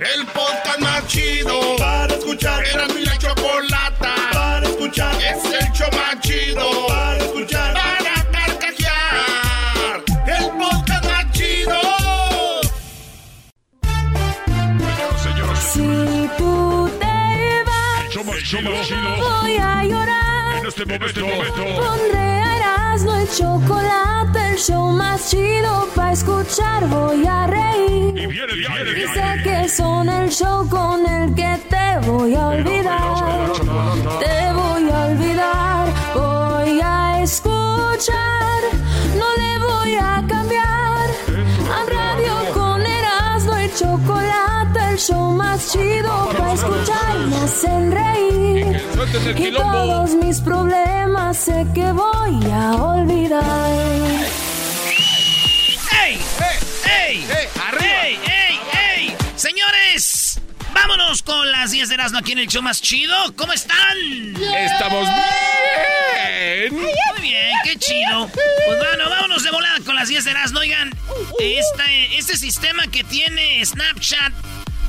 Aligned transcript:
El 0.00 0.26
podcast 0.28 0.78
más 0.80 1.06
chido 1.06 1.76
para 1.76 2.14
escuchar. 2.14 2.64
Era 2.66 2.86
mi 2.88 3.04
la 3.04 3.16
chocolata 3.18 4.14
para 4.32 4.66
escuchar. 4.66 5.14
Es 5.22 5.44
el 5.44 5.72
show 5.72 5.88
más 5.92 6.18
chido 6.20 6.86
para 6.88 7.18
escuchar. 7.18 7.74
Para 7.74 8.14
carcajear. 8.32 10.02
El 10.26 10.50
podcast 10.58 11.04
más 11.04 11.32
chido. 11.32 11.78
Si 15.72 15.80
tú 16.38 16.90
te 16.98 17.64
vas, 17.66 18.04
El 18.04 18.08
show 18.10 18.24
más 18.24 18.88
chido. 18.88 19.16
voy 19.42 19.56
a 19.58 19.84
llorar. 19.84 20.56
En 20.58 20.66
este 20.66 20.84
momento. 20.86 21.20
Pondré 21.76 22.41
a 22.41 22.41
Erasmo 22.92 23.14
el 23.14 23.26
chocolate, 23.26 24.50
el 24.50 24.58
show 24.58 24.90
más 24.90 25.30
chido 25.30 25.88
para 25.94 26.12
escuchar. 26.12 26.86
Voy 26.88 27.26
a 27.26 27.46
reír. 27.46 28.18
Y 28.18 28.26
viene, 28.26 28.52
viene, 28.52 28.90
Y 28.90 29.06
sé 29.14 29.42
que 29.42 29.66
son 29.66 30.10
el 30.10 30.28
show 30.28 30.68
con 30.68 31.06
el 31.06 31.34
que 31.34 31.58
te 31.70 32.06
voy 32.06 32.34
a 32.34 32.48
olvidar. 32.48 33.52
Te 34.20 34.52
voy 34.52 34.90
a 34.90 35.06
olvidar. 35.06 35.88
Voy 36.14 36.80
a 36.82 37.22
escuchar. 37.22 38.60
No 39.16 39.26
le 39.38 39.58
voy 39.64 39.94
a 39.94 40.22
cambiar. 40.28 41.08
Show 45.06 45.32
más 45.32 45.72
chido 45.72 46.30
para 46.32 46.52
escuchar. 46.52 47.18
Me 47.26 47.36
hacen 47.36 47.90
reír. 47.90 48.80
Y 49.36 49.50
todos 49.52 50.14
mis 50.14 50.40
problemas 50.40 51.36
sé 51.36 51.66
que 51.74 51.90
voy 51.92 52.50
a 52.52 52.74
olvidar. 52.74 53.42
¡Ey! 56.04 56.20
¡Ey! 56.84 57.26
¡Ey! 57.26 57.26
¡Ey! 57.80 58.60
¡Ey! 58.96 59.16
Señores, 59.34 60.40
vámonos 60.72 61.22
con 61.22 61.50
las 61.50 61.72
10 61.72 61.88
de 61.88 61.94
Erasmo 61.94 62.18
aquí 62.18 62.32
en 62.32 62.38
el 62.38 62.46
show 62.46 62.62
más 62.62 62.80
chido. 62.80 63.16
¿Cómo 63.36 63.52
están? 63.52 63.98
Estamos 64.36 65.08
bien. 65.08 66.74
Muy 66.74 67.20
bien, 67.20 67.56
qué 67.64 67.76
chido. 67.76 68.28
Pues 68.28 68.78
bueno, 68.78 69.10
vámonos 69.10 69.42
de 69.42 69.50
volada 69.50 69.78
con 69.84 69.96
las 69.96 70.08
10 70.08 70.24
de 70.24 70.30
Erasmo. 70.30 70.60
Oigan, 70.60 70.90
este, 71.40 72.18
este 72.18 72.36
sistema 72.36 72.86
que 72.86 73.02
tiene 73.02 73.64
Snapchat, 73.64 74.32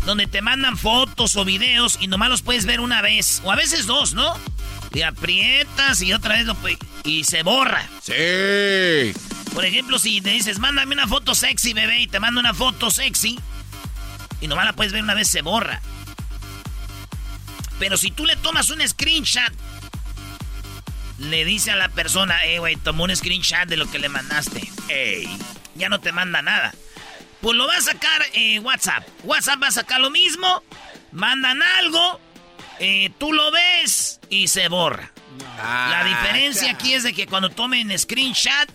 donde 0.06 0.28
te 0.28 0.42
mandan 0.42 0.78
fotos 0.78 1.36
o 1.36 1.46
videos 1.46 1.98
y 2.02 2.08
nomás 2.08 2.30
los 2.30 2.42
puedes 2.42 2.66
ver 2.66 2.80
una 2.80 3.02
vez, 3.02 3.42
o 3.44 3.52
a 3.52 3.56
veces 3.56 3.86
dos, 3.86 4.14
¿no? 4.14 4.38
Y 4.94 5.02
aprietas 5.02 6.02
y 6.02 6.14
otra 6.14 6.36
vez 6.36 6.46
lo 6.46 6.56
y 7.04 7.24
se 7.24 7.44
borra. 7.44 7.88
Sí. 8.02 9.14
Por 9.54 9.66
ejemplo, 9.66 10.00
si 10.00 10.22
te 10.22 10.32
dices, 10.32 10.60
mándame 10.60 10.94
una 10.94 11.08
foto 11.08 11.36
sexy, 11.36 11.74
bebé, 11.74 12.02
y 12.02 12.08
te 12.08 12.20
mando 12.20 12.40
una 12.40 12.54
foto 12.54 12.92
sexy, 12.92 13.40
y 14.42 14.48
nomás 14.48 14.66
la 14.66 14.74
puedes 14.74 14.94
ver 14.94 15.04
una 15.04 15.14
vez, 15.14 15.28
se 15.28 15.42
borra. 15.42 15.82
Pero 17.80 17.98
si 17.98 18.12
tú 18.12 18.26
le 18.26 18.36
tomas 18.36 18.70
un 18.70 18.88
screenshot, 18.88 19.54
le 21.20 21.46
dice 21.46 21.72
a 21.72 21.76
la 21.76 21.90
persona, 21.90 22.46
eh, 22.46 22.60
güey, 22.60 22.76
tomó 22.76 23.04
un 23.04 23.16
screenshot 23.16 23.68
de 23.68 23.78
lo 23.78 23.90
que 23.90 24.00
le 24.00 24.10
mandaste. 24.10 24.72
Ey, 24.90 25.28
ya 25.76 25.90
no 25.90 26.00
te 26.00 26.12
manda 26.12 26.42
nada. 26.42 26.74
Pues 27.44 27.56
lo 27.58 27.68
va 27.68 27.76
a 27.78 27.82
sacar 27.82 28.22
eh, 28.34 28.58
WhatsApp. 28.60 29.06
WhatsApp 29.24 29.62
va 29.62 29.68
a 29.68 29.72
sacar 29.72 30.00
lo 30.00 30.10
mismo, 30.10 30.64
mandan 31.12 31.62
algo, 31.62 32.20
eh, 32.80 33.12
tú 33.20 33.34
lo 33.34 33.52
ves 33.52 34.20
y 34.30 34.48
se 34.48 34.70
borra. 34.70 35.12
La 35.58 36.04
diferencia 36.06 36.72
aquí 36.72 36.94
es 36.94 37.04
de 37.04 37.14
que 37.14 37.28
cuando 37.28 37.50
tomen 37.52 37.96
screenshot, 38.00 38.72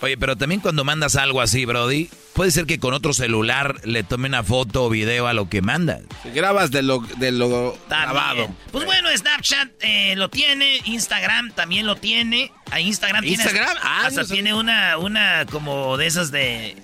Oye, 0.00 0.16
pero 0.16 0.34
también 0.36 0.60
cuando 0.60 0.82
mandas 0.82 1.14
algo 1.14 1.40
así, 1.40 1.64
Brody, 1.64 2.10
puede 2.34 2.50
ser 2.50 2.66
que 2.66 2.80
con 2.80 2.92
otro 2.92 3.12
celular 3.12 3.76
le 3.84 4.02
tome 4.02 4.26
una 4.26 4.42
foto 4.42 4.82
o 4.84 4.90
video 4.90 5.28
a 5.28 5.32
lo 5.32 5.48
que 5.48 5.62
mandas. 5.62 6.00
Si 6.24 6.30
grabas 6.30 6.72
de 6.72 6.82
lo, 6.82 6.98
de 7.18 7.30
lo 7.30 7.78
grabado. 7.88 8.50
Pues 8.72 8.84
bueno, 8.84 9.08
Snapchat 9.16 9.68
eh, 9.80 10.14
lo 10.16 10.28
tiene, 10.28 10.80
Instagram 10.86 11.52
también 11.52 11.86
lo 11.86 11.94
tiene. 11.94 12.50
A 12.72 12.80
Instagram, 12.80 13.22
tiene- 13.22 13.44
¿Instagram? 13.44 13.76
Ah, 13.80 14.06
hasta 14.06 14.22
no 14.22 14.26
tiene 14.26 14.54
una, 14.54 14.98
una 14.98 15.46
como 15.48 15.96
de 15.96 16.06
esas 16.08 16.32
de. 16.32 16.74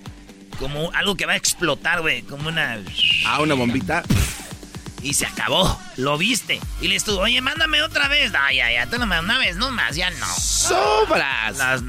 Como 0.59 0.91
algo 0.93 1.15
que 1.15 1.25
va 1.25 1.33
a 1.33 1.37
explotar, 1.37 2.01
güey. 2.01 2.21
Como 2.23 2.49
una. 2.49 2.77
Ah, 3.25 3.41
una 3.41 3.55
bombita. 3.55 4.03
Y 5.01 5.13
se 5.13 5.25
acabó. 5.25 5.79
Lo 5.95 6.17
viste. 6.17 6.59
Y 6.81 6.89
le 6.89 6.95
estuvo, 6.95 7.19
oye, 7.19 7.39
mándame 7.41 7.81
otra 7.81 8.09
vez. 8.09 8.33
Ay, 8.37 8.57
ya, 8.57 8.71
ya, 8.71 8.87
una 8.97 9.37
vez, 9.37 9.55
no 9.55 9.71
más, 9.71 9.95
ya 9.95 10.09
no. 10.11 10.27
¡Sobras! 10.35 11.57
Las 11.57 11.81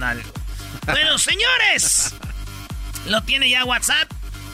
Bueno, 0.87 1.19
señores. 1.19 2.15
Lo 3.07 3.23
tiene 3.23 3.51
ya 3.51 3.65
WhatsApp. 3.65 4.09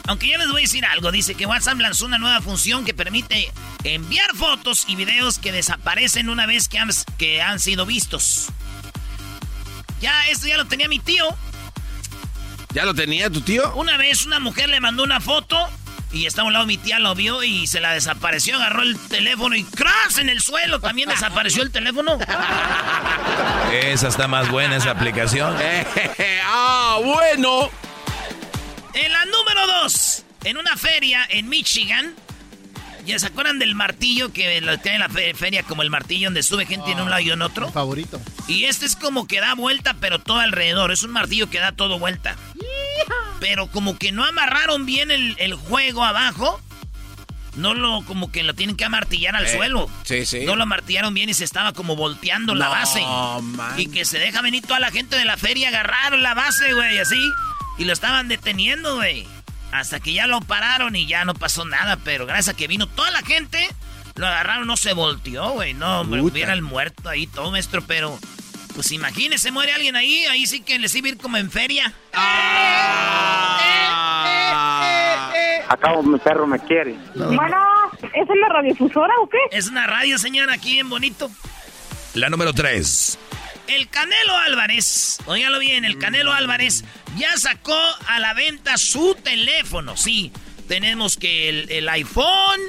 Aunque 0.07 0.29
ya 0.29 0.37
les 0.37 0.47
voy 0.47 0.61
a 0.61 0.63
decir 0.63 0.85
algo. 0.85 1.11
Dice 1.11 1.35
que 1.35 1.45
WhatsApp 1.45 1.77
lanzó 1.77 2.05
una 2.05 2.17
nueva 2.17 2.41
función 2.41 2.85
que 2.85 2.93
permite 2.93 3.51
enviar 3.83 4.35
fotos 4.35 4.85
y 4.87 4.95
videos 4.95 5.37
que 5.37 5.51
desaparecen 5.51 6.29
una 6.29 6.45
vez 6.45 6.67
que 6.67 6.79
han, 6.79 6.89
que 7.17 7.41
han 7.41 7.59
sido 7.59 7.85
vistos. 7.85 8.47
Ya, 10.01 10.27
esto 10.29 10.47
ya 10.47 10.57
lo 10.57 10.65
tenía 10.65 10.87
mi 10.87 10.99
tío. 10.99 11.25
¿Ya 12.77 12.85
lo 12.85 12.93
tenía 12.93 13.27
tu 13.31 13.41
tío? 13.41 13.73
Una 13.73 13.97
vez 13.97 14.27
una 14.27 14.39
mujer 14.39 14.69
le 14.69 14.79
mandó 14.79 15.01
una 15.01 15.19
foto 15.19 15.57
y 16.11 16.27
estaba 16.27 16.43
a 16.43 16.47
un 16.49 16.53
lado 16.53 16.67
mi 16.67 16.77
tía, 16.77 16.99
lo 16.99 17.15
vio 17.15 17.41
y 17.41 17.65
se 17.65 17.79
la 17.79 17.93
desapareció, 17.93 18.55
agarró 18.57 18.83
el 18.83 18.99
teléfono 19.07 19.55
y 19.55 19.63
¡crash! 19.63 20.19
en 20.19 20.29
el 20.29 20.43
suelo. 20.43 20.79
También 20.79 21.09
desapareció 21.09 21.63
el 21.63 21.71
teléfono. 21.71 22.19
Esa 23.73 24.09
está 24.09 24.27
más 24.27 24.51
buena, 24.51 24.75
esa 24.75 24.91
aplicación. 24.91 25.57
¡Ah, 26.45 26.99
bueno! 27.03 27.71
En 28.93 29.11
la 29.11 29.25
número 29.25 29.65
dos, 29.81 30.23
en 30.43 30.57
una 30.57 30.77
feria 30.77 31.25
en 31.31 31.49
Michigan. 31.49 32.13
¿Ya 33.07 33.17
se 33.19 33.27
acuerdan 33.27 33.57
del 33.57 33.73
martillo 33.73 34.33
que 34.33 34.59
lo 34.61 34.77
tiene 34.79 34.95
en 34.97 35.01
la 35.01 35.09
fe- 35.09 35.33
feria 35.33 35.63
como 35.63 35.81
el 35.81 35.89
martillo 35.89 36.27
donde 36.27 36.43
sube 36.43 36.65
gente 36.65 36.91
en 36.91 36.99
un 36.99 37.09
lado 37.09 37.21
y 37.21 37.31
en 37.31 37.41
otro? 37.41 37.71
Favorito. 37.71 38.21
Y 38.47 38.65
este 38.65 38.85
es 38.85 38.95
como 38.97 39.27
que 39.27 39.39
da 39.39 39.55
vuelta, 39.55 39.95
pero 39.99 40.19
todo 40.19 40.39
alrededor. 40.39 40.91
Es 40.91 41.03
un 41.03 41.11
martillo 41.11 41.49
que 41.49 41.59
da 41.59 41.71
todo 41.71 41.99
vuelta. 41.99 42.35
Pero 43.39 43.67
como 43.67 43.97
que 43.97 44.11
no 44.11 44.25
amarraron 44.25 44.85
bien 44.85 45.09
el, 45.11 45.35
el 45.39 45.53
juego 45.55 46.03
abajo. 46.03 46.61
No 47.55 47.73
lo, 47.73 48.03
como 48.05 48.31
que 48.31 48.43
lo 48.43 48.53
tienen 48.53 48.75
que 48.75 48.85
amartillar 48.85 49.35
al 49.35 49.45
Eh, 49.47 49.55
suelo. 49.55 49.89
sí, 50.03 50.25
sí. 50.27 50.45
No 50.45 50.55
lo 50.55 50.63
amartillaron 50.63 51.13
bien 51.13 51.29
y 51.29 51.33
se 51.33 51.43
estaba 51.43 51.73
como 51.73 51.95
volteando 51.95 52.53
la 52.55 52.67
base. 52.69 53.01
man. 53.41 53.79
Y 53.79 53.87
que 53.87 54.05
se 54.05 54.19
deja 54.19 54.41
venir 54.41 54.63
toda 54.63 54.79
la 54.79 54.91
gente 54.91 55.15
de 55.17 55.25
la 55.25 55.37
feria 55.37 55.67
a 55.67 55.69
agarrar 55.69 56.19
la 56.19 56.33
base, 56.35 56.73
güey, 56.73 56.99
así. 56.99 57.19
Y 57.79 57.85
lo 57.85 57.93
estaban 57.93 58.27
deteniendo, 58.27 58.95
güey. 58.97 59.25
Hasta 59.71 59.99
que 59.99 60.13
ya 60.13 60.27
lo 60.27 60.41
pararon 60.41 60.95
y 60.95 61.07
ya 61.07 61.25
no 61.25 61.33
pasó 61.33 61.65
nada. 61.65 61.97
Pero 62.03 62.25
gracias 62.25 62.55
a 62.55 62.57
que 62.57 62.67
vino 62.67 62.87
toda 62.87 63.11
la 63.11 63.21
gente, 63.21 63.67
lo 64.15 64.27
agarraron, 64.27 64.67
no 64.67 64.77
se 64.77 64.93
volteó, 64.93 65.51
güey. 65.51 65.73
No, 65.73 66.01
hombre, 66.01 66.21
hubiera 66.21 66.53
el 66.53 66.61
muerto 66.61 67.09
ahí, 67.09 67.27
todo 67.27 67.51
maestro, 67.51 67.81
pero... 67.81 68.17
Pues 68.75 68.91
imagínese, 68.91 69.51
muere 69.51 69.73
alguien 69.73 69.95
ahí, 69.95 70.23
ahí 70.25 70.45
sí 70.45 70.61
que 70.61 70.77
les 70.77 70.93
iba 70.93 71.07
a 71.07 71.09
ir 71.09 71.17
como 71.17 71.37
en 71.37 71.49
feria. 71.49 71.91
Acabo, 75.67 76.03
mi 76.03 76.19
perro 76.19 76.45
me 76.45 76.59
quiere. 76.59 76.95
Bueno, 77.15 77.57
¿es 78.03 78.27
la 78.39 78.49
radiodifusora 78.49 79.13
o 79.23 79.27
qué? 79.27 79.39
Es 79.49 79.67
una 79.67 79.87
radio, 79.87 80.19
señora, 80.19 80.53
aquí 80.53 80.77
en 80.77 80.89
Bonito. 80.89 81.31
La 82.13 82.29
número 82.29 82.53
3. 82.53 83.17
El 83.67 83.89
Canelo 83.89 84.37
Álvarez, 84.37 85.17
óigalo 85.25 85.59
bien, 85.59 85.83
el 85.83 85.97
Canelo 85.97 86.33
Álvarez 86.33 86.83
ya 87.17 87.35
sacó 87.37 87.79
a 88.07 88.19
la 88.19 88.33
venta 88.33 88.77
su 88.77 89.15
teléfono. 89.15 89.97
Sí, 89.97 90.31
tenemos 90.67 91.17
que 91.17 91.49
el, 91.49 91.69
el 91.71 91.89
iPhone, 91.89 92.59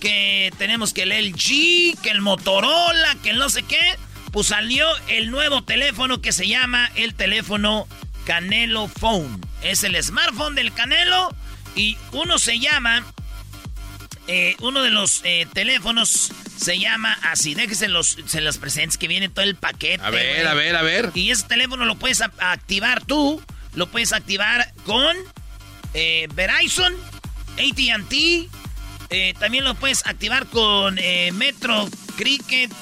que 0.00 0.52
tenemos 0.58 0.92
que 0.92 1.02
el 1.02 1.10
LG, 1.10 2.00
que 2.02 2.10
el 2.10 2.22
Motorola, 2.22 3.16
que 3.22 3.30
el 3.30 3.38
no 3.38 3.50
sé 3.50 3.62
qué, 3.64 3.96
pues 4.32 4.48
salió 4.48 4.86
el 5.08 5.30
nuevo 5.30 5.62
teléfono 5.64 6.20
que 6.20 6.32
se 6.32 6.48
llama 6.48 6.90
el 6.94 7.14
teléfono 7.14 7.86
Canelo 8.24 8.88
Phone. 8.88 9.40
Es 9.62 9.84
el 9.84 10.02
smartphone 10.02 10.54
del 10.54 10.72
Canelo 10.72 11.34
y 11.74 11.96
uno 12.12 12.38
se 12.38 12.58
llama, 12.58 13.04
eh, 14.28 14.56
uno 14.60 14.82
de 14.82 14.90
los 14.90 15.20
eh, 15.24 15.46
teléfonos 15.52 16.32
se 16.56 16.78
llama 16.78 17.16
así, 17.22 17.54
déjese 17.54 17.88
los, 17.88 18.16
se 18.26 18.40
los 18.40 18.58
presentes 18.58 18.98
que 18.98 19.08
viene 19.08 19.28
todo 19.28 19.44
el 19.44 19.56
paquete. 19.56 20.04
A 20.04 20.10
ver, 20.10 20.46
a 20.46 20.54
ver, 20.54 20.76
a 20.76 20.82
ver. 20.82 21.12
Y 21.14 21.30
ese 21.30 21.46
teléfono 21.46 21.84
lo 21.84 21.96
puedes 21.96 22.20
activar 22.20 23.04
tú, 23.04 23.42
lo 23.74 23.86
puedes 23.88 24.12
activar 24.12 24.72
con 24.84 25.16
eh, 25.94 26.28
Verizon, 26.34 26.94
AT&T, 27.52 28.48
también 29.38 29.64
lo 29.64 29.74
puedes 29.74 30.04
activar 30.06 30.46
con 30.46 30.98
Metro, 31.32 31.88
Cricket. 32.16 32.72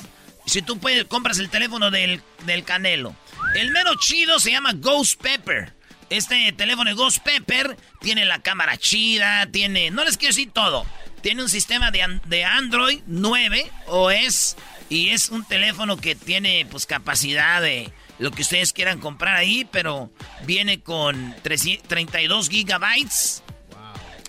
Si 0.47 0.63
tú 0.63 0.79
puedes, 0.79 1.05
compras 1.05 1.39
el 1.39 1.51
teléfono 1.51 1.91
del, 1.91 2.23
del 2.47 2.65
Canelo. 2.65 3.15
El 3.55 3.71
mero 3.71 3.95
chido 4.01 4.41
se 4.41 4.51
llama 4.51 4.73
Ghost 4.75 5.21
Pepper. 5.21 5.73
Este 6.11 6.53
teléfono 6.53 6.91
de 6.91 6.97
Ghost 6.97 7.19
Pepper 7.23 7.77
tiene 8.01 8.25
la 8.25 8.41
cámara 8.41 8.77
chida, 8.77 9.47
tiene, 9.51 9.91
no 9.91 10.05
les 10.05 10.17
quiero 10.17 10.35
decir 10.35 10.51
todo, 10.53 10.87
tiene 11.25 11.43
un 11.43 11.49
sistema 11.49 11.91
de, 11.91 12.21
de 12.27 12.45
Android 12.45 13.01
9 13.07 13.71
OS 13.87 14.57
y 14.91 15.09
es 15.09 15.31
un 15.31 15.43
teléfono 15.43 15.97
que 15.97 16.15
tiene 16.15 16.67
pues 16.71 16.85
capacidad 16.85 17.63
de 17.63 17.91
lo 18.19 18.31
que 18.31 18.43
ustedes 18.43 18.75
quieran 18.75 19.01
comprar 19.01 19.35
ahí, 19.35 19.67
pero 19.73 20.13
viene 20.45 20.81
con 20.83 21.35
300 21.43 21.89
32 21.89 22.51
gigabytes. 22.51 23.43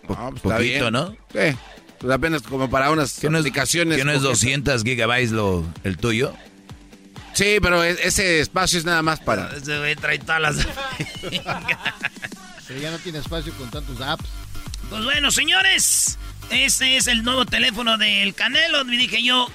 Ah, 0.09 0.30
pues, 0.31 0.36
está 0.38 0.56
Poquito, 0.56 0.62
bien. 0.62 0.94
¿no? 0.94 1.09
Sí. 1.33 1.57
Pues 2.00 2.13
apenas 2.13 2.42
como 2.44 2.69
para 2.69 2.89
unas 2.92 3.19
¿Qué 3.19 3.30
no 3.30 3.39
es, 3.39 3.41
aplicaciones. 3.41 3.98
¿qué 3.98 4.06
no 4.06 4.12
es 4.12 4.19
poquitas. 4.19 4.39
200 4.39 4.83
gigabytes 4.83 5.31
lo, 5.31 5.65
el 5.83 5.98
tuyo? 5.98 6.33
Sí, 7.33 7.57
pero 7.62 7.83
e- 7.83 7.98
ese 8.07 8.39
espacio 8.39 8.80
es 8.80 8.86
nada 8.86 9.01
más 9.01 9.19
para. 9.19 9.53
Ese 9.53 9.77
güey 9.80 9.98
trae 9.98 10.18
todas 10.19 10.41
las... 10.41 10.56
Pero 12.68 12.80
ya 12.80 12.89
no 12.89 12.98
tiene 13.00 13.19
espacio 13.19 13.53
con 13.57 13.69
tantos 13.69 14.00
apps. 14.01 14.24
Pues 14.89 15.03
bueno, 15.03 15.30
señores, 15.31 16.18
este 16.50 16.97
es 16.97 17.07
el 17.07 17.24
nuevo 17.24 17.45
teléfono 17.45 17.97
del 17.97 18.33
Canelo. 18.33 18.86
Me 18.86 18.97
dije 18.97 19.24
yo, 19.24 19.50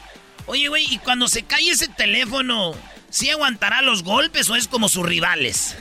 oye, 0.47 0.69
güey, 0.69 0.87
y 0.91 0.99
cuando 0.99 1.29
se 1.29 1.43
cae 1.43 1.71
ese 1.71 1.89
teléfono, 1.89 2.75
¿sí 3.11 3.31
aguantará 3.31 3.83
los 3.83 4.03
golpes 4.03 4.49
o 4.51 4.57
es 4.57 4.69
como 4.69 4.89
sus 4.89 5.07
rivales? 5.07 5.77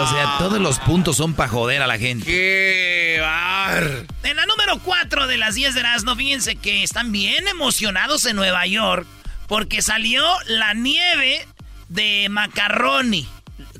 O 0.00 0.06
sea, 0.06 0.36
todos 0.38 0.60
los 0.60 0.78
puntos 0.78 1.16
son 1.16 1.34
para 1.34 1.48
joder 1.48 1.82
a 1.82 1.86
la 1.86 1.98
gente. 1.98 2.24
¡Qué 2.24 3.18
bar! 3.20 4.06
En 4.22 4.36
la 4.36 4.46
número 4.46 4.78
4 4.78 5.26
de 5.26 5.36
las 5.38 5.54
10 5.54 5.74
de 5.74 5.80
Erasmo, 5.80 6.14
fíjense 6.14 6.56
que 6.56 6.82
están 6.82 7.12
bien 7.12 7.48
emocionados 7.48 8.24
en 8.26 8.36
Nueva 8.36 8.66
York 8.66 9.06
porque 9.48 9.82
salió 9.82 10.22
la 10.46 10.74
nieve 10.74 11.46
de 11.88 12.28
macaroni. 12.30 13.26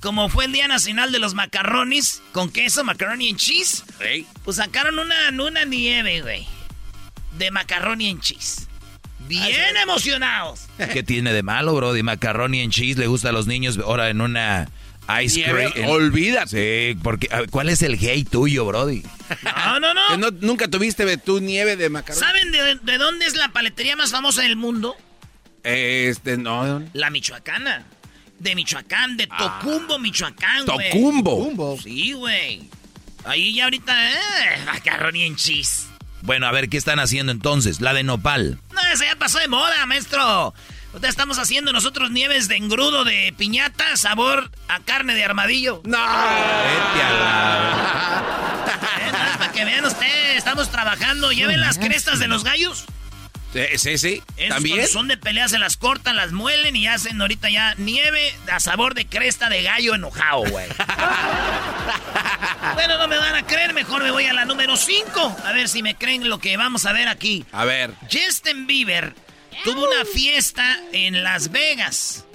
Como 0.00 0.28
fue 0.28 0.44
el 0.46 0.52
Día 0.52 0.68
Nacional 0.68 1.12
de 1.12 1.18
los 1.18 1.34
Macarronis 1.34 2.22
con 2.32 2.50
queso, 2.50 2.84
macaroni 2.84 3.30
and 3.30 3.38
cheese, 3.38 3.84
pues 4.44 4.56
sacaron 4.58 4.98
una, 4.98 5.14
una 5.30 5.64
nieve, 5.64 6.20
güey, 6.22 6.46
de 7.38 7.50
macaroni 7.50 8.10
and 8.10 8.20
cheese. 8.20 8.66
Bien 9.26 9.76
emocionados. 9.82 10.66
¿Qué 10.92 11.02
tiene 11.02 11.32
de 11.32 11.42
malo, 11.42 11.74
bro? 11.74 11.92
De 11.92 12.02
macaroni 12.02 12.60
en 12.60 12.70
cheese 12.70 12.96
le 12.98 13.06
gusta 13.08 13.28
a 13.30 13.32
los 13.32 13.46
niños 13.46 13.78
ahora 13.78 14.08
en 14.08 14.20
una 14.20 14.68
ice 15.22 15.42
cream. 15.44 15.72
en- 15.74 15.86
olvídate. 15.90 16.92
Sí, 16.94 16.98
porque 17.02 17.28
¿cuál 17.50 17.68
es 17.68 17.82
el 17.82 17.94
hate 17.94 18.28
tuyo, 18.28 18.64
brody? 18.64 19.02
No, 19.42 19.80
no, 19.80 19.92
no. 19.94 20.30
Nunca 20.40 20.68
tuviste 20.68 21.04
de 21.04 21.18
tu 21.18 21.40
nieve 21.40 21.76
de 21.76 21.90
macarrón. 21.90 22.20
¿Saben 22.22 22.52
de, 22.52 22.76
de 22.76 22.98
dónde 22.98 23.26
es 23.26 23.34
la 23.36 23.48
paletería 23.48 23.96
más 23.96 24.10
famosa 24.12 24.42
del 24.42 24.56
mundo? 24.56 24.96
Este, 25.64 26.36
no. 26.38 26.82
La 26.94 27.10
michoacana. 27.10 27.84
De 28.38 28.54
Michoacán, 28.54 29.16
de 29.16 29.26
Tocumbo, 29.26 29.98
Michoacán, 29.98 30.64
güey. 30.66 30.90
Tocumbo. 30.90 31.76
Sí, 31.82 32.12
güey. 32.12 32.68
Ahí 33.24 33.54
ya 33.54 33.64
ahorita, 33.64 34.10
eh, 34.12 34.16
macaroni 34.64 35.24
en 35.24 35.36
cheese. 35.36 35.86
Bueno, 36.22 36.46
a 36.46 36.52
ver, 36.52 36.68
¿qué 36.68 36.76
están 36.76 36.98
haciendo 37.00 37.32
entonces? 37.32 37.80
La 37.80 37.92
de 37.94 38.02
nopal. 38.04 38.60
No, 38.72 38.80
esa 38.92 39.04
ya 39.06 39.16
pasó 39.16 39.38
de 39.38 39.48
moda, 39.48 39.84
maestro. 39.86 40.54
Ahorita 40.92 41.08
estamos 41.08 41.38
haciendo 41.38 41.72
nosotros 41.72 42.10
nieves 42.10 42.48
de 42.48 42.56
engrudo 42.56 43.04
de 43.04 43.34
piñata, 43.36 43.96
sabor 43.96 44.50
a 44.68 44.80
carne 44.80 45.14
de 45.14 45.24
armadillo. 45.24 45.82
No. 45.84 45.98
Vete 45.98 47.02
a 47.02 47.12
la- 47.12 48.24
Eh, 48.98 49.10
para 49.38 49.52
que 49.52 49.64
vean 49.64 49.84
ustedes, 49.84 50.36
estamos 50.38 50.70
trabajando. 50.70 51.32
¿Ya 51.32 51.46
ven 51.46 51.60
las 51.60 51.78
crestas 51.78 52.18
de 52.18 52.28
los 52.28 52.44
gallos? 52.44 52.84
Sí, 53.52 53.98
sí. 53.98 54.22
Esos 54.36 54.56
¿También? 54.56 54.86
son 54.86 55.08
de 55.08 55.16
pelea, 55.16 55.48
se 55.48 55.58
las 55.58 55.76
cortan, 55.76 56.16
las 56.16 56.32
muelen 56.32 56.76
y 56.76 56.86
hacen 56.86 57.20
ahorita 57.20 57.48
ya 57.48 57.74
nieve 57.76 58.34
a 58.52 58.60
sabor 58.60 58.94
de 58.94 59.06
cresta 59.06 59.48
de 59.48 59.62
gallo 59.62 59.94
enojado, 59.94 60.44
güey. 60.50 60.66
bueno, 62.74 62.98
no 62.98 63.08
me 63.08 63.16
van 63.16 63.34
a 63.34 63.46
creer, 63.46 63.72
mejor 63.72 64.02
me 64.02 64.10
voy 64.10 64.26
a 64.26 64.34
la 64.34 64.44
número 64.44 64.76
5. 64.76 65.36
A 65.44 65.52
ver 65.52 65.68
si 65.68 65.82
me 65.82 65.94
creen 65.94 66.28
lo 66.28 66.38
que 66.38 66.56
vamos 66.56 66.84
a 66.84 66.92
ver 66.92 67.08
aquí. 67.08 67.44
A 67.52 67.64
ver. 67.64 67.94
Justin 68.12 68.66
Bieber 68.66 69.14
tuvo 69.64 69.88
una 69.88 70.04
fiesta 70.04 70.78
en 70.92 71.24
Las 71.24 71.50
Vegas. 71.50 72.26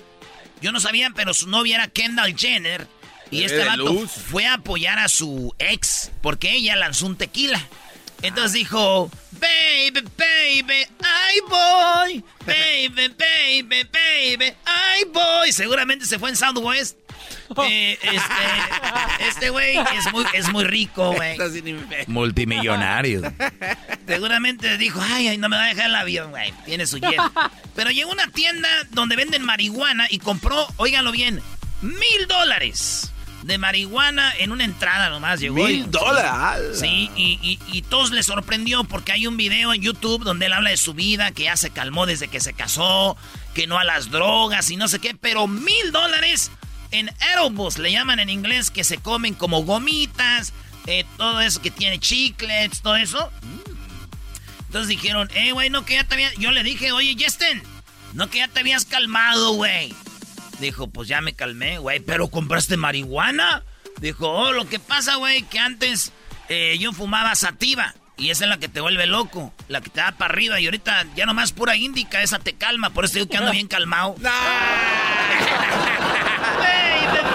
Yo 0.61 0.71
no 0.71 0.79
sabía, 0.79 1.11
pero 1.13 1.33
su 1.33 1.47
novia 1.47 1.75
era 1.75 1.87
Kendall 1.87 2.35
Jenner. 2.37 2.87
Y 3.29 3.43
este 3.43 3.65
vato 3.65 3.85
luz. 3.85 4.11
fue 4.11 4.45
a 4.45 4.55
apoyar 4.55 4.99
a 4.99 5.07
su 5.07 5.53
ex 5.57 6.11
porque 6.21 6.51
ella 6.51 6.75
lanzó 6.75 7.05
un 7.05 7.17
tequila. 7.17 7.59
Entonces 8.23 8.53
dijo, 8.53 9.11
baby, 9.33 10.01
baby, 10.17 10.87
I 11.01 11.41
voy. 11.49 12.23
Baby, 12.45 13.13
baby, 13.19 13.83
baby, 13.91 14.45
I 14.65 15.05
voy. 15.13 15.51
Seguramente 15.51 16.05
se 16.05 16.17
fue 16.17 16.29
en 16.29 16.37
Southwest. 16.37 16.97
Eh, 17.67 17.99
este, 18.01 19.27
este 19.27 19.49
güey 19.49 19.77
es 19.77 20.11
muy, 20.13 20.25
es 20.33 20.49
muy 20.53 20.63
rico, 20.63 21.13
güey. 21.13 21.37
Multimillonario. 22.07 23.21
Seguramente 24.07 24.77
dijo, 24.77 25.01
ay, 25.01 25.27
ay, 25.27 25.37
no 25.37 25.49
me 25.49 25.57
va 25.57 25.65
a 25.65 25.67
dejar 25.67 25.87
el 25.87 25.95
avión, 25.95 26.31
güey. 26.31 26.53
Tiene 26.65 26.87
su 26.87 26.99
jet. 26.99 27.19
Pero 27.75 27.91
llegó 27.91 28.11
a 28.11 28.13
una 28.13 28.27
tienda 28.31 28.69
donde 28.91 29.17
venden 29.17 29.43
marihuana 29.43 30.07
y 30.09 30.19
compró, 30.19 30.65
óiganlo 30.77 31.11
bien, 31.11 31.41
mil 31.81 32.27
dólares 32.29 33.12
de 33.45 33.57
marihuana 33.57 34.33
en 34.37 34.51
una 34.51 34.63
entrada 34.63 35.09
nomás. 35.09 35.39
Llegó 35.39 35.65
Mil 35.65 35.89
dólares. 35.89 36.79
Sí, 36.79 37.09
y, 37.15 37.39
y, 37.41 37.59
y 37.67 37.81
todos 37.83 38.11
les 38.11 38.25
sorprendió 38.25 38.83
porque 38.83 39.11
hay 39.11 39.27
un 39.27 39.37
video 39.37 39.73
en 39.73 39.81
YouTube 39.81 40.23
donde 40.23 40.45
él 40.47 40.53
habla 40.53 40.69
de 40.69 40.77
su 40.77 40.93
vida, 40.93 41.31
que 41.31 41.43
ya 41.43 41.57
se 41.57 41.69
calmó 41.69 42.05
desde 42.05 42.27
que 42.27 42.39
se 42.39 42.53
casó, 42.53 43.17
que 43.53 43.67
no 43.67 43.77
a 43.77 43.83
las 43.83 44.09
drogas 44.11 44.69
y 44.71 44.77
no 44.77 44.87
sé 44.87 44.99
qué, 44.99 45.15
pero 45.15 45.47
mil 45.47 45.91
dólares 45.91 46.51
en 46.91 47.09
edibles, 47.35 47.79
le 47.79 47.91
llaman 47.91 48.19
en 48.19 48.29
inglés, 48.29 48.69
que 48.69 48.83
se 48.83 48.97
comen 48.97 49.33
como 49.33 49.63
gomitas, 49.63 50.53
eh, 50.85 51.05
todo 51.17 51.41
eso 51.41 51.61
que 51.61 51.71
tiene 51.71 51.99
chiclets, 51.99 52.81
todo 52.81 52.95
eso. 52.95 53.31
Entonces 54.67 54.89
dijeron, 54.89 55.29
eh, 55.33 55.51
güey, 55.51 55.69
no 55.69 55.85
que 55.85 55.95
ya 55.95 56.03
te 56.03 56.15
habías... 56.15 56.33
Yo 56.35 56.51
le 56.51 56.63
dije, 56.63 56.91
oye, 56.91 57.15
Justin, 57.19 57.61
no 58.13 58.29
que 58.29 58.39
ya 58.39 58.47
te 58.47 58.59
habías 58.59 58.85
calmado, 58.85 59.53
güey. 59.53 59.93
Dijo, 60.63 60.87
pues 60.87 61.09
ya 61.09 61.19
me 61.19 61.33
calmé, 61.33 61.77
güey, 61.77 61.99
pero 61.99 62.29
compraste 62.29 62.77
marihuana. 62.77 63.63
Dijo, 63.99 64.29
oh, 64.29 64.53
lo 64.53 64.69
que 64.69 64.79
pasa, 64.79 65.15
güey, 65.15 65.43
que 65.43 65.59
antes 65.59 66.13
eh, 66.47 66.77
yo 66.79 66.93
fumaba 66.93 67.35
sativa. 67.35 67.93
Y 68.15 68.29
esa 68.29 68.45
es 68.45 68.49
la 68.49 68.59
que 68.59 68.69
te 68.69 68.79
vuelve 68.79 69.05
loco, 69.05 69.53
la 69.67 69.81
que 69.81 69.89
te 69.89 69.99
da 69.99 70.13
para 70.13 70.33
arriba. 70.33 70.61
Y 70.61 70.65
ahorita 70.65 71.05
ya 71.17 71.25
nomás 71.25 71.51
pura 71.51 71.75
índica, 71.75 72.21
esa 72.21 72.39
te 72.39 72.53
calma. 72.53 72.91
Por 72.91 73.03
eso 73.03 73.15
digo 73.15 73.27
que 73.27 73.35
ando 73.35 73.51
bien 73.51 73.67
calmado. 73.67 74.15
baby, 74.19 74.27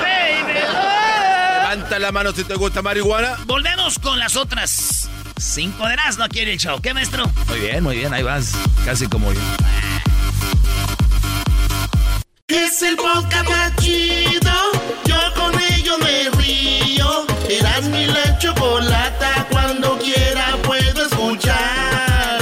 baby, 0.01 0.59
oh. 0.67 1.63
Levanta 1.63 1.99
la 1.99 2.11
mano 2.13 2.33
si 2.33 2.45
te 2.45 2.55
gusta 2.55 2.81
marihuana. 2.81 3.37
Volvemos 3.45 3.99
con 3.99 4.19
las 4.19 4.37
otras 4.37 5.11
cinco 5.39 5.87
de 5.87 5.97
no 5.97 6.25
aquí 6.25 6.41
en 6.41 6.49
el 6.49 6.59
show. 6.59 6.81
¿Qué, 6.81 6.95
maestro? 6.95 7.31
Muy 7.47 7.61
bien, 7.61 7.85
muy 7.85 7.99
bien, 7.99 8.15
ahí 8.15 8.23
vas. 8.23 8.55
Casi 8.87 9.07
como 9.07 9.35
yo. 9.35 9.41
Es 12.49 12.83
el 12.83 12.97
podcast 12.97 13.79
chido. 13.79 14.53
Yo 15.05 15.17
con 15.37 15.53
ello 15.61 15.99
me 15.99 16.31
río. 16.39 17.27
Eras 17.47 17.87
mi 17.89 18.07
la 18.07 18.39
chocolata. 18.39 19.47
Cuando 19.51 19.99
quiera 19.99 20.57
puedo 20.63 21.03
escuchar. 21.03 22.41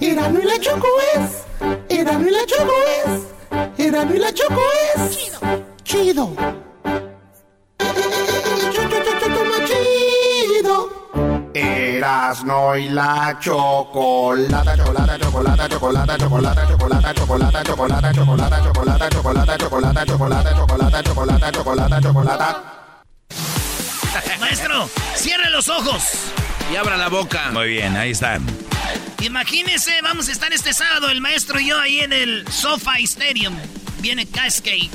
Erano 0.00 0.40
y 0.40 0.44
la 0.44 0.60
Choco 0.60 0.86
es. 1.16 1.44
Erano 1.88 2.28
y 2.28 2.30
la 2.30 2.46
Choco 2.46 2.72
es. 3.04 3.84
Erano 3.84 4.14
y 4.14 4.18
la 4.18 4.32
Choco 4.32 4.62
es. 4.94 5.10
Chido. 5.10 5.40
Chido. 5.82 6.73
Erasno 12.04 12.76
y 12.76 12.90
la 12.90 13.38
chocolata, 13.40 14.76
chocolata, 14.76 15.18
chocolata, 15.18 15.68
chocolata, 15.70 16.18
chocolata, 16.18 16.18
chocolata, 16.18 17.14
chocolata, 17.14 17.14
chocolata, 17.14 18.12
chocolata, 18.12 18.12
chocolata, 18.12 19.08
chocolata, 19.08 19.08
chocolata, 19.08 20.04
chocolata, 20.04 20.04
chocolata, 20.04 21.02
chocolata, 21.02 21.52
chocolata, 21.52 22.00
chocolata. 22.02 22.62
Maestro, 24.38 24.90
cierre 25.14 25.48
los 25.48 25.70
ojos. 25.70 26.02
Y 26.70 26.76
abra 26.76 26.98
la 26.98 27.08
boca. 27.08 27.50
Muy 27.52 27.68
bien, 27.68 27.96
ahí 27.96 28.10
está. 28.10 28.38
Imagínense, 29.22 30.02
vamos 30.02 30.28
a 30.28 30.32
estar 30.32 30.52
este 30.52 30.74
sábado, 30.74 31.08
el 31.08 31.22
maestro 31.22 31.58
y 31.58 31.68
yo, 31.68 31.80
ahí 31.80 32.00
en 32.00 32.12
el 32.12 32.46
SoFi 32.50 33.04
Stadium. 33.04 33.56
Viene 34.00 34.26
Cascade. 34.26 34.90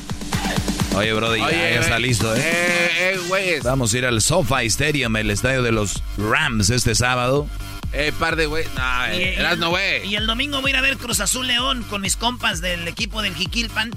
Oye, 0.95 1.13
Brody, 1.13 1.41
Oye, 1.41 1.73
ya 1.73 1.79
está 1.79 1.99
listo, 1.99 2.35
¿eh? 2.35 2.41
Eh, 2.43 2.91
eh, 3.13 3.19
güey. 3.27 3.59
Vamos 3.61 3.93
a 3.93 3.97
ir 3.97 4.05
al 4.05 4.21
SoFi 4.21 4.65
Stadium, 4.65 5.15
el 5.15 5.29
estadio 5.29 5.61
de 5.61 5.71
los 5.71 6.01
Rams, 6.17 6.69
este 6.69 6.95
sábado. 6.95 7.47
Eh, 7.93 8.11
par 8.19 8.35
de 8.35 8.45
güey. 8.47 8.65
No, 8.75 9.05
eh, 9.07 9.55
no, 9.57 9.69
güey. 9.69 10.07
Y 10.07 10.15
el 10.15 10.27
domingo 10.27 10.61
voy 10.61 10.71
a 10.71 10.73
ir 10.73 10.77
a 10.77 10.81
ver 10.81 10.97
Cruz 10.97 11.19
Azul 11.19 11.47
León 11.47 11.83
con 11.89 12.01
mis 12.01 12.15
compas 12.15 12.61
del 12.61 12.87
equipo 12.87 13.21
del 13.21 13.35
Jiquilpan. 13.35 13.91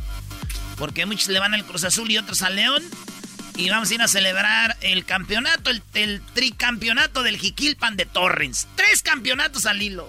Porque 0.76 1.04
muchos 1.06 1.28
le 1.28 1.38
van 1.40 1.54
al 1.54 1.64
Cruz 1.64 1.84
Azul 1.84 2.10
y 2.10 2.18
otros 2.18 2.42
al 2.42 2.56
León. 2.56 2.82
Y 3.56 3.68
vamos 3.68 3.90
a 3.90 3.94
ir 3.94 4.02
a 4.02 4.08
celebrar 4.08 4.76
el 4.80 5.04
campeonato, 5.04 5.70
el, 5.70 5.82
el 5.94 6.22
tricampeonato 6.34 7.22
del 7.22 7.36
Jiquilpan 7.36 7.96
de 7.96 8.06
Torrens. 8.06 8.66
Tres 8.76 9.02
campeonatos 9.02 9.66
al 9.66 9.82
hilo. 9.82 10.08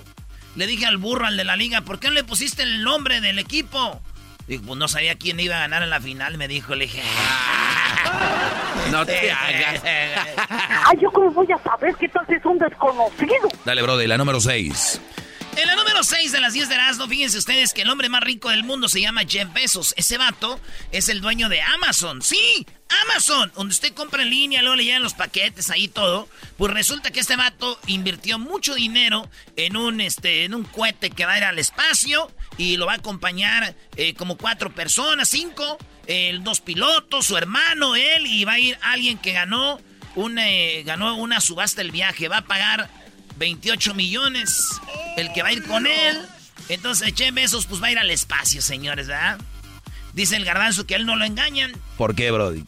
Le 0.56 0.68
dije 0.68 0.86
al 0.86 0.98
burro, 0.98 1.26
al 1.26 1.36
de 1.36 1.44
la 1.44 1.58
liga, 1.58 1.82
¿por 1.82 2.00
qué 2.00 2.08
no 2.08 2.14
le 2.14 2.24
pusiste 2.24 2.64
el 2.64 2.84
nombre 2.84 3.20
del 3.22 3.40
equipo? 3.40 4.02
Dijo, 4.48 4.64
pues 4.68 4.78
no 4.78 4.88
sabía 4.88 5.16
quién 5.16 5.40
iba 5.40 5.56
a 5.56 5.60
ganar 5.60 5.84
en 5.84 5.90
la 5.90 6.02
final, 6.02 6.38
me 6.38 6.48
dijo. 6.48 6.76
Le 6.76 6.86
dije, 6.86 7.02
No 8.92 9.06
te 9.06 9.32
hagas. 9.32 9.82
Ay, 9.86 10.98
yo 11.02 11.12
cómo 11.12 11.32
voy 11.32 11.48
a 11.52 11.58
saber 11.64 11.96
qué 11.96 12.08
tal 12.10 12.26
es 12.28 12.44
un 12.46 12.58
desconocido. 12.60 13.48
Dale, 13.66 13.82
Brody, 13.82 14.08
la 14.08 14.18
número 14.18 14.40
6. 14.40 15.02
En 15.56 15.68
la 15.68 15.76
número 15.76 16.04
6 16.04 16.32
de 16.32 16.42
las 16.42 16.54
10 16.54 16.68
de 16.68 16.76
Erasmo, 16.76 17.08
fíjense 17.08 17.38
ustedes 17.38 17.74
que 17.74 17.84
el 17.84 17.90
hombre 17.90 18.10
más 18.10 18.24
rico 18.24 18.50
del 18.50 18.64
mundo 18.64 18.90
se 18.90 19.02
llama 19.02 19.22
Jeff 19.28 19.54
Bezos. 19.54 19.94
Ese 19.98 20.18
vato 20.18 20.60
es 20.92 21.10
el 21.10 21.22
dueño 21.22 21.48
de 21.48 21.62
Amazon. 21.62 22.24
Sí, 22.24 22.66
Amazon, 23.04 23.52
donde 23.56 23.74
usted 23.74 23.94
compra 23.94 24.24
en 24.24 24.32
línea, 24.32 24.62
luego 24.62 24.78
le 24.78 24.86
llegan 24.86 25.04
los 25.04 25.14
paquetes, 25.14 25.70
ahí 25.70 25.88
todo. 25.88 26.28
Pues 26.58 26.74
resulta 26.74 27.12
que 27.12 27.20
este 27.20 27.36
vato 27.36 27.80
invirtió 27.86 28.40
mucho 28.40 28.74
dinero 28.74 29.30
en 29.56 29.78
un, 29.78 30.02
este, 30.02 30.46
en 30.46 30.56
un 30.56 30.64
cohete 30.64 31.12
que 31.12 31.26
va 31.26 31.34
a 31.34 31.38
ir 31.38 31.44
al 31.44 31.60
espacio 31.60 32.32
y 32.58 32.78
lo 32.78 32.88
va 32.88 32.94
a 32.94 32.98
acompañar 32.98 33.76
eh, 33.96 34.16
como 34.16 34.38
cuatro 34.38 34.74
personas, 34.74 35.30
cinco, 35.30 35.78
eh, 36.08 36.36
dos 36.42 36.62
pilotos, 36.62 37.28
su 37.28 37.38
hermano, 37.38 37.96
él, 37.96 38.26
y 38.26 38.44
va 38.44 38.54
a 38.54 38.60
ir 38.60 38.80
alguien 38.82 39.20
que 39.20 39.34
ganó, 39.34 39.80
un, 40.16 40.40
eh, 40.40 40.82
ganó 40.84 41.16
una 41.16 41.42
subasta 41.42 41.82
el 41.82 41.92
viaje. 41.92 42.28
Va 42.28 42.38
a 42.38 42.46
pagar 42.46 42.90
28 43.38 43.94
millones. 43.94 44.58
El 45.18 45.32
que 45.34 45.42
va 45.44 45.50
a 45.50 45.54
ir 45.54 45.64
con 45.64 45.88
él. 45.88 46.22
Entonces, 46.70 47.14
Jeff 47.16 47.34
Bezos, 47.34 47.66
pues 47.66 47.82
va 47.82 47.88
a 47.88 47.92
ir 47.92 48.00
al 48.00 48.10
espacio, 48.10 48.62
señores, 48.62 49.08
¿verdad? 49.08 49.38
Dice 50.14 50.36
el 50.36 50.46
garbanzo 50.46 50.86
que 50.86 50.94
a 50.94 50.98
él 50.98 51.06
no 51.06 51.16
lo 51.16 51.26
engañan. 51.26 51.72
¿Por 51.98 52.16
qué, 52.16 52.32
Brody? 52.32 52.64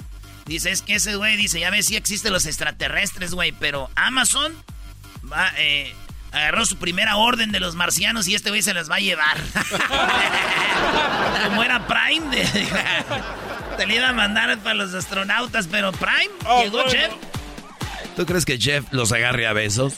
Dice, 0.45 0.72
es 0.72 0.81
que 0.81 0.95
ese 0.95 1.15
güey 1.15 1.38
dice, 1.38 1.60
ya 1.60 1.69
ves, 1.69 1.86
sí 1.88 1.95
existen 1.95 2.34
los 2.34 2.45
extraterrestres, 2.45 3.34
güey, 3.34 3.51
pero 3.51 3.89
Amazon 3.95 4.53
va, 5.31 5.51
eh, 5.57 5.93
agarró 6.31 6.65
su 6.65 6.77
primera 6.77 7.15
orden 7.17 7.51
de 7.51 7.60
los 7.60 7.75
marcianos 7.75 8.27
y 8.27 8.36
este 8.36 8.50
güey 8.50 8.62
se 8.62 8.74
las 8.74 8.89
va 8.91 8.95
a 8.95 9.00
llevar. 9.00 9.38
Como 11.45 11.63
era 11.63 11.88
Prime, 11.88 12.36
de- 12.36 12.45
te 13.77 13.86
le 13.88 13.95
iba 13.95 14.10
a 14.10 14.13
mandar 14.13 14.57
para 14.60 14.75
los 14.75 14.93
astronautas, 14.93 15.67
pero 15.69 15.91
Prime 15.93 16.29
llegó 16.63 16.84
Jeff. 16.89 17.12
¿Tú 18.15 18.25
crees 18.25 18.45
que 18.45 18.60
Jeff 18.60 18.86
los 18.91 19.12
agarre 19.12 19.48
a 19.48 19.53
besos? 19.53 19.95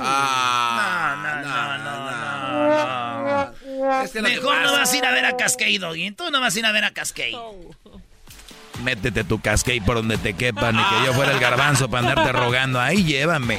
Ah, 0.00 1.16
No, 1.22 1.42
no, 1.42 1.78
no, 1.78 3.50
no, 3.52 3.52
no. 3.90 4.02
Es 4.02 4.10
que 4.12 4.20
lo 4.20 4.28
que 4.28 4.34
Mejor 4.36 4.62
no 4.62 4.72
vas 4.72 4.92
a 4.92 4.96
ir 4.96 5.04
a 5.04 5.10
ver 5.12 5.24
a 5.24 5.36
Cascade, 5.36 5.78
Doggy. 5.78 6.10
Tú 6.12 6.30
no 6.30 6.40
vas 6.40 6.54
a 6.54 6.58
ir 6.58 6.66
a 6.66 6.72
ver 6.72 6.84
a 6.84 6.90
Cascade. 6.92 7.36
Métete 8.82 9.24
tu 9.24 9.40
cascade 9.40 9.80
por 9.82 9.96
donde 9.96 10.18
te 10.18 10.34
quepa, 10.34 10.70
ni 10.70 10.78
que 10.78 11.04
yo 11.06 11.12
fuera 11.12 11.32
el 11.32 11.40
garbanzo 11.40 11.90
para 11.90 12.08
andarte 12.10 12.32
rogando. 12.32 12.80
Ahí 12.80 13.02
llévame. 13.04 13.58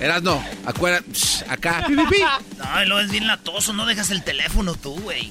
Eras 0.00 0.22
no. 0.22 0.42
Acuérdate. 0.64 1.06
Acá. 1.48 1.86
No, 1.88 2.82
y 2.82 2.86
luego 2.86 3.00
es 3.00 3.10
bien 3.10 3.26
latoso, 3.26 3.72
no 3.72 3.84
dejas 3.84 4.10
el 4.10 4.22
teléfono 4.22 4.74
tú, 4.74 4.94
güey. 5.00 5.30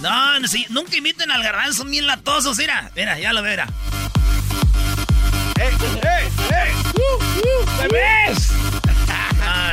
No, 0.00 0.40
no, 0.40 0.48
sí, 0.48 0.66
nunca 0.70 0.96
inviten 0.96 1.30
al 1.30 1.42
garbanzo, 1.42 1.74
son 1.82 1.90
bien 1.90 2.06
latosos, 2.06 2.56
mira, 2.58 2.90
mira, 2.96 3.18
ya 3.20 3.32
lo 3.32 3.42
verá. 3.42 3.68
¡Ey, 5.60 5.68
ey, 5.68 6.28
ey! 6.50 6.72
¡Uh, 6.94 7.22
uh! 7.22 7.82
¡Bebés! 7.82 8.48
Ah, 9.08 9.21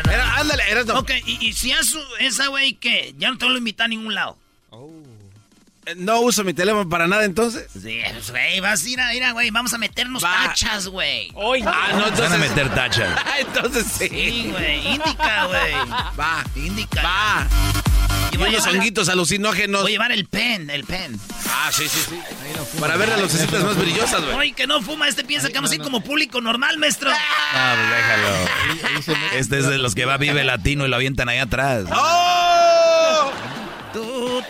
no. 0.03 0.11
Era, 0.11 0.35
ándale, 0.35 0.63
eras 0.69 0.85
no. 0.85 0.99
Ok, 0.99 1.11
y, 1.25 1.47
y 1.47 1.53
si 1.53 1.71
haces 1.71 2.01
esa 2.19 2.47
güey 2.47 2.73
que 2.73 3.13
ya 3.17 3.31
no 3.31 3.37
te 3.37 3.47
lo 3.47 3.57
invita 3.57 3.85
a 3.85 3.87
ningún 3.87 4.15
lado. 4.15 4.37
No 5.97 6.19
uso 6.21 6.43
mi 6.43 6.53
teléfono 6.53 6.87
para 6.87 7.07
nada 7.07 7.23
entonces. 7.25 7.65
Sí, 7.71 8.01
pues, 8.13 8.31
güey, 8.31 8.59
vas 8.59 8.83
a 8.83 8.89
ir 8.89 8.99
a, 9.01 9.13
ir 9.13 9.23
a, 9.23 9.31
güey, 9.31 9.49
vamos 9.51 9.73
a 9.73 9.77
meternos 9.77 10.23
Va. 10.23 10.47
tachas, 10.47 10.87
güey. 10.87 11.29
Ah, 11.35 11.89
no, 11.93 11.99
Van 11.99 12.01
a 12.03 12.07
entonces. 12.07 12.39
meter 12.39 12.69
tacha. 12.73 13.15
entonces 13.39 13.85
sí. 13.97 14.07
Sí, 14.09 14.47
güey, 14.51 14.87
indica, 14.95 15.45
güey. 15.45 15.73
Va. 16.19 16.43
Indica. 16.55 17.01
Va. 17.03 17.47
Y 18.31 18.37
voy 18.37 18.47
a 18.47 18.49
unos 18.49 18.61
llevar- 18.63 18.75
honguitos 18.77 19.09
alucinógenos. 19.09 19.81
Voy 19.81 19.91
a 19.91 19.93
llevar 19.93 20.11
el 20.11 20.25
pen, 20.25 20.69
el 20.69 20.83
pen. 20.83 21.19
Ah, 21.49 21.69
sí, 21.73 21.87
sí, 21.89 21.99
sí. 22.09 22.19
Para 22.79 22.95
ver 22.95 23.09
las 23.09 23.19
lucecitas 23.21 23.63
más 23.63 23.75
brillosas, 23.75 24.21
güey. 24.23 24.35
Oye, 24.35 24.51
que 24.53 24.67
no 24.67 24.81
fuma, 24.81 25.07
este 25.07 25.23
piensa 25.23 25.47
que 25.47 25.55
vamos 25.55 25.71
a 25.71 25.75
ir 25.75 25.81
como 25.81 26.01
público 26.01 26.39
normal, 26.39 26.77
maestro. 26.77 27.09
No, 27.09 27.17
pues 27.17 27.89
déjalo. 29.09 29.37
Este 29.39 29.59
es 29.59 29.67
de 29.67 29.77
los 29.79 29.95
que 29.95 30.05
va 30.05 30.17
Vive 30.17 30.43
Latino 30.43 30.85
y 30.85 30.89
lo 30.89 30.95
avientan 30.95 31.27
ahí 31.29 31.39
atrás. 31.39 31.85
¡Oh! 31.91 33.31
Tu 33.93 34.43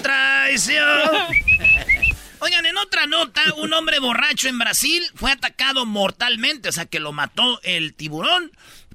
traición. 0.50 0.88
Oigan, 2.40 2.66
en 2.66 2.78
otra 2.78 3.06
nota, 3.06 3.42
un 3.58 3.74
hombre 3.74 4.00
borracho 4.00 4.48
en 4.48 4.58
Brasil 4.58 5.04
fue 5.16 5.32
atacado 5.32 5.86
mortalmente, 5.86 6.70
o 6.70 6.72
sea 6.72 6.86
que 6.86 7.00
lo 7.00 7.12
mató 7.12 7.60
el 7.64 7.94
tiburón 7.94 8.52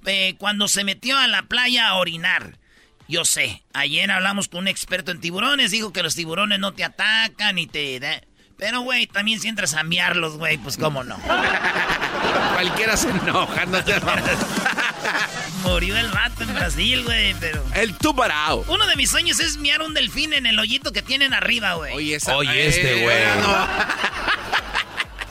eh, 0.06 0.34
cuando 0.38 0.66
se 0.66 0.82
metió 0.82 1.18
a 1.18 1.26
la 1.26 1.42
playa 1.42 1.88
a 1.88 1.94
orinar. 1.96 2.58
Yo 3.06 3.26
sé, 3.26 3.62
ayer 3.74 4.10
hablamos 4.10 4.48
con 4.48 4.60
un 4.60 4.68
experto 4.68 5.10
en 5.10 5.20
tiburones, 5.20 5.70
dijo 5.70 5.92
que 5.92 6.02
los 6.02 6.14
tiburones 6.14 6.58
no 6.58 6.72
te 6.72 6.84
atacan 6.84 7.58
y 7.58 7.66
te... 7.66 8.26
Pero, 8.56 8.80
güey, 8.82 9.06
también 9.06 9.40
si 9.40 9.48
entras 9.48 9.74
a 9.74 9.82
miarlos, 9.82 10.36
güey, 10.36 10.58
pues 10.58 10.76
cómo 10.76 11.02
no. 11.04 11.18
Cualquiera 12.54 12.96
se 12.96 13.10
enoja, 13.10 13.66
no 13.66 13.82
te 13.84 13.94
Murió 15.62 15.96
el 15.96 16.08
vato 16.10 16.44
en 16.44 16.54
Brasil, 16.54 17.02
güey, 17.04 17.34
pero... 17.40 17.64
El 17.74 17.96
tubarao. 17.96 18.64
Uno 18.68 18.86
de 18.86 18.96
mis 18.96 19.10
sueños 19.10 19.40
es 19.40 19.56
miar 19.56 19.82
un 19.82 19.92
delfín 19.94 20.32
en 20.32 20.46
el 20.46 20.58
hoyito 20.58 20.92
que 20.92 21.02
tienen 21.02 21.34
arriba, 21.34 21.74
güey. 21.74 21.94
Oye, 21.94 22.14
esa- 22.16 22.36
Oye, 22.36 22.66
este, 22.68 23.00
Eh, 23.00 23.02
güey. 23.02 23.42
no. 23.42 23.66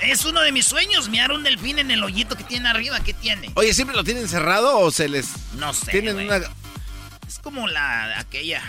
Es 0.01 0.25
uno 0.25 0.41
de 0.41 0.51
mis 0.51 0.65
sueños, 0.65 1.07
miar 1.07 1.31
un 1.31 1.43
delfín 1.43 1.79
en 1.79 1.89
el 1.89 2.03
hoyito 2.03 2.35
que 2.35 2.43
tiene 2.43 2.67
arriba. 2.67 2.99
¿Qué 2.99 3.13
tiene? 3.13 3.51
Oye, 3.53 3.73
¿siempre 3.73 3.95
lo 3.95 4.03
tienen 4.03 4.27
cerrado 4.27 4.77
o 4.79 4.91
se 4.91 5.07
les... 5.07 5.27
No 5.53 5.73
sé, 5.73 5.91
Tienen 5.91 6.17
una... 6.17 6.41
Es 7.25 7.39
como 7.41 7.69
la 7.69 8.19
aquella. 8.19 8.61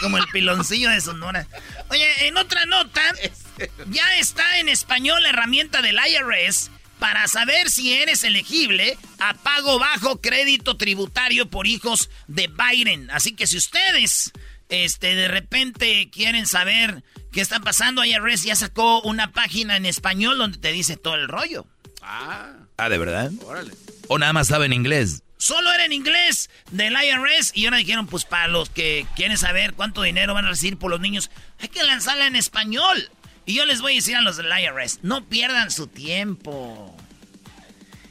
Como 0.00 0.18
el 0.18 0.26
piloncillo 0.32 0.90
de 0.90 1.00
Sonora. 1.00 1.46
Oye, 1.90 2.26
en 2.26 2.36
otra 2.36 2.64
nota, 2.66 3.02
ya 3.90 4.16
está 4.18 4.58
en 4.58 4.68
español 4.68 5.22
la 5.22 5.30
herramienta 5.30 5.82
del 5.82 5.96
IRS 5.98 6.70
para 6.98 7.26
saber 7.28 7.70
si 7.70 7.92
eres 7.94 8.24
elegible 8.24 8.96
a 9.18 9.34
pago 9.34 9.78
bajo 9.78 10.20
crédito 10.20 10.76
tributario 10.76 11.50
por 11.50 11.66
hijos 11.66 12.08
de 12.28 12.48
Biden. 12.48 13.10
Así 13.10 13.34
que 13.34 13.46
si 13.46 13.56
ustedes, 13.56 14.32
este, 14.68 15.14
de 15.14 15.28
repente 15.28 16.08
quieren 16.10 16.46
saber 16.46 17.02
qué 17.32 17.40
está 17.40 17.60
pasando, 17.60 18.04
IRS 18.04 18.44
ya 18.44 18.54
sacó 18.56 19.02
una 19.02 19.32
página 19.32 19.76
en 19.76 19.86
español 19.86 20.38
donde 20.38 20.58
te 20.58 20.72
dice 20.72 20.96
todo 20.96 21.16
el 21.16 21.28
rollo. 21.28 21.66
Ah, 22.00 22.52
Ah, 22.76 22.88
¿de 22.88 22.98
verdad? 22.98 23.30
órale. 23.44 23.72
¿O 24.08 24.18
nada 24.18 24.32
más 24.32 24.46
estaba 24.48 24.66
en 24.66 24.72
inglés? 24.72 25.22
Solo 25.36 25.72
era 25.72 25.84
en 25.84 25.92
inglés 25.92 26.48
del 26.70 26.94
IRS 26.94 27.52
y 27.54 27.64
ahora 27.64 27.78
dijeron, 27.78 28.06
pues 28.06 28.24
para 28.24 28.48
los 28.48 28.70
que 28.70 29.06
quieren 29.16 29.36
saber 29.36 29.74
cuánto 29.74 30.02
dinero 30.02 30.34
van 30.34 30.46
a 30.46 30.50
recibir 30.50 30.78
por 30.78 30.90
los 30.90 31.00
niños, 31.00 31.30
hay 31.60 31.68
que 31.68 31.82
lanzarla 31.82 32.26
en 32.26 32.36
español. 32.36 33.10
Y 33.46 33.54
yo 33.54 33.66
les 33.66 33.80
voy 33.80 33.92
a 33.92 33.96
decir 33.96 34.16
a 34.16 34.22
los 34.22 34.36
del 34.36 34.46
IRS, 34.46 35.00
no 35.02 35.24
pierdan 35.24 35.70
su 35.70 35.86
tiempo. 35.86 36.96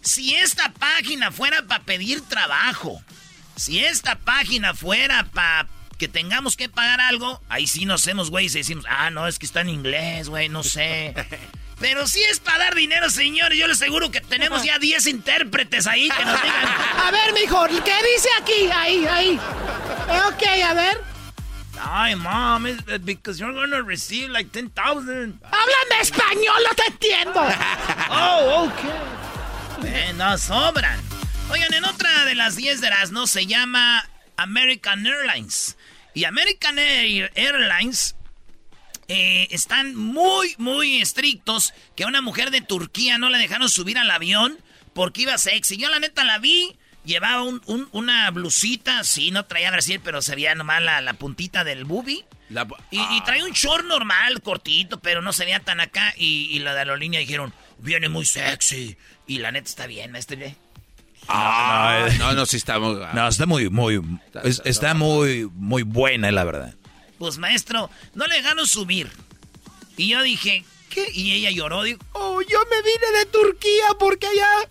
Si 0.01 0.35
esta 0.35 0.73
página 0.73 1.31
fuera 1.31 1.63
para 1.65 1.83
pedir 1.83 2.21
trabajo, 2.21 3.01
si 3.55 3.83
esta 3.83 4.19
página 4.19 4.73
fuera 4.73 5.23
para 5.31 5.67
que 5.97 6.07
tengamos 6.07 6.57
que 6.57 6.69
pagar 6.69 6.99
algo, 7.01 7.41
ahí 7.49 7.67
sí 7.67 7.85
nos 7.85 8.01
hacemos 8.01 8.29
güeyes 8.29 8.53
y 8.55 8.59
decimos, 8.59 8.85
ah, 8.89 9.09
no, 9.09 9.27
es 9.27 9.39
que 9.39 9.45
está 9.45 9.61
en 9.61 9.69
inglés, 9.69 10.29
güey, 10.29 10.49
no 10.49 10.61
sé. 10.61 11.15
Pero 11.83 12.07
si 12.07 12.23
es 12.23 12.39
para 12.39 12.59
dar 12.59 12.75
dinero, 12.75 13.09
señores, 13.09 13.57
yo 13.59 13.67
les 13.67 13.75
aseguro 13.81 14.09
que 14.09 14.21
tenemos 14.21 14.63
ya 14.63 14.79
10 14.79 15.05
intérpretes 15.07 15.85
ahí 15.85 16.07
que 16.09 16.23
nos 16.23 16.41
digan, 16.41 16.65
A 17.05 17.11
ver, 17.11 17.33
mijo, 17.33 17.65
¿qué 17.67 17.93
dice 18.15 18.29
aquí? 18.41 18.71
Ahí, 18.73 19.05
ahí. 19.05 19.37
Ok, 20.27 20.43
a 20.65 20.73
ver. 20.75 21.01
Ay, 21.81 22.15
mom, 22.15 22.67
it's 22.67 22.81
because 23.03 23.37
you're 23.37 23.53
gonna 23.53 23.81
receive 23.81 24.29
like 24.29 24.49
10,000. 24.57 24.71
Háblame 25.43 25.99
español, 26.01 26.55
no 26.63 26.73
te 26.73 26.83
entiendo. 26.87 27.45
Oh, 28.09 28.63
ok. 28.67 29.83
Eh, 29.85 30.13
no 30.15 30.37
sobran. 30.37 30.97
Oigan, 31.49 31.73
en 31.73 31.83
otra 31.83 32.23
de 32.23 32.35
las 32.35 32.55
10 32.55 32.79
de 32.79 32.91
las 32.91 33.11
no 33.11 33.27
se 33.27 33.45
llama 33.45 34.07
American 34.37 35.05
Airlines. 35.05 35.75
Y 36.13 36.23
American 36.23 36.79
Air- 36.79 37.29
Airlines 37.35 38.15
eh, 39.13 39.47
están 39.51 39.95
muy, 39.95 40.55
muy 40.57 41.01
estrictos 41.01 41.73
que 41.95 42.03
a 42.03 42.07
una 42.07 42.21
mujer 42.21 42.51
de 42.51 42.61
Turquía 42.61 43.17
no 43.17 43.29
la 43.29 43.37
dejaron 43.37 43.69
subir 43.69 43.97
al 43.97 44.09
avión 44.09 44.57
porque 44.93 45.23
iba 45.23 45.37
sexy. 45.37 45.77
Yo 45.77 45.89
la 45.89 45.99
neta 45.99 46.23
la 46.23 46.39
vi, 46.39 46.75
llevaba 47.05 47.43
una 47.43 48.31
blusita, 48.31 49.03
sí, 49.03 49.31
no 49.31 49.45
traía 49.45 49.71
Brasil, 49.71 50.01
pero 50.03 50.21
se 50.21 50.35
veía 50.35 50.55
nomás 50.55 50.81
la, 50.81 51.01
la 51.01 51.13
puntita 51.13 51.63
del 51.63 51.85
boobie. 51.85 52.25
y, 52.91 52.99
y, 52.99 53.21
traía 53.25 53.45
un 53.45 53.51
short 53.51 53.85
normal, 53.85 54.41
cortito, 54.41 54.99
pero 54.99 55.21
no 55.21 55.33
se 55.33 55.45
veía 55.45 55.59
tan 55.59 55.79
acá. 55.79 56.13
Y, 56.17 56.49
y 56.51 56.59
la 56.59 56.71
de 56.71 56.85
la 56.85 56.91
aerolínea 56.91 57.19
dijeron, 57.19 57.53
viene 57.79 58.09
muy 58.09 58.25
sexy. 58.25 58.97
Y 59.27 59.39
la 59.39 59.51
neta 59.51 59.69
está 59.69 59.87
bien, 59.87 60.15
este 60.15 60.55
Ah, 61.27 62.07
no, 62.19 62.33
no, 62.33 62.45
sí 62.45 62.57
está 62.57 62.79
muy... 62.79 62.99
No, 63.13 63.27
está 63.27 63.45
muy, 63.45 63.69
muy... 63.69 64.01
Está, 64.65 64.93
muy, 64.93 65.49
muy 65.53 65.83
buena, 65.83 66.31
la 66.31 66.43
verdad. 66.43 66.75
Pues, 67.17 67.37
maestro, 67.37 67.89
no 68.13 68.27
le 68.27 68.35
dejaron 68.35 68.67
subir. 68.67 69.09
Y 69.97 70.09
yo 70.09 70.21
dije, 70.23 70.65
¿qué? 70.89 71.07
Y 71.13 71.33
ella 71.33 71.51
lloró, 71.51 71.83
dijo, 71.83 71.99
oh, 72.13 72.41
yo 72.41 72.59
me 72.69 72.81
vine 72.81 73.19
de 73.19 73.25
Turquía 73.25 73.85
porque 73.99 74.27
allá 74.27 74.69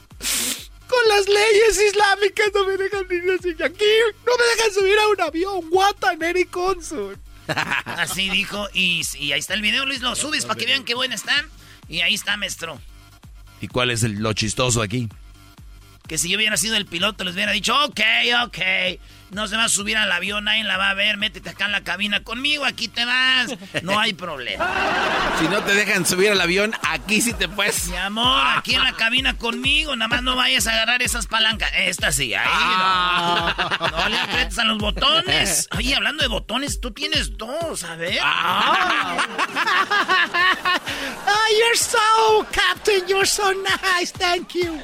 con 0.89 1.09
las 1.09 1.27
leyes 1.27 1.81
islámicas 1.89 2.51
no 2.55 2.67
me 2.67 2.77
dejan 2.77 3.07
ir 3.11 3.31
así 3.39 3.51
aquí, 3.63 3.85
no 4.27 4.33
me 4.37 4.45
dejan 4.57 4.75
subir 4.75 4.99
a 4.99 5.09
un 5.09 5.21
avión, 5.21 5.65
what 5.71 5.97
an 6.05 6.19
Así 7.87 8.29
dijo, 8.31 8.69
y, 8.73 9.03
y, 9.19 9.33
ahí 9.33 9.41
está 9.41 9.55
el 9.55 9.63
video, 9.63 9.87
Luis, 9.87 10.01
lo 10.01 10.15
subes 10.15 10.45
para 10.45 10.59
que 10.59 10.67
vean 10.67 10.85
qué 10.85 10.95
buena 10.95 11.15
está. 11.15 11.35
Y 11.89 12.01
ahí 12.01 12.15
está, 12.15 12.37
maestro. 12.37 12.81
¿Y 13.61 13.69
cuál 13.69 13.91
es 13.91 14.03
lo 14.03 14.33
chistoso 14.33 14.83
aquí? 14.83 15.09
Que 16.07 16.19
si 16.19 16.29
yo 16.29 16.37
hubiera 16.37 16.57
sido 16.57 16.77
el 16.77 16.87
piloto, 16.87 17.25
les 17.25 17.35
hubiera 17.35 17.53
dicho, 17.53 17.75
ok, 17.85 18.01
ok, 18.45 18.59
no 19.33 19.49
se 19.49 19.57
va 19.57 19.65
a 19.65 19.69
subir 19.69 19.97
al 19.97 20.13
avión, 20.13 20.45
nadie 20.45 20.63
la 20.65 20.77
va 20.77 20.91
a 20.91 20.95
ver, 20.95 21.17
métete 21.17 21.51
acá 21.51 21.65
en 21.65 21.73
la 21.73 21.83
cabina 21.83 22.23
conmigo, 22.23 22.65
aquí 22.65 22.89
te 22.89 23.05
vas, 23.05 23.55
no 23.83 23.99
hay 23.99 24.13
problema. 24.13 24.69
Si 25.41 25.49
no 25.49 25.63
te 25.63 25.75
dejan 25.75 26.07
subir 26.07 26.31
al 26.31 26.41
avión, 26.41 26.73
aquí 26.89 27.21
sí 27.21 27.33
te 27.33 27.49
puedes. 27.49 27.89
Mi 27.89 27.97
amor, 27.97 28.47
aquí 28.57 28.75
en 28.75 28.85
la 28.85 28.93
cabina 28.93 29.37
conmigo, 29.37 29.97
nada 29.97 30.09
más 30.09 30.23
no 30.23 30.37
vayas 30.37 30.67
a 30.67 30.73
agarrar 30.73 31.03
esas 31.03 31.27
palancas. 31.27 31.73
Esta 31.77 32.13
sí, 32.13 32.33
ahí 32.35 32.47
no. 32.47 33.89
No 33.89 34.09
le 34.09 34.19
apretes 34.19 34.59
a 34.59 34.65
los 34.65 34.79
botones. 34.79 35.69
Oye, 35.77 35.97
hablando 35.97 36.23
de 36.23 36.29
botones, 36.29 36.81
tú 36.81 36.93
tienes 36.93 37.37
dos, 37.39 37.83
a 37.83 37.97
ver. 37.97 38.19
Ah. 38.23 39.27
oh, 41.27 41.59
you're 41.59 41.77
so, 41.77 42.47
Captain, 42.53 43.09
you're 43.09 43.27
so 43.27 43.53
nice, 43.53 44.13
thank 44.13 44.53
you. 44.55 44.81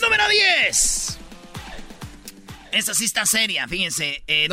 Número 0.00 0.24
10. 0.28 1.23
Esta 2.74 2.92
sí 2.92 3.04
está 3.04 3.24
seria, 3.24 3.68
fíjense. 3.68 4.24
Eh, 4.26 4.48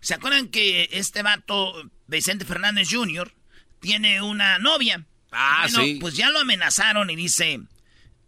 ¿Se 0.00 0.14
acuerdan 0.14 0.48
que 0.48 0.88
este 0.92 1.22
vato, 1.22 1.90
Vicente 2.06 2.44
Fernández 2.44 2.88
Jr., 2.90 3.34
tiene 3.80 4.22
una 4.22 4.58
novia? 4.58 5.04
Ah, 5.32 5.66
sí. 5.68 5.98
Pues 6.00 6.14
ya 6.14 6.30
lo 6.30 6.40
amenazaron 6.40 7.10
y 7.10 7.16
dice: 7.16 7.60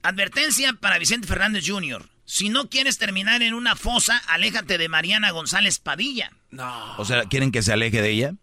Advertencia 0.02 0.73
para 0.75 0.99
Vicente 0.99 1.28
Fernández 1.28 1.64
Jr. 1.66 2.09
Si 2.25 2.49
no 2.49 2.68
quieres 2.71 2.99
terminar 2.99 3.42
en 3.42 3.54
una 3.54 3.76
fosa, 3.76 4.16
aléjate 4.28 4.78
de 4.78 4.88
Mariana 4.88 5.30
González 5.30 5.78
Padilla. 5.78 6.33
No. 6.50 6.97
O 6.97 7.04
sea, 7.04 7.25
¿quieren 7.25 7.52
que 7.52 7.62
se 7.62 7.73
aleje 7.73 8.02
de 8.02 8.11
ella? 8.11 8.35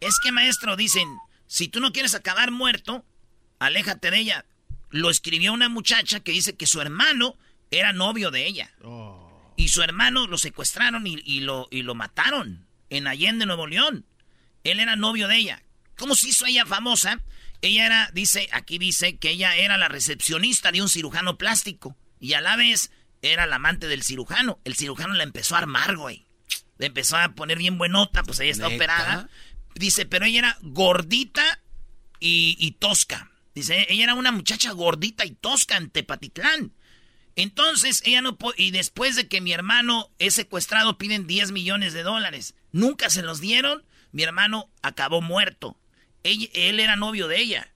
Es 0.00 0.18
que, 0.22 0.32
maestro, 0.32 0.76
dicen: 0.76 1.08
si 1.46 1.68
tú 1.68 1.80
no 1.80 1.92
quieres 1.92 2.14
acabar 2.14 2.50
muerto, 2.50 3.04
aléjate 3.60 4.10
de 4.10 4.18
ella. 4.18 4.44
Lo 4.90 5.08
escribió 5.08 5.52
una 5.52 5.68
muchacha 5.68 6.20
que 6.20 6.32
dice 6.32 6.54
que 6.56 6.66
su 6.66 6.80
hermano 6.80 7.36
era 7.70 7.92
novio 7.92 8.30
de 8.30 8.46
ella. 8.46 8.70
Oh. 8.82 9.23
Y 9.56 9.68
su 9.68 9.82
hermano 9.82 10.26
lo 10.26 10.38
secuestraron 10.38 11.06
y, 11.06 11.40
lo, 11.40 11.68
y 11.70 11.82
lo 11.82 11.94
mataron 11.94 12.66
en 12.90 13.06
Allende, 13.06 13.46
Nuevo 13.46 13.66
León. 13.66 14.04
Él 14.64 14.80
era 14.80 14.96
novio 14.96 15.28
de 15.28 15.36
ella. 15.36 15.62
¿Cómo 15.96 16.14
se 16.14 16.28
hizo 16.28 16.46
ella 16.46 16.66
famosa? 16.66 17.20
Ella 17.62 17.86
era, 17.86 18.10
dice, 18.12 18.48
aquí 18.52 18.78
dice 18.78 19.16
que 19.16 19.30
ella 19.30 19.56
era 19.56 19.78
la 19.78 19.88
recepcionista 19.88 20.72
de 20.72 20.82
un 20.82 20.88
cirujano 20.88 21.38
plástico. 21.38 21.96
Y 22.18 22.32
a 22.32 22.40
la 22.40 22.56
vez 22.56 22.90
era 23.22 23.46
la 23.46 23.56
amante 23.56 23.86
del 23.86 24.02
cirujano. 24.02 24.60
El 24.64 24.74
cirujano 24.74 25.14
la 25.14 25.22
empezó 25.22 25.54
a 25.54 25.58
armar, 25.58 25.96
güey. 25.96 26.26
Le 26.78 26.86
empezó 26.86 27.16
a 27.16 27.34
poner 27.34 27.58
bien 27.58 27.78
buenota, 27.78 28.22
pues 28.24 28.40
ella 28.40 28.50
está 28.50 28.68
operada. 28.68 29.28
Dice, 29.74 30.06
pero 30.06 30.24
ella 30.24 30.40
era 30.40 30.58
gordita 30.62 31.62
y, 32.18 32.56
y 32.58 32.72
tosca. 32.72 33.30
Dice, 33.54 33.86
ella 33.88 34.04
era 34.04 34.14
una 34.14 34.32
muchacha 34.32 34.72
gordita 34.72 35.24
y 35.24 35.30
tosca 35.30 35.76
en 35.76 35.90
Tepatitlán. 35.90 36.72
Entonces, 37.36 38.02
ella 38.04 38.22
no 38.22 38.38
y 38.56 38.70
después 38.70 39.16
de 39.16 39.26
que 39.26 39.40
mi 39.40 39.52
hermano 39.52 40.10
es 40.18 40.34
secuestrado, 40.34 40.98
piden 40.98 41.26
10 41.26 41.52
millones 41.52 41.92
de 41.92 42.02
dólares. 42.02 42.54
Nunca 42.70 43.10
se 43.10 43.22
los 43.22 43.40
dieron. 43.40 43.84
Mi 44.12 44.22
hermano 44.22 44.70
acabó 44.82 45.20
muerto. 45.20 45.76
Él, 46.22 46.50
él 46.54 46.78
era 46.78 46.96
novio 46.96 47.26
de 47.26 47.40
ella. 47.40 47.72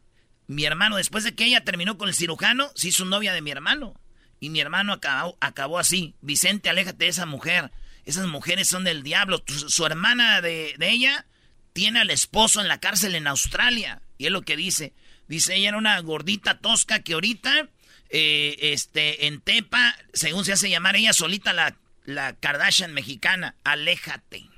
Mi 0.47 0.65
hermano, 0.65 0.97
después 0.97 1.25
de 1.25 1.35
que 1.35 1.45
ella 1.45 1.65
terminó 1.65 1.99
con 1.99 2.09
el 2.09 2.15
cirujano, 2.15 2.71
se 2.75 2.89
hizo 2.89 3.05
novia 3.05 3.33
de 3.33 3.43
mi 3.43 3.51
hermano. 3.51 4.01
Y 4.41 4.51
mi 4.51 4.61
hermano 4.61 4.93
acabó, 4.93 5.37
acabó 5.41 5.79
así. 5.79 6.15
Vicente, 6.21 6.71
aléjate 6.71 7.05
de 7.05 7.11
esa 7.11 7.27
mujer. 7.27 7.73
Esas 8.05 8.27
mujeres 8.29 8.69
son 8.69 8.85
del 8.85 9.03
diablo. 9.03 9.43
Su, 9.47 9.85
hermana 9.85 10.41
de, 10.41 10.75
de, 10.79 10.91
ella 10.91 11.27
tiene 11.73 12.01
al 12.01 12.11
esposo 12.11 12.61
en 12.61 12.69
la 12.69 12.79
cárcel 12.79 13.17
en 13.17 13.27
Australia. 13.27 14.03
Y 14.17 14.27
es 14.27 14.33
lo 14.33 14.43
que 14.43 14.57
dice. 14.57 14.95
Dice, 15.27 15.57
ella 15.57 15.71
era 15.71 15.79
una 15.79 16.01
gordita 16.01 16.59
tosca 16.61 17.03
que 17.03 17.15
ahorita 17.15 17.69
eh, 18.11 18.57
este, 18.61 19.27
en 19.27 19.41
Tepa, 19.41 19.95
según 20.13 20.45
se 20.45 20.53
hace 20.53 20.71
llamar 20.71 20.97
ella 20.97 21.13
solita 21.13 21.53
la, 21.53 21.77
la 22.05 22.35
Kardashian 22.35 22.95
mexicana. 22.95 23.55
Aléjate. 23.65 24.49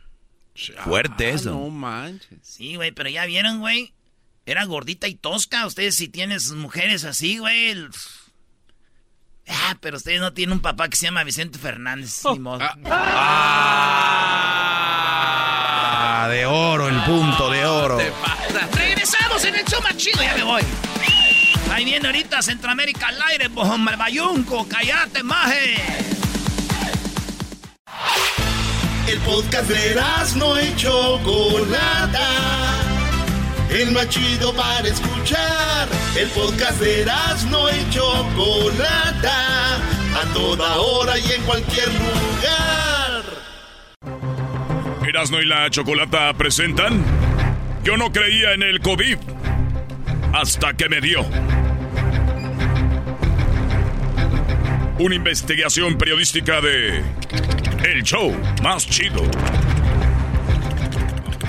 Fuerte 0.84 1.26
ah, 1.26 1.30
eso. 1.30 1.50
No 1.50 1.68
manches. 1.70 2.38
Sí, 2.42 2.76
güey, 2.76 2.92
pero 2.92 3.08
ya 3.08 3.24
vieron, 3.26 3.60
güey. 3.60 3.92
Era 4.46 4.64
gordita 4.64 5.08
y 5.08 5.14
tosca. 5.14 5.66
Ustedes 5.66 5.96
si 5.96 6.08
tienes 6.08 6.50
mujeres 6.52 7.04
así, 7.04 7.38
güey. 7.38 7.76
Ah, 9.48 9.76
pero 9.80 9.96
ustedes 9.96 10.20
no 10.20 10.32
tienen 10.32 10.54
un 10.54 10.60
papá 10.60 10.88
que 10.88 10.96
se 10.96 11.06
llama 11.06 11.24
Vicente 11.24 11.58
Fernández. 11.58 12.22
Ah. 12.24 12.76
ah, 16.22 16.28
de 16.30 16.46
oro, 16.46 16.88
el 16.88 17.02
punto 17.02 17.50
de 17.50 17.66
oro. 17.66 17.98
Regresamos 18.72 19.44
en 19.44 19.56
el 19.56 19.64
show 19.64 19.82
más 19.82 19.96
chido, 19.96 20.22
ya 20.22 20.36
me 20.36 20.44
voy. 20.44 20.62
Ahí 21.70 21.84
viene 21.84 22.06
ahorita 22.06 22.42
Centroamérica 22.42 23.08
al 23.08 23.22
aire, 23.22 23.48
hombre, 23.54 23.96
bayunco, 23.96 24.66
cállate, 24.68 25.22
maje. 25.22 25.76
El 29.06 29.18
podcast 29.20 29.68
de 29.68 30.00
no 30.36 30.56
hecho 30.56 31.18
Chocolata. 31.18 32.28
El 33.70 33.92
más 33.92 34.08
chido 34.08 34.54
para 34.54 34.86
escuchar. 34.86 35.88
El 36.16 36.28
podcast 36.28 36.80
de 36.80 37.04
no 37.50 37.68
hecho 37.68 38.26
Chocolata. 38.34 39.76
A 39.76 40.34
toda 40.34 40.76
hora 40.76 41.18
y 41.18 41.32
en 41.32 41.42
cualquier 41.42 41.88
lugar. 41.88 43.22
Erasno 45.08 45.40
y 45.40 45.46
la 45.46 45.70
Chocolata 45.70 46.32
presentan. 46.34 47.04
Yo 47.82 47.96
no 47.96 48.12
creía 48.12 48.52
en 48.52 48.62
el 48.62 48.80
COVID 48.80 49.18
hasta 50.32 50.74
que 50.74 50.88
me 50.88 51.00
dio. 51.00 51.24
Una 55.00 55.14
investigación 55.14 55.96
periodística 55.96 56.60
de 56.60 57.02
El 57.84 58.02
Show 58.02 58.36
Más 58.62 58.86
Chido. 58.86 59.22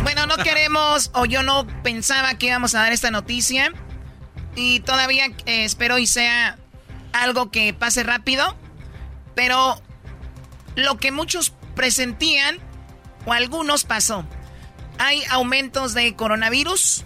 Bueno, 0.04 0.26
no 0.26 0.38
queremos, 0.38 1.12
o 1.14 1.26
yo 1.26 1.44
no 1.44 1.68
pensaba 1.84 2.38
que 2.38 2.48
íbamos 2.48 2.76
a 2.76 2.80
dar 2.80 2.94
esta 2.94 3.12
noticia. 3.12 3.74
Y 4.56 4.80
todavía 4.80 5.26
eh, 5.46 5.66
espero 5.66 5.98
y 5.98 6.08
sea 6.08 6.58
algo 7.12 7.52
que 7.52 7.74
pase 7.74 8.04
rápido. 8.04 8.56
Pero 9.36 9.82
lo 10.76 10.98
que 10.98 11.12
muchos 11.12 11.54
presentían, 11.76 12.58
o 13.26 13.34
algunos 13.34 13.84
pasó. 13.84 14.26
Hay 14.98 15.24
aumentos 15.30 15.94
de 15.94 16.16
coronavirus 16.16 17.04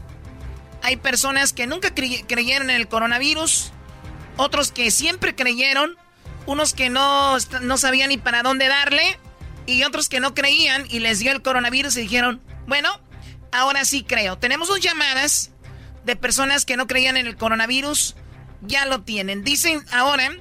hay 0.85 0.97
personas 0.97 1.51
que 1.51 1.65
nunca 1.65 1.95
creyeron 1.95 2.69
en 2.69 2.75
el 2.75 2.87
coronavirus, 2.87 3.71
otros 4.37 4.71
que 4.71 4.91
siempre 4.91 5.33
creyeron, 5.33 5.97
unos 6.45 6.73
que 6.73 6.89
no, 6.89 7.37
no 7.61 7.77
sabían 7.77 8.09
ni 8.09 8.17
para 8.17 8.43
dónde 8.43 8.67
darle, 8.67 9.19
y 9.65 9.83
otros 9.83 10.09
que 10.09 10.19
no 10.19 10.33
creían 10.33 10.85
y 10.89 10.99
les 10.99 11.19
dio 11.19 11.31
el 11.31 11.41
coronavirus 11.41 11.97
y 11.97 12.01
dijeron, 12.01 12.41
bueno, 12.67 12.89
ahora 13.51 13.85
sí 13.85 14.03
creo. 14.03 14.37
Tenemos 14.37 14.67
dos 14.67 14.79
llamadas 14.79 15.51
de 16.03 16.15
personas 16.15 16.65
que 16.65 16.77
no 16.77 16.87
creían 16.87 17.17
en 17.17 17.25
el 17.25 17.35
coronavirus, 17.35 18.15
ya 18.61 18.85
lo 18.85 19.01
tienen. 19.01 19.43
Dicen 19.43 19.83
ahora 19.91 20.31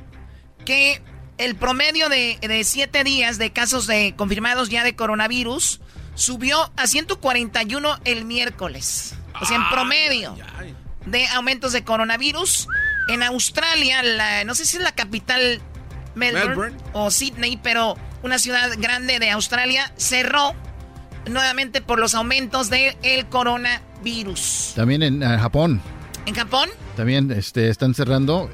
que 0.64 1.02
el 1.38 1.56
promedio 1.56 2.08
de, 2.08 2.38
de 2.40 2.64
siete 2.64 3.02
días 3.02 3.38
de 3.38 3.52
casos 3.52 3.86
de 3.86 4.14
confirmados 4.16 4.68
ya 4.68 4.84
de 4.84 4.94
coronavirus 4.94 5.80
subió 6.14 6.70
a 6.76 6.86
141 6.86 7.98
el 8.04 8.24
miércoles. 8.24 9.14
O 9.40 9.46
sea, 9.46 9.56
en 9.56 9.68
promedio 9.70 10.36
de 11.06 11.26
aumentos 11.28 11.72
de 11.72 11.84
coronavirus. 11.84 12.68
En 13.08 13.22
Australia, 13.22 14.02
la, 14.02 14.44
no 14.44 14.54
sé 14.54 14.64
si 14.64 14.76
es 14.78 14.82
la 14.82 14.92
capital 14.92 15.60
Melbourne, 16.14 16.76
o 16.92 17.10
Sydney, 17.10 17.58
pero 17.62 17.96
una 18.22 18.38
ciudad 18.38 18.70
grande 18.78 19.18
de 19.18 19.30
Australia 19.30 19.92
cerró 19.96 20.54
nuevamente 21.30 21.80
por 21.80 21.98
los 21.98 22.14
aumentos 22.14 22.70
del 22.70 22.96
el 23.02 23.26
coronavirus. 23.26 24.72
También 24.76 25.02
en 25.02 25.22
eh, 25.22 25.38
Japón. 25.38 25.80
¿En 26.26 26.34
Japón? 26.34 26.68
También 26.96 27.30
este, 27.30 27.68
están 27.68 27.94
cerrando. 27.94 28.50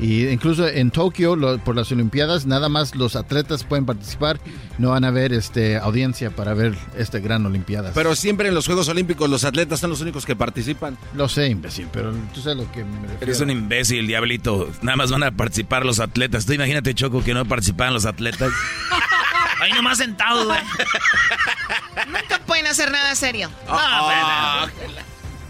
Y 0.00 0.26
incluso 0.28 0.66
en 0.66 0.90
Tokio, 0.90 1.36
lo- 1.36 1.58
por 1.58 1.76
las 1.76 1.92
Olimpiadas, 1.92 2.46
nada 2.46 2.68
más 2.70 2.94
los 2.94 3.16
atletas 3.16 3.64
pueden 3.64 3.84
participar. 3.84 4.40
No 4.78 4.90
van 4.90 5.04
a 5.04 5.08
haber 5.08 5.32
este, 5.34 5.76
audiencia 5.76 6.30
para 6.30 6.54
ver 6.54 6.74
esta 6.96 7.18
gran 7.18 7.44
Olimpiada. 7.44 7.92
Pero 7.94 8.16
siempre 8.16 8.48
en 8.48 8.54
los 8.54 8.64
Juegos 8.66 8.88
Olímpicos 8.88 9.28
los 9.28 9.44
atletas 9.44 9.80
son 9.80 9.90
los 9.90 10.00
únicos 10.00 10.24
que 10.24 10.34
participan. 10.36 10.96
Lo 11.14 11.28
sé, 11.28 11.48
imbécil, 11.48 11.86
pero 11.92 12.12
tú 12.32 12.40
sabes 12.40 12.58
lo 12.58 12.72
que 12.72 12.82
me 12.84 13.00
refiero. 13.02 13.18
Eres 13.20 13.40
un 13.40 13.50
imbécil, 13.50 14.06
diablito. 14.06 14.70
Nada 14.80 14.96
más 14.96 15.10
van 15.10 15.22
a 15.22 15.32
participar 15.32 15.84
los 15.84 16.00
atletas. 16.00 16.46
Tú 16.46 16.54
imagínate, 16.54 16.94
Choco, 16.94 17.22
que 17.22 17.34
no 17.34 17.44
participaran 17.44 17.92
los 17.92 18.06
atletas. 18.06 18.50
Ahí 19.60 19.72
nomás 19.72 19.98
sentado, 19.98 20.46
güey. 20.46 20.58
Nunca 22.06 22.38
pueden 22.46 22.66
hacer 22.66 22.90
nada 22.90 23.14
serio. 23.14 23.50
No, 23.68 23.76
pero- 24.08 24.90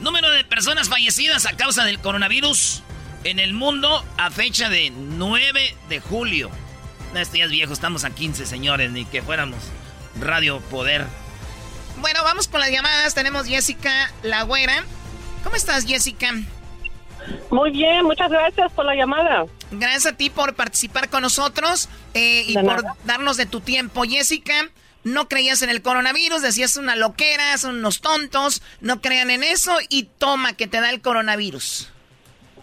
Número 0.00 0.30
de 0.30 0.44
personas 0.44 0.88
fallecidas 0.88 1.46
a 1.46 1.52
causa 1.56 1.84
del 1.84 1.98
coronavirus 2.00 2.82
en 3.24 3.38
el 3.38 3.52
mundo 3.52 4.04
a 4.16 4.30
fecha 4.30 4.68
de 4.68 4.90
9 4.90 5.74
de 5.88 6.00
julio. 6.00 6.50
No, 7.12 7.20
esto 7.20 7.36
ya 7.36 7.44
es 7.44 7.50
viejo, 7.50 7.72
estamos 7.72 8.04
a 8.04 8.10
15, 8.10 8.46
señores, 8.46 8.90
ni 8.90 9.04
que 9.04 9.22
fuéramos 9.22 9.58
Radio 10.20 10.60
Poder. 10.60 11.06
Bueno, 12.00 12.22
vamos 12.24 12.48
con 12.48 12.60
las 12.60 12.70
llamadas. 12.70 13.14
Tenemos 13.14 13.46
Jessica 13.46 14.12
La 14.22 14.42
Güera. 14.42 14.84
¿Cómo 15.44 15.56
estás, 15.56 15.84
Jessica? 15.84 16.32
Muy 17.50 17.70
bien, 17.70 18.04
muchas 18.04 18.30
gracias 18.30 18.72
por 18.72 18.84
la 18.84 18.94
llamada. 18.94 19.46
Gracias 19.70 20.06
a 20.06 20.16
ti 20.16 20.30
por 20.30 20.54
participar 20.54 21.10
con 21.10 21.22
nosotros 21.22 21.88
eh, 22.14 22.44
y 22.46 22.54
por 22.54 22.84
darnos 23.04 23.36
de 23.36 23.46
tu 23.46 23.60
tiempo. 23.60 24.02
Jessica, 24.04 24.68
no 25.04 25.28
creías 25.28 25.62
en 25.62 25.70
el 25.70 25.82
coronavirus, 25.82 26.42
decías 26.42 26.76
una 26.76 26.96
loquera, 26.96 27.56
son 27.58 27.76
unos 27.76 28.00
tontos, 28.00 28.62
no 28.80 29.00
crean 29.00 29.30
en 29.30 29.42
eso 29.42 29.76
y 29.88 30.04
toma 30.04 30.54
que 30.54 30.66
te 30.66 30.80
da 30.80 30.90
el 30.90 31.00
coronavirus. 31.00 31.88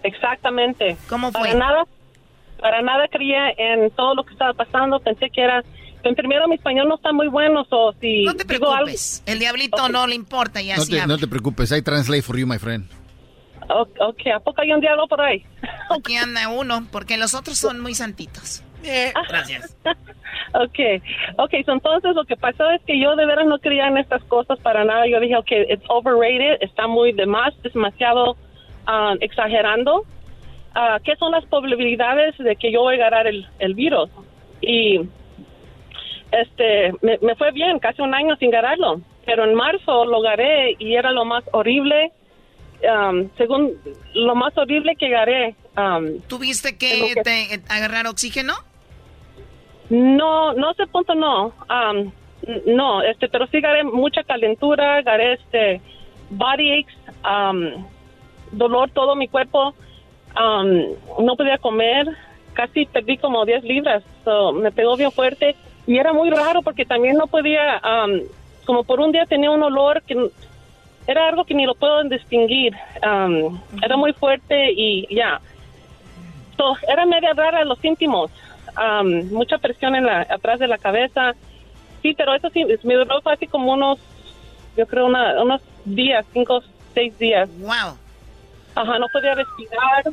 Exactamente. 0.07 0.97
¿Cómo 1.09 1.31
fue? 1.31 1.41
Para 1.41 1.53
nada, 1.55 1.83
para 2.59 2.81
nada 2.81 3.07
creía 3.09 3.49
en 3.57 3.91
todo 3.91 4.15
lo 4.15 4.23
que 4.23 4.33
estaba 4.33 4.53
pasando. 4.53 4.99
Pensé 4.99 5.29
que 5.29 5.41
era. 5.41 5.63
En 6.03 6.15
primero, 6.15 6.47
mi 6.47 6.55
español 6.55 6.87
no 6.87 6.95
está 6.95 7.11
muy 7.11 7.27
bueno, 7.27 7.65
o 7.69 7.93
si 7.99 8.23
No 8.23 8.33
te 8.35 8.45
digo 8.45 8.67
algo. 8.67 8.85
preocupes, 8.85 9.23
el 9.25 9.39
diablito 9.39 9.89
no 9.89 10.07
le 10.07 10.15
importa 10.15 10.61
y 10.61 10.67
No 10.69 10.75
así 10.75 10.91
te, 10.91 11.01
habla. 11.01 11.15
no 11.15 11.19
te 11.19 11.27
preocupes, 11.27 11.71
I 11.71 11.81
translate 11.81 12.21
for 12.21 12.37
you, 12.37 12.47
my 12.47 12.57
friend. 12.59 12.87
Ok, 13.69 14.21
¿a 14.33 14.39
poco 14.39 14.61
hay 14.61 14.71
un 14.71 14.79
diablo 14.79 15.07
por 15.07 15.19
ahí? 15.19 15.43
Aquí 15.89 16.15
anda 16.15 16.47
uno, 16.47 16.87
porque 16.91 17.17
los 17.17 17.33
otros 17.33 17.57
son 17.57 17.81
muy 17.81 17.93
santitos. 17.93 18.63
Gracias. 19.27 19.75
Ok, 20.53 20.79
ok, 21.37 21.51
so 21.65 21.73
entonces 21.73 22.15
lo 22.15 22.23
que 22.23 22.37
pasó 22.37 22.69
es 22.71 22.81
que 22.83 22.97
yo 22.99 23.15
de 23.17 23.25
veras 23.25 23.45
no 23.47 23.59
creía 23.59 23.87
en 23.87 23.97
estas 23.97 24.23
cosas 24.25 24.57
para 24.59 24.85
nada. 24.85 25.05
Yo 25.05 25.19
dije, 25.19 25.35
ok, 25.35 25.51
it's 25.69 25.83
overrated, 25.89 26.57
está 26.61 26.87
muy 26.87 27.11
de 27.11 27.25
más, 27.25 27.53
es 27.63 27.73
demasiado 27.73 28.37
ah, 28.87 29.13
exagerando. 29.19 30.03
Ah, 30.73 30.97
¿Qué 31.03 31.15
son 31.17 31.31
las 31.31 31.45
probabilidades 31.45 32.37
de 32.37 32.55
que 32.55 32.71
yo 32.71 32.81
voy 32.81 32.95
a 32.95 32.97
agarrar 32.97 33.27
el, 33.27 33.47
el 33.59 33.73
virus? 33.75 34.09
Y 34.61 35.01
este, 36.31 36.93
me, 37.01 37.17
me 37.21 37.35
fue 37.35 37.51
bien, 37.51 37.79
casi 37.79 38.01
un 38.01 38.13
año 38.13 38.35
sin 38.37 38.49
agarrarlo. 38.53 39.01
Pero 39.25 39.43
en 39.43 39.53
marzo 39.55 40.05
lo 40.05 40.17
agarré 40.17 40.75
y 40.79 40.95
era 40.95 41.11
lo 41.11 41.25
más 41.25 41.43
horrible, 41.51 42.11
um, 42.83 43.29
según 43.37 43.73
lo 44.13 44.35
más 44.35 44.57
horrible 44.57 44.95
que 44.95 45.07
agarré. 45.07 45.55
um, 45.77 46.19
¿Tuviste 46.27 46.77
que, 46.77 47.13
te- 47.23 47.61
agarrar 47.69 48.07
oxígeno? 48.07 48.53
No, 49.89 50.53
no 50.53 50.71
ese 50.71 50.85
punto 50.87 51.15
no. 51.15 51.53
N- 51.69 52.11
no, 52.67 53.01
este, 53.01 53.27
pero 53.29 53.47
sí 53.47 53.57
agarré 53.57 53.83
mucha 53.83 54.23
calentura, 54.23 54.97
agarré 54.97 55.33
este 55.33 55.81
body 56.29 56.79
aches, 56.79 56.97
am, 57.23 57.85
dolor 58.51 58.89
todo 58.91 59.15
mi 59.15 59.27
cuerpo. 59.27 59.73
Am, 60.35 60.81
no 61.19 61.35
podía 61.35 61.57
comer, 61.57 62.07
casi 62.53 62.85
perdí 62.85 63.17
como 63.17 63.45
10 63.45 63.63
libras. 63.63 64.03
So, 64.23 64.51
me 64.53 64.71
pegó 64.71 64.95
bien 64.97 65.11
fuerte 65.11 65.55
y 65.87 65.97
era 65.97 66.13
muy 66.13 66.29
raro 66.29 66.61
porque 66.61 66.85
también 66.85 67.15
no 67.17 67.27
podía, 67.27 67.77
am, 67.81 68.21
como 68.65 68.83
por 68.83 68.99
un 68.99 69.11
día 69.11 69.25
tenía 69.25 69.49
un 69.51 69.63
olor 69.63 70.01
que 70.03 70.29
era 71.07 71.29
algo 71.29 71.45
que 71.45 71.53
ni 71.53 71.65
lo 71.65 71.73
puedo 71.75 72.03
distinguir. 72.03 72.75
Am, 73.01 73.59
Era 73.81 73.95
muy 73.97 74.13
fuerte 74.13 74.71
y 74.73 75.07
ya. 75.15 75.39
So, 76.57 76.75
era 76.87 77.05
media 77.05 77.33
rara 77.33 77.63
los 77.65 77.79
síntomas. 77.79 78.29
Am, 78.75 79.29
mucha 79.31 79.57
presión 79.57 79.95
en 79.95 80.05
la, 80.05 80.21
atrás 80.29 80.59
de 80.59 80.67
la 80.67 80.77
cabeza. 80.77 81.33
Sí, 82.03 82.13
pero 82.15 82.35
eso 82.35 82.49
sí, 82.51 82.63
me 82.83 82.93
duró 82.95 83.21
casi 83.21 83.47
como 83.47 83.73
unos, 83.73 83.97
yo 84.75 84.85
creo, 84.85 85.07
una- 85.07 85.41
unos 85.41 85.61
días, 85.85 86.25
cinco, 86.33 86.61
seis 86.93 87.17
días. 87.17 87.49
Wow. 87.59 87.97
Ajá, 88.77 88.99
no 88.99 89.07
podía 89.11 89.33
respirar. 89.33 90.03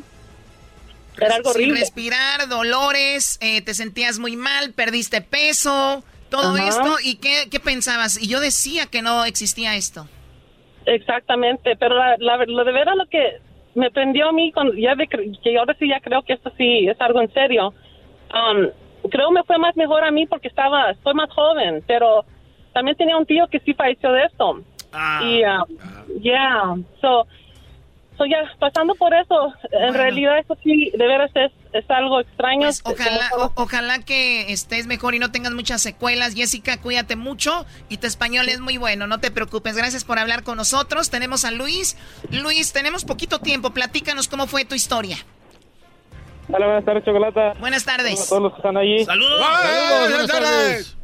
Era 1.20 1.36
algo 1.36 1.50
Sin 1.52 1.62
horrible. 1.62 1.80
respirar, 1.80 2.48
dolores, 2.48 3.38
eh, 3.40 3.62
te 3.62 3.74
sentías 3.74 4.18
muy 4.18 4.36
mal, 4.36 4.72
perdiste 4.72 5.20
peso, 5.20 6.02
todo 6.30 6.54
Ajá. 6.56 6.68
esto. 6.68 6.96
¿Y 7.04 7.16
qué, 7.16 7.48
qué 7.50 7.60
pensabas? 7.60 8.20
Y 8.20 8.26
yo 8.28 8.40
decía 8.40 8.86
que 8.86 9.02
no 9.02 9.24
existía 9.24 9.76
esto. 9.76 10.08
Exactamente, 10.86 11.76
pero 11.76 11.94
la, 11.96 12.16
la- 12.18 12.44
lo 12.46 12.64
de 12.64 12.72
veras 12.72 12.96
lo 12.96 13.06
que 13.06 13.38
me 13.74 13.90
prendió 13.90 14.28
a 14.28 14.32
mí, 14.32 14.52
cuando 14.52 14.74
ya 14.74 14.94
de, 14.94 15.06
que 15.08 15.58
ahora 15.58 15.74
sí 15.78 15.88
ya 15.88 16.00
creo 16.00 16.22
que 16.22 16.34
esto 16.34 16.52
sí 16.56 16.86
es 16.88 17.00
algo 17.00 17.20
en 17.20 17.32
serio. 17.32 17.74
Um, 18.32 18.68
creo 19.10 19.30
me 19.30 19.42
fue 19.44 19.58
más 19.58 19.76
mejor 19.76 20.04
a 20.04 20.10
mí 20.10 20.26
porque 20.26 20.48
estaba, 20.48 20.90
estoy 20.90 21.14
más 21.14 21.30
joven, 21.30 21.82
pero 21.86 22.24
también 22.72 22.96
tenía 22.96 23.16
un 23.16 23.26
tío 23.26 23.46
que 23.48 23.60
sí 23.60 23.72
falleció 23.74 24.10
de 24.12 24.24
esto. 24.24 24.62
Y, 25.22 25.42
um, 25.44 26.20
yeah, 26.22 26.74
so, 27.00 27.26
so 28.16 28.24
ya, 28.26 28.36
pasando 28.58 28.94
por 28.94 29.12
eso, 29.14 29.52
en 29.72 29.94
realidad 29.94 30.38
eso 30.38 30.56
sí, 30.62 30.90
de 30.96 31.06
veras 31.06 31.30
es, 31.34 31.50
es 31.72 31.90
algo 31.90 32.20
extraño. 32.20 32.60
Pues 32.62 32.82
ojalá, 32.84 33.30
o- 33.38 33.52
ojalá 33.56 33.98
que 34.00 34.52
estés 34.52 34.86
mejor 34.86 35.14
y 35.14 35.18
no 35.18 35.32
tengas 35.32 35.52
muchas 35.52 35.82
secuelas. 35.82 36.34
Jessica, 36.34 36.80
cuídate 36.80 37.16
mucho 37.16 37.66
y 37.88 37.96
tu 37.98 38.06
español 38.06 38.48
es 38.48 38.60
muy 38.60 38.76
bueno, 38.76 39.06
no 39.06 39.18
te 39.20 39.30
preocupes. 39.30 39.76
Gracias 39.76 40.04
por 40.04 40.18
hablar 40.18 40.42
con 40.44 40.56
nosotros. 40.56 41.10
Tenemos 41.10 41.44
a 41.44 41.50
Luis. 41.50 41.96
Luis, 42.30 42.72
tenemos 42.72 43.04
poquito 43.04 43.40
tiempo. 43.40 43.70
Platícanos 43.70 44.28
cómo 44.28 44.46
fue 44.46 44.64
tu 44.64 44.74
historia. 44.74 45.16
Hola, 46.48 46.66
buenas 46.66 46.84
tardes, 46.84 47.04
Chocolata. 47.04 47.54
Buenas 47.58 47.84
tardes. 47.84 48.12
Hola 48.14 48.22
a 48.22 48.28
todos 48.28 48.42
los 48.42 48.52
que 48.52 48.58
están 48.58 48.76
allí. 48.76 49.04
¡Saludos! 49.04 49.40
¡Saludos! 49.40 50.08
buenas 50.10 50.26
tardes! 50.28 50.96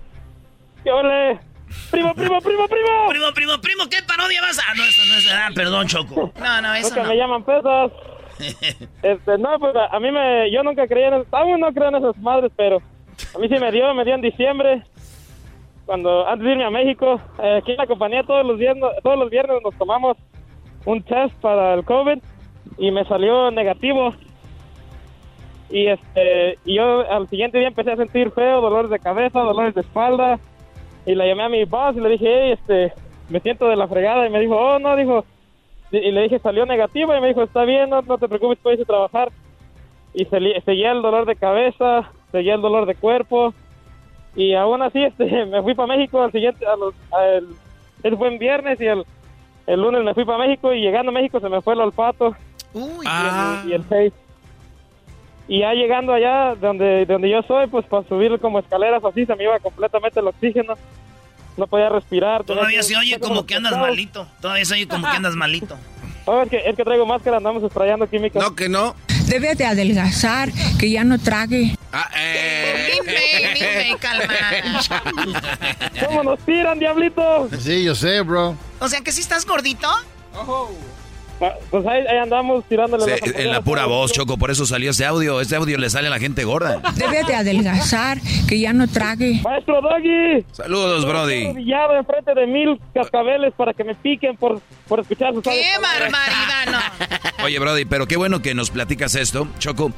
¿Qué 0.85 0.91
ole? 0.91 1.41
¡Primo, 1.91 2.15
primo, 2.15 2.41
primo, 2.41 2.67
primo! 2.69 3.09
Primo, 3.09 3.33
primo, 3.35 3.61
primo, 3.61 3.85
¿qué 3.91 3.99
parodia 4.07 4.41
vas 4.43 4.59
a...? 4.59 4.63
Ah, 4.71 4.75
no, 4.77 4.85
eso 4.85 5.03
no 5.07 5.15
es... 5.15 5.33
Ah, 5.33 5.49
perdón, 5.55 5.87
Choco. 5.87 6.33
No, 6.39 6.63
no, 6.63 6.75
Es 6.75 6.93
que 6.93 7.03
me 7.03 7.17
llaman 7.17 7.45
pesas. 7.45 7.93
Este, 9.03 9.37
no, 9.39 9.59
pues 9.59 9.77
a, 9.77 9.95
a 9.95 10.01
mí 10.01 10.11
me... 10.11 10.51
Yo 10.51 10.63
nunca 10.63 10.87
creí 10.87 11.05
en... 11.05 11.15
eso. 11.15 11.27
Aún 11.33 11.61
no 11.61 11.73
creo 11.73 11.89
en 11.89 11.97
esas 11.97 12.17
madres, 12.19 12.51
pero... 12.57 12.79
A 13.35 13.39
mí 13.39 13.49
sí 13.49 13.55
me 13.59 13.71
dio, 13.71 13.93
me 13.95 14.05
dio 14.05 14.15
en 14.15 14.21
diciembre. 14.23 14.83
Cuando... 15.87 16.27
Antes 16.27 16.47
de 16.47 16.53
irme 16.53 16.65
a 16.65 16.71
México. 16.71 17.21
eh, 17.43 17.59
aquí 17.61 17.73
en 17.73 17.79
la 17.79 17.87
compañía 17.87 18.23
todos 18.25 18.47
los, 18.47 18.57
viernes, 18.59 18.91
todos 19.03 19.19
los 19.19 19.31
viernes 19.31 19.59
nos 19.63 19.77
tomamos 19.77 20.17
un 20.87 21.03
test 21.03 21.35
para 21.41 21.75
el 21.75 21.85
COVID. 21.85 22.19
Y 22.79 22.91
me 22.91 23.05
salió 23.05 23.51
negativo. 23.51 24.15
Y 25.69 25.87
este... 25.89 26.59
Y 26.65 26.77
yo 26.77 27.11
al 27.11 27.29
siguiente 27.29 27.59
día 27.59 27.69
empecé 27.69 27.93
a 27.93 27.97
sentir 27.97 28.31
feo, 28.31 28.61
dolores 28.61 28.91
de 28.91 28.99
cabeza, 28.99 29.41
dolores 29.41 29.75
de 29.75 29.83
espalda. 29.83 30.41
Y 31.07 31.15
le 31.15 31.29
llamé 31.29 31.43
a 31.45 31.49
mi 31.49 31.65
boss 31.65 31.97
y 31.97 32.01
le 32.01 32.09
dije, 32.11 32.27
hey, 32.29 32.53
este... 32.53 32.93
Me 33.29 33.39
siento 33.41 33.69
de 33.69 33.77
la 33.77 33.87
fregada. 33.87 34.27
Y 34.27 34.31
me 34.31 34.41
dijo, 34.41 34.57
oh, 34.57 34.79
no, 34.79 34.97
dijo... 34.97 35.25
Y 35.93 35.99
y 35.99 36.11
le 36.13 36.23
dije, 36.23 36.39
salió 36.39 36.67
negativo 36.67 37.15
y 37.17 37.21
me 37.21 37.29
dijo, 37.29 37.43
está 37.43 37.65
bien, 37.65 37.91
no, 37.91 38.03
no 38.03 38.19
te 38.19 38.29
preocupes, 38.29 38.59
puedes 38.63 38.79
ir 38.81 38.85
a 38.85 38.87
trabajar. 38.87 39.31
Y 40.15 40.25
se- 40.25 40.61
seguía 40.65 40.93
el 40.93 41.03
dolor 41.03 41.27
de 41.27 41.37
cabeza, 41.37 42.11
seguía 42.33 42.55
el 42.55 42.61
dolor 42.63 42.87
de 42.87 42.95
cuerpo. 42.97 43.55
Y 44.37 44.55
aún 44.55 44.83
así, 44.83 45.03
este, 45.05 45.47
me 45.47 45.63
fui 45.63 45.75
para 45.75 45.95
México 45.97 46.23
al 46.23 46.33
siguiente, 46.33 46.67
a 46.67 46.77
los, 46.77 46.95
al- 47.13 47.49
eso 48.03 48.17
fue 48.17 48.29
en 48.29 48.39
viernes 48.39 48.81
y 48.81 48.87
el, 48.87 49.05
el 49.67 49.81
lunes 49.81 50.03
me 50.05 50.15
fui 50.15 50.25
para 50.25 50.39
México 50.39 50.73
y 50.73 50.81
llegando 50.81 51.11
a 51.11 51.15
México 51.15 51.39
se 51.41 51.49
me 51.49 51.61
fue 51.61 51.75
el 51.75 51.81
olfato. 51.81 52.35
Uy. 52.73 53.05
Y, 53.07 53.67
el, 53.67 53.71
y 53.71 53.73
el 53.75 53.83
face. 53.85 54.13
Y 55.51 55.59
ya 55.59 55.73
llegando 55.73 56.13
allá 56.13 56.55
donde, 56.55 57.05
donde 57.07 57.29
yo 57.29 57.43
soy, 57.43 57.67
pues 57.67 57.85
para 57.87 58.07
subir 58.07 58.39
como 58.39 58.61
escaleras 58.61 59.03
así, 59.05 59.27
se 59.27 59.35
me 59.35 59.43
iba 59.43 59.59
completamente 59.59 60.21
el 60.21 60.29
oxígeno. 60.29 60.75
No 61.57 61.67
podía 61.67 61.89
respirar. 61.89 62.45
Todavía 62.45 62.85
se 62.85 62.97
oye 62.97 63.19
como 63.19 63.45
que 63.45 63.57
andas 63.57 63.77
malito. 63.77 64.29
Todavía 64.41 64.65
se 64.65 64.75
oye 64.75 64.87
como 64.87 65.11
que 65.11 65.17
andas 65.17 65.35
malito. 65.35 65.77
Oh, 66.27 66.43
es, 66.43 66.51
que, 66.51 66.59
es 66.59 66.77
que 66.77 66.85
traigo 66.85 67.07
máscara, 67.07 67.39
andamos 67.39 67.69
sprayando 67.69 68.09
químicos. 68.09 68.41
No, 68.41 68.55
que 68.55 68.69
no. 68.69 68.95
Debe 69.27 69.55
de 69.55 69.65
adelgazar, 69.65 70.51
que 70.79 70.91
ya 70.91 71.03
no 71.03 71.19
trague. 71.19 71.75
Ah, 71.93 72.09
eh. 72.17 72.93
Dime, 72.93 73.55
dime, 73.55 73.97
calma. 73.99 74.35
¿Cómo 76.07 76.23
nos 76.23 76.39
tiran, 76.41 76.79
diablito? 76.79 77.49
Sí, 77.59 77.83
yo 77.83 77.95
sé, 77.97 78.21
bro. 78.21 78.55
O 78.79 78.87
sea 78.89 79.01
que 79.01 79.11
si 79.11 79.23
estás 79.23 79.45
gordito. 79.47 79.89
Pues 81.71 81.87
ahí, 81.87 82.03
ahí 82.07 82.19
andamos 82.19 82.65
tirándole 82.67 83.05
Sí, 83.05 83.11
las 83.11 83.35
en 83.41 83.51
la 83.51 83.63
pura 83.63 83.87
voz, 83.87 84.13
Choco, 84.13 84.37
por 84.37 84.51
eso 84.51 84.67
salió 84.67 84.91
ese 84.91 85.07
audio. 85.07 85.41
Ese 85.41 85.57
audio 85.57 85.79
le 85.79 85.89
sale 85.89 86.09
a 86.09 86.11
la 86.11 86.19
gente 86.19 86.45
gorda. 86.45 86.83
Debe 86.97 87.25
de 87.25 87.35
adelgazar, 87.35 88.19
que 88.47 88.61
ya 88.61 88.73
no 88.75 88.87
trague. 88.89 89.41
Maestro 89.43 89.81
Doggy. 89.81 90.45
Saludos, 90.53 91.07
Brody. 91.07 91.47
Arrodillado 91.47 91.97
enfrente 91.97 92.35
de 92.35 92.47
mil 92.47 92.79
cascabeles 92.93 93.55
para 93.57 93.73
que 93.73 93.85
me 93.85 93.95
piquen 93.95 94.37
por, 94.37 94.61
por 94.87 95.01
escuchar 95.01 95.33
sus 95.33 95.43
¡Qué 95.43 95.65
barbaridad! 95.81 96.67
No. 97.39 97.45
Oye, 97.45 97.59
Brody, 97.59 97.87
pero 97.87 98.07
qué 98.07 98.17
bueno 98.17 98.43
que 98.43 98.55
nos 98.55 98.69
platicas 98.71 99.15
esto. 99.15 99.49
Choco, 99.59 99.93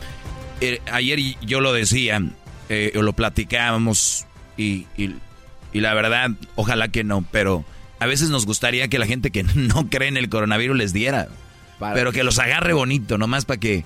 eh, 0.61 0.81
ayer 0.93 1.19
yo 1.45 1.61
lo 1.61 1.73
decía, 1.73 2.23
eh, 2.69 2.93
lo 2.95 3.13
platicábamos 3.15 4.27
y, 4.57 4.87
y- 4.97 5.17
y 5.75 5.81
la 5.81 5.95
verdad, 5.95 6.31
ojalá 6.55 6.89
que 6.89 7.03
no, 7.03 7.25
pero 7.33 7.65
a 8.03 8.07
veces 8.07 8.31
nos 8.31 8.47
gustaría 8.47 8.89
que 8.89 8.99
la 8.99 9.07
gente 9.07 9.31
que 9.31 9.43
no 9.55 9.89
cree 9.89 10.09
en 10.09 10.17
el 10.17 10.29
coronavirus 10.29 10.77
les 10.77 10.93
diera, 10.93 11.29
pero 11.79 12.13
que 12.13 12.25
los 12.25 12.39
agarre 12.39 12.73
bonito, 12.73 13.19
nomás 13.19 13.45
para 13.45 13.61
que... 13.61 13.85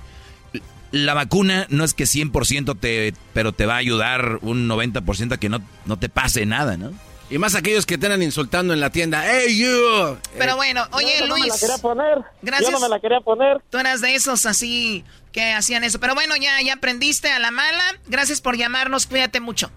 La 0.92 1.14
vacuna 1.14 1.66
no 1.68 1.82
es 1.84 1.94
que 1.94 2.04
100% 2.04 2.78
te, 2.78 3.12
pero 3.34 3.52
te 3.52 3.66
va 3.66 3.74
a 3.74 3.78
ayudar 3.78 4.38
un 4.42 4.68
90% 4.68 5.32
a 5.32 5.36
que 5.36 5.48
no, 5.48 5.60
no 5.84 5.98
te 5.98 6.08
pase 6.08 6.46
nada, 6.46 6.76
¿no? 6.76 6.92
Y 7.28 7.38
más 7.38 7.56
aquellos 7.56 7.86
que 7.86 7.98
te 7.98 8.06
andan 8.06 8.22
insultando 8.22 8.72
en 8.72 8.78
la 8.78 8.90
tienda. 8.90 9.24
¡Hey, 9.26 9.58
you! 9.58 10.16
Pero 10.38 10.54
bueno, 10.54 10.84
oye, 10.92 11.16
Yo 11.18 11.26
no 11.26 11.34
me 11.34 11.40
Luis. 11.40 11.52
la 11.54 11.58
quería 11.58 11.78
poner. 11.78 12.18
Gracias. 12.40 12.70
Yo 12.70 12.78
no 12.78 12.80
me 12.80 12.88
la 12.88 13.00
quería 13.00 13.20
poner. 13.20 13.60
Tú 13.68 13.78
eras 13.78 14.00
de 14.00 14.14
esos 14.14 14.46
así 14.46 15.04
que 15.32 15.52
hacían 15.52 15.82
eso. 15.82 15.98
Pero 15.98 16.14
bueno, 16.14 16.36
ya, 16.36 16.62
ya 16.62 16.74
aprendiste 16.74 17.30
a 17.32 17.40
la 17.40 17.50
mala. 17.50 17.82
Gracias 18.06 18.40
por 18.40 18.56
llamarnos. 18.56 19.06
Cuídate 19.08 19.40
mucho. 19.40 19.70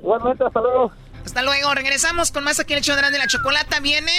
Igualmente, 0.00 0.44
hasta 0.44 0.60
luego. 0.60 0.92
Hasta 1.24 1.42
luego. 1.42 1.74
Regresamos 1.74 2.30
con 2.32 2.44
más 2.44 2.58
aquí 2.60 2.72
en 2.72 2.78
el 2.78 2.84
show 2.84 2.96
de 2.96 3.18
la 3.18 3.26
chocolata. 3.26 3.80
Viene 3.80 4.10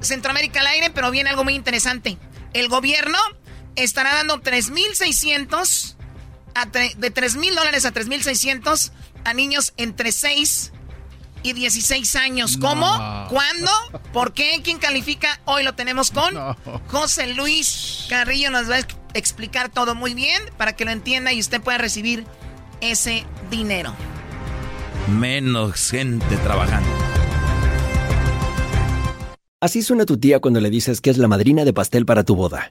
Centroamérica 0.00 0.60
al 0.60 0.66
aire, 0.68 0.90
pero 0.90 1.10
viene 1.10 1.30
algo 1.30 1.44
muy 1.44 1.54
interesante. 1.54 2.18
El 2.52 2.68
gobierno 2.68 3.18
estará 3.76 4.14
dando 4.14 4.40
3.600, 4.42 5.96
a 6.54 6.66
tre- 6.66 6.94
de 6.96 7.12
3.000 7.12 7.54
dólares 7.54 7.84
a 7.84 7.92
3.600 7.92 8.92
a 9.24 9.34
niños 9.34 9.72
entre 9.76 10.12
6 10.12 10.72
y 11.42 11.52
16 11.52 12.16
años. 12.16 12.56
¿Cómo? 12.58 12.86
No. 12.96 13.26
¿Cuándo? 13.28 13.70
¿Por 14.12 14.32
qué? 14.34 14.60
¿Quién 14.62 14.78
califica? 14.78 15.40
Hoy 15.46 15.62
lo 15.64 15.74
tenemos 15.74 16.10
con 16.10 16.34
José 16.88 17.28
Luis 17.34 18.06
Carrillo. 18.08 18.50
Nos 18.50 18.70
va 18.70 18.76
a 18.76 18.78
ex- 18.80 18.96
explicar 19.14 19.68
todo 19.70 19.94
muy 19.94 20.14
bien 20.14 20.40
para 20.56 20.76
que 20.76 20.84
lo 20.84 20.90
entienda 20.90 21.32
y 21.32 21.40
usted 21.40 21.60
pueda 21.60 21.78
recibir 21.78 22.24
ese 22.80 23.26
dinero. 23.50 23.94
Menos 25.08 25.90
gente 25.90 26.36
trabajando. 26.38 26.88
Así 29.60 29.82
suena 29.82 30.06
tu 30.06 30.18
tía 30.18 30.40
cuando 30.40 30.60
le 30.60 30.70
dices 30.70 31.00
que 31.00 31.10
es 31.10 31.18
la 31.18 31.28
madrina 31.28 31.64
de 31.64 31.72
pastel 31.72 32.06
para 32.06 32.24
tu 32.24 32.36
boda. 32.36 32.70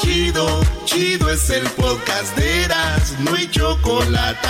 Chido, 0.00 0.60
chido 0.84 1.30
es 1.30 1.50
el 1.50 1.68
podcast 1.70 2.36
de 2.36 2.64
Eras, 2.64 3.14
no 3.20 3.34
hay 3.34 3.50
chocolate. 3.50 4.48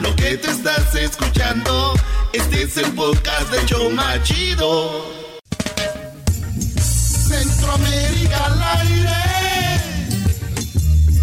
Lo 0.00 0.14
que 0.16 0.36
te 0.36 0.50
estás 0.50 0.94
escuchando, 0.94 1.94
este 2.32 2.62
es 2.62 2.76
el 2.76 2.92
podcast 2.92 3.50
de 3.50 3.64
Choma 3.66 4.22
Chido. 4.22 5.06
Centroamérica 6.80 8.46
al 8.46 8.62
aire, 8.80 9.80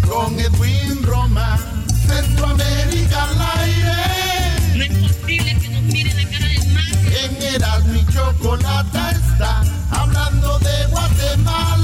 con 0.08 0.38
Edwin 0.38 1.02
Roma. 1.02 1.58
Centroamérica 2.06 3.24
al 3.24 3.60
aire. 3.60 4.76
No 4.76 4.84
es 4.84 4.90
posible 4.90 5.58
que 5.58 5.68
nos 5.68 5.82
miren 5.82 6.16
la 6.16 6.30
cara 6.30 6.46
de 6.46 7.24
En 7.24 7.54
Eras 7.54 7.84
mi 7.84 8.06
chocolata 8.06 9.10
está 9.10 9.62
hablando 9.90 10.58
de 10.58 10.86
Guatemala. 10.86 11.79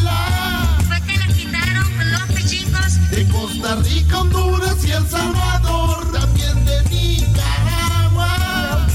Costa 3.67 3.83
Rica, 3.83 4.21
Honduras 4.21 4.85
y 4.85 4.93
El 4.93 5.05
Salvador. 5.09 6.13
También 6.13 6.65
de 6.65 6.83
Nicaragua. 6.89 8.29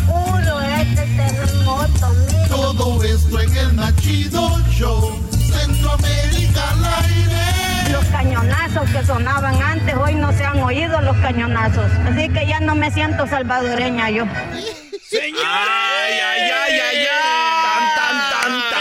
Puro 0.07 0.61
este 0.61 1.07
terremoto, 1.17 2.07
Todo 2.47 3.03
esto 3.03 3.41
en 3.41 3.57
el 3.57 3.75
Nachido 3.75 4.57
Show. 4.69 5.21
Centroamérica 5.31 6.71
al 6.71 6.85
aire. 7.03 7.91
Los 7.91 8.05
cañonazos 8.05 8.89
que 8.91 9.05
sonaban 9.05 9.61
antes, 9.61 9.93
hoy 9.93 10.15
no 10.15 10.31
se 10.31 10.45
han 10.45 10.61
oído 10.61 11.01
los 11.01 11.17
cañonazos. 11.17 11.91
Así 12.09 12.29
que 12.29 12.47
ya 12.47 12.61
no 12.61 12.73
me 12.73 12.91
siento 12.91 13.27
salvadoreña 13.27 14.09
yo. 14.09 14.23
¡Señor! 15.03 15.43
¡Ay, 15.43 16.13
ay, 16.13 16.49
ay, 16.49 16.79
ay, 16.79 16.97
ay! 16.97 17.07
¡Tan, 17.97 18.31
tan, 18.31 18.80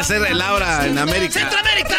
a 0.00 0.04
ser 0.04 0.22
el 0.26 0.38
Laura 0.38 0.86
en 0.86 0.98
América. 0.98 1.40
¡Centroamérica! 1.40 1.96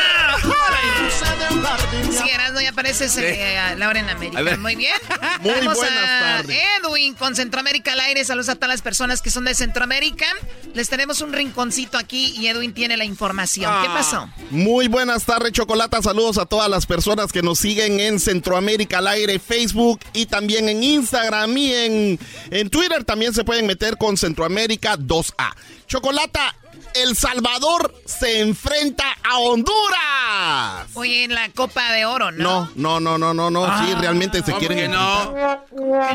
Sí, 2.12 2.30
Erasmo, 2.34 2.60
ya 2.62 2.70
apareces 2.72 3.16
eh, 3.18 3.58
Laura 3.78 4.00
en 4.00 4.10
América. 4.10 4.40
A 4.40 4.42
ver. 4.42 4.58
Muy 4.58 4.76
bien. 4.76 4.94
Muy 5.42 5.52
buenas 5.54 5.78
a 5.80 6.20
tardes. 6.38 6.58
Edwin 6.84 7.14
con 7.14 7.36
Centroamérica 7.36 7.94
al 7.94 8.00
aire. 8.02 8.26
Saludos 8.26 8.50
a 8.50 8.56
todas 8.56 8.70
las 8.70 8.82
personas 8.82 9.22
que 9.22 9.30
son 9.30 9.46
de 9.46 9.54
Centroamérica. 9.54 10.26
Les 10.74 10.90
tenemos 10.90 11.22
un 11.22 11.32
rinconcito 11.34 11.98
aquí 11.98 12.34
y 12.38 12.48
Edwin 12.48 12.74
tiene 12.74 12.98
la 12.98 13.06
información. 13.06 13.72
¿Qué 13.82 13.88
Ah. 13.90 13.94
pasó? 13.94 14.30
Muy 14.50 14.88
buenas 14.88 15.24
tardes, 15.26 15.52
Chocolata. 15.52 16.02
Saludos 16.02 16.38
a 16.38 16.46
todas 16.46 16.70
las 16.70 16.86
personas 16.86 17.32
que 17.32 17.42
nos 17.44 17.60
siguen 17.60 18.00
en 18.00 18.20
Centroamérica 18.20 18.98
al 18.98 19.08
aire, 19.08 19.38
Facebook 19.40 20.00
y 20.14 20.26
también 20.26 20.70
en 20.70 20.84
Instagram 20.84 21.56
y 21.58 21.74
en, 21.74 22.20
en 22.50 22.70
Twitter. 22.70 23.04
También 23.04 23.34
se 23.34 23.44
pueden 23.44 23.68
meter 23.68 23.98
con 23.98 24.18
Centroamérica 24.18 24.98
2A. 24.98 25.54
Chocolata, 25.88 26.56
El 26.94 27.16
Salvador 27.16 27.94
se 28.06 28.42
enfrenta 28.42 29.06
a 29.24 29.38
Honduras. 29.40 30.88
Oye, 30.94 31.24
en 31.24 31.34
la 31.34 31.50
Copa 31.50 31.92
de 31.94 32.06
Oro, 32.06 32.32
¿no? 32.32 32.70
No, 32.76 33.00
no, 33.00 33.18
no, 33.18 33.34
no, 33.34 33.34
no, 33.34 33.50
no. 33.50 33.66
sí, 33.80 33.94
Ah, 33.96 33.98
realmente 34.00 34.40
se 34.40 34.46
¿cómo 34.52 34.60
quieren. 34.60 34.78
que 34.78 34.88
no? 34.88 35.34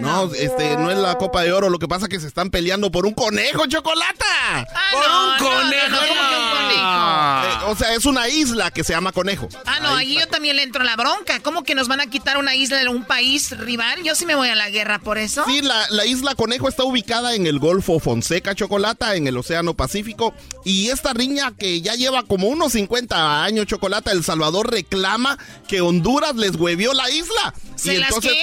No, 0.00 0.32
este, 0.34 0.76
no 0.76 0.90
es 0.90 0.98
la 0.98 1.16
Copa 1.18 1.42
de 1.42 1.52
Oro. 1.52 1.68
Lo 1.70 1.78
que 1.78 1.88
pasa 1.88 2.06
es 2.06 2.08
que 2.10 2.20
se 2.20 2.26
están 2.26 2.50
peleando 2.50 2.90
por 2.90 3.06
un 3.06 3.14
conejo, 3.14 3.66
chocolata. 3.66 4.24
Ah, 4.52 4.64
Por 4.92 5.06
no, 5.08 5.24
un 5.24 5.28
no, 5.28 5.38
no, 5.38 5.60
conejo. 5.62 5.88
no, 5.90 5.96
¿cómo 5.98 6.08
que 6.08 6.36
un 6.36 6.50
conejo? 6.50 6.80
Ah. 6.82 7.42
Eh, 7.46 7.64
o 7.70 7.76
sea, 7.76 7.94
es 7.94 8.04
una 8.04 8.28
isla 8.28 8.70
que 8.70 8.84
se 8.84 8.92
llama 8.92 9.12
Conejo. 9.12 9.48
Ah, 9.64 9.80
no, 9.80 9.94
ahí 9.96 10.18
yo 10.18 10.28
también 10.28 10.56
le 10.56 10.62
entro 10.62 10.82
a 10.82 10.84
la 10.84 10.96
bronca. 10.96 11.40
¿Cómo 11.40 11.62
que 11.64 11.74
nos 11.74 11.88
van 11.88 12.00
a 12.00 12.06
quitar 12.06 12.36
una 12.38 12.54
isla 12.54 12.78
de 12.78 12.88
un 12.88 13.04
país 13.04 13.56
rival? 13.58 14.02
Yo 14.02 14.14
sí 14.14 14.26
me 14.26 14.34
voy 14.34 14.48
a 14.48 14.54
la 14.54 14.70
guerra 14.70 14.98
por 14.98 15.18
eso. 15.18 15.44
Sí, 15.46 15.62
la, 15.62 15.86
la 15.90 16.04
isla 16.06 16.34
Conejo 16.34 16.68
está 16.68 16.84
ubicada 16.84 17.34
en 17.34 17.46
el 17.46 17.58
Golfo 17.58 17.98
Fonseca 17.98 18.54
Chocolata, 18.54 19.14
en 19.16 19.26
el 19.26 19.36
Océano 19.36 19.74
Pacífico. 19.74 20.34
Y 20.68 20.90
esta 20.90 21.12
riña 21.12 21.52
que 21.56 21.80
ya 21.80 21.94
lleva 21.94 22.24
como 22.24 22.48
unos 22.48 22.72
50 22.72 23.44
años, 23.44 23.66
Chocolata, 23.66 24.10
El 24.10 24.24
Salvador 24.24 24.68
reclama 24.68 25.38
que 25.68 25.80
Honduras 25.80 26.34
les 26.34 26.56
huevió 26.56 26.92
la 26.92 27.08
isla. 27.08 27.54
¿Se 27.76 27.94
y 27.94 27.98
las 27.98 28.08
entonces, 28.08 28.32
qué? 28.32 28.42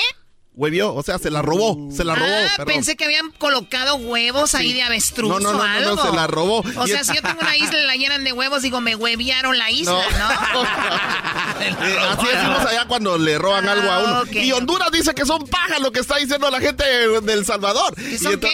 Huevió, 0.56 0.94
o 0.94 1.02
sea, 1.04 1.18
se 1.20 1.32
la 1.32 1.42
robó, 1.42 1.90
se 1.92 2.04
la 2.06 2.14
robó. 2.16 2.28
ah, 2.32 2.48
perdón. 2.58 2.76
pensé 2.76 2.96
que 2.96 3.04
habían 3.06 3.32
colocado 3.32 3.96
huevos 3.96 4.54
ahí 4.54 4.72
de 4.72 4.84
avestruz 4.84 5.28
No, 5.32 5.40
no, 5.40 5.52
no, 5.52 5.60
o 5.60 5.62
algo. 5.64 5.96
no, 5.96 6.02
se 6.12 6.16
la 6.16 6.28
robó. 6.28 6.60
O 6.60 6.86
Y 6.86 6.92
sea, 6.92 7.02
es- 7.02 7.08
si 7.08 7.16
yo 7.16 7.22
tengo 7.24 7.42
una 7.42 7.58
isla 7.58 7.78
y 7.80 7.86
la 7.88 7.96
llenan 7.96 8.24
de 8.24 8.32
huevos, 8.34 8.62
digo, 8.62 8.80
me 8.80 8.96
hueviaron 8.96 9.58
la 9.58 9.70
isla, 9.72 9.94
¿no? 9.94 10.64
Eh, 11.64 11.98
así 12.10 12.28
decimos 12.28 12.60
allá 12.66 12.86
cuando 12.88 13.18
le 13.18 13.38
roban 13.38 13.68
algo 13.68 13.90
a 13.92 14.00
uno. 14.00 14.24
Ah. 14.26 14.38
Y 14.38 14.52
Honduras 14.52 14.92
dice 14.92 15.14
que 15.14 15.26
son 15.26 15.46
pajas 15.48 15.80
lo 15.82 15.92
que 15.92 16.00
está 16.02 16.18
diciendo 16.18 16.50
la 16.50 16.60
gente 16.60 16.84
del 17.22 17.46
Salvador. 17.46 17.96
¿Que 17.96 18.12
Y 18.16 18.18
son 18.18 18.34
ento- 18.34 18.50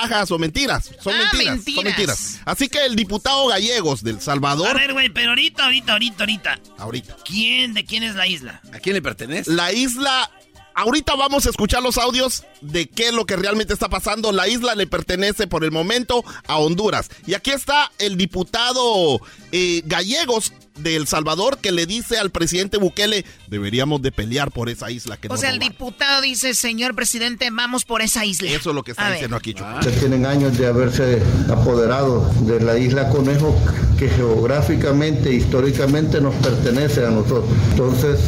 Pajas 0.00 0.30
o 0.30 0.38
mentiras. 0.38 0.90
Son 1.02 1.14
Ah, 1.14 1.18
mentiras, 1.32 1.54
mentiras. 1.56 1.74
Son 1.74 1.84
mentiras. 1.84 2.40
Así 2.44 2.68
que 2.68 2.84
el 2.84 2.96
diputado 2.96 3.46
Gallegos 3.46 4.02
del 4.02 4.16
A 4.16 4.20
Salvador. 4.20 4.76
ver, 4.76 4.92
güey, 4.92 5.08
pero 5.08 5.30
ahorita, 5.30 5.64
ahorita, 5.64 5.92
ahorita, 5.92 6.16
ahorita. 6.24 6.60
Ahorita. 6.78 7.16
¿Quién, 7.24 7.72
de 7.72 7.84
quién 7.84 8.02
es 8.02 8.14
la 8.14 8.26
isla? 8.26 8.60
¿A 8.74 8.78
quién 8.78 8.94
le 8.94 9.02
pertenece? 9.02 9.50
La 9.52 9.72
isla. 9.72 10.30
Ahorita 10.74 11.14
vamos 11.14 11.46
a 11.46 11.50
escuchar 11.50 11.82
los 11.82 11.96
audios 11.96 12.44
de 12.60 12.86
qué 12.86 13.08
es 13.08 13.14
lo 13.14 13.24
que 13.24 13.36
realmente 13.36 13.72
está 13.72 13.88
pasando. 13.88 14.30
La 14.32 14.46
isla 14.46 14.74
le 14.74 14.86
pertenece 14.86 15.46
por 15.46 15.64
el 15.64 15.70
momento 15.70 16.22
a 16.46 16.58
Honduras. 16.58 17.08
Y 17.26 17.32
aquí 17.32 17.50
está 17.50 17.90
el 17.98 18.18
diputado 18.18 19.18
eh, 19.52 19.80
Gallegos 19.86 20.52
de 20.78 20.96
El 20.96 21.06
Salvador 21.06 21.58
que 21.58 21.72
le 21.72 21.86
dice 21.86 22.18
al 22.18 22.30
presidente 22.30 22.76
Bukele, 22.78 23.24
deberíamos 23.48 24.02
de 24.02 24.12
pelear 24.12 24.50
por 24.50 24.68
esa 24.68 24.90
isla 24.90 25.16
que 25.16 25.28
O 25.28 25.32
nos 25.32 25.40
sea, 25.40 25.50
el 25.50 25.56
robaron". 25.56 25.72
diputado 25.72 26.22
dice, 26.22 26.54
señor 26.54 26.94
presidente, 26.94 27.48
vamos 27.50 27.84
por 27.84 28.02
esa 28.02 28.24
isla. 28.24 28.50
Eso 28.50 28.70
es 28.70 28.74
lo 28.76 28.82
que 28.82 28.90
está 28.92 29.04
A 29.06 29.08
ver. 29.08 29.14
diciendo 29.14 29.36
aquí, 29.36 29.54
Choco. 29.54 29.70
Ya 29.82 29.90
tienen 29.92 30.26
años 30.26 30.56
de 30.58 30.66
haberse 30.66 31.22
apoderado 31.50 32.30
de 32.42 32.60
la 32.60 32.78
isla 32.78 33.08
Conejo 33.08 33.54
que 33.98 34.08
geográficamente, 34.10 35.32
históricamente 35.32 36.20
nos 36.20 36.34
pertenece 36.36 37.04
a 37.06 37.10
nosotros. 37.10 37.44
Entonces, 37.70 38.20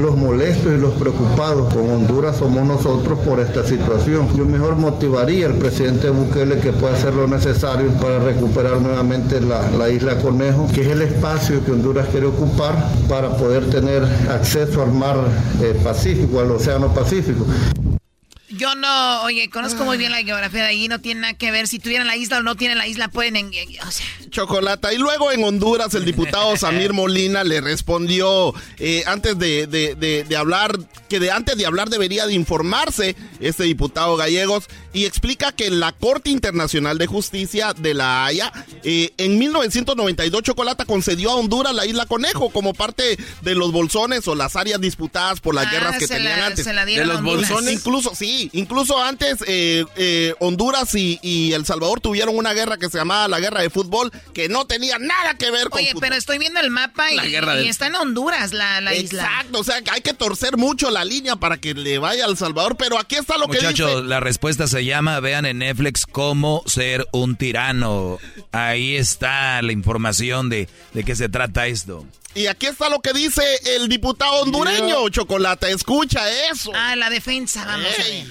los 0.00 0.16
molestos 0.16 0.72
y 0.74 0.76
los 0.80 0.92
preocupados 0.94 1.72
con 1.72 1.88
Honduras 1.88 2.36
somos 2.38 2.66
nosotros 2.66 3.18
por 3.20 3.38
esta 3.40 3.64
situación. 3.64 4.28
Yo 4.36 4.44
mejor 4.44 4.74
motivaría 4.76 5.46
al 5.46 5.54
presidente 5.54 6.10
Bukele 6.10 6.58
que 6.58 6.72
pueda 6.72 6.94
hacer 6.94 7.14
lo 7.14 7.28
necesario 7.28 7.90
para 7.94 8.18
recuperar 8.18 8.80
nuevamente 8.80 9.40
la, 9.40 9.70
la 9.70 9.88
isla 9.90 10.18
Conejo, 10.18 10.68
que 10.74 10.80
es 10.82 10.88
el 10.88 11.02
espacio 11.02 11.64
que 11.64 11.70
Honduras 11.70 11.93
quiere 12.02 12.26
ocupar 12.26 12.74
para 13.08 13.36
poder 13.36 13.70
tener 13.70 14.02
acceso 14.30 14.82
al 14.82 14.92
mar 14.92 15.16
eh, 15.62 15.78
Pacífico, 15.82 16.40
al 16.40 16.50
Océano 16.50 16.92
Pacífico. 16.92 17.46
Yo 18.56 18.74
no, 18.74 19.22
oye, 19.22 19.48
conozco 19.50 19.84
muy 19.84 19.96
bien 19.96 20.12
la 20.12 20.22
geografía 20.22 20.62
de 20.62 20.68
ahí, 20.68 20.88
no 20.88 21.00
tiene 21.00 21.20
nada 21.22 21.34
que 21.34 21.50
ver. 21.50 21.68
Si 21.68 21.78
tuvieran 21.78 22.06
la 22.06 22.16
isla 22.16 22.38
o 22.38 22.42
no 22.42 22.56
tienen 22.56 22.78
la 22.78 22.86
isla, 22.86 23.08
pueden... 23.08 23.36
en- 23.36 23.48
o 23.48 23.90
sea, 23.90 24.06
Chocolata. 24.30 24.92
Y 24.92 24.98
luego 24.98 25.30
en 25.32 25.44
Honduras 25.44 25.94
el 25.94 26.04
diputado 26.04 26.56
Samir 26.56 26.92
Molina 26.92 27.44
le 27.44 27.60
respondió 27.60 28.52
eh, 28.78 29.04
antes 29.06 29.38
de, 29.38 29.66
de- 29.66 29.94
de- 29.94 30.24
de 30.24 30.36
hablar, 30.36 30.76
que 31.08 31.20
de 31.20 31.30
antes 31.30 31.56
de 31.56 31.66
hablar 31.66 31.88
debería 31.88 32.26
de 32.26 32.34
informarse 32.34 33.14
este 33.40 33.64
diputado 33.64 34.16
gallegos 34.16 34.64
y 34.92 35.04
explica 35.04 35.52
que 35.52 35.70
la 35.70 35.92
Corte 35.92 36.30
Internacional 36.30 36.98
de 36.98 37.06
Justicia 37.06 37.72
de 37.74 37.94
la 37.94 38.24
Haya 38.26 38.52
eh, 38.82 39.12
en 39.18 39.38
1992 39.38 40.42
Chocolata 40.42 40.84
concedió 40.84 41.30
a 41.30 41.34
Honduras 41.36 41.74
la 41.74 41.86
isla 41.86 42.06
Conejo 42.06 42.50
como 42.50 42.74
parte 42.74 43.16
de 43.42 43.54
los 43.54 43.72
bolsones 43.72 44.26
o 44.28 44.34
las 44.34 44.56
áreas 44.56 44.80
disputadas 44.80 45.40
por 45.40 45.54
las 45.54 45.66
Ah, 45.66 45.70
guerras 45.70 45.98
que 45.98 46.06
se 46.06 46.14
tenían 46.14 46.40
la- 46.40 46.46
antes. 46.46 46.64
se 46.64 46.72
la 46.72 46.84
dieron 46.84 47.06
de 47.08 47.12
los 47.14 47.20
Honduras. 47.22 47.48
bolsones. 47.50 47.74
Incluso, 47.74 48.14
sí, 48.14 48.43
incluso 48.52 49.02
antes 49.02 49.38
eh, 49.46 49.84
eh, 49.96 50.34
Honduras 50.40 50.94
y, 50.94 51.18
y 51.22 51.52
El 51.52 51.64
Salvador 51.66 52.00
tuvieron 52.00 52.36
una 52.36 52.52
guerra 52.52 52.76
que 52.76 52.88
se 52.90 52.98
llamaba 52.98 53.28
la 53.28 53.40
guerra 53.40 53.60
de 53.62 53.70
fútbol 53.70 54.10
que 54.32 54.48
no 54.48 54.66
tenía 54.66 54.98
nada 54.98 55.34
que 55.38 55.50
ver 55.50 55.68
con 55.70 55.78
Oye, 55.80 55.88
fútbol. 55.92 56.00
pero 56.02 56.14
estoy 56.16 56.38
viendo 56.38 56.60
el 56.60 56.70
mapa 56.70 57.10
y, 57.12 57.16
La 57.16 57.26
guerra 57.26 57.54
y 57.54 57.58
del- 57.58 57.66
está 57.68 57.86
en 57.86 57.94
Honduras 57.96 58.52
la, 58.52 58.80
la 58.80 58.94
isla. 58.94 59.22
Exacto, 59.24 59.58
o 59.60 59.64
sea, 59.64 59.80
que 59.82 59.90
hay 59.90 60.00
que 60.00 60.14
torcer 60.14 60.56
mucho 60.56 60.90
la 60.90 61.04
línea 61.04 61.36
para 61.36 61.56
que 61.58 61.74
le 61.74 61.98
vaya 61.98 62.24
al 62.24 62.36
Salvador, 62.36 62.76
pero 62.76 62.98
aquí 62.98 63.16
está 63.16 63.36
lo 63.38 63.46
que 63.48 63.56
Muchachos, 63.58 63.90
dice. 63.90 64.02
la 64.04 64.20
respuesta 64.20 64.66
se 64.66 64.84
llama, 64.84 65.20
vean 65.20 65.46
en 65.46 65.58
Netflix 65.58 66.06
cómo 66.06 66.62
ser 66.66 67.06
un 67.12 67.36
tirano. 67.36 68.18
Ahí 68.52 68.96
está 68.96 69.60
la 69.62 69.72
información 69.72 70.48
de, 70.48 70.68
de 70.92 71.04
qué 71.04 71.16
se 71.16 71.28
trata 71.28 71.66
esto. 71.66 72.06
Y 72.36 72.46
aquí 72.48 72.66
está 72.66 72.88
lo 72.88 72.98
que 73.00 73.12
dice 73.12 73.42
el 73.76 73.88
diputado 73.88 74.42
hondureño, 74.42 75.08
Chocolate, 75.08 75.70
escucha 75.70 76.20
eso. 76.50 76.72
Ah, 76.74 76.96
la 76.96 77.08
defensa, 77.08 77.64
vamos 77.64 77.86
a 77.96 78.02
ver. 78.02 78.26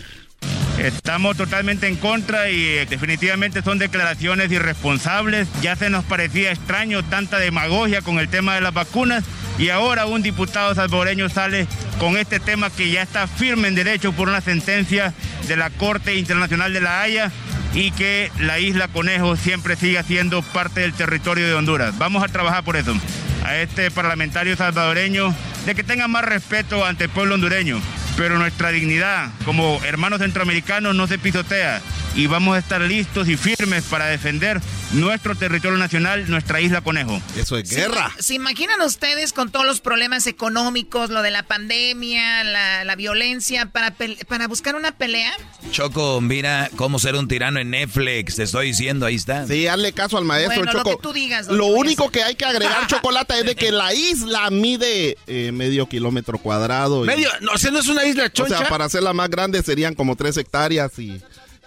Estamos 0.78 1.38
totalmente 1.38 1.88
en 1.88 1.96
contra 1.96 2.50
y 2.50 2.64
eh, 2.64 2.88
definitivamente 2.90 3.62
son 3.62 3.78
declaraciones 3.78 4.52
irresponsables. 4.52 5.48
Ya 5.62 5.76
se 5.76 5.90
nos 5.90 6.04
parecía 6.04 6.52
extraño 6.52 7.04
tanta 7.04 7.38
demagogia 7.38 8.02
con 8.02 8.20
el 8.20 8.28
tema 8.28 8.56
de 8.56 8.62
las 8.62 8.74
vacunas 8.74 9.24
y 9.60 9.70
ahora 9.70 10.08
un 10.08 10.24
diputado 10.24 10.74
salvadoreño 10.74 11.30
sale 11.30 11.68
con 12.00 12.18
este 12.18 12.40
tema 12.40 12.72
que 12.72 12.90
ya 12.90 13.04
está 13.04 13.28
firme 13.28 13.68
en 13.68 13.76
derecho 13.76 14.14
por 14.14 14.28
una 14.30 14.42
sentencia 14.42 15.14
de 15.48 15.56
la 15.56 15.70
Corte 15.70 16.16
Internacional 16.16 16.74
de 16.74 16.82
la 16.82 17.02
Haya 17.02 17.32
y 17.76 17.92
que 17.92 18.32
la 18.40 18.60
isla 18.60 18.88
Conejo 18.88 19.36
siempre 19.36 19.76
siga 19.76 20.04
siendo 20.04 20.42
parte 20.42 20.82
del 20.82 20.94
territorio 20.94 21.48
de 21.48 21.54
Honduras. 21.54 21.98
Vamos 21.98 22.24
a 22.24 22.28
trabajar 22.28 22.64
por 22.64 22.78
eso. 22.78 22.96
A 23.44 23.58
este 23.58 23.92
parlamentario 23.92 24.56
salvadoreño 24.56 25.34
de 25.66 25.76
que 25.76 25.84
tenga 25.84 26.08
más 26.08 26.26
respeto 26.26 26.86
ante 26.86 27.06
el 27.06 27.10
pueblo 27.10 27.36
hondureño 27.36 27.82
pero 28.16 28.38
nuestra 28.38 28.70
dignidad 28.70 29.30
como 29.46 29.82
hermanos 29.84 30.20
centroamericanos 30.20 30.96
no 30.96 31.08
se 31.08 31.18
pisotea 31.18 31.82
y 32.16 32.28
vamos 32.28 32.56
a 32.56 32.60
estar 32.60 32.80
listos 32.82 33.28
y 33.28 33.38
firmes 33.38 33.84
para 33.86 34.06
defender 34.08 34.62
nuestro 34.92 35.36
territorio 35.36 35.78
nacional, 35.78 36.30
nuestra 36.30 36.62
isla 36.62 36.82
Conejo. 36.82 37.20
Eso 37.36 37.58
es 37.58 37.70
¿Se, 37.70 37.88
¿Se 38.20 38.34
imaginan 38.36 38.80
ustedes 38.82 39.34
con 39.34 39.52
todos 39.52 39.66
los 39.66 39.82
problemas 39.82 40.28
económicos, 40.28 41.10
lo 41.10 41.22
de 41.24 41.32
la 41.32 41.44
pandemia, 41.44 42.44
la, 42.44 42.84
la 42.84 42.96
violencia, 42.96 43.66
para, 43.68 43.98
pel- 43.98 44.24
para 44.28 44.48
buscar 44.48 44.76
una 44.76 44.92
pelea? 44.96 45.34
Choco, 45.72 46.22
mira 46.22 46.70
cómo 46.76 47.00
ser 47.00 47.16
un 47.16 47.28
tirano 47.28 47.60
en 47.60 47.72
Netflix, 47.72 48.36
te 48.36 48.44
estoy 48.44 48.68
diciendo, 48.68 49.06
ahí 49.08 49.16
está. 49.16 49.48
Sí, 49.48 49.68
hazle 49.68 49.94
caso 49.94 50.18
al 50.20 50.26
maestro 50.26 50.58
Bueno, 50.64 50.72
lo 50.74 50.80
Choco. 50.84 50.98
que 50.98 51.02
tú 51.02 51.14
digas, 51.14 51.48
Lo 51.48 51.66
único 51.68 52.12
que 52.12 52.22
hay 52.24 52.36
que 52.36 52.46
agregar, 52.46 52.86
Chocolate, 52.88 53.40
es 53.40 53.46
de 53.46 53.56
que 53.56 53.72
la 53.72 53.94
isla 53.94 54.50
mide 54.52 55.18
eh, 55.26 55.52
medio 55.52 55.88
kilómetro 55.90 56.38
cuadrado. 56.38 57.04
y- 57.04 57.08
Medio, 57.08 57.30
no, 57.42 57.54
o 57.54 57.58
sea, 57.58 57.72
no 57.72 57.80
es 57.80 57.88
una 57.88 58.06
isla 58.06 58.26
O 58.26 58.30
choncha. 58.30 58.60
sea, 58.60 58.70
para 58.70 58.86
hacerla 58.86 59.14
más 59.14 59.30
grande 59.32 59.64
serían 59.64 59.96
como 59.96 60.16
tres 60.16 60.38
hectáreas 60.38 60.98
y, 61.00 61.20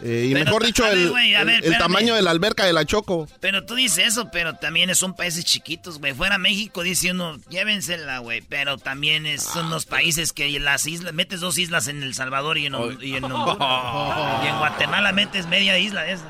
eh, 0.02 0.26
y 0.28 0.32
Pero, 0.34 0.44
mejor 0.44 0.64
dicho, 0.66 0.82
ver, 0.84 0.92
el, 0.98 1.10
güey, 1.10 1.34
a 1.34 1.44
ver, 1.44 1.48
el- 1.48 1.54
el 1.56 1.64
espérame. 1.72 1.78
tamaño 1.82 2.14
de 2.14 2.22
la 2.22 2.30
alberca 2.30 2.64
de 2.66 2.72
la 2.72 2.84
Choco. 2.84 3.28
Pero 3.40 3.64
tú 3.64 3.74
dices 3.74 4.06
eso, 4.08 4.28
pero 4.30 4.54
también 4.56 4.94
son 4.94 5.14
países 5.14 5.44
chiquitos, 5.44 5.98
güey. 5.98 6.12
Fuera 6.14 6.38
México 6.38 6.82
dice 6.82 7.12
uno, 7.12 7.38
llévensela, 7.48 8.18
güey. 8.18 8.40
Pero 8.42 8.76
también 8.78 9.26
es- 9.26 9.42
son 9.42 9.70
los 9.70 9.86
países 9.86 10.32
que 10.32 10.50
las 10.60 10.86
islas, 10.86 11.12
metes 11.14 11.40
dos 11.40 11.56
islas 11.58 11.86
en 11.88 12.02
El 12.02 12.14
Salvador 12.14 12.58
y 12.58 12.66
en, 12.66 12.74
Hon- 12.74 12.98
y 13.02 13.16
en 13.16 13.24
Honduras. 13.24 13.56
Y 14.44 14.48
en 14.48 14.58
Guatemala 14.58 15.12
metes 15.12 15.46
media 15.46 15.78
isla 15.78 16.06
esa. 16.08 16.24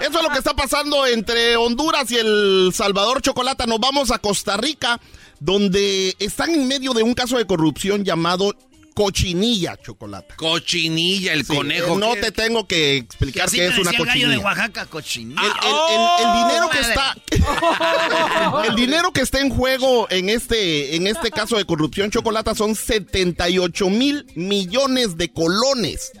Eso 0.00 0.18
es 0.18 0.22
lo 0.22 0.28
que 0.30 0.38
está 0.38 0.54
pasando 0.54 1.06
entre 1.06 1.56
Honduras 1.56 2.10
y 2.10 2.16
El 2.16 2.70
Salvador 2.74 3.20
Chocolata. 3.22 3.66
Nos 3.66 3.80
vamos 3.80 4.10
a 4.10 4.18
Costa 4.18 4.56
Rica, 4.56 5.00
donde 5.40 6.14
están 6.18 6.50
en 6.50 6.66
medio 6.68 6.92
de 6.92 7.02
un 7.02 7.14
caso 7.14 7.36
de 7.38 7.46
corrupción 7.46 8.04
llamado 8.04 8.54
cochinilla, 8.94 9.76
Chocolata. 9.76 10.36
Cochinilla, 10.36 11.32
el 11.32 11.44
Sí, 11.44 11.54
conejo. 11.54 11.94
eh, 11.94 11.98
no 11.98 12.14
te 12.14 12.30
tengo 12.30 12.66
que 12.66 12.96
explicar 12.96 13.50
qué 13.50 13.66
es 13.66 13.76
una 13.78 13.90
decía 13.90 13.98
el 14.02 14.06
gallo 14.06 14.28
de 14.28 14.34
cochinilla. 14.36 14.44
Oaxaca, 14.44 14.86
cochinilla. 14.86 15.42
El, 15.42 15.68
el- 15.68 15.94
el- 15.94 16.26
el 16.26 16.48
dinero 16.48 16.68
que 16.70 16.78
está 16.80 17.16
el 18.68 18.74
dinero 18.76 19.12
que 19.12 19.20
está 19.20 19.40
en 19.40 19.50
juego 19.50 20.06
en 20.10 20.28
este 20.30 20.96
en 20.96 21.06
este 21.06 21.30
caso 21.30 21.56
de 21.56 21.64
corrupción 21.64 22.10
chocolata 22.10 22.54
son 22.54 22.74
78 22.74 23.90
mil 23.90 24.26
millones 24.34 25.16
de 25.16 25.30
colones 25.32 26.12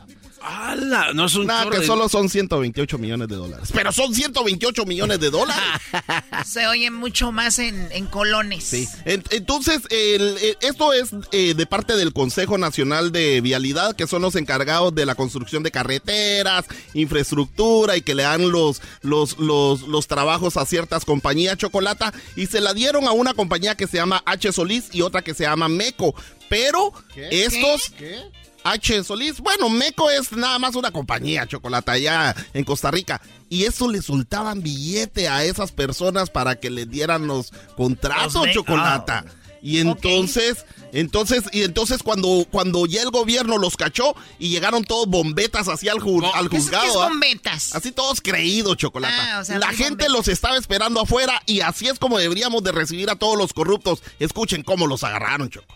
¡Hala! 0.46 1.12
No 1.14 1.24
es 1.24 1.34
un 1.36 1.46
Nada, 1.46 1.70
que 1.70 1.78
de- 1.78 1.86
solo 1.86 2.08
son 2.08 2.28
128 2.28 2.98
millones 2.98 3.28
de 3.28 3.36
dólares. 3.36 3.70
Pero 3.72 3.92
son 3.92 4.14
128 4.14 4.84
millones 4.84 5.18
de 5.20 5.30
dólares. 5.30 5.62
Se 6.46 6.66
oye 6.66 6.90
mucho 6.90 7.32
más 7.32 7.58
en, 7.58 7.90
en 7.92 8.06
colones. 8.06 8.62
Sí. 8.64 8.86
En- 9.06 9.24
Entonces, 9.30 9.80
el- 9.88 10.36
el- 10.38 10.58
esto 10.60 10.92
es 10.92 11.10
eh, 11.32 11.54
de 11.54 11.66
parte 11.66 11.96
del 11.96 12.12
Consejo 12.12 12.58
Nacional 12.58 13.10
de 13.10 13.40
Vialidad, 13.40 13.96
que 13.96 14.06
son 14.06 14.20
los 14.22 14.36
encargados 14.36 14.94
de 14.94 15.06
la 15.06 15.14
construcción 15.14 15.62
de 15.62 15.70
carreteras, 15.70 16.66
infraestructura 16.92 17.96
y 17.96 18.02
que 18.02 18.14
le 18.14 18.24
dan 18.24 18.50
los, 18.50 18.82
los, 19.02 19.38
los, 19.38 19.82
los 19.82 20.06
trabajos 20.08 20.56
a 20.56 20.66
ciertas 20.66 21.04
compañías 21.06 21.56
chocolata. 21.56 22.12
Y 22.36 22.46
se 22.46 22.60
la 22.60 22.74
dieron 22.74 23.06
a 23.08 23.12
una 23.12 23.32
compañía 23.34 23.76
que 23.76 23.86
se 23.86 23.96
llama 23.96 24.22
H. 24.26 24.52
Solís 24.52 24.88
y 24.92 25.00
otra 25.02 25.22
que 25.22 25.32
se 25.34 25.44
llama 25.44 25.68
Meco. 25.68 26.14
Pero 26.50 26.92
estos... 27.16 27.92
H. 28.64 29.04
Solís, 29.04 29.40
bueno, 29.40 29.68
Meco 29.68 30.10
es 30.10 30.32
nada 30.32 30.58
más 30.58 30.74
una 30.74 30.90
compañía 30.90 31.46
chocolate 31.46 31.90
allá 31.90 32.34
en 32.54 32.64
Costa 32.64 32.90
Rica. 32.90 33.20
Y 33.50 33.64
eso 33.64 33.90
le 33.90 34.00
soltaban 34.02 34.62
billete 34.62 35.28
a 35.28 35.44
esas 35.44 35.70
personas 35.70 36.30
para 36.30 36.56
que 36.56 36.70
le 36.70 36.86
dieran 36.86 37.26
los 37.26 37.52
contratos 37.76 38.46
Me- 38.46 38.52
chocolata. 38.54 39.24
Y 39.62 39.78
entonces, 39.78 40.66
entonces, 40.92 41.44
y 41.52 41.62
entonces 41.62 42.02
cuando, 42.02 42.46
cuando 42.50 42.84
ya 42.84 43.00
el 43.00 43.10
gobierno 43.10 43.56
los 43.56 43.76
cachó 43.78 44.14
y 44.38 44.50
llegaron 44.50 44.84
todos 44.84 45.06
bombetas 45.08 45.68
así 45.68 45.88
al, 45.88 46.00
ju- 46.00 46.30
al 46.34 46.50
¿Qué 46.50 46.56
es- 46.58 46.64
juzgado. 46.64 46.84
qué 46.84 46.90
es 46.90 46.96
¿ah? 46.96 47.08
bombetas? 47.08 47.74
Así 47.74 47.90
todos 47.92 48.20
creídos, 48.20 48.76
chocolate. 48.76 49.14
Ah, 49.16 49.38
o 49.40 49.44
sea, 49.44 49.58
La 49.58 49.68
gente 49.68 49.88
bombetas. 49.90 50.12
los 50.12 50.28
estaba 50.28 50.56
esperando 50.58 51.00
afuera 51.00 51.40
y 51.46 51.60
así 51.60 51.86
es 51.88 51.98
como 51.98 52.18
deberíamos 52.18 52.62
de 52.62 52.72
recibir 52.72 53.08
a 53.08 53.16
todos 53.16 53.38
los 53.38 53.52
corruptos. 53.54 54.02
Escuchen 54.18 54.62
cómo 54.62 54.86
los 54.86 55.02
agarraron, 55.02 55.48
Choco. 55.50 55.74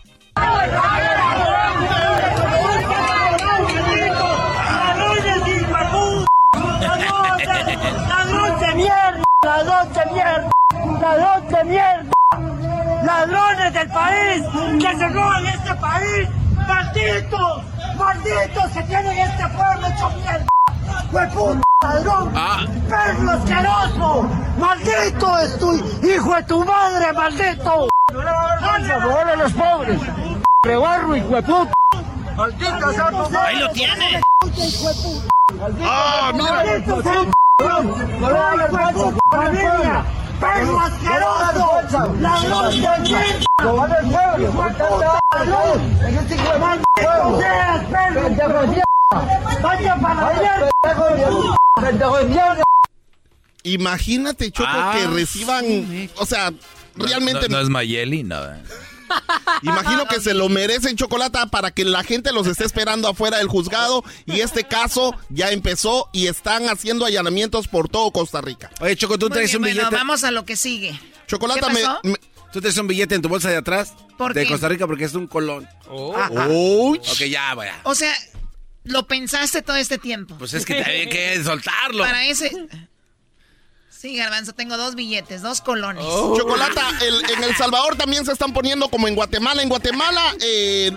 ¡Ladrón 8.07 8.59
de 8.59 8.73
mierda! 8.75 9.23
¡Ladrón 9.49 9.93
de 9.93 10.05
mierda! 10.13 10.51
¡Ladrón 11.01 11.47
de 11.47 11.63
mierda! 11.63 12.11
¡Ladrones 13.03 13.73
del 13.73 13.89
país! 13.89 14.43
¡Que 14.79 14.95
se 14.95 15.09
roban 15.09 15.45
este 15.47 15.73
país! 15.73 16.29
¡Malditos! 16.67 17.63
¡Malditos 17.97 18.71
se 18.71 18.83
tienen 18.83 19.17
este 19.17 19.47
pueblo 19.47 19.87
hecho 19.87 20.09
mierda! 20.17 20.45
¡Hueputa 21.11 21.61
ladrón! 21.81 22.31
¡Perro 22.89 23.31
asqueroso! 23.31 24.29
¡Maldito 24.59 25.39
es 25.39 25.57
tu 25.57 25.73
hijo 26.07 26.35
de 26.35 26.43
tu 26.43 26.63
madre, 26.63 27.11
maldito! 27.11 27.87
¡Vamos 28.13 28.89
a 28.89 28.99
robarle 28.99 29.31
a 29.31 29.35
los 29.35 29.53
pobres! 29.53 29.99
¡Rebarro, 30.63 31.15
hijo 31.15 31.35
de 31.35 31.41
puta! 32.47 32.57
¡Maldita 32.59 32.93
sea 32.93 33.09
tu 33.09 33.17
madre! 33.17 33.37
Ahí 33.37 33.59
lo 33.59 33.71
tiene. 33.71 34.21
¡Ah, 35.83 36.31
mira! 36.33 36.63
¡Perro 40.39 40.79
asqueroso! 40.79 42.13
¡Ladrón 42.19 42.71
de 42.81 42.89
mierda! 52.29 52.63
Imagínate, 53.63 54.51
Choco, 54.51 54.69
Ah, 54.71 54.95
que 54.95 55.07
reciban, 55.07 56.09
o 56.15 56.25
sea, 56.25 56.51
realmente 56.95 57.49
No, 57.49 57.57
no 57.57 57.63
es 57.63 57.69
Mayeli, 57.69 58.23
no. 58.23 58.37
Imagino 59.63 60.05
que 60.07 60.19
se 60.21 60.33
lo 60.33 60.49
merecen 60.49 60.95
chocolate 60.95 61.39
para 61.51 61.71
que 61.71 61.85
la 61.85 62.03
gente 62.03 62.31
los 62.31 62.47
esté 62.47 62.65
esperando 62.65 63.07
afuera 63.07 63.37
del 63.37 63.47
juzgado 63.47 64.03
y 64.25 64.39
este 64.41 64.63
caso 64.63 65.15
ya 65.29 65.51
empezó 65.51 66.09
y 66.13 66.27
están 66.27 66.69
haciendo 66.69 67.05
allanamientos 67.05 67.67
por 67.67 67.89
todo 67.89 68.11
Costa 68.11 68.41
Rica. 68.41 68.69
Oye, 68.81 68.95
Choco, 68.95 69.17
tú 69.19 69.27
Muy 69.27 69.33
traes 69.33 69.49
bien, 69.51 69.57
un 69.57 69.61
bueno, 69.63 69.75
billete. 69.81 69.95
vamos 69.95 70.23
a 70.23 70.31
lo 70.31 70.45
que 70.45 70.55
sigue. 70.55 70.99
Chocolate 71.27 71.61
¿Qué 71.61 71.73
me, 71.73 71.81
pasó? 71.81 71.99
me- 72.03 72.19
Tú 72.51 72.61
traes 72.61 72.77
un 72.77 72.87
billete 72.87 73.13
en 73.13 73.21
tu 73.21 73.29
bolsa 73.29 73.49
de 73.49 73.57
atrás 73.57 73.93
¿Por 74.17 74.33
de 74.33 74.43
qué? 74.43 74.49
Costa 74.49 74.67
Rica 74.69 74.87
porque 74.87 75.03
es 75.05 75.13
un 75.13 75.27
colón. 75.27 75.67
Ajá. 76.15 76.47
Ok, 76.49 77.19
ya, 77.29 77.53
vaya. 77.53 77.79
O 77.83 77.93
sea, 77.93 78.11
lo 78.85 79.05
pensaste 79.05 79.61
todo 79.61 79.75
este 79.75 79.99
tiempo. 79.99 80.35
Pues 80.39 80.55
es 80.55 80.65
que 80.65 80.83
había 80.83 81.07
que 81.09 81.43
soltarlo. 81.43 82.03
Para 82.03 82.25
ese. 82.25 82.51
Sí, 83.99 84.15
Garbanzo, 84.15 84.53
tengo 84.53 84.77
dos 84.77 84.95
billetes, 84.95 85.41
dos 85.41 85.59
colones. 85.59 86.05
Chocolata, 86.37 86.89
el- 87.01 87.29
en 87.31 87.43
El 87.43 87.55
Salvador 87.57 87.97
también 87.97 88.25
se 88.25 88.31
están 88.31 88.53
poniendo 88.53 88.89
como 88.89 89.09
en 89.09 89.15
Guatemala. 89.15 89.61
En 89.61 89.67
Guatemala, 89.67 90.21
eh, 90.41 90.91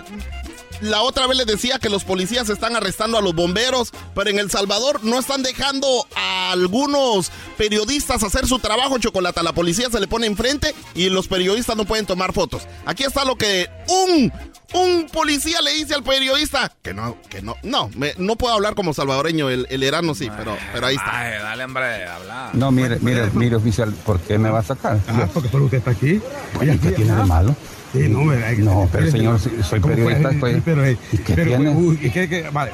la 0.79 1.01
otra 1.01 1.27
vez 1.27 1.37
les 1.37 1.45
decía 1.47 1.79
que 1.79 1.89
los 1.89 2.05
policías 2.05 2.47
están 2.49 2.77
arrestando 2.77 3.17
a 3.17 3.21
los 3.21 3.35
bomberos, 3.35 3.91
pero 4.15 4.29
en 4.29 4.39
El 4.39 4.49
Salvador 4.49 5.03
no 5.03 5.19
están 5.19 5.43
dejando 5.43 6.07
a 6.15 6.51
algunos 6.51 7.29
periodistas 7.57 8.23
hacer 8.23 8.47
su 8.47 8.59
trabajo, 8.59 8.97
Chocolata. 8.99 9.43
La 9.43 9.51
policía 9.53 9.89
se 9.89 9.99
le 9.99 10.07
pone 10.07 10.25
enfrente 10.27 10.73
y 10.95 11.09
los 11.09 11.27
periodistas 11.27 11.75
no 11.75 11.83
pueden 11.83 12.05
tomar 12.05 12.31
fotos. 12.31 12.63
Aquí 12.85 13.03
está 13.03 13.25
lo 13.25 13.35
que 13.35 13.69
un, 13.89 14.31
un 14.73 15.07
policía 15.11 15.61
le 15.61 15.73
dice 15.73 15.93
al 15.95 16.03
periodista. 16.03 16.71
Que 16.81 16.93
no, 16.93 17.17
que 17.29 17.41
no, 17.41 17.55
no, 17.63 17.89
me- 17.95 18.13
no 18.17 18.35
puedo 18.35 18.53
hablar 18.53 18.75
como 18.75 18.93
salvadoreño, 18.93 19.49
el, 19.49 19.67
el 19.69 19.83
erano 19.83 20.15
sí, 20.15 20.29
pero, 20.37 20.57
pero 20.73 20.87
ahí 20.87 20.95
está. 20.95 21.19
Ay, 21.19 21.33
dale, 21.41 21.63
hombre, 21.65 22.05
habla. 22.05 22.49
No, 22.53 22.71
mire, 22.71 22.97
mire, 23.01 23.29
mire, 23.33 23.55
oficial, 23.55 23.93
¿por 24.05 24.19
qué 24.19 24.37
me 24.37 24.49
va 24.49 24.59
a 24.59 24.63
sacar? 24.63 24.99
Ah, 25.07 25.27
porque 25.33 25.49
por 25.49 25.61
usted 25.61 25.77
está 25.79 25.91
aquí. 25.91 26.19
¿Y 26.61 26.77
qué 26.77 26.91
tiene 26.91 27.15
de 27.15 27.23
malo? 27.25 27.55
Sí, 27.93 28.09
no, 28.09 28.21
me 28.23 28.35
No, 28.57 28.89
pero 28.91 29.11
señor, 29.11 29.39
si- 29.39 29.51
soy 29.61 29.79
periodista, 29.79 30.29
Sí, 30.29 30.35
estoy... 30.35 30.61
pero, 30.65 30.83
eh, 30.85 30.97
¿Y 31.11 31.17
qué 31.19 31.33
pero, 31.35 31.57
tiene? 31.57 32.49
Vale. 32.51 32.71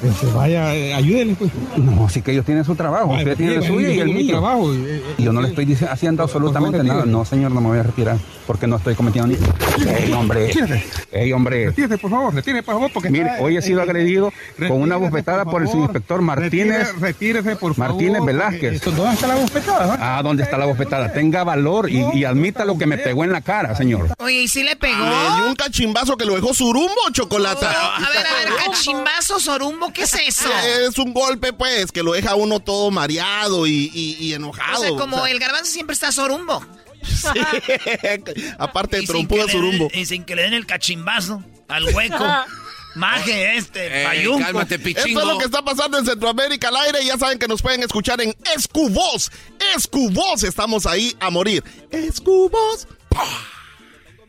Pues, 0.00 0.34
vaya, 0.34 0.74
eh, 0.74 0.94
ayúdenle, 0.94 1.34
pues. 1.34 1.50
No, 1.76 2.08
sí 2.08 2.22
que 2.22 2.32
ellos 2.32 2.44
tienen 2.46 2.64
su 2.64 2.74
trabajo, 2.74 3.08
Vale, 3.08 3.18
usted 3.18 3.36
pues, 3.36 3.38
tiene 3.38 3.54
el 3.56 3.62
sí, 3.62 3.68
suyo 3.68 3.88
yo 3.88 3.94
y 3.94 3.98
el 4.00 4.08
mío. 4.08 4.30
trabajo, 4.38 4.74
y, 4.74 4.78
eh, 4.78 5.02
Y 5.18 5.22
yo 5.24 5.32
no 5.32 5.42
le 5.42 5.48
estoy 5.48 5.64
dice- 5.66 5.86
haciendo 5.86 6.22
absolutamente 6.22 6.78
por 6.78 6.86
nada. 6.86 7.04
No, 7.04 7.24
señor, 7.24 7.50
no 7.50 7.60
me 7.60 7.68
voy 7.68 7.78
a 7.78 7.82
retirar 7.82 8.16
porque 8.46 8.66
no 8.66 8.76
estoy 8.76 8.94
cometiendo 8.94 9.28
ni... 9.28 9.36
¡Ey, 9.90 10.12
hombre! 10.12 10.50
¡Ey, 11.12 11.32
hombre! 11.32 11.66
Retírese, 11.66 11.98
por 11.98 12.10
favor, 12.10 12.34
retírese, 12.34 12.62
por 12.62 12.74
favor, 12.76 12.90
porque 12.92 13.10
Mire, 13.10 13.26
está- 13.26 13.42
hoy 13.42 13.56
he 13.56 13.62
sido 13.62 13.80
eh, 13.80 13.82
agredido 13.82 14.32
con 14.68 14.80
una 14.82 14.96
bofetada 14.96 15.44
por 15.44 15.60
el 15.62 15.68
favor. 15.68 15.82
subinspector 15.82 16.22
Martínez. 16.22 16.94
Retírese, 16.98 17.56
por 17.56 17.74
favor. 17.74 17.90
Martínez 17.94 18.24
Velázquez. 18.24 18.72
esto- 18.74 18.90
¿Dónde 18.92 19.14
está 19.14 19.26
la 19.28 19.34
bofetada? 19.36 19.98
Ah, 20.00 20.22
¿dónde 20.22 20.42
está 20.42 20.56
la 20.58 20.64
bofetada? 20.66 21.12
Tenga 21.12 21.44
valor 21.44 21.90
y, 21.90 22.04
y 22.14 22.24
admita 22.24 22.64
lo 22.64 22.76
que 22.78 22.86
me 22.86 22.96
pegó 22.98 23.24
en 23.24 23.32
la 23.32 23.40
cara, 23.42 23.74
señor. 23.76 24.08
Oye, 24.18 24.42
¿y 24.42 24.48
si 24.48 24.62
le 24.64 24.76
pegó? 24.76 24.98
Le 25.04 25.36
dio 25.36 25.46
un 25.46 25.54
cachimbazo 25.54 26.16
que 26.16 26.24
lo 26.24 26.34
dejó 26.34 26.54
surumbo, 26.54 26.90
Chocolata. 27.12 27.70
a 27.70 28.00
ver, 28.08 28.26
a 28.26 28.50
ver, 28.50 28.64
cachimbazo, 28.66 29.38
sorumbo, 29.90 29.92
¿qué 29.92 30.02
es 30.02 30.14
eso? 30.38 30.48
Es 30.88 30.98
un 30.98 31.12
golpe, 31.12 31.52
pues, 31.52 31.92
que 31.92 32.02
lo 32.02 32.12
deja 32.12 32.34
uno 32.34 32.60
todo 32.60 32.90
mareado 32.90 33.66
y, 33.66 33.90
y- 33.94 34.16
y 34.20 34.34
enojado. 34.34 34.80
O 34.80 34.82
sea, 34.82 34.90
como 34.96 35.16
o 35.18 35.22
sea, 35.24 35.30
el 35.32 35.38
garbanzo 35.38 35.70
siempre 35.70 35.94
está 35.94 36.12
sorumbo. 36.12 36.64
Aparte 38.58 38.98
de 38.98 39.06
trompudo 39.06 39.46
den- 39.46 39.88
Y 39.94 40.06
sin 40.06 40.24
que 40.24 40.34
le 40.36 40.42
den 40.42 40.54
el 40.54 40.66
cachimbazo 40.66 41.42
al 41.68 41.84
hueco. 41.94 42.24
Maje 42.96 43.56
este, 43.56 44.02
Eh, 44.02 44.04
payunco. 44.04 44.40
cálmate, 44.44 44.74
Esto 44.74 45.00
es 45.06 45.14
lo 45.14 45.38
que 45.38 45.44
está 45.44 45.62
pasando 45.62 45.96
en 45.98 46.04
Centroamérica 46.06 46.68
al 46.68 46.76
aire. 46.76 47.04
Ya 47.04 47.16
saben 47.16 47.38
que 47.38 47.46
nos 47.46 47.62
pueden 47.62 47.84
escuchar 47.84 48.20
en 48.20 48.34
Escubos. 48.56 49.30
Escubos, 49.76 50.42
estamos 50.42 50.86
ahí 50.86 51.14
a 51.20 51.30
morir. 51.30 51.62
Escubos. 51.92 52.88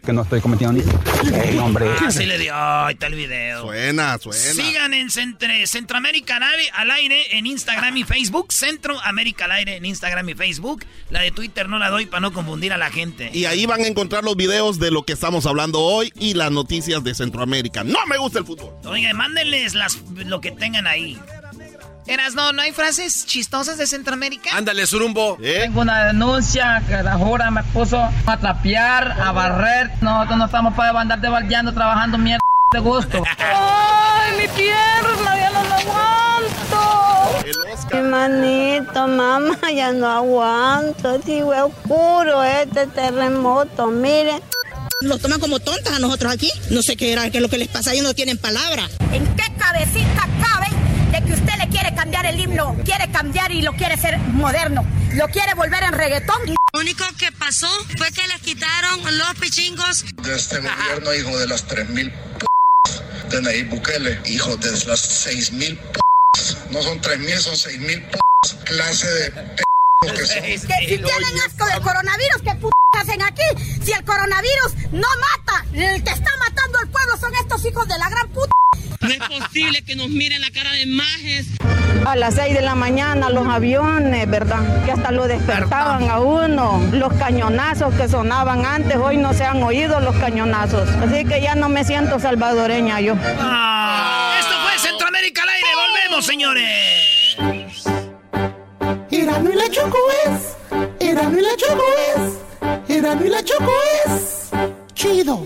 Que 0.04 0.14
no 0.14 0.24
estoy 0.24 0.42
cometiendo 0.42 0.74
ni... 0.82 1.38
¡Ey, 1.38 1.58
hombre! 1.60 1.86
Ah, 2.00 2.10
sí 2.10 2.26
le 2.26 2.40
dio. 2.40 2.54
Ahí 2.56 2.94
está 2.94 3.06
el 3.06 3.14
video. 3.14 3.62
Suena, 3.62 4.18
suena. 4.18 4.40
Sigan 4.64 4.94
en 4.96 5.10
Centre- 5.12 5.68
Centroamérica 5.68 6.38
al 6.38 6.44
aire- 6.44 6.72
al 6.74 6.90
aire 6.92 7.38
en 7.38 7.46
Instagram 7.46 7.96
y 7.98 8.04
Facebook. 8.04 8.52
Centroamérica 8.52 9.46
al 9.46 9.52
aire 9.52 9.76
en 9.76 9.86
Instagram 9.86 10.28
y 10.30 10.34
Facebook. 10.34 10.86
La 11.12 11.22
de 11.22 11.30
Twitter 11.30 11.70
no 11.70 11.78
la 11.78 11.90
doy 11.90 12.08
para 12.08 12.22
no 12.22 12.34
confundir 12.34 12.74
a 12.74 12.78
la 12.78 12.90
gente. 12.90 13.30
Y 13.32 13.46
ahí 13.46 13.68
van 13.68 13.82
a 13.82 13.88
encontrar 13.88 14.24
los 14.24 14.36
videos 14.36 14.80
de 14.80 14.90
lo 14.90 15.04
que 15.04 15.14
estamos 15.14 15.46
hablando 15.46 15.80
hoy 15.80 16.12
y 16.16 16.34
las 16.34 16.52
noticias 16.52 17.04
de 17.04 17.14
Centroamérica. 17.14 17.84
No 17.84 18.04
me 18.08 18.18
gusta 18.18 18.40
el 18.40 18.46
fútbol. 18.46 18.74
Oiga, 18.86 19.14
mándenles 19.14 19.76
las, 19.76 20.00
lo 20.26 20.42
que 20.42 20.50
tengan 20.52 20.88
ahí. 20.88 21.20
Eras, 22.08 22.34
no, 22.34 22.52
no 22.52 22.62
hay 22.64 22.72
frases 22.72 23.26
chistosas 23.28 23.78
de 23.78 23.86
Centroamérica. 23.86 24.58
Ándale, 24.58 24.88
surumbo. 24.88 25.38
Tengo 25.40 25.82
una 25.82 26.06
denuncia 26.06 26.82
que 26.88 27.04
la 27.04 27.14
jura 27.14 27.52
me 27.52 27.64
puso 27.64 28.02
a 28.26 28.38
trapear, 28.38 29.12
a 29.22 29.32
barrer. 29.32 29.92
Nosotros 30.02 30.38
no 30.38 30.46
estamos 30.46 30.74
para 30.74 31.00
andarte 31.00 31.30
baldeando, 31.30 31.74
trabajando 31.74 32.18
mierda 32.18 32.42
de 32.74 32.80
gusto. 32.80 33.24
¡Ay, 33.38 34.32
mi 34.42 34.48
pierna! 34.48 35.38
¡Ya 35.38 35.50
no 35.52 35.64
la 35.64 35.76
aguanto! 35.78 37.46
Mi 37.94 38.02
manito, 38.02 39.08
mamá, 39.08 39.58
ya 39.74 39.92
no 39.92 40.08
aguanto. 40.08 41.20
Digo, 41.20 41.54
es 41.54 41.62
oscuro 41.62 42.44
este 42.44 42.88
terremoto, 42.88 43.88
miren. 43.88 44.42
Nos 45.02 45.22
toman 45.22 45.40
como 45.40 45.60
tontas 45.60 45.94
a 45.94 46.00
nosotros 46.00 46.34
aquí. 46.34 46.52
No 46.72 46.82
sé 46.82 46.96
qué 46.96 47.14
era, 47.14 47.30
qué 47.30 47.38
es 47.38 47.44
lo 47.44 47.50
que 47.50 47.58
les 47.58 47.68
pasa, 47.68 47.94
ellos 47.94 48.06
no 48.06 48.14
tienen 48.16 48.38
palabra. 48.40 48.90
¿En 49.12 49.26
qué 49.36 49.44
cabecita 49.58 50.28
cabe 50.42 50.68
de 51.12 51.22
que 51.24 51.34
usted 51.34 51.54
le 51.58 51.68
quiere 51.70 51.94
cambiar 51.96 52.26
el 52.26 52.40
himno? 52.40 52.76
Quiere 52.86 53.12
cambiar 53.12 53.52
y 53.52 53.62
lo 53.62 53.74
quiere 53.74 53.96
hacer 53.96 54.18
moderno. 54.18 54.86
Lo 55.14 55.28
quiere 55.28 55.54
volver 55.54 55.84
en 55.84 55.94
reggaetón. 55.94 56.38
Lo 56.74 56.80
único 56.80 57.04
que 57.18 57.32
pasó 57.34 57.68
fue 57.98 58.12
que 58.12 58.26
les 58.28 58.40
quitaron 58.42 59.00
los 59.18 59.34
pichingos. 59.40 60.06
de 60.24 60.36
este 60.36 60.60
gobierno, 60.60 61.14
hijo 61.14 61.38
de 61.38 61.48
las 61.48 61.68
3.000 61.68 62.12
p 62.12 63.36
de 63.36 63.42
Nayib 63.42 63.70
Bukele, 63.70 64.20
hijo 64.26 64.56
de 64.58 64.72
las 64.72 65.28
6.000 65.28 65.78
p 65.78 66.00
No 66.72 66.82
son 66.82 67.00
3 67.02 67.20
mil, 67.20 67.38
son 67.38 67.58
6 67.58 67.80
mil 67.80 68.02
p 68.04 68.18
clase 68.66 69.08
de 69.08 69.32
p 69.32 69.64
que 70.02 70.26
son. 70.26 70.42
Que 70.44 70.58
si 70.58 70.68
tienen 70.68 71.40
asco 71.46 71.66
del 71.66 71.82
coronavirus, 71.82 72.42
¿qué 72.44 72.56
p 72.56 72.81
hacen 73.00 73.22
aquí? 73.22 73.44
Si 73.82 73.92
el 73.92 74.04
coronavirus 74.04 74.76
no 74.92 75.08
mata, 75.20 75.66
el 75.74 76.04
que 76.04 76.12
está 76.12 76.32
matando 76.40 76.80
al 76.80 76.88
pueblo 76.90 77.18
son 77.18 77.34
estos 77.36 77.66
hijos 77.66 77.88
de 77.88 77.98
la 77.98 78.10
gran 78.10 78.28
puta. 78.30 78.52
No 79.02 79.10
es 79.10 79.20
posible 79.20 79.82
que 79.84 79.96
nos 79.96 80.10
miren 80.10 80.42
la 80.42 80.52
cara 80.52 80.72
de 80.74 80.86
majes. 80.86 81.48
A 82.06 82.16
las 82.16 82.36
6 82.36 82.54
de 82.54 82.62
la 82.62 82.76
mañana 82.76 83.30
los 83.30 83.48
aviones, 83.48 84.30
¿verdad? 84.30 84.86
Que 84.86 84.92
hasta 84.92 85.12
lo 85.12 85.28
despertaban 85.28 86.10
a 86.10 86.20
uno. 86.20 86.82
Los 86.92 87.14
cañonazos 87.14 87.94
que 87.96 88.08
sonaban 88.08 88.66
antes, 88.66 88.98
hoy 88.98 89.18
no 89.18 89.34
se 89.34 89.44
han 89.44 89.62
oído 89.64 90.00
los 90.02 90.16
cañonazos. 90.18 90.88
Así 90.90 91.26
que 91.26 91.42
ya 91.42 91.56
no 91.56 91.70
me 91.70 91.84
siento 91.84 92.20
salvadoreña 92.20 93.00
yo. 93.02 93.16
Ah, 93.40 94.36
esto 94.40 94.54
fue 94.64 94.80
Centroamérica 94.80 95.44
al 95.44 95.50
aire. 95.50 95.68
Volvemos, 95.76 96.26
señores. 96.26 97.38
Erano 99.12 99.52
y 99.52 99.56
la 99.56 99.70
Choco 99.70 99.98
es. 100.26 101.08
Erano 101.08 101.40
y 101.40 101.42
la 101.42 101.56
Choco 101.58 101.84
es. 102.18 102.51
Erano 102.88 103.26
y 103.26 103.30
la 103.30 103.44
Choco 103.44 103.72
es. 104.06 104.52
Chido. 104.94 105.46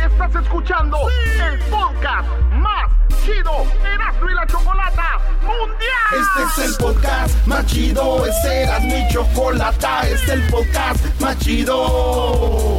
Estás 0.00 0.42
escuchando 0.42 0.98
el 1.50 1.58
podcast 1.70 2.28
más 2.52 2.90
chido 3.24 3.52
Erasmo 3.84 4.30
y 4.30 4.34
la 4.34 4.46
Chocolata 4.46 5.20
Mundial. 5.42 6.08
Este 6.12 6.62
es 6.62 6.70
el 6.70 6.76
podcast 6.76 7.46
más 7.46 7.66
chido. 7.66 8.26
Este 8.26 8.62
era 8.62 8.80
mi 8.80 9.08
chocolata. 9.12 10.00
Este 10.02 10.14
es 10.14 10.28
el 10.28 10.42
podcast 10.48 11.20
más 11.20 11.38
chido. 11.38 12.78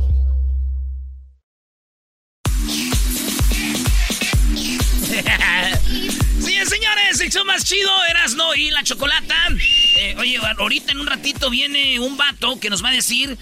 Señores, 6.91 7.21
el 7.21 7.31
show 7.31 7.45
más 7.45 7.63
chido, 7.63 7.91
Erasno 8.09 8.55
y 8.55 8.69
la 8.71 8.83
chocolata. 8.83 9.35
Eh, 9.97 10.15
oye, 10.17 10.39
ahorita 10.57 10.91
en 10.91 10.99
un 10.99 11.07
ratito 11.07 11.49
viene 11.49 11.99
un 11.99 12.17
vato 12.17 12.59
que 12.59 12.69
nos 12.69 12.83
va 12.83 12.89
a 12.89 12.93
decir 12.93 13.37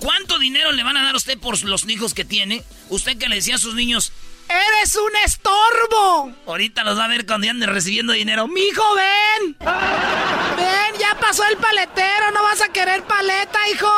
cuánto 0.00 0.38
dinero 0.38 0.72
le 0.72 0.82
van 0.82 0.96
a 0.96 1.04
dar 1.04 1.14
a 1.14 1.16
usted 1.16 1.38
por 1.38 1.62
los 1.64 1.88
hijos 1.88 2.14
que 2.14 2.24
tiene. 2.24 2.62
Usted 2.88 3.18
que 3.18 3.28
le 3.28 3.36
decía 3.36 3.56
a 3.56 3.58
sus 3.58 3.74
niños, 3.74 4.12
¡Eres 4.48 4.96
un 4.96 5.14
estorbo! 5.24 6.32
ahorita 6.46 6.82
los 6.82 6.98
va 6.98 7.04
a 7.04 7.08
ver 7.08 7.26
cuando 7.26 7.50
ande 7.50 7.66
recibiendo 7.66 8.14
dinero. 8.14 8.48
¡Mijo, 8.48 8.82
ven! 8.94 9.56
¡Ven, 9.60 10.98
ya 10.98 11.18
pasó 11.20 11.44
el 11.44 11.58
paletero! 11.58 12.30
¿No 12.32 12.42
vas 12.42 12.62
a 12.62 12.68
querer 12.68 13.04
paleta, 13.04 13.68
hijo? 13.68 13.92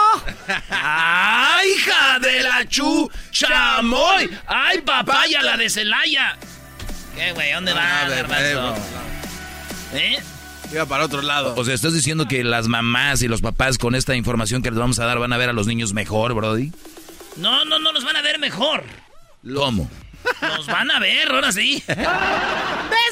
¡Ay, 0.70 1.70
hija 1.70 2.18
de 2.18 2.42
la 2.42 2.68
chu! 2.68 3.08
¡Chamoy! 3.30 4.36
¡Ay, 4.46 4.80
papaya, 4.80 5.40
la 5.42 5.56
de 5.56 5.70
Celaya! 5.70 6.36
¿Qué, 7.20 7.32
güey? 7.32 7.52
¿Dónde 7.52 7.74
va, 7.74 8.00
a 8.00 8.08
ver, 8.08 8.26
garbanzo? 8.26 8.82
¿Eh? 9.92 10.18
Iba 10.72 10.86
para 10.86 11.04
otro 11.04 11.20
lado. 11.20 11.54
O 11.54 11.62
sea, 11.66 11.74
¿estás 11.74 11.92
diciendo 11.92 12.26
que 12.26 12.42
las 12.44 12.66
mamás 12.66 13.20
y 13.20 13.28
los 13.28 13.42
papás 13.42 13.76
con 13.76 13.94
esta 13.94 14.16
información 14.16 14.62
que 14.62 14.70
les 14.70 14.78
vamos 14.78 14.98
a 15.00 15.04
dar 15.04 15.18
van 15.18 15.30
a 15.34 15.36
ver 15.36 15.50
a 15.50 15.52
los 15.52 15.66
niños 15.66 15.92
mejor, 15.92 16.32
Brody? 16.32 16.72
No, 17.36 17.66
no, 17.66 17.78
no, 17.78 17.92
los 17.92 18.04
van 18.04 18.16
a 18.16 18.22
ver 18.22 18.38
mejor. 18.38 18.84
¿Cómo? 19.54 19.90
Los 20.40 20.66
van 20.66 20.90
a 20.90 20.98
ver, 20.98 21.30
ahora 21.30 21.52
sí. 21.52 21.84
¡Ven, 21.88 21.98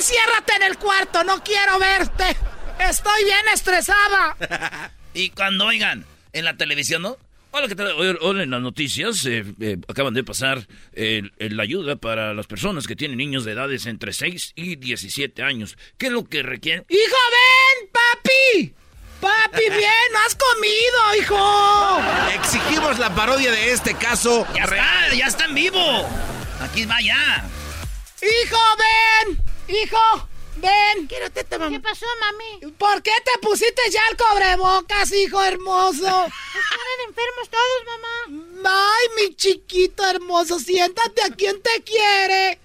ciérrate 0.00 0.56
en 0.56 0.62
el 0.62 0.78
cuarto! 0.78 1.22
¡No 1.24 1.44
quiero 1.44 1.78
verte! 1.78 2.34
¡Estoy 2.78 3.24
bien 3.24 3.44
estresada! 3.52 4.36
Y 5.14 5.30
cuando 5.30 5.66
oigan 5.66 6.04
en 6.32 6.44
la 6.44 6.56
televisión, 6.56 7.02
¿no? 7.02 7.16
Hola, 7.58 7.66
¿qué 7.66 7.74
tal? 7.74 7.90
Hoy, 7.90 8.16
hoy 8.20 8.40
en 8.42 8.50
las 8.52 8.62
noticias 8.62 9.26
eh, 9.26 9.44
eh, 9.58 9.78
acaban 9.88 10.14
de 10.14 10.22
pasar 10.22 10.68
eh, 10.92 11.22
la 11.38 11.64
ayuda 11.64 11.96
para 11.96 12.32
las 12.32 12.46
personas 12.46 12.86
que 12.86 12.94
tienen 12.94 13.18
niños 13.18 13.44
de 13.44 13.50
edades 13.50 13.86
entre 13.86 14.12
6 14.12 14.52
y 14.54 14.76
17 14.76 15.42
años. 15.42 15.76
¿Qué 15.96 16.06
es 16.06 16.12
lo 16.12 16.24
que 16.24 16.44
requieren? 16.44 16.84
¡Hijo, 16.88 17.16
ven! 17.32 17.90
¡Papi! 17.90 18.74
¡Papi, 19.20 19.70
bien! 19.70 19.90
¡No 20.12 20.18
has 20.24 20.36
comido, 20.36 21.20
hijo! 21.20 22.00
Exigimos 22.32 22.96
la 23.00 23.12
parodia 23.12 23.50
de 23.50 23.72
este 23.72 23.92
caso. 23.94 24.46
¡Ya 24.54 24.62
está! 24.62 25.14
¡Ya 25.16 25.26
está 25.26 25.46
en 25.46 25.54
vivo! 25.56 26.08
Aquí 26.60 26.84
va 26.84 27.00
ya. 27.00 27.44
¡Hijo, 28.22 28.60
ven! 29.26 29.42
¡Hijo! 29.66 30.28
¡Ven! 30.60 31.06
Quiero 31.06 31.30
teta, 31.30 31.58
mamá. 31.58 31.70
¿Qué 31.76 31.80
pasó, 31.80 32.06
mami? 32.20 32.72
¿Por 32.72 33.02
qué 33.02 33.12
te 33.24 33.38
pusiste 33.40 33.80
ya 33.90 34.00
el 34.10 34.16
cobrebocas, 34.16 35.12
hijo 35.12 35.42
hermoso? 35.42 35.96
Están 36.06 37.06
enfermos 37.08 37.48
todos, 37.50 37.84
mamá. 37.86 38.70
Ay, 38.70 39.08
mi 39.28 39.34
chiquito 39.36 40.04
hermoso, 40.06 40.58
siéntate 40.58 41.22
a 41.22 41.30
quien 41.34 41.60
te 41.62 41.82
quiere. 41.82 42.58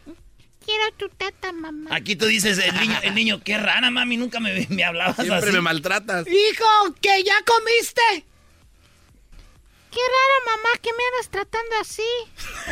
Quiero 0.65 0.91
tu 0.97 1.09
teta, 1.09 1.51
mamá. 1.51 1.89
Aquí 1.95 2.15
tú 2.15 2.25
dices, 2.25 2.57
el 2.57 2.73
niño, 2.79 2.97
el 3.03 3.13
niño 3.15 3.41
qué 3.43 3.57
rara, 3.57 3.91
mami, 3.91 4.17
nunca 4.17 4.39
me, 4.39 4.65
me 4.69 4.83
hablabas 4.85 5.17
Siempre 5.17 5.37
así. 5.37 5.51
me 5.51 5.61
maltratas. 5.61 6.25
Hijo, 6.27 6.95
que 7.01 7.23
ya 7.23 7.35
comiste. 7.45 8.25
Qué 9.91 9.99
raro, 9.99 10.57
mamá, 10.57 10.69
que 10.81 10.89
me 10.93 11.03
andas 11.11 11.29
tratando 11.29 11.75
así. 11.79 12.01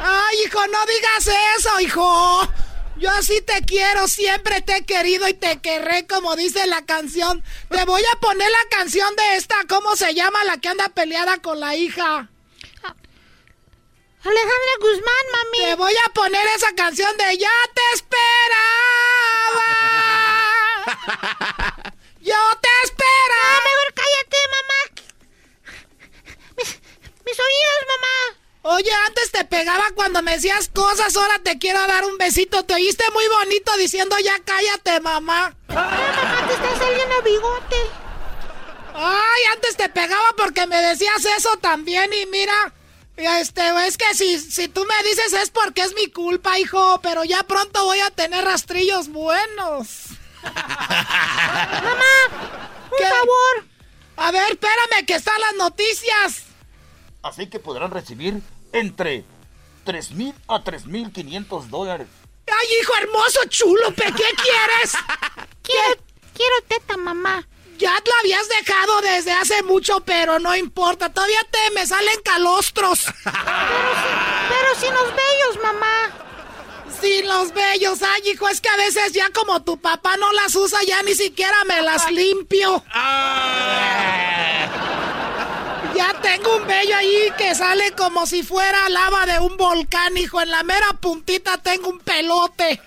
Ay, 0.00 0.36
hijo, 0.46 0.66
no 0.68 0.78
digas 0.86 1.30
eso, 1.58 1.80
hijo. 1.80 2.48
Yo 2.98 3.10
así 3.10 3.40
te 3.42 3.64
quiero, 3.64 4.08
siempre 4.08 4.60
te 4.60 4.76
he 4.76 4.84
querido 4.84 5.28
y 5.28 5.34
te 5.34 5.60
querré, 5.60 6.06
como 6.06 6.34
dice 6.34 6.66
la 6.66 6.84
canción. 6.84 7.44
Te 7.68 7.84
voy 7.84 8.02
a 8.12 8.20
poner 8.20 8.50
la 8.50 8.76
canción 8.76 9.14
de 9.14 9.36
esta, 9.36 9.54
¿cómo 9.68 9.94
se 9.94 10.14
llama? 10.14 10.42
La 10.44 10.58
que 10.58 10.68
anda 10.68 10.88
peleada 10.88 11.38
con 11.38 11.60
la 11.60 11.76
hija. 11.76 12.28
Alejandra 14.20 14.72
Guzmán, 14.80 15.26
mami. 15.32 15.58
Te 15.58 15.74
voy 15.76 15.94
a 16.04 16.12
poner 16.12 16.44
esa 16.56 16.74
canción 16.74 17.16
de 17.16 17.38
Ya 17.38 17.48
te 17.72 17.82
esperaba. 17.94 18.34
Yo 22.20 22.34
te 22.60 22.68
esperaba. 22.82 23.44
Ah, 23.44 23.60
mejor 23.64 23.94
cállate, 23.94 24.38
mamá. 24.56 24.80
Mis, 26.56 26.80
mis 27.24 27.38
oídos, 27.38 27.86
mamá. 27.86 28.37
Oye, 28.70 28.92
antes 29.06 29.30
te 29.32 29.46
pegaba 29.46 29.82
cuando 29.94 30.20
me 30.20 30.32
decías 30.32 30.68
cosas, 30.68 31.16
ahora 31.16 31.38
te 31.38 31.58
quiero 31.58 31.86
dar 31.86 32.04
un 32.04 32.18
besito. 32.18 32.66
Te 32.66 32.74
oíste 32.74 33.02
muy 33.14 33.24
bonito 33.40 33.74
diciendo 33.78 34.14
ya 34.22 34.38
cállate, 34.44 35.00
mamá. 35.00 35.56
mamá, 35.68 36.46
te 36.46 36.52
está 36.52 36.76
saliendo 36.76 37.22
bigote. 37.22 37.76
Ay, 38.92 39.42
antes 39.54 39.74
te 39.74 39.88
pegaba 39.88 40.34
porque 40.36 40.66
me 40.66 40.82
decías 40.82 41.24
eso 41.38 41.56
también 41.56 42.10
y 42.12 42.26
mira, 42.26 42.74
este, 43.16 43.62
es 43.86 43.96
que 43.96 44.14
si, 44.14 44.38
si 44.38 44.68
tú 44.68 44.84
me 44.84 45.08
dices 45.08 45.32
es 45.32 45.48
porque 45.48 45.80
es 45.80 45.94
mi 45.94 46.08
culpa, 46.08 46.58
hijo, 46.58 47.00
pero 47.00 47.24
ya 47.24 47.44
pronto 47.44 47.86
voy 47.86 48.00
a 48.00 48.10
tener 48.10 48.44
rastrillos 48.44 49.08
buenos. 49.08 50.08
mamá, 50.42 52.12
un 52.90 53.08
favor. 53.08 53.66
A 54.16 54.30
ver, 54.30 54.50
espérame 54.50 55.06
que 55.06 55.14
están 55.14 55.40
las 55.40 55.54
noticias. 55.54 56.42
Así 57.22 57.46
que 57.48 57.60
podrán 57.60 57.92
recibir 57.92 58.42
entre 58.72 59.24
3 59.84 60.10
mil 60.12 60.34
a 60.48 60.62
3 60.62 60.86
mil 60.86 61.12
500 61.12 61.70
dólares. 61.70 62.08
Ay, 62.46 62.68
hijo 62.80 62.92
hermoso, 63.00 63.40
chulo, 63.48 63.94
¿qué 63.94 64.02
quieres? 64.12 64.92
Quiero, 65.62 66.00
quiero 66.34 66.54
teta, 66.66 66.96
mamá. 66.96 67.46
Ya 67.78 67.92
lo 67.92 68.12
habías 68.20 68.48
dejado 68.48 69.00
desde 69.02 69.30
hace 69.32 69.62
mucho, 69.62 70.00
pero 70.00 70.40
no 70.40 70.56
importa. 70.56 71.12
Todavía 71.12 71.38
te 71.50 71.70
me 71.74 71.86
salen 71.86 72.20
calostros. 72.24 73.04
Pero 73.24 74.74
sin 74.80 74.92
los 74.92 75.10
bellos, 75.10 75.62
mamá. 75.62 76.10
Sin 77.00 77.28
los 77.28 77.52
bellos. 77.54 78.02
Ay, 78.02 78.30
hijo, 78.32 78.48
es 78.48 78.60
que 78.60 78.68
a 78.68 78.76
veces 78.76 79.12
ya 79.12 79.30
como 79.30 79.62
tu 79.62 79.80
papá 79.80 80.16
no 80.16 80.32
las 80.32 80.56
usa, 80.56 80.80
ya 80.88 81.02
ni 81.04 81.14
siquiera 81.14 81.62
me 81.66 81.80
las 81.82 82.10
limpio. 82.10 82.82
Ya 85.98 86.14
tengo 86.22 86.58
un 86.58 86.64
vello 86.64 86.96
ahí 86.96 87.28
que 87.36 87.56
sale 87.56 87.90
como 87.96 88.24
si 88.24 88.44
fuera 88.44 88.88
lava 88.88 89.26
de 89.26 89.40
un 89.40 89.56
volcán, 89.56 90.16
hijo. 90.16 90.40
En 90.40 90.48
la 90.48 90.62
mera 90.62 90.92
puntita 91.00 91.58
tengo 91.58 91.88
un 91.88 91.98
pelote 91.98 92.80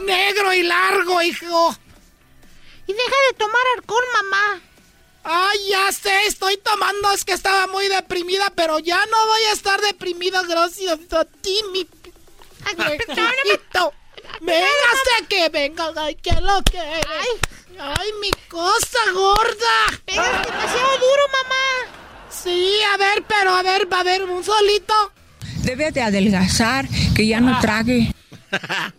negro 0.00 0.52
y 0.52 0.64
largo, 0.64 1.22
hijo. 1.22 1.76
Y 2.88 2.92
deja 2.92 3.16
de 3.30 3.36
tomar 3.38 3.62
alcohol, 3.76 4.02
mamá. 4.14 4.60
Ay, 5.22 5.68
ya 5.68 5.92
sé, 5.92 6.26
estoy 6.26 6.56
tomando, 6.56 7.12
es 7.12 7.24
que 7.24 7.34
estaba 7.34 7.68
muy 7.68 7.86
deprimida, 7.86 8.52
pero 8.56 8.80
ya 8.80 8.98
no 9.06 9.26
voy 9.26 9.42
a 9.42 9.52
estar 9.52 9.80
deprimida 9.80 10.42
gracias 10.42 10.98
a 11.12 11.24
ti, 11.24 11.62
mi... 11.70 11.86
Véngase 14.40 15.26
que 15.28 15.48
venga, 15.50 15.92
ay, 15.96 16.16
que 16.16 16.32
lo 16.40 16.60
que 16.64 16.80
Ay, 16.80 17.28
ay, 17.78 18.12
mi 18.20 18.32
cosa 18.48 18.98
gorda. 19.12 20.00
Pegas 20.04 20.46
demasiado 20.46 20.98
duro, 20.98 21.28
mamá. 21.28 21.95
Sí, 22.42 22.76
a 22.94 22.96
ver, 22.96 23.24
pero 23.26 23.50
a 23.50 23.62
ver, 23.62 23.92
va 23.92 23.98
a 23.98 24.00
haber 24.00 24.24
un 24.24 24.44
solito. 24.44 24.94
Debe 25.62 25.90
de 25.90 26.02
adelgazar, 26.02 26.86
que 27.14 27.26
ya 27.26 27.40
no 27.40 27.58
trague. 27.60 28.12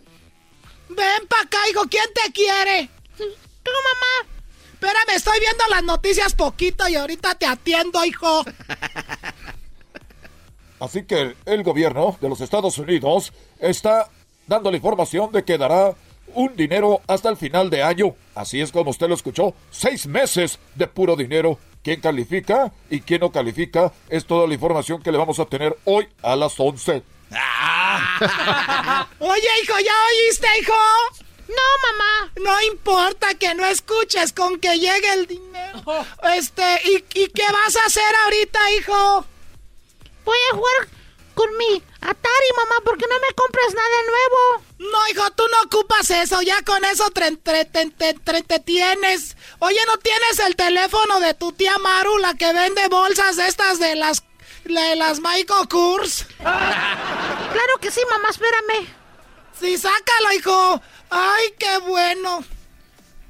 Ven 0.88 1.26
pa' 1.28 1.42
acá, 1.42 1.58
hijo, 1.70 1.82
¿quién 1.88 2.04
te 2.14 2.32
quiere? 2.32 2.88
Tú, 3.16 3.70
mamá. 3.70 4.28
Espérame, 4.72 5.16
estoy 5.16 5.40
viendo 5.40 5.64
las 5.70 5.82
noticias 5.82 6.34
poquito 6.34 6.86
y 6.88 6.96
ahorita 6.96 7.34
te 7.36 7.46
atiendo, 7.46 8.04
hijo. 8.04 8.44
Así 10.80 11.04
que 11.04 11.34
el 11.44 11.62
gobierno 11.62 12.16
de 12.20 12.28
los 12.28 12.40
Estados 12.40 12.78
Unidos 12.78 13.32
está 13.58 14.08
dando 14.46 14.70
la 14.70 14.76
información 14.76 15.32
de 15.32 15.44
que 15.44 15.58
dará 15.58 15.94
un 16.34 16.54
dinero 16.54 17.00
hasta 17.06 17.28
el 17.28 17.36
final 17.36 17.70
de 17.70 17.82
año. 17.82 18.14
Así 18.34 18.60
es 18.60 18.70
como 18.70 18.90
usted 18.90 19.08
lo 19.08 19.14
escuchó. 19.14 19.54
Seis 19.70 20.06
meses 20.06 20.58
de 20.74 20.86
puro 20.86 21.16
dinero. 21.16 21.58
¿Quién 21.88 22.02
califica 22.02 22.70
y 22.90 23.00
quién 23.00 23.22
no 23.22 23.32
califica? 23.32 23.90
Es 24.10 24.26
toda 24.26 24.46
la 24.46 24.52
información 24.52 25.02
que 25.02 25.10
le 25.10 25.16
vamos 25.16 25.40
a 25.40 25.46
tener 25.46 25.74
hoy 25.84 26.06
a 26.20 26.36
las 26.36 26.60
11. 26.60 27.02
Oye, 29.20 29.48
hijo, 29.62 29.80
¿ya 29.80 29.94
oíste, 30.10 30.46
hijo? 30.60 30.74
No, 31.48 31.62
mamá. 31.86 32.30
No 32.44 32.60
importa 32.70 33.28
que 33.36 33.54
no 33.54 33.64
escuches 33.64 34.34
con 34.34 34.60
que 34.60 34.78
llegue 34.78 35.14
el 35.14 35.26
dinero. 35.28 35.82
Este, 36.36 36.78
¿y, 36.84 36.96
¿y 37.20 37.28
qué 37.28 37.44
vas 37.50 37.76
a 37.76 37.86
hacer 37.86 38.14
ahorita, 38.26 38.70
hijo? 38.72 39.24
Voy 40.26 40.38
a 40.52 40.56
jugar 40.56 40.88
con 41.38 41.56
mi 41.56 41.80
Atari, 42.00 42.50
mamá, 42.56 42.74
porque 42.84 43.06
no 43.08 43.14
me 43.20 43.32
compras 43.36 43.72
nada 43.72 44.02
nuevo. 44.08 44.90
No, 44.90 45.08
hijo, 45.12 45.30
tú 45.36 45.44
no 45.52 45.62
ocupas 45.62 46.10
eso. 46.10 46.42
Ya 46.42 46.62
con 46.62 46.84
eso 46.84 47.04
te, 47.10 47.30
te, 47.36 48.58
tienes. 48.58 49.36
Oye, 49.60 49.78
¿no 49.86 49.98
tienes 49.98 50.40
el 50.44 50.56
teléfono 50.56 51.20
de 51.20 51.34
tu 51.34 51.52
tía 51.52 51.78
Maru, 51.78 52.18
la 52.18 52.34
que 52.34 52.52
vende 52.52 52.88
bolsas 52.88 53.38
estas 53.38 53.78
de 53.78 53.94
las, 53.94 54.24
de 54.64 54.96
las 54.96 55.20
Michael 55.20 55.68
Kors? 55.68 56.26
claro 56.38 57.74
que 57.80 57.92
sí, 57.92 58.00
mamá, 58.10 58.30
espérame. 58.30 58.88
Sí, 59.60 59.78
sácalo, 59.78 60.32
hijo. 60.36 60.82
Ay, 61.08 61.54
qué 61.56 61.78
bueno. 61.86 62.42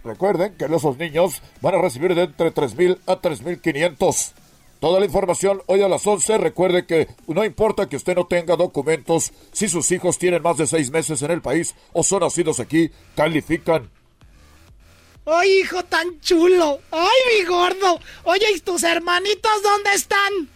Recuerden 0.03 0.57
que 0.57 0.65
esos 0.65 0.97
niños 0.97 1.43
van 1.61 1.75
a 1.75 1.83
recibir 1.83 2.15
de 2.15 2.23
entre 2.23 2.55
3.000 2.55 3.01
a 3.07 3.21
3.500. 3.21 4.33
Toda 4.81 5.01
la 5.01 5.07
información 5.07 5.61
hoy 5.67 5.83
a 5.83 5.89
las 5.89 6.07
11. 6.07 6.39
Recuerde 6.39 6.87
que 6.87 7.09
no 7.27 7.45
importa 7.45 7.89
que 7.89 7.97
usted 7.97 8.15
no 8.15 8.27
tenga 8.27 8.55
documentos, 8.55 9.33
si 9.53 9.69
sus 9.69 9.91
hijos 9.91 10.19
tienen 10.19 10.43
más 10.43 10.57
de 10.57 10.69
seis 10.69 10.91
meses 10.91 11.21
en 11.23 11.33
el 11.33 11.43
país 11.43 11.75
o 11.93 12.05
son 12.05 12.21
nacidos 12.21 12.61
aquí, 12.61 12.91
califican. 13.17 13.91
¡Ay, 15.27 15.59
hijo 15.59 15.85
tan 15.85 16.21
chulo! 16.21 16.81
¡Ay, 16.91 17.39
mi 17.39 17.45
gordo! 17.45 18.01
Oye, 18.25 18.47
¿y 18.55 18.61
tus 18.61 18.83
hermanitos 18.85 19.63
dónde 19.63 19.91
están? 19.95 20.49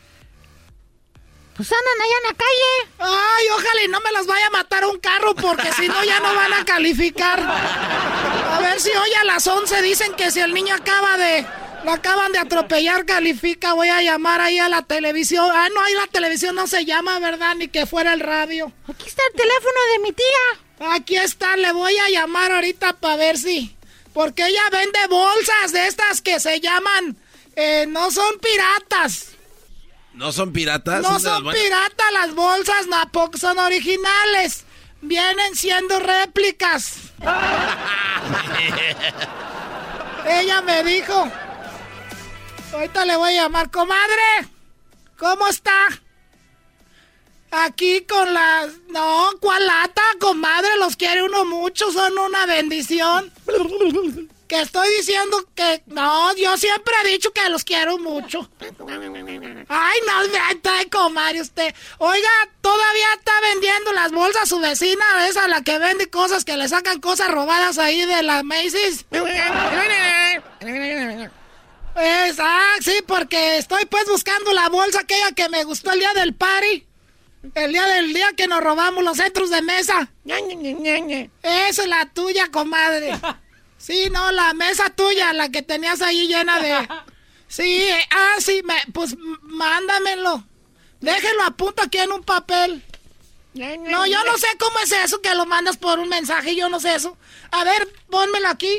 Pues 1.56 1.70
andan 1.70 2.00
allá 2.00 2.14
en 2.22 2.28
la 2.28 2.34
calle. 2.34 2.90
Ay, 2.98 3.46
ojalá 3.52 3.84
y 3.84 3.88
no 3.88 4.00
me 4.00 4.12
las 4.12 4.26
vaya 4.26 4.46
a 4.46 4.50
matar 4.50 4.86
un 4.86 4.98
carro 4.98 5.34
porque 5.34 5.70
si 5.72 5.88
no 5.88 6.02
ya 6.04 6.20
no 6.20 6.34
van 6.34 6.54
a 6.54 6.64
calificar. 6.64 7.40
A 7.40 8.60
ver 8.62 8.80
si 8.80 8.88
hoy 8.90 9.12
a 9.20 9.24
las 9.24 9.46
11 9.46 9.82
dicen 9.82 10.14
que 10.14 10.30
si 10.30 10.40
el 10.40 10.54
niño 10.54 10.74
acaba 10.74 11.18
de 11.18 11.44
lo 11.84 11.92
acaban 11.92 12.32
de 12.32 12.38
atropellar, 12.38 13.04
califica. 13.06 13.72
Voy 13.74 13.88
a 13.88 14.02
llamar 14.02 14.40
ahí 14.40 14.58
a 14.58 14.68
la 14.68 14.82
televisión. 14.82 15.48
Ah, 15.52 15.68
no, 15.74 15.80
ahí 15.82 15.94
la 15.94 16.06
televisión 16.06 16.54
no 16.54 16.66
se 16.66 16.84
llama, 16.84 17.18
¿verdad? 17.18 17.54
Ni 17.56 17.68
que 17.68 17.86
fuera 17.86 18.12
el 18.12 18.20
radio. 18.20 18.72
Aquí 18.88 19.06
está 19.06 19.22
el 19.32 19.36
teléfono 19.36 19.80
de 19.92 19.98
mi 20.02 20.12
tía. 20.12 20.94
Aquí 20.94 21.16
está, 21.16 21.56
le 21.56 21.72
voy 21.72 21.96
a 21.96 22.10
llamar 22.10 22.52
ahorita 22.52 22.94
para 22.94 23.16
ver 23.16 23.38
si. 23.38 23.76
Porque 24.12 24.46
ella 24.46 24.62
vende 24.70 24.98
bolsas 25.08 25.72
de 25.72 25.86
estas 25.86 26.20
que 26.20 26.38
se 26.40 26.60
llaman. 26.60 27.16
Eh, 27.56 27.86
no 27.88 28.10
son 28.10 28.38
piratas. 28.38 29.28
¿No 30.14 30.32
son 30.32 30.52
piratas? 30.52 31.02
No 31.02 31.18
son 31.18 31.50
piratas 31.50 32.12
las 32.12 32.34
bolsas, 32.34 32.88
tampoco 32.88 33.38
son 33.38 33.58
originales. 33.58 34.64
Vienen 35.00 35.56
siendo 35.56 35.98
réplicas. 35.98 36.96
ella 40.26 40.60
me 40.60 40.84
dijo. 40.84 41.30
Ahorita 42.72 43.04
le 43.04 43.16
voy 43.16 43.30
a 43.36 43.42
llamar, 43.42 43.70
comadre. 43.70 44.48
¿Cómo 45.18 45.46
está? 45.46 45.72
Aquí 47.50 48.06
con 48.06 48.32
las... 48.32 48.70
No, 48.88 49.30
¿cuál 49.40 49.66
lata, 49.66 50.02
comadre? 50.18 50.76
Los 50.78 50.96
quiere 50.96 51.22
uno 51.22 51.44
mucho, 51.44 51.92
son 51.92 52.16
una 52.16 52.46
bendición. 52.46 53.30
Que 54.48 54.62
estoy 54.62 54.88
diciendo 54.96 55.46
que... 55.54 55.82
No, 55.86 56.34
yo 56.34 56.56
siempre 56.56 56.94
he 57.04 57.08
dicho 57.08 57.30
que 57.32 57.46
los 57.50 57.62
quiero 57.62 57.98
mucho. 57.98 58.50
Ay, 59.68 59.98
no, 60.06 60.22
está 60.50 60.72
comadre 60.90 61.42
usted. 61.42 61.74
Oiga, 61.98 62.30
todavía 62.62 63.06
está 63.18 63.32
vendiendo 63.52 63.92
las 63.92 64.12
bolsas 64.12 64.48
su 64.48 64.58
vecina, 64.60 65.04
esa 65.28 65.46
la 65.46 65.62
que 65.62 65.78
vende 65.78 66.08
cosas 66.08 66.46
que 66.46 66.56
le 66.56 66.68
sacan 66.68 67.00
cosas 67.00 67.30
robadas 67.30 67.78
ahí 67.78 68.06
de 68.06 68.22
las 68.22 68.44
Macy's. 68.44 69.04
Es, 71.96 72.38
ah, 72.38 72.74
sí, 72.80 72.98
porque 73.06 73.58
estoy 73.58 73.84
pues 73.86 74.06
buscando 74.08 74.52
la 74.52 74.68
bolsa 74.68 75.00
aquella 75.00 75.32
que 75.32 75.48
me 75.48 75.64
gustó 75.64 75.92
el 75.92 76.00
día 76.00 76.12
del 76.14 76.34
party. 76.34 76.86
El 77.54 77.72
día 77.72 77.86
del 77.86 78.12
día 78.12 78.28
que 78.36 78.46
nos 78.46 78.62
robamos 78.62 79.02
los 79.02 79.16
centros 79.16 79.50
de 79.50 79.62
mesa. 79.62 80.08
Esa 81.42 81.82
es 81.82 81.88
la 81.88 82.06
tuya, 82.12 82.48
comadre. 82.50 83.12
Sí, 83.82 84.10
no, 84.12 84.30
la 84.30 84.54
mesa 84.54 84.90
tuya, 84.90 85.32
la 85.32 85.48
que 85.48 85.60
tenías 85.60 86.02
ahí 86.02 86.28
llena 86.28 86.60
de... 86.60 86.88
Sí, 87.48 87.84
ah, 88.12 88.36
sí, 88.38 88.62
me, 88.64 88.76
pues 88.94 89.16
mándamelo. 89.42 90.44
Déjenlo 91.00 91.42
a 91.42 91.50
punto 91.50 91.82
aquí 91.82 91.98
en 91.98 92.12
un 92.12 92.22
papel. 92.22 92.82
No, 93.54 94.06
yo 94.06 94.24
no 94.24 94.38
sé 94.38 94.46
cómo 94.58 94.78
es 94.78 94.92
eso 94.92 95.20
que 95.20 95.34
lo 95.34 95.44
mandas 95.46 95.76
por 95.76 95.98
un 95.98 96.08
mensaje, 96.08 96.54
yo 96.56 96.68
no 96.68 96.80
sé 96.80 96.94
eso. 96.94 97.18
A 97.50 97.64
ver, 97.64 97.92
pónmelo 98.08 98.48
aquí. 98.48 98.78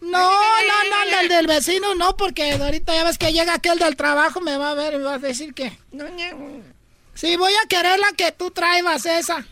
No, 0.00 0.18
no, 0.18 0.84
no, 0.90 1.20
el 1.20 1.28
del 1.28 1.46
vecino 1.46 1.94
no, 1.94 2.16
porque 2.16 2.52
ahorita 2.52 2.94
ya 2.94 3.04
ves 3.04 3.18
que 3.18 3.32
llega 3.32 3.54
aquel 3.54 3.78
del 3.78 3.94
trabajo, 3.94 4.40
me 4.40 4.56
va 4.56 4.70
a 4.70 4.74
ver 4.74 4.94
y 4.94 4.98
me 4.98 5.04
va 5.04 5.14
a 5.14 5.18
decir 5.18 5.54
que... 5.54 5.78
Sí, 7.14 7.36
voy 7.36 7.52
a 7.62 7.68
querer 7.68 8.00
la 8.00 8.12
que 8.16 8.32
tú 8.32 8.50
traibas, 8.50 9.06
esa. 9.06 9.46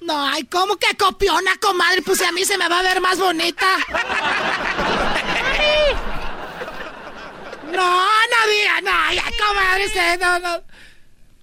No, 0.00 0.26
ay, 0.26 0.44
¿cómo 0.44 0.76
que 0.76 0.96
copiona, 0.96 1.56
comadre? 1.60 2.02
Pues 2.02 2.20
a 2.22 2.32
mí 2.32 2.44
se 2.44 2.58
me 2.58 2.68
va 2.68 2.80
a 2.80 2.82
ver 2.82 3.00
más 3.00 3.18
bonita. 3.18 3.66
No, 7.70 8.04
no 8.04 8.48
diga, 8.50 8.80
no, 8.82 9.14
ya, 9.14 9.24
comadre, 9.46 10.18
no, 10.18 10.38
no. 10.40 10.62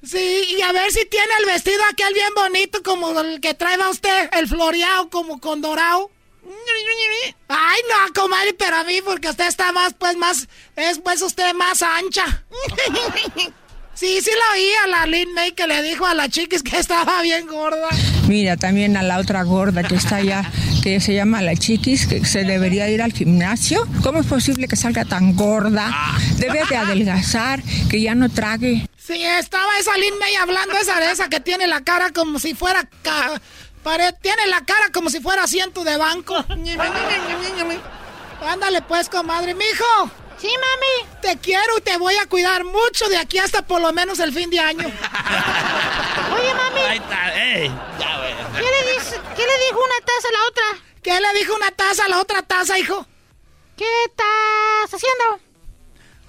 Sí, 0.04 0.56
y 0.58 0.62
a 0.62 0.72
ver 0.72 0.92
si 0.92 1.06
tiene 1.06 1.32
el 1.39 1.46
vestido 1.46 1.82
aquel 1.92 2.14
bien 2.14 2.34
bonito 2.36 2.82
como 2.84 3.20
el 3.20 3.39
que 3.39 3.54
traeba 3.54 3.89
usted, 3.89 4.30
el 4.34 4.48
floreado 4.48 5.10
como 5.10 5.39
con 5.39 5.62
dorado. 5.62 6.12
Ay, 7.48 7.82
no, 7.89 8.14
comadre, 8.14 8.54
pero 8.54 8.78
a 8.78 8.84
mí, 8.84 9.02
porque 9.04 9.30
usted 9.30 9.48
está 9.48 9.72
más, 9.72 9.94
pues, 9.94 10.16
más, 10.18 10.48
es 10.76 11.00
pues 11.00 11.22
usted 11.22 11.54
más 11.54 11.82
ancha. 11.82 12.44
Sí, 13.94 14.20
sí 14.24 14.32
lo 14.32 14.60
oí 14.60 14.70
a 14.84 14.88
la 14.88 15.06
Lin 15.06 15.32
May 15.36 15.52
que 15.52 15.68
le 15.68 15.84
dijo 15.84 16.08
a 16.08 16.16
la 16.16 16.28
chiquis 16.28 16.64
que 16.64 16.80
estaba 16.80 17.22
bien 17.22 17.46
gorda. 17.46 17.88
Mira, 18.28 18.58
también 18.58 18.98
a 18.98 19.04
la 19.04 19.20
otra 19.20 19.44
gorda 19.44 19.84
que 19.84 19.94
está 19.94 20.16
allá, 20.16 20.50
que 20.82 21.00
se 21.00 21.14
llama 21.14 21.44
la 21.44 21.56
chiquis, 21.56 22.08
que 22.08 22.26
se 22.26 22.44
debería 22.44 22.89
ir 22.89 23.04
al 23.04 23.14
gimnasio. 23.14 23.88
¿Cómo 24.02 24.22
es 24.22 24.26
posible 24.26 24.68
que 24.68 24.76
salga 24.76 25.06
tan 25.06 25.36
gorda? 25.36 25.94
Debe 26.38 26.64
de 26.68 26.78
adelgazar, 26.78 27.62
que 27.92 28.02
ya 28.02 28.16
no 28.16 28.30
trague. 28.30 28.88
Sí, 28.98 29.24
estaba 29.24 29.78
esa 29.78 29.96
Lin 29.98 30.18
May 30.20 30.36
hablando 30.36 30.76
esa 30.78 31.00
de 31.00 31.12
esa 31.12 31.30
que 31.30 31.39
tiene 31.39 31.68
la 31.68 31.82
cara 31.82 32.12
como 32.12 32.39
si 32.39 32.56
fuera... 32.56 32.89
tiene 34.21 34.47
la 34.47 34.63
cara 34.65 34.91
como 34.93 35.09
si 35.09 35.19
fuera 35.19 35.43
asiento 35.43 35.84
de 35.84 35.97
banco. 35.97 36.36
Ándale 38.41 38.82
pues, 38.82 39.09
comadre. 39.09 39.53
Mijo, 39.53 40.11
Sí, 40.41 40.47
mami. 40.47 41.19
Te 41.21 41.38
quiero 41.38 41.77
y 41.77 41.82
te 41.82 41.97
voy 41.97 42.15
a 42.15 42.25
cuidar 42.25 42.63
mucho 42.63 43.07
de 43.09 43.17
aquí 43.17 43.38
hasta 43.38 43.61
por 43.61 43.79
lo 43.79 43.93
menos 43.93 44.19
el 44.19 44.34
fin 44.34 44.49
de 44.49 44.59
año. 44.59 44.88
Oye, 46.36 46.53
mami. 46.55 46.79
Ahí 46.79 46.97
está, 46.97 47.36
ey. 47.36 47.71
Ya, 47.99 48.17
güey. 48.17 48.34
¿Qué 48.55 48.71
le, 48.71 48.93
dice, 48.93 49.21
¿Qué 49.36 49.43
le 49.43 49.65
dijo 49.65 49.79
una 49.84 50.03
taza 50.03 50.27
a 50.27 50.32
la 50.32 50.47
otra? 50.49 50.84
¿Qué 51.03 51.21
le 51.21 51.39
dijo 51.39 51.55
una 51.55 51.69
taza 51.69 52.05
a 52.05 52.09
la 52.09 52.19
otra 52.19 52.41
taza, 52.41 52.79
hijo? 52.79 53.05
¿Qué 53.77 53.86
estás 54.05 54.95
haciendo? 54.95 55.51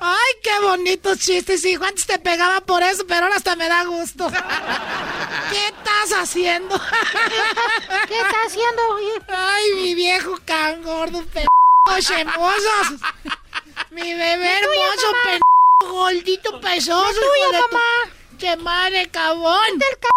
Ay, 0.04 0.32
qué 0.42 0.58
bonitos 0.60 1.20
chistes, 1.20 1.64
hijo. 1.64 1.84
Antes 1.84 2.06
te 2.06 2.18
pegaba 2.18 2.60
por 2.62 2.82
eso, 2.82 3.06
pero 3.06 3.26
ahora 3.26 3.36
hasta 3.36 3.54
me 3.54 3.68
da 3.68 3.84
gusto. 3.84 4.28
¿Qué 5.50 5.66
estás 5.66 6.20
haciendo? 6.20 6.74
¿Qué 8.08 8.16
estás 8.16 8.46
haciendo? 8.46 8.82
Ay, 9.28 9.74
mi 9.76 9.94
viejo 9.94 10.30
viejo 10.30 10.42
can 10.44 10.82
gordo, 10.82 11.24
p*** 11.26 11.40
hermosos. 12.18 13.00
Mi 13.90 14.12
bebé 14.14 14.58
hermoso, 14.58 15.12
p*** 15.22 15.40
gordito 15.86 16.60
pesoso. 16.60 17.12
tuya, 17.12 17.60
mamá. 17.60 18.12
¡Che 18.38 18.56
madre, 18.56 19.08
cabón! 19.08 19.78
del 19.78 19.98
c 20.00 20.08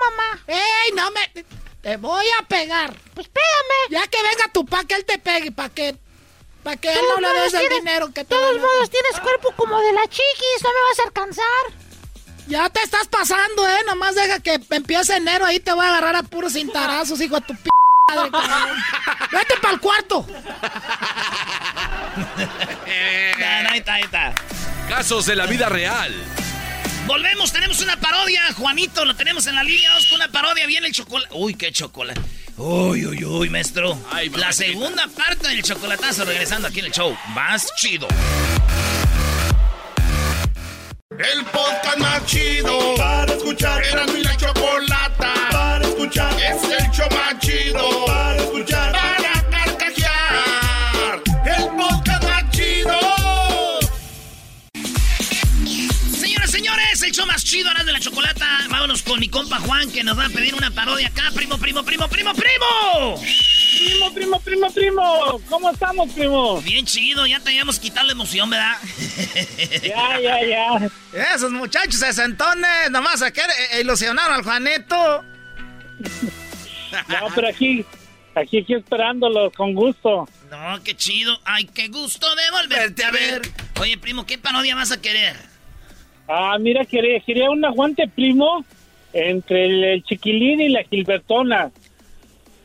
mamá. 0.00 0.44
¡Ey, 0.48 0.92
no 0.94 1.10
me... 1.12 1.44
Te 1.80 1.96
voy 1.96 2.26
a 2.38 2.46
pegar. 2.46 2.94
Pues 3.14 3.28
pégame. 3.28 3.76
Ya 3.88 4.06
que 4.06 4.22
venga 4.22 4.52
tu 4.52 4.66
pa, 4.66 4.84
que 4.84 4.96
él 4.96 5.06
te 5.06 5.18
pegue, 5.18 5.50
pa' 5.50 5.70
que... 5.70 5.96
Pa' 6.62 6.76
que 6.76 6.92
él 6.92 6.98
Todos 7.00 7.20
no 7.20 7.28
le 7.28 7.28
des 7.28 7.38
modos 7.38 7.54
el 7.54 7.60
tienes- 7.60 7.78
dinero 7.84 8.06
que 8.08 8.24
te 8.24 8.34
todos 8.34 8.48
vaya- 8.56 8.60
modos 8.60 8.90
tienes 8.90 9.18
cuerpo 9.20 9.52
como 9.56 9.80
de 9.80 9.92
la 9.92 10.02
chiquis, 10.02 10.62
no 10.62 10.68
me 10.68 10.88
vas 10.90 10.98
a 10.98 11.02
alcanzar. 11.04 11.44
Ya 12.48 12.68
te 12.68 12.82
estás 12.82 13.06
pasando, 13.08 13.66
eh. 13.68 13.78
Nomás 13.86 14.14
deja 14.14 14.40
que 14.40 14.60
empiece 14.70 15.16
enero, 15.16 15.46
ahí 15.46 15.60
te 15.60 15.72
voy 15.72 15.84
a 15.86 15.88
agarrar 15.88 16.16
a 16.16 16.22
puros 16.22 16.52
cintarazos, 16.54 17.20
hijo 17.20 17.36
de 17.36 17.46
tu 17.46 17.54
p 17.54 17.70
madre, 18.14 18.30
cabrón. 18.32 18.76
Vete 19.32 19.54
para 19.62 19.74
el 19.74 19.80
cuarto. 19.80 20.26
Ahí 23.70 23.78
está, 23.78 23.94
ahí 23.94 24.02
está. 24.02 24.34
Casos 24.88 25.26
de 25.26 25.36
la 25.36 25.46
vida 25.46 25.68
real. 25.68 26.12
Volvemos, 27.06 27.52
tenemos 27.52 27.80
una 27.80 27.98
parodia, 27.98 28.42
Juanito, 28.54 29.04
lo 29.04 29.16
tenemos 29.16 29.46
en 29.46 29.54
la 29.54 29.62
línea, 29.62 29.90
vamos 29.90 30.06
con 30.06 30.16
una 30.16 30.30
parodia, 30.30 30.66
viene 30.66 30.86
el 30.86 30.92
chocolate. 30.92 31.34
Uy, 31.34 31.54
qué 31.54 31.72
chocolate. 31.72 32.20
Uy, 32.56 33.06
uy, 33.06 33.24
uy, 33.24 33.48
maestro. 33.48 33.98
la 34.36 34.52
segunda 34.52 35.08
parte 35.08 35.48
del 35.48 35.62
chocolatazo 35.62 36.24
regresando 36.24 36.68
aquí 36.68 36.80
en 36.80 36.86
el 36.86 36.92
show. 36.92 37.16
Más 37.34 37.74
chido. 37.76 38.06
El 41.10 41.44
podcast 41.46 41.98
más 41.98 42.24
chido 42.26 42.94
para 42.96 43.32
escuchar. 43.32 43.82
Era 43.84 44.06
mi 44.06 44.22
la 44.22 44.36
chocolata 44.36 45.34
para 45.50 45.86
escuchar. 45.86 46.32
Es 46.40 46.62
el 46.64 46.90
show 46.90 47.08
más 47.10 47.38
chido 47.40 48.06
para 48.06 48.39
chido 57.60 57.68
ahora 57.68 57.84
de 57.84 57.92
la 57.92 58.00
chocolata. 58.00 58.46
Vámonos 58.70 59.02
con 59.02 59.20
mi 59.20 59.28
compa 59.28 59.58
Juan 59.58 59.90
que 59.92 60.02
nos 60.02 60.18
va 60.18 60.24
a 60.24 60.28
pedir 60.30 60.54
una 60.54 60.70
parodia 60.70 61.08
acá. 61.08 61.24
Primo, 61.34 61.58
primo, 61.58 61.84
primo, 61.84 62.08
primo, 62.08 62.32
primo. 62.32 63.20
Primo, 63.78 64.14
primo, 64.14 64.40
primo, 64.40 64.70
primo. 64.72 65.42
¿Cómo 65.48 65.70
estamos, 65.70 66.10
primo? 66.12 66.62
Bien 66.62 66.86
chido, 66.86 67.26
ya 67.26 67.38
te 67.40 67.50
habíamos 67.50 67.78
quitado 67.78 68.06
la 68.06 68.12
emoción, 68.12 68.48
¿verdad? 68.48 68.78
Ya, 69.82 70.20
ya, 70.20 70.38
ya. 70.46 71.34
Esos 71.34 71.52
muchachos 71.52 71.96
sesentones, 71.96 72.90
nomás 72.90 73.20
a 73.20 73.30
querer 73.30 73.50
eh, 73.72 73.80
ilusionar 73.82 74.30
al 74.30 74.42
Juanito. 74.42 75.22
No, 77.08 77.26
pero 77.34 77.48
aquí, 77.48 77.84
aquí, 78.34 78.60
aquí 78.60 78.74
esperándolos 78.74 79.52
con 79.52 79.74
gusto. 79.74 80.26
No, 80.50 80.82
qué 80.82 80.96
chido. 80.96 81.38
Ay, 81.44 81.66
qué 81.66 81.88
gusto 81.88 82.26
de 82.34 82.50
volverte 82.52 83.04
a 83.04 83.10
ver. 83.10 83.42
Oye, 83.80 83.98
primo, 83.98 84.24
¿qué 84.24 84.38
parodia 84.38 84.74
vas 84.74 84.92
a 84.92 85.00
querer? 85.02 85.49
Ah, 86.32 86.56
mira, 86.60 86.84
quería, 86.84 87.18
quería 87.20 87.50
un 87.50 87.64
aguante, 87.64 88.06
primo, 88.06 88.64
entre 89.12 89.64
el, 89.66 89.84
el 89.84 90.04
chiquilín 90.04 90.60
y 90.60 90.68
la 90.68 90.84
gilbertona. 90.84 91.72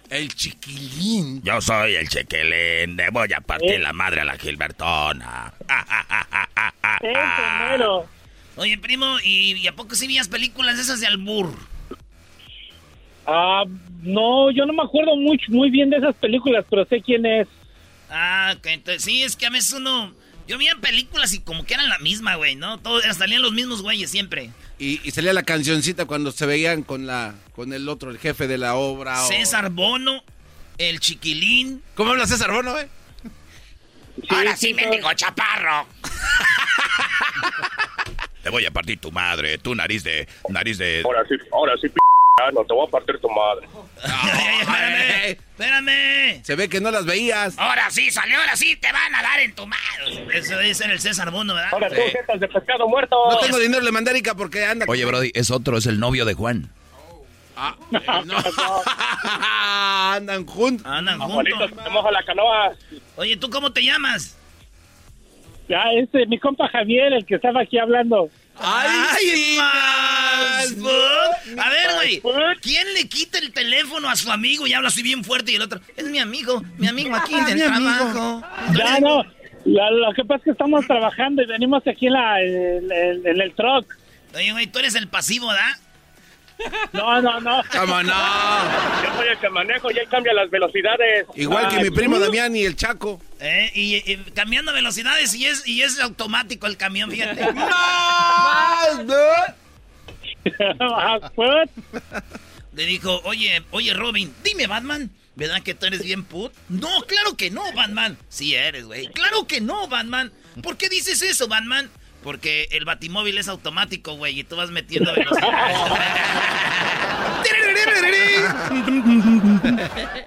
El 0.07 0.27
chiquilín. 0.35 1.41
Yo 1.41 1.59
soy 1.61 1.95
el 1.95 2.07
chequelín, 2.07 2.95
le 2.95 3.09
voy 3.09 3.33
a 3.33 3.41
partir 3.41 3.71
Eh. 3.71 3.79
la 3.79 3.91
madre 3.91 4.21
a 4.21 4.25
la 4.25 4.37
Gilbertona. 4.37 5.51
Ah, 5.67 5.85
ah, 5.89 6.05
ah, 6.09 6.27
ah, 6.31 6.49
ah, 6.55 6.73
ah, 6.83 6.99
ah. 7.03 8.01
Oye, 8.57 8.77
primo, 8.77 9.17
¿y, 9.23 9.53
y 9.57 9.67
a 9.67 9.73
poco 9.75 9.95
sí 9.95 10.05
vías 10.07 10.27
películas 10.27 10.75
de 10.75 10.83
esas 10.83 11.01
de 11.01 11.07
albur? 11.07 11.51
Ah, 13.25 13.63
no, 14.03 14.51
yo 14.51 14.67
no 14.67 14.73
me 14.73 14.83
acuerdo 14.83 15.15
mucho, 15.15 15.45
muy 15.49 15.71
bien 15.71 15.89
de 15.89 15.97
esas 15.97 16.15
películas, 16.15 16.63
pero 16.69 16.85
sé 16.85 17.01
quién 17.01 17.25
es. 17.25 17.47
Ah, 18.11 18.53
ok, 18.55 18.67
entonces 18.67 19.03
sí, 19.03 19.23
es 19.23 19.35
que 19.35 19.47
a 19.47 19.49
veces 19.49 19.73
uno... 19.73 20.13
Yo 20.47 20.57
veía 20.59 20.75
películas 20.75 21.33
y 21.33 21.39
como 21.39 21.65
que 21.65 21.73
eran 21.73 21.89
la 21.89 21.97
misma, 21.99 22.35
güey, 22.35 22.55
¿no? 22.55 22.77
Todos 22.79 23.03
salían 23.17 23.41
los 23.41 23.51
mismos 23.53 23.81
güeyes 23.81 24.11
siempre. 24.11 24.51
Y, 24.77 25.01
y 25.07 25.11
salía 25.11 25.33
la 25.33 25.43
cancioncita 25.43 26.05
cuando 26.05 26.31
se 26.31 26.45
veían 26.45 26.83
con 26.83 27.07
la 27.07 27.33
con 27.55 27.73
el 27.73 27.89
otro, 27.89 28.11
el 28.11 28.19
jefe 28.19 28.47
de 28.47 28.57
la 28.57 28.75
obra. 28.75 29.23
o- 29.23 29.27
César 29.27 29.69
Bono, 29.71 30.23
el 30.77 30.99
chiquilín. 30.99 31.81
¿Cómo 31.95 32.11
habla 32.11 32.27
César 32.27 32.51
Bono, 32.51 32.77
eh? 32.79 32.87
Ahora 34.29 34.55
sí, 34.55 34.73
mendigo 34.73 35.11
chaparro. 35.13 35.87
Te 38.43 38.49
voy 38.49 38.65
a 38.65 38.71
partir 38.71 38.99
tu 38.99 39.11
madre, 39.11 39.57
tu 39.57 39.73
nariz 39.73 40.03
de... 40.03 40.27
Nariz 40.49 40.77
de... 40.77 41.01
Ahora 41.03 41.23
sí, 41.27 41.35
ahora 41.51 41.73
sí, 41.81 41.89
p 41.89 41.95
no 42.53 42.65
te 42.65 42.73
voy 42.73 42.85
a 42.85 42.91
partir 42.91 43.17
tu 43.19 43.29
madre. 43.29 43.65
espérame, 44.59 45.29
espérame. 45.29 46.43
Se 46.43 46.55
ve 46.57 46.67
que 46.67 46.81
no 46.81 46.91
las 46.91 47.05
veías. 47.05 47.57
Ahora 47.57 47.89
sí, 47.89 48.11
salió, 48.11 48.37
ahora 48.37 48.57
sí, 48.57 48.75
te 48.75 48.91
van 48.91 49.15
a 49.15 49.21
dar 49.21 49.39
en 49.39 49.55
tu 49.55 49.65
madre. 49.65 50.27
Eso 50.33 50.57
debe 50.57 50.73
ser 50.73 50.91
el 50.91 50.99
César 50.99 51.31
Bono, 51.31 51.53
¿verdad? 51.53 51.69
Ahora 51.71 51.87
tú, 51.87 51.95
jetas 51.95 52.37
de 52.41 52.49
pescado 52.49 52.89
muerto. 52.89 53.15
No 53.31 53.37
tengo 53.37 53.57
dinero, 53.57 53.81
le 53.81 53.91
mandé 53.93 54.11
Erika 54.11 54.35
porque 54.35 54.65
anda. 54.65 54.85
Oye, 54.89 55.05
Brody, 55.05 55.31
es 55.33 55.49
otro, 55.49 55.77
es 55.77 55.85
el 55.85 55.97
novio 55.97 56.25
de 56.25 56.33
Juan. 56.33 56.69
Andan 60.11 60.45
juntos. 60.45 60.85
Andan 60.85 61.19
juntos. 61.19 61.71
te 61.71 61.89
moja 61.89 62.11
la 62.11 62.23
canoa. 62.23 62.73
Oye, 63.15 63.37
¿tú 63.37 63.49
cómo 63.49 63.71
te 63.71 63.81
llamas? 63.81 64.37
Ya, 65.69 65.83
ese, 65.93 66.25
mi 66.25 66.37
compa 66.37 66.67
Javier, 66.67 67.13
el 67.13 67.25
que 67.25 67.35
estaba 67.35 67.61
aquí 67.61 67.79
hablando. 67.79 68.29
¡Ay, 68.59 69.57
más! 69.57 70.73
A 71.57 71.69
ver, 71.69 71.87
güey, 71.95 72.21
¿quién 72.61 72.93
le 72.93 73.07
quita 73.07 73.37
el 73.39 73.51
teléfono 73.51 74.09
a 74.09 74.15
su 74.15 74.31
amigo 74.31 74.65
y 74.67 74.73
habla 74.73 74.87
así 74.89 75.03
bien 75.03 75.23
fuerte 75.23 75.51
y 75.51 75.55
el 75.55 75.61
otro? 75.61 75.79
Es 75.95 76.05
mi 76.05 76.19
amigo, 76.19 76.63
mi 76.77 76.87
amigo 76.87 77.15
aquí 77.15 77.33
Ah, 77.35 77.45
del 77.45 77.61
trabajo. 77.63 78.41
Ya, 78.77 78.99
no. 78.99 79.23
La- 79.65 79.89
lo 79.91 80.13
que 80.13 80.23
pasa 80.23 80.37
es 80.37 80.43
que 80.43 80.51
estamos 80.51 80.85
trabajando 80.85 81.41
y 81.41 81.47
venimos 81.47 81.81
aquí 81.87 82.07
en, 82.07 82.13
la, 82.13 82.41
en, 82.41 82.91
en- 82.91 83.27
en 83.27 83.41
el 83.41 83.53
truck. 83.55 83.95
Oye, 84.35 84.51
güey, 84.51 84.67
tú 84.67 84.79
eres 84.79 84.95
el 84.95 85.07
pasivo, 85.07 85.47
¿verdad? 85.47 85.71
No, 86.93 87.21
no, 87.21 87.39
no. 87.41 87.61
¿Cómo 87.71 88.03
no? 88.03 88.13
Yo 89.03 89.15
soy 89.17 89.27
el 89.27 89.37
que 89.39 89.49
manejo 89.49 89.91
y 89.91 89.97
él 89.97 90.07
cambia 90.09 90.33
las 90.33 90.49
velocidades. 90.49 91.25
Igual 91.35 91.67
que 91.69 91.75
Ay, 91.77 91.83
mi 91.83 91.89
primo 91.91 92.17
¿tú? 92.17 92.23
Damián 92.23 92.55
y 92.55 92.63
el 92.63 92.75
Chaco. 92.75 93.21
Eh, 93.39 93.71
y, 93.73 93.95
y 94.11 94.17
cambiando 94.33 94.73
velocidades 94.73 95.33
y 95.35 95.45
es, 95.45 95.67
y 95.67 95.81
es 95.81 95.99
automático 95.99 96.67
el 96.67 96.77
camión, 96.77 97.11
fíjate. 97.11 97.45
Pues, 101.35 101.69
Le 102.73 102.85
dijo, 102.85 103.21
oye, 103.23 103.63
oye, 103.71 103.93
Robin, 103.93 104.33
dime, 104.43 104.67
Batman, 104.67 105.09
¿verdad 105.35 105.61
que 105.63 105.73
tú 105.73 105.85
eres 105.85 106.03
bien 106.03 106.23
put? 106.23 106.53
No, 106.69 106.89
claro 107.07 107.35
que 107.35 107.49
no, 107.49 107.63
Batman. 107.73 108.17
Sí 108.29 108.53
eres, 108.53 108.85
güey. 108.85 109.07
Claro 109.07 109.47
que 109.47 109.61
no, 109.61 109.87
Batman. 109.87 110.31
¿Por 110.61 110.77
qué 110.77 110.87
dices 110.89 111.21
eso, 111.21 111.47
Batman? 111.47 111.89
Porque 112.25 112.67
el 112.71 112.83
batimóvil 112.85 113.37
es 113.37 113.47
automático, 113.47 114.15
güey, 114.15 114.39
y 114.39 114.43
tú 114.43 114.55
vas 114.57 114.71
metiendo 114.71 115.13
velocidad. 115.13 115.47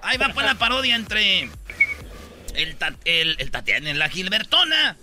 Ahí 0.01 0.17
va 0.17 0.29
pues 0.33 0.45
la 0.45 0.55
parodia 0.55 0.95
entre 0.95 1.49
el, 2.55 2.75
ta- 2.77 2.95
el, 3.05 3.35
el 3.37 3.51
Tatiana 3.51 3.89
y 3.91 3.93
la 3.95 4.07
Gilbertona. 4.09 4.95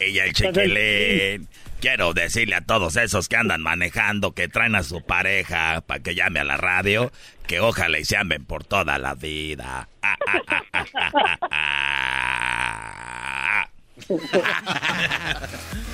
Ella 0.00 0.24
el 0.24 0.32
chequelín. 0.34 1.48
Quiero 1.80 2.12
decirle 2.14 2.56
a 2.56 2.60
todos 2.62 2.96
esos 2.96 3.28
que 3.28 3.36
andan 3.36 3.62
manejando, 3.62 4.34
que 4.34 4.48
traen 4.48 4.74
a 4.74 4.82
su 4.82 5.04
pareja 5.06 5.82
para 5.86 6.02
que 6.02 6.16
llame 6.16 6.40
a 6.40 6.44
la 6.44 6.56
radio, 6.56 7.12
que 7.46 7.60
ojalá 7.60 7.98
y 8.00 8.04
se 8.04 8.16
amen 8.16 8.44
por 8.44 8.64
toda 8.64 8.98
la 8.98 9.14
vida. 9.14 9.88
Ah, 10.02 10.16
ah, 10.26 10.42
ah, 11.50 13.68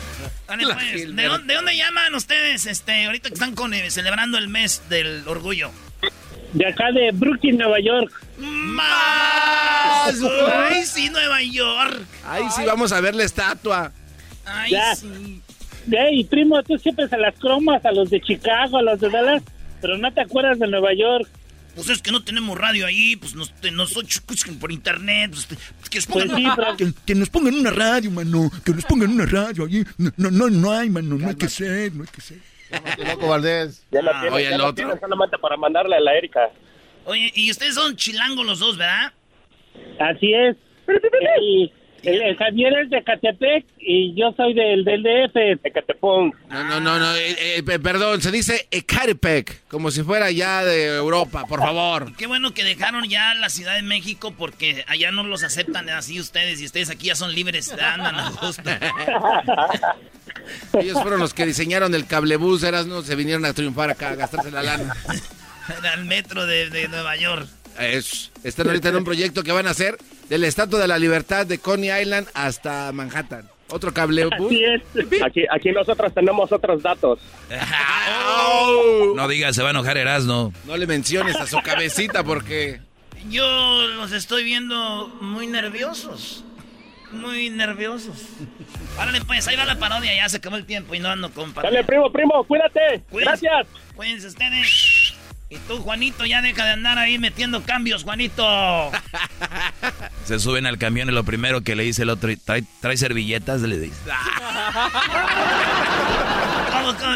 pues, 0.49 1.14
¿de, 1.16 1.24
dónde, 1.24 1.46
de 1.46 1.55
dónde 1.55 1.76
llaman 1.76 2.14
ustedes 2.14 2.66
este, 2.66 3.07
ahorita 3.07 3.28
que 3.28 3.34
están 3.34 3.55
con, 3.55 3.74
eh, 3.74 3.90
celebrando 3.90 4.38
el 4.38 4.49
mes 4.49 4.82
del 4.88 5.26
orgullo? 5.28 5.70
de 6.53 6.66
acá 6.66 6.90
de 6.92 7.11
Brooklyn, 7.12 7.59
Nueva 7.59 7.78
York. 7.80 8.11
¡Más! 8.38 10.14
¡Ay, 10.55 10.84
sí, 10.84 11.11
Nueva 11.11 11.42
York! 11.42 12.01
Ahí 12.24 12.44
sí 12.57 12.62
vamos 12.64 12.92
a 12.92 13.01
ver 13.01 13.14
la 13.14 13.24
estatua. 13.24 13.92
¡Ay, 14.46 14.70
Ya. 14.72 14.94
sí! 14.94 15.42
Ey, 15.90 16.24
primo, 16.24 16.62
tú 16.62 16.76
siempre 16.78 17.09
se 17.09 17.16
las 17.16 17.34
cromas 17.36 17.84
a 17.84 17.92
los 17.92 18.11
de 18.11 18.20
Chicago, 18.20 18.78
a 18.78 18.82
los 18.82 19.01
de 19.01 19.09
Dallas, 19.09 19.42
pero 19.80 19.96
no 19.96 20.12
te 20.12 20.20
acuerdas 20.20 20.59
de 20.59 20.66
Nueva 20.68 20.92
York. 20.94 21.28
Pues 21.79 21.91
es 21.91 22.03
que 22.03 22.11
no 22.11 22.22
tenemos 22.24 22.59
radio 22.59 22.87
ahí, 22.87 23.14
pues 23.16 23.35
nos, 23.35 23.53
te- 23.61 23.70
nos 23.70 23.97
escuchan 23.97 24.59
por 24.59 24.72
internet, 24.72 25.31
pues, 25.33 25.47
te- 25.47 25.57
que, 25.89 25.99
nos 25.99 26.07
Pues 26.07 26.26
pongan, 26.26 26.37
sí, 26.37 26.47
pero- 26.57 26.76
Que, 26.76 26.93
que 27.07 27.14
nos 27.14 27.31
pongan 27.31 27.55
una 27.55 27.70
radio, 27.70 28.11
mano. 28.11 28.51
Que 28.64 28.72
nos 28.72 28.85
pongan 28.85 29.11
una 29.12 29.26
radio 29.26 29.64
allí. 29.64 29.85
No, 29.97 30.11
no, 30.16 30.31
no, 30.31 30.51
no 30.51 30.72
hay, 30.72 30.91
mano. 30.91 31.16
No 31.16 31.29
hay 31.29 31.37
que 31.37 31.49
ser, 31.49 31.95
no 31.95 32.03
hay 32.03 32.09
que 32.11 32.20
ser. 32.20 32.39
loco, 33.07 33.29
Valdés. 33.29 33.83
Ya 33.91 34.03
la 34.03 34.11
Ah, 34.11 34.20
tienen, 34.20 34.33
oye, 34.35 34.45
ya 34.45 34.51
el 34.51 34.59
la 34.59 34.64
otro. 34.64 34.74
tienen 34.74 35.01
solamente 35.01 35.39
para 35.39 35.57
mandarle 35.57 35.97
a 35.97 36.01
la 36.01 36.14
Erika. 36.18 36.51
Oye, 37.05 37.33
y 37.35 37.51
ustedes 37.51 37.74
son 37.74 37.97
chilangos 37.97 38.45
los 38.45 38.59
dos, 38.59 38.76
¿verdad? 38.76 39.12
Así 40.01 40.33
es. 40.35 40.57
Y 41.41 41.72
El, 42.03 42.36
Javier 42.36 42.72
es 42.84 42.90
de 42.90 43.03
Catepec 43.03 43.64
y 43.80 44.14
yo 44.14 44.32
soy 44.36 44.55
del, 44.55 44.84
del 44.84 45.03
DF, 45.03 45.62
de 45.62 45.70
Catepón. 45.72 46.32
No, 46.49 46.64
no, 46.64 46.80
no, 46.80 46.99
no 46.99 47.14
eh, 47.16 47.59
eh, 47.59 47.62
perdón, 47.62 48.22
se 48.22 48.30
dice 48.30 48.68
Ecatepec, 48.70 49.66
como 49.68 49.90
si 49.90 50.03
fuera 50.03 50.30
ya 50.30 50.64
de 50.64 50.96
Europa, 50.96 51.44
por 51.49 51.61
favor. 51.61 52.14
Qué 52.16 52.26
bueno 52.26 52.55
que 52.55 52.64
dejaron 52.64 53.09
ya 53.09 53.34
la 53.34 53.49
Ciudad 53.49 53.74
de 53.74 53.82
México 53.82 54.32
porque 54.36 54.84
allá 54.86 55.11
no 55.11 55.24
los 55.24 55.42
aceptan 55.42 55.88
así 55.90 56.20
ustedes 56.20 56.61
y 56.61 56.66
ustedes 56.66 56.90
aquí 56.90 57.07
ya 57.07 57.16
son 57.16 57.34
libres, 57.34 57.72
andan 57.72 58.14
a 58.14 58.30
gusto. 58.30 58.62
Ellos 60.78 61.01
fueron 61.03 61.20
los 61.20 61.34
que 61.34 61.46
diseñaron 61.46 61.94
el 61.94 62.07
cablebús, 62.07 62.62
eras 62.62 62.86
no 62.86 63.03
se 63.03 63.16
vinieron 63.16 63.44
a 63.44 63.53
triunfar 63.53 63.90
acá, 63.90 64.11
a 64.11 64.14
gastarse 64.14 64.51
la 64.51 64.62
lana. 64.62 64.94
Al 65.92 66.07
metro 66.07 66.46
de, 66.46 66.70
de 66.70 66.88
Nueva 66.88 67.14
York. 67.16 67.46
Es, 67.79 68.31
están 68.45 68.66
ahorita 68.66 68.89
en 68.89 68.97
un 68.97 69.05
proyecto 69.05 69.43
que 69.43 69.53
van 69.53 69.66
a 69.66 69.70
hacer 69.70 69.97
del 70.29 70.45
Estatua 70.45 70.81
de 70.81 70.89
la 70.89 70.99
Libertad 70.99 71.47
de 71.47 71.59
Coney 71.59 71.91
Island 72.01 72.29
hasta 72.35 72.91
Manhattan. 72.93 73.49
Otro 73.70 73.93
cable. 73.93 74.26
Así 74.33 74.64
es. 74.64 75.22
Aquí, 75.22 75.45
aquí 75.51 75.72
nosotros 75.72 76.12
tenemos 76.14 76.51
otros 76.53 76.83
datos. 76.83 77.20
No 79.14 79.26
digas, 79.26 79.57
se 79.57 79.62
va 79.62 79.68
a 79.68 79.70
enojar 79.70 79.97
Erasno. 79.97 80.53
No 80.64 80.76
le 80.76 80.87
menciones 80.87 81.37
a 81.37 81.47
su 81.47 81.59
cabecita 81.61 82.22
porque... 82.22 82.81
Yo 83.29 83.89
los 83.89 84.12
estoy 84.12 84.45
viendo 84.45 85.09
muy 85.20 85.47
nerviosos. 85.47 86.45
Muy 87.11 87.51
nerviosos. 87.51 88.26
Párale 88.97 89.22
pues, 89.22 89.49
ahí 89.49 89.57
va 89.57 89.64
la 89.64 89.79
parodia, 89.79 90.14
ya 90.14 90.29
se 90.29 90.37
acabó 90.37 90.57
el 90.57 90.66
tiempo 90.66 90.95
y 90.95 91.01
no 91.01 91.09
ando 91.09 91.31
con 91.31 91.53
Dale, 91.55 91.83
primo, 91.85 92.12
primo, 92.12 92.45
cuídate. 92.45 93.03
Gracias. 93.11 93.66
Cuídense 93.97 94.29
ustedes. 94.29 95.07
Y 95.51 95.57
tú, 95.57 95.78
Juanito, 95.78 96.26
ya 96.26 96.42
deja 96.42 96.64
de 96.64 96.72
andar 96.72 96.99
ahí 96.99 97.18
metiendo 97.18 97.62
cambios, 97.62 98.05
Juanito. 98.05 98.44
Se 100.26 100.38
suben 100.38 100.66
al 100.66 100.76
camión 100.76 101.09
y 101.09 101.12
lo 101.12 101.24
primero 101.24 101.62
que 101.62 101.74
le 101.74 101.84
dice 101.84 102.03
el 102.03 102.11
otro, 102.11 102.30
trae, 102.44 102.62
trae 102.80 102.96
servilletas, 102.96 103.62
le 103.62 103.78
dice. 103.78 103.96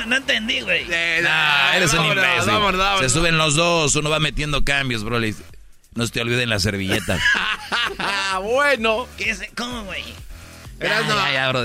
No 0.06 0.16
entendí, 0.16 0.60
güey. 0.60 0.84
eres 0.92 1.94
un 1.94 2.04
imbécil. 2.04 2.52
Se 3.00 3.08
suben 3.08 3.38
los 3.38 3.54
dos, 3.54 3.96
uno 3.96 4.10
va 4.10 4.18
metiendo 4.18 4.64
cambios, 4.64 5.02
bro. 5.02 5.18
Le 5.18 5.28
dice, 5.28 5.42
no 5.94 6.06
se 6.06 6.12
te 6.12 6.20
olviden 6.20 6.50
las 6.50 6.62
servilletas. 6.62 7.20
bueno. 8.42 9.08
¿Qué 9.16 9.34
¿Cómo, 9.56 9.84
güey? 9.84 10.04
Eras 10.78 11.06
no, 11.06 11.32
ya, 11.32 11.48
bro, 11.48 11.64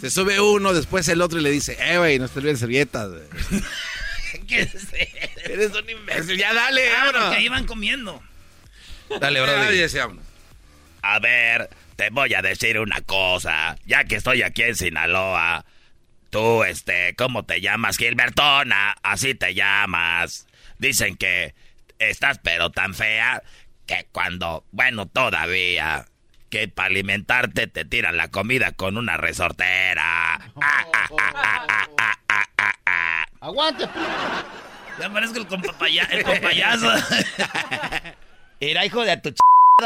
Se 0.00 0.10
sube 0.10 0.40
uno, 0.40 0.72
después 0.72 1.08
el 1.08 1.20
otro 1.20 1.40
y 1.40 1.42
le 1.42 1.50
dice, 1.50 1.76
eh, 1.80 1.98
güey, 1.98 2.18
no 2.18 2.28
te 2.28 2.38
olviden 2.38 2.58
servilletas, 2.58 3.08
güey. 3.08 3.62
¿Qué 4.48 4.62
es? 4.62 4.92
Eres 5.44 5.72
un 5.74 5.88
imbécil. 5.88 6.38
Ya 6.38 6.52
dale, 6.52 6.88
ah, 6.90 7.32
que 7.34 7.42
iban 7.42 7.66
comiendo. 7.66 8.22
Dale, 9.20 9.40
bro. 9.40 9.52
A 11.02 11.18
ver, 11.20 11.70
te 11.96 12.10
voy 12.10 12.34
a 12.34 12.42
decir 12.42 12.78
una 12.78 13.00
cosa. 13.02 13.76
Ya 13.86 14.04
que 14.04 14.16
estoy 14.16 14.42
aquí 14.42 14.62
en 14.62 14.76
Sinaloa, 14.76 15.64
tú, 16.30 16.64
este, 16.64 17.14
¿cómo 17.16 17.44
te 17.44 17.60
llamas? 17.60 17.96
Gilbertona, 17.96 18.96
así 19.02 19.34
te 19.34 19.54
llamas. 19.54 20.46
Dicen 20.78 21.16
que 21.16 21.54
estás 21.98 22.38
pero 22.42 22.70
tan 22.70 22.94
fea 22.94 23.42
que 23.86 24.06
cuando, 24.12 24.64
bueno, 24.72 25.06
todavía, 25.06 26.06
que 26.50 26.68
para 26.68 26.88
alimentarte 26.88 27.66
te 27.68 27.84
tiran 27.84 28.16
la 28.16 28.28
comida 28.28 28.72
con 28.72 28.96
una 28.96 29.16
resortera. 29.16 30.40
Aguante. 33.40 33.88
Ya 34.98 35.12
parezco 35.12 35.38
el, 35.38 35.46
compapaya, 35.46 36.04
el 36.04 36.24
compayazo. 36.24 36.90
Era 38.60 38.86
hijo 38.86 39.02
de 39.02 39.16
tu 39.18 39.30
ch 39.30 39.40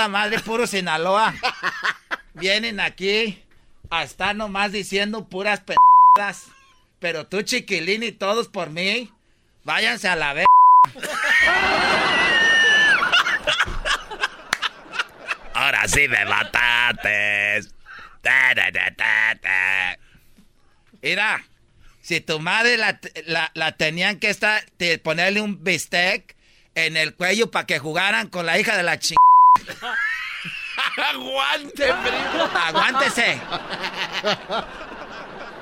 madre, 0.09 0.38
puro 0.38 0.66
Sinaloa. 0.66 1.34
Vienen 2.34 2.78
aquí 2.78 3.42
a 3.90 4.05
estar 4.05 4.36
nomás 4.36 4.70
diciendo 4.72 5.28
puras 5.28 5.61
pendejadas. 5.61 6.46
Pero 7.01 7.26
tú, 7.26 7.42
chiquilín, 7.42 8.03
y 8.03 8.12
todos 8.12 8.48
por 8.48 8.70
mí, 8.70 9.11
váyanse 9.64 10.07
a 10.09 10.16
la 10.16 10.32
vez. 10.34 10.46
Ahora 15.55 15.88
sí 15.88 16.07
me 16.09 16.24
matates. 16.24 17.74
Mira, 21.03 21.42
si 22.03 22.20
tu 22.20 22.40
madre 22.40 22.76
la, 22.76 23.72
tenían 23.72 24.18
que 24.18 24.30
estar, 24.30 24.62
ponerle 25.03 25.40
un 25.40 25.62
bistec 25.62 26.34
en 26.74 26.96
el 26.96 27.14
cuello 27.14 27.51
para 27.51 27.66
que 27.66 27.78
jugaran 27.78 28.28
con 28.28 28.46
la 28.46 28.59
hija 28.59 28.76
de 28.76 28.82
la 28.82 28.98
ching... 28.98 29.16
Aguante, 30.96 31.84
primo. 31.84 32.51
Aguántese. 32.55 33.40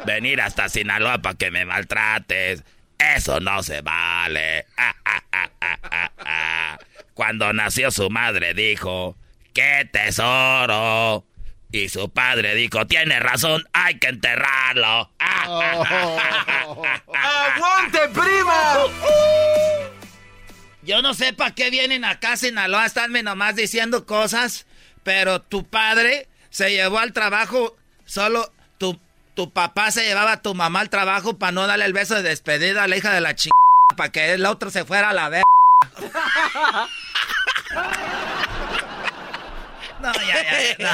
Venir 0.04 0.40
hasta 0.40 0.68
Sinaloa 0.68 1.18
para 1.18 1.36
que 1.36 1.50
me 1.50 1.64
maltrates. 1.64 2.62
Eso 2.98 3.40
no 3.40 3.62
se 3.62 3.80
vale. 3.80 4.66
Cuando 7.14 7.52
nació 7.52 7.90
su 7.90 8.10
madre 8.10 8.54
dijo, 8.54 9.16
¡qué 9.52 9.88
tesoro! 9.90 11.24
Y 11.70 11.90
su 11.90 12.08
padre 12.08 12.54
dijo, 12.54 12.86
tiene 12.86 13.20
razón, 13.20 13.62
hay 13.72 13.98
que 13.98 14.08
enterrarlo. 14.08 15.10
¡Aguante, 17.14 18.08
prima! 18.14 18.74
Yo 20.82 21.02
no 21.02 21.12
sé 21.12 21.34
para 21.34 21.54
qué 21.54 21.68
vienen 21.68 22.06
acá 22.06 22.32
a 22.32 22.36
Sinaloa, 22.38 22.86
estarme 22.86 23.22
nomás 23.22 23.54
diciendo 23.54 24.06
cosas, 24.06 24.66
pero 25.02 25.42
tu 25.42 25.66
padre 25.66 26.26
se 26.48 26.70
llevó 26.70 26.98
al 26.98 27.12
trabajo, 27.12 27.76
solo 28.06 28.50
tu, 28.78 28.98
tu 29.34 29.50
papá 29.50 29.90
se 29.90 30.04
llevaba 30.04 30.32
a 30.32 30.42
tu 30.42 30.54
mamá 30.54 30.80
al 30.80 30.88
trabajo 30.88 31.38
para 31.38 31.52
no 31.52 31.66
darle 31.66 31.84
el 31.84 31.92
beso 31.92 32.14
de 32.14 32.22
despedida 32.22 32.84
a 32.84 32.88
la 32.88 32.96
hija 32.96 33.12
de 33.12 33.20
la 33.20 33.34
chingada, 33.34 33.58
para 33.94 34.10
que 34.10 34.32
el 34.32 34.46
otro 34.46 34.70
se 34.70 34.86
fuera 34.86 35.10
a 35.10 35.12
la 35.12 35.28
verga. 35.28 35.44
No, 40.00 40.12
ya, 40.14 40.76
ya, 40.78 40.92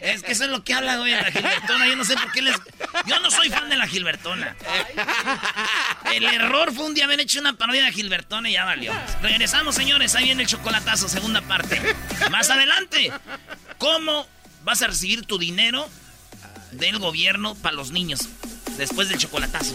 Es 0.00 0.22
que 0.22 0.32
eso 0.32 0.44
es 0.44 0.50
lo 0.50 0.62
que 0.62 0.74
habla, 0.74 0.96
güey, 0.96 1.12
la 1.12 1.30
Gilbertona. 1.30 1.86
Yo 1.88 1.96
no 1.96 2.04
sé 2.04 2.14
por 2.14 2.32
qué 2.32 2.42
les. 2.42 2.56
Yo 3.06 3.18
no 3.20 3.30
soy 3.30 3.50
fan 3.50 3.68
de 3.68 3.76
la 3.76 3.86
Gilbertona. 3.86 4.54
El 6.12 6.24
error 6.24 6.72
fue 6.72 6.86
un 6.86 6.94
día 6.94 7.04
haber 7.04 7.20
hecho 7.20 7.40
una 7.40 7.54
parodia 7.54 7.84
de 7.84 7.92
Gilbertona 7.92 8.48
y 8.48 8.52
ya 8.52 8.64
valió. 8.64 8.92
Regresamos, 9.22 9.74
señores. 9.74 10.14
Ahí 10.14 10.24
viene 10.24 10.42
el 10.42 10.48
chocolatazo, 10.48 11.08
segunda 11.08 11.40
parte. 11.42 11.80
Más 12.30 12.50
adelante, 12.50 13.12
¿cómo 13.78 14.26
vas 14.62 14.82
a 14.82 14.86
recibir 14.86 15.26
tu 15.26 15.38
dinero 15.38 15.88
del 16.72 16.98
gobierno 16.98 17.54
para 17.56 17.74
los 17.74 17.90
niños 17.90 18.28
después 18.76 19.08
del 19.08 19.18
chocolatazo? 19.18 19.74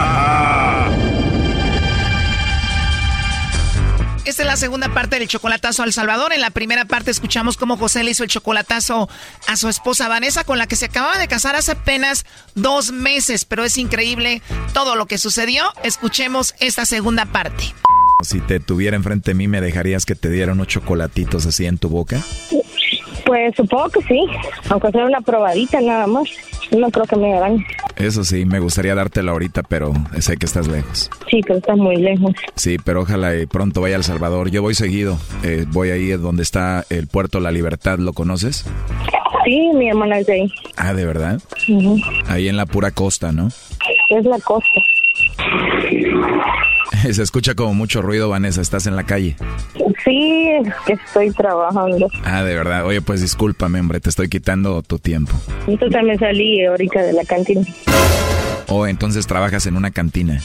Esta 4.31 4.43
es 4.43 4.47
la 4.47 4.55
segunda 4.55 4.93
parte 4.93 5.19
del 5.19 5.27
chocolatazo 5.27 5.83
al 5.83 5.91
Salvador. 5.91 6.31
En 6.31 6.39
la 6.39 6.51
primera 6.51 6.85
parte 6.85 7.11
escuchamos 7.11 7.57
cómo 7.57 7.75
José 7.75 8.01
le 8.01 8.11
hizo 8.11 8.23
el 8.23 8.29
chocolatazo 8.29 9.09
a 9.45 9.57
su 9.57 9.67
esposa 9.67 10.07
Vanessa, 10.07 10.45
con 10.45 10.57
la 10.57 10.67
que 10.67 10.77
se 10.77 10.85
acababa 10.85 11.17
de 11.17 11.27
casar 11.27 11.57
hace 11.57 11.73
apenas 11.73 12.25
dos 12.55 12.93
meses. 12.93 13.43
Pero 13.43 13.65
es 13.65 13.77
increíble 13.77 14.41
todo 14.73 14.95
lo 14.95 15.05
que 15.05 15.17
sucedió. 15.17 15.65
Escuchemos 15.83 16.55
esta 16.61 16.85
segunda 16.85 17.25
parte. 17.25 17.75
Si 18.23 18.39
te 18.39 18.61
tuviera 18.61 18.95
enfrente 18.95 19.31
de 19.31 19.35
mí, 19.35 19.49
¿me 19.49 19.59
dejarías 19.59 20.05
que 20.05 20.15
te 20.15 20.29
diera 20.29 20.53
unos 20.53 20.67
chocolatitos 20.67 21.45
así 21.45 21.65
en 21.65 21.77
tu 21.77 21.89
boca? 21.89 22.21
Pues 23.25 23.55
supongo 23.55 23.89
que 23.89 24.01
sí, 24.01 24.25
aunque 24.69 24.91
sea 24.91 25.05
una 25.05 25.21
probadita 25.21 25.79
nada 25.81 26.07
más. 26.07 26.27
No 26.71 26.89
creo 26.89 27.05
que 27.05 27.17
me 27.17 27.33
hagan. 27.33 27.65
Eso 27.97 28.23
sí, 28.23 28.45
me 28.45 28.59
gustaría 28.59 28.95
dártela 28.95 29.31
ahorita, 29.33 29.63
pero 29.63 29.93
sé 30.19 30.37
que 30.37 30.45
estás 30.45 30.67
lejos. 30.67 31.09
Sí, 31.29 31.41
pero 31.45 31.59
estás 31.59 31.77
muy 31.77 31.97
lejos. 31.97 32.33
Sí, 32.55 32.77
pero 32.83 33.01
ojalá 33.01 33.35
y 33.35 33.45
pronto 33.45 33.81
vaya 33.81 33.95
a 33.95 33.97
El 33.97 34.03
Salvador. 34.03 34.49
Yo 34.51 34.61
voy 34.61 34.73
seguido. 34.73 35.17
Eh, 35.43 35.65
voy 35.67 35.89
ahí 35.89 36.07
donde 36.11 36.43
está 36.43 36.85
el 36.89 37.07
puerto 37.07 37.39
La 37.39 37.51
Libertad. 37.51 37.99
¿Lo 37.99 38.13
conoces? 38.13 38.65
Sí, 39.43 39.71
mi 39.73 39.89
hermana 39.89 40.19
es 40.19 40.27
de 40.27 40.33
ahí. 40.33 40.53
Ah, 40.77 40.93
¿de 40.93 41.05
verdad? 41.05 41.41
Ahí 42.27 42.47
en 42.47 42.57
la 42.57 42.65
pura 42.65 42.91
costa, 42.91 43.31
¿no? 43.31 43.49
Es 44.11 44.25
la 44.25 44.39
costa. 44.39 44.81
Se 47.11 47.23
escucha 47.23 47.55
como 47.55 47.73
mucho 47.73 48.01
ruido, 48.01 48.29
Vanessa. 48.29 48.61
¿Estás 48.61 48.85
en 48.85 48.95
la 48.95 49.03
calle? 49.03 49.35
Sí, 50.03 50.49
es 50.49 50.73
que 50.85 50.93
estoy 50.93 51.31
trabajando. 51.31 52.07
Ah, 52.23 52.43
de 52.43 52.53
verdad. 52.55 52.85
Oye, 52.85 53.01
pues 53.01 53.21
discúlpame, 53.21 53.79
hombre. 53.79 53.99
Te 53.99 54.09
estoy 54.09 54.29
quitando 54.29 54.81
tu 54.83 54.99
tiempo. 54.99 55.33
Entonces 55.65 55.91
también 55.91 56.19
salí 56.19 56.63
ahorita 56.65 57.01
de 57.01 57.13
la 57.13 57.23
cantina. 57.23 57.61
Oh, 58.67 58.85
entonces 58.85 59.25
trabajas 59.27 59.65
en 59.65 59.75
una 59.77 59.91
cantina. 59.91 60.39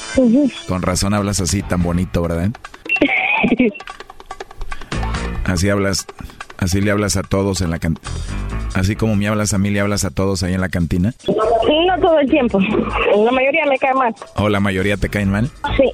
Con 0.69 0.83
razón 0.83 1.13
hablas 1.13 1.41
así 1.41 1.63
tan 1.63 1.83
bonito, 1.83 2.23
¿verdad? 2.23 2.51
Así 5.45 5.69
hablas, 5.69 6.07
así 6.59 6.81
le 6.81 6.91
hablas 6.91 7.17
a 7.17 7.23
todos 7.23 7.61
en 7.61 7.71
la 7.71 7.79
cantina. 7.79 8.09
Así 8.75 8.95
como 8.95 9.17
me 9.17 9.27
hablas 9.27 9.55
a 9.55 9.59
mí, 9.59 9.71
le 9.71 9.81
hablas 9.81 10.05
a 10.05 10.11
todos 10.11 10.43
ahí 10.43 10.53
en 10.53 10.61
la 10.61 10.69
cantina. 10.69 11.15
No 11.27 12.01
todo 12.01 12.19
el 12.21 12.29
tiempo. 12.29 12.59
La 12.61 13.33
mayoría 13.33 13.65
me 13.67 13.79
cae 13.79 13.95
mal. 13.95 14.15
¿O 14.35 14.51
la 14.51 14.61
mayoría 14.61 14.99
te 14.99 15.09
caen 15.09 15.31
mal? 15.31 15.51
Sí, 15.79 15.91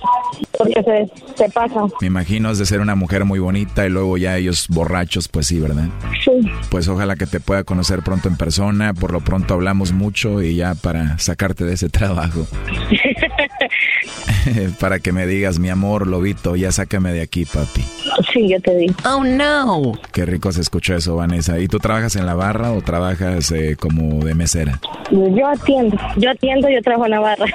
porque 0.59 0.83
se, 0.83 1.37
se 1.37 1.49
pasan. 1.51 1.93
Me 2.01 2.09
imagino 2.09 2.51
es 2.51 2.59
de 2.59 2.67
ser 2.67 2.81
una 2.81 2.97
mujer 2.97 3.25
muy 3.25 3.39
bonita 3.39 3.87
y 3.87 3.91
luego 3.91 4.17
ya 4.17 4.37
ellos 4.37 4.67
borrachos, 4.69 5.29
pues 5.29 5.47
sí, 5.47 5.61
¿verdad? 5.61 5.85
Sí. 6.25 6.33
Pues 6.71 6.89
ojalá 6.89 7.15
que 7.15 7.27
te 7.27 7.39
pueda 7.39 7.63
conocer 7.63 8.03
pronto 8.03 8.29
en 8.29 8.37
persona. 8.37 8.95
Por 8.95 9.13
lo 9.13 9.21
pronto 9.21 9.55
hablamos 9.55 9.93
mucho 9.93 10.43
y 10.43 10.57
ya 10.57 10.75
para 10.75 11.19
sacarte 11.19 11.65
de 11.65 11.75
ese 11.75 11.89
trabajo. 11.89 12.47
para 14.81 14.99
que 15.01 15.13
me 15.13 15.27
digas, 15.27 15.59
mi 15.59 15.71
amor, 15.71 16.07
lobito, 16.07 16.57
ya 16.57 16.73
sácame 16.73 17.13
de 17.13 17.23
aquí, 17.23 17.45
papi. 17.45 17.85
Sí, 18.33 18.49
yo 18.49 18.61
te 18.61 18.75
digo. 18.77 18.95
Oh, 19.05 19.25
no. 19.25 19.93
Qué 20.13 20.27
rico 20.27 20.53
se 20.53 20.61
escuchó 20.61 20.95
eso, 20.95 21.17
Vanessa. 21.17 21.59
¿Y 21.59 21.69
tú 21.69 21.79
trabajas 21.79 22.17
en 22.17 22.27
la 22.27 22.35
barra 22.35 22.73
o 22.73 22.83
trabajas 22.83 23.51
eh, 23.53 23.77
como 23.79 24.25
de 24.25 24.35
mesera? 24.35 24.81
Yo 25.11 25.47
atiendo, 25.47 25.97
yo 26.17 26.31
atiendo, 26.31 26.69
yo 26.69 26.83
trabajo 26.83 27.07
en 27.07 27.11
la 27.13 27.21
barra. 27.21 27.47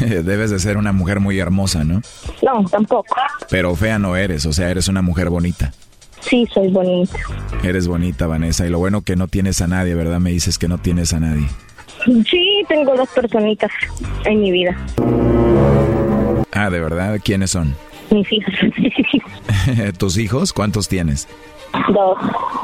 Debes 0.00 0.50
de 0.50 0.58
ser 0.58 0.76
una 0.76 0.92
mujer 0.92 1.20
muy 1.20 1.38
hermosa, 1.38 1.84
¿no? 1.84 2.02
No, 2.42 2.64
tampoco. 2.68 3.14
Pero 3.50 3.74
fea 3.74 3.98
no 3.98 4.16
eres, 4.16 4.46
o 4.46 4.52
sea, 4.52 4.70
eres 4.70 4.88
una 4.88 5.02
mujer 5.02 5.30
bonita. 5.30 5.72
Sí, 6.20 6.46
soy 6.52 6.68
bonita. 6.68 7.18
Eres 7.62 7.86
bonita, 7.86 8.26
Vanessa. 8.26 8.66
Y 8.66 8.70
lo 8.70 8.78
bueno 8.78 9.02
que 9.02 9.14
no 9.14 9.28
tienes 9.28 9.60
a 9.60 9.66
nadie, 9.66 9.94
¿verdad? 9.94 10.20
Me 10.20 10.30
dices 10.30 10.58
que 10.58 10.68
no 10.68 10.78
tienes 10.78 11.12
a 11.12 11.20
nadie. 11.20 11.46
Sí, 12.04 12.64
tengo 12.68 12.94
dos 12.96 13.08
personitas 13.10 13.70
en 14.24 14.40
mi 14.40 14.50
vida. 14.50 14.76
Ah, 16.52 16.70
¿de 16.70 16.80
verdad? 16.80 17.18
¿Quiénes 17.22 17.50
son? 17.50 17.74
Mis 18.10 18.30
hijos. 18.32 18.54
¿Tus 19.98 20.18
hijos? 20.18 20.52
¿Cuántos 20.52 20.88
tienes? 20.88 21.28
Dos. 21.92 22.18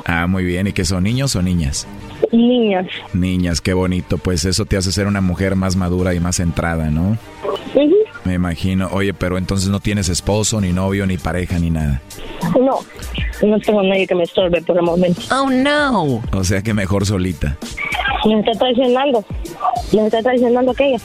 Ah, 0.04 0.26
muy 0.26 0.44
bien. 0.44 0.66
¿Y 0.66 0.72
qué 0.72 0.84
son 0.84 1.04
niños 1.04 1.34
o 1.36 1.42
niñas? 1.42 1.86
Niñas. 2.32 2.86
Niñas, 3.12 3.60
qué 3.60 3.72
bonito. 3.72 4.18
Pues 4.18 4.44
eso 4.44 4.66
te 4.66 4.76
hace 4.76 4.92
ser 4.92 5.06
una 5.06 5.20
mujer 5.20 5.56
más 5.56 5.74
madura 5.74 6.14
y 6.14 6.20
más 6.20 6.36
centrada, 6.36 6.90
¿no? 6.90 7.18
Me 8.24 8.34
imagino. 8.34 8.88
Oye, 8.92 9.14
pero 9.14 9.38
entonces 9.38 9.68
no 9.68 9.80
tienes 9.80 10.08
esposo, 10.08 10.60
ni 10.60 10.72
novio, 10.72 11.06
ni 11.06 11.16
pareja, 11.16 11.58
ni 11.58 11.70
nada. 11.70 12.00
No, 12.60 12.80
no 13.42 13.58
tengo 13.60 13.82
nadie 13.82 14.06
que 14.06 14.14
me 14.14 14.24
estorbe 14.24 14.62
por 14.62 14.76
el 14.76 14.82
momento. 14.82 15.20
Oh, 15.32 15.50
no. 15.50 16.22
O 16.32 16.44
sea 16.44 16.62
que 16.62 16.74
mejor 16.74 17.06
solita. 17.06 17.56
Me 18.26 18.40
está 18.40 18.52
traicionando. 18.52 19.24
Me 19.92 20.06
está 20.06 20.22
traicionando 20.22 20.72
aquella. 20.72 20.98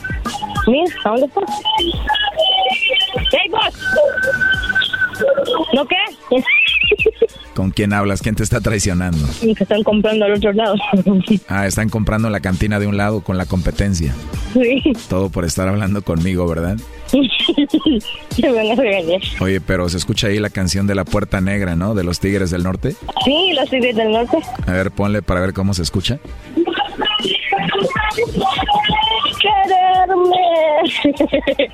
Mira, 0.66 0.94
¿a 1.04 1.08
dónde 1.10 1.26
está? 1.26 1.40
¡Hey, 3.32 3.50
vos! 3.50 3.74
¿No 5.72 5.86
qué? 5.86 5.96
¿Con 7.54 7.70
quién 7.70 7.92
hablas? 7.94 8.20
¿Quién 8.20 8.34
te 8.34 8.42
está 8.42 8.60
traicionando? 8.60 9.18
Y 9.40 9.54
que 9.54 9.62
están 9.64 9.82
comprando 9.82 10.26
al 10.26 10.34
otro 10.34 10.52
lado. 10.52 10.74
Ah, 11.48 11.66
están 11.66 11.88
comprando 11.88 12.28
la 12.28 12.40
cantina 12.40 12.78
de 12.78 12.86
un 12.86 12.96
lado 12.96 13.22
con 13.22 13.38
la 13.38 13.46
competencia. 13.46 14.14
Sí. 14.52 14.82
Todo 15.08 15.30
por 15.30 15.44
estar 15.44 15.68
hablando 15.68 16.02
conmigo, 16.02 16.46
¿verdad? 16.46 16.76
Me 18.42 18.52
van 18.52 18.70
a 18.72 18.74
regañar. 18.74 19.20
Oye, 19.40 19.60
pero 19.60 19.88
se 19.88 19.96
escucha 19.96 20.26
ahí 20.28 20.38
la 20.38 20.50
canción 20.50 20.86
de 20.86 20.94
la 20.94 21.04
Puerta 21.04 21.40
Negra, 21.40 21.76
¿no? 21.76 21.94
De 21.94 22.04
los 22.04 22.20
Tigres 22.20 22.50
del 22.50 22.62
Norte. 22.64 22.94
Sí, 23.24 23.52
los 23.54 23.70
Tigres 23.70 23.96
del 23.96 24.12
Norte. 24.12 24.38
A 24.66 24.72
ver, 24.72 24.90
ponle 24.90 25.22
para 25.22 25.40
ver 25.40 25.52
cómo 25.54 25.72
se 25.72 25.82
escucha. 25.82 26.18
Quererme. 29.40 30.36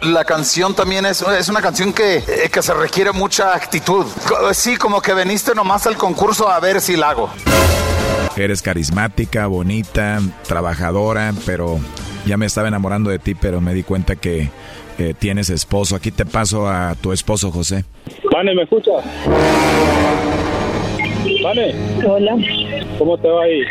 La 0.02 0.24
canción 0.24 0.74
también 0.74 1.06
es, 1.06 1.22
es 1.22 1.48
una 1.48 1.60
canción 1.62 1.92
que, 1.92 2.16
eh, 2.18 2.50
que 2.52 2.62
se 2.62 2.74
requiere 2.74 3.12
mucha 3.12 3.54
actitud. 3.54 4.06
Co- 4.28 4.52
Sí, 4.54 4.76
como 4.76 5.00
que 5.00 5.14
veniste 5.14 5.54
nomás 5.54 5.86
al 5.86 5.96
concurso 5.96 6.48
a 6.48 6.58
ver 6.60 6.80
si 6.80 6.96
la 6.96 7.10
hago. 7.10 7.30
Eres 8.36 8.62
carismática, 8.62 9.46
bonita, 9.46 10.18
trabajadora, 10.46 11.32
pero 11.46 11.78
ya 12.26 12.36
me 12.36 12.46
estaba 12.46 12.68
enamorando 12.68 13.10
de 13.10 13.18
ti, 13.18 13.34
pero 13.34 13.60
me 13.60 13.74
di 13.74 13.82
cuenta 13.82 14.16
que 14.16 14.48
eh, 14.98 15.14
tienes 15.18 15.50
esposo. 15.50 15.96
Aquí 15.96 16.10
te 16.10 16.24
paso 16.26 16.68
a 16.68 16.94
tu 17.00 17.12
esposo, 17.12 17.50
José. 17.52 17.84
Vane, 18.32 18.54
¿me 18.54 18.62
escuchas? 18.62 19.04
Vane. 21.42 21.74
Hola. 22.06 22.36
¿Cómo 22.98 23.18
te 23.18 23.28
va 23.28 23.42
ahí? 23.44 23.62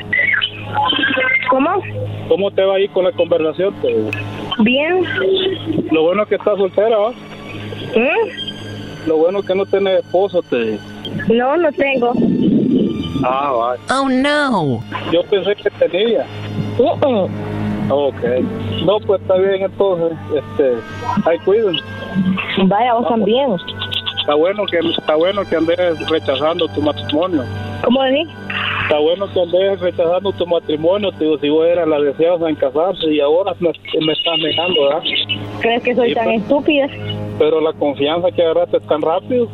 ¿Cómo? 1.49 1.69
¿Cómo 2.29 2.51
te 2.51 2.63
va 2.63 2.75
ahí 2.75 2.87
con 2.89 3.03
la 3.03 3.11
conversación? 3.11 3.73
Pues, 3.81 3.95
Bien. 4.59 5.03
Lo 5.91 6.03
bueno 6.03 6.23
es 6.23 6.29
que 6.29 6.35
estás 6.35 6.57
soltera, 6.57 6.97
¿va? 6.97 7.11
¿Mm? 7.11 9.07
Lo 9.07 9.17
bueno 9.17 9.39
es 9.39 9.45
que 9.45 9.55
no 9.55 9.65
tienes 9.65 9.99
esposo, 10.03 10.41
te... 10.43 10.79
No, 11.27 11.57
no 11.57 11.71
tengo. 11.73 12.13
Ah, 13.23 13.51
va. 13.51 13.75
Oh, 13.99 14.09
no. 14.09 14.79
Yo 15.11 15.23
pensé 15.29 15.55
que 15.55 15.69
tenía. 15.71 16.25
Uh-uh. 16.77 17.29
Ok. 17.89 18.21
No, 18.85 18.99
pues 18.99 19.21
está 19.21 19.35
bien 19.37 19.63
entonces. 19.63 20.17
Este, 20.33 20.75
ahí 21.29 21.37
cuiden. 21.39 21.75
Vaya, 22.67 22.93
vos 22.93 23.07
también. 23.07 23.57
Está 24.21 24.35
bueno 24.35 24.65
que 24.65 24.77
está 24.77 25.15
bueno 25.15 25.41
que 25.49 25.55
andes 25.55 26.09
rechazando 26.09 26.67
tu 26.69 26.81
matrimonio. 26.81 27.43
¿Cómo 27.83 28.03
decís? 28.03 28.29
Está 28.83 28.99
bueno 28.99 29.25
que 29.33 29.41
andes 29.41 29.79
rechazando 29.79 30.31
tu 30.33 30.45
matrimonio, 30.45 31.11
te 31.13 31.23
digo, 31.25 31.37
si 31.39 31.49
vos 31.49 31.67
eras 31.67 31.87
la 31.87 31.99
deseosa 31.99 32.47
en 32.47 32.55
casarse 32.55 33.07
y 33.07 33.19
ahora 33.19 33.53
me, 33.59 33.71
me 34.05 34.13
estás 34.13 34.37
negando, 34.37 34.83
¿verdad? 34.83 35.03
¿Crees 35.61 35.83
que 35.83 35.95
soy 35.95 36.09
Sí, 36.09 36.15
tan 36.15 36.29
estúpida? 36.31 36.87
Pero 37.39 37.61
la 37.61 37.73
confianza 37.73 38.31
que 38.31 38.43
agarraste 38.43 38.79
tan 38.81 39.01
rápido. 39.01 39.47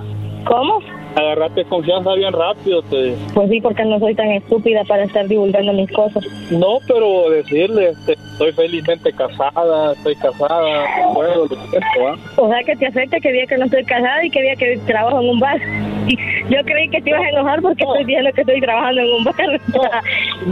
¿Cómo? 0.45 0.79
Agarraste 1.17 1.65
confianza 1.65 2.13
bien 2.13 2.31
rápido, 2.31 2.83
te 2.83 3.15
Pues 3.33 3.49
sí, 3.49 3.59
porque 3.59 3.83
no 3.85 3.97
soy 3.97 4.13
tan 4.13 4.31
estúpida 4.33 4.83
para 4.83 5.03
estar 5.03 5.27
divulgando 5.27 5.73
mis 5.73 5.91
cosas. 5.91 6.23
No, 6.51 6.77
pero 6.87 7.31
decirle, 7.31 7.89
este, 7.89 8.13
estoy 8.13 8.51
felizmente 8.51 9.11
casada, 9.13 9.93
estoy 9.93 10.15
casada, 10.17 10.85
puedo, 11.15 11.47
lo 11.47 11.47
siento, 11.47 12.07
¿ah? 12.07 12.15
O 12.35 12.47
sea, 12.47 12.63
que 12.63 12.75
te 12.75 12.85
afecta 12.85 13.19
que 13.19 13.31
diga 13.31 13.47
que 13.47 13.57
no 13.57 13.65
estoy 13.65 13.83
casada 13.85 14.23
y 14.23 14.29
que 14.29 14.41
diga 14.43 14.55
que 14.57 14.77
trabajo 14.85 15.19
en 15.19 15.29
un 15.29 15.39
bar. 15.39 15.59
Yo 16.51 16.63
creí 16.65 16.87
que 16.89 17.01
te 17.01 17.09
ibas 17.09 17.21
a 17.21 17.29
enojar 17.29 17.61
porque 17.63 17.83
estoy 17.83 18.05
diciendo 18.05 18.29
que 18.35 18.41
estoy 18.41 18.61
trabajando 18.61 19.01
en 19.01 19.13
un 19.13 19.23
bar. 19.23 19.61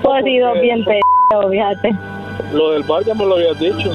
Tú 0.02 0.12
has 0.12 0.24
sido 0.24 0.62
bien 0.62 0.84
pedo, 0.84 1.50
fíjate. 1.52 1.92
Lo 2.54 2.72
del 2.72 2.82
bar 2.84 3.04
ya 3.06 3.14
me 3.14 3.24
lo 3.24 3.36
habías 3.36 3.60
dicho. 3.60 3.92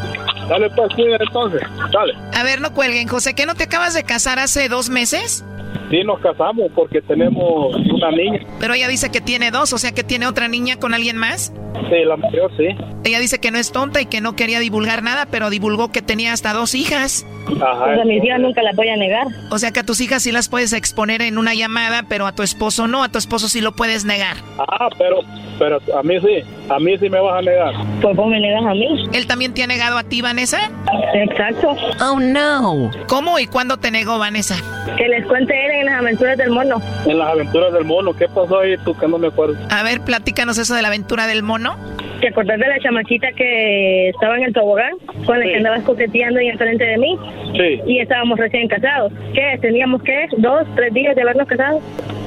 Dale, 0.49 0.71
pues, 0.71 0.91
entonces. 0.97 1.63
Dale. 1.93 2.15
A 2.33 2.45
ver, 2.45 2.61
no 2.61 2.73
cuelguen, 2.73 3.09
José. 3.09 3.35
¿Qué 3.35 3.45
no 3.45 3.57
te 3.57 3.65
acabas 3.65 3.95
de 3.95 4.05
casar 4.05 4.39
hace 4.39 4.69
dos 4.69 4.89
meses? 4.89 5.45
Sí, 5.91 6.05
nos 6.05 6.21
casamos 6.21 6.71
porque 6.75 7.03
tenemos 7.03 7.75
una 7.75 8.11
niña. 8.13 8.41
Pero 8.61 8.75
ella 8.75 8.87
dice 8.87 9.11
que 9.11 9.21
tiene 9.21 9.51
dos, 9.51 9.73
o 9.73 9.79
sea 9.79 9.93
que 9.93 10.05
tiene 10.05 10.27
otra 10.27 10.47
niña 10.47 10.77
con 10.77 10.95
alguien 10.95 11.17
más. 11.17 11.53
Sí, 11.89 12.05
la 12.05 12.17
mayor 12.17 12.51
sí. 12.57 12.69
Ella 13.05 13.19
dice 13.19 13.41
que 13.41 13.51
no 13.51 13.59
es 13.59 13.73
tonta 13.73 14.01
y 14.01 14.07
que 14.07 14.21
no 14.21 14.37
quería 14.37 14.61
divulgar 14.61 15.03
nada, 15.03 15.27
pero 15.31 15.51
divulgó 15.51 15.91
que 15.91 16.03
tenía 16.03 16.33
hasta 16.33 16.53
dos 16.53 16.75
hijas. 16.75 17.27
Ajá. 17.61 17.85
Pues 17.87 17.99
a 18.01 18.05
mis 18.05 18.23
hijas 18.23 18.41
nunca 18.41 18.63
las 18.63 18.77
voy 18.77 18.89
a 18.89 18.97
negar. 18.97 19.27
O 19.51 19.59
sea 19.59 19.73
que 19.73 19.81
a 19.81 19.83
tus 19.83 20.01
hijas 20.01 20.23
sí 20.23 20.31
las 20.31 20.49
puedes 20.49 20.73
exponer 20.73 21.23
en 21.23 21.39
una 21.39 21.55
llamada, 21.55 22.05
pero 22.09 22.27
a 22.27 22.33
tu 22.33 22.43
esposo 22.43 22.87
no, 22.87 23.03
a 23.03 23.09
tu 23.09 23.19
esposo 23.19 23.49
sí 23.49 23.61
lo 23.61 23.73
puedes 23.73 24.05
negar. 24.05 24.37
Ah, 24.59 24.89
pero, 24.97 25.21
pero 25.59 25.79
a 25.99 26.03
mí 26.03 26.21
sí, 26.21 26.45
a 26.69 26.79
mí 26.79 26.97
sí 26.99 27.09
me 27.09 27.19
vas 27.21 27.39
a 27.39 27.43
negar. 27.43 27.75
Pues 28.01 28.15
vos 28.15 28.29
me 28.29 28.39
negas 28.39 28.65
a 28.65 28.75
mí. 28.75 29.09
¿Él 29.13 29.27
también 29.27 29.55
te 29.55 29.63
ha 29.63 29.67
negado 29.67 29.99
a 29.99 30.05
ti, 30.05 30.23
Vanessa? 30.23 30.71
Exacto. 31.15 31.77
Oh, 32.01 32.21
no. 32.21 32.91
¿Cómo 33.09 33.39
y 33.39 33.47
cuándo 33.47 33.79
te 33.79 33.91
negó, 33.91 34.19
Vanessa? 34.19 34.57
Que 34.97 35.09
les 35.09 35.27
cuente 35.27 35.55
él 35.80 35.80
en 35.81 35.87
las 35.87 36.01
aventuras 36.01 36.39
del 36.39 36.51
mono. 36.51 36.81
En 37.07 37.19
las 37.19 37.29
aventuras 37.29 37.73
del 37.73 37.85
mono, 37.85 38.13
¿qué 38.15 38.27
pasó 38.29 38.61
ahí 38.61 38.77
tú 38.85 38.97
que 38.97 39.09
no 39.09 39.19
me 39.19 39.29
acuerdo? 39.29 39.57
A 39.71 39.83
ver, 39.83 40.01
platícanos 40.03 40.59
eso 40.59 40.75
de 40.75 40.83
la 40.83 40.89
aventura 40.89 41.27
del 41.27 41.43
mono. 41.43 41.77
¿Te 42.21 42.29
acordás 42.29 42.59
de 42.59 42.67
la 42.69 42.79
chamaquita 42.81 43.33
que 43.33 44.11
estaba 44.11 44.37
en 44.37 44.45
el 44.45 44.53
tobogán? 44.53 44.93
Con 45.25 45.41
la 45.41 45.47
que 45.47 45.57
andabas 45.57 45.83
coqueteando 45.83 46.41
y 46.41 46.49
enfrente 46.49 46.85
de 46.85 46.99
mí. 46.99 47.19
Sí. 47.57 47.81
Y 47.87 47.99
estábamos 48.01 48.39
recién 48.39 48.69
casados. 48.69 49.13
¿Qué? 49.33 49.59
¿Teníamos 49.61 50.03
qué? 50.03 50.27
¿Dos, 50.37 50.67
tres 50.77 50.93
días 50.93 51.17
de 51.17 51.23
habernos 51.23 51.49
casado? 51.49 51.81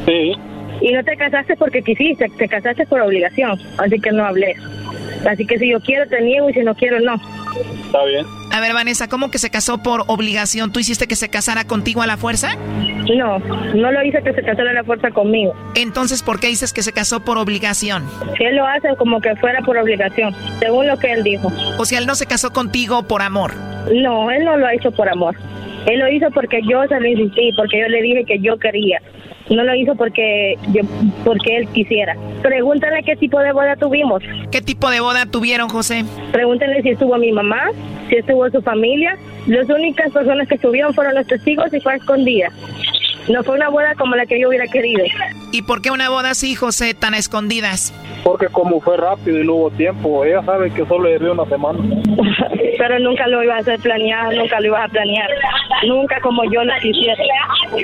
Sí. 0.05 0.33
Y 0.81 0.91
no 0.91 1.03
te 1.03 1.15
casaste 1.15 1.55
porque 1.55 1.81
quisiste, 1.83 2.27
te 2.37 2.47
casaste 2.47 2.87
por 2.87 3.01
obligación. 3.01 3.59
Así 3.77 3.99
que 3.99 4.11
no 4.11 4.25
hablé. 4.25 4.55
Así 5.29 5.45
que 5.45 5.57
si 5.57 5.69
yo 5.69 5.79
quiero 5.79 6.07
te 6.07 6.21
niego 6.21 6.49
y 6.49 6.53
si 6.53 6.61
no 6.61 6.75
quiero 6.75 6.99
no. 6.99 7.15
Está 7.85 8.03
bien. 8.05 8.25
A 8.51 8.59
ver, 8.59 8.73
Vanessa, 8.73 9.07
¿cómo 9.07 9.31
que 9.31 9.37
se 9.37 9.49
casó 9.49 9.81
por 9.81 10.03
obligación? 10.07 10.71
¿Tú 10.71 10.79
hiciste 10.79 11.07
que 11.07 11.15
se 11.15 11.29
casara 11.29 11.65
contigo 11.65 12.01
a 12.01 12.07
la 12.07 12.17
fuerza? 12.17 12.55
No, 12.55 13.39
no 13.39 13.91
lo 13.91 14.03
hice 14.03 14.21
que 14.21 14.33
se 14.33 14.43
casara 14.43 14.71
a 14.71 14.73
la 14.73 14.83
fuerza 14.83 15.11
conmigo. 15.11 15.53
Entonces, 15.75 16.23
¿por 16.23 16.39
qué 16.39 16.47
dices 16.47 16.73
que 16.73 16.83
se 16.83 16.93
casó 16.93 17.23
por 17.23 17.37
obligación? 17.37 18.03
Él 18.39 18.55
lo 18.55 18.65
hace 18.67 18.95
como 18.97 19.21
que 19.21 19.35
fuera 19.37 19.61
por 19.61 19.77
obligación, 19.77 20.35
según 20.59 20.87
lo 20.87 20.97
que 20.97 21.11
él 21.11 21.23
dijo. 21.23 21.51
O 21.77 21.85
sea, 21.85 21.99
él 21.99 22.05
no 22.05 22.15
se 22.15 22.25
casó 22.25 22.51
contigo 22.51 23.03
por 23.03 23.21
amor. 23.21 23.53
No, 23.93 24.31
él 24.31 24.43
no 24.45 24.57
lo 24.57 24.65
ha 24.65 24.73
hecho 24.73 24.91
por 24.91 25.09
amor. 25.09 25.35
Él 25.85 25.99
lo 25.99 26.09
hizo 26.09 26.29
porque 26.31 26.61
yo 26.63 26.83
se 26.87 26.99
lo 26.99 27.07
insistí, 27.07 27.51
porque 27.57 27.79
yo 27.81 27.87
le 27.87 28.01
dije 28.01 28.23
que 28.25 28.39
yo 28.39 28.57
quería. 28.57 29.01
No 29.49 29.63
lo 29.63 29.75
hizo 29.75 29.95
porque 29.95 30.55
yo, 30.71 30.81
porque 31.25 31.57
él 31.57 31.67
quisiera. 31.69 32.15
Pregúntale 32.41 33.03
qué 33.03 33.15
tipo 33.15 33.39
de 33.39 33.51
boda 33.51 33.75
tuvimos. 33.75 34.23
¿Qué 34.51 34.61
tipo 34.61 34.89
de 34.89 34.99
boda 34.99 35.25
tuvieron, 35.25 35.69
José? 35.69 36.05
Pregúntale 36.31 36.81
si 36.81 36.89
estuvo 36.89 37.17
mi 37.17 37.31
mamá, 37.31 37.69
si 38.09 38.15
estuvo 38.15 38.49
su 38.49 38.61
familia. 38.61 39.17
Las 39.47 39.69
únicas 39.69 40.11
personas 40.11 40.47
que 40.47 40.55
estuvieron 40.55 40.93
fueron 40.93 41.15
los 41.15 41.27
testigos 41.27 41.73
y 41.73 41.79
fue 41.81 41.95
escondida. 41.95 42.49
No 43.29 43.43
fue 43.43 43.55
una 43.55 43.69
boda 43.69 43.95
como 43.95 44.15
la 44.15 44.25
que 44.25 44.39
yo 44.39 44.49
hubiera 44.49 44.67
querido. 44.67 45.03
¿Y 45.53 45.61
por 45.61 45.83
qué 45.83 45.91
una 45.91 46.09
boda 46.09 46.31
así, 46.31 46.55
José, 46.55 46.95
tan 46.95 47.13
a 47.13 47.19
escondidas? 47.19 47.93
Porque 48.23 48.47
como 48.47 48.81
fue 48.81 48.97
rápido 48.97 49.39
y 49.39 49.45
no 49.45 49.53
hubo 49.53 49.69
tiempo, 49.69 50.25
ella 50.25 50.41
sabe 50.43 50.71
que 50.71 50.83
solo 50.87 51.07
le 51.07 51.19
dio 51.19 51.31
una 51.31 51.45
semana. 51.45 51.77
Pero 52.79 52.97
nunca 52.97 53.27
lo 53.27 53.43
iba 53.43 53.57
a 53.57 53.59
hacer 53.59 53.79
planeado, 53.79 54.31
nunca 54.31 54.59
lo 54.59 54.69
iba 54.69 54.83
a 54.83 54.87
planear. 54.87 55.29
Nunca 55.87 56.19
como 56.21 56.43
yo 56.45 56.63
lo 56.63 56.73
quisiera. 56.81 57.21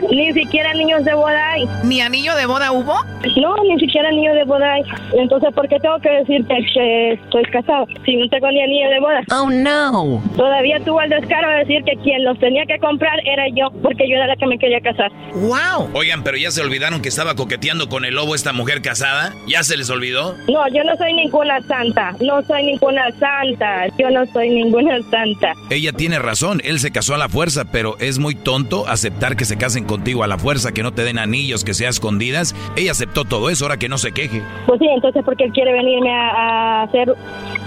Ni 0.10 0.34
siquiera 0.34 0.74
niños 0.74 1.06
de 1.06 1.14
boda 1.14 1.52
hay. 1.52 1.70
¿Ni 1.84 2.02
anillo 2.02 2.36
de 2.36 2.48
boda 2.48 2.72
hubo? 2.72 2.96
No, 3.40 3.56
ni 3.64 3.80
siquiera 3.80 4.10
anillo 4.10 4.34
de 4.34 4.46
boda 4.46 4.74
hay. 4.74 4.82
Entonces, 5.14 5.54
¿por 5.54 5.68
qué 5.68 5.80
tengo 5.80 6.00
que 6.00 6.10
decirte 6.10 6.56
que 6.74 7.12
estoy 7.12 7.44
casado 7.44 7.86
si 8.04 8.16
no 8.16 8.28
tengo 8.30 8.50
ni 8.50 8.64
anillo 8.64 8.90
de 8.90 9.00
boda? 9.00 9.22
Oh, 9.32 9.50
no. 9.52 10.24
Todavía 10.36 10.80
tuvo 10.84 11.02
el 11.02 11.12
descaro 11.12 11.48
de 11.52 11.58
decir 11.60 11.84
que 11.84 11.96
quien 12.02 12.24
los 12.24 12.40
tenía 12.40 12.66
que 12.66 12.80
comprar 12.80 13.20
era 13.26 13.48
yo, 13.50 13.70
porque 13.84 14.10
yo 14.10 14.16
era 14.16 14.26
la 14.26 14.36
que 14.38 14.48
me 14.48 14.58
quería 14.58 14.82
casar. 14.82 15.12
¡Wow! 15.36 15.92
Oigan, 15.94 16.24
pero 16.24 16.36
ya 16.36 16.50
se 16.50 16.62
olvidaron 16.62 17.02
que 17.02 17.10
estaba 17.10 17.36
coqueteando 17.36 17.59
con 17.90 18.06
el 18.06 18.16
lobo 18.16 18.36
esta 18.36 18.54
mujer 18.54 18.82
casada. 18.82 19.34
¿Ya 19.46 19.64
se 19.64 19.76
les 19.76 19.90
olvidó? 19.90 20.36
No, 20.48 20.68
yo 20.70 20.84
no 20.86 20.96
soy 20.96 21.14
ninguna 21.14 21.62
santa. 21.64 22.16
No 22.22 22.42
soy 22.44 22.64
ninguna 22.64 23.12
santa. 23.20 23.88
Yo 23.98 24.10
no 24.10 24.26
soy 24.28 24.50
ninguna 24.50 24.98
santa. 25.12 25.54
Ella 25.70 25.92
tiene 25.92 26.20
razón. 26.20 26.62
Él 26.64 26.80
se 26.80 26.92
casó 26.92 27.16
a 27.16 27.18
la 27.18 27.28
fuerza, 27.28 27.66
pero 27.72 27.98
es 28.00 28.18
muy 28.18 28.34
tonto 28.34 28.88
aceptar 28.88 29.36
que 29.36 29.44
se 29.46 29.58
casen 29.58 29.84
contigo 29.84 30.24
a 30.24 30.28
la 30.28 30.38
fuerza, 30.38 30.72
que 30.72 30.84
no 30.84 30.94
te 30.94 31.04
den 31.04 31.20
anillos, 31.20 31.66
que 31.66 31.74
sea 31.74 31.90
escondidas. 31.90 32.56
Ella 32.78 32.92
aceptó 32.92 33.26
todo 33.26 33.50
eso, 33.50 33.66
ahora 33.66 33.78
que 33.78 33.90
no 33.90 33.98
se 33.98 34.14
queje. 34.14 34.42
Pues 34.66 34.80
sí, 34.80 34.88
entonces 34.88 35.22
porque 35.26 35.44
él 35.44 35.52
quiere 35.52 35.74
venirme 35.74 36.12
a, 36.14 36.30
a 36.30 36.84
hacer 36.84 37.14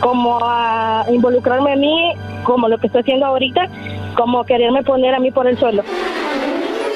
como 0.00 0.38
a 0.42 1.04
involucrarme 1.12 1.72
a 1.72 1.76
mí, 1.76 2.12
como 2.44 2.68
lo 2.68 2.78
que 2.78 2.86
estoy 2.86 3.02
haciendo 3.02 3.26
ahorita, 3.26 3.68
como 4.16 4.44
quererme 4.44 4.82
poner 4.82 5.14
a 5.14 5.20
mí 5.20 5.30
por 5.30 5.46
el 5.46 5.58
suelo. 5.58 5.84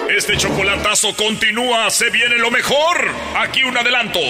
Este 0.09 0.37
chocolatazo 0.37 1.09
continúa, 1.17 1.91
se 1.91 2.11
viene 2.11 2.37
lo 2.37 2.51
mejor. 2.51 3.11
Aquí 3.37 3.65
un 3.65 3.77
adelanto. 3.77 4.21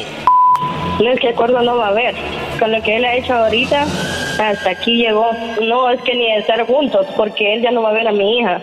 No 1.03 1.11
es 1.12 1.20
que 1.20 1.29
acuerdo 1.29 1.61
no 1.61 1.77
va 1.77 1.87
a 1.87 1.91
haber. 1.91 2.14
Con 2.59 2.72
lo 2.72 2.83
que 2.83 2.97
él 2.97 3.05
ha 3.05 3.14
hecho 3.14 3.35
ahorita, 3.35 3.83
hasta 4.39 4.70
aquí 4.70 4.97
llegó. 4.97 5.33
No 5.61 5.91
es 5.91 6.01
que 6.01 6.14
ni 6.14 6.33
estar 6.33 6.66
juntos, 6.66 7.07
porque 7.14 7.55
él 7.55 7.62
ya 7.62 7.70
no 7.70 7.83
va 7.83 7.91
a 7.91 7.93
ver 7.93 8.09
a 8.09 8.12
mi 8.12 8.39
hija. 8.39 8.62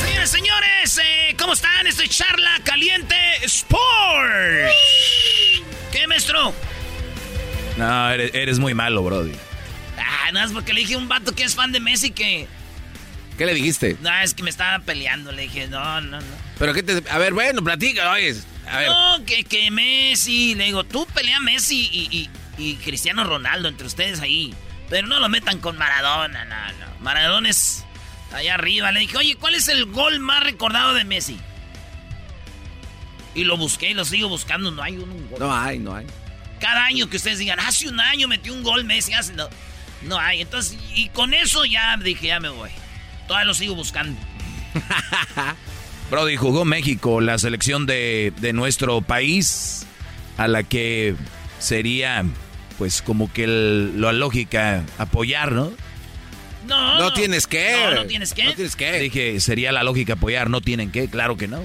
Señores, 0.00 0.30
señores, 0.30 1.00
eh, 1.02 1.36
¿cómo 1.38 1.52
están? 1.52 1.86
Esto 1.86 2.02
es 2.02 2.10
Charla 2.10 2.60
Caliente 2.64 3.16
Sports. 3.42 4.74
No, 7.76 8.10
eres, 8.10 8.58
muy 8.58 8.74
malo, 8.74 9.02
Brody. 9.02 9.32
Ah, 9.98 10.30
no, 10.32 10.44
es 10.44 10.52
porque 10.52 10.72
le 10.72 10.80
dije 10.80 10.94
a 10.94 10.98
un 10.98 11.08
vato 11.08 11.34
que 11.34 11.44
es 11.44 11.54
fan 11.54 11.72
de 11.72 11.80
Messi 11.80 12.10
que... 12.10 12.46
¿Qué 13.38 13.46
le 13.46 13.54
dijiste? 13.54 13.96
No, 14.02 14.12
es 14.20 14.34
que 14.34 14.42
me 14.42 14.50
estaba 14.50 14.84
peleando. 14.84 15.32
Le 15.32 15.42
dije, 15.42 15.66
no, 15.68 16.00
no, 16.02 16.20
no. 16.20 16.26
Pero 16.58 16.74
qué 16.74 16.82
te... 16.82 17.02
A 17.10 17.18
ver, 17.18 17.32
bueno, 17.32 17.62
platica, 17.64 18.10
oye. 18.12 18.34
A 18.70 18.78
ver. 18.78 18.88
No, 18.88 19.24
que, 19.24 19.44
que 19.44 19.70
Messi... 19.70 20.54
Le 20.54 20.64
digo, 20.64 20.84
tú 20.84 21.06
pelea 21.06 21.40
Messi 21.40 21.88
y, 21.90 22.28
y, 22.58 22.74
Cristiano 22.76 23.24
Ronaldo 23.24 23.68
entre 23.68 23.86
ustedes 23.86 24.20
ahí. 24.20 24.54
Pero 24.90 25.06
no 25.06 25.18
lo 25.20 25.28
metan 25.30 25.58
con 25.58 25.78
Maradona, 25.78 26.44
no, 26.44 26.72
no. 26.72 27.00
Maradona 27.00 27.48
es 27.48 27.84
allá 28.32 28.54
arriba. 28.54 28.92
Le 28.92 29.00
dije, 29.00 29.16
oye, 29.16 29.36
¿cuál 29.36 29.54
es 29.54 29.68
el 29.68 29.86
gol 29.86 30.20
más 30.20 30.42
recordado 30.42 30.92
de 30.92 31.04
Messi? 31.04 31.40
Y 33.34 33.44
lo 33.44 33.56
busqué 33.56 33.90
y 33.90 33.94
lo 33.94 34.04
sigo 34.04 34.28
buscando. 34.28 34.70
No 34.70 34.82
hay 34.82 34.96
un, 34.96 35.28
gol. 35.28 35.38
No 35.38 35.54
hay, 35.54 35.78
no 35.78 35.94
hay. 35.94 36.06
Cada 36.60 36.84
año 36.84 37.08
que 37.08 37.16
ustedes 37.16 37.38
digan, 37.38 37.58
hace 37.60 37.88
un 37.88 38.00
año 38.00 38.28
metió 38.28 38.52
un 38.52 38.62
gol 38.62 38.84
Messi, 38.84 39.12
hace 39.12 39.32
no. 39.32 39.48
No 40.02 40.18
hay. 40.18 40.40
Entonces, 40.40 40.78
y 40.94 41.08
con 41.10 41.34
eso 41.34 41.64
ya 41.64 41.96
dije, 41.96 42.28
ya 42.28 42.40
me 42.40 42.48
voy. 42.48 42.70
Todavía 43.26 43.46
lo 43.46 43.54
sigo 43.54 43.74
buscando. 43.74 44.18
Brody, 46.10 46.36
jugó 46.36 46.64
México, 46.64 47.20
la 47.20 47.38
selección 47.38 47.86
de, 47.86 48.32
de 48.40 48.52
nuestro 48.52 49.00
país, 49.00 49.86
a 50.36 50.48
la 50.48 50.64
que 50.64 51.14
sería, 51.60 52.24
pues, 52.78 53.02
como 53.02 53.32
que 53.32 53.46
la 53.46 54.12
lógica 54.12 54.84
apoyar, 54.98 55.52
¿no? 55.52 55.72
No, 56.66 56.98
no 56.98 57.12
tienes 57.12 57.46
que. 57.46 57.72
No, 57.72 57.94
no 57.94 58.06
tienes 58.06 58.34
que. 58.34 58.44
No 58.44 58.54
tienes 58.54 58.76
que. 58.76 58.98
Dije, 58.98 59.40
sería 59.40 59.72
la 59.72 59.82
lógica 59.82 60.14
apoyar, 60.14 60.50
no 60.50 60.60
tienen 60.60 60.90
que, 60.90 61.08
claro 61.08 61.36
que 61.36 61.48
no. 61.48 61.62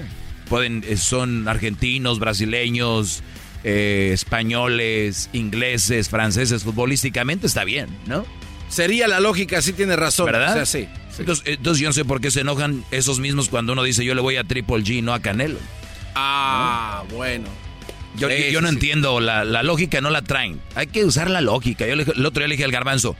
Pueden, 0.48 0.84
eh, 0.86 0.96
son 0.96 1.48
argentinos, 1.48 2.18
brasileños, 2.18 3.22
eh, 3.64 4.10
españoles, 4.12 5.28
ingleses, 5.32 6.08
franceses, 6.08 6.62
futbolísticamente 6.62 7.46
está 7.46 7.64
bien, 7.64 7.88
¿no? 8.06 8.24
Sería 8.68 9.08
la 9.08 9.20
lógica, 9.20 9.60
sí 9.62 9.72
tiene 9.72 9.96
razón. 9.96 10.26
¿Verdad? 10.26 10.64
sí, 10.64 10.88
Entonces, 11.18 11.44
entonces, 11.46 11.80
yo 11.80 11.88
no 11.88 11.92
sé 11.92 12.04
por 12.04 12.20
qué 12.20 12.30
se 12.30 12.40
enojan 12.40 12.84
esos 12.90 13.20
mismos 13.20 13.48
cuando 13.48 13.72
uno 13.72 13.82
dice 13.82 14.04
yo 14.04 14.14
le 14.14 14.20
voy 14.20 14.36
a 14.36 14.44
Triple 14.44 14.78
G, 14.78 15.02
no 15.02 15.14
a 15.14 15.20
Canelo. 15.20 15.58
Ah, 16.14 17.04
bueno. 17.12 17.48
Yo, 18.16 18.28
yo, 18.30 18.62
no 18.62 18.68
entiendo, 18.68 19.20
la, 19.20 19.44
la, 19.44 19.62
lógica 19.62 20.00
no 20.00 20.08
la 20.08 20.22
traen. 20.22 20.60
Hay 20.74 20.86
que 20.86 21.04
usar 21.04 21.28
la 21.28 21.42
lógica. 21.42 21.86
Yo 21.86 21.92
el 21.92 22.00
otro 22.00 22.40
día 22.40 22.48
le 22.48 22.54
dije 22.54 22.64
al 22.64 22.72
garbanzo, 22.72 23.14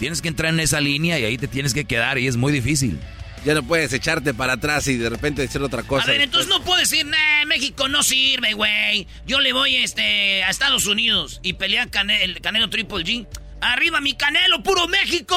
tienes 0.00 0.20
que 0.22 0.28
entrar 0.28 0.52
en 0.52 0.58
esa 0.60 0.80
línea 0.80 1.20
y 1.20 1.24
ahí 1.24 1.38
te 1.38 1.46
tienes 1.46 1.72
que 1.72 1.84
quedar 1.84 2.18
y 2.18 2.26
es 2.26 2.36
muy 2.36 2.52
difícil. 2.52 2.98
Ya 3.44 3.54
no 3.54 3.62
puedes 3.62 3.92
echarte 3.92 4.34
para 4.34 4.54
atrás 4.54 4.86
y 4.88 4.96
de 4.96 5.08
repente 5.08 5.42
decir 5.42 5.62
otra 5.62 5.82
cosa. 5.82 6.04
A 6.04 6.06
ver, 6.06 6.20
entonces 6.20 6.48
no 6.48 6.62
puedo 6.62 6.78
decir, 6.78 7.06
nah, 7.06 7.46
México 7.46 7.88
no 7.88 8.02
sirve, 8.02 8.52
güey. 8.52 9.06
Yo 9.26 9.40
le 9.40 9.52
voy 9.52 9.76
este, 9.76 10.44
a 10.44 10.50
Estados 10.50 10.86
Unidos 10.86 11.40
y 11.42 11.54
pelea 11.54 11.88
el 12.08 12.40
Canelo 12.40 12.68
Triple 12.68 13.04
G. 13.04 13.26
¡Arriba 13.62 14.00
mi 14.00 14.14
Canelo, 14.14 14.62
puro 14.62 14.88
México! 14.88 15.36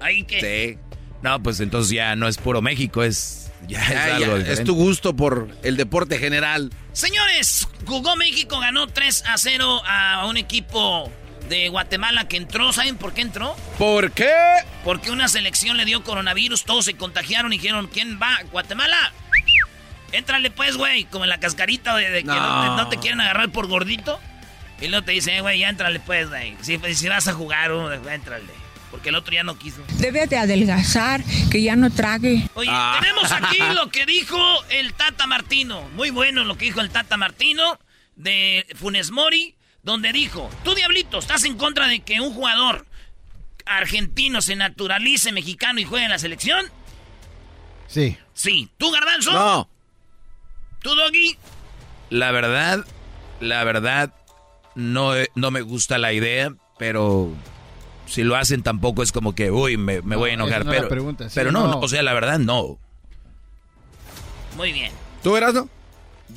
Ahí 0.00 0.24
que... 0.24 0.40
Sí. 0.40 0.78
No, 1.22 1.42
pues 1.42 1.60
entonces 1.60 1.92
ya 1.92 2.16
no 2.16 2.28
es 2.28 2.38
puro 2.38 2.62
México, 2.62 3.02
es... 3.02 3.50
Ya, 3.68 3.82
es 3.82 4.22
algo 4.22 4.36
Es 4.36 4.64
tu 4.64 4.74
gusto 4.74 5.14
por 5.14 5.48
el 5.62 5.76
deporte 5.76 6.18
general. 6.18 6.70
Señores, 6.92 7.68
jugó 7.84 8.16
México, 8.16 8.58
ganó 8.58 8.86
3 8.86 9.24
a 9.26 9.36
0 9.36 9.82
a 9.86 10.26
un 10.26 10.38
equipo 10.38 11.12
de 11.50 11.68
Guatemala 11.68 12.26
que 12.28 12.38
entró. 12.38 12.72
¿Saben 12.72 12.96
por 12.96 13.12
qué 13.12 13.20
entró? 13.20 13.54
¿Por 13.76 14.12
qué? 14.12 14.32
Porque 14.84 15.10
una 15.10 15.28
selección 15.28 15.76
le 15.76 15.84
dio 15.84 16.02
coronavirus, 16.02 16.64
todos 16.64 16.86
se 16.86 16.94
contagiaron 16.94 17.52
y 17.52 17.58
dijeron, 17.58 17.90
¿quién 17.92 18.18
va? 18.22 18.38
¿Guatemala? 18.52 19.12
Éntrale 20.12 20.50
pues, 20.50 20.76
güey, 20.76 21.04
como 21.04 21.24
en 21.24 21.30
la 21.30 21.40
cascarita 21.40 21.94
de, 21.96 22.22
que 22.22 22.24
no. 22.24 22.88
te, 22.88 22.96
quieren 22.96 23.20
agarrar 23.20 23.50
por 23.50 23.66
gordito. 23.66 24.18
Y 24.80 24.88
luego 24.88 25.04
te 25.04 25.12
dice, 25.12 25.36
eh, 25.36 25.40
güey, 25.42 25.58
ya 25.58 25.68
éntrale 25.68 26.00
pues, 26.00 26.30
güey. 26.30 26.56
Si, 26.62 27.08
vas 27.08 27.28
a 27.28 27.32
jugar, 27.34 27.70
éntrale. 28.10 28.60
Porque 28.90 29.10
el 29.10 29.14
otro 29.16 29.34
ya 29.34 29.44
no 29.44 29.58
quiso. 29.58 29.84
Debe 29.98 30.26
de 30.26 30.36
adelgazar, 30.36 31.22
que 31.50 31.62
ya 31.62 31.76
no 31.76 31.90
trague. 31.90 32.48
Oye, 32.54 32.70
ah. 32.72 32.98
tenemos 33.00 33.30
aquí 33.30 33.58
lo 33.74 33.90
que 33.90 34.06
dijo 34.06 34.38
el 34.70 34.94
Tata 34.94 35.26
Martino. 35.26 35.82
Muy 35.94 36.10
bueno 36.10 36.44
lo 36.44 36.56
que 36.56 36.64
dijo 36.64 36.80
el 36.80 36.90
Tata 36.90 37.16
Martino 37.16 37.78
de 38.16 38.66
Funes 38.76 39.10
Mori 39.10 39.54
donde 39.82 40.12
dijo, 40.12 40.50
tú 40.64 40.74
diablito, 40.74 41.18
¿estás 41.18 41.44
en 41.44 41.56
contra 41.56 41.88
de 41.88 42.00
que 42.00 42.20
un 42.20 42.32
jugador 42.32 42.86
argentino 43.66 44.42
se 44.42 44.56
naturalice 44.56 45.32
mexicano 45.32 45.80
y 45.80 45.84
juegue 45.84 46.04
en 46.04 46.10
la 46.10 46.18
selección? 46.18 46.66
Sí. 47.86 48.16
Sí. 48.34 48.70
¿Tú, 48.78 48.90
Garbanzo? 48.90 49.32
No. 49.32 49.68
¿Tú, 50.80 50.94
Doggy? 50.94 51.36
La 52.10 52.30
verdad, 52.30 52.84
la 53.40 53.64
verdad, 53.64 54.14
no, 54.74 55.12
no 55.34 55.50
me 55.50 55.60
gusta 55.60 55.98
la 55.98 56.12
idea, 56.12 56.52
pero 56.78 57.32
si 58.06 58.24
lo 58.24 58.36
hacen 58.36 58.62
tampoco 58.62 59.02
es 59.02 59.12
como 59.12 59.34
que, 59.34 59.50
uy, 59.50 59.76
me, 59.76 60.00
voy 60.00 60.30
a 60.30 60.34
enojar. 60.34 60.64
pero, 60.64 60.88
pero 61.34 61.52
no, 61.52 61.78
o 61.78 61.88
sea, 61.88 62.02
la 62.02 62.12
verdad, 62.12 62.38
no. 62.38 62.78
Muy 64.56 64.72
bien. 64.72 64.92
¿Tú 65.22 65.36
eras, 65.36 65.54
no? 65.54 65.68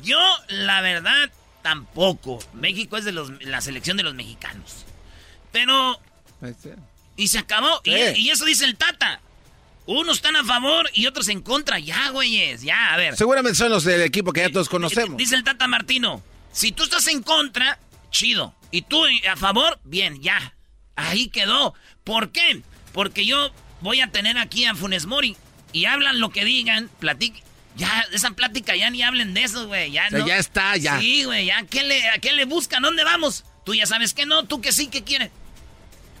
Yo, 0.02 0.18
la 0.48 0.80
verdad, 0.80 1.30
Tampoco. 1.64 2.40
México 2.52 2.98
es 2.98 3.06
de 3.06 3.12
los, 3.12 3.42
la 3.42 3.62
selección 3.62 3.96
de 3.96 4.02
los 4.02 4.14
mexicanos. 4.14 4.84
Pero... 5.50 5.98
Y 7.16 7.28
se 7.28 7.38
acabó. 7.38 7.80
Y, 7.84 8.28
eso 8.28 8.44
dice 8.44 8.66
el 8.66 8.76
Tata. 8.76 9.22
Unos 9.86 10.18
están 10.18 10.36
a 10.36 10.44
favor 10.44 10.90
y 10.92 11.06
otros 11.06 11.28
en 11.28 11.40
contra. 11.40 11.78
Ya, 11.78 12.10
güeyes, 12.10 12.60
ya, 12.60 12.92
a 12.92 12.98
ver. 12.98 13.16
Seguramente 13.16 13.56
son 13.56 13.70
los 13.70 13.84
del 13.84 14.02
equipo 14.02 14.30
que 14.34 14.42
ya 14.42 14.50
todos 14.50 14.68
conocemos. 14.68 15.16
Dice 15.16 15.36
el 15.36 15.42
Tata 15.42 15.66
Martino. 15.66 16.22
Si 16.52 16.70
tú 16.70 16.82
estás 16.82 17.06
en 17.06 17.22
contra, 17.22 17.78
chido. 18.10 18.54
Y 18.70 18.82
tú 18.82 19.02
a 19.26 19.36
favor, 19.36 19.80
bien, 19.84 20.20
ya. 20.20 20.54
Ahí 20.96 21.28
quedó. 21.28 21.72
¿Por 22.04 22.30
qué? 22.30 22.60
Porque 22.92 23.24
yo 23.24 23.50
voy 23.80 24.02
a 24.02 24.08
tener 24.12 24.36
aquí 24.36 24.66
a 24.66 24.74
Funes 24.74 25.06
Mori. 25.06 25.34
Y 25.72 25.86
hablan 25.86 26.20
lo 26.20 26.28
que 26.28 26.44
digan, 26.44 26.90
platiquen. 27.00 27.42
Ya, 27.76 28.04
esa 28.12 28.30
plática 28.30 28.76
ya 28.76 28.88
ni 28.90 29.02
hablen 29.02 29.34
de 29.34 29.42
eso, 29.42 29.66
güey. 29.66 29.90
Ya, 29.90 30.08
no. 30.10 30.26
ya 30.26 30.38
está, 30.38 30.76
ya. 30.76 31.00
Sí, 31.00 31.24
güey, 31.24 31.46
ya. 31.46 31.64
¿Qué 31.68 31.82
le, 31.82 32.08
¿A 32.10 32.18
qué 32.18 32.32
le 32.32 32.44
buscan? 32.44 32.82
¿Dónde 32.82 33.02
vamos? 33.04 33.44
Tú 33.64 33.74
ya 33.74 33.86
sabes 33.86 34.14
que 34.14 34.26
no, 34.26 34.44
tú 34.44 34.60
que 34.60 34.72
sí, 34.72 34.86
que 34.86 35.02
quieres. 35.02 35.30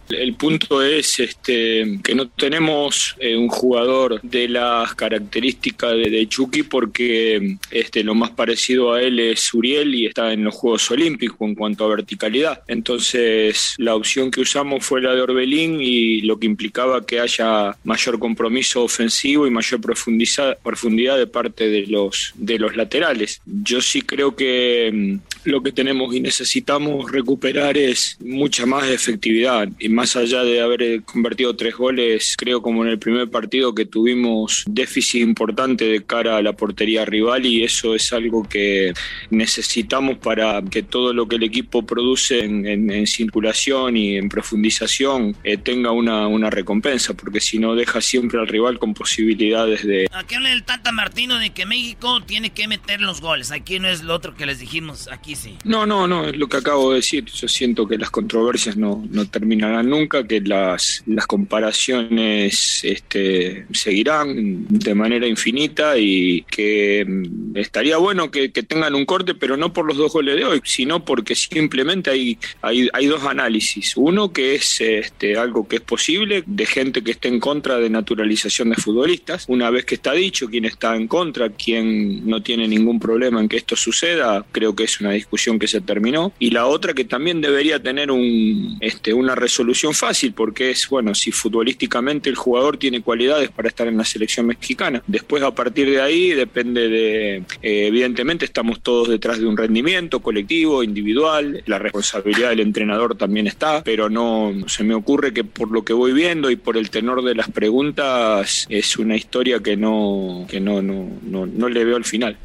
El 0.08 0.34
punto 0.34 0.82
es 0.82 1.18
este, 1.20 1.98
que 2.02 2.14
no 2.14 2.28
tenemos 2.28 3.16
eh, 3.18 3.36
un 3.36 3.48
jugador 3.48 4.20
de 4.22 4.48
las 4.48 4.94
características 4.94 5.92
de, 5.96 6.26
Chucky 6.28 6.62
porque 6.62 7.56
este, 7.70 8.02
lo 8.02 8.14
más 8.14 8.30
parecido 8.30 8.92
a 8.92 9.02
él 9.02 9.20
es 9.20 9.52
Uriel 9.52 9.94
y 9.94 10.06
está 10.06 10.32
en 10.32 10.44
los 10.44 10.54
Juegos 10.54 10.90
Olímpicos 10.90 11.40
en 11.40 11.54
cuanto 11.54 11.84
a 11.84 11.88
verticalidad. 11.88 12.62
Entonces 12.66 13.74
la 13.78 13.94
opción 13.94 14.30
que 14.30 14.40
usamos 14.40 14.84
fue 14.84 15.00
la 15.00 15.14
de 15.14 15.22
Orbelín 15.22 15.80
y 15.80 16.22
lo 16.22 16.38
que 16.38 16.46
implicaba 16.46 17.04
que 17.04 17.20
haya 17.20 17.76
mayor 17.84 18.18
compromiso 18.18 18.82
ofensivo 18.82 19.46
y 19.46 19.50
mayor 19.50 19.80
profundidad 19.80 21.18
de 21.18 21.26
parte 21.26 21.68
de 21.68 21.86
los, 21.86 22.32
de 22.36 22.58
los 22.58 22.76
laterales. 22.76 23.40
Yo 23.46 23.80
sí 23.80 24.02
creo 24.02 24.34
que 24.34 24.90
mm, 24.92 25.48
lo 25.48 25.62
que 25.62 25.72
tenemos 25.72 26.14
y 26.14 26.20
necesitamos 26.20 27.10
recuperar 27.10 27.76
es 27.76 28.16
mucha 28.20 28.66
más 28.66 28.88
efectividad 28.88 29.68
más 29.94 30.16
allá 30.16 30.42
de 30.42 30.60
haber 30.60 30.82
eh, 30.82 31.02
convertido 31.02 31.54
tres 31.56 31.76
goles, 31.76 32.34
creo 32.36 32.60
como 32.60 32.84
en 32.84 32.90
el 32.90 32.98
primer 32.98 33.30
partido 33.30 33.74
que 33.74 33.86
tuvimos 33.86 34.64
déficit 34.66 35.22
importante 35.22 35.84
de 35.84 36.04
cara 36.04 36.36
a 36.36 36.42
la 36.42 36.52
portería 36.54 37.04
rival 37.04 37.46
y 37.46 37.62
eso 37.62 37.94
es 37.94 38.12
algo 38.12 38.42
que 38.42 38.92
necesitamos 39.30 40.18
para 40.18 40.60
que 40.62 40.82
todo 40.82 41.12
lo 41.12 41.28
que 41.28 41.36
el 41.36 41.44
equipo 41.44 41.86
produce 41.86 42.44
en, 42.44 43.06
circulación 43.06 43.96
y 43.96 44.16
en 44.16 44.28
profundización 44.28 45.36
eh, 45.44 45.56
tenga 45.56 45.92
una, 45.92 46.26
una 46.26 46.50
recompensa, 46.50 47.14
porque 47.14 47.40
si 47.40 47.58
no 47.58 47.74
deja 47.74 48.00
siempre 48.00 48.40
al 48.40 48.48
rival 48.48 48.78
con 48.78 48.94
posibilidades 48.94 49.86
de... 49.86 50.08
Aquí 50.12 50.34
habla 50.34 50.52
el 50.52 50.64
Tata 50.64 50.90
Martino 50.90 51.38
de 51.38 51.50
que 51.50 51.66
México 51.66 52.20
tiene 52.22 52.50
que 52.50 52.66
meter 52.66 53.00
los 53.00 53.20
goles, 53.20 53.52
aquí 53.52 53.78
no 53.78 53.88
es 53.88 54.02
lo 54.02 54.14
otro 54.14 54.34
que 54.34 54.46
les 54.46 54.58
dijimos, 54.58 55.08
aquí 55.12 55.36
sí. 55.36 55.56
No, 55.64 55.86
no, 55.86 56.08
no, 56.08 56.26
es 56.26 56.36
lo 56.36 56.48
que 56.48 56.56
acabo 56.56 56.90
de 56.90 56.96
decir, 56.96 57.24
yo 57.26 57.46
siento 57.46 57.86
que 57.86 57.98
las 57.98 58.10
controversias 58.10 58.76
no, 58.76 59.04
no 59.10 59.26
terminarán 59.26 59.83
nunca, 59.84 60.26
que 60.26 60.40
las, 60.40 61.02
las 61.06 61.26
comparaciones 61.26 62.80
este, 62.82 63.66
seguirán 63.72 64.66
de 64.68 64.94
manera 64.94 65.26
infinita 65.26 65.98
y 65.98 66.42
que 66.42 67.04
mm, 67.06 67.56
estaría 67.56 67.96
bueno 67.96 68.30
que, 68.30 68.48
tengan 68.48 68.94
un 68.94 69.04
corte, 69.04 69.34
pero 69.34 69.56
no 69.56 69.72
por 69.72 69.86
los 69.86 69.96
dos 69.96 70.12
goles 70.12 70.36
de 70.36 70.44
hoy, 70.44 70.60
sino 70.64 71.04
porque 71.04 71.34
simplemente 71.34 72.10
hay, 72.10 72.38
hay, 72.62 72.88
hay 72.92 73.06
dos 73.06 73.24
análisis. 73.24 73.96
Uno 73.96 74.32
que 74.32 74.54
es 74.54 74.80
este, 74.80 75.36
algo 75.36 75.68
que 75.68 75.76
es 75.76 75.82
posible 75.82 76.44
de 76.46 76.66
gente 76.66 77.02
que 77.02 77.12
esté 77.12 77.28
en 77.28 77.40
contra 77.40 77.78
de 77.78 77.90
naturalización 77.90 78.70
de 78.70 78.76
futbolistas. 78.76 79.44
Una 79.48 79.70
vez 79.70 79.84
que 79.84 79.96
está 79.96 80.12
dicho 80.12 80.48
quién 80.48 80.64
está 80.64 80.96
en 80.96 81.08
contra, 81.08 81.50
quién 81.50 82.26
no 82.26 82.42
tiene 82.42 82.66
ningún 82.68 82.98
problema 82.98 83.40
en 83.40 83.48
que 83.48 83.56
esto 83.56 83.76
suceda, 83.76 84.44
creo 84.52 84.74
que 84.74 84.84
es 84.84 85.00
una 85.00 85.10
discusión 85.10 85.58
que 85.58 85.68
se 85.68 85.80
terminó. 85.80 86.32
Y 86.38 86.50
la 86.50 86.66
otra 86.66 86.94
que 86.94 87.04
también 87.04 87.40
debería 87.40 87.82
tener 87.82 88.10
un, 88.10 88.78
este, 88.80 89.12
una 89.12 89.34
resolución 89.34 89.73
fácil 89.74 90.32
porque 90.32 90.70
es, 90.70 90.88
bueno, 90.88 91.14
si 91.14 91.30
futbolísticamente 91.32 92.30
el 92.30 92.36
jugador 92.36 92.76
tiene 92.76 93.02
cualidades 93.02 93.50
para 93.50 93.68
estar 93.68 93.86
en 93.86 93.96
la 93.96 94.04
selección 94.04 94.46
mexicana. 94.46 95.02
Después 95.06 95.42
a 95.42 95.54
partir 95.54 95.90
de 95.90 96.00
ahí 96.00 96.30
depende 96.30 96.88
de, 96.88 97.36
eh, 97.62 97.86
evidentemente 97.86 98.44
estamos 98.44 98.80
todos 98.80 99.08
detrás 99.08 99.38
de 99.38 99.46
un 99.46 99.56
rendimiento 99.56 100.20
colectivo, 100.20 100.82
individual, 100.82 101.62
la 101.66 101.78
responsabilidad 101.78 102.50
del 102.50 102.60
entrenador 102.60 103.16
también 103.16 103.46
está, 103.46 103.82
pero 103.84 104.08
no 104.08 104.52
se 104.66 104.84
me 104.84 104.94
ocurre 104.94 105.32
que 105.32 105.44
por 105.44 105.70
lo 105.70 105.84
que 105.84 105.92
voy 105.92 106.12
viendo 106.12 106.50
y 106.50 106.56
por 106.56 106.76
el 106.76 106.90
tenor 106.90 107.22
de 107.22 107.34
las 107.34 107.50
preguntas 107.50 108.66
es 108.68 108.96
una 108.96 109.16
historia 109.16 109.60
que 109.60 109.76
no, 109.76 110.46
que 110.48 110.60
no, 110.60 110.82
no, 110.82 111.08
no, 111.22 111.46
no 111.46 111.68
le 111.68 111.84
veo 111.84 111.96
al 111.96 112.04
final. 112.04 112.36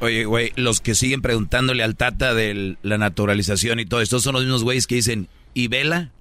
Oye, 0.00 0.24
güey, 0.24 0.52
los 0.54 0.80
que 0.80 0.94
siguen 0.94 1.22
preguntándole 1.22 1.82
al 1.82 1.96
Tata 1.96 2.32
de 2.32 2.76
la 2.82 2.98
naturalización 2.98 3.80
y 3.80 3.86
todo 3.86 4.00
esto 4.00 4.20
son 4.20 4.34
los 4.34 4.42
mismos 4.42 4.62
güeyes 4.62 4.86
que 4.86 4.94
dicen, 4.94 5.28
¿y 5.54 5.66
Vela? 5.66 6.12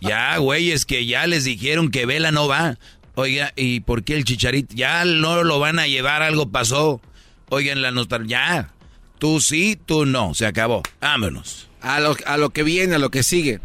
Ya, 0.00 0.36
güeyes, 0.38 0.86
que 0.86 1.06
ya 1.06 1.26
les 1.26 1.44
dijeron 1.44 1.90
que 1.90 2.06
Vela 2.06 2.32
no 2.32 2.48
va. 2.48 2.78
Oiga, 3.14 3.52
¿y 3.56 3.80
por 3.80 4.02
qué 4.02 4.16
el 4.16 4.24
chicharito? 4.24 4.74
Ya 4.74 5.04
no 5.04 5.44
lo 5.44 5.58
van 5.58 5.78
a 5.78 5.86
llevar, 5.86 6.22
algo 6.22 6.50
pasó. 6.50 7.00
Oigan, 7.48 7.82
la 7.82 7.90
nostalgia, 7.90 8.28
ya. 8.28 8.74
Tú 9.18 9.40
sí, 9.40 9.78
tú 9.84 10.06
no, 10.06 10.34
se 10.34 10.46
acabó. 10.46 10.82
Vámonos. 11.00 11.68
A 11.80 12.00
lo, 12.00 12.16
a 12.26 12.36
lo 12.36 12.50
que 12.50 12.62
viene, 12.62 12.96
a 12.96 12.98
lo 12.98 13.10
que 13.10 13.22
sigue. 13.22 13.60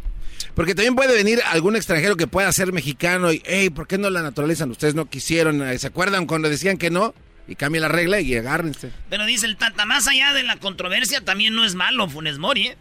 Porque 0.54 0.76
también 0.76 0.96
puede 0.96 1.16
venir 1.16 1.40
algún 1.48 1.76
extranjero 1.76 2.18
que 2.18 2.28
pueda 2.28 2.52
ser 2.52 2.74
mexicano 2.74 3.32
y, 3.32 3.42
hey, 3.46 3.70
¿por 3.70 3.88
qué 3.88 3.98
no 3.98 4.10
la 4.10 4.22
naturalizan? 4.22 4.70
Ustedes 4.70 4.94
no 4.94 5.10
quisieron, 5.10 5.64
¿se 5.80 5.88
acuerdan 5.88 6.26
cuando 6.26 6.50
decían 6.50 6.78
que 6.78 6.90
no? 6.90 7.14
Y 7.48 7.56
cambia 7.56 7.82
la 7.82 7.88
regla 7.88 8.20
y 8.20 8.36
agárrense. 8.36 8.92
Pero 9.10 9.26
dice 9.26 9.46
el 9.46 9.58
Tata, 9.58 9.86
más 9.86 10.08
allá 10.08 10.34
de 10.34 10.44
la 10.44 10.58
controversia, 10.58 11.22
también 11.22 11.56
no 11.56 11.66
es 11.66 11.76
malo 11.76 12.08
Funes 12.10 12.38
Mori, 12.38 12.68
¿eh? 12.68 12.78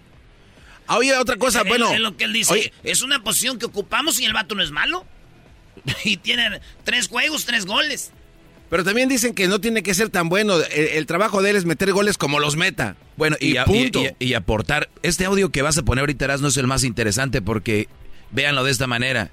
Oye, 0.89 1.17
otra 1.17 1.37
cosa, 1.37 1.63
bueno. 1.65 1.93
Es 1.93 2.01
lo 2.01 2.17
que 2.17 2.25
él 2.25 2.33
dice. 2.33 2.73
es 2.83 3.03
una 3.03 3.23
posición 3.23 3.59
que 3.59 3.67
ocupamos 3.67 4.21
y 4.21 4.25
el 4.25 4.33
vato 4.33 4.55
no 4.55 4.63
es 4.63 4.71
malo. 4.71 5.05
y 6.05 6.17
tiene 6.17 6.61
tres 6.85 7.09
juegos, 7.09 7.45
tres 7.45 7.67
goles. 7.67 8.13
Pero 8.71 8.85
también 8.85 9.09
dicen 9.09 9.35
que 9.35 9.49
no 9.49 9.61
tiene 9.61 9.83
que 9.83 9.95
ser 9.95 10.11
tan 10.11 10.29
bueno. 10.29 10.57
El, 10.73 11.07
trabajo 11.07 11.41
de 11.41 11.51
él 11.51 11.57
es 11.57 11.65
meter 11.65 11.93
goles 11.93 12.19
como 12.19 12.39
los 12.39 12.57
meta. 12.57 12.97
Bueno, 13.17 13.37
y, 13.41 13.57
y, 14.19 14.35
aportar. 14.35 14.91
Este 15.03 15.25
audio 15.25 15.51
que 15.51 15.63
vas 15.63 15.79
a 15.79 15.83
poner 15.85 16.01
ahorita, 16.01 16.37
no 16.37 16.49
es 16.49 16.57
el 16.57 16.67
más 16.67 16.85
interesante 16.85 17.41
porque 17.41 17.89
véanlo 18.31 18.65
de 18.65 18.71
esta 18.71 18.87
manera 18.87 19.31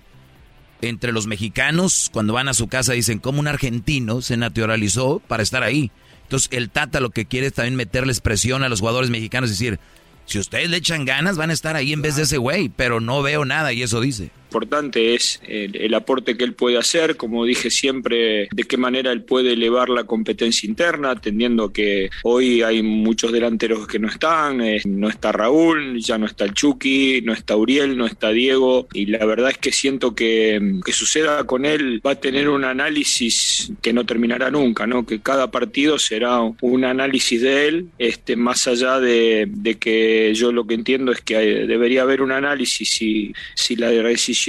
entre 0.82 1.12
los 1.12 1.28
mexicanos, 1.28 2.10
cuando 2.14 2.34
van 2.34 2.48
a 2.48 2.54
su 2.54 2.68
casa, 2.68 2.94
dicen 2.94 3.20
cómo 3.20 3.40
un 3.40 3.48
argentino 3.48 4.22
se 4.22 4.38
naturalizó 4.38 5.20
para 5.20 5.44
estar 5.44 5.64
ahí. 5.64 5.92
Entonces 6.24 6.50
el 6.52 6.70
Tata 6.70 7.00
lo 7.00 7.10
que 7.10 7.26
quiere 7.26 7.48
es 7.48 7.54
también 7.54 7.76
meterles 7.76 8.22
presión 8.22 8.64
a 8.64 8.70
los 8.70 8.80
jugadores 8.80 9.10
mexicanos, 9.10 9.52
es 9.52 9.58
decir, 9.58 9.80
si 10.26 10.40
ustedes 10.40 10.70
le 10.70 10.78
echan 10.78 11.06
ganas, 11.06 11.38
van 11.38 11.50
a 11.50 11.54
estar 11.54 11.76
ahí 11.76 11.94
en 11.94 12.02
vez 12.02 12.16
de 12.16 12.24
ese 12.24 12.38
güey, 12.38 12.70
pero 12.70 13.00
no 13.00 13.22
veo 13.22 13.46
nada 13.46 13.74
y 13.74 13.84
eso 13.84 14.02
dice 14.02 14.32
importante 14.56 15.16
es 15.16 15.42
el, 15.48 15.94
aporte 15.94 16.38
que 16.38 16.46
él 16.46 16.54
puede 16.54 16.78
hacer, 16.78 17.18
como 17.18 17.44
dije 17.44 17.70
siempre, 17.70 18.48
de 18.52 18.64
qué 18.64 18.78
manera 18.78 19.12
él 19.12 19.22
puede 19.24 19.54
elevar 19.54 19.90
la 19.90 20.06
competencia 20.06 20.68
interna, 20.68 21.12
atendiendo 21.12 21.74
que 21.74 22.10
hoy 22.24 22.62
hay 22.62 22.82
muchos 22.82 23.34
delanteros 23.34 23.86
que 23.86 24.00
no 24.00 24.08
están, 24.08 24.62
eh, 24.62 24.82
no 24.86 25.10
está 25.10 25.34
Raúl, 25.34 26.00
ya 26.00 26.18
no 26.18 26.26
está 26.26 26.46
el 26.46 26.54
Chucky, 26.54 27.22
no 27.22 27.34
está 27.34 27.58
Uriel, 27.58 27.98
no 27.98 28.06
está 28.06 28.30
Diego, 28.30 28.88
y 28.94 29.08
la 29.08 29.26
verdad 29.26 29.52
es 29.52 29.58
que 29.58 29.74
siento 29.74 30.16
que, 30.16 30.80
que 30.86 30.94
suceda 30.94 31.44
con 31.44 31.66
él 31.66 32.02
va 32.06 32.12
a 32.12 32.16
tener 32.16 32.48
un 32.48 32.64
análisis 32.64 33.74
que 33.82 33.92
no 33.92 34.06
terminará 34.06 34.52
nunca, 34.52 34.88
¿no? 34.88 35.06
que 35.06 35.20
cada 35.20 35.52
partido 35.52 36.00
será 36.00 36.40
un 36.62 36.86
análisis 36.86 37.42
de 37.42 37.68
él, 37.68 37.88
este, 37.98 38.38
más 38.38 38.68
allá 38.68 39.02
de, 39.02 39.48
de 39.50 39.76
que 39.76 40.34
yo 40.34 40.54
lo 40.54 40.66
que 40.66 40.76
entiendo 40.76 41.12
es 41.12 41.20
que 41.20 41.36
debería 41.36 42.04
haber 42.04 42.22
un 42.22 42.32
análisis 42.32 42.90
si, 42.90 43.34
si 43.54 43.76
la 43.76 43.90
decisión 43.90 44.45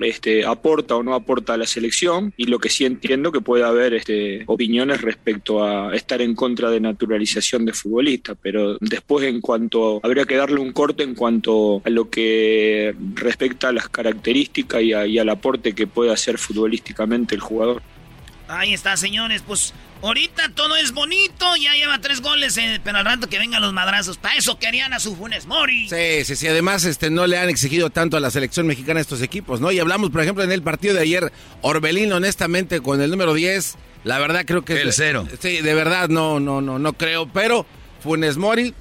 este, 0.00 0.44
aporta 0.44 0.96
o 0.96 1.02
no 1.02 1.14
aporta 1.14 1.54
a 1.54 1.56
la 1.56 1.66
selección 1.66 2.32
y 2.36 2.46
lo 2.46 2.58
que 2.58 2.68
sí 2.68 2.84
entiendo 2.84 3.32
que 3.32 3.40
puede 3.40 3.64
haber 3.64 3.94
este, 3.94 4.44
opiniones 4.46 5.00
respecto 5.02 5.64
a 5.64 5.94
estar 5.94 6.20
en 6.22 6.34
contra 6.34 6.70
de 6.70 6.80
naturalización 6.80 7.64
de 7.64 7.72
futbolistas, 7.72 8.36
pero 8.40 8.78
después 8.80 9.26
en 9.26 9.40
cuanto 9.40 10.00
habría 10.02 10.24
que 10.24 10.36
darle 10.36 10.60
un 10.60 10.72
corte 10.72 11.02
en 11.02 11.14
cuanto 11.14 11.82
a 11.84 11.90
lo 11.90 12.10
que 12.10 12.94
respecta 13.14 13.68
a 13.68 13.72
las 13.72 13.88
características 13.88 14.82
y, 14.82 14.94
y 14.94 15.18
al 15.18 15.28
aporte 15.28 15.74
que 15.74 15.86
puede 15.86 16.12
hacer 16.12 16.38
futbolísticamente 16.38 17.34
el 17.34 17.40
jugador. 17.40 17.82
Ahí 18.48 18.72
está, 18.72 18.96
señores, 18.96 19.42
pues 19.46 19.74
Ahorita 20.06 20.50
todo 20.54 20.76
es 20.76 20.92
bonito, 20.92 21.44
ya 21.56 21.74
lleva 21.74 22.00
tres 22.00 22.20
goles, 22.20 22.56
eh, 22.58 22.80
pero 22.84 22.98
al 22.98 23.04
rato 23.04 23.28
que 23.28 23.40
vengan 23.40 23.60
los 23.60 23.72
madrazos. 23.72 24.18
Para 24.18 24.36
eso 24.36 24.56
querían 24.56 24.92
a 24.92 25.00
su 25.00 25.16
Funes 25.16 25.46
Mori. 25.46 25.88
Sí, 25.88 26.24
sí, 26.24 26.36
sí. 26.36 26.46
Además, 26.46 26.84
este, 26.84 27.10
no 27.10 27.26
le 27.26 27.38
han 27.38 27.48
exigido 27.48 27.90
tanto 27.90 28.16
a 28.16 28.20
la 28.20 28.30
selección 28.30 28.68
mexicana 28.68 29.00
estos 29.00 29.20
equipos, 29.20 29.60
¿no? 29.60 29.72
Y 29.72 29.80
hablamos, 29.80 30.10
por 30.10 30.20
ejemplo, 30.20 30.44
en 30.44 30.52
el 30.52 30.62
partido 30.62 30.94
de 30.94 31.00
ayer, 31.00 31.32
Orbelín, 31.60 32.12
honestamente, 32.12 32.80
con 32.80 33.00
el 33.00 33.10
número 33.10 33.34
10, 33.34 33.74
la 34.04 34.20
verdad 34.20 34.44
creo 34.46 34.64
que... 34.64 34.80
El 34.80 34.92
cero. 34.92 35.26
Sí, 35.40 35.60
de 35.60 35.74
verdad, 35.74 36.08
no, 36.08 36.38
no, 36.38 36.60
no, 36.60 36.78
no 36.78 36.92
creo. 36.92 37.26
Pero 37.32 37.66
Funes 38.00 38.36
Mori, 38.36 38.74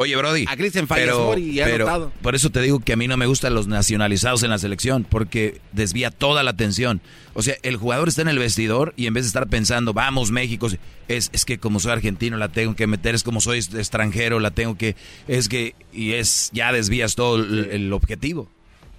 Oye, 0.00 0.16
Brody. 0.16 0.46
A 0.48 0.56
Cristian 0.56 0.86
pero, 0.86 1.36
y 1.36 1.60
pero 1.62 2.10
Por 2.22 2.34
eso 2.34 2.48
te 2.48 2.62
digo 2.62 2.80
que 2.80 2.94
a 2.94 2.96
mí 2.96 3.06
no 3.06 3.18
me 3.18 3.26
gustan 3.26 3.54
los 3.54 3.66
nacionalizados 3.66 4.42
en 4.42 4.48
la 4.48 4.56
selección, 4.56 5.04
porque 5.04 5.60
desvía 5.72 6.10
toda 6.10 6.42
la 6.42 6.52
atención. 6.52 7.02
O 7.34 7.42
sea, 7.42 7.56
el 7.62 7.76
jugador 7.76 8.08
está 8.08 8.22
en 8.22 8.28
el 8.28 8.38
vestidor 8.38 8.94
y 8.96 9.08
en 9.08 9.12
vez 9.12 9.24
de 9.24 9.26
estar 9.26 9.46
pensando, 9.48 9.92
vamos 9.92 10.30
México, 10.30 10.68
es, 11.08 11.28
es 11.34 11.44
que 11.44 11.58
como 11.58 11.80
soy 11.80 11.92
argentino 11.92 12.38
la 12.38 12.48
tengo 12.48 12.74
que 12.74 12.86
meter, 12.86 13.14
es 13.14 13.22
como 13.22 13.42
soy 13.42 13.58
extranjero 13.58 14.40
la 14.40 14.52
tengo 14.52 14.78
que, 14.78 14.96
es 15.28 15.50
que, 15.50 15.74
y 15.92 16.12
es, 16.12 16.48
ya 16.54 16.72
desvías 16.72 17.14
todo 17.14 17.36
el 17.36 17.92
objetivo. 17.92 18.48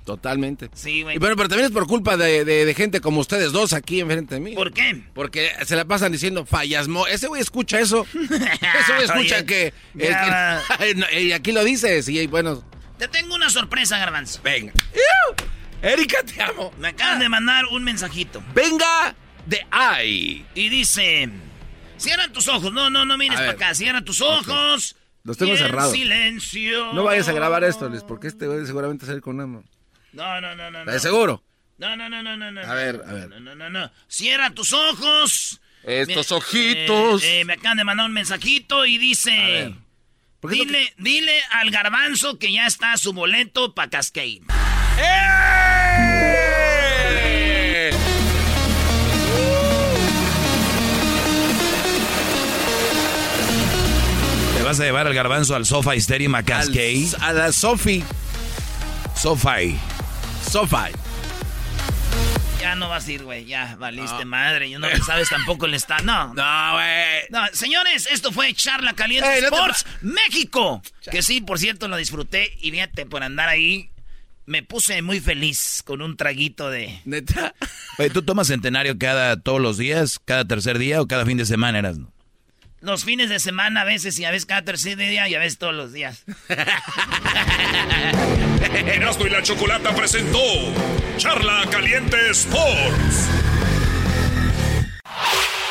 Totalmente. 0.06 0.70
Sí, 0.74 1.04
güey. 1.04 1.20
Pero 1.20 1.36
también 1.36 1.66
es 1.66 1.72
por 1.72 1.86
culpa 1.88 2.18
de, 2.18 2.74
gente 2.76 3.02
como 3.02 3.20
ustedes 3.20 3.52
dos 3.52 3.74
aquí 3.74 4.00
enfrente 4.00 4.36
de 4.36 4.42
mí. 4.42 4.54
¿Por 4.54 4.74
qué? 4.74 5.04
Porque 5.14 5.52
se 5.66 5.76
la 5.76 5.86
pasan 5.86 6.12
diciendo 6.12 6.46
fallasmo. 6.46 7.08
Ese 7.08 7.28
güey 7.28 7.42
escucha 7.42 7.80
eso. 7.80 8.06
Ese 8.14 8.94
güey 8.94 9.06
escucha 9.06 9.46
que, 9.46 9.74
Y 11.22 11.32
aquí 11.32 11.52
lo 11.52 11.64
dices. 11.64 12.08
Y 12.10 12.26
bueno. 12.28 12.64
Te 12.98 13.08
tengo 13.08 13.36
una 13.36 13.50
sorpresa, 13.50 13.98
Garbanzo. 13.98 14.42
Venga. 14.44 14.74
Erika, 15.82 16.24
te 16.24 16.42
amo. 16.42 16.72
Me 16.78 16.90
acaban 16.90 17.20
de 17.20 17.30
mandar 17.30 17.66
un 17.66 17.84
mensajito. 17.84 18.44
Venga 18.54 19.16
de 19.46 19.66
ay. 19.72 20.46
Y 20.56 20.70
dice: 20.70 21.30
Cierra 21.98 22.28
tus 22.30 22.48
ojos. 22.48 22.74
No, 22.74 22.90
no, 22.90 23.06
no 23.06 23.18
mires 23.18 23.40
para 23.40 23.52
acá. 23.52 23.76
Cierra 23.76 24.04
tus 24.04 24.22
ojos. 24.22 24.96
Los 25.24 25.38
tengo 25.38 25.56
cerrados. 25.56 25.94
silencio. 25.94 26.94
No 26.94 27.04
vayas 27.04 27.28
a 27.28 27.34
grabar 27.34 27.64
esto, 27.64 27.88
Luis, 27.88 28.04
porque 28.04 28.28
este 28.28 28.48
güey 28.48 28.66
seguramente 28.66 29.06
sale 29.06 29.22
con 29.22 29.40
una. 29.40 29.62
No, 30.14 30.42
no, 30.42 30.56
no, 30.56 30.72
no. 30.72 30.80
¿Estás 30.80 31.02
seguro? 31.04 31.44
No, 31.78 31.96
no, 31.96 32.10
no, 32.10 32.22
no, 32.22 32.38
no, 32.38 32.52
no. 32.52 32.62
A 32.62 32.74
ver, 32.76 33.02
a 33.08 33.14
ver. 33.14 33.30
No, 33.30 33.40
no, 33.40 33.56
no, 33.56 33.70
no. 33.70 33.92
Cierra 34.08 34.52
tus 34.52 34.74
ojos. 34.74 35.62
Estos 35.84 36.32
ojitos. 36.32 37.24
Eh, 37.24 37.44
me 37.46 37.54
acaban 37.54 37.78
de 37.78 37.84
mandar 37.84 38.06
un 38.06 38.14
mensajito 38.14 38.86
y 38.86 38.98
dice... 38.98 39.74
Dile, 40.44 40.94
dile 40.98 41.40
al 41.52 41.70
garbanzo 41.70 42.40
que 42.40 42.52
ya 42.52 42.66
está 42.66 42.98
su 42.98 43.14
boleto 43.14 43.76
para 43.76 43.92
Cascade. 43.92 44.42
¡Eh! 45.00 45.82
¿Te 54.58 54.64
vas 54.64 54.80
a 54.80 54.84
llevar 54.84 55.06
al 55.08 55.14
garbanzo 55.14 55.56
al 55.56 55.66
Sofa 55.66 55.94
Stadium 55.96 56.34
a 56.36 56.44
Cascade? 56.44 57.10
a 57.20 57.34
la 57.34 57.52
Sofi. 57.52 58.04
Sofi. 59.16 59.78
Sofi. 60.52 60.92
Ya 62.60 62.76
no 62.76 62.90
vas 62.90 63.08
a 63.08 63.12
ir, 63.12 63.24
güey. 63.24 63.46
Ya 63.46 63.78
valiste 63.80 64.26
madre. 64.26 64.70
Yo 64.70 64.80
no 64.80 64.88
sabes 65.06 65.30
tampoco 65.30 65.66
el 65.66 65.74
estado. 65.74 66.04
No. 66.04 66.34
No, 66.34 66.74
güey. 66.74 67.22
No, 67.30 67.40
señores, 67.54 68.06
esto 68.12 68.34
fue 68.34 68.54
Charla 68.54 68.92
Caliente 68.92 69.40
Sports 69.40 69.86
México. 70.02 70.82
Que 71.10 71.24
sí, 71.24 71.40
por 71.40 71.58
cierto, 71.58 71.88
lo 71.88 71.96
disfruté. 71.96 72.58
Y 72.60 72.72
fíjate, 72.72 73.06
por 73.06 73.24
andar 73.24 73.48
ahí, 73.48 73.92
me 74.46 74.62
puse 74.62 75.02
muy 75.02 75.22
feliz 75.22 75.84
con 75.86 76.02
un 76.02 76.18
traguito 76.18 76.70
de. 76.70 77.00
¿Neta? 77.06 77.56
Oye, 77.98 78.10
¿tú 78.10 78.22
tomas 78.22 78.48
centenario 78.48 79.00
cada 79.00 79.40
todos 79.40 79.62
los 79.62 79.78
días, 79.78 80.20
cada 80.26 80.44
tercer 80.44 80.80
día 80.80 81.02
o 81.02 81.08
cada 81.08 81.26
fin 81.26 81.38
de 81.38 81.46
semana 81.46 81.80
eras, 81.80 81.98
no? 81.98 82.12
Los 82.82 83.06
fines 83.06 83.30
de 83.30 83.40
semana 83.40 83.82
a 83.82 83.84
veces 83.84 84.18
y 84.18 84.26
a 84.26 84.32
veces 84.32 84.48
cada 84.48 84.64
tercer 84.64 84.98
día 84.98 85.30
y 85.30 85.36
a 85.36 85.40
veces 85.40 85.60
todos 85.60 85.76
los 85.76 85.94
días. 85.94 86.24
Erasmo 88.74 89.28
y 89.28 89.30
la 89.30 89.44
Chocolata 89.44 89.96
presentó 89.96 90.42
Charla 91.18 91.64
Caliente 91.70 92.18
Sports. 92.32 93.30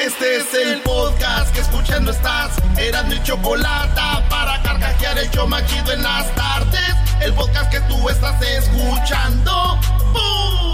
Este 0.01 0.37
es 0.37 0.55
el 0.55 0.81
podcast 0.83 1.53
que 1.53 1.61
escuchando 1.63 2.13
estás. 2.13 2.57
Erasmo 2.79 3.15
y 3.15 3.23
Chocolata 3.25 4.29
para 4.29 4.63
carcajear 4.63 5.19
el 5.19 5.29
yo 5.33 5.49
machido 5.49 5.93
en 5.93 6.05
las 6.05 6.33
tardes. 6.37 6.95
El 7.21 7.35
podcast 7.35 7.73
que 7.73 7.81
tú 7.93 8.09
estás 8.09 8.41
escuchando. 8.41 9.81
¡Bum! 10.13 10.70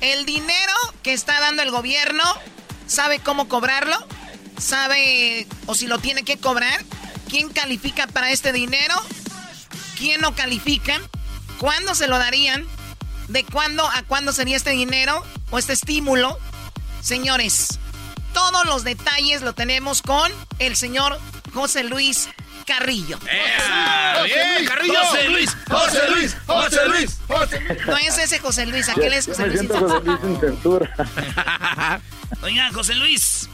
El 0.00 0.26
dinero 0.26 0.74
que 1.02 1.12
está 1.12 1.40
dando 1.40 1.62
el 1.62 1.70
gobierno 1.70 2.22
¿Sabe 2.86 3.18
cómo 3.18 3.48
cobrarlo? 3.48 3.96
sabe 4.58 5.46
o 5.66 5.74
si 5.74 5.86
lo 5.86 5.98
tiene 5.98 6.24
que 6.24 6.38
cobrar, 6.38 6.82
quién 7.28 7.50
califica 7.50 8.06
para 8.06 8.30
este 8.30 8.52
dinero, 8.52 8.94
quién 9.98 10.20
no 10.20 10.34
califica, 10.34 11.00
cuándo 11.58 11.94
se 11.94 12.06
lo 12.06 12.18
darían, 12.18 12.66
de 13.28 13.44
cuándo 13.44 13.86
a 13.86 14.02
cuándo 14.04 14.32
sería 14.32 14.56
este 14.56 14.70
dinero 14.70 15.22
o 15.50 15.58
este 15.58 15.72
estímulo. 15.72 16.38
Señores, 17.02 17.78
todos 18.32 18.64
los 18.66 18.84
detalles 18.84 19.42
lo 19.42 19.54
tenemos 19.54 20.02
con 20.02 20.32
el 20.58 20.76
señor 20.76 21.18
José 21.52 21.84
Luis 21.84 22.28
Carrillo. 22.66 23.18
bien, 24.24 24.66
Carrillo. 24.66 24.94
José 25.04 25.28
Luis, 25.30 25.56
José 25.70 26.10
Luis, 26.10 26.36
José 26.46 26.88
Luis, 26.88 27.18
José 27.26 27.78
No 27.86 27.96
es 27.96 28.18
ese 28.18 28.38
José 28.38 28.66
Luis, 28.66 28.88
aquel 28.88 29.12
es 29.12 29.26
José 29.26 29.46
Luis. 29.46 29.60
siento 29.60 29.78
José 29.78 30.04
Luis 30.04 30.20
sin 30.20 30.40
censura. 30.40 32.00
Oiga, 32.42 32.70
José 32.72 32.94
Luis. 32.96 33.48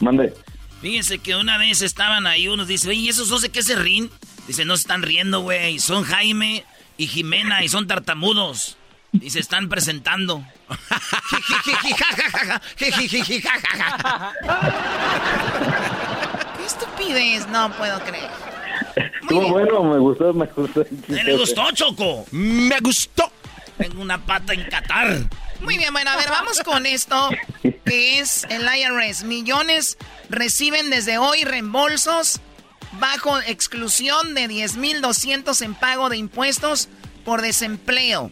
Mande. 0.00 0.34
Fíjense 0.80 1.18
que 1.18 1.36
una 1.36 1.58
vez 1.58 1.82
estaban 1.82 2.26
ahí, 2.26 2.48
unos 2.48 2.68
dicen, 2.68 2.90
oye, 2.90 3.00
¿y 3.00 3.08
esos 3.08 3.28
dos 3.28 3.42
de 3.42 3.50
qué 3.50 3.62
se 3.62 3.76
ríen? 3.76 4.10
Dice, 4.46 4.64
no 4.64 4.76
se 4.76 4.82
están 4.82 5.02
riendo, 5.02 5.40
güey. 5.40 5.78
Son 5.78 6.04
Jaime 6.04 6.64
y 6.96 7.08
Jimena 7.08 7.62
y 7.62 7.68
son 7.68 7.86
tartamudos. 7.86 8.76
Y 9.12 9.30
se 9.30 9.40
están 9.40 9.68
presentando. 9.68 10.44
Qué 12.76 12.88
estupidez, 16.66 17.46
no 17.48 17.72
puedo 17.76 17.98
creer. 18.00 18.45
Estuvo 19.28 19.48
bueno, 19.48 19.82
me 19.82 19.98
gustó, 19.98 20.32
me 20.32 20.46
gustó. 20.46 20.86
¿Me 21.08 21.24
le 21.24 21.36
gustó, 21.36 21.70
Choco? 21.72 22.24
Me 22.30 22.78
gustó. 22.78 23.30
Tengo 23.76 24.00
una 24.00 24.24
pata 24.24 24.54
en 24.54 24.68
Qatar. 24.68 25.28
Muy 25.60 25.78
bien, 25.78 25.92
bueno, 25.92 26.10
a 26.10 26.16
ver, 26.16 26.28
vamos 26.30 26.60
con 26.60 26.86
esto, 26.86 27.30
que 27.84 28.20
es 28.20 28.46
el 28.50 28.62
IRS. 28.62 29.24
Millones 29.24 29.98
reciben 30.28 30.90
desde 30.90 31.18
hoy 31.18 31.44
reembolsos 31.44 32.40
bajo 33.00 33.38
exclusión 33.40 34.34
de 34.34 34.48
10.200 34.48 35.60
en 35.62 35.74
pago 35.74 36.08
de 36.08 36.18
impuestos 36.18 36.88
por 37.24 37.42
desempleo. 37.42 38.30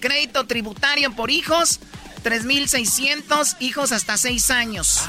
Crédito 0.00 0.44
tributario 0.46 1.14
por 1.14 1.30
hijos, 1.30 1.78
3.600 2.24 3.56
hijos 3.60 3.92
hasta 3.92 4.16
6 4.16 4.50
años. 4.50 5.02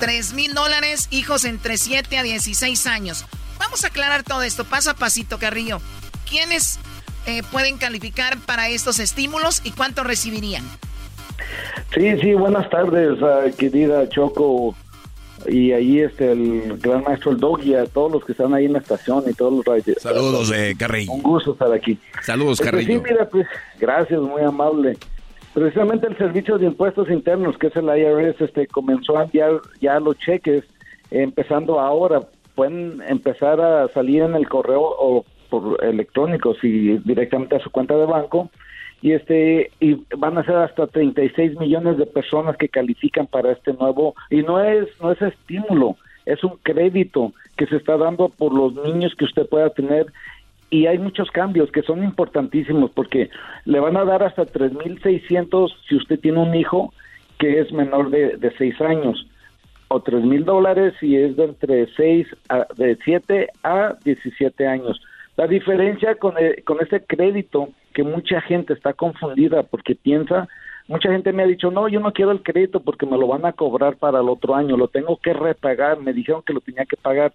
3.000 0.00 0.52
dólares 0.52 1.08
hijos 1.10 1.44
entre 1.44 1.76
7 1.76 2.16
a 2.16 2.22
16 2.22 2.86
años. 2.86 3.24
Vamos 3.60 3.84
a 3.84 3.88
aclarar 3.88 4.24
todo 4.24 4.42
esto 4.42 4.64
paso 4.64 4.90
a 4.90 4.94
pasito, 4.94 5.38
Carrillo. 5.38 5.78
¿Quiénes 6.28 6.80
eh, 7.26 7.42
pueden 7.52 7.76
calificar 7.78 8.38
para 8.38 8.68
estos 8.68 8.98
estímulos 8.98 9.60
y 9.64 9.70
cuánto 9.70 10.02
recibirían? 10.02 10.64
Sí, 11.94 12.18
sí, 12.20 12.34
buenas 12.34 12.68
tardes, 12.70 13.22
ah, 13.22 13.42
querida 13.56 14.08
Choco. 14.08 14.74
Y 15.46 15.72
ahí 15.72 16.00
este, 16.00 16.32
el 16.32 16.78
gran 16.78 17.02
maestro 17.04 17.32
el 17.32 17.38
Dog 17.38 17.62
y 17.64 17.74
a 17.74 17.86
todos 17.86 18.12
los 18.12 18.24
que 18.24 18.32
están 18.32 18.52
ahí 18.52 18.66
en 18.66 18.74
la 18.74 18.78
estación 18.80 19.24
y 19.26 19.32
todos 19.32 19.52
los 19.52 19.64
radios. 19.64 20.02
Saludos, 20.02 20.52
eh, 20.54 20.74
Carrillo. 20.78 21.12
Un 21.12 21.22
gusto 21.22 21.52
estar 21.52 21.72
aquí. 21.72 21.98
Saludos, 22.22 22.60
Este, 22.60 22.70
Carrillo. 22.70 22.98
Sí, 22.98 23.02
mira, 23.10 23.28
pues, 23.28 23.46
gracias, 23.78 24.20
muy 24.20 24.42
amable. 24.42 24.98
Precisamente 25.54 26.06
el 26.06 26.16
Servicio 26.18 26.58
de 26.58 26.66
Impuestos 26.66 27.08
Internos, 27.10 27.56
que 27.58 27.68
es 27.68 27.76
el 27.76 27.86
IRS, 27.86 28.44
este, 28.44 28.66
comenzó 28.66 29.18
a 29.18 29.24
enviar 29.24 29.60
ya 29.80 29.98
los 29.98 30.16
cheques, 30.18 30.62
eh, 31.10 31.22
empezando 31.22 31.80
ahora. 31.80 32.20
Pueden 32.60 33.00
empezar 33.08 33.58
a 33.58 33.88
salir 33.88 34.20
en 34.20 34.34
el 34.34 34.46
correo 34.46 34.82
o 34.82 35.24
por 35.48 35.82
electrónico, 35.82 36.52
si 36.60 36.98
directamente 36.98 37.56
a 37.56 37.60
su 37.60 37.70
cuenta 37.70 37.96
de 37.96 38.04
banco. 38.04 38.50
Y 39.00 39.12
este 39.12 39.70
y 39.80 39.96
van 40.18 40.36
a 40.36 40.44
ser 40.44 40.56
hasta 40.56 40.86
36 40.86 41.58
millones 41.58 41.96
de 41.96 42.04
personas 42.04 42.58
que 42.58 42.68
califican 42.68 43.26
para 43.26 43.52
este 43.52 43.72
nuevo 43.72 44.14
y 44.28 44.42
no 44.42 44.62
es 44.62 44.88
no 45.00 45.10
es 45.10 45.22
estímulo, 45.22 45.96
es 46.26 46.44
un 46.44 46.58
crédito 46.62 47.32
que 47.56 47.64
se 47.64 47.76
está 47.76 47.96
dando 47.96 48.28
por 48.28 48.52
los 48.52 48.74
niños 48.84 49.14
que 49.14 49.24
usted 49.24 49.48
pueda 49.48 49.70
tener 49.70 50.08
y 50.68 50.84
hay 50.84 50.98
muchos 50.98 51.30
cambios 51.30 51.72
que 51.72 51.80
son 51.80 52.04
importantísimos 52.04 52.90
porque 52.90 53.30
le 53.64 53.80
van 53.80 53.96
a 53.96 54.04
dar 54.04 54.22
hasta 54.22 54.44
3.600 54.44 55.72
si 55.88 55.96
usted 55.96 56.20
tiene 56.20 56.40
un 56.40 56.54
hijo 56.54 56.92
que 57.38 57.58
es 57.60 57.72
menor 57.72 58.10
de, 58.10 58.36
de 58.36 58.52
6 58.58 58.82
años 58.82 59.29
o 59.92 60.00
tres 60.00 60.22
mil 60.24 60.44
dólares 60.44 60.94
si 61.00 61.16
es 61.16 61.36
de 61.36 61.44
entre 61.44 61.86
6 61.96 62.26
a, 62.48 62.66
de 62.76 62.96
7 63.04 63.48
a 63.64 63.96
17 64.04 64.66
años. 64.66 65.00
La 65.36 65.46
diferencia 65.46 66.14
con, 66.14 66.38
el- 66.38 66.62
con 66.64 66.80
este 66.80 67.04
crédito 67.04 67.68
que 67.92 68.04
mucha 68.04 68.40
gente 68.40 68.72
está 68.72 68.92
confundida 68.92 69.64
porque 69.64 69.96
piensa, 69.96 70.48
mucha 70.86 71.10
gente 71.10 71.32
me 71.32 71.42
ha 71.42 71.46
dicho, 71.46 71.70
no, 71.72 71.88
yo 71.88 71.98
no 71.98 72.12
quiero 72.12 72.30
el 72.30 72.42
crédito 72.42 72.80
porque 72.80 73.04
me 73.04 73.18
lo 73.18 73.26
van 73.26 73.44
a 73.44 73.52
cobrar 73.52 73.96
para 73.96 74.20
el 74.20 74.28
otro 74.28 74.54
año, 74.54 74.76
lo 74.76 74.86
tengo 74.88 75.16
que 75.16 75.32
repagar, 75.32 75.98
me 75.98 76.12
dijeron 76.12 76.42
que 76.46 76.52
lo 76.52 76.60
tenía 76.60 76.84
que 76.84 76.96
pagar. 76.96 77.32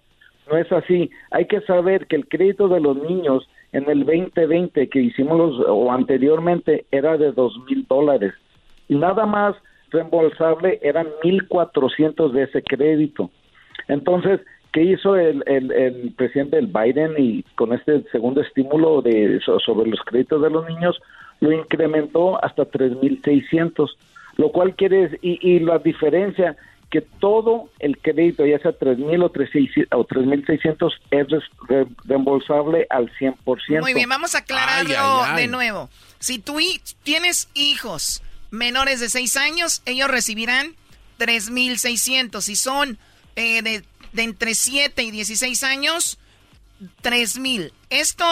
No 0.50 0.56
es 0.56 0.70
así. 0.72 1.10
Hay 1.32 1.46
que 1.46 1.60
saber 1.62 2.06
que 2.06 2.16
el 2.16 2.26
crédito 2.28 2.68
de 2.68 2.80
los 2.80 2.96
niños 2.96 3.46
en 3.72 3.90
el 3.90 4.06
2020 4.06 4.88
que 4.88 5.00
hicimos 5.00 5.36
los, 5.36 5.66
o 5.68 5.92
anteriormente 5.92 6.86
era 6.90 7.18
de 7.18 7.32
dos 7.32 7.52
mil 7.68 7.84
dólares. 7.88 8.32
Y 8.88 8.94
nada 8.94 9.26
más 9.26 9.56
reembolsable 9.90 10.78
eran 10.82 11.06
1.400 11.22 12.32
de 12.32 12.42
ese 12.44 12.62
crédito. 12.62 13.30
Entonces, 13.88 14.40
¿qué 14.72 14.82
hizo 14.82 15.16
el, 15.16 15.42
el, 15.46 15.70
el 15.72 16.12
presidente 16.16 16.58
el 16.58 16.66
Biden 16.66 17.12
y 17.18 17.42
con 17.54 17.72
este 17.72 18.02
segundo 18.12 18.40
estímulo 18.40 19.02
de 19.02 19.40
so- 19.44 19.60
sobre 19.60 19.88
los 19.90 20.00
créditos 20.00 20.42
de 20.42 20.50
los 20.50 20.66
niños 20.68 21.00
lo 21.40 21.52
incrementó 21.52 22.42
hasta 22.44 22.64
3.600, 22.64 23.90
lo 24.36 24.50
cual 24.52 24.74
quiere 24.74 25.18
y, 25.22 25.38
y 25.46 25.60
la 25.60 25.78
diferencia 25.78 26.56
que 26.90 27.00
todo 27.00 27.68
el 27.80 27.98
crédito, 27.98 28.46
ya 28.46 28.58
sea 28.60 28.70
3.000 28.72 29.24
o 29.24 29.32
3.600 29.32 29.86
o 29.92 30.06
3.600 30.06 30.92
es 31.10 31.26
re- 31.68 31.86
reembolsable 32.04 32.86
al 32.90 33.10
100%. 33.18 33.80
Muy 33.80 33.92
bien, 33.92 34.08
vamos 34.08 34.34
a 34.34 34.38
aclararlo 34.38 34.90
Ay, 34.90 34.96
ay, 34.98 35.30
ay. 35.36 35.42
de 35.42 35.48
nuevo. 35.48 35.88
Si 36.18 36.38
tú 36.38 36.56
tienes 37.02 37.50
hijos 37.54 38.22
menores 38.56 39.00
de 39.00 39.08
6 39.08 39.36
años, 39.36 39.82
ellos 39.86 40.08
recibirán 40.10 40.74
3.600. 41.18 42.40
Si 42.40 42.56
son 42.56 42.98
eh, 43.36 43.62
de, 43.62 43.84
de 44.12 44.22
entre 44.22 44.54
7 44.54 45.02
y 45.02 45.10
16 45.10 45.62
años, 45.64 46.18
3.000. 47.02 47.72
Esto, 47.90 48.24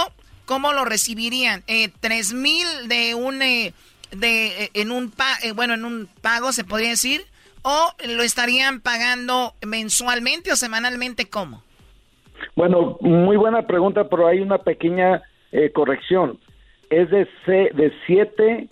¿cómo 0.44 0.72
lo 0.72 0.84
recibirían? 0.84 1.62
Eh, 1.66 1.90
3.000 2.00 2.86
de 2.88 3.14
un... 3.14 3.42
eh, 3.42 3.72
de, 4.10 4.64
eh, 4.64 4.70
en 4.74 4.92
un 4.92 5.10
pa- 5.10 5.38
eh, 5.42 5.50
bueno 5.50 5.74
en 5.74 5.84
un 5.84 6.08
pago 6.20 6.52
se 6.52 6.62
podría 6.62 6.90
decir 6.90 7.24
o 7.62 7.92
lo 8.06 8.22
estarían 8.22 8.80
pagando 8.80 9.54
mensualmente 9.66 10.52
o 10.52 10.56
semanalmente 10.56 11.28
cómo 11.28 11.64
Bueno, 12.54 12.96
muy 13.00 13.36
buena 13.36 13.66
pregunta, 13.66 14.08
pero 14.08 14.28
hay 14.28 14.38
una 14.38 14.58
pequeña 14.58 15.20
corrección. 15.72 16.38
Es 16.90 17.10
de 17.10 17.26
de 17.46 17.92
7 18.06 18.68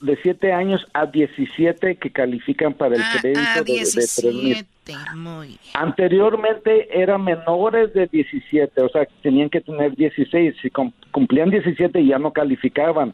de 0.00 0.16
siete 0.22 0.52
años 0.52 0.86
a 0.94 1.06
17 1.06 1.96
que 1.96 2.10
califican 2.10 2.72
para 2.72 2.96
el 2.96 3.02
crédito 3.20 3.40
a 3.40 3.62
de, 3.62 3.72
de, 3.72 3.78
3,000. 3.84 4.32
17 4.44 4.68
muy 5.16 5.48
bien. 5.48 5.58
Anteriormente 5.74 6.88
eran 6.98 7.22
menores 7.24 7.92
de 7.92 8.06
17, 8.06 8.80
o 8.80 8.88
sea, 8.88 9.06
tenían 9.22 9.50
que 9.50 9.60
tener 9.60 9.94
16. 9.94 10.54
Si 10.62 10.70
cum- 10.70 10.92
cumplían 11.10 11.50
17 11.50 12.04
ya 12.04 12.18
no 12.18 12.32
calificaban. 12.32 13.12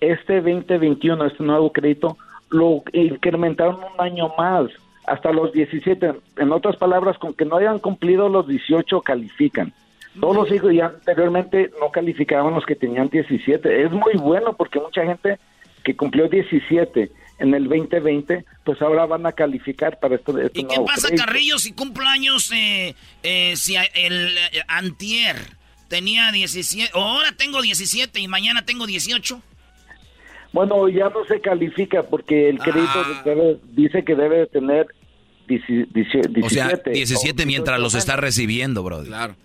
Este 0.00 0.36
2021, 0.40 1.24
este 1.26 1.42
nuevo 1.42 1.72
crédito, 1.72 2.16
lo 2.50 2.82
incrementaron 2.92 3.76
un 3.76 4.00
año 4.00 4.30
más, 4.38 4.70
hasta 5.06 5.32
los 5.32 5.52
17. 5.52 6.12
En 6.36 6.52
otras 6.52 6.76
palabras, 6.76 7.18
con 7.18 7.34
que 7.34 7.44
no 7.44 7.56
hayan 7.56 7.80
cumplido 7.80 8.28
los 8.28 8.46
18 8.46 9.00
califican. 9.00 9.72
Todos 10.20 10.36
los 10.36 10.52
hijos 10.52 10.72
ya 10.72 10.86
anteriormente 10.86 11.70
no 11.80 11.90
calificaban 11.90 12.54
los 12.54 12.64
que 12.64 12.74
tenían 12.74 13.08
17. 13.08 13.84
Es 13.84 13.90
muy 13.90 14.14
bueno 14.14 14.52
porque 14.52 14.80
mucha 14.80 15.04
gente 15.04 15.38
que 15.88 15.96
cumplió 15.96 16.28
17 16.28 17.10
en 17.38 17.54
el 17.54 17.64
2020, 17.64 18.44
pues 18.64 18.82
ahora 18.82 19.06
van 19.06 19.24
a 19.24 19.32
calificar 19.32 19.98
para 19.98 20.16
esto. 20.16 20.38
este 20.38 20.60
¿Y 20.60 20.64
qué 20.64 20.74
nuevo 20.76 20.84
pasa, 20.86 21.08
crédito. 21.08 21.24
Carrillo, 21.24 21.58
si 21.58 21.72
cumplo 21.72 22.04
años, 22.06 22.52
eh, 22.52 22.94
eh, 23.22 23.54
si 23.56 23.74
el 23.94 24.36
eh, 24.36 24.62
antier 24.68 25.36
tenía 25.88 26.30
17, 26.30 26.90
o 26.94 27.00
ahora 27.00 27.32
tengo 27.32 27.62
17 27.62 28.20
y 28.20 28.28
mañana 28.28 28.66
tengo 28.66 28.86
18? 28.86 29.40
Bueno, 30.52 30.88
ya 30.90 31.08
no 31.08 31.24
se 31.26 31.40
califica 31.40 32.02
porque 32.02 32.50
el 32.50 32.58
crédito 32.58 32.90
Ah. 32.94 33.22
debe- 33.24 33.58
dice 33.72 34.04
que 34.04 34.14
debe 34.14 34.38
de 34.40 34.46
tener 34.48 34.86
17. 35.46 36.40
O 36.42 36.50
sea, 36.50 36.68
17 36.84 37.46
mientras 37.46 37.80
los 37.80 37.94
está 37.94 38.16
recibiendo, 38.16 38.82
bro. 38.82 39.02
Claro. 39.04 39.36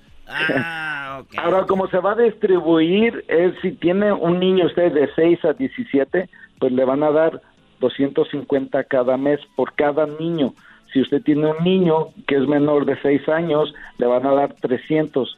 Ahora, 1.38 1.66
como 1.68 1.88
se 1.88 2.00
va 2.00 2.14
a 2.14 2.16
distribuir, 2.16 3.26
es 3.28 3.54
si 3.62 3.72
tiene 3.72 4.12
un 4.12 4.40
niño 4.40 4.66
usted 4.66 4.94
de 4.94 5.10
6 5.16 5.46
a 5.46 5.54
17, 5.54 6.30
pues 6.60 6.72
le 6.72 6.86
van 6.86 7.04
a 7.04 7.12
dar 7.12 7.42
250 7.80 8.84
cada 8.86 9.18
mes 9.18 9.40
por 9.56 9.74
cada 9.74 10.06
niño. 10.06 10.54
Si 10.92 11.02
usted 11.02 11.22
tiene 11.24 11.52
un 11.52 11.64
niño 11.64 12.10
que 12.28 12.36
es 12.36 12.48
menor 12.48 12.86
de 12.86 13.00
6 13.02 13.28
años, 13.30 13.74
le 13.98 14.06
van 14.06 14.26
a 14.26 14.34
dar 14.34 14.54
300 14.54 15.38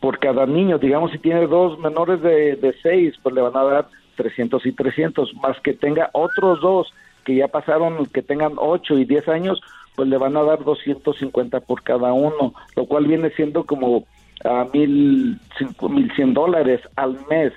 por 0.00 0.18
cada 0.18 0.46
niño. 0.46 0.78
Digamos, 0.78 1.10
si 1.10 1.18
tiene 1.18 1.46
dos 1.46 1.78
menores 1.78 2.22
de, 2.22 2.56
de 2.56 2.74
6, 2.82 3.14
pues 3.22 3.34
le 3.34 3.42
van 3.42 3.56
a 3.56 3.64
dar 3.64 3.88
300 4.16 4.64
y 4.66 4.72
300, 4.72 5.34
más 5.34 5.58
que 5.60 5.74
tenga 5.74 6.10
otros 6.12 6.60
dos 6.60 6.92
que 7.24 7.36
ya 7.36 7.48
pasaron, 7.48 8.06
que 8.06 8.22
tengan 8.22 8.52
8 8.56 8.98
y 8.98 9.04
10 9.04 9.28
años, 9.28 9.60
pues 9.98 10.08
le 10.08 10.16
van 10.16 10.36
a 10.36 10.44
dar 10.44 10.62
250 10.62 11.58
por 11.58 11.82
cada 11.82 12.12
uno, 12.12 12.54
lo 12.76 12.86
cual 12.86 13.08
viene 13.08 13.30
siendo 13.30 13.64
como 13.64 14.06
a 14.44 14.64
mil, 14.72 15.40
cinco, 15.58 15.88
mil 15.88 16.08
cien 16.14 16.34
dólares 16.34 16.80
al 16.94 17.18
mes 17.28 17.52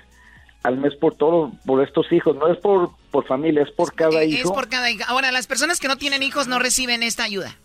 al 0.64 0.76
mes 0.78 0.92
por 0.96 1.14
todo, 1.14 1.52
por 1.64 1.84
estos 1.84 2.10
hijos. 2.10 2.34
No 2.34 2.48
es 2.52 2.58
por, 2.58 2.90
por 3.12 3.24
familia, 3.28 3.62
es 3.62 3.70
por 3.70 3.94
cada 3.94 4.24
hijo. 4.24 4.48
Es 4.48 4.50
por 4.50 4.68
cada 4.68 4.90
hijo. 4.90 5.04
Ahora, 5.06 5.30
las 5.30 5.46
personas 5.46 5.78
que 5.78 5.86
no 5.86 5.98
tienen 5.98 6.24
hijos 6.24 6.48
no 6.48 6.58
reciben 6.58 7.04
esta 7.04 7.22
ayuda. 7.22 7.56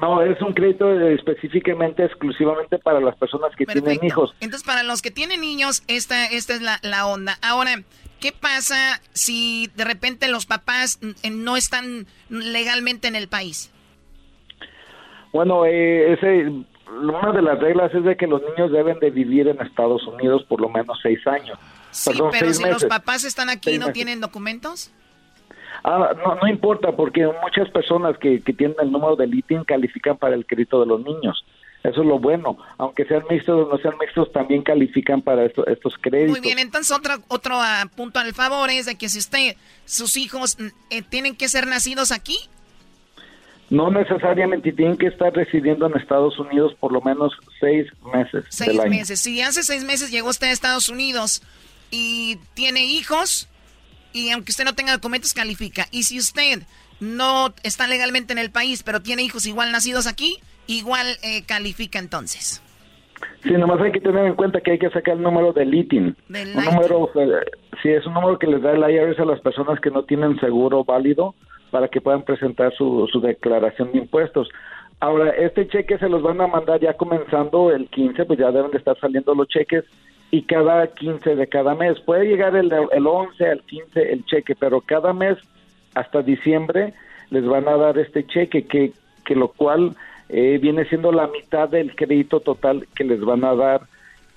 No, 0.00 0.22
es 0.22 0.40
un 0.40 0.54
crédito 0.54 0.90
específicamente, 1.08 2.02
exclusivamente 2.04 2.78
para 2.78 2.98
las 2.98 3.14
personas 3.16 3.54
que 3.56 3.66
tienen 3.66 4.02
hijos. 4.02 4.34
Entonces, 4.40 4.66
para 4.66 4.82
los 4.82 5.02
que 5.02 5.10
tienen 5.10 5.42
niños, 5.42 5.82
esta, 5.86 6.26
esta 6.26 6.54
es 6.54 6.62
la, 6.62 6.78
la 6.82 7.06
onda. 7.06 7.38
Ahora, 7.42 7.82
¿qué 8.20 8.32
pasa 8.32 9.02
si 9.12 9.70
de 9.74 9.84
repente 9.84 10.28
los 10.28 10.46
papás 10.46 10.98
no 11.30 11.58
están 11.58 12.06
legalmente 12.30 13.08
en 13.08 13.16
el 13.16 13.28
país? 13.28 13.71
Bueno, 15.32 15.64
eh, 15.64 16.12
ese, 16.12 16.52
una 16.90 17.32
de 17.32 17.42
las 17.42 17.58
reglas 17.58 17.94
es 17.94 18.04
de 18.04 18.16
que 18.16 18.26
los 18.26 18.42
niños 18.42 18.70
deben 18.70 18.98
de 19.00 19.10
vivir 19.10 19.48
en 19.48 19.60
Estados 19.60 20.06
Unidos 20.06 20.44
por 20.44 20.60
lo 20.60 20.68
menos 20.68 20.98
seis 21.02 21.26
años. 21.26 21.58
Sí, 21.90 22.12
pero 22.30 22.52
si 22.52 22.64
los 22.64 22.84
papás 22.84 23.24
están 23.24 23.50
aquí 23.50 23.72
y 23.72 23.78
no 23.78 23.92
tienen 23.92 24.20
documentos. 24.20 24.92
Ah, 25.84 26.14
no, 26.24 26.36
no 26.36 26.46
importa, 26.46 26.92
porque 26.92 27.26
muchas 27.42 27.68
personas 27.70 28.16
que, 28.18 28.40
que 28.40 28.52
tienen 28.52 28.76
el 28.80 28.92
número 28.92 29.16
de 29.16 29.26
ITIN 29.26 29.64
califican 29.64 30.16
para 30.16 30.34
el 30.34 30.46
crédito 30.46 30.80
de 30.80 30.86
los 30.86 31.02
niños. 31.02 31.44
Eso 31.82 32.02
es 32.02 32.06
lo 32.06 32.18
bueno. 32.18 32.56
Aunque 32.78 33.04
sean 33.06 33.24
mixtos 33.28 33.66
o 33.66 33.70
no 33.70 33.78
sean 33.78 33.94
mixtos, 33.98 34.30
también 34.32 34.62
califican 34.62 35.20
para 35.20 35.44
estos 35.44 35.98
créditos. 36.00 36.30
Muy 36.30 36.40
bien, 36.40 36.60
entonces 36.60 36.96
otro, 36.96 37.14
otro 37.28 37.58
uh, 37.58 37.88
punto 37.96 38.20
al 38.20 38.32
favor 38.34 38.70
es 38.70 38.86
de 38.86 38.94
que 38.94 39.08
si 39.08 39.18
usted, 39.18 39.56
sus 39.84 40.16
hijos 40.16 40.56
eh, 40.90 41.02
tienen 41.02 41.34
que 41.34 41.48
ser 41.48 41.66
nacidos 41.66 42.12
aquí. 42.12 42.38
No 43.72 43.90
necesariamente 43.90 44.70
tienen 44.70 44.98
que 44.98 45.06
estar 45.06 45.32
residiendo 45.32 45.86
en 45.86 45.96
Estados 45.96 46.38
Unidos 46.38 46.74
por 46.78 46.92
lo 46.92 47.00
menos 47.00 47.32
seis 47.58 47.86
meses. 48.12 48.44
Seis 48.50 48.78
meses. 48.84 49.18
Si 49.20 49.40
hace 49.40 49.62
seis 49.62 49.82
meses 49.82 50.10
llegó 50.10 50.28
usted 50.28 50.48
a 50.48 50.50
Estados 50.50 50.90
Unidos 50.90 51.42
y 51.90 52.36
tiene 52.52 52.84
hijos, 52.84 53.48
y 54.12 54.28
aunque 54.28 54.50
usted 54.50 54.66
no 54.66 54.74
tenga 54.74 54.92
documentos, 54.92 55.32
califica. 55.32 55.86
Y 55.90 56.02
si 56.02 56.18
usted 56.18 56.64
no 57.00 57.54
está 57.62 57.86
legalmente 57.86 58.34
en 58.34 58.38
el 58.38 58.50
país, 58.50 58.82
pero 58.82 59.00
tiene 59.00 59.22
hijos 59.22 59.46
igual 59.46 59.72
nacidos 59.72 60.06
aquí, 60.06 60.36
igual 60.66 61.06
eh, 61.22 61.42
califica 61.46 61.98
entonces. 61.98 62.62
Sí, 63.42 63.52
nomás 63.52 63.80
hay 63.80 63.92
que 63.92 64.00
tener 64.00 64.26
en 64.26 64.34
cuenta 64.34 64.60
que 64.60 64.72
hay 64.72 64.78
que 64.78 64.90
sacar 64.90 65.16
el 65.16 65.22
número 65.22 65.54
del 65.54 65.72
ITIN. 65.74 66.14
un 66.28 66.64
número, 66.64 67.10
eh, 67.14 67.40
sí, 67.82 67.88
es 67.88 68.04
un 68.04 68.12
número 68.12 68.38
que 68.38 68.48
les 68.48 68.60
da 68.60 68.72
el 68.72 68.82
IRS 68.82 69.18
a 69.18 69.24
las 69.24 69.40
personas 69.40 69.80
que 69.80 69.90
no 69.90 70.04
tienen 70.04 70.38
seguro 70.40 70.84
válido 70.84 71.34
para 71.72 71.88
que 71.88 72.00
puedan 72.00 72.22
presentar 72.22 72.72
su, 72.74 73.08
su 73.10 73.20
declaración 73.20 73.90
de 73.90 73.98
impuestos. 73.98 74.48
Ahora, 75.00 75.30
este 75.30 75.66
cheque 75.66 75.98
se 75.98 76.08
los 76.08 76.22
van 76.22 76.40
a 76.40 76.46
mandar 76.46 76.78
ya 76.78 76.92
comenzando 76.92 77.72
el 77.72 77.88
15, 77.88 78.26
pues 78.26 78.38
ya 78.38 78.52
deben 78.52 78.70
de 78.70 78.78
estar 78.78 78.96
saliendo 79.00 79.34
los 79.34 79.48
cheques 79.48 79.84
y 80.30 80.42
cada 80.42 80.86
15 80.86 81.34
de 81.34 81.46
cada 81.48 81.74
mes. 81.74 81.98
Puede 82.00 82.26
llegar 82.26 82.54
el, 82.54 82.70
el 82.92 83.06
11 83.06 83.48
al 83.48 83.62
15 83.62 84.12
el 84.12 84.24
cheque, 84.26 84.54
pero 84.54 84.80
cada 84.82 85.12
mes 85.12 85.38
hasta 85.94 86.22
diciembre 86.22 86.92
les 87.30 87.44
van 87.46 87.66
a 87.66 87.76
dar 87.76 87.98
este 87.98 88.26
cheque, 88.26 88.66
que, 88.66 88.92
que 89.24 89.34
lo 89.34 89.48
cual 89.48 89.96
eh, 90.28 90.58
viene 90.60 90.84
siendo 90.84 91.10
la 91.10 91.26
mitad 91.26 91.68
del 91.68 91.96
crédito 91.96 92.40
total 92.40 92.86
que 92.94 93.04
les 93.04 93.20
van 93.20 93.44
a 93.44 93.54
dar. 93.54 93.80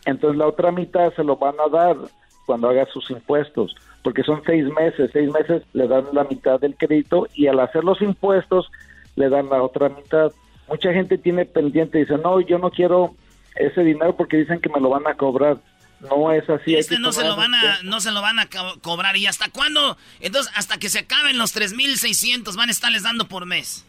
Entonces 0.06 0.38
la 0.38 0.48
otra 0.48 0.72
mitad 0.72 1.14
se 1.14 1.24
lo 1.24 1.36
van 1.36 1.56
a 1.60 1.70
dar 1.70 1.98
cuando 2.46 2.70
haga 2.70 2.86
sus 2.86 3.10
impuestos, 3.12 3.76
porque 4.06 4.22
son 4.22 4.44
seis 4.46 4.64
meses, 4.66 5.10
seis 5.12 5.32
meses 5.32 5.64
le 5.74 5.88
dan 5.88 6.06
la 6.14 6.26
mitad 6.26 6.60
del 6.60 6.76
crédito 6.76 7.28
y 7.34 7.48
al 7.48 7.60
hacer 7.60 7.84
los 7.84 8.00
impuestos 8.04 8.70
le 9.16 9.30
dan 9.30 9.50
la 9.50 9.64
otra 9.64 9.90
mitad. 9.90 10.32
Mucha 10.68 10.94
gente 10.94 11.18
tiene 11.18 11.44
pendiente 11.46 11.98
y 11.98 12.02
dice, 12.02 12.20
no, 12.20 12.40
yo 12.40 12.60
no 12.60 12.70
quiero 12.70 13.16
ese 13.56 13.82
dinero 13.82 14.16
porque 14.16 14.38
dicen 14.38 14.62
que 14.62 14.70
me 14.70 14.80
lo 14.80 14.90
van 14.90 15.08
a 15.08 15.16
cobrar. 15.16 15.58
No 16.02 16.32
es 16.32 16.48
así. 16.48 16.76
Este 16.76 17.00
no 17.00 17.12
se 17.12 17.24
lo 17.24 17.36
van 17.36 17.56
a, 17.56 17.82
no 17.82 18.00
se 18.00 18.12
lo 18.12 18.22
van 18.22 18.38
a 18.38 18.48
cobrar. 18.84 19.18
¿Y 19.18 19.26
hasta 19.26 19.50
cuándo? 19.50 19.98
Entonces, 20.20 20.54
hasta 20.56 20.78
que 20.78 20.90
se 20.90 21.00
acaben 21.00 21.40
los 21.40 21.56
3.600 21.56 22.56
van 22.56 22.70
a 22.70 22.72
estarles 22.72 23.02
dando 23.02 23.28
por 23.28 23.48
mes. 23.48 23.88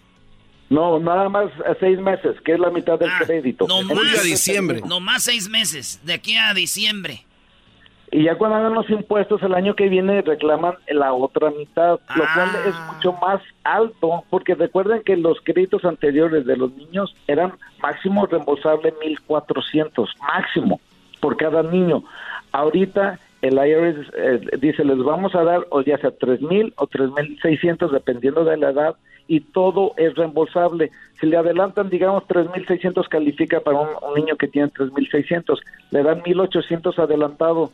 No, 0.71 0.99
nada 0.99 1.29
más 1.29 1.53
a 1.69 1.79
seis 1.79 1.99
meses, 1.99 2.37
que 2.43 2.55
es 2.55 2.59
la 2.59 2.71
mitad 2.71 2.99
del 2.99 3.11
ah, 3.11 3.21
crédito. 3.23 3.67
No 3.69 3.83
más, 3.83 4.19
a 4.19 4.23
diciembre. 4.23 4.81
No 4.87 4.99
más 4.99 5.25
seis 5.25 5.51
meses, 5.51 6.01
de 6.05 6.15
aquí 6.15 6.39
a 6.39 6.55
diciembre. 6.55 7.27
Y 8.13 8.25
ya 8.25 8.37
cuando 8.37 8.57
hagan 8.57 8.75
los 8.75 8.89
impuestos 8.89 9.43
el 9.43 9.55
año 9.55 9.75
que 9.75 9.89
viene 9.89 10.23
reclaman 10.23 10.75
la 10.89 11.13
otra 11.13 11.51
mitad, 11.51 11.99
lo 12.15 12.25
cual 12.35 12.49
es 12.67 12.75
ah. 12.75 12.93
mucho 12.95 13.13
más 13.15 13.41
alto, 13.65 14.25
porque 14.31 14.55
recuerden 14.55 15.03
que 15.03 15.17
los 15.17 15.41
créditos 15.43 15.85
anteriores 15.85 16.47
de 16.47 16.57
los 16.57 16.73
niños 16.77 17.15
eran 17.27 17.55
máximo 17.83 18.27
reembolsable 18.27 18.95
1.400, 18.95 20.09
máximo 20.21 20.81
por 21.21 21.37
cada 21.37 21.63
niño. 21.63 22.05
Ahorita 22.53 23.19
el 23.43 23.55
IRS 23.55 24.13
eh, 24.15 24.41
dice, 24.59 24.85
les 24.85 24.99
vamos 24.99 25.35
a 25.35 25.43
dar 25.43 25.67
o 25.71 25.83
ya 25.83 25.99
sea 25.99 26.11
tres 26.11 26.41
mil 26.41 26.73
o 26.77 26.87
tres 26.87 27.11
mil 27.11 27.39
seiscientos 27.41 27.93
dependiendo 27.93 28.45
de 28.45 28.57
la 28.57 28.71
edad 28.71 28.97
y 29.29 29.41
todo 29.41 29.93
es 29.97 30.15
reembolsable. 30.15 30.91
Si 31.21 31.27
le 31.27 31.37
adelantan, 31.37 31.91
digamos, 31.91 32.27
tres 32.27 32.49
mil 32.55 32.67
seiscientos 32.67 33.09
califica 33.09 33.61
para 33.61 33.81
un, 33.81 34.15
niño 34.15 34.37
que 34.37 34.49
tiene 34.49 34.69
tres 34.69 34.93
mil 34.93 35.09
seiscientos, 35.11 35.61
le 35.91 36.03
dan 36.03 36.23
mil 36.25 36.41
ochocientos 36.41 36.99
adelantado. 36.99 37.73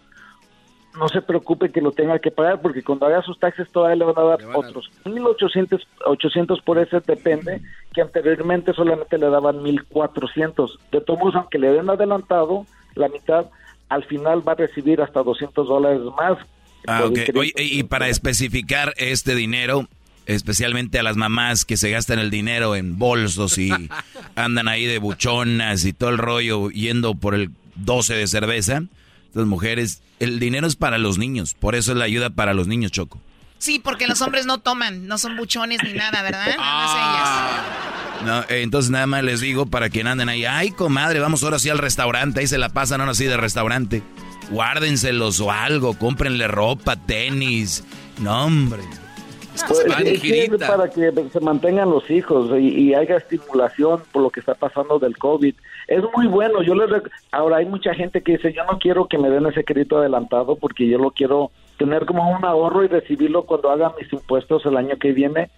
No 0.98 1.08
se 1.08 1.22
preocupe 1.22 1.70
que 1.70 1.80
lo 1.80 1.92
tenga 1.92 2.18
que 2.18 2.30
pagar 2.30 2.60
porque 2.60 2.82
cuando 2.82 3.06
haga 3.06 3.22
sus 3.22 3.38
taxes 3.38 3.70
todavía 3.70 3.96
le 3.96 4.04
van 4.04 4.18
a 4.18 4.28
dar 4.28 4.38
otros 4.54 4.90
mil 5.06 5.24
ochocientos 5.26 5.86
ochocientos 6.04 6.60
por 6.60 6.78
ese 6.78 7.00
depende 7.00 7.62
que 7.94 8.02
anteriormente 8.02 8.72
solamente 8.74 9.16
le 9.18 9.30
daban 9.30 9.62
mil 9.62 9.84
cuatrocientos. 9.84 10.78
De 10.90 11.00
todos 11.00 11.20
modos, 11.20 11.36
aunque 11.36 11.58
le 11.58 11.72
den 11.72 11.88
adelantado, 11.88 12.66
la 12.94 13.08
mitad, 13.08 13.46
al 13.88 14.04
final 14.04 14.46
va 14.46 14.52
a 14.52 14.56
recibir 14.56 15.00
hasta 15.00 15.22
200 15.22 15.66
dólares 15.66 16.00
más. 16.16 16.38
Ah, 16.86 17.04
Oye, 17.04 17.52
y 17.56 17.82
para 17.84 18.08
especificar 18.08 18.92
este 18.96 19.34
dinero, 19.34 19.86
especialmente 20.26 20.98
a 20.98 21.02
las 21.02 21.16
mamás 21.16 21.64
que 21.64 21.76
se 21.76 21.90
gastan 21.90 22.18
el 22.18 22.30
dinero 22.30 22.74
en 22.76 22.98
bolsos 22.98 23.58
y 23.58 23.70
andan 24.36 24.68
ahí 24.68 24.86
de 24.86 24.98
buchonas 24.98 25.84
y 25.84 25.92
todo 25.92 26.10
el 26.10 26.18
rollo 26.18 26.70
yendo 26.70 27.14
por 27.14 27.34
el 27.34 27.50
12 27.76 28.14
de 28.14 28.26
cerveza, 28.26 28.82
las 29.34 29.46
mujeres, 29.46 30.02
el 30.20 30.38
dinero 30.38 30.66
es 30.66 30.76
para 30.76 30.98
los 30.98 31.18
niños, 31.18 31.54
por 31.54 31.74
eso 31.74 31.92
es 31.92 31.98
la 31.98 32.04
ayuda 32.04 32.30
para 32.30 32.54
los 32.54 32.66
niños, 32.68 32.92
Choco. 32.92 33.20
Sí, 33.58 33.78
porque 33.78 34.08
los 34.08 34.20
hombres 34.22 34.44
no 34.44 34.58
toman, 34.58 35.06
no 35.06 35.18
son 35.18 35.36
buchones 35.36 35.78
ni 35.84 35.92
nada, 35.92 36.20
¿verdad? 36.22 36.56
Nada 36.56 36.58
más 36.58 36.96
ellas. 36.96 37.92
No, 38.24 38.40
eh, 38.54 38.62
entonces 38.62 38.90
nada 38.90 39.06
más 39.06 39.22
les 39.22 39.40
digo 39.40 39.66
para 39.66 39.88
que 39.88 40.00
anden 40.00 40.28
ahí. 40.28 40.44
Ay, 40.44 40.72
comadre, 40.72 41.20
vamos 41.20 41.44
ahora 41.44 41.60
sí 41.60 41.70
al 41.70 41.78
restaurante. 41.78 42.40
Ahí 42.40 42.48
se 42.48 42.58
la 42.58 42.70
pasan 42.70 43.00
ahora 43.00 43.14
sí 43.14 43.24
de 43.24 43.36
restaurante. 43.36 44.02
Guárdenselos 44.50 45.38
o 45.40 45.52
algo, 45.52 45.96
cómprenle 45.96 46.48
ropa, 46.48 46.96
tenis. 46.96 47.84
No, 48.20 48.46
hombre. 48.46 48.82
Pues, 49.68 49.84
para 50.66 50.88
que 50.88 51.12
se 51.32 51.40
mantengan 51.40 51.90
los 51.90 52.10
hijos 52.10 52.50
y, 52.58 52.94
haya 52.94 53.16
estimulación 53.16 54.02
por 54.10 54.22
lo 54.22 54.30
que 54.30 54.40
está 54.40 54.54
pasando 54.54 54.98
del 54.98 55.16
COVID. 55.18 55.54
Es 55.88 56.02
muy 56.16 56.26
bueno. 56.26 56.62
Yo 56.62 56.74
les 56.74 57.02
ahora 57.30 57.56
hay 57.56 57.66
mucha 57.66 57.94
gente 57.94 58.22
que 58.22 58.32
dice 58.32 58.52
yo 58.52 58.64
no 58.64 58.78
quiero 58.78 59.06
que 59.06 59.18
me 59.18 59.30
den 59.30 59.46
ese 59.46 59.64
crédito 59.64 59.98
adelantado 59.98 60.56
porque 60.56 60.86
yo 60.86 60.98
lo 60.98 61.10
quiero 61.10 61.50
tener 61.78 62.06
como 62.06 62.30
un 62.30 62.44
ahorro 62.44 62.84
y 62.84 62.88
recibirlo 62.88 63.44
cuando 63.44 63.70
haga 63.70 63.92
mis 63.98 64.12
impuestos 64.12 64.64
el 64.66 64.76
año 64.76 64.96
que 64.96 65.12
viene. 65.12 65.50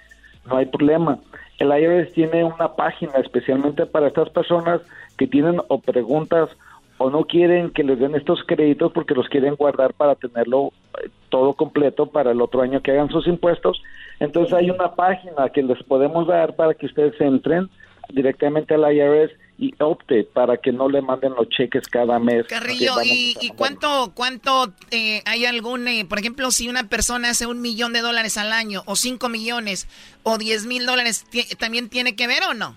No 0.47 0.57
hay 0.57 0.67
problema 0.67 1.19
el 1.59 1.69
IRS 1.69 2.13
tiene 2.13 2.45
una 2.45 2.75
página 2.75 3.13
especialmente 3.19 3.87
para 3.87 4.09
estas 4.09 4.31
personas 4.31 4.81
que 5.17 5.27
tienen 5.27 5.61
o 5.69 5.81
preguntas 5.81 6.51
o 6.99 7.11
no 7.11 7.25
quieren 7.25 7.71
que 7.71 7.85
les 7.85 7.99
den 7.99 8.15
estos 8.15 8.43
créditos 8.45 8.93
porque 8.93 9.15
los 9.15 9.29
quieren 9.29 9.57
guardar 9.57 9.95
para 9.95 10.15
tenerlo 10.15 10.73
eh, 11.03 11.09
todo 11.29 11.55
completo 11.55 12.07
para 12.07 12.31
el 12.31 12.41
otro 12.41 12.63
año 12.63 12.81
que 12.83 12.93
hagan 12.93 13.09
sus 13.09 13.27
impuestos. 13.27 13.83
Entonces 14.21 14.55
hay 14.55 14.71
una 14.71 14.95
página 14.95 15.49
que 15.49 15.63
les 15.63 15.83
podemos 15.85 16.27
dar 16.27 16.55
para 16.55 16.75
que 16.75 16.87
ustedes 16.87 17.21
entren 17.21 17.69
directamente 18.11 18.75
al 18.75 18.93
IRS 18.93 19.33
y 19.57 19.73
opte 19.79 20.25
para 20.25 20.57
que 20.57 20.73
no 20.73 20.89
le 20.89 21.01
manden 21.01 21.35
los 21.35 21.49
cheques 21.49 21.87
cada 21.89 22.19
mes. 22.19 22.47
Carrillo, 22.49 22.95
¿y, 23.05 23.51
cuánto, 23.57 24.13
cuánto 24.15 24.73
eh, 24.91 25.23
hay 25.27 25.47
algún, 25.47 25.87
eh, 25.87 26.05
por 26.09 26.19
ejemplo, 26.19 26.51
si 26.51 26.69
una 26.69 26.89
persona 26.89 27.31
hace 27.31 27.47
un 27.47 27.61
millón 27.61 27.93
de 27.93 28.01
dólares 28.01 28.37
al 28.37 28.53
año, 28.53 28.83
o 28.87 28.97
cinco 28.97 29.29
millones, 29.29 29.89
o 30.25 30.39
diez 30.39 30.67
mil 30.67 30.87
dólares, 30.87 31.25
¿también 31.59 31.89
tiene 31.89 32.17
que 32.17 32.27
ver 32.27 32.43
o 32.51 32.55
no? 32.55 32.75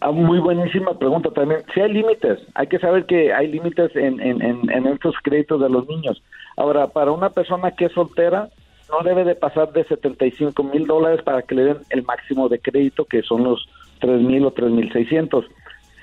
Ah, 0.00 0.12
muy 0.12 0.38
buenísima 0.38 0.96
pregunta 0.98 1.30
también. 1.30 1.62
Si 1.74 1.80
hay 1.80 1.92
límites, 1.92 2.38
hay 2.54 2.66
que 2.68 2.78
saber 2.78 3.06
que 3.06 3.32
hay 3.32 3.48
límites 3.48 3.94
en, 3.96 4.20
en, 4.20 4.42
en, 4.42 4.70
en 4.70 4.86
estos 4.86 5.14
créditos 5.22 5.60
de 5.60 5.68
los 5.68 5.88
niños. 5.88 6.22
Ahora, 6.56 6.88
para 6.88 7.10
una 7.10 7.30
persona 7.30 7.72
que 7.72 7.86
es 7.86 7.92
soltera, 7.92 8.48
no 8.90 9.02
debe 9.02 9.24
de 9.24 9.34
pasar 9.34 9.72
de 9.72 9.84
75 9.84 10.62
mil 10.62 10.86
dólares 10.86 11.22
para 11.22 11.42
que 11.42 11.54
le 11.54 11.64
den 11.64 11.78
el 11.90 12.02
máximo 12.04 12.48
de 12.48 12.60
crédito, 12.60 13.04
que 13.04 13.22
son 13.22 13.44
los 13.44 13.68
tres 14.00 14.20
mil 14.20 14.44
o 14.44 14.50
tres 14.52 14.70
mil 14.70 14.90
seiscientos. 14.92 15.44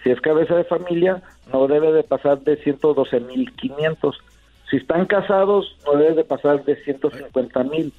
Si 0.06 0.12
es 0.12 0.22
cabeza 0.22 0.56
de 0.56 0.66
familia, 0.66 1.24
no 1.52 1.68
debe 1.68 1.92
de 1.92 2.04
pasar 2.04 2.40
de 2.42 2.58
112 2.58 3.22
mil 3.22 3.52
500. 3.54 4.16
Si 4.70 4.78
están 4.78 5.08
casados, 5.08 5.76
no 5.84 5.98
debe 5.98 6.14
de 6.14 6.24
pasar 6.24 6.64
de 6.64 6.76
150 6.76 7.64
mil. 7.64 7.92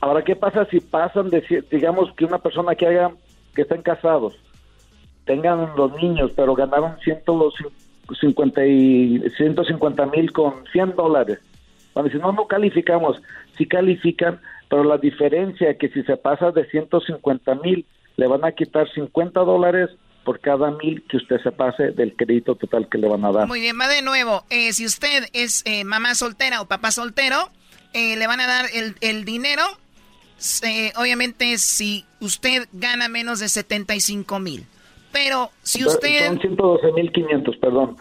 Ahora, 0.00 0.22
¿qué 0.22 0.34
pasa 0.34 0.64
si 0.64 0.80
pasan 0.80 1.30
de, 1.30 1.64
digamos, 1.70 2.12
que 2.14 2.24
una 2.24 2.38
persona 2.38 2.74
que 2.74 2.88
haga 2.88 3.12
que 3.54 3.62
estén 3.62 3.82
casados, 3.82 4.34
tengan 5.26 5.76
los 5.76 5.94
niños, 6.02 6.32
pero 6.34 6.56
ganaron 6.56 6.98
150 6.98 8.66
y 8.66 9.22
150 9.36 10.06
mil 10.06 10.32
con 10.32 10.54
100 10.72 10.96
dólares. 10.96 11.38
Cuando 11.92 12.10
si 12.10 12.18
no, 12.18 12.32
no 12.32 12.48
calificamos, 12.48 13.22
sí 13.56 13.66
califican, 13.66 14.40
pero 14.68 14.82
la 14.82 14.98
diferencia 14.98 15.70
es 15.70 15.78
que 15.78 15.88
si 15.88 16.02
se 16.02 16.16
pasa 16.16 16.50
de 16.50 16.64
150 16.64 17.54
mil, 17.54 17.86
le 18.16 18.26
van 18.26 18.44
a 18.44 18.50
quitar 18.50 18.90
50 18.90 19.38
dólares 19.38 19.90
por 20.24 20.40
cada 20.40 20.70
mil 20.72 21.04
que 21.08 21.18
usted 21.18 21.40
se 21.42 21.52
pase 21.52 21.92
del 21.92 22.16
crédito 22.16 22.54
total 22.56 22.88
que 22.88 22.98
le 22.98 23.08
van 23.08 23.24
a 23.24 23.32
dar. 23.32 23.46
Muy 23.46 23.60
bien, 23.60 23.78
va 23.78 23.88
de 23.88 24.02
nuevo. 24.02 24.44
Eh, 24.50 24.72
si 24.72 24.84
usted 24.84 25.28
es 25.32 25.62
eh, 25.66 25.84
mamá 25.84 26.14
soltera 26.14 26.60
o 26.60 26.66
papá 26.66 26.90
soltero, 26.90 27.50
eh, 27.92 28.16
le 28.16 28.26
van 28.26 28.40
a 28.40 28.46
dar 28.46 28.66
el, 28.74 28.96
el 29.00 29.24
dinero. 29.24 29.62
obviamente, 30.96 31.58
si 31.58 32.04
usted 32.20 32.66
gana 32.72 33.08
menos 33.08 33.38
de 33.38 33.48
75 33.48 34.38
mil. 34.40 34.66
Pero 35.12 35.50
si 35.62 35.84
usted... 35.84 36.26
Son 36.26 36.40
112 36.40 36.92
mil 36.92 37.12
500, 37.12 37.56
perdón. 37.58 37.96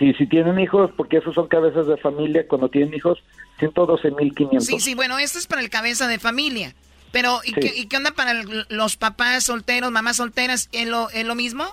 Y 0.00 0.14
si 0.14 0.26
tienen 0.26 0.58
hijos, 0.58 0.90
porque 0.96 1.18
esos 1.18 1.34
son 1.34 1.46
cabezas 1.46 1.86
de 1.86 1.98
familia, 1.98 2.48
cuando 2.48 2.70
tienen 2.70 2.94
hijos, 2.94 3.22
112 3.58 4.10
mil 4.12 4.34
500. 4.34 4.66
Sí, 4.66 4.80
sí, 4.80 4.94
bueno, 4.94 5.18
esto 5.18 5.38
es 5.38 5.46
para 5.46 5.60
el 5.60 5.68
cabeza 5.68 6.08
de 6.08 6.18
familia. 6.18 6.74
Pero, 7.12 7.40
¿y, 7.44 7.52
qué, 7.86 7.96
onda 7.96 8.12
para 8.12 8.42
los 8.68 8.96
papás 8.96 9.44
solteros, 9.44 9.90
mamás 9.90 10.16
solteras? 10.16 10.68
¿Es 10.72 10.88
lo, 10.88 11.10
¿Es 11.10 11.26
lo 11.26 11.34
mismo? 11.34 11.64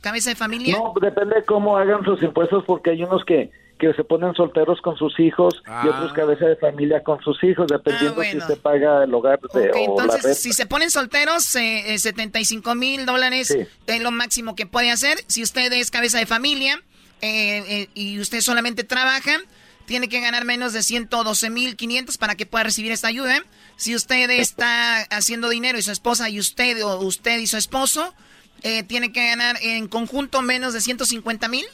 ¿Cabeza 0.00 0.30
de 0.30 0.36
familia? 0.36 0.78
No, 0.78 0.94
depende 1.00 1.36
de 1.36 1.44
cómo 1.44 1.76
hagan 1.76 2.04
sus 2.04 2.22
impuestos, 2.22 2.64
porque 2.64 2.90
hay 2.90 3.02
unos 3.02 3.24
que, 3.24 3.50
que 3.78 3.92
se 3.92 4.04
ponen 4.04 4.34
solteros 4.34 4.80
con 4.80 4.96
sus 4.96 5.18
hijos 5.20 5.62
y 5.84 5.88
otros 5.88 6.10
ah. 6.12 6.14
cabeza 6.14 6.46
de 6.46 6.56
familia 6.56 7.02
con 7.02 7.20
sus 7.22 7.42
hijos, 7.44 7.66
dependiendo 7.66 8.20
ah, 8.20 8.24
si 8.24 8.40
se 8.40 8.56
paga 8.56 9.04
el 9.04 9.12
hogar 9.12 9.38
de, 9.52 9.70
o 9.70 9.76
entonces, 9.76 10.40
si 10.40 10.52
se 10.52 10.66
ponen 10.66 10.90
solteros, 10.90 11.54
eh, 11.56 11.98
75 11.98 12.74
mil 12.74 13.04
dólares 13.04 13.56
es 13.86 14.00
lo 14.00 14.10
máximo 14.10 14.54
que 14.54 14.66
puede 14.66 14.90
hacer. 14.90 15.18
Si 15.26 15.42
usted 15.42 15.72
es 15.72 15.90
cabeza 15.90 16.18
de 16.18 16.26
familia 16.26 16.80
eh, 17.20 17.64
eh, 17.68 17.88
y 17.94 18.18
usted 18.18 18.40
solamente 18.40 18.84
trabaja, 18.84 19.38
tiene 19.86 20.08
que 20.08 20.20
ganar 20.20 20.44
menos 20.44 20.72
de 20.72 20.82
112 20.82 21.50
mil 21.50 21.76
500 21.76 22.18
para 22.18 22.34
que 22.34 22.46
pueda 22.46 22.64
recibir 22.64 22.92
esta 22.92 23.08
ayuda. 23.08 23.42
Si 23.76 23.94
usted 23.94 24.30
está 24.30 25.02
haciendo 25.10 25.48
dinero 25.48 25.78
y 25.78 25.82
su 25.82 25.92
esposa 25.92 26.28
y 26.28 26.38
usted 26.38 26.84
o 26.84 26.98
usted 27.00 27.38
y 27.38 27.46
su 27.46 27.56
esposo 27.56 28.14
eh, 28.62 28.82
tiene 28.82 29.12
que 29.12 29.26
ganar 29.26 29.56
en 29.62 29.88
conjunto 29.88 30.42
menos 30.42 30.74
de 30.74 30.80
150 30.80 31.48
mil. 31.48 31.64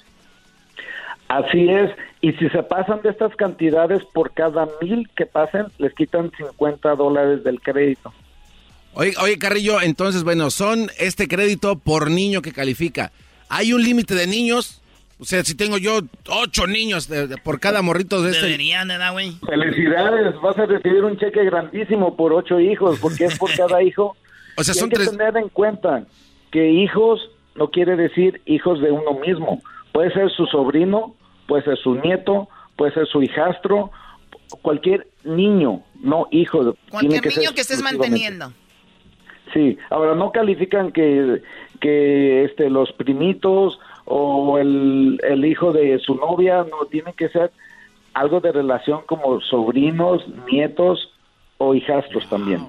Así 1.29 1.67
es, 1.71 1.91
y 2.21 2.33
si 2.33 2.51
se 2.51 2.63
pasan 2.63 3.01
de 3.01 3.09
estas 3.09 3.35
cantidades 3.37 4.05
por 4.13 4.33
cada 4.33 4.69
mil 4.83 5.09
que 5.17 5.25
pasen, 5.25 5.67
les 5.79 5.95
quitan 5.95 6.31
50 6.37 6.95
dólares 6.95 7.43
del 7.43 7.61
crédito. 7.61 8.13
Oye, 8.93 9.15
oye, 9.19 9.39
Carrillo, 9.39 9.81
entonces, 9.81 10.23
bueno, 10.23 10.51
son 10.51 10.91
este 10.99 11.29
crédito 11.29 11.79
por 11.79 12.11
niño 12.11 12.43
que 12.43 12.53
califica. 12.53 13.13
¿Hay 13.49 13.73
un 13.73 13.83
límite 13.83 14.15
de 14.15 14.27
niños? 14.27 14.82
O 15.23 15.25
sea, 15.25 15.45
si 15.45 15.55
tengo 15.55 15.79
yo 15.79 16.01
ocho 16.29 16.67
niños 16.67 17.09
por 17.45 17.61
cada 17.61 17.81
morrito 17.81 18.23
de 18.23 18.33
este... 18.33 18.45
Deberían, 18.45 18.89
güey? 19.13 19.31
Felicidades, 19.47 20.35
vas 20.43 20.59
a 20.59 20.67
recibir 20.67 21.05
un 21.05 21.17
cheque 21.17 21.45
grandísimo 21.45 22.17
por 22.17 22.33
ocho 22.33 22.59
hijos, 22.59 22.99
porque 22.99 23.27
es 23.27 23.39
por 23.39 23.49
cada 23.57 23.85
hijo. 23.85 24.17
o 24.57 24.65
sea, 24.65 24.75
y 24.75 24.79
son 24.79 24.91
hay 24.91 24.99
que 24.99 25.11
tener 25.11 25.37
en 25.37 25.49
cuenta 25.49 26.05
que 26.51 26.69
hijos 26.69 27.21
no 27.55 27.71
quiere 27.71 27.95
decir 27.95 28.43
hijos 28.47 28.81
de 28.81 28.91
uno 28.91 29.13
mismo. 29.25 29.63
Puede 29.93 30.13
ser 30.13 30.29
su 30.33 30.45
sobrino, 30.47 31.15
puede 31.47 31.63
ser 31.63 31.79
su 31.79 31.95
nieto, 31.95 32.49
puede 32.75 32.93
ser 32.93 33.07
su 33.07 33.23
hijastro, 33.23 33.93
cualquier 34.61 35.07
niño, 35.23 35.85
no 36.03 36.27
hijo. 36.33 36.75
Cualquier 36.91 37.25
niño 37.39 37.53
que 37.55 37.61
estés 37.61 37.81
manteniendo. 37.81 38.53
Sí, 39.55 39.79
ahora 39.89 40.17
no 40.17 40.33
califican 40.33 40.91
que, 40.91 41.43
que 41.81 42.45
este, 42.45 42.71
los 42.71 42.91
primitos 42.95 43.79
o 44.15 44.59
el, 44.59 45.19
el 45.23 45.45
hijo 45.45 45.73
de 45.73 45.99
su 45.99 46.15
novia, 46.17 46.67
no, 46.71 46.87
tiene 46.87 47.15
que 47.15 47.31
ser 47.31 47.51
algo 48.13 48.41
de 48.41 48.53
relación 48.53 49.01
como 49.07 49.41
sobrinos, 49.41 50.23
nietos 50.51 51.11
o 51.57 51.75
hijastros 51.75 52.29
también. 52.29 52.61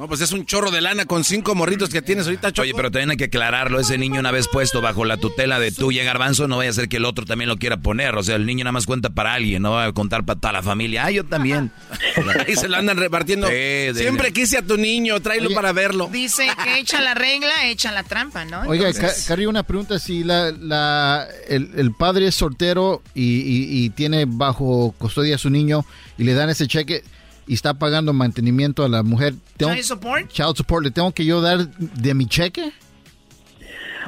No, 0.00 0.08
pues 0.08 0.22
es 0.22 0.32
un 0.32 0.46
chorro 0.46 0.70
de 0.70 0.80
lana 0.80 1.04
con 1.04 1.24
cinco 1.24 1.54
morritos 1.54 1.90
que 1.90 2.00
tienes 2.00 2.24
ahorita, 2.24 2.54
Oye, 2.58 2.72
pero 2.74 2.90
también 2.90 3.10
hay 3.10 3.18
que 3.18 3.24
aclararlo. 3.24 3.78
Ese 3.78 3.98
niño 3.98 4.18
una 4.18 4.30
vez 4.30 4.48
puesto 4.48 4.80
bajo 4.80 5.04
la 5.04 5.18
tutela 5.18 5.60
de 5.60 5.72
tuya, 5.72 6.02
Garbanzo, 6.04 6.48
no 6.48 6.56
vaya 6.56 6.70
a 6.70 6.72
ser 6.72 6.88
que 6.88 6.96
el 6.96 7.04
otro 7.04 7.26
también 7.26 7.50
lo 7.50 7.58
quiera 7.58 7.76
poner. 7.76 8.16
O 8.16 8.22
sea, 8.22 8.36
el 8.36 8.46
niño 8.46 8.64
nada 8.64 8.72
más 8.72 8.86
cuenta 8.86 9.10
para 9.10 9.34
alguien, 9.34 9.60
no 9.60 9.72
va 9.72 9.84
a 9.84 9.92
contar 9.92 10.24
para 10.24 10.40
toda 10.40 10.54
la 10.54 10.62
familia. 10.62 11.04
Ah, 11.04 11.10
yo 11.10 11.26
también. 11.26 11.70
Ahí 12.46 12.56
se 12.56 12.70
lo 12.70 12.78
andan 12.78 12.96
repartiendo. 12.96 13.46
Siempre 13.46 14.32
quise 14.32 14.56
a 14.56 14.62
tu 14.62 14.78
niño, 14.78 15.20
tráelo 15.20 15.50
para 15.50 15.72
verlo. 15.72 16.08
Dice 16.10 16.46
que 16.64 16.78
echa 16.80 17.02
la 17.02 17.12
regla, 17.12 17.66
echa 17.66 17.92
la 17.92 18.02
trampa, 18.02 18.46
¿no? 18.46 18.62
Oiga, 18.62 18.90
Carrillo, 19.28 19.50
una 19.50 19.64
pregunta. 19.64 19.98
Si 19.98 20.24
la, 20.24 20.50
la, 20.50 21.28
el, 21.46 21.92
padre 21.92 22.28
es 22.28 22.34
soltero 22.34 23.02
y, 23.14 23.84
y 23.84 23.90
tiene 23.90 24.24
bajo 24.26 24.94
custodia 24.96 25.34
a 25.34 25.38
su 25.38 25.50
niño 25.50 25.84
y 26.16 26.24
le 26.24 26.32
dan 26.32 26.48
ese 26.48 26.66
cheque 26.66 27.02
y 27.50 27.54
está 27.54 27.74
pagando 27.74 28.12
mantenimiento 28.12 28.84
a 28.84 28.88
la 28.88 29.02
mujer. 29.02 29.34
¿Child 29.58 29.82
support? 29.82 30.28
Child 30.28 30.54
support, 30.54 30.84
¿le 30.84 30.92
tengo 30.92 31.10
que 31.10 31.24
yo 31.24 31.40
dar 31.40 31.66
de 31.66 32.14
mi 32.14 32.26
cheque? 32.26 32.70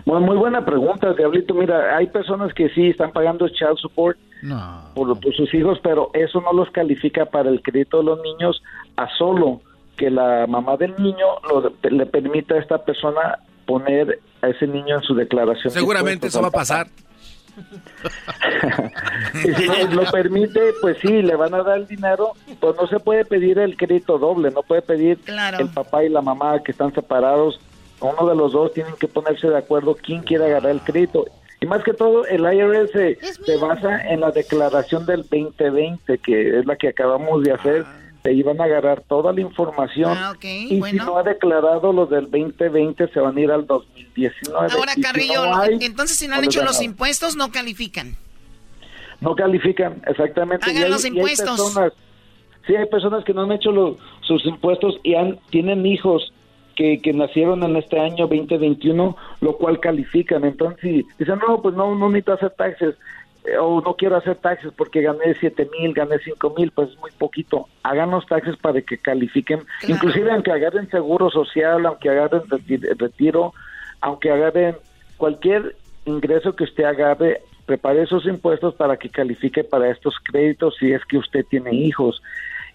Bueno, 0.07 0.25
muy 0.25 0.37
buena 0.37 0.65
pregunta, 0.65 1.13
Diablito. 1.13 1.53
Mira, 1.53 1.97
hay 1.97 2.07
personas 2.07 2.55
que 2.55 2.69
sí 2.69 2.91
están 2.91 3.11
pagando 3.11 3.49
child 3.49 3.79
support 3.79 4.17
por, 4.95 5.19
sus 5.35 5.53
hijos, 5.55 5.81
pero 5.83 6.13
eso 6.15 6.41
no 6.41 6.53
los 6.53 6.71
califica 6.71 7.27
para 7.27 7.51
el 7.51 7.61
crédito 7.63 7.99
de 7.99 8.05
los 8.05 8.21
niños 8.23 8.63
a 8.97 9.09
solo 9.19 9.61
que 9.97 10.09
la 10.09 10.47
mamá 10.47 10.77
del 10.77 10.95
niño 10.99 11.27
le 11.83 12.07
permita 12.07 12.55
a 12.55 12.59
esta 12.61 12.79
persona 12.85 13.41
poner 13.67 14.21
a 14.41 14.51
ese 14.51 14.69
niño 14.69 14.99
en 14.99 15.03
su 15.03 15.17
declaración. 15.17 15.73
Seguramente 15.73 16.29
eso 16.29 16.41
va 16.41 16.49
a 16.49 16.53
pasar. 16.53 16.87
y 19.45 19.55
si 19.55 19.67
lo 19.67 20.11
permite, 20.11 20.61
pues 20.81 20.99
sí, 21.01 21.23
le 21.23 21.37
van 21.37 21.55
a 21.55 21.63
dar 21.63 21.79
el 21.79 21.87
dinero, 21.87 22.33
pues 22.61 22.77
no 22.77 22.87
se 22.87 22.99
puede 23.01 23.25
pedir 23.25 23.59
el 23.59 23.77
crédito 23.77 24.19
doble, 24.19 24.51
no 24.51 24.63
puede 24.63 24.83
pedir 24.83 25.19
el 25.59 25.69
papá 25.69 26.05
y 26.05 26.09
la 26.09 26.23
mamá 26.23 26.63
que 26.63 26.73
están 26.73 26.95
separados, 26.95 27.61
uno 28.01 28.29
de 28.29 28.35
los 28.35 28.53
dos 28.53 28.73
tienen 28.73 28.95
que 28.99 29.09
ponerse 29.09 29.49
de 29.49 29.59
acuerdo 29.59 29.97
quién 30.01 30.23
quiere 30.23 30.47
agarrar 30.47 30.73
el 30.73 30.81
crédito. 30.81 31.27
Y 31.61 31.67
más 31.67 31.85
que 31.85 31.93
todo, 31.93 32.27
el 32.27 32.41
IRS 32.41 32.91
se, 32.91 33.19
se 33.45 33.57
basa 33.57 34.09
en 34.09 34.21
la 34.21 34.33
declaración 34.33 35.07
del 35.07 35.23
2020, 35.23 36.19
que 36.19 36.59
es 36.59 36.67
la 36.67 36.75
que 36.75 36.89
acabamos 36.89 37.45
de 37.45 37.53
hacer. 37.53 37.85
Ah 37.87 38.03
te 38.23 38.33
iban 38.33 38.61
a 38.61 38.65
agarrar 38.65 39.03
toda 39.03 39.33
la 39.33 39.41
información 39.41 40.17
ah, 40.17 40.35
y 40.43 40.81
si 40.81 40.97
no 40.97 41.19
ha 41.19 41.23
declarado 41.25 41.93
los 41.93 42.09
del 42.09 42.31
2020 42.31 43.09
se 43.09 43.21
van 43.21 43.37
a 43.37 43.41
ir 43.41 43.51
al 43.51 43.67
2019. 43.67 44.73
Ahora, 44.73 44.93
Carrillo, 45.01 45.45
entonces 45.81 46.17
si 46.17 46.29
no 46.29 46.37
han 46.37 46.45
hecho 46.45 46.65
los 46.65 46.81
impuestos 46.81 47.37
no 47.37 47.51
califican. 47.51 48.17
No 49.21 49.35
califican, 49.35 50.03
exactamente. 50.07 50.69
Hagan 50.69 50.91
los 50.91 51.05
impuestos. 51.05 51.77
Hay 51.77 51.91
sí, 52.67 52.77
hay 52.77 52.87
personas 52.87 53.25
que 53.25 53.35
no 53.35 53.43
han 53.43 53.53
hecho 53.53 53.73
los, 53.73 53.97
sus 54.23 54.45
impuestos 54.47 54.99
y 55.03 55.15
han, 55.15 55.39
tienen 55.51 55.85
hijos 55.87 56.33
que, 56.77 57.01
que 57.01 57.13
nacieron 57.13 57.63
en 57.63 57.77
este 57.77 57.99
año 57.99 58.27
2021, 58.27 59.17
lo 59.41 59.57
cual 59.59 59.81
califican. 59.81 60.45
Entonces, 60.45 61.05
dicen, 61.19 61.39
no, 61.47 61.61
pues 61.61 61.75
no, 61.75 61.95
no 61.95 62.09
necesito 62.09 62.33
hacer 62.35 62.51
taxes 62.51 62.95
o 63.61 63.81
no 63.81 63.95
quiero 63.95 64.17
hacer 64.17 64.37
taxes 64.37 64.73
porque 64.77 65.03
gané 65.03 65.35
siete 65.41 65.69
mil, 65.79 65.93
gané 65.93 66.19
cinco 66.25 66.55
mil, 66.57 66.71
pues 66.71 66.91
es 66.91 66.99
muy 66.99 67.11
poquito. 67.13 67.69
Hagan 67.83 68.11
los 68.11 68.27
taxes 68.27 68.57
para 68.57 68.81
que 68.83 68.99
califiquen, 68.99 69.61
inclusive 69.87 70.31
aunque 70.31 70.53
agarren 70.53 70.89
seguro 70.91 71.31
social, 71.31 71.85
aunque 71.85 72.09
agarren 72.09 72.43
retiro, 72.99 73.53
aunque 74.01 74.31
agarren 74.31 74.77
cualquier 75.17 75.77
ingreso 76.05 76.55
que 76.55 76.65
usted 76.65 76.85
agarre, 76.85 77.43
prepare 77.67 78.03
esos 78.03 78.27
impuestos 78.27 78.75
para 78.75 78.97
que 78.97 79.09
califique 79.09 79.65
para 79.65 79.91
estos 79.91 80.15
créditos 80.23 80.77
si 80.79 80.93
es 80.93 81.05
que 81.05 81.19
usted 81.19 81.45
tiene 81.49 81.75
hijos. 81.75 82.23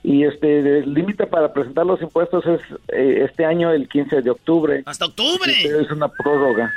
Y 0.04 0.24
este 0.24 0.80
el 0.80 0.94
límite 0.94 1.26
para 1.28 1.52
presentar 1.52 1.86
los 1.86 2.02
impuestos 2.02 2.46
es 2.46 2.62
eh, 2.90 3.26
este 3.28 3.46
año 3.46 3.72
el 3.72 3.90
15 3.90 4.22
de 4.22 4.30
octubre. 4.30 4.84
¡Hasta 4.86 5.06
octubre! 5.06 5.52
Es 5.64 5.92
una 5.92 6.08
prórroga. 6.08 6.72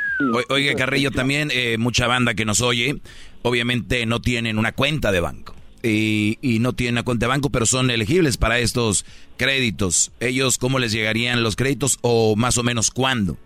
Oiga, 0.49 0.75
Carrillo, 0.75 1.11
también 1.11 1.51
eh, 1.53 1.77
mucha 1.79 2.07
banda 2.07 2.35
que 2.35 2.45
nos 2.45 2.63
oye 2.63 2.97
obviamente 3.43 4.05
no 4.07 4.21
tienen 4.21 4.59
una 4.59 4.73
cuenta 4.73 5.13
de 5.13 5.21
banco. 5.21 5.55
Y, 5.83 6.59
no 6.61 6.75
tienen 6.75 6.97
una 6.97 7.05
cuenta 7.05 7.25
de 7.25 7.31
banco, 7.31 7.49
pero 7.49 7.65
son 7.65 7.91
elegibles 7.91 8.37
para 8.37 8.59
estos 8.59 9.07
créditos. 9.39 10.13
¿Ellos 10.21 10.59
cómo 10.59 10.79
les 10.79 10.93
llegarían 10.93 11.43
los 11.43 11.57
créditos 11.57 11.99
o 12.03 12.37
más 12.37 12.59
o 12.59 12.63
menos 12.63 12.91
cuándo? 12.91 13.39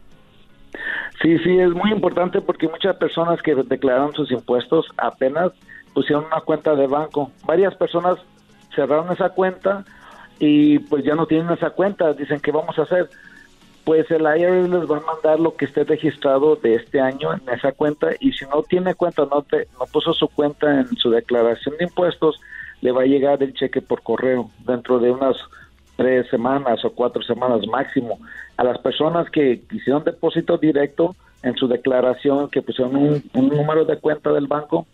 Sí, 1.23 1.39
sí, 1.39 1.59
es 1.59 1.71
muy 1.71 1.93
importante 1.93 2.41
porque 2.41 2.69
muchas 2.69 2.97
personas 2.97 3.41
que 3.41 3.55
declararon 3.55 4.13
sus 4.15 4.33
impuestos 4.33 4.87
apenas 4.97 5.53
pusieron 5.93 6.25
una 6.25 6.41
cuenta 6.41 6.75
de 6.75 6.89
banco. 6.89 7.31
Varias 7.47 7.75
personas 7.77 8.19
cerraron 8.75 9.13
esa 9.13 9.29
cuenta 9.31 9.85
y 10.41 10.81
pues 10.81 11.05
ya 11.05 11.15
no 11.15 11.27
tienen 11.27 11.51
esa 11.51 11.71
cuenta. 11.71 12.13
Dicen, 12.15 12.41
¿qué 12.41 12.51
vamos 12.51 12.77
a 12.79 12.83
hacer? 12.83 13.09
Pues 13.85 14.11
el 14.11 14.23
IRS 14.23 14.69
les 14.69 14.91
va 14.91 14.99
a 14.99 15.15
mandar 15.15 15.41
lo 15.41 15.57
que 15.57 15.67
esté 15.67 15.85
registrado 15.85 16.57
de 16.57 16.75
este 16.75 17.01
año 17.01 17.35
en 17.35 17.49
esa 17.55 17.73
cuenta 17.73 18.09
y 18.19 18.33
si 18.33 18.47
no 18.47 18.63
tiene 18.63 18.95
cuenta, 18.95 19.27
no, 19.31 19.43
te, 19.43 19.69
no 19.79 19.87
puso 19.93 20.13
su 20.15 20.29
cuenta 20.29 20.81
en 20.81 20.97
su 20.97 21.11
declaración 21.11 21.77
de 21.79 21.85
impuestos, 21.85 22.41
le 22.81 22.93
va 22.93 23.03
a 23.03 23.07
llegar 23.07 23.43
el 23.43 23.53
cheque 23.55 23.83
por 23.83 24.03
correo 24.03 24.51
dentro 24.67 24.99
de 24.99 25.11
unas 25.11 25.37
tres 25.97 26.29
semanas 26.29 26.85
o 26.85 26.91
cuatro 26.91 27.23
semanas 27.23 27.67
máximo. 27.67 28.19
A 28.57 28.65
las 28.65 28.79
personas 28.79 29.29
que 29.31 29.63
hicieron 29.71 30.05
depósito 30.05 30.59
directo 30.59 31.15
en 31.43 31.55
su 31.57 31.69
declaración, 31.69 32.49
que 32.49 32.63
pusieron 32.63 32.97
un, 32.97 33.23
un 33.35 33.49
número 33.49 33.85
de 33.85 33.99
cuenta 33.99 34.33
del 34.33 34.47
banco, 34.47 34.87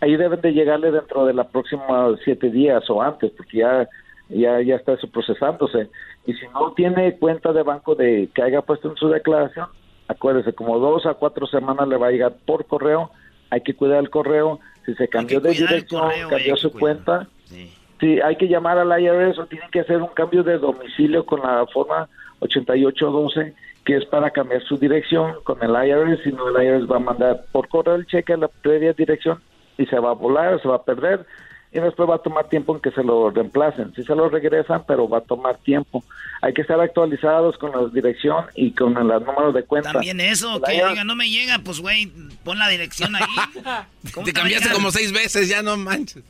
ahí 0.00 0.16
deben 0.16 0.40
de 0.40 0.52
llegarle 0.52 0.90
dentro 0.90 1.26
de 1.26 1.34
los 1.34 1.46
próximos 1.48 2.18
siete 2.24 2.50
días 2.50 2.88
o 2.88 3.02
antes, 3.02 3.30
porque 3.36 3.58
ya, 3.58 3.88
ya, 4.28 4.60
ya 4.60 4.76
está 4.76 4.92
eso 4.92 5.08
procesándose. 5.08 5.88
Y 6.26 6.34
si 6.34 6.46
no 6.48 6.72
tiene 6.72 7.16
cuenta 7.18 7.52
de 7.52 7.62
banco 7.62 7.94
de 7.94 8.28
que 8.34 8.42
haya 8.42 8.62
puesto 8.62 8.90
en 8.90 8.96
su 8.96 9.08
declaración, 9.08 9.68
acuérdese, 10.08 10.52
como 10.52 10.78
dos 10.78 11.06
a 11.06 11.14
cuatro 11.14 11.46
semanas 11.46 11.88
le 11.88 11.96
va 11.96 12.08
a 12.08 12.10
llegar 12.10 12.34
por 12.44 12.66
correo, 12.66 13.10
hay 13.50 13.62
que 13.62 13.74
cuidar 13.74 13.98
el 13.98 14.10
correo, 14.10 14.60
si 14.84 14.94
se 14.94 15.08
cambió 15.08 15.40
de 15.40 15.50
dirección, 15.50 16.10
cambió 16.28 16.56
su 16.56 16.72
cuenta, 16.72 17.28
sí. 17.44 18.20
hay 18.20 18.36
que 18.36 18.48
llamar 18.48 18.78
al 18.78 19.00
IRS 19.00 19.38
o 19.38 19.46
tienen 19.46 19.70
que 19.70 19.80
hacer 19.80 20.02
un 20.02 20.08
cambio 20.08 20.42
de 20.42 20.58
domicilio 20.58 21.24
con 21.24 21.40
la 21.40 21.66
forma 21.66 22.08
8812 22.40 23.54
que 23.84 23.96
es 23.96 24.04
para 24.04 24.30
cambiar 24.30 24.62
su 24.64 24.76
dirección 24.76 25.36
con 25.44 25.62
el 25.62 25.70
IRS, 25.70 26.22
si 26.22 26.30
no 26.30 26.48
el 26.48 26.62
IRS 26.62 26.90
va 26.90 26.96
a 26.96 27.00
mandar 27.00 27.44
por 27.52 27.68
correo 27.68 27.94
el 27.94 28.06
cheque 28.06 28.34
a 28.34 28.36
la 28.36 28.48
previa 28.48 28.92
dirección 28.92 29.40
y 29.78 29.86
se 29.86 29.98
va 29.98 30.10
a 30.10 30.14
volar, 30.14 30.60
se 30.60 30.68
va 30.68 30.76
a 30.76 30.82
perder 30.82 31.24
y 31.72 31.80
después 31.80 32.08
va 32.08 32.16
a 32.16 32.22
tomar 32.22 32.48
tiempo 32.48 32.74
en 32.74 32.80
que 32.80 32.90
se 32.90 33.02
lo 33.02 33.30
reemplacen. 33.30 33.92
Si 33.94 34.02
se 34.02 34.14
lo 34.14 34.28
regresan, 34.28 34.84
pero 34.86 35.08
va 35.08 35.18
a 35.18 35.22
tomar 35.22 35.58
tiempo. 35.58 36.02
Hay 36.40 36.54
que 36.54 36.62
estar 36.62 36.80
actualizados 36.80 37.58
con 37.58 37.72
la 37.72 37.86
dirección 37.92 38.46
y 38.54 38.72
con 38.72 38.96
el 38.96 39.06
número 39.06 39.52
de 39.52 39.64
cuenta. 39.64 39.92
También 39.92 40.20
eso, 40.20 40.60
que 40.62 40.72
diga, 40.72 41.04
no 41.04 41.14
me 41.14 41.28
llega, 41.28 41.58
pues 41.58 41.80
güey, 41.80 42.06
pon 42.44 42.58
la 42.58 42.68
dirección 42.68 43.14
ahí. 43.16 43.24
te 44.24 44.32
cambiaste 44.32 44.70
como 44.70 44.90
seis 44.90 45.12
veces, 45.12 45.48
ya 45.48 45.62
no 45.62 45.76
manches. 45.76 46.24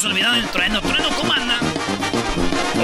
Habíamos 0.00 0.04
olvidado 0.04 0.36
el 0.36 0.48
trueno. 0.48 0.80
Trueno, 0.80 1.08
¿cómo? 1.16 1.32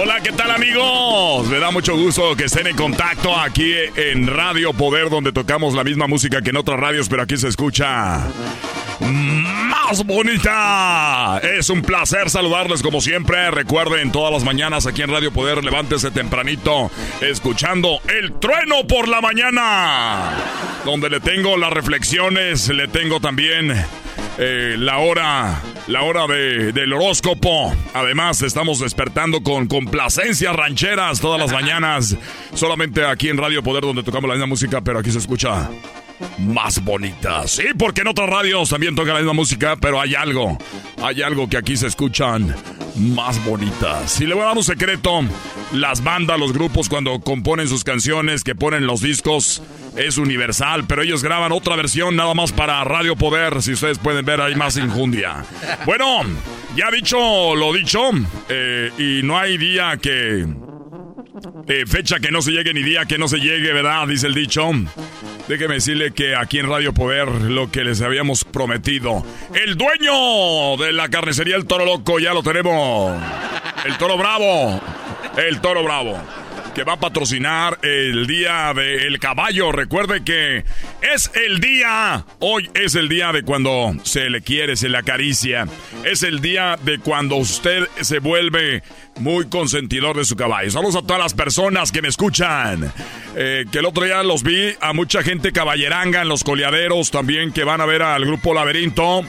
Hola, 0.03 0.21
¿qué 0.21 0.33
tal 0.33 0.51
amigos? 0.51 1.47
Me 1.49 1.59
da 1.59 1.71
mucho 1.71 1.97
gusto 1.97 2.37
que 2.37 2.45
estén 2.45 2.67
en 2.67 2.77
contacto 2.77 3.35
aquí 3.35 3.73
en 3.95 4.27
Radio 4.27 4.75
Poder, 4.75 5.09
donde 5.09 5.33
tocamos 5.33 5.73
la 5.75 5.83
misma 5.83 6.07
música 6.07 6.43
que 6.43 6.51
en 6.51 6.57
otras 6.57 6.79
radios, 6.79 7.09
pero 7.09 7.23
aquí 7.23 7.39
se 7.39 7.49
escucha 7.49 8.23
más 9.01 10.05
bonita. 10.05 11.41
Es 11.43 11.71
un 11.71 11.81
placer 11.81 12.29
saludarles 12.29 12.83
como 12.83 13.01
siempre. 13.01 13.51
Recuerden, 13.51 14.13
todas 14.13 14.33
las 14.33 14.45
mañanas 14.45 14.87
aquí 14.87 15.01
en 15.01 15.11
Radio 15.11 15.33
Poder, 15.33 15.65
levántese 15.65 16.11
tempranito, 16.11 16.91
escuchando 17.23 18.01
El 18.09 18.35
Trueno 18.39 18.87
por 18.87 19.09
la 19.09 19.23
mañana, 19.23 20.33
donde 20.85 21.09
le 21.09 21.21
tengo 21.21 21.57
las 21.57 21.73
reflexiones, 21.73 22.69
le 22.69 22.89
tengo 22.89 23.21
también 23.21 23.73
eh, 24.39 24.77
la 24.79 24.99
hora, 24.99 25.63
la 25.87 26.03
hora 26.03 26.27
de, 26.27 26.73
del 26.73 26.93
horóscopo. 26.93 27.75
Además, 27.95 28.43
estamos 28.43 28.81
despertando 28.81 29.43
con 29.43 29.67
complacencias 29.67 30.55
rancheras 30.55 31.21
todas 31.21 31.41
las 31.41 31.53
mañanas. 31.61 32.17
Solamente 32.55 33.05
aquí 33.07 33.29
en 33.29 33.39
Radio 33.39 33.63
Poder, 33.63 33.83
donde 33.83 34.03
tocamos 34.03 34.29
la 34.29 34.35
misma 34.35 34.47
música, 34.47 34.81
pero 34.81 34.99
aquí 34.99 35.11
se 35.11 35.19
escucha 35.19 35.69
más 36.39 36.83
bonita. 36.85 37.47
Sí, 37.47 37.65
porque 37.79 38.03
en 38.03 38.09
otras 38.09 38.29
radios 38.29 38.69
también 38.69 38.95
toca 38.95 39.13
la 39.13 39.21
misma 39.21 39.33
música, 39.33 39.77
pero 39.77 40.01
hay 40.01 40.15
algo. 40.15 40.59
Hay 41.03 41.23
algo 41.23 41.49
que 41.49 41.57
aquí 41.57 41.77
se 41.77 41.87
escuchan 41.87 42.55
más 42.97 43.45
bonitas. 43.45 44.11
Si 44.11 44.27
le 44.27 44.35
voy 44.35 44.43
a 44.45 44.47
dar 44.47 44.57
un 44.57 44.65
secreto, 44.65 45.21
las 45.73 46.03
bandas, 46.03 46.39
los 46.39 46.53
grupos 46.53 46.89
cuando 46.89 47.21
componen 47.21 47.69
sus 47.69 47.85
canciones, 47.85 48.45
que 48.45 48.55
ponen 48.55 48.87
los 48.87 49.01
discos, 49.01 49.63
es 49.97 50.19
universal, 50.19 50.85
pero 50.87 51.03
ellos 51.03 51.23
graban 51.23 51.53
otra 51.53 51.77
versión 51.77 52.17
nada 52.17 52.35
más 52.35 52.53
para 52.53 52.83
Radio 52.85 53.17
Poder, 53.17 53.63
si 53.63 53.73
ustedes 53.73 53.99
pueden 53.99 54.25
ver 54.25 54.41
hay 54.41 54.55
más 54.55 54.77
injundia. 54.77 55.45
Bueno, 55.85 56.23
ya 56.75 56.91
dicho 56.91 57.55
lo 57.55 57.73
dicho, 57.73 58.11
eh, 58.49 58.91
y 58.99 59.27
no 59.27 59.39
hay 59.39 59.59
día 59.59 59.97
que... 60.01 60.47
Eh, 61.69 61.85
fecha 61.87 62.19
que 62.21 62.31
no 62.31 62.43
se 62.43 62.53
llegue 62.53 62.73
ni 62.73 62.83
día 62.83 63.05
que 63.05 63.19
no 63.19 63.29
se 63.29 63.39
llegue, 63.39 63.73
¿verdad? 63.73 64.07
Dice 64.07 64.27
el 64.27 64.35
dicho. 64.35 64.71
Déjeme 65.49 65.75
decirle 65.75 66.13
que 66.13 66.35
aquí 66.35 66.59
en 66.59 66.69
Radio 66.69 66.93
Poder 66.93 67.29
lo 67.29 67.71
que 67.71 67.85
les 67.85 68.01
habíamos 68.01 68.45
prometido. 68.45 69.25
El 69.55 69.77
dueño 69.77 70.77
de 70.77 70.93
la 70.93 71.09
carnicería 71.09 71.57
El 71.57 71.67
Toro 71.67 71.85
Loco 71.85 72.19
ya 72.19 72.33
lo 72.33 72.43
tenemos. 72.43 73.21
El 73.85 73.97
Toro 73.99 74.17
Bravo. 74.17 74.81
El 75.37 75.61
Toro 75.61 75.83
Bravo 75.85 76.19
que 76.77 76.85
va 76.85 76.93
a 76.93 77.01
patrocinar 77.01 77.79
el 77.83 78.27
día 78.27 78.75
del 78.75 79.19
caballo. 79.19 79.73
Recuerde 79.73 80.23
que 80.23 80.63
es 81.01 81.31
el 81.35 81.59
día, 81.59 82.27
hoy 82.39 82.69
es 82.75 82.95
el 82.97 83.09
día 83.09 83.33
de 83.33 83.45
cuando 83.45 83.95
se 84.03 84.29
le 84.29 84.43
quiere, 84.43 84.77
se 84.77 84.91
le 84.91 84.99
acaricia. 84.99 85.67
Es 86.05 86.23
el 86.23 86.43
día 86.43 86.79
de 86.83 86.99
cuando 86.99 87.37
usted 87.37 87.89
se 88.03 88.19
vuelve 88.19 88.83
muy 89.19 89.49
consentidor 89.49 90.19
de 90.19 90.27
su 90.27 90.37
caballo. 90.37 90.71
Saludos 90.71 90.97
a 90.97 91.03
todas 91.07 91.23
las 91.23 91.33
personas 91.33 91.91
que 91.93 92.03
me 92.03 92.09
escuchan. 92.09 92.93
Eh, 93.35 93.65
que 93.73 93.79
el 93.79 93.87
otro 93.87 94.05
día 94.05 94.23
los 94.23 94.43
vi 94.43 94.75
a 94.83 94.93
mucha 94.93 95.23
gente 95.23 95.53
caballeranga 95.53 96.21
en 96.21 96.29
los 96.29 96.45
coleaderos 96.45 97.11
también 97.11 97.53
que 97.53 97.65
van 97.65 97.81
a 97.81 97.87
ver 97.87 98.03
al 98.03 98.27
grupo 98.27 98.53
Laberinto. 98.53 99.25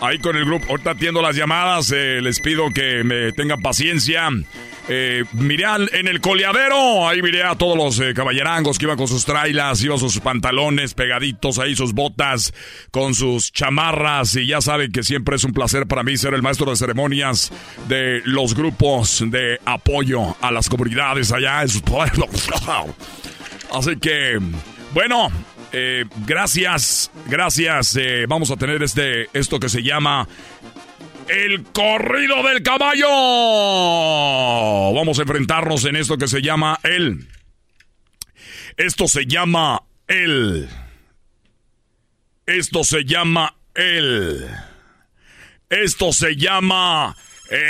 Ahí 0.00 0.18
con 0.18 0.34
el 0.34 0.46
grupo, 0.46 0.66
ahorita 0.70 0.92
atiendo 0.92 1.20
las 1.20 1.36
llamadas, 1.36 1.92
eh, 1.94 2.20
les 2.22 2.40
pido 2.40 2.70
que 2.70 3.04
me 3.04 3.32
tengan 3.32 3.60
paciencia. 3.60 4.30
Eh, 4.88 5.24
miré 5.32 5.64
en 5.92 6.06
el 6.06 6.20
coleadero, 6.20 7.08
ahí 7.08 7.20
miré 7.20 7.42
a 7.42 7.56
todos 7.56 7.76
los 7.76 7.98
eh, 7.98 8.14
caballerangos 8.14 8.78
que 8.78 8.84
iban 8.84 8.96
con 8.96 9.08
sus 9.08 9.24
trailas, 9.24 9.82
iban 9.82 9.98
sus 9.98 10.20
pantalones 10.20 10.94
pegaditos 10.94 11.58
ahí, 11.58 11.74
sus 11.74 11.92
botas, 11.92 12.54
con 12.92 13.14
sus 13.14 13.50
chamarras. 13.50 14.36
Y 14.36 14.46
ya 14.46 14.60
saben 14.60 14.92
que 14.92 15.02
siempre 15.02 15.36
es 15.36 15.44
un 15.44 15.52
placer 15.52 15.86
para 15.86 16.04
mí 16.04 16.16
ser 16.16 16.34
el 16.34 16.42
maestro 16.42 16.70
de 16.70 16.76
ceremonias 16.76 17.52
de 17.88 18.22
los 18.24 18.54
grupos 18.54 19.24
de 19.26 19.60
apoyo 19.64 20.36
a 20.40 20.52
las 20.52 20.68
comunidades 20.68 21.32
allá 21.32 21.62
en 21.62 21.68
sus 21.68 21.82
pueblos. 21.82 22.28
Así 23.72 23.96
que, 23.96 24.38
bueno, 24.94 25.30
eh, 25.72 26.04
gracias, 26.26 27.10
gracias. 27.26 27.96
Eh, 27.96 28.26
vamos 28.28 28.50
a 28.50 28.56
tener 28.56 28.82
este, 28.82 29.28
esto 29.38 29.58
que 29.58 29.68
se 29.68 29.82
llama 29.82 30.28
el 31.28 31.64
corrido 31.64 32.42
del 32.42 32.62
caballo. 32.62 33.08
Vamos 34.94 35.18
a 35.18 35.22
enfrentarnos 35.22 35.84
en 35.84 35.96
esto 35.96 36.16
que 36.18 36.28
se 36.28 36.42
llama 36.42 36.78
el. 36.82 37.26
Esto 38.76 39.08
se 39.08 39.26
llama 39.26 39.82
el. 40.06 40.68
Esto 42.46 42.84
se 42.84 43.04
llama 43.04 43.56
el. 43.74 44.46
Esto 45.68 46.12
se 46.12 46.36
llama 46.36 47.16
el 47.48 47.66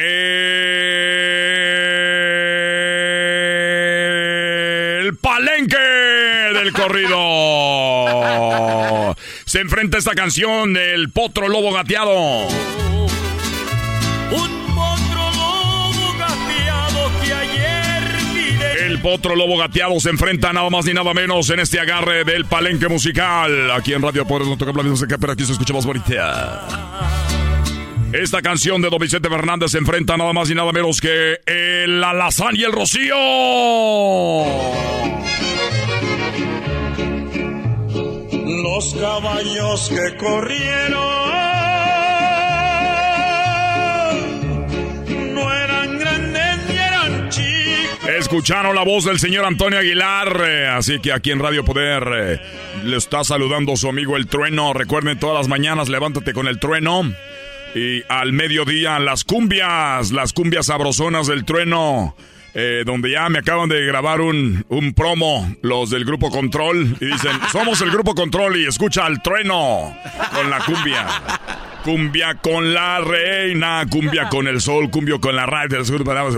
palenque 5.19 5.77
del 5.79 6.73
corrido. 6.73 7.17
Se 9.45 9.61
enfrenta 9.61 9.97
esta 9.99 10.15
canción 10.15 10.77
el 10.77 11.11
potro 11.11 11.49
lobo 11.49 11.73
gateado. 11.73 12.49
Un 14.33 14.75
potro 14.75 15.31
lobo 15.37 16.19
gateado 16.19 17.11
que 17.23 17.33
ayer 17.33 18.87
El 18.87 19.01
potro 19.01 19.37
lobo 19.37 19.57
gateado 19.57 20.01
se 20.01 20.11
enfrenta 20.11 20.53
nada 20.53 20.69
más 20.71 20.85
ni 20.85 20.95
nada 20.95 21.15
menos 21.15 21.49
en 21.51 21.61
este 21.61 21.81
agarre 21.81 22.25
del 22.25 22.45
palenque 22.47 22.89
musical. 22.89 23.71
Aquí 23.71 23.95
en 23.95 24.03
Radio 24.03 24.27
Poder 24.27 24.47
no 24.49 24.57
toca 24.57 24.73
la 24.73 24.83
música, 24.83 25.17
pero 25.19 25.33
aquí 25.33 25.45
se 25.45 25.53
escucha 25.53 25.73
más 25.73 25.87
bonita. 25.87 26.87
Esta 28.13 28.41
canción 28.41 28.81
de 28.81 28.89
Don 28.89 28.99
Vicente 28.99 29.29
Fernández 29.29 29.73
se 29.73 29.79
enfrenta 29.79 30.17
nada 30.17 30.33
más 30.33 30.49
y 30.49 30.55
nada 30.55 30.73
menos 30.73 31.01
que 31.01 31.41
el 31.45 32.03
alazán 32.03 32.57
y 32.57 32.63
el 32.63 32.73
rocío. 32.73 33.15
Los 38.63 38.95
caballos 38.95 39.89
que 39.91 40.17
corrieron 40.17 41.16
Escucharon 48.27 48.75
la 48.75 48.83
voz 48.83 49.05
del 49.05 49.21
señor 49.21 49.45
Antonio 49.45 49.79
Aguilar, 49.79 50.43
eh, 50.45 50.67
así 50.67 50.99
que 50.99 51.13
aquí 51.13 51.31
en 51.31 51.39
Radio 51.39 51.65
Poder 51.65 52.03
eh, 52.13 52.41
le 52.83 52.97
está 52.97 53.23
saludando 53.23 53.77
su 53.77 53.89
amigo 53.89 54.17
el 54.17 54.27
trueno. 54.27 54.73
Recuerden 54.73 55.17
todas 55.17 55.37
las 55.39 55.47
mañanas, 55.47 55.89
levántate 55.89 56.33
con 56.33 56.49
el 56.49 56.59
trueno. 56.59 57.03
Y 57.77 58.03
al 58.09 58.33
mediodía, 58.33 58.99
las 58.99 59.23
cumbias, 59.23 60.11
las 60.11 60.33
cumbias 60.33 60.67
sabrosonas 60.67 61.29
del 61.29 61.45
trueno. 61.45 62.17
eh, 62.59 62.85
donde 62.87 63.11
ya 63.11 63.29
me 63.29 63.41
acaban 63.41 63.69
de 63.69 63.85
grabar 63.85 64.23
un, 64.23 64.65
un 64.71 64.95
promo, 64.95 65.55
los 65.61 65.91
del 65.91 66.07
grupo 66.07 66.31
Control, 66.31 66.97
y 66.99 67.05
dicen, 67.05 67.33
somos 67.53 67.83
el 67.83 67.91
grupo 67.91 68.15
Control 68.15 68.57
y 68.57 68.67
escucha 68.67 69.05
al 69.05 69.21
trueno 69.23 69.95
con 70.35 70.49
la 70.49 70.61
cumbia. 70.65 71.07
Cumbia 71.87 72.35
con 72.35 72.75
la 72.75 72.99
reina, 72.99 73.87
cumbia 73.89 74.29
con 74.29 74.49
el 74.49 74.61
sol, 74.61 74.91
cumbio 74.91 75.21
con 75.21 75.37
la 75.37 75.47
radio. 75.47 75.85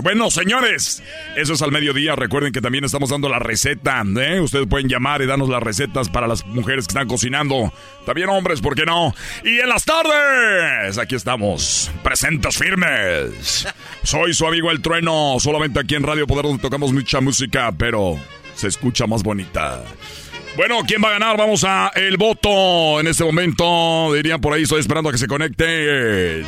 Bueno, 0.02 0.30
señores, 0.30 1.02
eso 1.36 1.54
es 1.54 1.62
al 1.62 1.72
mediodía. 1.72 2.14
Recuerden 2.14 2.52
que 2.52 2.60
también 2.60 2.84
estamos 2.84 3.08
dando 3.08 3.30
la 3.30 3.38
receta. 3.38 4.02
¿eh? 4.20 4.40
Ustedes 4.42 4.66
pueden 4.66 4.90
llamar 4.90 5.22
y 5.22 5.26
darnos 5.26 5.48
las 5.48 5.62
recetas 5.62 6.10
para 6.10 6.26
las 6.26 6.44
mujeres 6.44 6.86
que 6.86 6.90
están 6.90 7.08
cocinando. 7.08 7.72
También 8.04 8.28
hombres, 8.28 8.60
¿por 8.60 8.74
qué 8.74 8.84
no? 8.84 9.14
Y 9.42 9.60
en 9.60 9.70
las 9.70 9.86
tardes, 9.86 10.98
aquí 10.98 11.14
estamos, 11.14 11.90
presentes 12.02 12.58
firmes. 12.58 13.66
Soy 14.02 14.34
su 14.34 14.46
amigo 14.46 14.70
El 14.70 14.82
Trueno, 14.82 15.36
solamente 15.40 15.80
aquí 15.80 15.94
en 15.94 16.02
Radio 16.02 16.26
Poder 16.26 16.44
donde 16.44 16.60
tocamos 16.60 16.92
mucha 16.92 17.22
música, 17.22 17.72
pero 17.72 18.18
se 18.54 18.68
escucha 18.68 19.06
más 19.06 19.22
bonita. 19.22 19.82
Bueno, 20.58 20.80
¿quién 20.84 21.00
va 21.00 21.10
a 21.10 21.12
ganar? 21.12 21.36
Vamos 21.36 21.62
a 21.64 21.92
el 21.94 22.16
voto 22.16 22.98
en 22.98 23.06
este 23.06 23.22
momento. 23.22 24.12
Dirían 24.12 24.40
por 24.40 24.52
ahí, 24.54 24.64
estoy 24.64 24.80
esperando 24.80 25.08
a 25.08 25.12
que 25.12 25.18
se 25.18 25.28
conecten. 25.28 26.44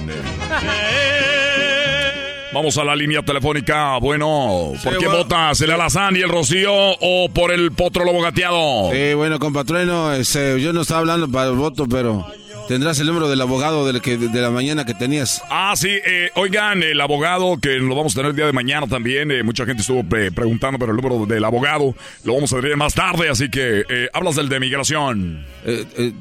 Vamos 2.53 2.77
a 2.77 2.83
la 2.83 2.97
línea 2.97 3.23
telefónica. 3.23 3.99
Bueno, 3.99 4.73
¿por 4.83 4.95
Sí, 4.95 4.99
qué 4.99 5.07
bueno. 5.07 5.23
votas? 5.23 5.61
¿El 5.61 5.71
Alazán 5.71 6.17
y 6.17 6.23
el 6.23 6.29
Rocío 6.29 6.73
o 6.75 7.29
por 7.33 7.53
el 7.53 7.71
Potro 7.71 8.05
Lobo 8.05 8.21
Gateado? 8.21 8.91
Sí, 8.93 9.15
bueno, 9.15 9.39
compatrueno, 9.39 10.13
este, 10.13 10.61
yo 10.61 10.73
no 10.73 10.81
estaba 10.81 10.99
hablando 11.01 11.31
para 11.31 11.49
el 11.51 11.55
voto, 11.55 11.87
pero 11.89 12.27
tendrás 12.69 12.99
el 13.01 13.07
número 13.07 13.29
del 13.29 13.41
abogado 13.41 13.87
del 13.87 14.01
que, 14.01 14.17
de 14.17 14.41
la 14.41 14.51
mañana 14.51 14.85
que 14.85 14.95
tenías. 14.95 15.43
Ah, 15.51 15.75
sí, 15.77 15.89
eh, 15.91 16.31
oigan, 16.35 16.83
el 16.83 17.01
abogado 17.01 17.59
que 17.61 17.71
lo 17.79 17.95
vamos 17.95 18.13
a 18.15 18.17
tener 18.17 18.31
el 18.31 18.37
día 18.37 18.47
de 18.47 18.53
mañana 18.53 18.87
también. 18.87 19.31
eh, 19.31 19.43
mucha 19.43 19.65
gente 19.67 19.83
estuvo 19.83 20.01
eh, 20.17 20.31
preguntando 20.33 20.79
por 20.79 20.89
el 20.91 20.97
número 20.97 21.27
del 21.27 21.45
abogado. 21.45 21.95
Lo 22.25 22.35
vamos 22.35 22.53
a 22.53 22.57
tener 22.61 22.77
más 22.77 22.95
tarde, 22.95 23.29
así 23.29 23.51
que 23.51 23.85
eh, 23.89 24.09
hablas 24.13 24.37
del 24.37 24.49
de 24.49 24.61
migración. 24.61 25.45
Eh, 25.65 26.13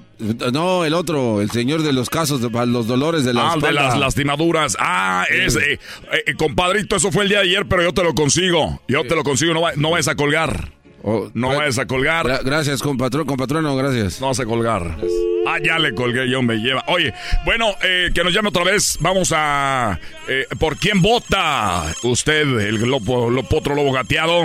no, 0.52 0.84
el 0.84 0.94
otro, 0.96 1.40
el 1.42 1.50
señor 1.50 1.82
de 1.82 1.94
los 1.94 2.10
casos, 2.10 2.42
de, 2.42 2.50
los 2.68 2.88
dolores 2.88 3.24
de 3.24 3.34
la 3.34 3.54
Ah, 3.54 3.56
de 3.58 3.72
las 3.72 3.98
lastimaduras. 3.98 4.76
Ah, 4.80 5.26
es, 5.30 5.56
eh, 5.56 5.80
compadrito, 6.38 6.98
eso 6.98 7.12
fue 7.12 7.24
el 7.24 7.30
día 7.30 7.38
de 7.40 7.46
ayer, 7.46 7.66
pero 7.68 7.84
yo 7.84 7.94
te 7.94 8.04
lo 8.04 8.14
consigo. 8.14 8.82
Yo 8.88 9.04
te 9.06 9.16
lo 9.16 9.24
consigo, 9.24 9.54
no, 9.54 9.62
va- 9.62 9.74
no 9.78 9.92
vayas 9.92 10.10
a 10.10 10.16
colgar. 10.16 10.72
No 11.34 11.56
vayas 11.56 11.78
a 11.80 11.86
colgar. 11.86 12.26
Gra- 12.26 12.42
gracias, 12.44 12.82
compatrón, 12.82 13.26
compatrono, 13.26 13.76
gracias. 13.76 14.20
No 14.22 14.28
vas 14.28 14.40
a 14.40 14.46
colgar. 14.46 14.96
Ah, 15.48 15.58
ya 15.64 15.80
le 15.80 15.96
colgué, 15.96 16.30
yo 16.30 16.42
me 16.42 16.56
lleva. 16.58 16.84
Oye, 16.88 17.14
bueno, 17.46 17.68
eh, 17.82 18.10
que 18.14 18.24
nos 18.24 18.34
llame 18.34 18.50
otra 18.50 18.64
vez. 18.64 18.98
Vamos 19.00 19.34
a... 19.36 20.00
eh, 20.28 20.46
¿Por 20.60 20.78
quién 20.78 21.02
vota 21.02 21.86
usted, 22.04 22.42
el 22.60 22.76
lobo, 22.82 23.30
lo- 23.30 23.44
potro 23.44 23.74
lobo 23.76 23.92
gateado? 23.92 24.44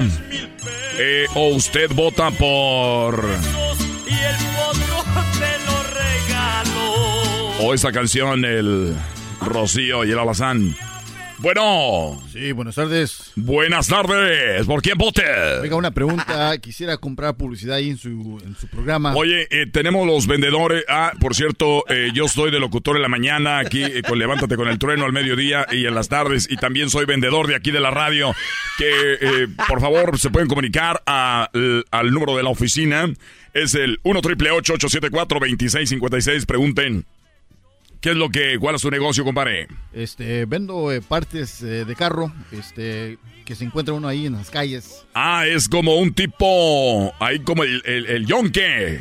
Eh, 0.99 1.27
¿O 1.35 1.49
usted 1.49 1.91
vota 1.95 2.31
por... 2.31 3.25
Y 4.07 4.13
el 4.13 4.37
potro 4.57 5.05
te 5.39 5.59
lo 5.67 5.83
regaló. 5.99 7.67
O 7.69 7.75
esa 7.75 7.93
canción, 7.93 8.45
el 8.45 8.95
Rocío 9.41 10.05
y 10.05 10.13
el 10.13 10.19
Alazán? 10.19 10.75
Bueno. 11.45 12.23
Sí, 12.33 12.53
buenas 12.53 12.75
tardes. 12.75 13.31
Buenas 13.37 13.87
tardes. 13.89 14.65
¿Por 14.65 14.81
quién 14.81 14.97
vote? 14.97 15.23
Venga, 15.61 15.77
una 15.77 15.91
pregunta. 15.91 16.57
Quisiera 16.57 16.97
comprar 16.97 17.37
publicidad 17.37 17.77
ahí 17.77 17.91
en 17.91 17.99
su, 17.99 18.41
en 18.43 18.57
su 18.57 18.67
programa. 18.67 19.15
Oye, 19.15 19.47
eh, 19.51 19.67
tenemos 19.71 20.07
los 20.07 20.27
vendedores. 20.27 20.85
Ah, 20.89 21.13
por 21.21 21.35
cierto, 21.35 21.85
eh, 21.91 22.09
yo 22.15 22.25
estoy 22.25 22.51
de 22.51 22.59
locutor 22.59 22.97
en 22.97 23.03
la 23.03 23.09
mañana 23.09 23.59
aquí 23.59 23.83
eh, 23.85 24.01
con 24.09 24.19
Levántate 24.19 24.57
con 24.57 24.69
el 24.69 24.79
Trueno 24.79 25.05
al 25.05 25.13
mediodía 25.13 25.67
y 25.71 25.85
en 25.85 25.95
las 25.95 26.09
tardes. 26.09 26.49
Y 26.51 26.57
también 26.57 26.89
soy 26.89 27.05
vendedor 27.05 27.47
de 27.47 27.57
aquí 27.57 27.71
de 27.71 27.81
la 27.81 27.91
radio. 27.91 28.35
Que 28.79 28.89
eh, 29.21 29.49
por 29.69 29.83
favor 29.83 30.19
se 30.19 30.31
pueden 30.31 30.49
comunicar 30.49 31.03
a- 31.05 31.51
al- 31.53 31.85
al 31.91 32.11
número 32.11 32.39
de 32.39 32.43
la 32.43 32.49
oficina. 32.49 33.13
Es 33.53 33.75
el 33.75 34.01
1 34.03 34.23
triple 34.23 34.51
874 34.51 35.41
2656 35.41 36.47
Pregunten. 36.47 37.05
¿Qué 38.05 38.11
es 38.11 38.17
lo 38.17 38.29
que, 38.29 38.59
cuál 38.59 38.75
es 38.75 38.83
tu 38.83 38.91
negocio, 38.91 39.25
compadre? 39.25 39.67
Este, 39.95 40.45
vendo 40.45 40.93
eh, 40.93 41.01
partes 41.01 41.63
eh, 41.63 41.87
de 41.87 41.97
carro, 41.97 42.31
este, 42.53 43.17
que 43.47 43.55
se 43.55 43.65
encuentra 43.65 43.95
uno 43.95 44.07
ahí 44.09 44.27
en 44.27 44.35
las 44.35 44.51
calles. 44.51 45.07
Ah, 45.15 45.47
es 45.47 45.71
como 45.71 45.97
un 45.97 46.13
tipo, 46.13 47.15
ahí 47.19 47.39
como 47.39 47.65
el, 47.65 47.81
el, 47.87 48.05
el 48.05 48.27
yonke, 48.27 49.01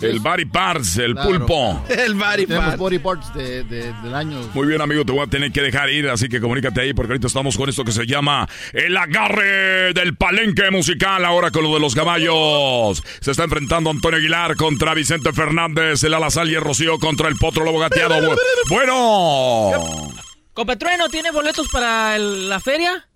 el 0.00 0.20
body 0.20 0.44
parts, 0.46 0.96
el 0.98 1.12
Claro. 1.14 1.30
pulpo. 1.30 1.84
Tenemos 1.88 2.76
body 2.76 2.98
parts 2.98 3.34
de, 3.34 3.64
de- 3.64 3.92
del 3.92 4.14
año. 4.14 4.40
Muy 4.54 4.66
bien, 4.66 4.80
amigo, 4.80 5.04
te 5.04 5.12
voy 5.12 5.22
a 5.22 5.26
tener 5.26 5.52
que 5.52 5.60
dejar 5.60 5.90
ir, 5.90 6.08
así 6.08 6.28
que 6.28 6.40
comunícate 6.40 6.80
ahí 6.80 6.94
porque 6.94 7.12
ahorita 7.12 7.26
estamos 7.26 7.56
con 7.56 7.68
esto 7.68 7.84
que 7.84 7.92
se 7.92 8.06
llama 8.06 8.48
el 8.72 8.96
agarre 8.96 9.92
del 9.92 10.16
palenque 10.16 10.70
musical, 10.70 11.24
ahora 11.24 11.50
con 11.50 11.62
lo 11.64 11.74
de 11.74 11.80
los 11.80 11.94
caballos. 11.94 13.02
Se 13.20 13.30
está 13.32 13.44
enfrentando 13.44 13.90
Antonio 13.90 14.18
Aguilar 14.18 14.56
contra 14.56 14.94
Vicente 14.94 15.32
Fernández, 15.32 16.02
el 16.04 16.14
Alazal 16.14 16.50
y 16.50 16.54
el 16.54 16.60
Rocío 16.60 16.98
contra 16.98 17.28
el 17.28 17.36
Potro 17.36 17.64
Lobo 17.64 17.78
Gateado. 17.78 18.18
Bu- 18.20 18.38
Bueno. 18.68 20.12
Competrueno, 20.54 21.08
¿tiene 21.08 21.30
boletos 21.30 21.68
para 21.68 22.16
el- 22.16 22.48
la 22.48 22.60
feria? 22.60 23.06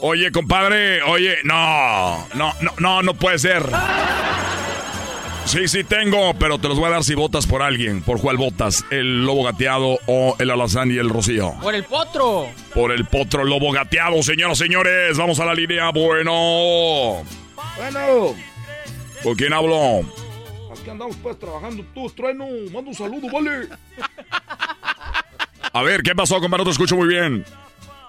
Oye, 0.00 0.32
compadre, 0.32 1.02
oye, 1.02 1.36
no, 1.44 2.26
no, 2.34 2.52
no, 2.60 2.72
no, 2.78 3.02
no 3.02 3.14
puede 3.14 3.38
ser. 3.38 3.62
Sí, 5.44 5.68
sí 5.68 5.84
tengo, 5.84 6.34
pero 6.34 6.58
te 6.58 6.68
los 6.68 6.78
voy 6.78 6.86
a 6.86 6.90
dar 6.92 7.04
si 7.04 7.14
votas 7.14 7.46
por 7.46 7.62
alguien. 7.62 8.02
¿Por 8.02 8.20
cuál 8.20 8.36
votas? 8.38 8.84
¿El 8.90 9.24
lobo 9.24 9.44
gateado 9.44 9.98
o 10.06 10.34
el 10.38 10.50
alazán 10.50 10.90
y 10.90 10.96
el 10.96 11.08
rocío? 11.10 11.54
Por 11.62 11.74
el 11.74 11.84
potro. 11.84 12.48
Por 12.74 12.90
el 12.90 13.04
potro 13.04 13.44
lobo 13.44 13.70
gateado, 13.70 14.22
señoras 14.22 14.58
y 14.60 14.64
señores. 14.64 15.16
Vamos 15.16 15.38
a 15.40 15.44
la 15.44 15.54
línea. 15.54 15.90
Bueno. 15.90 17.22
Bueno, 17.76 18.34
¿Con 19.22 19.34
quién 19.34 19.52
hablo? 19.52 20.00
aquí 20.72 20.90
andamos 20.90 21.16
pues 21.22 21.38
trabajando 21.38 21.84
tú, 21.94 22.10
trueno. 22.10 22.46
Manda 22.72 22.90
un 22.90 22.94
saludo, 22.94 23.28
vale. 23.32 23.68
A 25.72 25.82
ver, 25.82 26.02
¿qué 26.02 26.14
pasó, 26.14 26.40
compadre? 26.40 26.58
No 26.62 26.64
te 26.64 26.70
escucho 26.72 26.96
muy 26.96 27.08
bien. 27.08 27.44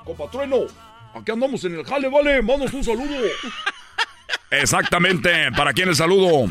Compa 0.03 0.29
trueno, 0.29 0.57
aquí 1.15 1.31
andamos 1.31 1.63
en 1.63 1.75
el 1.75 1.85
jale, 1.85 2.09
vale. 2.09 2.41
Mándanos 2.41 2.73
un 2.73 2.83
saludo. 2.83 3.17
Exactamente. 4.51 5.51
¿Para 5.55 5.73
quién 5.73 5.89
el 5.89 5.95
saludo? 5.95 6.47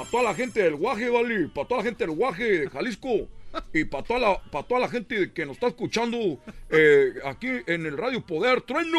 Para 0.00 0.10
toda 0.10 0.22
la 0.22 0.34
gente 0.34 0.62
del 0.62 0.76
Guaje, 0.76 1.10
vale. 1.10 1.48
Para 1.48 1.68
toda 1.68 1.82
la 1.82 1.84
gente 1.84 2.06
del 2.06 2.16
Guaje 2.16 2.60
de 2.60 2.70
Jalisco. 2.70 3.28
Y 3.74 3.84
para 3.84 4.02
toda 4.02 4.18
la, 4.18 4.40
para 4.50 4.66
toda 4.66 4.80
la 4.80 4.88
gente 4.88 5.30
que 5.30 5.44
nos 5.44 5.56
está 5.56 5.66
escuchando 5.66 6.16
eh, 6.70 7.12
aquí 7.26 7.48
en 7.66 7.84
el 7.84 7.98
Radio 7.98 8.24
Poder, 8.24 8.62
trueno. 8.62 8.98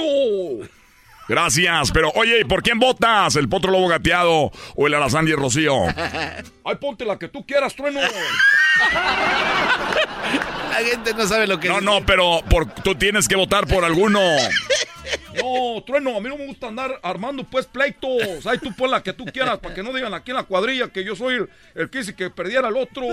Gracias, 1.27 1.91
pero 1.91 2.11
oye, 2.11 2.45
¿por 2.45 2.61
quién 2.61 2.77
votas? 2.77 3.35
¿El 3.35 3.49
potro 3.49 3.71
lobo 3.71 3.87
gateado 3.87 4.51
o 4.75 4.85
el 4.85 4.93
alazán 4.93 5.27
y 5.27 5.31
el 5.31 5.37
rocío? 5.37 5.73
Ay, 6.63 6.75
ponte 6.79 7.03
la 7.03 7.17
que 7.17 7.29
tú 7.29 7.43
quieras, 7.47 7.75
trueno. 7.75 7.99
La 10.71 10.77
gente 10.89 11.13
no 11.13 11.27
sabe 11.27 11.47
lo 11.47 11.59
que 11.59 11.67
No, 11.67 11.81
no, 11.81 12.05
pero 12.05 12.41
por, 12.49 12.65
tú 12.73 12.95
tienes 12.95 13.27
que 13.27 13.35
votar 13.35 13.67
por 13.67 13.83
alguno. 13.85 14.19
No, 15.35 15.81
trueno, 15.85 16.15
a 16.17 16.21
mí 16.21 16.29
no 16.29 16.37
me 16.37 16.45
gusta 16.45 16.67
andar 16.67 16.99
armando 17.03 17.43
pues 17.43 17.65
pleitos. 17.65 18.45
Ay, 18.45 18.57
tú 18.57 18.73
pon 18.75 18.91
la 18.91 19.01
que 19.03 19.13
tú 19.13 19.25
quieras 19.25 19.59
para 19.59 19.73
que 19.75 19.83
no 19.83 19.91
digan 19.93 20.13
aquí 20.13 20.31
en 20.31 20.37
la 20.37 20.43
cuadrilla 20.43 20.89
que 20.89 21.03
yo 21.03 21.15
soy 21.15 21.35
el, 21.35 21.49
el 21.75 21.89
que 21.89 21.99
dice 21.99 22.15
que 22.15 22.29
perdiera 22.29 22.67
al 22.67 22.77
otro. 22.77 23.03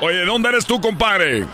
Oye, 0.00 0.16
¿de 0.18 0.26
dónde 0.26 0.48
eres 0.50 0.64
tú, 0.66 0.80
compadre? 0.80 1.44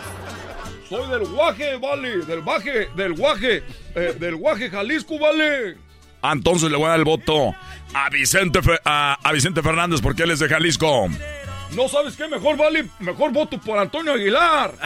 Soy 0.89 1.09
del 1.11 1.27
Guaje, 1.29 1.77
vale, 1.77 2.19
del 2.19 2.43
Baje, 2.43 2.89
del 2.95 3.15
Guaje, 3.15 3.63
eh, 3.95 4.17
del 4.19 4.37
Guaje, 4.37 4.69
Jalisco, 4.71 5.19
vale. 5.19 5.77
Ah, 6.21 6.33
entonces 6.33 6.71
le 6.71 6.77
voy 6.77 6.87
a 6.87 6.91
dar 6.91 6.99
el 6.99 7.05
voto 7.05 7.55
a 7.95 8.11
Vicente, 8.11 8.63
Fe- 8.63 8.81
a, 8.85 9.19
a 9.23 9.33
Vicente 9.33 9.63
Fernández 9.63 10.01
porque 10.03 10.23
él 10.25 10.31
es 10.31 10.39
de 10.41 10.49
Jalisco. 10.49 11.09
No 11.75 11.89
sabes 11.89 12.17
qué, 12.17 12.29
mejor 12.29 12.57
vale, 12.57 12.89
mejor 13.01 13.33
voto 13.33 13.59
por 13.61 13.79
Antonio 13.79 14.13
Aguilar. 14.15 14.73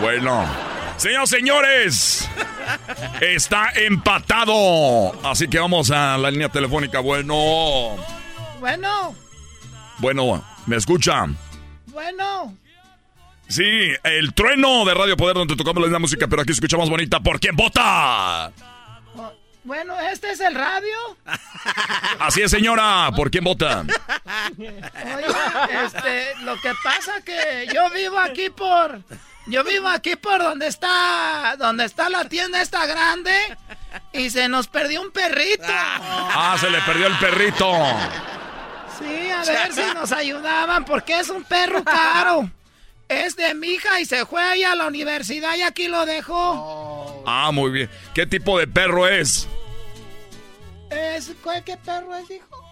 Bueno, 0.00 0.44
señores, 0.96 1.28
señores, 1.30 2.28
está 3.20 3.70
empatado. 3.76 5.12
Así 5.24 5.46
que 5.46 5.60
vamos 5.60 5.90
a 5.92 6.18
la 6.18 6.30
línea 6.30 6.48
telefónica. 6.48 6.98
Bueno, 6.98 7.96
Bueno, 8.58 9.14
bueno, 9.98 10.44
¿me 10.66 10.76
escuchan? 10.76 11.36
bueno. 11.86 12.56
Sí, 13.48 13.90
el 14.02 14.32
trueno 14.32 14.84
de 14.86 14.94
Radio 14.94 15.16
Poder 15.16 15.36
donde 15.36 15.54
tocamos 15.56 15.82
la 15.82 15.86
misma 15.88 15.98
música, 15.98 16.26
pero 16.26 16.42
aquí 16.42 16.52
escuchamos 16.52 16.88
bonita. 16.88 17.20
¿Por 17.20 17.38
quién 17.38 17.54
vota? 17.54 18.50
Bueno, 19.64 19.98
¿este 20.00 20.32
es 20.32 20.40
el 20.40 20.54
radio? 20.54 21.16
Así 22.18 22.42
es, 22.42 22.50
señora. 22.50 23.10
¿Por 23.14 23.30
quién 23.30 23.44
vota? 23.44 23.84
Oye, 24.58 24.74
este, 25.84 26.34
lo 26.42 26.60
que 26.60 26.72
pasa 26.82 27.20
que 27.24 27.68
yo 27.72 27.88
vivo 27.90 28.18
aquí 28.18 28.50
por... 28.50 29.00
Yo 29.46 29.64
vivo 29.64 29.88
aquí 29.88 30.16
por 30.16 30.42
donde 30.42 30.66
está... 30.68 31.56
Donde 31.58 31.84
está 31.84 32.08
la 32.08 32.28
tienda 32.28 32.60
esta 32.60 32.86
grande. 32.86 33.32
Y 34.12 34.30
se 34.30 34.48
nos 34.48 34.66
perdió 34.68 35.00
un 35.00 35.12
perrito. 35.12 35.64
Ah, 35.66 36.56
se 36.58 36.70
le 36.70 36.80
perdió 36.82 37.06
el 37.06 37.18
perrito. 37.18 37.72
Sí, 38.98 39.30
a 39.30 39.42
ver 39.44 39.72
si 39.72 39.94
nos 39.94 40.12
ayudaban, 40.12 40.84
porque 40.84 41.18
es 41.18 41.28
un 41.28 41.44
perro 41.44 41.82
caro. 41.84 42.50
Es 43.12 43.36
de 43.36 43.54
mi 43.54 43.68
hija 43.68 44.00
y 44.00 44.04
se 44.06 44.24
fue 44.26 44.42
ahí 44.42 44.62
a 44.64 44.74
la 44.74 44.86
universidad 44.86 45.54
y 45.56 45.62
aquí 45.62 45.88
lo 45.88 46.06
dejó. 46.06 47.22
Ah, 47.26 47.50
muy 47.52 47.70
bien. 47.70 47.90
¿Qué 48.14 48.26
tipo 48.26 48.58
de 48.58 48.66
perro 48.66 49.06
es? 49.06 49.46
Es, 50.90 51.32
¿cuál- 51.42 51.62
¿Qué 51.64 51.76
perro 51.76 52.14
es, 52.16 52.30
hijo? 52.30 52.64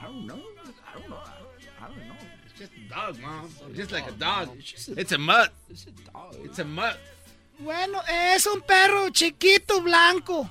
I 0.00 0.04
don't 0.04 0.24
know. 0.26 0.36
I 0.38 0.94
don't 0.94 1.06
know. 1.06 1.18
I 1.18 1.82
don't 1.88 2.06
know. 2.06 2.16
It's 2.46 2.58
just 2.60 2.72
a 2.72 2.94
dog, 2.94 3.18
mom. 3.20 3.46
It's 3.70 3.78
just 3.78 3.92
like 3.92 4.06
a 4.08 4.12
dog. 4.12 4.56
It's 4.96 5.12
a 5.12 5.18
mutt. 5.18 5.52
It's 6.44 6.58
a 6.58 6.64
mutt. 6.64 6.96
Bueno, 7.58 8.00
es 8.34 8.46
un 8.46 8.60
perro 8.62 9.08
chiquito 9.10 9.80
blanco. 9.80 10.48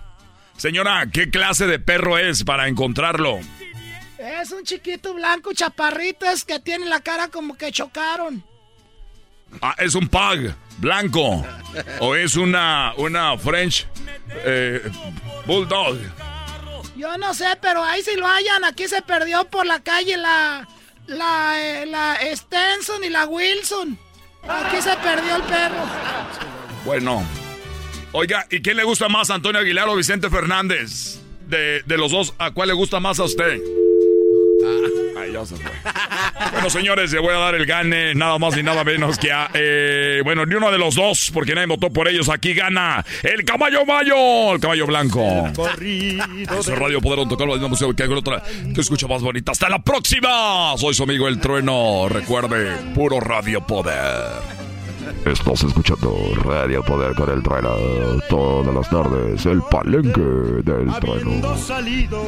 Señora, 0.58 1.06
¿qué 1.12 1.30
clase 1.30 1.68
de 1.68 1.80
perro 1.80 2.18
es 2.18 2.44
para 2.44 2.68
encontrarlo? 2.68 3.40
Es 4.18 4.52
un 4.52 4.64
chiquito 4.64 5.14
blanco 5.14 5.52
chaparrito, 5.54 6.26
es 6.26 6.46
que 6.46 6.60
tiene 6.60 6.86
la 6.86 7.02
cara 7.02 7.28
como 7.28 7.56
que 7.58 7.72
chocaron. 7.72 8.44
Ah, 9.61 9.76
es 9.77 9.95
un 9.95 10.07
pug 10.07 10.53
blanco. 10.77 11.45
O 11.99 12.15
es 12.15 12.36
una, 12.36 12.94
una 12.98 13.38
French 13.38 13.88
eh, 14.45 14.82
Bulldog. 15.45 15.98
Yo 16.95 17.18
no 17.18 17.34
sé, 17.34 17.45
pero 17.61 17.84
ahí 17.84 18.02
si 18.02 18.15
lo 18.15 18.26
hayan, 18.27 18.64
aquí 18.64 18.88
se 18.88 19.02
perdió 19.02 19.45
por 19.45 19.65
la 19.65 19.82
calle 19.82 20.15
la, 20.18 20.68
la, 21.07 21.56
eh, 21.61 21.86
la 21.86 22.18
Stenson 22.34 23.03
y 23.03 23.10
la 23.10 23.26
Wilson. 23.26 23.98
Aquí 24.48 24.82
se 24.82 24.95
perdió 24.98 25.36
el 25.36 25.44
perro. 25.44 25.84
Bueno. 26.86 27.26
Oiga, 28.14 28.48
¿y 28.49 28.61
quién 28.61 28.77
le 28.77 28.86
gusta 28.86 29.10
más, 29.10 29.30
Antonio 29.30 29.60
Aguilar 29.60 29.90
o 29.90 29.95
Vicente 29.95 30.30
Fernández? 30.30 31.19
De, 31.48 31.84
de 31.84 31.98
los 31.98 32.11
dos, 32.11 32.34
¿a 32.38 32.52
cuál 32.52 32.69
le 32.69 32.73
gusta 32.73 33.02
más 33.02 33.19
a 33.19 33.26
usted? 33.26 33.60
Fue. 35.44 35.57
Bueno, 36.52 36.70
señores, 36.70 37.12
le 37.12 37.20
voy 37.20 37.34
a 37.34 37.38
dar 37.40 37.56
el 37.56 37.66
gane, 37.66 38.16
nada 38.16 38.38
más 38.38 38.56
ni 38.56 38.64
nada 38.64 38.84
menos 38.84 39.18
que 39.18 39.32
a. 39.32 39.49
eh, 39.53 40.22
bueno, 40.24 40.45
ni 40.45 40.56
uno 40.56 40.72
de 40.72 40.78
los 40.78 40.95
dos, 40.95 41.32
porque 41.34 41.53
nadie 41.56 41.68
votó 41.68 41.90
por 41.91 42.07
ellos. 42.07 42.30
Aquí 42.30 42.53
gana 42.53 43.03
el 43.24 43.44
caballo 43.44 43.86
mayo, 43.86 44.53
el 44.53 44.60
caballo 44.60 44.86
blanco. 44.88 45.22
Eso 45.52 46.60
es 46.60 46.80
Radio 46.80 47.02
Poder, 47.02 47.28
tocar 47.28 47.48
la 47.48 47.53
misma 47.53 47.68
música 47.70 47.94
que 47.94 48.03
hago 48.03 48.16
otra 48.16 48.41
que 48.74 48.82
escucha 48.82 49.07
más 49.07 49.22
bonita. 49.22 49.52
¡Hasta 49.52 49.68
la 49.70 49.80
próxima! 49.80 50.76
Soy 50.78 50.94
su 50.94 51.03
amigo 51.03 51.28
El 51.28 51.40
Trueno. 51.40 52.07
Recuerde, 52.10 52.72
puro 52.94 53.20
Radio 53.20 53.66
Poder. 53.66 54.56
Estás 55.26 55.64
escuchando 55.64 56.16
Radio 56.44 56.84
Poder 56.84 57.14
con 57.16 57.30
el 57.32 57.41
trueno 57.41 57.70
todas 58.30 58.74
las 58.74 58.90
tardes, 58.90 59.45
el 59.45 59.62
palenque 59.72 60.20
del 60.22 60.88
trueno. 60.99 61.57
salido 61.57 62.24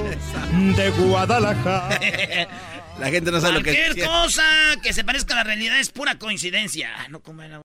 de 0.75 0.89
Guadalajara. 0.91 1.99
La 2.99 3.09
gente 3.11 3.31
no 3.31 3.39
sabe 3.39 3.53
lo 3.53 3.63
que 3.63 3.73
Cualquier 3.73 4.07
cosa 4.07 4.43
que 4.81 4.91
se 4.91 5.03
parezca 5.03 5.35
a 5.35 5.37
la 5.37 5.43
realidad 5.43 5.79
es 5.79 5.89
pura 5.89 6.17
coincidencia. 6.17 6.89
No 7.09 7.19
como 7.19 7.43
el... 7.43 7.61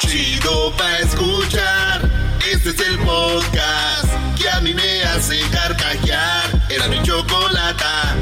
Chido 0.00 0.76
pa' 0.76 0.98
escuchar. 0.98 2.02
Este 2.52 2.70
es 2.70 2.80
el 2.80 2.98
podcast 2.98 4.06
que 4.38 4.48
a 4.50 4.60
mí 4.60 4.74
me 4.74 5.02
hace 5.04 5.40
carcajear. 5.50 6.66
Era 6.68 6.86
mi 6.88 7.02
chocolata. 7.02 8.14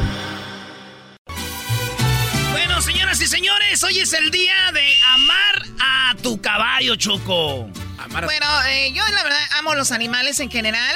Bueno, 2.53 2.81
señoras 2.81 3.21
y 3.21 3.27
señores, 3.27 3.83
hoy 3.83 3.99
es 3.99 4.13
el 4.13 4.31
día 4.31 4.71
de 4.73 4.95
amar 5.15 5.63
a 5.81 6.15
tu 6.23 6.41
caballo. 6.41 6.95
Choco? 6.95 7.69
Bueno, 8.09 8.47
eh, 8.69 8.93
yo 8.93 9.03
la 9.09 9.25
verdad 9.25 9.41
amo 9.59 9.75
los 9.75 9.91
animales 9.91 10.39
en 10.39 10.51
general. 10.51 10.95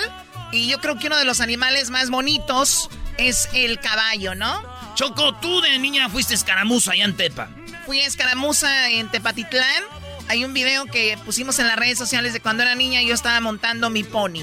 Y 0.52 0.68
yo 0.68 0.78
creo 0.80 0.96
que 0.96 1.08
uno 1.08 1.16
de 1.16 1.24
los 1.24 1.40
animales 1.40 1.90
más 1.90 2.08
bonitos 2.08 2.88
es 3.18 3.48
el 3.52 3.80
caballo, 3.80 4.34
¿no? 4.36 4.79
Choco, 5.00 5.32
tú 5.32 5.62
de 5.62 5.78
niña 5.78 6.10
fuiste 6.10 6.34
escaramuza 6.34 6.92
allá 6.92 7.06
en 7.06 7.16
Tepa. 7.16 7.48
Fui 7.86 8.00
escaramuza 8.00 8.90
en 8.90 9.10
Tepatitlán. 9.10 9.82
Hay 10.28 10.44
un 10.44 10.52
video 10.52 10.84
que 10.84 11.16
pusimos 11.24 11.58
en 11.58 11.68
las 11.68 11.76
redes 11.76 11.96
sociales 11.96 12.34
de 12.34 12.40
cuando 12.40 12.64
era 12.64 12.74
niña 12.74 13.00
y 13.00 13.08
yo 13.08 13.14
estaba 13.14 13.40
montando 13.40 13.88
mi 13.88 14.04
pony. 14.04 14.42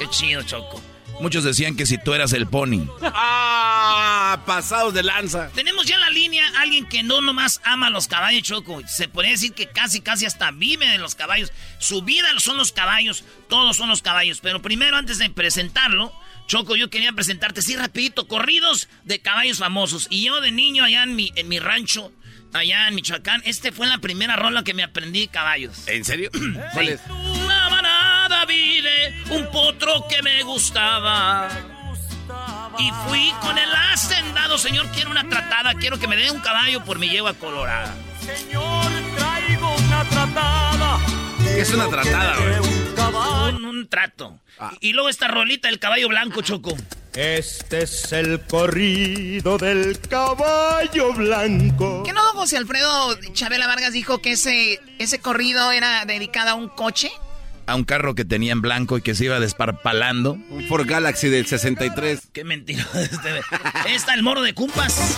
Qué 0.00 0.10
chido, 0.10 0.42
Choco. 0.42 0.82
Muchos 1.20 1.44
decían 1.44 1.76
que 1.76 1.86
si 1.86 1.96
tú 1.96 2.12
eras 2.12 2.32
el 2.32 2.48
pony. 2.48 2.88
¡Ah! 3.02 4.42
Pasados 4.46 4.92
de 4.92 5.04
lanza. 5.04 5.48
Tenemos 5.54 5.86
ya 5.86 5.94
en 5.94 6.00
la 6.00 6.10
línea 6.10 6.44
alguien 6.58 6.84
que 6.88 7.04
no 7.04 7.20
nomás 7.20 7.60
ama 7.62 7.88
los 7.88 8.08
caballos, 8.08 8.42
Choco. 8.42 8.82
Se 8.88 9.06
podría 9.06 9.30
decir 9.30 9.52
que 9.52 9.68
casi, 9.68 10.00
casi 10.00 10.26
hasta 10.26 10.50
vive 10.50 10.88
de 10.88 10.98
los 10.98 11.14
caballos. 11.14 11.52
Su 11.78 12.02
vida 12.02 12.26
son 12.38 12.56
los 12.56 12.72
caballos, 12.72 13.22
todos 13.48 13.76
son 13.76 13.90
los 13.90 14.02
caballos. 14.02 14.40
Pero 14.42 14.60
primero, 14.60 14.96
antes 14.96 15.18
de 15.18 15.30
presentarlo, 15.30 16.12
Choco, 16.46 16.76
yo 16.76 16.90
quería 16.90 17.12
presentarte, 17.12 17.60
sí, 17.60 17.76
rapidito, 17.76 18.28
corridos 18.28 18.88
de 19.04 19.20
caballos 19.20 19.58
famosos. 19.58 20.06
Y 20.10 20.26
yo 20.26 20.40
de 20.40 20.52
niño 20.52 20.84
allá 20.84 21.02
en 21.02 21.16
mi, 21.16 21.32
en 21.34 21.48
mi 21.48 21.58
rancho, 21.58 22.12
allá 22.52 22.88
en 22.88 22.94
Michoacán, 22.94 23.42
este 23.44 23.72
fue 23.72 23.86
la 23.86 23.98
primera 23.98 24.36
rola 24.36 24.62
que 24.62 24.74
me 24.74 24.82
aprendí 24.82 25.26
caballos. 25.28 25.88
¿En 25.88 26.04
serio? 26.04 26.30
¿Cuál 26.72 26.88
es? 26.88 27.00
Una 27.08 27.68
manada 27.68 28.44
vive, 28.44 29.22
un 29.30 29.50
potro 29.50 30.06
que 30.08 30.22
me 30.22 30.42
gustaba. 30.44 31.48
Y 32.78 32.90
fui 33.08 33.32
con 33.40 33.56
el 33.56 33.70
hacendado, 33.74 34.58
señor, 34.58 34.86
quiero 34.92 35.10
una 35.10 35.28
tratada, 35.28 35.74
quiero 35.74 35.98
que 35.98 36.06
me 36.06 36.16
dé 36.16 36.30
un 36.30 36.40
caballo 36.40 36.84
por 36.84 36.98
mi 36.98 37.08
yegua 37.08 37.34
colorada. 37.34 37.94
Señor, 38.20 38.86
traigo 39.16 39.74
una 39.76 40.04
tratada. 40.04 40.98
¿Qué 41.56 41.62
es 41.62 41.72
una 41.72 41.88
tratada, 41.88 42.36
güey? 42.36 43.54
Un, 43.54 43.64
un 43.64 43.88
trato. 43.88 44.38
Y 44.80 44.92
luego 44.92 45.08
esta 45.08 45.26
rolita 45.26 45.68
del 45.68 45.78
caballo 45.78 46.06
blanco, 46.06 46.42
Choco. 46.42 46.76
Este 47.14 47.84
es 47.84 48.12
el 48.12 48.40
corrido 48.40 49.56
del 49.56 49.98
caballo 50.00 51.14
blanco. 51.14 52.02
¿Qué 52.04 52.12
no, 52.12 52.22
don 52.26 52.36
José 52.36 52.58
Alfredo 52.58 53.18
Chabela 53.32 53.66
Vargas 53.66 53.94
dijo 53.94 54.20
que 54.20 54.32
ese, 54.32 54.80
ese 54.98 55.18
corrido 55.18 55.72
era 55.72 56.04
dedicado 56.04 56.50
a 56.50 56.54
un 56.56 56.68
coche? 56.68 57.10
A 57.66 57.74
un 57.74 57.84
carro 57.84 58.14
que 58.14 58.26
tenía 58.26 58.52
en 58.52 58.60
blanco 58.60 58.98
y 58.98 59.00
que 59.00 59.14
se 59.14 59.24
iba 59.24 59.40
desparpalando. 59.40 60.32
Un 60.50 60.66
Ford 60.68 60.86
Galaxy 60.86 61.30
del 61.30 61.46
63. 61.46 62.20
Qué 62.34 62.44
mentira. 62.44 62.86
Este, 62.94 63.94
está 63.94 64.12
el 64.12 64.22
moro 64.22 64.42
de 64.42 64.52
Cumpas. 64.52 65.16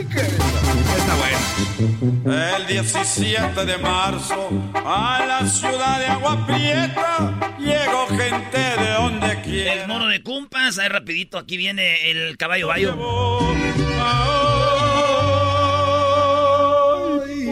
¡Ay, 0.00 0.06
qué! 0.06 0.20
Está 0.20 1.14
bueno. 1.16 2.56
El 2.56 2.66
17 2.66 3.66
de 3.66 3.78
marzo 3.78 4.50
a 4.74 5.24
la 5.26 5.46
ciudad 5.46 5.98
de 5.98 6.06
Agua 6.06 6.46
Prieta 6.46 7.54
llegó 7.58 8.06
gente 8.08 8.58
de 8.58 8.92
donde 8.94 9.42
quiera. 9.42 9.74
El 9.74 9.88
moro 9.88 10.06
de 10.06 10.22
Cumpas. 10.22 10.78
Ahí 10.78 10.88
rapidito, 10.88 11.36
aquí 11.36 11.58
viene 11.58 12.10
el 12.10 12.38
caballo 12.38 12.68
bayo. 12.68 12.96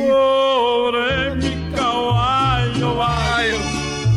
Pobre 0.09 1.35
mi 1.35 1.75
caballo, 1.75 2.95
bayo, 2.97 3.59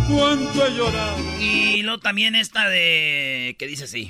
cuánto 0.07 0.65
he 0.65 0.73
llorado. 0.73 1.17
Y 1.39 1.81
luego 1.83 1.99
también 1.99 2.35
esta 2.35 2.69
de... 2.69 3.57
que 3.59 3.67
dice 3.67 3.83
así. 3.83 4.09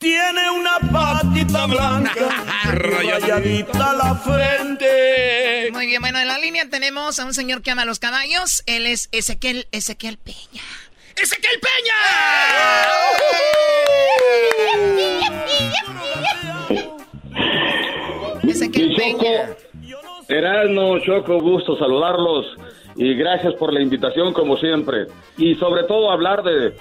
Tiene 0.00 0.50
una 0.50 0.78
patita 0.92 1.66
blanca, 1.66 2.44
rayadita 2.64 3.92
la 3.94 4.14
frente. 4.14 5.70
Muy 5.72 5.86
bien, 5.86 6.00
bueno, 6.00 6.18
en 6.18 6.28
la 6.28 6.38
línea 6.38 6.68
tenemos 6.68 7.18
a 7.18 7.24
un 7.24 7.34
señor 7.34 7.62
que 7.62 7.70
ama 7.70 7.84
los 7.84 7.98
caballos. 7.98 8.62
Él 8.66 8.86
es 8.86 9.08
Ezequiel, 9.12 9.66
Ezequiel 9.72 10.18
Peña. 10.18 10.62
¡Ezequiel 11.16 11.60
Peña! 11.60 11.94
Ezequiel 18.48 18.94
Peña. 18.96 19.56
Erasmo, 20.28 20.98
Choco, 21.00 21.40
gusto 21.40 21.78
saludarlos 21.78 22.46
y 22.96 23.14
gracias 23.14 23.54
por 23.54 23.72
la 23.72 23.80
invitación 23.80 24.32
como 24.32 24.56
siempre. 24.56 25.06
Y 25.36 25.54
sobre 25.56 25.84
todo 25.84 26.10
hablar 26.10 26.42
de, 26.42 26.74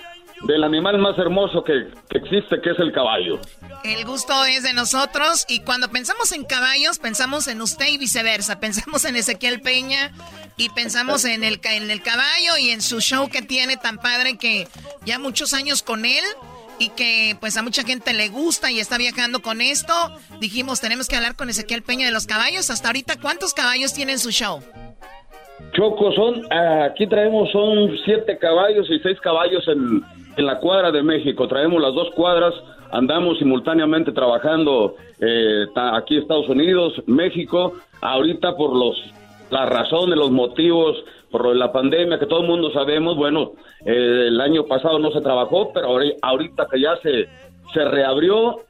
del 0.44 0.64
animal 0.64 0.98
más 1.00 1.18
hermoso 1.18 1.64
que, 1.64 1.88
que 2.10 2.18
existe, 2.18 2.62
que 2.62 2.72
es 2.72 2.80
el 2.80 2.92
caballo. 2.92 3.40
El 3.84 4.04
gusto 4.06 4.34
es 4.46 4.64
de 4.64 4.74
nosotros 4.74 5.46
y 5.48 5.60
cuando 5.60 5.90
pensamos 5.90 6.32
en 6.32 6.44
caballos, 6.44 7.00
pensamos 7.00 7.48
en 7.48 7.62
usted 7.62 7.88
y 7.88 7.98
viceversa. 7.98 8.60
Pensamos 8.66 9.06
en 9.06 9.16
Ezequiel 9.16 9.62
Peña 9.62 10.12
y 10.58 10.70
pensamos 10.70 11.26
en 11.26 11.44
el, 11.44 11.60
en 11.64 11.92
el 11.92 12.02
caballo 12.02 12.58
y 12.60 12.70
en 12.70 12.82
su 12.82 13.00
show 13.00 13.30
que 13.30 13.42
tiene 13.42 13.78
tan 13.78 13.98
padre 13.98 14.38
que 14.38 14.68
ya 15.06 15.20
muchos 15.20 15.54
años 15.54 15.84
con 15.84 16.06
él 16.06 16.24
y 16.80 16.90
que 16.90 17.38
pues 17.40 17.58
a 17.58 17.64
mucha 17.64 17.84
gente 17.84 18.14
le 18.14 18.30
gusta 18.30 18.72
y 18.72 18.80
está 18.80 18.98
viajando 18.98 19.42
con 19.42 19.62
esto. 19.62 19.94
Dijimos, 20.40 20.82
tenemos 20.82 21.08
que 21.08 21.16
hablar 21.16 21.36
con 21.36 21.50
Ezequiel 21.50 21.84
Peña 21.84 22.06
de 22.08 22.12
los 22.12 22.26
caballos. 22.26 22.70
Hasta 22.70 22.90
ahorita, 22.90 23.20
¿cuántos 23.22 23.54
caballos 23.54 23.94
tiene 23.94 24.14
en 24.14 24.20
su 24.20 24.32
show? 24.32 24.62
Choco, 25.74 26.12
son, 26.14 26.52
aquí 26.52 27.08
traemos 27.08 27.52
son 27.52 27.98
siete 28.04 28.38
caballos 28.38 28.88
y 28.90 29.00
seis 29.00 29.20
caballos 29.22 29.68
en, 29.68 30.04
en 30.38 30.46
la 30.46 30.60
cuadra 30.60 30.92
de 30.92 31.04
México. 31.04 31.48
Traemos 31.48 31.82
las 31.82 31.94
dos 31.94 32.10
cuadras, 32.16 32.54
andamos 32.92 33.38
simultáneamente 33.40 34.12
trabajando 34.12 34.96
eh, 35.20 35.66
aquí 35.94 36.18
Estados 36.18 36.50
Unidos, 36.50 36.94
México. 37.08 37.74
Ahorita 38.02 38.56
por 38.56 38.76
los 38.76 38.96
las 39.52 39.70
razones, 39.70 40.18
los 40.18 40.32
motivos, 40.32 40.98
por 41.30 41.56
la 41.56 41.72
pandemia 41.72 42.18
que 42.18 42.26
todo 42.26 42.42
el 42.42 42.48
mundo 42.48 42.72
sabemos, 42.72 43.16
bueno, 43.16 43.52
eh, 43.86 44.26
el 44.28 44.42
año 44.42 44.66
pasado 44.66 44.98
no 44.98 45.12
se 45.12 45.22
trabajó, 45.22 45.72
pero 45.72 45.90
ahori- 45.90 46.16
ahorita 46.22 46.66
que 46.72 46.82
ya 46.82 46.96
se, 47.04 47.28
se 47.74 47.86
reabrió, 47.86 48.62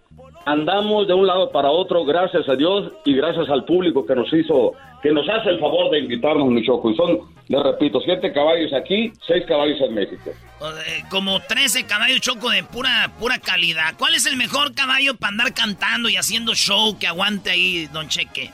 andamos 0.45 1.07
de 1.07 1.13
un 1.13 1.25
lado 1.27 1.51
para 1.51 1.69
otro, 1.71 2.05
gracias 2.05 2.47
a 2.47 2.55
Dios 2.55 2.91
y 3.05 3.13
gracias 3.15 3.49
al 3.49 3.65
público 3.65 4.05
que 4.05 4.15
nos 4.15 4.31
hizo, 4.33 4.73
que 5.01 5.11
nos 5.11 5.27
hace 5.27 5.49
el 5.49 5.59
favor 5.59 5.89
de 5.91 5.99
invitarnos, 5.99 6.47
mi 6.47 6.65
Choco. 6.65 6.91
Y 6.91 6.95
son, 6.95 7.19
les 7.47 7.63
repito, 7.63 7.99
siete 8.01 8.31
caballos 8.31 8.71
aquí, 8.73 9.11
seis 9.27 9.43
caballos 9.47 9.79
en 9.81 9.93
México. 9.95 10.31
De- 10.59 11.09
Como 11.09 11.39
13 11.41 11.85
caballos 11.85 12.21
choco 12.21 12.49
de 12.49 12.63
pura, 12.63 13.11
pura 13.19 13.37
calidad. 13.39 13.93
¿Cuál 13.99 14.15
es 14.15 14.25
el 14.25 14.37
mejor 14.37 14.73
caballo 14.73 15.15
para 15.15 15.31
andar 15.31 15.53
cantando 15.53 16.09
y 16.09 16.15
haciendo 16.15 16.53
show 16.55 16.97
que 16.97 17.07
aguante 17.07 17.51
ahí, 17.51 17.87
don 17.93 18.07
Cheque? 18.07 18.51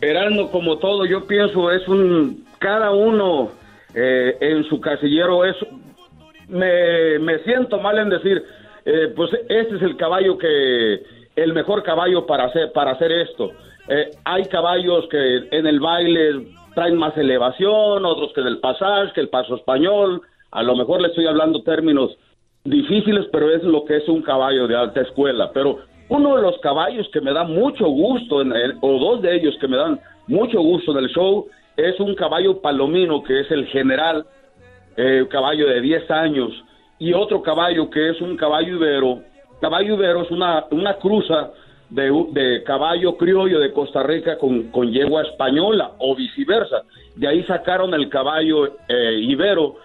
Erasmo, 0.00 0.50
como 0.50 0.78
todo, 0.78 1.06
yo 1.06 1.26
pienso, 1.26 1.70
es 1.70 1.86
un, 1.88 2.44
cada 2.58 2.90
uno 2.90 3.52
eh, 3.94 4.36
en 4.40 4.64
su 4.68 4.80
casillero 4.80 5.44
es, 5.44 5.56
me, 6.48 7.18
me 7.20 7.38
siento 7.44 7.78
mal 7.80 7.98
en 7.98 8.10
decir, 8.10 8.42
eh, 8.84 9.12
pues 9.14 9.30
este 9.48 9.76
es 9.76 9.82
el 9.82 9.96
caballo 9.96 10.36
que, 10.38 11.02
el 11.36 11.52
mejor 11.52 11.82
caballo 11.82 12.26
para 12.26 12.44
hacer, 12.44 12.72
para 12.72 12.92
hacer 12.92 13.10
esto. 13.12 13.50
Eh, 13.88 14.10
hay 14.24 14.44
caballos 14.44 15.06
que 15.10 15.48
en 15.50 15.66
el 15.66 15.80
baile 15.80 16.46
traen 16.74 16.96
más 16.96 17.16
elevación, 17.16 18.04
otros 18.04 18.32
que 18.34 18.40
del 18.40 18.58
pasaje, 18.58 19.12
que 19.14 19.20
el 19.20 19.28
paso 19.28 19.56
español, 19.56 20.22
a 20.50 20.62
lo 20.62 20.76
mejor 20.76 21.00
le 21.00 21.08
estoy 21.08 21.26
hablando 21.26 21.62
términos 21.62 22.16
difíciles, 22.64 23.26
pero 23.32 23.50
es 23.50 23.62
lo 23.62 23.84
que 23.84 23.96
es 23.96 24.08
un 24.08 24.22
caballo 24.22 24.66
de 24.66 24.76
alta 24.76 25.02
escuela. 25.02 25.50
Pero 25.52 25.80
uno 26.08 26.36
de 26.36 26.42
los 26.42 26.58
caballos 26.58 27.08
que 27.12 27.20
me 27.20 27.32
da 27.32 27.44
mucho 27.44 27.86
gusto, 27.86 28.40
en 28.40 28.52
el- 28.52 28.74
o 28.80 28.98
dos 28.98 29.22
de 29.22 29.36
ellos 29.36 29.54
que 29.60 29.68
me 29.68 29.76
dan 29.76 30.00
mucho 30.26 30.60
gusto 30.60 30.92
en 30.92 30.98
el 30.98 31.08
show, 31.10 31.46
es 31.76 31.98
un 32.00 32.14
caballo 32.14 32.60
palomino 32.60 33.22
que 33.22 33.40
es 33.40 33.50
el 33.50 33.66
general, 33.66 34.24
eh, 34.96 35.26
caballo 35.28 35.68
de 35.68 35.80
10 35.80 36.10
años, 36.10 36.52
y 36.98 37.12
otro 37.12 37.42
caballo 37.42 37.90
que 37.90 38.10
es 38.10 38.20
un 38.20 38.36
caballo 38.36 38.76
ibero. 38.76 39.22
Caballo 39.60 39.94
ibero 39.94 40.22
es 40.22 40.30
una, 40.30 40.64
una 40.70 40.94
cruza 40.94 41.52
de, 41.90 42.10
de 42.32 42.62
caballo 42.64 43.16
criollo 43.16 43.60
de 43.60 43.72
Costa 43.72 44.02
Rica 44.02 44.38
con, 44.38 44.64
con 44.70 44.90
yegua 44.90 45.22
española 45.22 45.92
o 45.98 46.14
viceversa. 46.14 46.82
De 47.16 47.28
ahí 47.28 47.42
sacaron 47.44 47.94
el 47.94 48.08
caballo 48.08 48.76
eh, 48.88 49.18
ibero, 49.20 49.76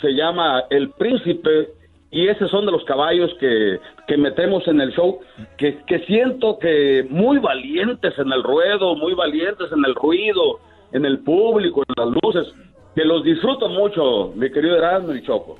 se 0.00 0.12
llama 0.14 0.64
el 0.70 0.90
príncipe, 0.90 1.70
y 2.10 2.26
esos 2.26 2.50
son 2.50 2.64
de 2.64 2.72
los 2.72 2.84
caballos 2.84 3.30
que, 3.38 3.78
que 4.06 4.16
metemos 4.16 4.66
en 4.66 4.80
el 4.80 4.92
show, 4.92 5.20
que, 5.58 5.78
que 5.86 5.98
siento 6.06 6.58
que 6.58 7.06
muy 7.10 7.38
valientes 7.38 8.18
en 8.18 8.32
el 8.32 8.42
ruedo, 8.42 8.96
muy 8.96 9.12
valientes 9.12 9.70
en 9.70 9.84
el 9.84 9.94
ruido, 9.94 10.58
en 10.92 11.04
el 11.04 11.18
público, 11.18 11.82
en 11.86 12.04
las 12.04 12.22
luces, 12.22 12.54
que 12.94 13.04
los 13.04 13.22
disfruto 13.22 13.68
mucho, 13.68 14.32
mi 14.34 14.50
querido 14.50 14.76
Erasmo 14.76 15.14
y 15.14 15.22
Choco. 15.22 15.58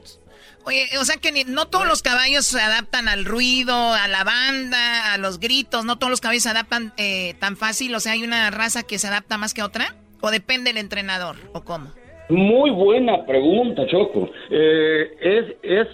Oye, 0.69 0.85
o 1.01 1.05
sea 1.05 1.17
que 1.21 1.33
ni- 1.33 1.45
no 1.45 1.65
todos 1.67 1.87
los 1.89 2.03
caballos 2.03 2.45
se 2.45 2.61
adaptan 2.61 3.09
al 3.09 3.25
ruido, 3.25 3.73
a 3.75 4.07
la 4.07 4.23
banda, 4.23 5.15
a 5.15 5.17
los 5.19 5.41
gritos, 5.41 5.87
no 5.87 5.97
todos 5.97 6.11
los 6.11 6.21
caballos 6.21 6.43
se 6.43 6.51
adaptan 6.51 6.93
eh, 6.99 7.35
tan 7.41 7.57
fácil, 7.57 7.95
o 7.95 8.01
sea, 8.01 8.13
hay 8.13 8.23
una 8.23 8.51
raza 8.51 8.83
que 8.83 8.99
se 8.99 9.07
adapta 9.09 9.39
más 9.39 9.55
que 9.55 9.63
otra, 9.63 9.95
o 10.21 10.31
depende 10.31 10.71
del 10.71 10.77
entrenador, 10.77 11.37
o 11.55 11.63
cómo. 11.65 11.91
Muy 12.29 12.69
buena 12.69 13.25
pregunta, 13.25 13.87
Choco. 13.87 14.31
Eh, 14.51 15.11
es, 15.23 15.57
es 15.63 15.89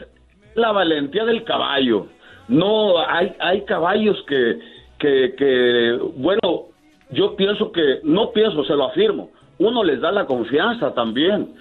la 0.56 0.72
valentía 0.72 1.24
del 1.24 1.44
caballo. 1.44 2.09
No, 2.48 2.98
hay, 3.09 3.32
hay 3.38 3.64
caballos 3.66 4.16
que, 4.26 4.59
que, 4.98 5.34
que, 5.38 5.98
bueno, 6.16 6.40
yo 6.42 6.74
yo 7.10 7.36
pienso 7.36 7.70
que, 7.70 8.01
no 8.02 8.32
pienso, 8.32 8.64
se 8.64 8.72
lo 8.74 8.86
afirmo, 8.90 9.30
uno 9.59 9.84
les 9.84 10.01
da 10.01 10.10
la 10.10 10.26
confianza 10.26 10.92
también. 10.94 11.55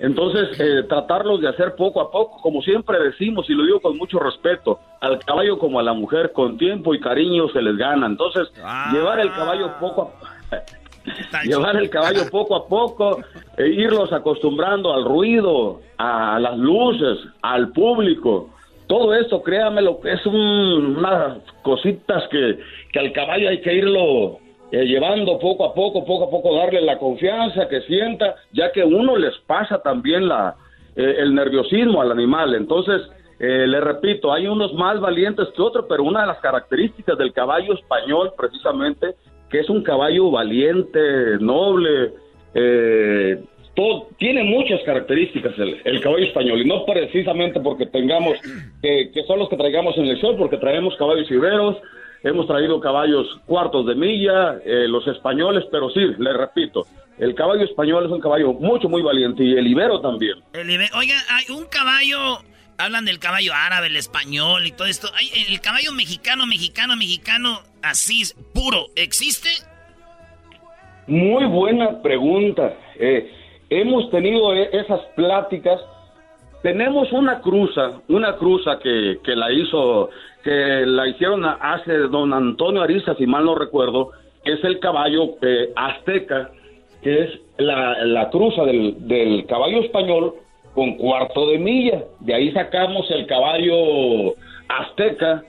Entonces, 0.00 0.58
eh, 0.60 0.84
tratarlos 0.88 1.40
de 1.40 1.48
hacer 1.48 1.74
poco 1.74 2.00
a 2.00 2.10
poco, 2.10 2.40
como 2.40 2.62
siempre 2.62 2.98
decimos, 3.00 3.48
y 3.50 3.54
lo 3.54 3.64
digo 3.64 3.80
con 3.80 3.96
mucho 3.98 4.18
respeto, 4.20 4.78
al 5.00 5.18
caballo 5.20 5.58
como 5.58 5.80
a 5.80 5.82
la 5.82 5.92
mujer, 5.92 6.32
con 6.32 6.56
tiempo 6.56 6.94
y 6.94 7.00
cariño 7.00 7.48
se 7.48 7.60
les 7.60 7.76
gana. 7.76 8.06
Entonces, 8.06 8.48
llevar 8.92 9.18
el 9.20 9.32
caballo 9.32 9.72
poco 9.80 10.12
a 10.22 11.42
llevar 11.44 11.76
el 11.76 11.88
caballo 11.90 12.28
poco 12.30 12.54
a 12.56 12.66
poco, 12.68 13.18
e 13.56 13.66
irlos 13.68 14.12
acostumbrando 14.12 14.92
al 14.92 15.04
ruido, 15.04 15.80
a 15.96 16.38
las 16.38 16.56
luces, 16.58 17.18
al 17.42 17.70
público. 17.72 18.50
Todo 18.86 19.14
esto, 19.14 19.42
créame, 19.42 19.82
lo 19.82 20.00
que 20.00 20.12
es 20.12 20.24
un- 20.26 20.96
unas 20.98 21.38
cositas 21.62 22.22
que, 22.30 22.58
que 22.92 22.98
al 22.98 23.12
caballo 23.12 23.48
hay 23.48 23.60
que 23.60 23.74
irlo 23.74 24.38
eh, 24.70 24.84
llevando 24.84 25.38
poco 25.38 25.64
a 25.64 25.74
poco, 25.74 26.04
poco 26.04 26.24
a 26.24 26.30
poco, 26.30 26.54
darle 26.54 26.80
la 26.80 26.98
confianza 26.98 27.68
que 27.68 27.80
sienta, 27.82 28.36
ya 28.52 28.70
que 28.72 28.84
uno 28.84 29.16
les 29.16 29.36
pasa 29.46 29.80
también 29.82 30.28
la, 30.28 30.56
eh, 30.96 31.16
el 31.18 31.34
nerviosismo 31.34 32.00
al 32.02 32.12
animal. 32.12 32.54
Entonces, 32.54 33.02
eh, 33.38 33.66
le 33.66 33.80
repito, 33.80 34.32
hay 34.32 34.48
unos 34.48 34.74
más 34.74 35.00
valientes 35.00 35.48
que 35.54 35.62
otros, 35.62 35.86
pero 35.88 36.02
una 36.02 36.22
de 36.22 36.26
las 36.26 36.38
características 36.40 37.16
del 37.16 37.32
caballo 37.32 37.74
español, 37.74 38.32
precisamente, 38.36 39.14
que 39.48 39.60
es 39.60 39.70
un 39.70 39.82
caballo 39.82 40.30
valiente, 40.30 41.38
noble, 41.38 42.12
eh, 42.54 43.40
tiene 44.16 44.42
muchas 44.42 44.82
características 44.82 45.56
el, 45.58 45.80
el 45.84 46.00
caballo 46.00 46.24
español, 46.24 46.60
y 46.60 46.64
no 46.64 46.84
precisamente 46.84 47.60
porque 47.60 47.86
tengamos, 47.86 48.36
que, 48.82 49.10
son 49.26 49.38
los 49.38 49.48
que 49.48 49.56
traigamos 49.56 49.96
en 49.98 50.06
el 50.06 50.18
show, 50.18 50.36
porque 50.36 50.56
traemos 50.56 50.96
caballos 50.96 51.30
iberos, 51.30 51.76
hemos 52.22 52.46
traído 52.46 52.80
caballos 52.80 53.26
cuartos 53.46 53.86
de 53.86 53.94
milla, 53.94 54.58
eh, 54.64 54.86
los 54.88 55.06
españoles, 55.06 55.64
pero 55.70 55.90
sí, 55.90 56.00
le 56.18 56.32
repito, 56.32 56.86
el 57.18 57.34
caballo 57.34 57.64
español 57.64 58.06
es 58.06 58.12
un 58.12 58.20
caballo 58.20 58.52
mucho, 58.52 58.88
muy 58.88 59.02
valiente, 59.02 59.42
y 59.42 59.52
el 59.54 59.66
ibero 59.66 60.00
también. 60.00 60.36
El 60.52 60.68
Oiga, 60.94 61.16
hay 61.30 61.54
un 61.54 61.66
caballo. 61.66 62.38
Hablan 62.80 63.04
del 63.06 63.18
caballo 63.18 63.52
árabe, 63.54 63.88
el 63.88 63.96
español 63.96 64.64
y 64.64 64.70
todo 64.70 64.86
esto. 64.86 65.08
Hay 65.18 65.28
el 65.52 65.60
caballo 65.60 65.90
mexicano, 65.90 66.46
mexicano, 66.46 66.94
mexicano, 66.94 67.58
así, 67.82 68.22
puro. 68.54 68.86
¿Existe? 68.94 69.48
Muy 71.08 71.44
buena 71.46 72.00
pregunta. 72.02 72.72
Eh, 73.00 73.32
hemos 73.68 74.08
tenido 74.12 74.54
e- 74.54 74.70
esas 74.72 75.00
pláticas. 75.16 75.80
Tenemos 76.62 77.10
una 77.10 77.40
cruza, 77.40 78.00
una 78.06 78.36
cruza 78.36 78.78
que, 78.80 79.18
que 79.24 79.34
la 79.34 79.50
hizo, 79.52 80.10
que 80.44 80.84
la 80.86 81.08
hicieron 81.08 81.44
hace 81.44 81.92
don 81.92 82.32
Antonio 82.32 82.82
Ariza, 82.82 83.14
si 83.16 83.26
mal 83.26 83.44
no 83.44 83.54
recuerdo, 83.54 84.10
que 84.44 84.52
es 84.52 84.64
el 84.64 84.78
caballo 84.78 85.34
eh, 85.42 85.72
azteca, 85.76 86.50
que 87.02 87.22
es 87.24 87.40
la, 87.58 88.04
la 88.04 88.30
cruza 88.30 88.64
del, 88.64 88.94
del 89.06 89.46
caballo 89.46 89.80
español 89.80 90.34
con 90.74 90.96
cuarto 90.96 91.48
de 91.50 91.58
milla. 91.58 92.04
De 92.20 92.34
ahí 92.34 92.52
sacamos 92.52 93.10
el 93.10 93.26
caballo 93.26 94.34
azteca, 94.68 95.42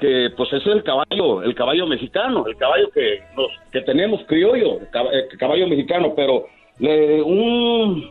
que 0.00 0.30
pues 0.36 0.52
es 0.52 0.66
el 0.66 0.82
caballo, 0.82 1.42
el 1.42 1.54
caballo 1.54 1.86
mexicano, 1.86 2.44
el 2.46 2.56
caballo 2.56 2.90
que 2.90 3.20
nos, 3.36 3.48
que 3.70 3.80
tenemos 3.82 4.20
criollo, 4.26 4.80
el 4.80 4.90
cab- 4.90 5.10
el 5.12 5.38
caballo 5.38 5.66
mexicano, 5.68 6.12
pero 6.16 6.46
le- 6.80 7.22
un 7.22 8.10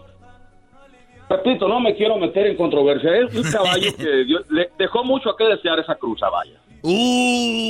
repito, 1.32 1.68
no 1.68 1.80
me 1.80 1.96
quiero 1.96 2.18
meter 2.18 2.48
en 2.48 2.58
controversia, 2.58 3.12
es 3.18 3.34
un 3.36 3.52
caballo 3.52 3.92
que 3.98 4.24
dio- 4.26 4.44
le 4.50 4.70
dejó 4.78 5.04
mucho 5.04 5.30
a 5.32 5.38
que 5.38 5.46
desear 5.46 5.80
esa 5.80 5.96
cruza, 5.96 6.30
vaya. 6.30 6.54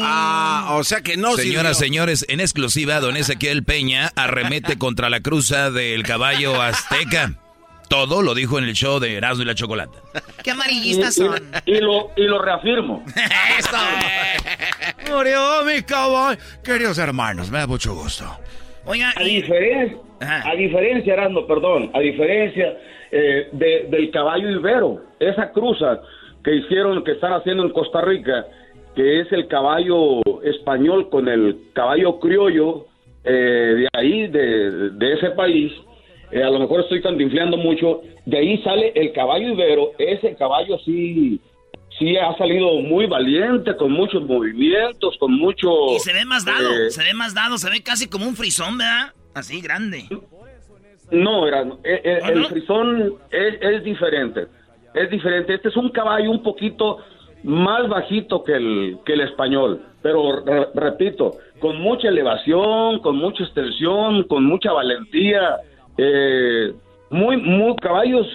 Ah, 0.04 0.76
o 0.78 0.84
sea 0.84 1.02
que 1.02 1.18
no 1.18 1.34
Señoras, 1.34 1.78
sirvió. 1.78 1.94
señores, 2.06 2.26
en 2.30 2.40
exclusiva, 2.40 3.00
don 3.00 3.18
Ezequiel 3.18 3.64
Peña 3.64 4.10
arremete 4.16 4.78
contra 4.78 5.10
la 5.10 5.22
cruza 5.22 5.72
del 5.72 6.04
caballo 6.04 6.62
azteca. 6.62 7.34
Todo 7.90 8.22
lo 8.22 8.34
dijo 8.34 8.58
en 8.58 8.64
el 8.64 8.74
show 8.74 9.02
de 9.02 9.16
Erasmo 9.16 9.44
y 9.44 9.48
la 9.48 9.54
Chocolata. 9.54 9.98
Qué 10.44 10.52
amarillistas 10.52 11.18
Y- 11.18 11.22
son. 11.26 11.36
Y, 11.66 11.80
lo, 11.82 12.12
y 12.16 12.22
lo 12.24 12.42
reafirmo. 12.42 13.04
Murió 15.10 15.64
mi 15.66 15.82
caballo. 15.82 16.40
Queridos 16.64 16.98
hermanos, 16.98 17.50
me 17.52 17.60
da 17.60 17.68
mucho 17.68 17.94
gusto. 17.94 18.26
Oiga, 18.86 19.14
a 19.16 19.24
diferencia, 19.24 19.98
a 20.22 20.56
diferencia, 20.56 21.14
Erasmo, 21.14 21.46
perdón, 21.46 21.92
a 21.94 22.00
diferencia 22.00 22.78
eh, 23.12 23.50
de- 23.52 23.88
del 23.90 24.10
caballo 24.12 24.50
ibero, 24.50 25.02
esa 25.20 25.52
cruza 25.52 26.02
que 26.44 26.56
hicieron, 26.56 27.04
que 27.04 27.12
están 27.12 27.34
haciendo 27.34 27.64
en 27.64 27.70
Costa 27.72 28.02
Rica, 28.02 28.46
que 28.96 29.22
es 29.22 29.32
el 29.32 29.48
caballo 29.48 30.22
español 30.44 31.10
con 31.10 31.28
el 31.28 31.58
caballo 31.74 32.20
criollo 32.20 32.88
eh, 33.24 33.76
de 33.78 33.88
ahí, 33.94 34.28
de, 34.28 34.90
de 34.92 35.14
ese 35.14 35.30
país, 35.32 35.72
eh, 36.32 36.42
a 36.44 36.50
lo 36.50 36.60
mejor 36.60 36.82
estoy 36.82 37.02
cantinfleando 37.02 37.56
mucho, 37.58 38.02
de 38.26 38.38
ahí 38.38 38.58
sale 38.64 38.92
el 38.96 39.12
caballo 39.14 39.50
ibero, 39.50 39.92
ese 40.00 40.36
caballo 40.36 40.80
sí, 40.84 41.40
sí 42.00 42.18
ha 42.18 42.36
salido 42.38 42.74
muy 42.82 43.06
valiente, 43.06 43.76
con 43.76 43.92
muchos 43.92 44.24
movimientos, 44.24 45.16
con 45.20 45.34
mucho... 45.34 45.70
Y 45.96 46.00
se 46.00 46.14
ve 46.14 46.26
más 46.26 46.46
dado, 46.46 46.72
eh, 46.72 46.90
se 46.90 47.04
ve 47.04 47.14
más 47.14 47.34
dado, 47.36 47.58
se 47.60 47.70
ve 47.70 47.84
casi 47.84 48.10
como 48.10 48.26
un 48.28 48.36
frisón, 48.36 48.78
¿verdad? 48.80 49.14
Así, 49.36 49.62
grande. 49.62 50.06
No, 51.12 51.48
era, 51.48 51.62
eh, 51.84 52.02
eh, 52.04 52.20
el 52.30 52.46
frisón 52.46 53.14
es, 53.32 53.62
es 53.62 53.84
diferente. 53.84 54.48
Es 54.94 55.10
diferente. 55.10 55.54
Este 55.54 55.70
es 55.70 55.78
un 55.78 55.90
caballo 55.90 56.32
un 56.32 56.42
poquito 56.44 56.98
más 57.44 57.88
bajito 57.88 58.44
que 58.44 58.54
el, 58.54 58.98
que 59.06 59.14
el 59.14 59.22
español. 59.22 59.82
Pero 60.02 60.44
re- 60.46 60.68
repito, 60.74 61.38
con 61.60 61.80
mucha 61.82 62.08
elevación, 62.10 63.00
con 63.00 63.18
mucha 63.18 63.44
extensión, 63.44 64.24
con 64.24 64.44
mucha 64.46 64.72
valentía. 64.72 65.58
eh, 65.98 66.74
muy, 67.10 67.36
muy 67.38 67.76
caballos 67.76 68.26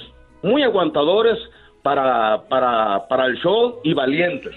muy 0.42 0.62
aguantadores 0.62 1.38
para, 1.82 2.42
para, 2.48 3.08
para 3.08 3.24
el 3.26 3.36
show 3.38 3.80
y 3.82 3.94
valientes. 3.94 4.54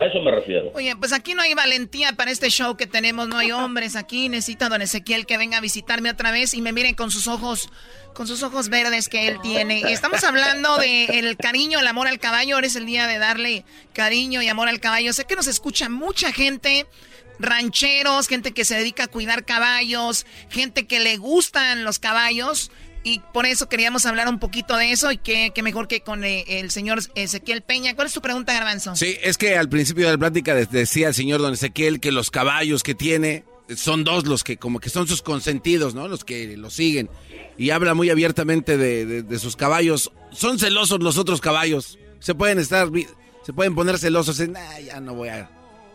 A 0.00 0.06
eso 0.06 0.18
me 0.22 0.30
refiero. 0.30 0.72
Oye, 0.74 0.96
pues 0.96 1.12
aquí 1.12 1.34
no 1.34 1.42
hay 1.42 1.52
valentía 1.52 2.14
para 2.14 2.30
este 2.30 2.48
show 2.48 2.74
que 2.74 2.86
tenemos, 2.86 3.28
no 3.28 3.36
hay 3.36 3.52
hombres 3.52 3.96
aquí. 3.96 4.30
Necesito 4.30 4.64
a 4.64 4.68
don 4.70 4.80
Ezequiel 4.80 5.26
que 5.26 5.36
venga 5.36 5.58
a 5.58 5.60
visitarme 5.60 6.10
otra 6.10 6.30
vez 6.30 6.54
y 6.54 6.62
me 6.62 6.72
miren 6.72 6.94
con 6.94 7.10
sus 7.10 7.26
ojos, 7.28 7.68
con 8.14 8.26
sus 8.26 8.42
ojos 8.42 8.70
verdes 8.70 9.10
que 9.10 9.28
él 9.28 9.38
tiene. 9.42 9.92
Estamos 9.92 10.24
hablando 10.24 10.78
de 10.78 11.04
el 11.18 11.36
cariño, 11.36 11.80
el 11.80 11.86
amor 11.86 12.08
al 12.08 12.18
caballo. 12.18 12.54
Ahora 12.54 12.66
es 12.66 12.76
el 12.76 12.86
día 12.86 13.06
de 13.06 13.18
darle 13.18 13.66
cariño 13.92 14.40
y 14.40 14.48
amor 14.48 14.68
al 14.68 14.80
caballo. 14.80 15.12
Sé 15.12 15.26
que 15.26 15.36
nos 15.36 15.48
escucha 15.48 15.90
mucha 15.90 16.32
gente, 16.32 16.86
rancheros, 17.38 18.26
gente 18.26 18.52
que 18.52 18.64
se 18.64 18.76
dedica 18.76 19.04
a 19.04 19.08
cuidar 19.08 19.44
caballos, 19.44 20.24
gente 20.48 20.86
que 20.86 21.00
le 21.00 21.18
gustan 21.18 21.84
los 21.84 21.98
caballos. 21.98 22.70
Y 23.02 23.20
por 23.32 23.46
eso 23.46 23.68
queríamos 23.68 24.04
hablar 24.04 24.28
un 24.28 24.38
poquito 24.38 24.76
de 24.76 24.92
eso 24.92 25.10
y 25.10 25.16
que, 25.16 25.52
que 25.54 25.62
mejor 25.62 25.88
que 25.88 26.02
con 26.02 26.22
eh, 26.24 26.44
el 26.60 26.70
señor 26.70 26.98
Ezequiel 27.14 27.62
Peña. 27.62 27.94
¿Cuál 27.94 28.08
es 28.08 28.12
tu 28.12 28.20
pregunta, 28.20 28.52
Garbanzo? 28.52 28.94
Sí, 28.94 29.16
es 29.22 29.38
que 29.38 29.56
al 29.56 29.68
principio 29.70 30.06
de 30.06 30.12
la 30.12 30.18
plática 30.18 30.54
de- 30.54 30.66
decía 30.66 31.08
el 31.08 31.14
señor 31.14 31.40
Don 31.40 31.54
Ezequiel 31.54 31.98
que 32.00 32.12
los 32.12 32.30
caballos 32.30 32.82
que 32.82 32.94
tiene 32.94 33.44
son 33.74 34.04
dos 34.04 34.26
los 34.26 34.44
que 34.44 34.56
como 34.58 34.80
que 34.80 34.90
son 34.90 35.06
sus 35.06 35.22
consentidos, 35.22 35.94
¿no? 35.94 36.08
Los 36.08 36.24
que 36.24 36.56
lo 36.56 36.68
siguen. 36.70 37.08
Y 37.56 37.70
habla 37.70 37.94
muy 37.94 38.10
abiertamente 38.10 38.76
de, 38.76 39.06
de- 39.06 39.22
de 39.22 39.38
sus 39.38 39.56
caballos. 39.56 40.12
Son 40.32 40.58
celosos 40.58 41.00
los 41.02 41.16
otros 41.18 41.40
caballos. 41.40 41.98
Se 42.18 42.34
pueden 42.34 42.58
estar, 42.58 42.88
se 43.44 43.52
pueden 43.54 43.74
poner 43.74 43.98
celosos 43.98 44.40
en, 44.40 44.56
"Ah, 44.56 44.78
ya 44.80 45.00
no 45.00 45.14
voy 45.14 45.28
a 45.30 45.48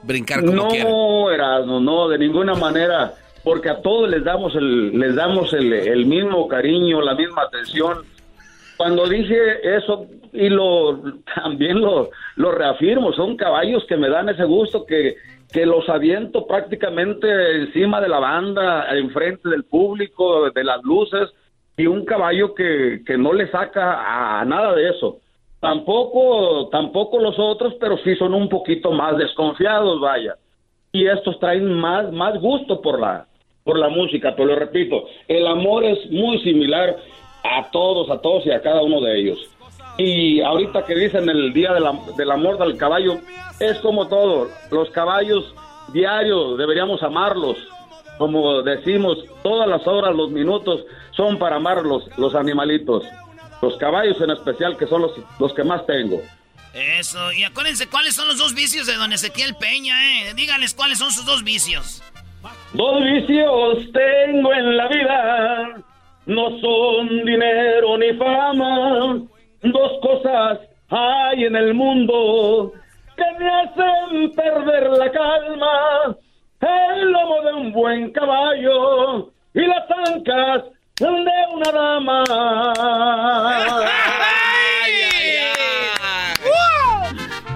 brincar 0.04 0.40
como 0.42 0.54
no, 0.54 0.68
quiera. 0.70 0.90
Erasmo, 1.34 1.80
no, 1.80 2.08
de 2.10 2.18
ninguna 2.18 2.56
manera, 2.56 3.14
porque 3.46 3.70
a 3.70 3.82
todos 3.84 4.10
les 4.10 4.24
damos 4.24 4.56
el, 4.56 5.00
les 5.00 5.16
damos 5.16 5.54
el, 5.54 5.72
el 5.72 6.08
mismo 6.08 6.48
cariño, 6.48 7.00
la 7.00 7.14
misma 7.14 7.44
atención. 7.44 8.00
Cuando 8.76 9.08
dije 9.08 9.78
eso 9.78 10.08
y 10.34 10.50
lo 10.50 11.00
también 11.36 11.80
lo, 11.80 12.10
lo 12.38 12.52
reafirmo, 12.52 13.14
son 13.14 13.38
caballos 13.38 13.86
que 13.86 13.98
me 13.98 14.10
dan 14.10 14.30
ese 14.30 14.46
gusto 14.46 14.86
que, 14.86 15.16
que 15.54 15.64
los 15.66 15.88
aviento 15.88 16.48
prácticamente 16.48 17.28
encima 17.58 18.02
de 18.02 18.10
la 18.10 18.20
banda, 18.20 18.88
enfrente 18.98 19.48
del 19.48 19.64
público, 19.64 20.50
de 20.50 20.64
las 20.64 20.84
luces, 20.84 21.30
y 21.78 21.86
un 21.86 22.04
caballo 22.04 22.56
que, 22.56 23.04
que 23.06 23.16
no 23.16 23.32
le 23.32 23.50
saca 23.52 24.40
a 24.40 24.44
nada 24.44 24.74
de 24.74 24.90
eso. 24.90 25.20
Tampoco, 25.60 26.70
tampoco 26.70 27.20
los 27.20 27.36
otros, 27.38 27.76
pero 27.80 27.98
sí 28.00 28.16
son 28.16 28.34
un 28.34 28.50
poquito 28.50 28.92
más 28.92 29.18
desconfiados, 29.18 30.02
vaya. 30.02 30.36
Y 30.92 31.06
estos 31.06 31.40
traen 31.40 31.72
más, 31.74 32.12
más 32.12 32.40
gusto 32.40 32.82
por 32.82 33.00
la, 33.00 33.28
por 33.66 33.80
la 33.80 33.90
música, 33.90 34.36
pero 34.36 34.50
lo 34.50 34.56
repito, 34.58 35.06
el 35.28 35.48
amor 35.48 35.84
es 35.84 35.98
muy 36.12 36.40
similar 36.44 36.98
a 37.44 37.70
todos, 37.72 38.12
a 38.12 38.22
todos 38.22 38.46
y 38.46 38.52
a 38.52 38.62
cada 38.62 38.84
uno 38.84 39.02
de 39.02 39.20
ellos. 39.20 39.40
Y 39.98 40.40
ahorita 40.42 40.86
que 40.86 40.94
dicen 40.94 41.28
el 41.28 41.52
día 41.52 41.74
de 41.74 41.80
la- 41.80 42.00
del 42.16 42.30
amor 42.30 42.60
del 42.60 42.78
caballo, 42.78 43.18
es 43.60 43.80
como 43.80 44.08
todo, 44.08 44.50
los 44.70 44.92
caballos 44.92 45.52
diarios 45.92 46.60
deberíamos 46.60 47.02
amarlos, 47.02 47.58
como 48.20 48.62
decimos, 48.62 49.18
todas 49.42 49.68
las 49.68 49.86
horas, 49.88 50.16
los 50.16 50.30
minutos 50.30 50.82
son 51.18 51.40
para 51.40 51.56
amar 51.56 51.84
los, 51.84 52.04
los 52.20 52.36
animalitos, 52.36 53.04
los 53.64 53.76
caballos 53.78 54.22
en 54.22 54.30
especial, 54.30 54.78
que 54.78 54.86
son 54.86 55.02
los, 55.02 55.12
los 55.40 55.54
que 55.56 55.64
más 55.64 55.84
tengo. 55.88 56.22
Eso, 57.00 57.32
y 57.34 57.44
acuérdense 57.44 57.88
cuáles 57.90 58.14
son 58.16 58.28
los 58.28 58.38
dos 58.38 58.54
vicios 58.54 58.86
de 58.86 58.94
don 58.96 59.12
Ezequiel 59.12 59.56
Peña, 59.56 59.96
¿eh? 60.22 60.34
Díganles 60.36 60.76
cuáles 60.76 61.00
son 61.00 61.10
sus 61.12 61.26
dos 61.26 61.44
vicios. 61.44 62.04
Dos 62.76 63.04
vicios 63.04 63.90
tengo 63.94 64.54
en 64.54 64.76
la 64.76 64.88
vida, 64.90 65.82
no 66.26 66.60
son 66.60 67.08
dinero 67.24 67.98
ni 67.98 68.12
fama. 68.16 69.22
Dos 69.62 69.92
cosas 70.02 70.60
hay 70.90 71.46
en 71.46 71.56
el 71.56 71.74
mundo 71.74 72.74
que 73.16 73.24
me 73.40 73.50
hacen 73.50 74.32
perder 74.34 74.90
la 74.90 75.10
calma. 75.10 76.18
El 76.60 77.12
lomo 77.12 77.42
de 77.44 77.54
un 77.54 77.72
buen 77.72 78.12
caballo 78.12 79.32
y 79.54 79.62
las 79.62 79.90
ancas 80.10 80.64
de 81.00 81.08
una 81.54 81.72
dama. 81.72 82.24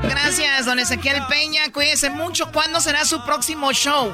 Gracias, 0.04 0.66
don 0.66 0.80
Ezequiel 0.80 1.22
Peña. 1.30 1.74
Cuídese 1.74 2.10
mucho. 2.10 2.50
¿Cuándo 2.54 2.80
será 2.80 3.04
su 3.04 3.22
próximo 3.26 3.74
show? 3.74 4.14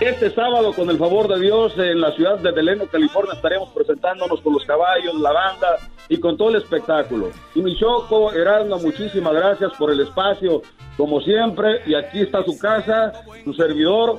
Este 0.00 0.28
sábado, 0.30 0.72
con 0.72 0.90
el 0.90 0.98
favor 0.98 1.28
de 1.28 1.40
Dios, 1.40 1.72
en 1.78 2.00
la 2.00 2.10
ciudad 2.12 2.38
de 2.38 2.50
Deleno, 2.50 2.86
California, 2.86 3.34
estaremos 3.34 3.70
presentándonos 3.70 4.40
con 4.40 4.54
los 4.54 4.64
caballos, 4.64 5.14
la 5.14 5.32
banda 5.32 5.76
y 6.08 6.18
con 6.18 6.36
todo 6.36 6.48
el 6.50 6.56
espectáculo. 6.56 7.30
Y 7.54 7.62
mi 7.62 7.78
Choco, 7.78 8.32
Erasmo, 8.32 8.78
muchísimas 8.78 9.32
gracias 9.32 9.72
por 9.78 9.92
el 9.92 10.00
espacio, 10.00 10.62
como 10.96 11.20
siempre. 11.20 11.80
Y 11.86 11.94
aquí 11.94 12.22
está 12.22 12.42
su 12.42 12.58
casa, 12.58 13.12
su 13.44 13.54
servidor, 13.54 14.18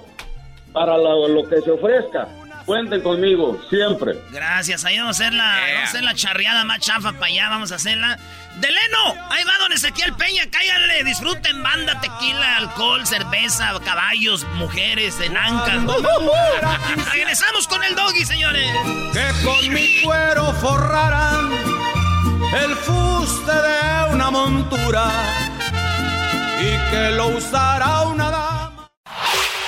para 0.71 0.97
lo, 0.97 1.27
lo 1.27 1.43
que 1.43 1.59
se 1.61 1.71
ofrezca. 1.71 2.27
Cuenten 2.65 3.01
conmigo, 3.01 3.61
siempre. 3.69 4.19
Gracias, 4.31 4.85
ahí 4.85 4.97
vamos 4.97 5.19
a 5.19 5.23
hacer 5.23 5.33
la, 5.33 5.43
vamos 5.43 5.79
a 5.79 5.83
hacer 5.83 6.03
la 6.03 6.15
charreada 6.15 6.63
más 6.63 6.79
chafa 6.79 7.13
para 7.13 7.27
allá, 7.27 7.49
vamos 7.49 7.71
a 7.71 7.75
hacerla. 7.75 8.17
¡Deleno! 8.55 9.13
Ahí 9.29 9.43
va 9.43 9.57
don 9.59 9.71
Ezequiel 9.71 10.13
Peña, 10.13 10.43
cállale, 10.49 11.03
disfruten 11.03 11.61
banda, 11.61 11.99
tequila, 12.01 12.57
alcohol, 12.57 13.05
cerveza, 13.05 13.71
caballos, 13.83 14.45
mujeres, 14.55 15.19
enancas. 15.19 15.83
Regresamos 17.13 17.67
con 17.67 17.83
el 17.83 17.93
doggy, 17.93 18.25
señores. 18.25 18.71
Que 19.13 19.43
con 19.43 19.73
mi 19.73 20.01
cuero 20.01 20.51
forraran 20.53 21.51
el 22.63 22.75
fuste 22.77 23.51
de 23.51 24.13
una 24.13 24.31
montura 24.31 25.11
y 26.61 26.91
que 26.91 27.11
lo 27.11 27.27
usara 27.27 28.01
una 28.03 28.31
dama. 28.31 28.74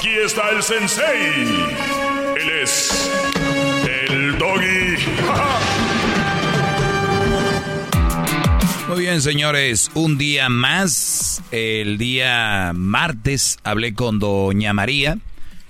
Aquí 0.00 0.16
está 0.16 0.48
el 0.48 0.62
sensei. 0.62 1.42
Él 2.34 2.50
es 2.62 3.10
el 3.86 4.38
doggy. 4.38 4.96
Muy 8.88 9.00
bien, 9.00 9.20
señores, 9.20 9.90
un 9.92 10.16
día 10.16 10.48
más. 10.48 11.42
El 11.50 11.98
día 11.98 12.72
martes 12.74 13.58
hablé 13.62 13.92
con 13.92 14.18
doña 14.18 14.72
María, 14.72 15.18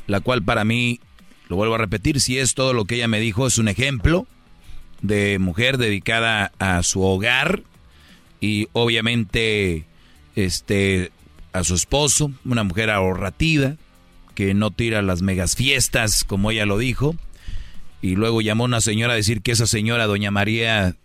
la 0.07 0.21
cual 0.21 0.45
para 0.45 0.65
mí, 0.65 1.01
lo 1.49 1.57
vuelvo 1.57 1.75
a 1.75 1.79
repetir, 1.79 2.21
si 2.21 2.39
es 2.39 2.55
todo 2.55 2.73
lo 2.73 2.85
que 2.85 2.95
ella 2.95 3.09
me 3.09 3.19
dijo, 3.19 3.49
es 3.49 3.59
un 3.59 3.67
ejemplo 3.67 4.29
de 5.03 5.41
mujer 5.41 5.77
dedicada 5.77 6.53
a 6.61 6.85
su 6.85 7.03
hogar 7.03 7.65
y 8.41 8.69
obviamente 8.75 9.87
este 10.37 11.11
a 11.53 11.65
su 11.65 11.75
esposo, 11.75 12.31
una 12.45 12.63
mujer 12.63 12.91
ahorrativa, 12.91 13.75
que 14.35 14.55
no 14.55 14.71
tira 14.71 15.03
las 15.03 15.23
megas 15.23 15.57
fiestas, 15.57 16.25
como 16.25 16.51
ella 16.51 16.67
lo 16.67 16.79
dijo. 16.79 17.17
Y 18.03 18.17
luego 18.17 18.41
llamó 18.41 18.65
una 18.65 18.81
señora 18.81 19.13
a 19.13 19.17
decir 19.17 19.43
que 19.43 19.53
esa 19.53 19.67
señora, 19.67 20.07
doña 20.07 20.31
María, 20.31 20.97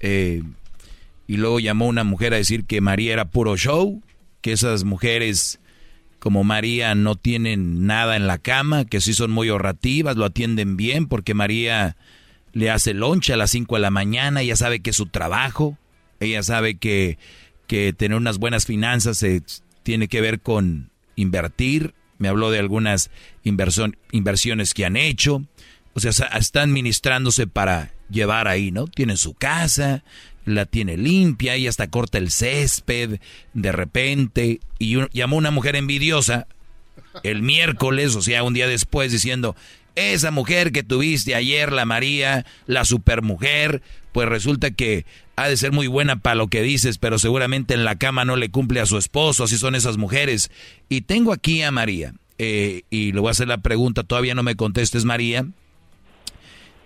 eh, 0.00 0.42
y 1.26 1.36
luego 1.36 1.60
llamó 1.60 1.86
una 1.86 2.04
mujer 2.04 2.34
a 2.34 2.38
decir 2.38 2.64
que 2.64 2.80
María 2.80 3.12
era 3.12 3.26
puro 3.26 3.56
show, 3.56 4.02
que 4.40 4.52
esas 4.52 4.84
mujeres 4.84 5.60
como 6.18 6.42
María 6.42 6.94
no 6.94 7.14
tienen 7.14 7.86
nada 7.86 8.16
en 8.16 8.26
la 8.26 8.38
cama, 8.38 8.84
que 8.84 9.00
sí 9.00 9.14
son 9.14 9.30
muy 9.30 9.48
ahorrativas, 9.48 10.16
lo 10.16 10.24
atienden 10.24 10.76
bien, 10.76 11.06
porque 11.06 11.34
María 11.34 11.96
le 12.52 12.70
hace 12.70 12.94
lonche 12.94 13.32
a 13.32 13.36
las 13.36 13.50
5 13.50 13.76
de 13.76 13.80
la 13.80 13.90
mañana, 13.90 14.42
ella 14.42 14.56
sabe 14.56 14.80
que 14.80 14.90
es 14.90 14.96
su 14.96 15.06
trabajo, 15.06 15.78
ella 16.18 16.42
sabe 16.42 16.76
que, 16.76 17.18
que 17.68 17.92
tener 17.92 18.16
unas 18.16 18.38
buenas 18.38 18.66
finanzas 18.66 19.18
se, 19.18 19.42
tiene 19.84 20.08
que 20.08 20.20
ver 20.20 20.40
con 20.40 20.90
invertir, 21.14 21.94
me 22.18 22.28
habló 22.28 22.50
de 22.50 22.58
algunas 22.58 23.10
inversiones 23.42 24.74
que 24.74 24.84
han 24.84 24.96
hecho. 24.96 25.42
O 25.94 26.00
sea, 26.00 26.10
están 26.10 26.70
administrándose 26.70 27.46
para 27.46 27.92
llevar 28.10 28.48
ahí, 28.48 28.70
¿no? 28.70 28.86
Tienen 28.86 29.16
su 29.16 29.34
casa, 29.34 30.04
la 30.44 30.66
tiene 30.66 30.96
limpia, 30.96 31.56
y 31.56 31.66
hasta 31.66 31.88
corta 31.88 32.18
el 32.18 32.30
césped 32.30 33.20
de 33.54 33.72
repente. 33.72 34.60
Y 34.78 34.96
llamó 35.12 35.36
una 35.36 35.50
mujer 35.50 35.76
envidiosa 35.76 36.46
el 37.22 37.42
miércoles, 37.42 38.14
o 38.16 38.22
sea, 38.22 38.42
un 38.42 38.54
día 38.54 38.68
después, 38.68 39.12
diciendo, 39.12 39.56
esa 39.94 40.30
mujer 40.30 40.70
que 40.72 40.82
tuviste 40.82 41.34
ayer, 41.34 41.72
la 41.72 41.84
María, 41.84 42.46
la 42.66 42.84
supermujer, 42.84 43.82
pues 44.18 44.28
resulta 44.28 44.72
que 44.72 45.06
ha 45.36 45.46
de 45.46 45.56
ser 45.56 45.70
muy 45.70 45.86
buena 45.86 46.16
para 46.18 46.34
lo 46.34 46.48
que 46.48 46.60
dices, 46.60 46.98
pero 46.98 47.20
seguramente 47.20 47.74
en 47.74 47.84
la 47.84 47.94
cama 47.94 48.24
no 48.24 48.34
le 48.34 48.50
cumple 48.50 48.80
a 48.80 48.86
su 48.86 48.98
esposo, 48.98 49.44
así 49.44 49.58
son 49.58 49.76
esas 49.76 49.96
mujeres. 49.96 50.50
Y 50.88 51.02
tengo 51.02 51.32
aquí 51.32 51.62
a 51.62 51.70
María, 51.70 52.14
eh, 52.36 52.82
y 52.90 53.12
le 53.12 53.20
voy 53.20 53.28
a 53.28 53.30
hacer 53.30 53.46
la 53.46 53.58
pregunta, 53.58 54.02
todavía 54.02 54.34
no 54.34 54.42
me 54.42 54.56
contestes 54.56 55.04
María. 55.04 55.46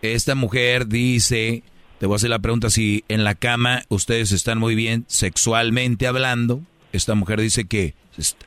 Esta 0.03 0.35
mujer 0.35 0.89
dice, 0.89 1.63
te 1.99 2.05
voy 2.05 2.17
a 2.17 2.17
hacer 2.17 2.29
la 2.29 2.41
pregunta 2.41 2.69
si 2.69 3.03
en 3.09 3.25
la 3.25 3.35
cama 3.35 3.85
ustedes 3.89 4.31
están 4.33 4.59
muy 4.59 4.75
bien 4.75 5.07
sexualmente 5.09 6.07
hablando. 6.07 6.61
Esta 6.93 7.15
mujer 7.15 7.41
dice 7.41 7.65
que 7.65 7.95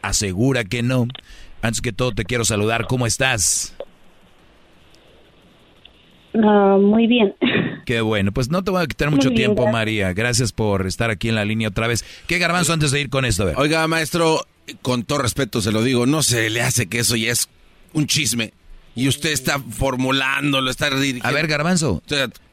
asegura 0.04 0.64
que 0.64 0.84
no. 0.84 1.08
Antes 1.64 1.82
que 1.82 1.92
todo 1.92 2.12
te 2.12 2.24
quiero 2.24 2.46
saludar, 2.46 2.86
¿cómo 2.86 3.08
estás? 3.08 3.74
Ah, 6.44 6.78
muy 6.80 7.08
bien. 7.08 7.34
Qué 7.86 8.02
bueno, 8.02 8.32
pues 8.32 8.50
no 8.50 8.64
te 8.64 8.72
voy 8.72 8.84
a 8.84 8.88
quitar 8.88 9.12
mucho 9.12 9.30
tiempo, 9.32 9.68
María. 9.68 10.14
Gracias 10.14 10.52
por 10.52 10.88
estar 10.88 11.10
aquí 11.12 11.30
en 11.30 11.36
la 11.36 11.46
línea 11.46 11.70
otra 11.70 11.88
vez. 11.88 12.04
¿Qué 12.28 12.40
garbanzo 12.40 12.74
antes 12.74 12.92
de 12.92 13.02
ir 13.02 13.10
con 13.10 13.26
esto? 13.26 13.52
Oiga, 13.58 13.88
maestro, 13.88 14.46
con 14.82 15.04
todo 15.04 15.20
respeto 15.20 15.62
se 15.62 15.72
lo 15.72 15.84
digo, 15.84 16.06
no 16.06 16.24
se 16.24 16.50
le 16.50 16.62
hace 16.62 16.88
que 16.88 17.00
eso 17.00 17.16
ya 17.16 17.32
es 17.32 17.48
un 17.94 18.08
chisme. 18.08 18.54
Y 18.96 19.08
usted 19.08 19.32
está 19.32 19.60
formulándolo, 19.60 20.72
está 20.72 20.90
dirigiendo. 20.90 21.28
A 21.28 21.32
ver, 21.32 21.48
garbanzo. 21.48 22.02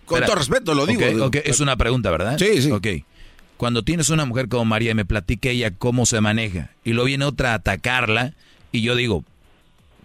con 0.05 0.25
todo 0.25 0.35
respeto 0.35 0.75
lo 0.75 0.87
digo. 0.87 1.31
Es 1.45 1.61
una 1.61 1.77
pregunta, 1.77 2.11
¿verdad? 2.11 2.37
Sí, 2.39 2.61
sí. 2.61 2.71
Ok. 2.71 2.89
Cuando 3.57 3.85
tienes 3.85 4.09
una 4.09 4.25
mujer 4.25 4.49
como 4.49 4.65
María, 4.65 4.93
me 4.95 5.05
platique 5.05 5.53
ella 5.53 5.71
cómo 5.71 6.05
se 6.05 6.21
maneja. 6.21 6.71
Y 6.85 6.91
luego 6.91 7.07
viene 7.07 7.25
otra 7.25 7.53
a 7.53 7.55
atacarla. 7.55 8.35
Y 8.73 8.83
yo 8.83 8.97
digo, 8.97 9.25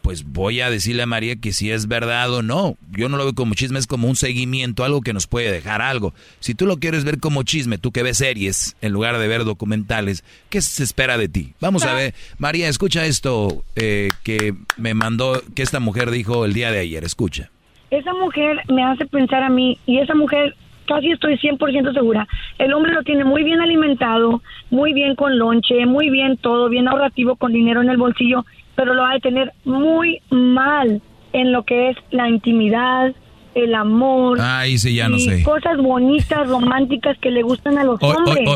pues 0.08 0.24
voy 0.26 0.62
a 0.62 0.70
decirle 0.70 1.04
a 1.04 1.06
María 1.06 1.36
que 1.36 1.52
si 1.52 1.70
es 1.70 1.90
verdad 1.90 2.34
o 2.34 2.42
no. 2.42 2.78
Yo 2.98 3.10
no 3.10 3.18
lo 3.18 3.26
veo 3.26 3.36
como 3.36 3.56
chisme, 3.56 3.78
es 3.78 3.88
como 3.88 4.08
un 4.08 4.16
seguimiento, 4.16 4.86
algo 4.86 5.02
que 5.02 5.12
nos 5.12 5.28
puede 5.28 5.52
dejar 5.52 5.82
algo. 5.82 6.14
Si 6.40 6.56
tú 6.56 6.66
lo 6.66 6.78
quieres 6.78 7.04
ver 7.04 7.20
como 7.20 7.44
chisme, 7.44 7.78
tú 7.78 7.92
que 7.92 8.04
ves 8.04 8.20
series 8.20 8.78
en 8.82 8.94
lugar 8.94 9.18
de 9.18 9.28
ver 9.28 9.44
documentales, 9.44 10.24
¿qué 10.50 10.62
se 10.62 10.82
espera 10.86 11.18
de 11.18 11.28
ti? 11.28 11.56
Vamos 11.60 11.84
a 11.84 11.94
ver, 11.94 12.14
María, 12.38 12.70
escucha 12.70 13.06
esto 13.06 13.66
eh, 13.76 14.08
que 14.24 14.54
me 14.78 14.94
mandó, 14.94 15.42
que 15.54 15.62
esta 15.62 15.82
mujer 15.82 16.10
dijo 16.10 16.46
el 16.46 16.54
día 16.54 16.72
de 16.72 16.80
ayer, 16.80 17.04
escucha. 17.04 17.50
Esa 17.92 18.14
mujer 18.14 18.62
me 18.70 18.86
hace 18.86 19.08
pensar 19.08 19.44
a 19.44 19.50
mí 19.50 19.78
y 19.86 20.00
esa 20.00 20.16
mujer 20.16 20.56
casi 20.88 21.12
estoy 21.12 21.38
100% 21.38 21.94
segura. 21.94 22.26
El 22.60 22.72
hombre 22.72 22.94
lo 22.94 23.04
tiene 23.04 23.26
muy 23.26 23.44
bien 23.44 23.60
alimentado, 23.60 24.42
muy 24.70 24.94
bien 24.94 25.16
con 25.16 25.38
lonche, 25.38 25.86
muy 25.86 26.10
bien 26.10 26.38
todo, 26.38 26.70
bien 26.70 26.88
ahorrativo, 26.88 27.36
con 27.36 27.52
dinero 27.52 27.82
en 27.82 27.90
el 27.90 27.98
bolsillo 27.98 28.46
pero 28.78 28.94
lo 28.94 29.02
va 29.02 29.14
a 29.14 29.20
tener 29.20 29.52
muy 29.66 30.22
mal 30.30 31.02
en 31.34 31.52
lo 31.52 31.64
que 31.64 31.90
es 31.90 31.98
la 32.12 32.30
intimidad, 32.30 33.14
el 33.56 33.74
amor. 33.74 34.38
Ay, 34.40 34.78
sí, 34.78 34.94
ya 34.96 35.10
no 35.10 35.18
y 35.18 35.22
sé. 35.22 35.44
Cosas 35.44 35.78
bonitas, 35.78 36.48
románticas 36.48 37.18
que 37.18 37.32
le 37.32 37.42
gustan 37.42 37.80
a 37.80 37.84
los 37.84 38.02
hombres. 38.04 38.48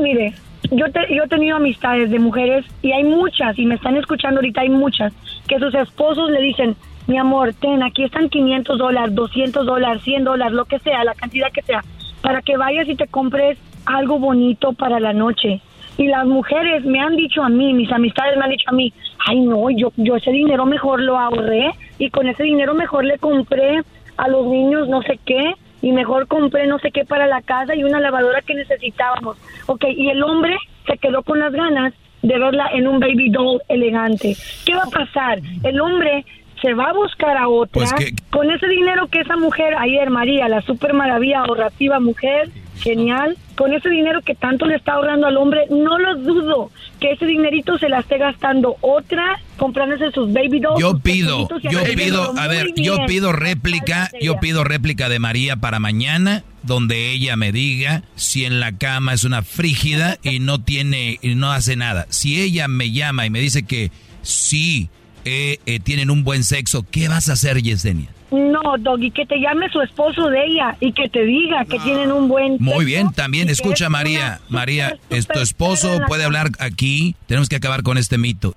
Mire, 0.00 0.32
yo, 0.70 0.86
yo 1.10 1.24
he 1.24 1.28
tenido 1.28 1.56
amistades 1.56 2.08
de 2.08 2.20
mujeres 2.20 2.64
y 2.82 2.92
hay 2.92 3.02
muchas, 3.02 3.58
y 3.58 3.66
me 3.66 3.74
están 3.74 3.96
escuchando 3.96 4.38
ahorita, 4.38 4.60
hay 4.60 4.70
muchas, 4.70 5.12
que 5.48 5.58
sus 5.58 5.74
esposos 5.74 6.30
le 6.30 6.40
dicen, 6.40 6.76
mi 7.08 7.18
amor, 7.18 7.52
ten, 7.54 7.82
aquí 7.82 8.04
están 8.04 8.28
500 8.28 8.78
dólares, 8.78 9.14
200 9.16 9.66
dólares, 9.66 10.02
100 10.04 10.22
dólares, 10.22 10.54
lo 10.54 10.66
que 10.66 10.78
sea, 10.78 11.02
la 11.02 11.14
cantidad 11.14 11.50
que 11.52 11.62
sea, 11.62 11.84
para 12.22 12.42
que 12.42 12.56
vayas 12.56 12.88
y 12.88 12.94
te 12.94 13.08
compres 13.08 13.58
algo 13.86 14.20
bonito 14.20 14.72
para 14.72 15.00
la 15.00 15.12
noche 15.12 15.60
Y 15.98 16.06
las 16.06 16.24
mujeres 16.26 16.84
me 16.84 17.00
han 17.00 17.16
dicho 17.16 17.42
a 17.42 17.48
mí, 17.48 17.74
mis 17.74 17.92
amistades 17.92 18.36
me 18.38 18.44
han 18.44 18.50
dicho 18.50 18.70
a 18.70 18.72
mí, 18.72 18.92
ay 19.26 19.40
no, 19.40 19.68
yo, 19.70 19.92
yo 19.96 20.16
ese 20.16 20.30
dinero 20.30 20.64
mejor 20.64 21.02
lo 21.02 21.18
ahorré 21.18 21.72
y 21.98 22.08
con 22.10 22.28
ese 22.28 22.44
dinero 22.44 22.72
mejor 22.74 23.04
le 23.04 23.18
compré 23.18 23.82
a 24.16 24.28
los 24.28 24.46
niños 24.46 24.88
no 24.88 25.02
sé 25.02 25.18
qué 25.26 25.54
y 25.82 25.92
mejor 25.92 26.26
compré 26.26 26.66
no 26.66 26.78
sé 26.78 26.90
qué 26.90 27.04
para 27.04 27.26
la 27.26 27.42
casa 27.42 27.74
y 27.74 27.84
una 27.84 28.00
lavadora 28.00 28.42
que 28.42 28.54
necesitábamos. 28.54 29.36
Ok, 29.66 29.84
y 29.96 30.08
el 30.08 30.22
hombre 30.22 30.56
se 30.86 30.98
quedó 30.98 31.22
con 31.22 31.40
las 31.40 31.52
ganas 31.52 31.92
de 32.22 32.38
verla 32.38 32.70
en 32.74 32.88
un 32.88 32.98
baby 33.00 33.30
doll 33.30 33.60
elegante. 33.68 34.36
¿Qué 34.64 34.74
va 34.74 34.82
a 34.82 34.90
pasar? 34.90 35.40
El 35.62 35.80
hombre 35.80 36.24
se 36.60 36.74
va 36.74 36.90
a 36.90 36.92
buscar 36.92 37.36
a 37.36 37.48
otra 37.48 37.70
Pues 37.72 37.94
con 38.30 38.50
ese 38.50 38.66
dinero 38.66 39.06
que 39.06 39.20
esa 39.20 39.36
mujer 39.36 39.74
ayer 39.78 40.10
María 40.10 40.48
la 40.48 40.60
super 40.62 40.92
maravilla 40.92 41.40
ahorrativa 41.40 42.00
mujer 42.00 42.48
genial. 42.78 43.36
Con 43.56 43.72
ese 43.74 43.88
dinero 43.90 44.22
que 44.22 44.34
tanto 44.34 44.66
le 44.66 44.76
está 44.76 44.92
ahorrando 44.92 45.26
al 45.26 45.36
hombre 45.36 45.66
no 45.70 45.98
lo 45.98 46.16
dudo 46.16 46.70
que 47.00 47.12
ese 47.12 47.26
dinerito 47.26 47.78
se 47.78 47.88
la 47.88 48.00
esté 48.00 48.18
gastando 48.18 48.76
otra 48.80 49.40
comprándose 49.56 50.10
sus 50.12 50.32
baby 50.32 50.60
dolls 50.60 50.80
Yo 50.80 50.98
pido, 50.98 51.48
yo 51.62 51.82
pido, 51.96 52.38
a 52.38 52.46
ver, 52.46 52.72
yo 52.76 52.96
pido 53.06 53.32
réplica, 53.32 54.10
yo 54.20 54.38
pido 54.38 54.64
réplica 54.64 55.08
de 55.08 55.18
María 55.18 55.56
para 55.56 55.80
mañana, 55.80 56.44
donde 56.62 57.10
ella 57.10 57.36
me 57.36 57.52
diga 57.52 58.02
si 58.14 58.44
en 58.44 58.60
la 58.60 58.76
cama 58.76 59.12
es 59.12 59.24
una 59.24 59.42
frígida 59.42 60.18
y 60.22 60.38
no 60.38 60.60
tiene, 60.62 61.18
y 61.22 61.34
no 61.34 61.50
hace 61.52 61.76
nada. 61.76 62.06
Si 62.10 62.40
ella 62.40 62.68
me 62.68 62.92
llama 62.92 63.26
y 63.26 63.30
me 63.30 63.40
dice 63.40 63.64
que 63.64 63.90
sí 64.22 64.90
eh, 65.28 65.60
eh, 65.66 65.80
tienen 65.80 66.10
un 66.10 66.24
buen 66.24 66.42
sexo, 66.42 66.84
¿qué 66.90 67.08
vas 67.08 67.28
a 67.28 67.34
hacer, 67.34 67.60
Yesenia? 67.62 68.08
no 68.30 68.76
Doggy 68.78 69.10
que 69.10 69.24
te 69.24 69.36
llame 69.40 69.70
su 69.70 69.80
esposo 69.80 70.28
de 70.28 70.44
ella 70.44 70.76
y 70.80 70.92
que 70.92 71.08
te 71.08 71.24
diga 71.24 71.64
que 71.64 71.78
tienen 71.78 72.12
un 72.12 72.28
buen 72.28 72.58
Muy 72.60 72.84
bien, 72.84 73.10
también 73.12 73.48
escucha 73.48 73.86
es 73.86 73.90
María, 73.90 74.40
María, 74.50 74.98
es 75.08 75.26
tu 75.26 75.38
esposo 75.40 75.98
puede 76.06 76.24
hablar 76.24 76.50
aquí, 76.58 77.16
tenemos 77.26 77.48
que 77.48 77.56
acabar 77.56 77.82
con 77.82 77.96
este 77.96 78.18
mito. 78.18 78.54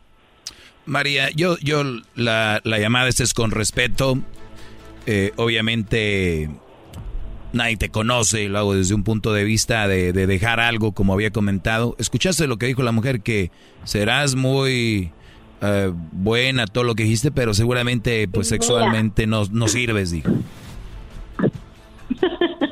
María, 0.85 1.30
yo, 1.30 1.57
yo, 1.60 1.84
la, 2.15 2.60
la 2.65 2.80
llamada 2.80 3.07
esta 3.07 3.23
es 3.23 3.34
con 3.34 3.52
respeto, 3.52 4.18
Eh, 5.07 5.31
obviamente 5.38 6.49
nadie 7.53 7.76
te 7.77 7.89
conoce, 7.89 8.48
lo 8.49 8.60
hago 8.60 8.76
desde 8.76 8.93
un 8.93 9.03
punto 9.03 9.34
de 9.34 9.43
vista 9.43 9.88
de, 9.88 10.14
de 10.14 10.27
dejar 10.27 10.60
algo, 10.60 10.91
como 10.91 11.14
había 11.14 11.31
comentado. 11.31 11.95
¿Escuchaste 11.98 12.45
lo 12.45 12.57
que 12.57 12.68
dijo 12.68 12.84
la 12.84 12.91
mujer? 12.91 13.22
Que 13.22 13.52
serás 13.84 14.35
muy 14.35 15.11
eh, 15.61 15.91
buena, 16.11 16.67
todo 16.67 16.83
lo 16.83 16.95
que 16.95 17.03
dijiste, 17.03 17.31
pero 17.31 17.53
seguramente 17.53 18.27
pues 18.27 18.49
sexualmente 18.49 19.27
no, 19.27 19.43
no 19.51 19.67
sirves, 19.67 20.11
dijo. 20.11 20.31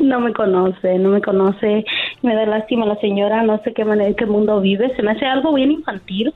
No 0.00 0.20
me 0.20 0.32
conoce, 0.32 0.98
no 0.98 1.10
me 1.10 1.20
conoce. 1.20 1.84
Me 2.22 2.34
da 2.34 2.46
lástima 2.46 2.86
la 2.86 2.96
señora, 2.96 3.42
no 3.42 3.60
sé 3.62 3.72
qué 3.72 3.84
manera, 3.84 4.14
qué 4.16 4.26
mundo 4.26 4.60
vive. 4.60 4.94
Se 4.96 5.02
me 5.02 5.12
hace 5.12 5.26
algo 5.26 5.54
bien 5.54 5.70
infantil. 5.70 6.32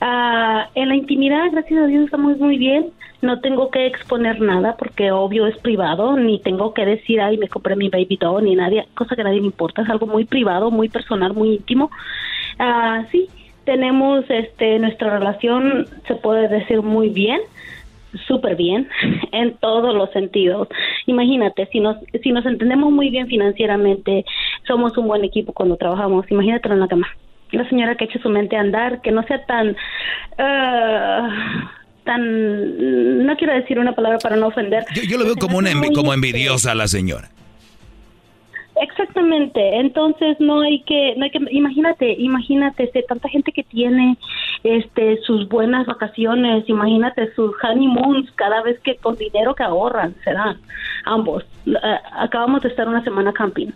Ah, 0.00 0.68
en 0.74 0.88
la 0.88 0.96
intimidad, 0.96 1.46
gracias 1.50 1.82
a 1.82 1.86
Dios, 1.86 2.04
estamos 2.04 2.38
muy 2.38 2.58
bien. 2.58 2.90
No 3.22 3.40
tengo 3.40 3.70
que 3.70 3.86
exponer 3.86 4.40
nada 4.40 4.76
porque 4.76 5.10
obvio 5.10 5.46
es 5.46 5.56
privado, 5.58 6.16
ni 6.16 6.38
tengo 6.40 6.74
que 6.74 6.84
decir, 6.84 7.20
ay, 7.20 7.38
me 7.38 7.48
compré 7.48 7.74
mi 7.74 7.88
baby 7.88 8.18
doll, 8.20 8.44
ni 8.44 8.54
nadie, 8.54 8.86
cosa 8.94 9.16
que 9.16 9.22
a 9.22 9.24
nadie 9.24 9.40
le 9.40 9.46
importa. 9.46 9.82
Es 9.82 9.88
algo 9.88 10.06
muy 10.06 10.24
privado, 10.24 10.70
muy 10.70 10.88
personal, 10.88 11.32
muy 11.32 11.54
íntimo. 11.54 11.90
Ah, 12.58 13.04
sí, 13.10 13.28
tenemos 13.66 14.24
este 14.30 14.78
nuestra 14.78 15.18
relación, 15.18 15.86
se 16.08 16.14
puede 16.14 16.48
decir 16.48 16.80
muy 16.80 17.10
bien 17.10 17.40
súper 18.26 18.56
bien 18.56 18.88
en 19.32 19.58
todos 19.58 19.94
los 19.94 20.10
sentidos. 20.12 20.68
Imagínate, 21.04 21.66
si 21.70 21.80
nos, 21.80 21.96
si 22.22 22.32
nos 22.32 22.46
entendemos 22.46 22.90
muy 22.90 23.10
bien 23.10 23.26
financieramente, 23.26 24.24
somos 24.66 24.96
un 24.96 25.06
buen 25.08 25.22
equipo 25.24 25.52
cuando 25.52 25.76
trabajamos, 25.76 26.24
imagínatelo 26.30 26.74
en 26.74 26.80
la 26.80 26.88
cama. 26.88 27.08
La 27.52 27.68
señora 27.68 27.94
que 27.96 28.04
eche 28.06 28.18
su 28.20 28.30
mente 28.30 28.56
a 28.56 28.60
andar, 28.60 29.02
que 29.02 29.10
no 29.12 29.22
sea 29.24 29.44
tan... 29.44 29.76
ah, 30.38 31.28
tan 32.04 33.26
no 33.26 33.36
quiero 33.36 33.52
decir 33.54 33.78
una 33.78 33.92
palabra 33.94 34.18
para 34.18 34.36
no 34.36 34.46
ofender 34.46 34.84
Yo, 34.94 35.02
yo 35.02 35.18
lo 35.18 35.24
veo 35.24 35.36
como, 35.36 35.58
una 35.58 35.70
envi- 35.70 35.92
como 35.94 36.14
envidiosa 36.14 36.72
a 36.72 36.74
la 36.74 36.86
señora. 36.88 37.28
Exactamente, 38.78 39.78
entonces 39.78 40.38
no 40.38 40.60
hay 40.60 40.82
que, 40.82 41.14
no 41.16 41.24
hay 41.24 41.30
que, 41.30 41.40
imagínate, 41.50 42.12
imagínate, 42.18 42.84
este, 42.84 43.02
tanta 43.04 43.28
gente 43.30 43.50
que 43.50 43.62
tiene, 43.62 44.18
este, 44.64 45.16
sus 45.22 45.48
buenas 45.48 45.86
vacaciones, 45.86 46.68
imagínate 46.68 47.32
sus 47.34 47.52
honeymoons, 47.62 48.30
cada 48.32 48.62
vez 48.62 48.78
que 48.80 48.96
con 48.96 49.16
dinero 49.16 49.54
que 49.54 49.62
ahorran, 49.62 50.14
se 50.22 50.32
dan, 50.32 50.58
ambos. 51.06 51.44
Eh, 51.66 51.78
acabamos 52.12 52.62
de 52.62 52.68
estar 52.68 52.86
una 52.86 53.02
semana 53.02 53.32
camping, 53.32 53.70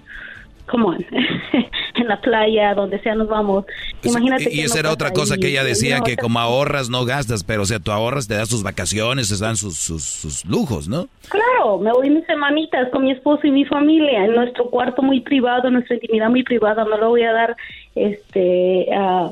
come 0.67 0.85
on, 0.85 1.07
en 1.95 2.09
la 2.09 2.21
playa, 2.21 2.75
donde 2.75 3.01
sea 3.01 3.15
nos 3.15 3.29
vamos. 3.29 3.65
Imagínate. 4.03 4.45
Y 4.53 4.57
que 4.57 4.63
esa 4.65 4.75
no 4.75 4.81
era 4.81 4.93
otra 4.93 5.11
cosa 5.13 5.35
ahí, 5.35 5.41
que 5.41 5.49
ella 5.49 5.65
decía, 5.65 5.99
no, 5.99 6.05
que 6.05 6.17
como 6.17 6.39
ahorras 6.39 6.91
no 6.91 7.05
gastas, 7.05 7.45
pero 7.45 7.63
o 7.63 7.67
sea, 7.67 7.79
tú 7.79 7.93
ahorras, 7.93 8.29
te 8.29 8.35
das 8.35 8.49
tus 8.49 8.63
vacaciones, 8.63 9.29
te 9.29 9.45
dan 9.45 9.57
sus, 9.57 9.77
sus, 9.77 10.05
sus 10.05 10.45
lujos, 10.45 10.89
¿no? 10.89 11.09
Claro, 11.29 11.79
me 11.79 11.93
voy 11.93 12.11
mis 12.11 12.27
semanitas 12.27 12.89
con 12.91 13.05
mi 13.05 13.13
esposo 13.13 13.47
y 13.47 13.51
mi 13.51 13.65
familia 13.65 14.25
en 14.25 14.35
nuestro 14.35 14.71
cuarto 14.71 15.03
muy 15.03 15.21
privado, 15.21 15.71
nuestra 15.71 15.95
intimidad 15.97 16.31
muy 16.31 16.43
privada. 16.43 16.85
No 16.85 16.97
le 16.99 17.07
voy 17.07 17.23
a 17.23 17.33
dar, 17.33 17.57
este, 17.95 18.87
ah, 18.95 19.31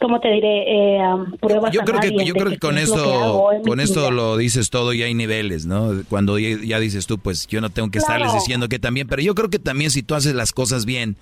¿cómo 0.00 0.20
te 0.20 0.28
diré? 0.28 0.96
Eh, 0.96 1.00
ah, 1.00 1.24
pruebas 1.40 1.72
Yo 1.72 1.80
creo 1.82 2.00
que, 2.00 2.24
yo 2.24 2.34
creo 2.34 2.50
que 2.50 2.58
con 2.58 2.76
que 2.76 2.82
esto, 2.82 3.48
mi 3.52 3.62
con 3.62 3.80
esto 3.80 4.10
lo 4.10 4.36
dices 4.36 4.70
todo 4.70 4.92
y 4.92 5.02
hay 5.02 5.14
niveles, 5.14 5.66
¿no? 5.66 6.02
Cuando 6.08 6.38
ya, 6.38 6.56
ya 6.62 6.78
dices 6.80 7.06
tú, 7.06 7.18
pues 7.18 7.46
yo 7.46 7.60
no 7.60 7.70
tengo 7.70 7.90
que 7.90 7.98
estarles 7.98 8.32
diciendo 8.34 8.68
que 8.68 8.78
también, 8.78 9.06
pero 9.08 9.22
yo 9.22 9.34
creo 9.34 9.50
que 9.50 9.58
también 9.58 9.90
si 9.90 10.02
tú 10.02 10.14
haces 10.14 10.34
las 10.34 10.52
cosas 10.52 10.84
bien 10.84 11.16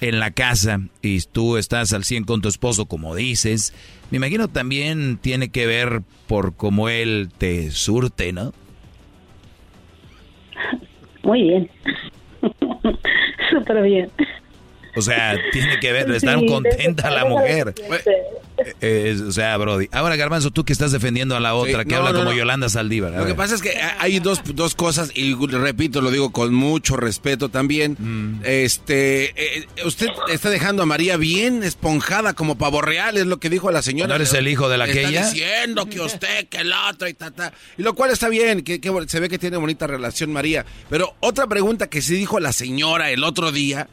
en 0.00 0.20
la 0.20 0.30
casa 0.32 0.80
y 1.02 1.20
tú 1.20 1.56
estás 1.56 1.92
al 1.92 2.04
100 2.04 2.24
con 2.24 2.42
tu 2.42 2.48
esposo, 2.48 2.86
como 2.86 3.14
dices, 3.14 3.72
me 4.10 4.16
imagino 4.16 4.48
también 4.48 5.18
tiene 5.18 5.50
que 5.50 5.66
ver 5.66 6.02
por 6.26 6.54
cómo 6.54 6.88
él 6.88 7.30
te 7.38 7.70
surte, 7.70 8.32
¿no? 8.32 8.52
Muy 11.22 11.42
bien. 11.42 11.70
Súper 13.50 13.82
bien. 13.82 14.10
O 14.96 15.02
sea, 15.02 15.36
tiene 15.52 15.80
que 15.80 15.92
ver, 15.92 16.10
estar 16.10 16.38
Sí, 16.38 16.46
contenta 16.46 17.10
la 17.10 17.24
mujer. 17.24 17.74
de- 17.74 18.34
Eh, 18.80 19.16
o 19.28 19.32
sea, 19.32 19.56
Brody. 19.56 19.88
Ahora, 19.90 20.14
Garbanzo, 20.14 20.52
tú 20.52 20.64
que 20.64 20.72
estás 20.72 20.92
defendiendo 20.92 21.34
a 21.36 21.40
la 21.40 21.54
otra, 21.54 21.82
Sí, 21.82 21.88
que 21.88 21.94
no, 21.94 21.98
habla 21.98 22.12
no, 22.12 22.18
como 22.20 22.30
no. 22.30 22.36
Yolanda 22.36 22.68
Saldívar. 22.68 23.12
a 23.14 23.18
Lo 23.18 23.26
que 23.26 23.34
pasa 23.34 23.56
es 23.56 23.62
que 23.62 23.72
hay 23.98 24.20
dos, 24.20 24.42
dos 24.54 24.76
cosas, 24.76 25.10
y 25.12 25.34
repito, 25.34 26.00
lo 26.00 26.12
digo 26.12 26.30
con 26.30 26.54
mucho 26.54 26.96
respeto 26.96 27.48
también. 27.48 27.96
Mm. 27.98 28.42
Este, 28.44 29.58
eh, 29.58 29.66
usted 29.84 30.06
está 30.28 30.50
dejando 30.50 30.84
a 30.84 30.86
María 30.86 31.16
bien 31.16 31.64
esponjada 31.64 32.34
como 32.34 32.56
pavo 32.56 32.80
real, 32.80 33.16
es 33.16 33.26
lo 33.26 33.38
que 33.38 33.50
dijo 33.50 33.72
la 33.72 33.82
señora. 33.82 34.08
¿No 34.08 34.14
eres 34.14 34.32
el 34.34 34.46
hijo 34.46 34.68
de 34.68 34.78
la 34.78 34.86
que 34.86 35.04
ella? 35.04 35.26
diciendo 35.26 35.86
que 35.86 36.00
usted, 36.00 36.46
que 36.48 36.58
el 36.58 36.72
otro 36.72 37.08
y 37.08 37.14
ta, 37.14 37.32
ta. 37.32 37.52
Y 37.76 37.82
lo 37.82 37.94
cual 37.94 38.12
está 38.12 38.28
bien, 38.28 38.62
que, 38.62 38.80
que 38.80 38.92
se 39.08 39.18
ve 39.18 39.28
que 39.28 39.38
tiene 39.38 39.56
bonita 39.56 39.88
relación 39.88 40.32
María. 40.32 40.64
Pero 40.88 41.14
otra 41.20 41.48
pregunta 41.48 41.88
que 41.88 42.00
sí 42.02 42.14
dijo 42.14 42.38
la 42.38 42.52
señora 42.52 43.10
el 43.10 43.24
otro 43.24 43.50
día, 43.50 43.88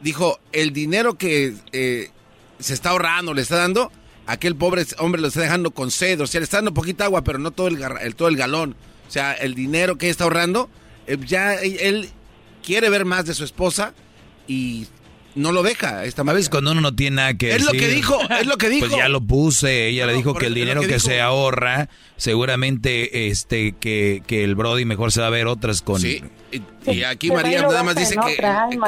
dijo, 0.00 0.38
el 0.52 0.72
dinero 0.72 1.16
que 1.18 1.54
eh, 1.72 2.10
se 2.58 2.74
está 2.74 2.90
ahorrando, 2.90 3.34
le 3.34 3.42
está 3.42 3.56
dando, 3.56 3.90
aquel 4.26 4.56
pobre 4.56 4.84
hombre 4.98 5.20
lo 5.20 5.28
está 5.28 5.40
dejando 5.40 5.70
con 5.70 5.90
sed, 5.90 6.20
o 6.20 6.26
sea, 6.26 6.40
le 6.40 6.44
está 6.44 6.58
dando 6.58 6.74
poquita 6.74 7.04
agua, 7.04 7.22
pero 7.22 7.38
no 7.38 7.50
todo 7.50 7.68
el, 7.68 7.80
el- 8.00 8.14
todo 8.16 8.28
el 8.28 8.36
galón. 8.36 8.76
O 9.08 9.10
sea, 9.10 9.32
el 9.34 9.54
dinero 9.54 9.96
que 9.98 10.08
está 10.10 10.24
ahorrando, 10.24 10.68
eh, 11.06 11.16
ya 11.24 11.54
él 11.54 12.10
quiere 12.64 12.90
ver 12.90 13.04
más 13.04 13.24
de 13.26 13.34
su 13.34 13.44
esposa 13.44 13.94
y 14.48 14.86
no 15.36 15.52
lo 15.52 15.62
deja. 15.62 16.04
Esta 16.04 16.22
A 16.22 16.32
veces 16.32 16.48
cuando 16.48 16.72
uno 16.72 16.80
no 16.80 16.94
tiene 16.96 17.16
nada 17.16 17.34
que 17.34 17.54
Es 17.54 17.64
lo 17.64 17.70
que 17.72 17.78
decir, 17.82 17.94
dijo, 17.94 18.18
es 18.40 18.46
lo 18.46 18.56
que 18.56 18.68
dijo. 18.68 18.86
Pues 18.88 18.98
ya 18.98 19.08
lo 19.08 19.20
puse, 19.20 19.86
ella 19.88 20.06
le 20.06 20.14
dijo 20.14 20.34
que 20.34 20.46
el 20.46 20.52
es 20.52 20.56
dinero 20.56 20.80
que 20.80 20.98
se 20.98 21.20
ahorra, 21.20 21.88
seguramente 22.16 23.28
este 23.28 23.72
que, 23.78 24.22
que 24.26 24.44
el 24.44 24.54
Brody 24.54 24.84
mejor 24.84 25.12
se 25.12 25.20
va 25.20 25.28
a 25.28 25.30
ver 25.30 25.46
otras 25.46 25.82
con... 25.82 26.00
Sí, 26.00 26.22
y, 26.52 26.90
y 26.90 27.04
aquí 27.04 27.30
María 27.30 27.62
nada 27.62 27.82
más 27.82 27.96
dice 27.96 28.14
que, 28.14 28.32
otra, 28.34 28.66
ay, 28.70 28.78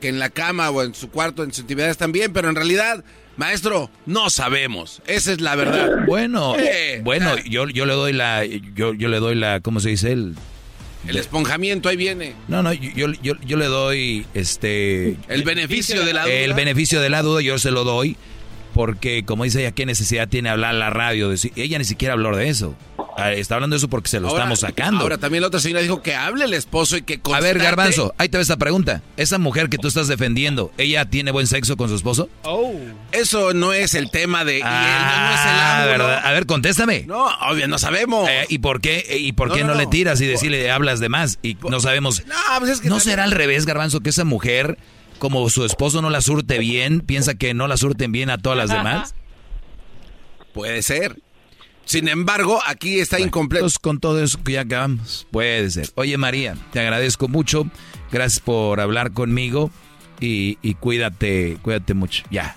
que- 0.00 0.08
en 0.08 0.18
la 0.18 0.30
cama 0.30 0.70
o 0.70 0.82
en 0.82 0.94
su 0.94 1.10
cuarto, 1.10 1.42
en 1.44 1.52
su 1.52 1.62
intimidad 1.62 1.90
están 1.90 2.12
bien, 2.12 2.32
pero 2.32 2.48
en 2.48 2.56
realidad, 2.56 3.04
maestro, 3.36 3.90
no 4.06 4.30
sabemos. 4.30 5.02
Esa 5.06 5.32
es 5.32 5.40
la 5.40 5.54
verdad. 5.56 6.04
Bueno, 6.06 6.54
Eh, 6.58 7.00
bueno, 7.04 7.36
yo, 7.48 7.68
yo 7.68 7.86
le 7.86 7.94
doy 7.94 8.12
la, 8.12 8.44
yo, 8.44 8.94
yo 8.94 9.08
le 9.08 9.18
doy 9.18 9.34
la, 9.34 9.60
¿cómo 9.60 9.80
se 9.80 9.88
dice? 9.90 10.12
El, 10.12 10.34
el 11.08 11.16
esponjamiento 11.16 11.88
ahí 11.88 11.96
viene. 11.96 12.34
no, 12.48 12.62
no, 12.62 12.72
yo, 12.72 13.12
yo, 13.22 13.34
yo 13.44 13.56
le 13.56 13.66
doy 13.66 14.26
este... 14.34 15.16
El 15.28 15.42
beneficio 15.44 16.04
de 16.04 16.12
la 16.12 16.24
duda. 16.24 16.34
El 16.34 16.54
beneficio 16.54 17.00
de 17.00 17.10
la 17.10 17.22
duda 17.22 17.40
yo 17.42 17.58
se 17.58 17.70
lo 17.70 17.84
doy 17.84 18.16
porque, 18.76 19.24
como 19.24 19.44
dice 19.44 19.60
ella, 19.60 19.72
¿qué 19.72 19.86
necesidad 19.86 20.28
tiene 20.28 20.50
hablar 20.50 20.74
la 20.74 20.90
radio? 20.90 21.30
De, 21.30 21.50
ella 21.56 21.78
ni 21.78 21.84
siquiera 21.84 22.12
habló 22.12 22.36
de 22.36 22.50
eso. 22.50 22.76
Ah, 23.18 23.32
Está 23.32 23.54
hablando 23.54 23.74
de 23.74 23.78
eso 23.78 23.88
porque 23.88 24.08
se 24.08 24.20
lo 24.20 24.28
Ahora- 24.28 24.42
estamos 24.44 24.60
sacando. 24.60 25.00
Ahora 25.00 25.16
también 25.18 25.40
la 25.40 25.48
otra 25.48 25.58
señora 25.60 25.80
dijo 25.80 26.02
que 26.02 26.14
hable 26.14 26.44
el 26.44 26.52
esposo 26.54 26.96
y 26.96 27.02
que 27.02 27.14
A 27.14 27.18
constate. 27.20 27.46
ver, 27.54 27.58
Garbanzo, 27.62 28.14
ahí 28.18 28.28
te 28.28 28.36
ve 28.36 28.42
esta 28.42 28.56
pregunta. 28.58 29.02
Esa 29.16 29.38
mujer 29.38 29.68
que 29.70 29.78
tú 29.78 29.88
estás 29.88 30.06
defendiendo, 30.08 30.70
¿ella 30.76 31.04
tiene 31.06 31.30
buen 31.30 31.46
sexo 31.46 31.76
con 31.76 31.88
su 31.88 31.94
esposo? 31.96 32.28
Eso 33.12 33.54
no 33.54 33.72
es 33.72 33.94
el 33.94 34.10
tema 34.10 34.44
de... 34.44 34.58
y 34.58 34.62
no 34.62 34.68
es 34.68 34.72
el 34.74 34.76
Ah, 34.76 35.82
ángulo. 35.84 36.04
¿verdad? 36.06 36.26
A 36.26 36.32
ver, 36.32 36.46
contéstame. 36.46 37.04
No, 37.06 37.26
obvio, 37.50 37.66
no 37.68 37.78
sabemos. 37.78 38.28
Eh, 38.28 38.44
¿Y 38.50 38.58
por 38.58 38.80
qué, 38.80 39.04
eh, 39.08 39.18
y 39.18 39.32
por 39.32 39.48
No, 39.48 39.54
qué 39.54 39.62
no, 39.62 39.68
no, 39.68 39.74
le 39.76 39.86
tiras 39.86 40.20
y 40.20 40.26
decirle 40.26 40.70
hablas 40.70 41.00
de 41.00 41.08
más? 41.08 41.38
Y 41.42 41.56
no 41.68 41.80
sabemos. 41.80 42.24
No, 42.26 42.34
pues 42.58 42.70
es 42.72 42.80
que 42.80 42.88
¿No 42.88 42.96
también- 42.96 43.12
será 43.12 43.24
al 43.24 43.30
revés, 43.32 43.64
Garbanzo, 43.66 44.00
que 44.00 44.10
esa 44.10 44.24
mujer 44.24 44.78
como 45.18 45.48
su 45.48 45.64
esposo 45.64 46.02
no 46.02 46.10
la 46.10 46.20
surte 46.20 46.58
bien, 46.58 47.00
piensa 47.00 47.34
que 47.34 47.54
no 47.54 47.66
la 47.68 47.78
surten 47.78 48.12
bien 48.12 48.28
a 48.28 48.36
todas 48.36 48.58
las 48.58 48.68
demás. 48.68 49.14
Puede 50.52 50.82
ser. 50.82 51.16
Sin 51.86 52.08
embargo, 52.08 52.60
aquí 52.66 52.98
está 52.98 53.20
incompleto. 53.20 53.66
Con 53.80 54.00
todo 54.00 54.22
eso 54.22 54.42
que 54.42 54.52
ya 54.52 54.62
acabamos, 54.62 55.26
puede 55.30 55.70
ser. 55.70 55.88
Oye 55.94 56.18
María, 56.18 56.56
te 56.72 56.80
agradezco 56.80 57.28
mucho. 57.28 57.70
Gracias 58.10 58.40
por 58.40 58.80
hablar 58.80 59.12
conmigo 59.12 59.70
y, 60.20 60.58
y 60.62 60.74
cuídate, 60.74 61.56
cuídate 61.62 61.94
mucho. 61.94 62.24
Ya. 62.30 62.56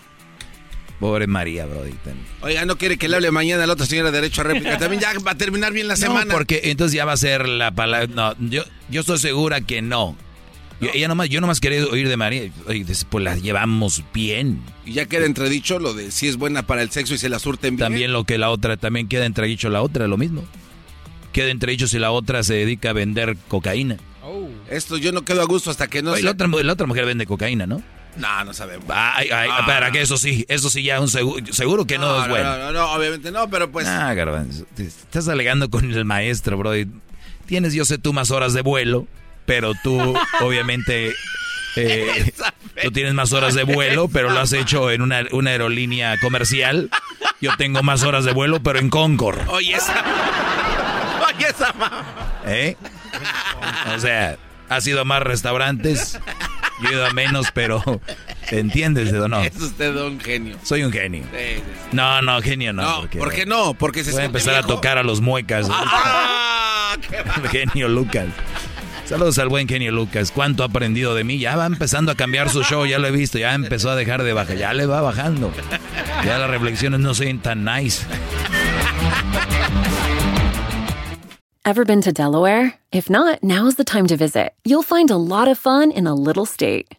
Pobre 1.00 1.28
María, 1.28 1.66
Brody. 1.66 1.94
Oiga, 2.42 2.66
no 2.66 2.78
quiere 2.78 2.98
que 2.98 3.08
le 3.08 3.16
hable 3.16 3.32
mañana 3.32 3.64
a 3.64 3.68
la 3.68 3.74
otra 3.74 3.86
señora 3.86 4.12
derecho 4.12 4.42
a 4.42 4.46
réplica. 4.46 4.78
También 4.80 5.02
ya 5.02 5.14
va 5.20 5.32
a 5.32 5.36
terminar 5.36 5.72
bien 5.72 5.88
la 5.88 5.96
semana. 5.96 6.34
porque 6.34 6.62
entonces 6.66 6.94
ya 6.96 7.06
va 7.06 7.14
a 7.14 7.18
ser 7.18 7.48
la 7.48 7.72
palabra. 7.72 8.08
No, 8.08 8.36
yo, 8.50 8.64
yo 8.90 9.02
estoy 9.02 9.20
segura 9.20 9.62
que 9.62 9.82
no. 9.82 10.18
Yo, 10.82 10.90
ella 10.94 11.08
nomás, 11.08 11.30
yo 11.30 11.42
nomás 11.42 11.60
quería 11.60 11.86
oír 11.86 12.08
de 12.08 12.16
María. 12.16 12.50
Oye, 12.68 12.86
pues 13.10 13.24
la 13.24 13.36
llevamos 13.36 14.04
bien. 14.14 14.62
Y 14.86 14.94
ya 14.94 15.06
queda 15.08 15.26
entredicho 15.26 15.80
lo 15.80 15.94
de 15.94 16.12
si 16.12 16.28
es 16.28 16.38
buena 16.38 16.64
para 16.64 16.82
el 16.82 16.90
sexo 16.90 17.14
y 17.14 17.18
se 17.18 17.30
la 17.30 17.40
surten 17.40 17.76
bien. 17.76 17.86
También 17.86 18.14
lo 18.14 18.24
que 18.24 18.38
la 18.38 18.50
otra, 18.50 18.78
también 18.78 19.08
queda 19.08 19.26
entredicho 19.26 19.70
la 19.70 19.82
otra, 19.82 20.08
lo 20.08 20.18
mismo. 20.18 20.44
Queda 21.34 21.50
entredicho 21.50 21.88
si 21.88 22.00
la 22.00 22.12
otra 22.12 22.44
se 22.44 22.54
dedica 22.54 22.92
a 22.92 22.94
vender 22.94 23.38
cocaína. 23.48 23.98
Oh. 24.24 24.48
Esto 24.70 24.98
yo 24.98 25.12
no 25.12 25.24
quedo 25.24 25.42
a 25.42 25.46
gusto 25.46 25.70
hasta 25.70 25.88
que 25.88 26.02
no 26.02 26.12
Oye, 26.12 26.24
la, 26.24 26.32
otra, 26.32 26.48
la 26.48 26.74
otra 26.74 26.88
mujer 26.88 27.06
vende 27.06 27.26
cocaína, 27.26 27.68
¿no? 27.68 27.84
No, 28.18 28.44
no 28.44 28.54
sabemos. 28.54 28.86
Ay, 28.90 29.30
ay, 29.32 29.50
ah, 29.52 29.66
para 29.66 29.92
que 29.92 30.02
eso 30.02 30.18
sí, 30.18 30.46
eso 30.50 30.70
sí 30.70 30.84
ya 30.84 31.00
un 31.00 31.08
seguro, 31.08 31.46
seguro 31.52 31.86
que 31.86 31.98
no, 31.98 32.18
no, 32.18 32.24
es 32.24 32.30
bueno. 32.30 32.58
No, 32.58 32.58
no, 32.58 32.72
no, 32.72 32.92
obviamente 32.94 33.32
no, 33.32 33.50
pero 33.50 33.72
pues. 33.72 33.88
Ah, 33.88 34.14
garbanzo. 34.14 34.66
Estás 34.78 35.28
alegando 35.28 35.70
con 35.70 35.92
el 35.92 36.06
maestro, 36.06 36.58
bro. 36.58 36.72
Tienes, 37.46 37.74
yo 37.74 37.86
sé, 37.86 37.98
tú 37.98 38.14
más 38.14 38.32
horas 38.32 38.54
de 38.54 38.62
vuelo, 38.62 39.08
pero 39.50 39.74
tú, 39.74 40.16
obviamente. 40.42 41.16
Eh, 41.76 42.34
tú 42.84 42.92
tienes 42.92 43.16
más 43.16 43.34
horas 43.34 43.56
de 43.56 43.64
vuelo, 43.64 44.08
pero 44.08 44.30
lo 44.30 44.40
has 44.40 44.54
hecho 44.54 44.92
en 44.92 45.02
una, 45.02 45.24
una 45.32 45.50
aerolínea 45.50 46.18
comercial. 46.20 46.92
Yo 47.42 47.52
tengo 47.58 47.82
más 47.82 48.04
horas 48.04 48.26
de 48.26 48.32
vuelo, 48.32 48.62
pero 48.62 48.78
en 48.78 48.92
Concord. 48.92 49.40
Oye, 49.50 49.76
esa. 49.76 50.04
Oye, 51.28 51.48
esa 51.48 51.74
¿Eh? 52.46 52.76
O 53.96 54.00
sea, 54.00 54.38
has 54.70 54.86
ido 54.86 55.02
a 55.02 55.06
más 55.06 55.24
restaurantes. 55.24 56.20
Yo 56.84 56.90
he 56.90 56.94
ido 56.94 57.06
a 57.08 57.14
menos, 57.14 57.48
pero 57.52 57.82
¿entiendes 58.52 59.12
o 59.14 59.28
no? 59.28 59.42
Es 59.42 59.56
usted 59.56 59.96
un 59.96 60.20
genio. 60.20 60.58
Soy 60.64 60.84
un 60.84 60.92
genio. 60.92 61.24
No, 61.92 62.22
no, 62.22 62.40
genio 62.42 62.72
no. 62.72 62.84
No, 62.84 63.00
porque, 63.02 63.18
¿por 63.18 63.34
qué 63.34 63.46
no? 63.48 63.74
Porque 63.74 64.04
se 64.04 64.12
Voy 64.12 64.22
a 64.22 64.26
empezar 64.26 64.56
a 64.56 64.64
tocar 64.64 65.00
a 65.00 65.04
los 65.04 65.22
muecas. 65.22 65.68
Ah, 65.72 66.96
el 67.42 67.50
genio 67.50 67.88
Lucas. 67.88 68.28
Saludos 69.10 69.40
al 69.40 69.50
buen 69.50 69.68
genio 69.68 69.92
Lucas. 69.92 70.32
¿Cuánto 70.32 70.62
ha 70.62 70.68
aprendido 70.68 71.16
de 71.16 71.24
mí? 71.24 71.40
Ya 71.40 71.56
va 71.56 71.66
empezando 71.66 72.12
a 72.12 72.16
cambiar 72.16 72.52
su 72.52 72.62
show, 72.62 72.86
ya 72.86 73.00
lo 73.00 73.08
he 73.08 73.12
visto. 73.12 73.40
Ya 73.40 73.56
empezó 73.56 73.90
a 73.90 73.96
dejar 73.96 74.22
de 74.22 74.34
bajar. 74.34 74.56
Ya 74.56 74.72
le 74.72 74.86
va 74.86 75.02
bajando. 75.02 75.52
Ya 76.24 76.38
las 76.38 76.48
reflexiones 76.48 77.00
no 77.00 77.16
son 77.16 77.40
tan 77.40 77.66
nice. 77.66 78.06
Ever 81.66 81.86
been 81.86 82.02
to 82.02 82.12
Delaware? 82.12 82.76
If 82.92 83.10
not, 83.10 83.42
now's 83.42 83.78
the 83.78 83.84
time 83.84 84.06
to 84.10 84.16
visit. 84.16 84.54
You'll 84.64 84.84
find 84.84 85.10
a 85.10 85.18
lot 85.18 85.48
of 85.48 85.58
fun 85.58 85.90
in 85.90 86.06
a 86.06 86.14
little 86.14 86.46
state. 86.46 86.99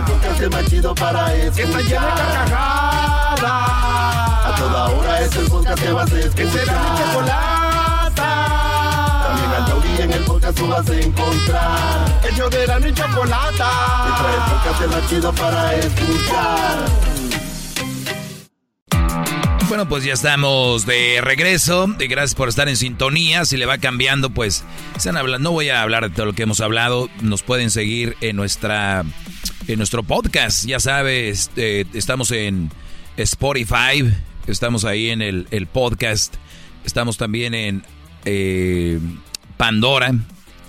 El 0.00 0.06
podcast 0.06 0.40
más 0.54 0.64
chido 0.64 0.94
para 0.94 1.34
escuchar. 1.34 1.54
Que 1.54 1.62
está 1.62 1.80
llena 1.82 2.06
de 2.06 2.22
carcajadas. 2.22 3.42
A 3.42 4.54
toda 4.56 4.88
hora 4.88 5.20
es 5.20 5.36
el 5.36 5.46
podcast 5.46 5.82
que 5.82 5.92
vas 5.92 6.10
a 6.10 6.18
escuchar. 6.18 6.34
Que 6.36 6.50
será 6.50 6.72
mi 6.80 6.98
chocolata. 6.98 8.28
También 9.26 9.50
al 9.50 9.66
taurí 9.66 10.02
en 10.02 10.12
el 10.12 10.24
podcast 10.24 10.56
tú 10.58 10.68
vas 10.68 10.88
a 10.88 11.00
encontrar. 11.00 12.20
Ellos 12.32 12.50
de 12.50 12.66
la 12.66 12.80
ni 12.80 12.94
chocolata. 12.94 13.70
Trae 14.18 14.34
el 14.34 14.40
podcast 14.52 14.86
más 14.86 15.10
chido 15.10 15.32
para 15.34 15.74
escuchar. 15.74 16.78
Bueno, 19.68 19.86
pues 19.86 20.02
ya 20.02 20.14
estamos 20.14 20.86
de 20.86 21.20
regreso. 21.22 21.94
Y 21.98 22.06
gracias 22.06 22.34
por 22.34 22.48
estar 22.48 22.70
en 22.70 22.78
sintonía. 22.78 23.44
Si 23.44 23.58
le 23.58 23.66
va 23.66 23.76
cambiando, 23.76 24.30
pues 24.30 24.64
están 24.96 25.18
hablando. 25.18 25.50
No 25.50 25.52
voy 25.52 25.68
a 25.68 25.82
hablar 25.82 26.08
de 26.08 26.14
todo 26.14 26.24
lo 26.24 26.32
que 26.32 26.44
hemos 26.44 26.60
hablado. 26.62 27.10
Nos 27.20 27.42
pueden 27.42 27.70
seguir 27.70 28.16
en 28.22 28.36
nuestra 28.36 29.04
en 29.72 29.78
nuestro 29.78 30.02
podcast. 30.02 30.66
Ya 30.66 30.80
sabes, 30.80 31.50
eh, 31.56 31.84
estamos 31.94 32.30
en 32.32 32.70
Spotify. 33.16 34.10
Estamos 34.46 34.84
ahí 34.84 35.10
en 35.10 35.22
el, 35.22 35.46
el 35.50 35.66
podcast. 35.66 36.34
Estamos 36.84 37.16
también 37.16 37.54
en 37.54 37.82
eh, 38.24 38.98
Pandora, 39.56 40.12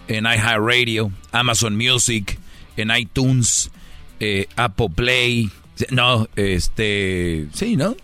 en 0.08 0.26
iHeartRadio, 0.26 1.12
Amazon 1.32 1.76
Music, 1.78 2.38
en 2.78 2.92
iTunes, 2.96 3.72
eh, 4.20 4.48
Apple 4.56 4.90
Play. 4.96 5.50
No, 5.90 6.28
este. 6.36 7.48
Sí, 7.54 7.76
¿no? 7.76 7.96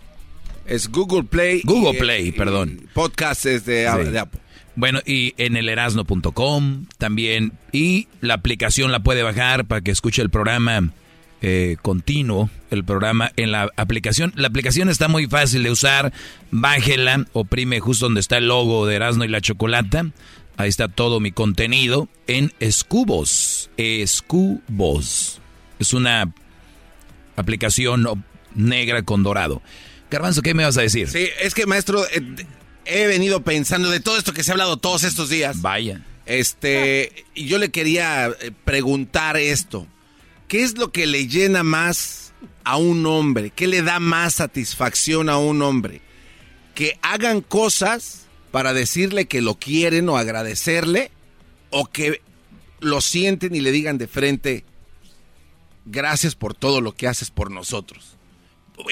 Es 0.66 0.88
Google 0.88 1.24
Play. 1.24 1.62
Google 1.64 1.96
y, 1.96 2.00
Play, 2.00 2.26
y 2.28 2.32
perdón. 2.32 2.88
Podcast 2.92 3.46
es 3.46 3.64
de, 3.64 3.88
Sí. 4.04 4.10
de 4.10 4.18
Apple. 4.18 4.40
Bueno, 4.78 5.00
y 5.04 5.34
en 5.38 5.56
el 5.56 5.68
erasno.com 5.68 6.86
también. 6.98 7.52
Y 7.72 8.06
la 8.20 8.34
aplicación 8.34 8.92
la 8.92 9.00
puede 9.00 9.24
bajar 9.24 9.64
para 9.64 9.80
que 9.80 9.90
escuche 9.90 10.22
el 10.22 10.30
programa 10.30 10.92
eh, 11.42 11.78
continuo. 11.82 12.48
El 12.70 12.84
programa 12.84 13.32
en 13.36 13.50
la 13.50 13.72
aplicación. 13.74 14.32
La 14.36 14.46
aplicación 14.46 14.88
está 14.88 15.08
muy 15.08 15.26
fácil 15.26 15.64
de 15.64 15.72
usar. 15.72 16.12
Bájela, 16.52 17.26
oprime 17.32 17.80
justo 17.80 18.06
donde 18.06 18.20
está 18.20 18.38
el 18.38 18.46
logo 18.46 18.86
de 18.86 18.94
Erasno 18.94 19.24
y 19.24 19.28
la 19.28 19.40
Chocolata. 19.40 20.12
Ahí 20.56 20.68
está 20.68 20.86
todo 20.86 21.18
mi 21.18 21.32
contenido 21.32 22.08
en 22.28 22.52
Escubos. 22.60 23.70
Escubos. 23.78 25.40
Es 25.80 25.92
una 25.92 26.32
aplicación 27.34 28.24
negra 28.54 29.02
con 29.02 29.24
dorado. 29.24 29.60
Garbanzo, 30.08 30.40
¿qué 30.40 30.54
me 30.54 30.64
vas 30.64 30.78
a 30.78 30.82
decir? 30.82 31.08
Sí, 31.08 31.28
es 31.42 31.52
que 31.52 31.66
maestro, 31.66 32.04
eh, 32.06 32.22
he 32.88 33.06
venido 33.06 33.42
pensando 33.42 33.90
de 33.90 34.00
todo 34.00 34.16
esto 34.16 34.32
que 34.32 34.42
se 34.42 34.50
ha 34.50 34.54
hablado 34.54 34.78
todos 34.78 35.04
estos 35.04 35.28
días. 35.28 35.60
Vaya. 35.60 36.02
Este, 36.26 37.24
y 37.34 37.46
yo 37.46 37.58
le 37.58 37.70
quería 37.70 38.26
eh, 38.26 38.50
preguntar 38.64 39.36
esto. 39.36 39.86
¿Qué 40.48 40.62
es 40.62 40.78
lo 40.78 40.90
que 40.90 41.06
le 41.06 41.28
llena 41.28 41.62
más 41.62 42.32
a 42.64 42.76
un 42.76 43.06
hombre? 43.06 43.50
¿Qué 43.50 43.66
le 43.66 43.82
da 43.82 44.00
más 44.00 44.34
satisfacción 44.34 45.28
a 45.28 45.38
un 45.38 45.62
hombre? 45.62 46.00
¿Que 46.74 46.98
hagan 47.02 47.42
cosas 47.42 48.26
para 48.50 48.72
decirle 48.72 49.26
que 49.26 49.42
lo 49.42 49.56
quieren 49.56 50.08
o 50.08 50.16
agradecerle? 50.16 51.10
¿O 51.70 51.86
que 51.86 52.22
lo 52.80 53.00
sienten 53.00 53.54
y 53.54 53.60
le 53.60 53.72
digan 53.72 53.98
de 53.98 54.06
frente, 54.06 54.64
gracias 55.84 56.34
por 56.34 56.54
todo 56.54 56.80
lo 56.80 56.92
que 56.92 57.08
haces 57.08 57.30
por 57.30 57.50
nosotros? 57.50 58.17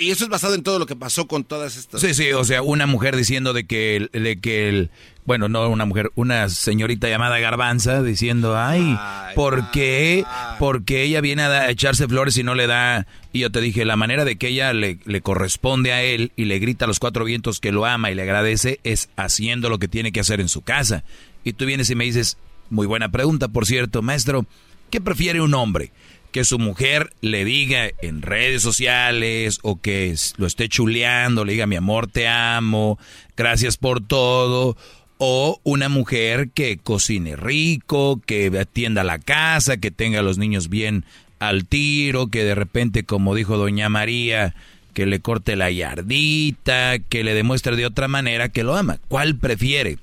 Y 0.01 0.11
eso 0.11 0.25
es 0.25 0.31
basado 0.31 0.55
en 0.55 0.63
todo 0.63 0.79
lo 0.79 0.87
que 0.87 0.97
pasó 0.97 1.27
con 1.27 1.45
todas 1.45 1.77
estas... 1.77 2.01
Sí, 2.01 2.13
sí, 2.13 2.33
o 2.33 2.45
sea, 2.45 2.61
una 2.63 2.87
mujer 2.87 3.17
diciendo 3.17 3.53
de 3.53 3.65
que, 3.67 3.97
el- 3.97 4.11
de 4.13 4.41
que 4.41 4.69
el, 4.69 4.91
bueno, 5.25 5.49
no 5.49 5.69
una 5.69 5.85
mujer, 5.85 6.11
una 6.17 6.49
señorita 6.49 7.09
llamada 7.09 7.39
Garbanza 7.39 8.03
diciendo, 8.03 8.59
ay, 8.59 8.99
¿por 9.35 9.71
qué? 9.71 10.25
Porque 10.59 11.03
ella 11.05 11.21
viene 11.21 11.43
a, 11.43 11.49
da- 11.49 11.61
a 11.63 11.71
echarse 11.71 12.09
flores 12.09 12.37
y 12.37 12.43
no 12.43 12.55
le 12.55 12.67
da, 12.67 13.07
y 13.33 13.41
yo 13.41 13.51
te 13.53 13.61
dije, 13.61 13.85
la 13.85 13.97
manera 13.97 14.25
de 14.25 14.37
que 14.37 14.49
ella 14.49 14.73
le, 14.73 14.99
le 15.05 15.21
corresponde 15.21 15.93
a 15.93 16.03
él 16.03 16.33
y 16.37 16.47
le 16.47 16.59
grita 16.59 16.85
a 16.85 16.89
los 16.89 16.99
cuatro 16.99 17.25
vientos 17.25 17.61
que 17.61 17.71
lo 17.73 17.87
ama 17.87 18.11
y 18.11 18.15
le 18.15 18.23
agradece 18.23 18.81
es 18.83 19.09
haciendo 19.17 19.69
lo 19.71 19.79
que 19.79 19.89
tiene 19.89 20.11
que 20.13 20.21
hacer 20.21 20.41
en 20.41 20.49
su 20.49 20.63
casa. 20.63 21.05
Y 21.45 21.53
tú 21.53 21.65
vienes 21.65 21.89
y 21.91 21.95
me 21.95 22.05
dices, 22.05 22.39
muy 22.71 22.87
buena 22.87 23.11
pregunta, 23.11 23.49
por 23.49 23.67
cierto, 23.67 24.03
maestro, 24.03 24.47
¿qué 24.91 25.01
prefiere 25.01 25.41
un 25.41 25.55
hombre? 25.55 25.93
Que 26.37 26.45
su 26.45 26.59
mujer 26.59 27.15
le 27.23 27.47
diga 27.47 27.89
en 28.03 28.21
redes 28.21 28.61
sociales 28.61 29.59
o 29.63 29.81
que 29.81 30.15
lo 30.37 30.47
esté 30.47 30.69
chuleando, 30.69 31.47
le 31.47 31.53
diga 31.53 31.67
mi 31.67 31.77
amor, 31.77 32.09
te 32.09 32.29
amo, 32.29 32.99
gracias 33.39 33.79
por 33.79 34.07
todo, 34.07 34.77
o 35.17 35.59
una 35.65 35.89
mujer 35.89 36.51
que 36.51 36.77
cocine 36.77 37.37
rico, 37.37 38.21
que 38.27 38.53
atienda 38.61 39.03
la 39.03 39.19
casa, 39.19 39.79
que 39.79 39.91
tenga 39.91 40.19
a 40.19 40.23
los 40.23 40.37
niños 40.37 40.69
bien 40.69 41.07
al 41.39 41.65
tiro, 41.65 42.27
que 42.27 42.45
de 42.45 42.55
repente, 42.55 43.05
como 43.05 43.35
dijo 43.35 43.57
doña 43.57 43.89
María, 43.89 44.55
que 44.93 45.07
le 45.07 45.21
corte 45.21 45.57
la 45.57 45.71
yardita, 45.71 46.99
que 46.99 47.25
le 47.25 47.33
demuestre 47.33 47.77
de 47.77 47.87
otra 47.87 48.09
manera 48.09 48.51
que 48.51 48.63
lo 48.63 48.77
ama. 48.77 48.99
¿Cuál 49.09 49.37
prefiere? 49.37 49.97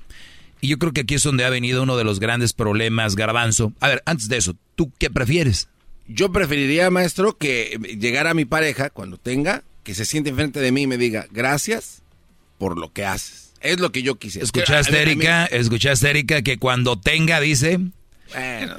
Y 0.60 0.66
yo 0.66 0.80
creo 0.80 0.92
que 0.92 1.02
aquí 1.02 1.14
es 1.14 1.22
donde 1.22 1.44
ha 1.44 1.50
venido 1.50 1.84
uno 1.84 1.96
de 1.96 2.02
los 2.02 2.18
grandes 2.18 2.54
problemas, 2.54 3.14
Garbanzo. 3.14 3.72
A 3.78 3.86
ver, 3.86 4.02
antes 4.04 4.28
de 4.28 4.38
eso, 4.38 4.56
¿tú 4.74 4.90
qué 4.98 5.10
prefieres? 5.10 5.68
Yo 6.06 6.30
preferiría, 6.32 6.90
maestro, 6.90 7.36
que 7.36 7.78
llegara 7.98 8.34
mi 8.34 8.44
pareja 8.44 8.90
cuando 8.90 9.16
tenga, 9.16 9.62
que 9.82 9.94
se 9.94 10.04
siente 10.04 10.30
enfrente 10.30 10.60
de 10.60 10.72
mí 10.72 10.82
y 10.82 10.86
me 10.86 10.98
diga, 10.98 11.26
gracias 11.30 12.02
por 12.58 12.78
lo 12.78 12.92
que 12.92 13.04
haces. 13.04 13.52
Es 13.60 13.80
lo 13.80 13.92
que 13.92 14.02
yo 14.02 14.16
quisiera. 14.16 14.44
¿Escuchaste, 14.44 15.00
Erika? 15.00 15.46
¿Escuchaste, 15.46 16.10
Erika, 16.10 16.42
que 16.42 16.58
cuando 16.58 16.98
tenga, 16.98 17.40
dice... 17.40 17.80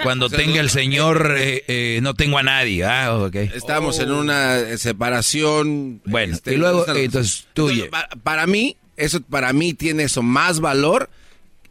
Cuando 0.04 0.30
tenga 0.30 0.60
el 0.60 0.70
señor, 0.70 1.36
eh, 1.38 1.64
eh, 1.68 2.00
no 2.02 2.14
tengo 2.14 2.38
a 2.38 2.44
nadie. 2.44 2.84
Ah, 2.84 3.16
okay. 3.16 3.50
Estamos 3.54 4.00
en 4.00 4.12
una 4.12 4.78
separación. 4.78 6.02
Bueno, 6.06 6.34
este, 6.36 6.56
y 6.56 6.58
luego, 6.58 6.86
entonces, 6.94 7.48
tuyo. 7.54 7.86
para, 8.24 8.48
mí, 8.48 8.76
eso 8.98 9.22
para 9.22 9.54
mí 9.54 9.74
tiene 9.74 10.04
eso 10.04 10.24
más 10.24 10.60
valor 10.60 11.10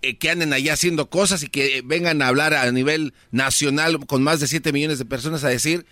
eh, 0.04 0.16
que 0.16 0.30
anden 0.30 0.52
allá 0.52 0.74
haciendo 0.74 1.08
cosas 1.08 1.42
y 1.42 1.48
que 1.48 1.82
vengan 1.84 2.20
a 2.20 2.28
hablar 2.28 2.52
a 2.54 2.70
nivel 2.70 3.14
nacional 3.30 4.04
con 4.06 4.22
más 4.22 4.40
de 4.40 4.46
7 4.46 4.72
millones 4.72 4.98
de 4.98 5.04
personas 5.04 5.44
a 5.44 5.48
decir, 5.48 5.86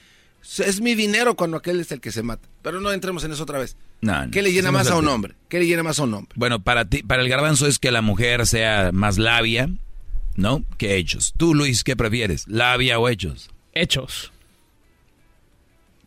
es 0.58 0.80
mi 0.80 0.94
dinero 0.94 1.34
cuando 1.34 1.56
aquel 1.56 1.80
es 1.80 1.92
el 1.92 2.00
que 2.00 2.12
se 2.12 2.22
mata. 2.22 2.46
Pero 2.62 2.80
no 2.80 2.92
entremos 2.92 3.24
en 3.24 3.32
eso 3.32 3.44
otra 3.44 3.58
vez. 3.58 3.76
¿Qué 4.30 4.42
le 4.42 4.52
llena 4.52 4.72
más 4.72 4.88
a 4.90 4.96
un 4.96 5.08
hombre? 5.08 5.34
¿Qué 5.48 5.60
le 5.60 5.66
llena 5.66 5.82
más 5.82 5.98
a 5.98 6.02
un 6.02 6.14
hombre? 6.14 6.32
Bueno, 6.34 6.62
para 6.62 6.84
ti, 6.84 7.02
para 7.02 7.22
el 7.22 7.28
garbanzo 7.28 7.66
es 7.66 7.78
que 7.78 7.90
la 7.90 8.02
mujer 8.02 8.46
sea 8.46 8.90
más 8.92 9.16
labia, 9.16 9.70
¿no? 10.36 10.64
Que 10.76 10.96
hechos. 10.96 11.32
Tú, 11.36 11.54
Luis, 11.54 11.84
¿qué 11.84 11.96
prefieres? 11.96 12.46
¿Labia 12.48 12.98
o 12.98 13.08
hechos? 13.08 13.50
Hechos. 13.72 14.32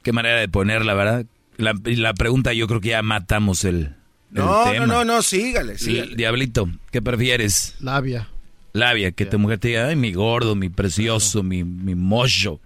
Qué 0.03 0.11
manera 0.11 0.40
de 0.40 0.49
ponerla, 0.49 0.94
¿verdad? 0.94 1.26
La, 1.57 1.73
la 1.84 2.14
pregunta 2.14 2.53
yo 2.53 2.68
creo 2.68 2.82
que 2.82 2.90
ya 2.90 3.02
matamos 3.02 3.64
el, 3.64 3.95
no, 4.44 4.72
tema. 4.72 4.86
No, 4.86 4.94
no, 4.94 5.06
no, 5.06 5.22
sígale, 5.22 5.78
sígale. 5.78 6.16
Diablito, 6.16 6.70
¿qué 6.91 7.02
prefieres? 7.02 7.76
Labia. 7.80 8.30
Labia, 8.74 9.12
que 9.12 9.26
tu 9.26 9.40
mujer 9.40 9.60
te 9.60 9.70
diga, 9.70 9.88
ay, 9.88 9.95
mi 9.95 10.12
gordo, 10.12 10.56
mi 10.56 10.70
precioso, 10.70 11.44
mi, 11.44 11.64
mi 11.64 11.95
mocho. 11.95 12.60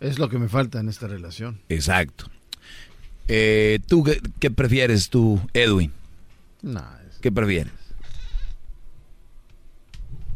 Es 0.00 0.18
lo 0.18 0.28
que 0.28 0.38
me 0.38 0.48
falta 0.48 0.80
en 0.80 0.88
esta 0.88 1.06
relación. 1.08 1.60
Exacto. 1.68 2.30
Eh, 3.28 3.78
¿Tú 3.86 4.04
qué, 4.40 4.50
prefieres, 4.50 5.08
tú, 5.08 5.40
Edwin? 5.54 5.92
¿Qué 7.20 7.30
prefieres? 7.30 7.72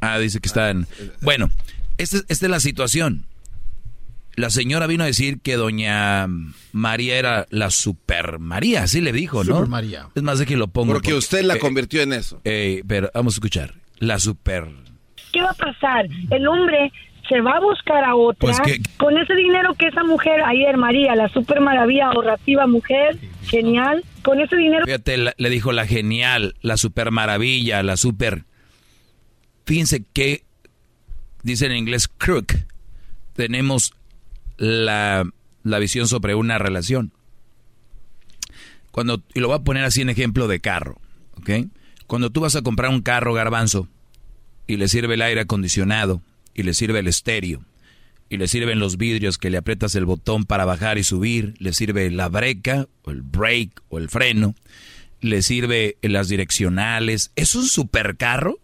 Ah, 0.01 0.19
dice 0.19 0.39
que 0.39 0.49
está 0.49 0.71
en... 0.71 0.87
Bueno, 1.23 1.51
esta, 1.97 2.19
es 2.29 2.43
la 2.43 2.61
situación. 2.61 3.25
La 4.37 4.51
señora 4.51 4.87
vino 4.87 5.05
a 5.05 5.07
decir 5.07 5.41
que 5.41 5.57
doña 5.57 6.27
María 6.73 7.19
era 7.19 7.47
la 7.51 7.71
super 7.71 8.39
María, 8.39 8.83
así 8.83 9.01
le 9.01 9.13
dijo, 9.13 9.45
¿no? 9.45 9.55
Super 9.57 9.69
María. 9.69 10.09
Es 10.15 10.23
más 10.23 10.39
de 10.39 10.47
que 10.47 10.57
lo 10.57 10.69
pongo. 10.69 10.93
Porque, 10.93 11.15
usted 11.15 11.43
la 11.43 11.59
convirtió 11.59 12.03
en 12.03 12.13
eso. 12.13 12.41
Eh, 12.45 12.83
pero 12.87 13.11
vamos 13.15 13.35
a 13.35 13.37
escuchar. 13.37 13.75
La 13.99 14.19
super... 14.19 14.69
¿Qué 15.33 15.41
va 15.41 15.51
a 15.51 15.55
pasar? 15.55 16.07
El 16.31 16.47
hombre 16.47 16.93
se 17.29 17.41
va 17.41 17.57
a 17.57 17.61
buscar 17.61 18.05
a 18.05 18.15
otra 18.15 18.39
pues 18.39 18.61
con 18.99 19.17
ese 19.17 19.35
dinero 19.35 19.75
que 19.75 19.89
esa 19.89 20.05
mujer 20.05 20.43
ayer 20.45 20.77
María 20.77 21.15
la 21.15 21.29
super 21.29 21.61
maravilla 21.61 22.09
ahorrativa 22.09 22.67
mujer 22.67 23.19
genial 23.45 24.05
con 24.23 24.41
ese 24.41 24.57
dinero 24.57 24.85
fíjate 24.85 25.17
le 25.17 25.51
dijo 25.51 25.73
la 25.73 25.87
genial 25.87 26.55
la 26.61 26.77
super 26.77 27.11
maravilla 27.11 27.83
la 27.83 27.97
super 27.97 28.45
fíjense 29.65 30.05
que 30.13 30.45
dice 31.43 31.67
en 31.67 31.77
inglés 31.77 32.09
crook 32.09 32.53
tenemos 33.35 33.95
la, 34.57 35.25
la 35.63 35.79
visión 35.79 36.09
sobre 36.09 36.35
una 36.35 36.59
relación 36.59 37.13
cuando 38.91 39.23
y 39.35 39.41
lo 39.41 39.49
voy 39.49 39.57
a 39.57 39.65
poner 39.65 39.85
así 39.85 40.03
en 40.03 40.11
ejemplo 40.11 40.49
de 40.49 40.61
carro 40.61 41.01
cuando 42.07 42.31
tú 42.31 42.41
vas 42.41 42.57
a 42.57 42.63
comprar 42.63 42.91
un 42.91 43.03
carro 43.03 43.35
garbanzo 43.35 43.89
y 44.67 44.77
le 44.77 44.89
sirve 44.89 45.15
el 45.15 45.23
aire 45.23 45.43
acondicionado 45.43 46.23
y 46.55 46.63
le 46.63 46.73
sirve 46.73 47.01
el 47.01 47.09
estéreo, 47.09 47.65
y 48.31 48.37
le 48.37 48.49
sirven 48.49 48.79
los 48.79 48.97
vidrios 48.97 49.39
que 49.39 49.51
le 49.51 49.59
aprietas 49.59 49.95
el 49.95 50.07
botón 50.07 50.45
para 50.45 50.65
bajar 50.65 50.99
y 50.99 51.05
subir, 51.05 51.55
le 51.59 51.73
sirve 51.73 52.11
la 52.11 52.29
breca, 52.29 52.89
o 53.03 53.11
el 53.11 53.23
brake, 53.23 53.75
o 53.89 53.99
el 53.99 54.09
freno, 54.09 54.55
le 55.21 55.43
sirve 55.43 55.99
las 56.01 56.29
direccionales. 56.29 57.33
¿Es 57.37 57.55
un 57.55 57.67
supercarro? 57.67 58.59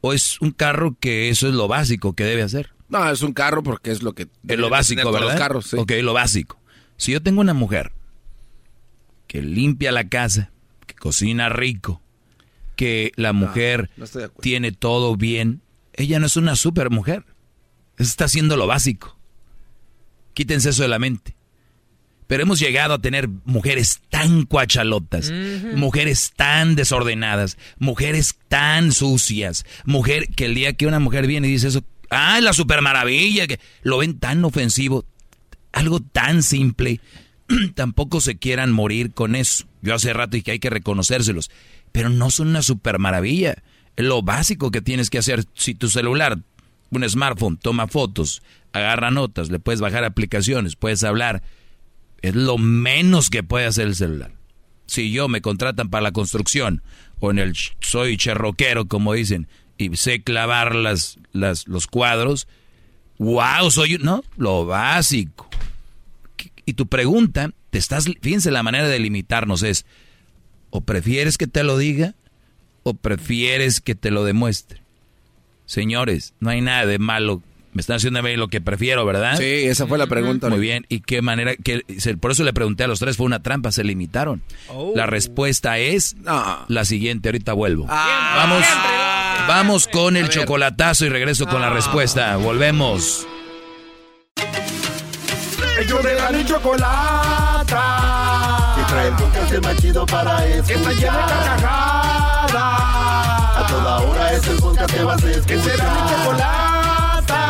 ¿O 0.00 0.12
es 0.12 0.40
un 0.40 0.50
carro 0.50 0.96
que 0.98 1.28
eso 1.28 1.48
es 1.48 1.54
lo 1.54 1.68
básico 1.68 2.14
que 2.14 2.24
debe 2.24 2.42
hacer? 2.42 2.73
No, 2.94 3.10
es 3.10 3.22
un 3.22 3.32
carro 3.32 3.62
porque 3.62 3.90
es 3.90 4.02
lo 4.02 4.14
que... 4.14 4.28
Es 4.46 4.58
lo 4.58 4.70
básico, 4.70 5.10
¿verdad? 5.12 5.28
Los 5.28 5.38
carros, 5.38 5.66
sí. 5.66 5.76
Ok, 5.76 5.92
lo 6.02 6.12
básico. 6.12 6.60
Si 6.96 7.12
yo 7.12 7.22
tengo 7.22 7.40
una 7.40 7.54
mujer 7.54 7.92
que 9.26 9.42
limpia 9.42 9.92
la 9.92 10.08
casa, 10.08 10.52
que 10.86 10.94
cocina 10.94 11.48
rico, 11.48 12.00
que 12.76 13.12
la 13.16 13.32
mujer 13.32 13.90
tiene 14.40 14.72
todo 14.72 15.16
bien, 15.16 15.62
ella 15.92 16.18
no 16.18 16.26
es 16.26 16.36
una 16.36 16.56
super 16.56 16.90
mujer 16.90 17.24
está 17.98 18.24
haciendo 18.24 18.56
lo 18.56 18.66
básico. 18.66 19.18
Quítense 20.34 20.70
eso 20.70 20.82
de 20.82 20.88
la 20.88 20.98
mente. 20.98 21.36
Pero 22.26 22.42
hemos 22.42 22.58
llegado 22.58 22.94
a 22.94 23.00
tener 23.00 23.28
mujeres 23.28 24.00
tan 24.08 24.44
cuachalotas, 24.46 25.30
mujeres 25.74 26.32
tan 26.34 26.74
desordenadas, 26.74 27.58
mujeres 27.78 28.36
tan 28.48 28.92
sucias, 28.92 29.66
mujer 29.84 30.28
que 30.28 30.46
el 30.46 30.54
día 30.54 30.72
que 30.72 30.86
una 30.86 31.00
mujer 31.00 31.26
viene 31.26 31.48
y 31.48 31.52
dice 31.52 31.68
eso, 31.68 31.84
ah, 32.10 32.40
la 32.40 32.52
super 32.52 32.82
maravilla, 32.82 33.46
que 33.46 33.60
lo 33.82 33.98
ven 33.98 34.18
tan 34.18 34.44
ofensivo, 34.44 35.04
algo 35.72 36.00
tan 36.00 36.42
simple, 36.42 37.00
tampoco 37.74 38.20
se 38.20 38.36
quieran 38.36 38.72
morir 38.72 39.12
con 39.12 39.34
eso. 39.34 39.66
Yo 39.82 39.94
hace 39.94 40.12
rato 40.12 40.32
dije 40.32 40.44
que 40.44 40.50
hay 40.52 40.58
que 40.58 40.70
reconocérselos, 40.70 41.50
pero 41.92 42.08
no 42.08 42.30
son 42.30 42.48
una 42.48 42.62
super 42.62 42.98
maravilla. 42.98 43.62
Lo 43.96 44.22
básico 44.22 44.70
que 44.70 44.82
tienes 44.82 45.10
que 45.10 45.18
hacer. 45.18 45.44
Si 45.54 45.74
tu 45.74 45.88
celular 45.88 46.38
un 46.90 47.08
smartphone, 47.08 47.56
toma 47.56 47.88
fotos, 47.88 48.42
agarra 48.72 49.10
notas, 49.10 49.50
le 49.50 49.58
puedes 49.58 49.80
bajar 49.80 50.04
aplicaciones, 50.04 50.76
puedes 50.76 51.04
hablar. 51.04 51.42
Es 52.22 52.34
lo 52.34 52.56
menos 52.58 53.30
que 53.30 53.42
puede 53.42 53.66
hacer 53.66 53.88
el 53.88 53.96
celular. 53.96 54.32
Si 54.86 55.10
yo 55.10 55.28
me 55.28 55.40
contratan 55.40 55.90
para 55.90 56.02
la 56.02 56.12
construcción 56.12 56.82
o 57.20 57.30
en 57.30 57.38
el 57.38 57.54
soy 57.80 58.16
cherroquero, 58.16 58.86
como 58.86 59.12
dicen, 59.12 59.48
y 59.78 59.96
sé 59.96 60.22
clavar 60.22 60.74
las, 60.74 61.18
las, 61.32 61.66
los 61.68 61.86
cuadros, 61.86 62.48
wow, 63.18 63.70
soy, 63.70 63.98
¿no? 63.98 64.22
Lo 64.36 64.66
básico. 64.66 65.48
Y 66.66 66.74
tu 66.74 66.86
pregunta, 66.86 67.50
te 67.70 67.78
estás, 67.78 68.06
fíjense 68.20 68.50
la 68.50 68.62
manera 68.62 68.88
de 68.88 68.98
limitarnos 68.98 69.62
es, 69.62 69.84
o 70.70 70.80
prefieres 70.80 71.38
que 71.38 71.46
te 71.46 71.62
lo 71.62 71.76
diga, 71.76 72.14
o 72.82 72.94
prefieres 72.94 73.80
que 73.80 73.94
te 73.94 74.10
lo 74.10 74.24
demuestre. 74.24 74.80
Señores, 75.66 76.34
no 76.40 76.50
hay 76.50 76.60
nada 76.60 76.86
de 76.86 76.98
malo. 76.98 77.42
Me 77.72 77.80
están 77.80 77.96
haciendo 77.96 78.22
ver 78.22 78.38
lo 78.38 78.48
que 78.48 78.60
prefiero, 78.60 79.04
¿verdad? 79.04 79.36
Sí, 79.36 79.44
esa 79.44 79.86
fue 79.86 79.98
la 79.98 80.06
pregunta. 80.06 80.48
Muy 80.48 80.60
bien. 80.60 80.86
¿Y 80.88 81.00
qué 81.00 81.22
manera? 81.22 81.56
Que, 81.56 81.82
por 82.20 82.30
eso 82.30 82.44
le 82.44 82.52
pregunté 82.52 82.84
a 82.84 82.86
los 82.86 83.00
tres, 83.00 83.16
fue 83.16 83.26
una 83.26 83.42
trampa, 83.42 83.72
se 83.72 83.82
limitaron. 83.82 84.42
Oh. 84.68 84.92
La 84.94 85.06
respuesta 85.06 85.78
es 85.78 86.14
la 86.68 86.84
siguiente, 86.84 87.30
ahorita 87.30 87.52
vuelvo. 87.52 87.86
Ah. 87.88 88.34
vamos, 88.36 88.64
vamos 89.46 89.86
con 89.86 90.16
el 90.16 90.28
chocolatazo 90.28 91.04
y 91.04 91.08
regreso 91.08 91.46
con 91.46 91.60
la 91.60 91.68
ah. 91.68 91.70
respuesta. 91.70 92.36
Volvemos. 92.36 93.26
Ellos 95.78 96.02
de 96.02 96.14
la 96.14 96.32
y 96.32 96.44
chocolata. 96.44 97.74
Que 98.76 98.82
trae 98.84 99.08
el 99.08 99.14
podcast 99.14 99.64
más 99.64 99.76
chido 99.76 100.06
para 100.06 100.46
escuchar. 100.46 100.66
Que 100.66 100.74
está 100.74 100.92
llena 100.92 101.26
de 101.26 102.58
A 102.58 103.66
toda 103.68 103.98
hora 104.00 104.32
es 104.32 104.46
el 104.46 104.56
podcast 104.56 104.94
que 104.94 105.04
vas 105.04 105.22
a 105.22 105.30
escuchar. 105.30 105.46
Que 105.46 105.62
será 105.62 105.84
mi 105.84 106.00
chocolata. 106.10 107.40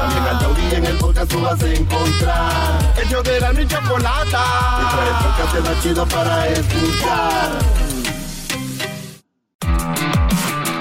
También 0.00 0.24
al 0.24 0.38
taurí 0.38 0.74
en 0.74 0.84
el 0.86 0.96
podcast 0.96 1.30
tú 1.30 1.40
vas 1.40 1.62
a 1.62 1.66
encontrar. 1.66 2.94
Ellos 3.04 3.24
de 3.24 3.40
la 3.40 3.52
y 3.52 3.66
chocolata. 3.66 4.44
Que 4.78 4.84
trae 4.96 5.08
el 5.08 5.14
podcast 5.24 5.68
más 5.68 5.82
chido 5.82 6.06
para 6.06 6.48
escuchar. 6.48 7.85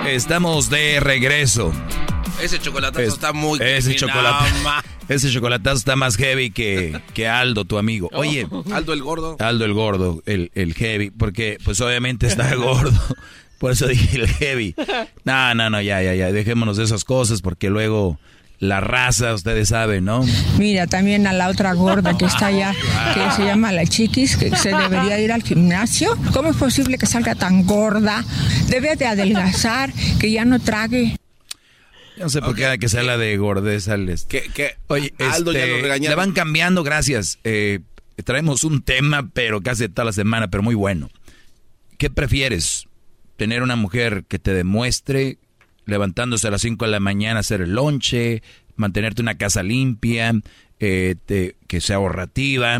Estamos 0.07 0.69
de 0.69 0.99
regreso. 0.99 1.73
Ese 2.41 2.59
chocolatazo 2.59 3.07
está 3.07 3.33
muy... 3.33 3.59
Ese 3.61 3.95
chocolatazo, 3.95 4.55
ese 5.09 5.31
chocolatazo 5.31 5.77
está 5.77 5.95
más 5.95 6.15
heavy 6.15 6.51
que, 6.51 7.01
que 7.13 7.27
Aldo, 7.27 7.65
tu 7.65 7.77
amigo. 7.77 8.09
Oye... 8.13 8.47
Aldo 8.71 8.93
el 8.93 9.01
gordo. 9.01 9.35
Aldo 9.39 9.65
el 9.65 9.73
gordo, 9.73 10.21
el, 10.25 10.51
el 10.53 10.73
heavy, 10.75 11.09
porque 11.09 11.57
pues 11.63 11.81
obviamente 11.81 12.27
está 12.27 12.53
gordo. 12.55 12.99
Por 13.57 13.71
eso 13.71 13.87
dije 13.87 14.17
el 14.17 14.27
heavy. 14.27 14.75
No, 15.23 15.55
no, 15.55 15.69
no, 15.69 15.81
ya, 15.81 16.01
ya, 16.03 16.13
ya. 16.13 16.31
Dejémonos 16.31 16.77
de 16.77 16.83
esas 16.83 17.03
cosas 17.03 17.41
porque 17.41 17.69
luego 17.69 18.19
la 18.59 18.79
raza, 18.79 19.33
ustedes 19.33 19.69
saben, 19.69 20.05
¿no? 20.05 20.25
Mira, 20.57 20.87
también 20.87 21.27
a 21.27 21.33
la 21.33 21.49
otra 21.49 21.73
gorda 21.73 22.17
que 22.17 22.25
está 22.25 22.47
allá, 22.47 22.73
que 23.13 23.31
se 23.35 23.45
llama 23.45 23.71
la 23.71 23.85
chiquis, 23.85 24.37
que 24.37 24.55
se 24.55 24.69
debería 24.69 25.19
ir 25.19 25.31
al 25.31 25.43
gimnasio. 25.43 26.17
¿Cómo 26.33 26.51
es 26.51 26.57
posible 26.57 26.97
que 26.97 27.05
salga 27.05 27.35
tan 27.35 27.65
gorda? 27.65 28.23
Debe 28.67 28.95
de 28.95 29.05
adelgazar, 29.05 29.91
que 30.19 30.31
ya 30.31 30.45
no 30.45 30.59
trague. 30.59 31.17
no 32.17 32.29
sé 32.29 32.41
por 32.41 32.55
qué 32.55 32.65
hay 32.65 32.79
que 32.79 32.89
sea 32.89 33.03
la 33.03 33.17
de 33.17 33.35
gordeza. 33.37 33.95
Que, 34.27 34.43
que 34.53 34.77
Oye, 34.87 35.13
Aldo 35.19 35.51
ya 35.51 35.65
lo 35.65 35.75
este, 35.77 35.99
le 35.99 36.15
van 36.15 36.31
cambiando, 36.31 36.83
gracias. 36.83 37.39
Eh, 37.43 37.79
traemos 38.23 38.63
un 38.63 38.81
tema, 38.81 39.29
pero 39.33 39.61
casi 39.61 39.89
toda 39.89 40.05
la 40.05 40.13
semana, 40.13 40.49
pero 40.49 40.63
muy 40.63 40.75
bueno. 40.75 41.09
¿Qué 41.97 42.09
prefieres? 42.09 42.87
¿Tener 43.37 43.63
una 43.63 43.75
mujer 43.75 44.23
que 44.27 44.39
te 44.39 44.53
demuestre 44.53 45.37
levantándose 45.85 46.47
a 46.47 46.51
las 46.51 46.61
5 46.61 46.85
de 46.85 46.91
la 46.91 46.99
mañana 46.99 47.39
hacer 47.41 47.61
el 47.61 47.73
lonche, 47.73 48.41
mantenerte 48.75 49.21
una 49.21 49.37
casa 49.37 49.63
limpia, 49.63 50.33
eh, 50.79 51.15
que 51.67 51.81
sea 51.81 51.97
ahorrativa, 51.97 52.79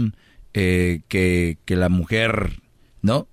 eh, 0.53 1.01
que, 1.07 1.57
que 1.65 1.75
la 1.75 1.89
mujer, 1.89 2.61
¿no? 3.01 3.27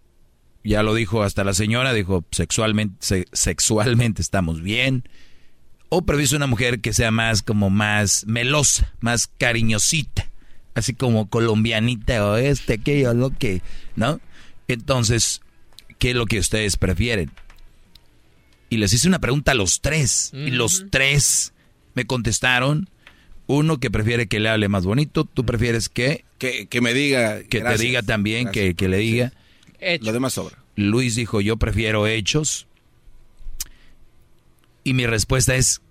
Ya 0.65 0.83
lo 0.85 0.95
dijo 0.95 1.23
hasta 1.25 1.43
la 1.45 1.55
señora, 1.55 1.93
dijo 1.93 2.25
sexualmente, 2.31 2.95
se- 3.01 3.27
sexualmente 3.33 4.23
estamos 4.23 4.63
bien. 4.63 5.09
O 5.89 6.03
prefieres 6.07 6.33
una 6.33 6.47
mujer 6.47 6.81
que 6.81 6.93
sea 6.93 7.11
más 7.11 7.43
como 7.43 7.69
más 7.69 8.25
melosa, 8.27 8.95
más 9.01 9.27
cariñosita, 9.27 10.31
así 10.75 10.95
como 10.95 11.29
colombianita 11.29 12.25
o 12.27 12.37
este, 12.37 12.75
aquello, 12.75 13.13
lo 13.13 13.31
que, 13.31 13.61
¿no? 13.97 14.21
Entonces, 14.69 15.43
¿qué 15.99 16.11
es 16.11 16.17
lo 16.17 16.27
que 16.27 16.39
ustedes 16.39 16.77
prefieren? 16.77 17.31
Y 18.73 18.79
les 18.79 18.91
hice 18.95 19.07
una 19.07 19.19
pregunta 19.19 19.53
a 19.53 19.55
los 19.55 19.83
tres. 19.83 20.31
Y 20.33 20.51
los 20.51 20.87
tres 20.89 21.53
me 21.93 22.07
contestaron. 22.07 22.89
Uno 23.47 23.77
que 23.79 23.91
prefiere 23.91 24.29
que 24.29 24.41
le 24.41 24.49
hable 24.49 24.71
más 24.71 24.87
bonito. 24.87 25.27
Tú 25.27 25.45
prefieres 25.45 25.91
que... 25.91 26.25
Que, 26.39 26.69
que 26.69 26.81
me 26.81 26.95
diga. 26.95 27.43
Que 27.43 27.59
gracias. 27.59 27.81
te 27.81 27.87
diga 27.87 28.03
también, 28.03 28.45
Gracias. 28.45 28.65
que, 28.69 28.75
que 28.75 28.89
le 28.89 28.97
diga. 28.97 29.33
Lo 30.01 30.15
demás 30.15 30.33
sobra. 30.33 30.57
Luis 30.75 31.17
dijo, 31.17 31.43
yo 31.43 31.59
prefiero 31.59 32.07
hechos. 32.07 32.67
Y 34.85 34.95
mi 34.95 35.05
respuesta 35.05 35.55
es, 35.55 35.83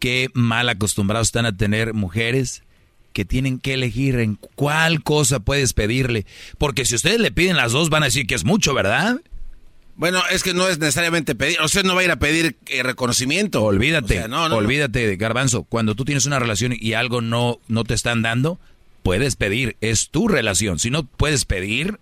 qué 0.00 0.28
mal 0.34 0.68
acostumbrados 0.68 1.28
están 1.28 1.46
a 1.46 1.56
tener 1.56 1.94
mujeres 1.94 2.64
que 3.12 3.24
tienen 3.24 3.60
que 3.60 3.74
elegir 3.74 4.18
en 4.18 4.34
cuál 4.34 5.04
cosa 5.04 5.38
puedes 5.38 5.74
pedirle. 5.74 6.26
Porque 6.58 6.86
si 6.86 6.96
ustedes 6.96 7.20
le 7.20 7.30
piden 7.30 7.56
las 7.56 7.70
dos, 7.70 7.88
van 7.88 8.02
a 8.02 8.06
decir 8.06 8.26
que 8.26 8.34
es 8.34 8.44
mucho, 8.44 8.74
¿verdad? 8.74 9.20
Bueno, 9.96 10.20
es 10.30 10.42
que 10.42 10.52
no 10.52 10.68
es 10.68 10.78
necesariamente 10.78 11.34
pedir. 11.34 11.58
Usted 11.64 11.82
no 11.84 11.94
va 11.94 12.02
a 12.02 12.04
ir 12.04 12.10
a 12.10 12.18
pedir 12.18 12.56
eh, 12.66 12.82
reconocimiento. 12.82 13.64
Olvídate, 13.64 14.18
O 14.18 14.18
sea, 14.18 14.28
no, 14.28 14.48
no, 14.48 14.56
olvídate, 14.56 15.16
Garbanzo. 15.16 15.62
Cuando 15.64 15.94
tú 15.94 16.04
tienes 16.04 16.26
una 16.26 16.38
relación 16.38 16.74
y 16.78 16.92
algo 16.92 17.22
no, 17.22 17.60
no 17.66 17.84
te 17.84 17.94
están 17.94 18.20
dando, 18.20 18.60
puedes 19.02 19.36
pedir. 19.36 19.76
Es 19.80 20.10
tu 20.10 20.28
relación. 20.28 20.78
Si 20.78 20.90
no 20.90 21.06
puedes 21.06 21.46
pedir, 21.46 21.98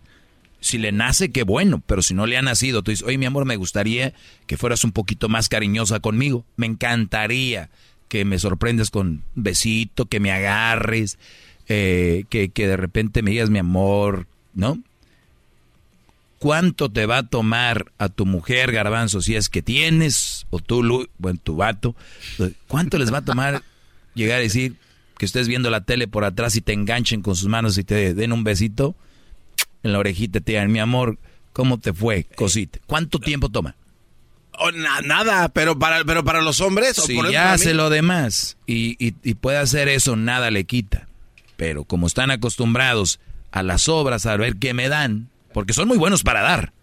si 0.61 0.79
le 0.79 0.91
nace, 0.91 1.31
qué 1.31 1.45
bueno. 1.45 1.83
Pero 1.87 2.03
si 2.03 2.15
no 2.15 2.27
le 2.27 2.37
ha 2.37 2.43
nacido, 2.43 2.83
tú 2.83 2.91
dices, 2.91 3.07
oye, 3.07 3.17
mi 3.17 3.27
amor, 3.27 3.45
me 3.45 3.57
gustaría 3.57 4.13
que 4.49 4.57
fueras 4.57 4.83
un 4.83 4.91
poquito 4.91 5.29
más 5.29 5.49
cariñosa 5.49 6.01
conmigo. 6.01 6.45
Me 6.57 6.67
encantaría 6.67 7.71
que 8.09 8.25
me 8.25 8.41
sorprendas 8.41 8.91
con 8.91 9.23
besito, 9.37 10.07
que 10.07 10.19
me 10.19 10.33
agarres, 10.33 11.17
eh, 11.69 12.25
que, 12.29 12.49
que 12.49 12.67
de 12.67 12.77
repente 12.77 13.23
me 13.23 13.31
digas 13.31 13.51
mi 13.51 13.61
amor, 13.61 14.27
¿no? 14.53 14.79
¿Cuánto 16.45 16.91
te 16.91 17.07
va 17.07 17.17
a 17.17 17.23
tomar 17.27 17.87
a 17.97 18.11
tu 18.11 18.27
mujer, 18.27 18.71
garbanzo, 18.71 19.23
si 19.23 19.35
es 19.35 19.49
que 19.49 19.63
tienes, 19.63 20.45
o 20.51 20.59
tú, 20.59 20.83
Lu- 20.83 21.09
bueno, 21.17 21.41
tu 21.43 21.57
vato, 21.57 21.97
cuánto 22.69 22.99
les 22.99 23.11
va 23.11 23.19
a 23.19 23.25
tomar 23.25 23.63
llegar 24.15 24.41
a 24.41 24.43
decir 24.43 24.77
que 25.17 25.25
estés 25.25 25.49
viendo 25.49 25.71
la 25.71 25.81
tele 25.87 26.07
por 26.07 26.23
atrás 26.27 26.55
y 26.57 26.61
te 26.61 26.75
enganchen 26.75 27.23
con 27.23 27.35
sus 27.35 27.49
manos 27.49 27.79
y 27.79 27.85
te 27.85 28.13
den 28.13 28.31
un 28.31 28.45
besito 28.45 28.95
en 29.83 29.93
la 29.95 29.99
orejita 30.01 30.41
te 30.41 30.53
digan, 30.53 30.71
mi 30.71 30.81
amor, 30.81 31.17
¿cómo 31.55 31.81
te 31.81 31.95
fue, 31.95 32.25
cosita? 32.25 32.79
¿Cuánto 32.87 33.19
tiempo 33.21 33.49
toma? 33.49 33.75
Oh, 34.59 34.71
na- 34.71 35.01
nada, 35.01 35.49
pero 35.49 35.79
para, 35.79 36.05
pero 36.05 36.25
para 36.25 36.43
los 36.43 36.61
hombres. 36.61 36.97
Si 36.97 37.17
ya 37.33 37.55
hace 37.55 37.73
lo 37.73 37.89
demás 37.89 38.59
y, 38.67 39.03
y- 39.03 39.15
y 39.23 39.33
puede 39.33 39.57
hacer 39.57 39.89
eso, 39.89 40.15
nada 40.15 40.51
le 40.51 40.65
quita. 40.65 41.09
Pero 41.57 41.85
como 41.85 42.07
están 42.07 42.31
acostumbrados 42.31 43.19
a 43.51 43.63
las 43.63 43.89
obras, 43.89 44.27
a 44.27 44.37
ver 44.37 44.57
qué 44.57 44.75
me 44.75 44.91
dan, 44.91 45.31
porque 45.55 45.73
son 45.73 45.89
muy 45.89 45.97
buenos 45.97 46.23
para 46.23 46.43
dar. 46.43 46.75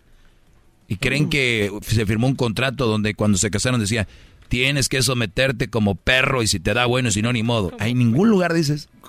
Y 0.88 0.95
creen 0.98 1.30
que 1.30 1.72
se 1.83 2.06
firmó 2.08 2.25
un 2.27 2.35
contrato 2.35 2.88
donde 2.88 3.14
cuando 3.14 3.38
se 3.38 3.51
casaron 3.51 3.80
decía, 3.80 4.08
tienes 4.50 4.90
que 4.90 5.01
someterte 5.03 5.69
como 5.69 5.93
perro 5.95 6.41
y 6.43 6.48
si 6.48 6.59
te 6.59 6.74
da 6.74 6.85
bueno, 6.88 7.11
si 7.11 7.22
no, 7.22 7.32
ni 7.32 7.43
modo. 7.43 7.72
Hay 7.80 7.93
ningún 7.93 8.30
lugar 8.30 8.53
dices. 8.53 8.90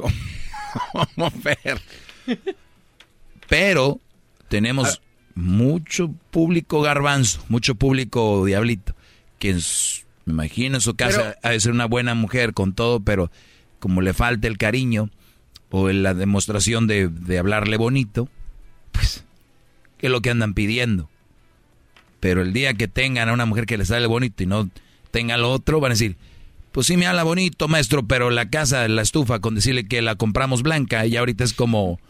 ¿Cómo 0.93 1.33
ver? 1.43 1.81
Pero 3.49 4.01
tenemos 4.49 5.01
mucho 5.35 6.13
público 6.31 6.83
garbanzo, 6.83 7.43
mucho 7.49 7.75
público 7.75 8.45
diablito, 8.45 8.95
que 9.39 9.51
en 9.51 9.61
su- 9.61 10.03
me 10.25 10.35
imagino 10.35 10.77
en 10.77 10.81
su 10.81 10.95
casa 10.95 11.37
ha 11.43 11.51
de 11.51 11.61
ser 11.61 11.73
una 11.73 11.87
buena 11.87 12.15
mujer 12.15 12.53
con 12.55 12.75
todo, 12.75 13.01
pero 13.01 13.31
como 13.81 14.01
le 14.03 14.15
falta 14.15 14.47
el 14.47 14.57
cariño 14.59 15.11
o 15.71 15.89
la 15.91 16.15
demostración 16.15 16.87
de, 16.87 17.09
de 17.09 17.39
hablarle 17.39 17.77
bonito, 17.77 18.29
pues, 18.93 19.25
¿qué 20.03 20.09
es 20.09 20.13
lo 20.13 20.21
que 20.21 20.31
andan 20.31 20.53
pidiendo? 20.53 21.09
Pero 22.19 22.43
el 22.43 22.53
día 22.53 22.75
que 22.75 22.89
tengan 22.89 23.29
a 23.29 23.33
una 23.33 23.47
mujer 23.47 23.67
que 23.67 23.79
les 23.79 23.87
sale 23.89 24.09
bonito 24.09 24.43
y 24.43 24.47
no 24.47 24.69
tenga 25.13 25.37
lo 25.37 25.53
otro, 25.53 25.79
van 25.79 25.93
a 25.93 25.95
decir, 25.95 26.17
pues 26.73 26.89
sí 26.89 26.97
me 26.97 27.07
habla 27.07 27.23
bonito, 27.23 27.69
maestro, 27.69 28.03
pero 28.03 28.31
la 28.31 28.51
casa, 28.51 28.89
la 28.89 29.03
estufa, 29.03 29.39
con 29.39 29.55
decirle 29.55 29.87
que 29.87 30.03
la 30.03 30.17
compramos 30.17 30.63
blanca 30.63 31.07
y 31.07 31.17
ahorita 31.17 31.45
es 31.45 31.53
como 31.53 32.01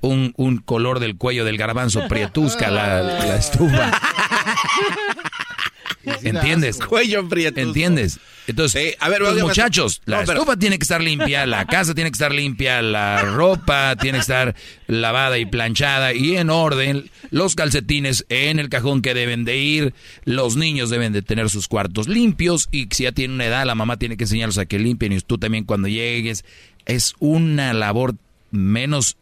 un, 0.00 0.32
un 0.38 0.58
color 0.58 0.98
del 0.98 1.18
cuello 1.18 1.44
del 1.44 1.58
garbanzo, 1.58 2.08
prietusca 2.08 2.70
la, 2.70 3.02
la 3.02 3.36
estufa. 3.36 3.92
¿Entiendes? 6.22 6.78
Cuello 6.78 7.28
prieto. 7.28 7.60
¿Entiendes? 7.60 8.18
Entonces, 8.46 8.96
a 8.98 9.08
ver, 9.08 9.20
los 9.20 9.40
muchachos, 9.40 10.02
la 10.04 10.20
pero- 10.24 10.32
estufa 10.40 10.56
tiene 10.56 10.76
que 10.78 10.82
estar 10.82 11.00
limpia, 11.00 11.46
la 11.46 11.64
casa 11.66 11.94
tiene 11.94 12.10
que 12.10 12.14
estar 12.16 12.32
limpia, 12.34 12.82
la 12.82 13.22
ropa 13.22 13.94
tiene 13.96 14.18
que 14.18 14.22
estar 14.22 14.56
lavada 14.88 15.38
y 15.38 15.46
planchada 15.46 16.12
y 16.12 16.36
en 16.36 16.50
orden, 16.50 17.08
los 17.30 17.54
calcetines 17.54 18.26
en 18.28 18.58
el 18.58 18.68
cajón 18.68 19.00
que 19.00 19.14
deben 19.14 19.44
de 19.44 19.58
ir, 19.58 19.94
los 20.24 20.56
niños 20.56 20.90
deben 20.90 21.12
de 21.12 21.22
tener 21.22 21.50
sus 21.50 21.68
cuartos 21.68 22.08
limpios 22.08 22.68
y 22.72 22.88
si 22.90 23.04
ya 23.04 23.12
tienen 23.12 23.36
una 23.36 23.46
edad, 23.46 23.64
la 23.64 23.76
mamá 23.76 23.96
tiene 23.96 24.16
que 24.16 24.24
enseñarlos 24.24 24.58
a 24.58 24.66
que 24.66 24.80
limpien 24.80 25.12
y 25.12 25.20
tú 25.20 25.38
también 25.38 25.64
cuando 25.64 25.86
llegues. 25.86 26.44
Es 26.84 27.14
una 27.20 27.72
labor 27.74 28.16
menos 28.50 29.16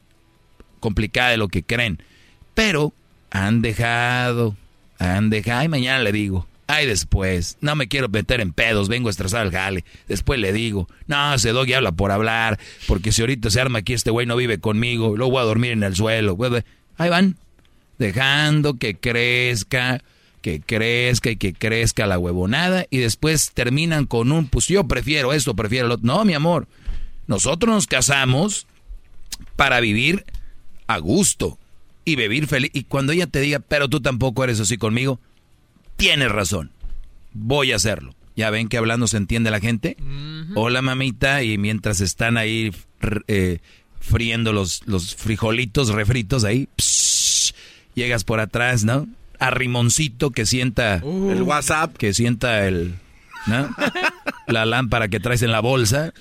complicada 0.80 1.30
de 1.30 1.36
lo 1.36 1.48
que 1.48 1.62
creen. 1.62 2.02
Pero 2.54 2.94
han 3.30 3.60
dejado, 3.62 4.56
han 4.98 5.28
dejado, 5.28 5.60
ay, 5.60 5.68
mañana 5.68 6.02
le 6.02 6.10
digo, 6.12 6.46
ay, 6.70 6.86
después, 6.86 7.58
no 7.60 7.74
me 7.74 7.88
quiero 7.88 8.08
meter 8.08 8.40
en 8.40 8.52
pedos, 8.52 8.88
vengo 8.88 9.10
estresado 9.10 9.42
al 9.42 9.50
jale, 9.50 9.84
después 10.08 10.38
le 10.38 10.52
digo, 10.52 10.88
no, 11.06 11.34
ese 11.34 11.50
doggy 11.50 11.74
habla 11.74 11.92
por 11.92 12.10
hablar, 12.12 12.58
porque 12.86 13.12
si 13.12 13.22
ahorita 13.22 13.50
se 13.50 13.60
arma 13.60 13.80
aquí 13.80 13.92
este 13.92 14.10
güey 14.10 14.26
no 14.26 14.36
vive 14.36 14.58
conmigo, 14.58 15.16
luego 15.16 15.32
voy 15.32 15.42
a 15.42 15.44
dormir 15.44 15.72
en 15.72 15.82
el 15.82 15.96
suelo, 15.96 16.38
ahí 16.96 17.10
van, 17.10 17.36
dejando 17.98 18.74
que 18.74 18.94
crezca, 18.94 20.02
que 20.42 20.60
crezca 20.60 21.30
y 21.30 21.36
que 21.36 21.52
crezca 21.52 22.06
la 22.06 22.18
huevonada, 22.18 22.86
y 22.88 22.98
después 22.98 23.50
terminan 23.52 24.06
con 24.06 24.30
un, 24.30 24.46
pues 24.46 24.68
yo 24.68 24.84
prefiero 24.84 25.32
esto, 25.32 25.54
prefiero 25.54 25.88
lo 25.88 25.94
otro, 25.94 26.06
no, 26.06 26.24
mi 26.24 26.34
amor, 26.34 26.68
nosotros 27.26 27.74
nos 27.74 27.86
casamos 27.86 28.66
para 29.56 29.80
vivir 29.80 30.24
a 30.86 30.98
gusto 30.98 31.58
y 32.04 32.16
vivir 32.16 32.46
feliz. 32.46 32.70
Y 32.74 32.84
cuando 32.84 33.12
ella 33.12 33.26
te 33.26 33.40
diga, 33.40 33.60
pero 33.60 33.88
tú 33.88 34.00
tampoco 34.00 34.42
eres 34.42 34.58
así 34.58 34.78
conmigo, 34.78 35.20
tienes 36.00 36.32
razón. 36.32 36.70
Voy 37.32 37.72
a 37.72 37.76
hacerlo. 37.76 38.14
Ya 38.36 38.50
ven 38.50 38.68
que 38.68 38.78
hablando 38.78 39.06
se 39.06 39.16
entiende 39.18 39.50
la 39.50 39.60
gente. 39.60 39.96
Hola 40.54 40.82
mamita. 40.82 41.42
Y 41.42 41.58
mientras 41.58 42.00
están 42.00 42.36
ahí 42.36 42.72
eh, 43.28 43.58
friendo 44.00 44.52
los, 44.52 44.82
los 44.86 45.14
frijolitos 45.14 45.90
refritos 45.90 46.44
ahí, 46.44 46.68
psh, 46.78 47.52
llegas 47.94 48.24
por 48.24 48.40
atrás, 48.40 48.84
¿no? 48.84 49.06
A 49.38 49.50
Rimoncito 49.50 50.30
que 50.30 50.46
sienta 50.46 50.96
El 50.96 51.42
WhatsApp. 51.42 51.96
que 51.96 52.14
sienta 52.14 52.66
el, 52.66 52.94
¿no? 53.46 53.68
la 54.46 54.64
lámpara 54.64 55.08
que 55.08 55.20
traes 55.20 55.42
en 55.42 55.52
la 55.52 55.60
bolsa. 55.60 56.12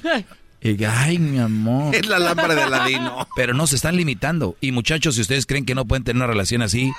Y 0.61 0.75
que, 0.75 0.87
ay, 0.87 1.19
mi 1.19 1.39
amor. 1.39 1.95
Es 1.95 2.05
la 2.07 2.19
lámpara 2.19 2.53
de 2.53 2.63
Aladino. 2.63 3.27
Pero 3.35 3.53
no 3.53 3.65
se 3.65 3.77
están 3.77 3.95
limitando. 3.95 4.57
Y 4.59 4.73
muchachos, 4.73 5.15
si 5.15 5.21
ustedes 5.21 5.45
creen 5.45 5.65
que 5.65 5.75
no 5.75 5.85
pueden 5.85 6.03
tener 6.03 6.17
una 6.17 6.27
relación 6.27 6.61
así, 6.61 6.91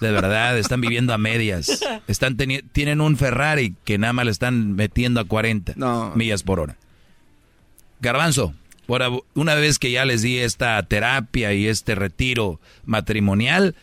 de 0.00 0.10
verdad, 0.12 0.58
están 0.58 0.80
viviendo 0.80 1.12
a 1.12 1.18
medias. 1.18 1.80
Están 2.06 2.36
tienen 2.72 3.00
un 3.00 3.16
Ferrari 3.16 3.74
que 3.84 3.98
nada 3.98 4.12
más 4.12 4.24
le 4.26 4.30
están 4.30 4.74
metiendo 4.74 5.20
a 5.20 5.24
40 5.24 5.74
millas 6.14 6.42
por 6.42 6.60
hora. 6.60 6.76
Garbanzo, 8.00 8.54
una 9.34 9.54
vez 9.54 9.78
que 9.78 9.90
ya 9.90 10.04
les 10.04 10.22
di 10.22 10.38
esta 10.38 10.80
terapia 10.84 11.52
y 11.52 11.66
este 11.66 11.94
retiro 11.94 12.60
matrimonial, 12.86 13.74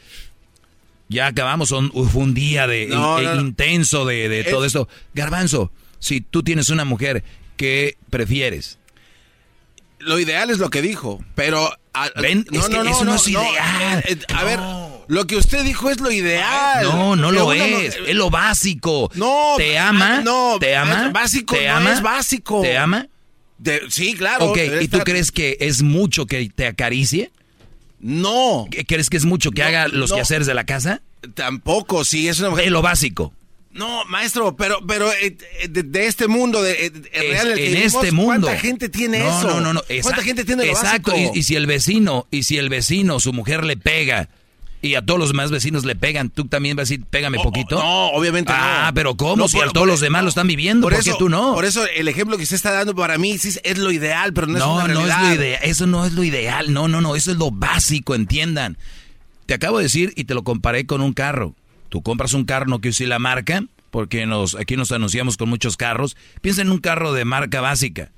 ya 1.10 1.28
acabamos, 1.28 1.70
fue 1.70 2.24
un 2.24 2.34
día 2.34 2.66
de, 2.68 2.88
No, 2.88 3.22
no, 3.22 3.36
no. 3.36 3.42
intenso 3.42 4.06
de, 4.06 4.30
de 4.30 4.40
Es- 4.42 4.50
todo 4.50 4.66
esto. 4.66 4.88
Garbanzo, 5.14 5.72
si 6.00 6.22
tú 6.22 6.44
tienes 6.44 6.70
una 6.70 6.86
mujer, 6.86 7.24
¿qué 7.58 7.98
prefieres? 8.10 8.80
Lo 10.00 10.20
ideal 10.20 10.50
es 10.50 10.60
lo 10.60 10.70
que 10.70 10.82
dijo, 10.82 11.24
pero... 11.36 11.70
a- 11.94 12.10
Ven, 12.22 12.46
es 12.52 12.68
que 12.70 12.78
eso 12.90 13.06
no 13.06 13.16
es 13.16 13.28
ideal. 13.28 14.04
eh, 14.08 14.18
a 14.34 14.44
ver, 14.44 14.60
lo 15.08 15.28
que 15.28 15.36
usted 15.38 15.64
dijo 15.64 15.90
es 15.90 16.00
lo 16.00 16.12
ideal. 16.12 16.84
No, 16.84 17.16
no 17.16 17.32
lo 17.32 17.54
es. 17.54 17.96
Es 18.08 18.16
lo 18.16 18.30
básico. 18.30 19.10
No, 19.16 19.54
¿Te 19.58 19.78
ama? 19.78 20.18
ah, 20.18 20.22
no, 20.24 20.58
¿Te 20.60 20.76
ama? 20.76 21.10
básico, 21.10 21.56
¿Te 21.56 21.68
no 21.68 21.76
ama? 21.76 21.94
es 21.94 22.02
básico. 22.02 22.62
¿Te 22.62 22.78
ama? 22.78 23.08
De- 23.58 23.84
sí, 23.90 24.16
claro. 24.16 24.46
ok, 24.52 24.58
¿y 24.82 24.88
tú 24.88 25.00
crees 25.00 25.32
que 25.32 25.58
es 25.62 25.82
mucho 25.82 26.26
que 26.26 26.50
te 26.54 26.68
acaricie? 26.68 27.32
No. 28.00 28.68
¿Crees 28.88 29.10
que 29.10 29.18
es 29.18 29.26
mucho 29.26 29.52
que 29.52 29.62
No, 29.62 29.68
haga 29.68 29.88
los 29.88 30.10
no. 30.10 30.16
quehaceres 30.18 30.48
de 30.48 30.54
la 30.54 30.66
casa? 30.66 31.02
Tampoco, 31.34 32.04
sí, 32.04 32.28
es 32.28 32.40
una 32.40 32.50
mujer... 32.52 32.66
Es 32.66 32.72
lo 32.72 32.82
básico. 32.82 33.34
No, 33.72 34.06
maestro, 34.06 34.56
pero, 34.56 34.80
pero 34.88 35.12
eh, 35.12 35.36
eh, 35.62 35.68
de, 35.70 35.84
de 35.84 36.06
este 36.08 36.28
mundo, 36.28 36.62
de, 36.62 36.86
eh, 36.86 36.90
de- 36.92 37.10
Es- 37.12 37.30
real 37.30 37.52
en 37.52 37.56
vivimos, 37.74 37.94
este 37.96 38.12
mundo. 38.12 38.48
¿Cuánta 38.48 38.62
gente 38.62 38.90
tiene 38.90 39.20
no, 39.20 39.38
eso? 39.40 39.48
No, 39.50 39.60
no, 39.62 39.74
no. 39.74 39.80
¿Cuánta 39.82 39.94
exacto, 39.96 40.22
gente 40.22 40.46
tiene 40.46 40.66
lo 40.66 40.72
Exacto. 40.72 41.12
básico? 41.12 41.32
Y, 41.34 41.40
y 41.40 41.44
si 41.44 41.56
el 41.56 41.66
vecino, 41.66 42.28
y 42.32 42.44
si 42.44 42.58
el 42.58 42.70
vecino, 42.70 43.20
su 43.20 43.34
mujer 43.34 43.66
le 43.66 43.76
pega, 43.76 44.30
y 44.86 44.96
a 44.96 45.02
todos 45.02 45.20
los 45.20 45.30
demás 45.30 45.52
vecinos 45.52 45.84
le 45.86 45.96
pegan, 45.96 46.30
¿tú 46.30 46.46
también 46.46 46.76
vas 46.76 46.84
a 46.84 46.86
decir, 46.90 47.04
pégame 47.10 47.38
poquito? 47.40 47.78
no, 47.78 48.08
obviamente 48.10 48.52
no. 48.52 48.58
Ah, 48.60 48.92
pero 48.94 49.16
¿cómo? 49.16 49.36
No, 49.36 49.48
si 49.48 49.58
por- 49.58 49.68
a 49.68 49.72
todos 49.72 49.88
los 49.88 50.00
demás 50.00 50.24
lo 50.24 50.30
están 50.30 50.48
viviendo, 50.48 50.88
¿por, 50.88 51.02
qué 51.04 51.14
tú 51.18 51.30
no? 51.30 51.54
Por 51.54 51.66
eso 51.66 51.86
el 51.96 52.08
ejemplo 52.08 52.38
que 52.38 52.44
usted 52.44 52.56
está 52.56 52.72
dando 52.72 52.96
para 52.96 53.18
mí 53.18 53.38
sí 53.38 53.58
es- 53.64 53.78
lo 53.78 53.92
ideal, 53.92 54.34
pero 54.34 54.48
no, 54.48 54.58
no, 54.60 54.80
es 54.80 54.86
una 54.86 54.94
no 54.94 55.00
es 55.02 55.08
realidad. 55.08 55.30
lo 55.30 55.36
ideal. 55.36 55.60
Eso 55.64 55.88
no 55.88 56.06
es 56.06 56.14
lo 56.14 56.24
ideal. 56.24 56.74
No, 56.74 56.88
no, 56.88 57.02
no. 57.02 57.16
Eso 57.16 57.32
es 57.32 57.38
lo 57.38 57.52
básico, 57.52 58.16
entiendan. 58.16 58.78
Te 59.46 59.54
acabo 59.54 59.78
de 59.78 59.84
decir 59.84 60.14
y 60.16 60.24
te 60.24 60.34
lo 60.34 60.44
comparé 60.44 60.86
con 60.86 61.02
un 61.02 61.14
carro. 61.14 61.54
Tú 61.90 62.02
compras 62.02 62.34
un 62.34 62.46
carro, 62.46 62.66
no 62.68 62.80
quiero 62.82 62.94
decir 62.94 63.08
la 63.08 63.20
marca, 63.20 63.64
porque 63.92 64.26
nos, 64.26 64.56
aquí 64.56 64.76
nos 64.76 64.92
anunciamos 64.92 65.38
con 65.38 65.50
muchos 65.50 65.78
carros. 65.78 66.18
Piensa 66.42 66.62
en 66.62 66.72
un 66.72 66.80
carro 66.80 67.14
de 67.14 67.26
marca 67.26 67.62
básica. 67.62 68.12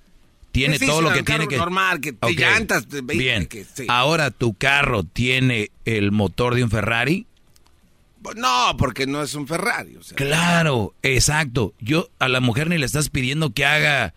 Tiene 0.57 0.79
sí, 0.79 0.85
todo 0.87 1.01
lo 1.01 1.11
que 1.13 1.23
tiene 1.23 1.47
que. 1.47 1.57
normal, 1.57 1.99
que- 2.01 2.11
que 2.13 2.17
Ok, 2.21 2.31
llantas, 2.39 2.89
de 2.89 3.01
Bien. 3.01 3.45
que- 3.45 3.63
sí. 3.65 3.85
Ahora 3.87 4.31
tu 4.31 4.53
carro 4.53 5.03
tiene 5.03 5.71
el 5.85 6.11
motor 6.11 6.55
de 6.55 6.63
un 6.63 6.69
Ferrari. 6.69 7.25
No, 8.35 8.75
porque 8.77 9.07
no 9.07 9.21
es 9.21 9.35
un 9.35 9.47
Ferrari. 9.47 9.95
o 9.95 10.03
sea. 10.03 10.15
Claro, 10.15 10.93
exacto. 11.03 11.73
Yo 11.79 12.09
a 12.19 12.27
la 12.27 12.41
mujer 12.41 12.69
ni 12.69 12.77
le 12.77 12.85
estás 12.85 13.09
pidiendo 13.09 13.51
que 13.53 13.65
haga, 13.65 14.13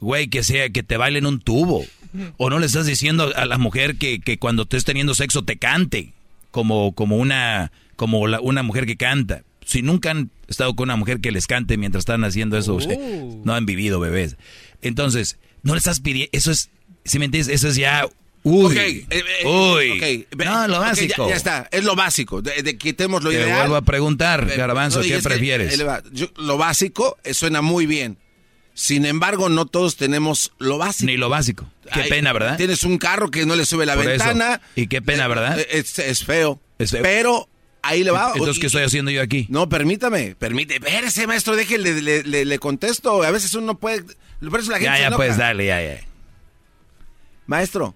güey, 0.00 0.28
que 0.28 0.42
sea, 0.42 0.68
que 0.70 0.82
te 0.82 0.96
baile 0.96 1.18
en 1.20 1.26
un 1.26 1.40
tubo. 1.40 1.84
O 2.36 2.48
no 2.50 2.58
le 2.60 2.66
estás 2.66 2.86
diciendo 2.86 3.32
a 3.34 3.44
la 3.46 3.58
mujer 3.58 3.96
que, 3.96 4.20
que 4.20 4.38
cuando 4.38 4.62
estés 4.64 4.84
teniendo 4.84 5.14
sexo 5.14 5.44
te 5.44 5.56
cante. 5.56 6.12
Como, 6.50 6.92
como 6.94 7.16
una, 7.16 7.72
como 7.96 8.26
la- 8.28 8.40
una 8.40 8.62
mujer 8.62 8.86
que 8.86 8.96
canta. 8.96 9.42
Si 9.64 9.82
nunca 9.82 10.10
han 10.12 10.30
estado 10.46 10.76
con 10.76 10.84
una 10.88 10.96
mujer 10.96 11.20
que 11.20 11.32
les 11.32 11.46
cante 11.48 11.76
mientras 11.78 12.02
están 12.02 12.22
haciendo 12.22 12.56
eso, 12.58 12.76
Oh. 12.76 13.40
no 13.44 13.54
han 13.54 13.66
vivido 13.66 13.98
bebés. 13.98 14.36
Entonces, 14.82 15.38
no 15.64 15.72
le 15.74 15.78
estás 15.78 15.98
pidiendo, 16.00 16.30
eso 16.32 16.50
es, 16.52 16.70
si 17.04 17.18
me 17.18 17.24
entiendes, 17.24 17.52
eso 17.52 17.68
es 17.68 17.74
ya, 17.76 18.06
uy, 18.44 18.76
eh, 18.78 19.06
eh, 19.10 19.46
uy. 19.46 20.26
No, 20.44 20.68
lo 20.68 20.74
ya- 20.74 20.78
básico. 20.80 21.28
ya, 21.28 21.34
está, 21.34 21.68
es 21.72 21.82
lo 21.84 21.96
básico. 21.96 22.40
De, 22.42 22.62
de 22.62 22.78
quitemos 22.78 23.22
lo 23.24 23.30
Te 23.30 23.36
ideal. 23.36 23.58
vuelvo 23.60 23.76
a 23.76 23.82
preguntar, 23.82 24.46
Garbanzo, 24.56 24.98
no, 25.00 25.04
¿qué 25.04 25.16
que, 25.16 25.22
prefieres? 25.22 25.76
Yo- 26.12 26.28
lo 26.36 26.56
básico 26.58 27.18
eh, 27.24 27.34
suena 27.34 27.60
muy 27.62 27.86
bien. 27.86 28.18
Sin 28.76 29.06
embargo, 29.06 29.48
no 29.48 29.66
todos 29.66 29.96
tenemos 29.96 30.52
lo 30.58 30.78
básico. 30.78 31.06
Ni 31.06 31.16
lo 31.16 31.28
básico. 31.28 31.64
Qué 31.92 32.00
Ay, 32.02 32.08
pena, 32.08 32.32
¿verdad? 32.32 32.56
Tienes 32.56 32.82
un 32.82 32.98
carro 32.98 33.30
que 33.30 33.46
no 33.46 33.54
le 33.54 33.66
sube 33.66 33.86
la 33.86 33.94
Por 33.94 34.08
eso. 34.10 34.24
ventana. 34.24 34.60
Y 34.74 34.88
qué 34.88 35.00
pena, 35.00 35.28
¿verdad? 35.28 35.60
Es, 35.70 35.96
es 36.00 36.24
feo. 36.24 36.60
Es 36.78 36.90
feo. 36.90 37.02
Pero 37.04 37.48
ahí 37.84 38.04
le 38.04 38.10
va. 38.10 38.32
Entonces, 38.34 38.58
¿qué 38.60 38.66
estoy 38.66 38.82
haciendo 38.82 39.10
yo 39.10 39.22
aquí? 39.22 39.46
No, 39.48 39.68
permítame, 39.68 40.34
permite. 40.36 40.74
Espérese, 40.76 41.26
maestro, 41.26 41.56
déjele, 41.56 42.00
le, 42.02 42.22
le- 42.22 42.44
le 42.44 42.58
contesto. 42.58 43.22
A 43.22 43.30
veces 43.30 43.54
uno 43.54 43.78
puede. 43.78 44.02
Por 44.50 44.60
eso 44.60 44.70
la 44.70 44.78
gente 44.78 44.98
Ya, 44.98 45.10
ya, 45.10 45.16
pues, 45.16 45.36
dale, 45.36 45.66
ya, 45.66 45.80
ya. 45.82 46.00
Maestro, 47.46 47.94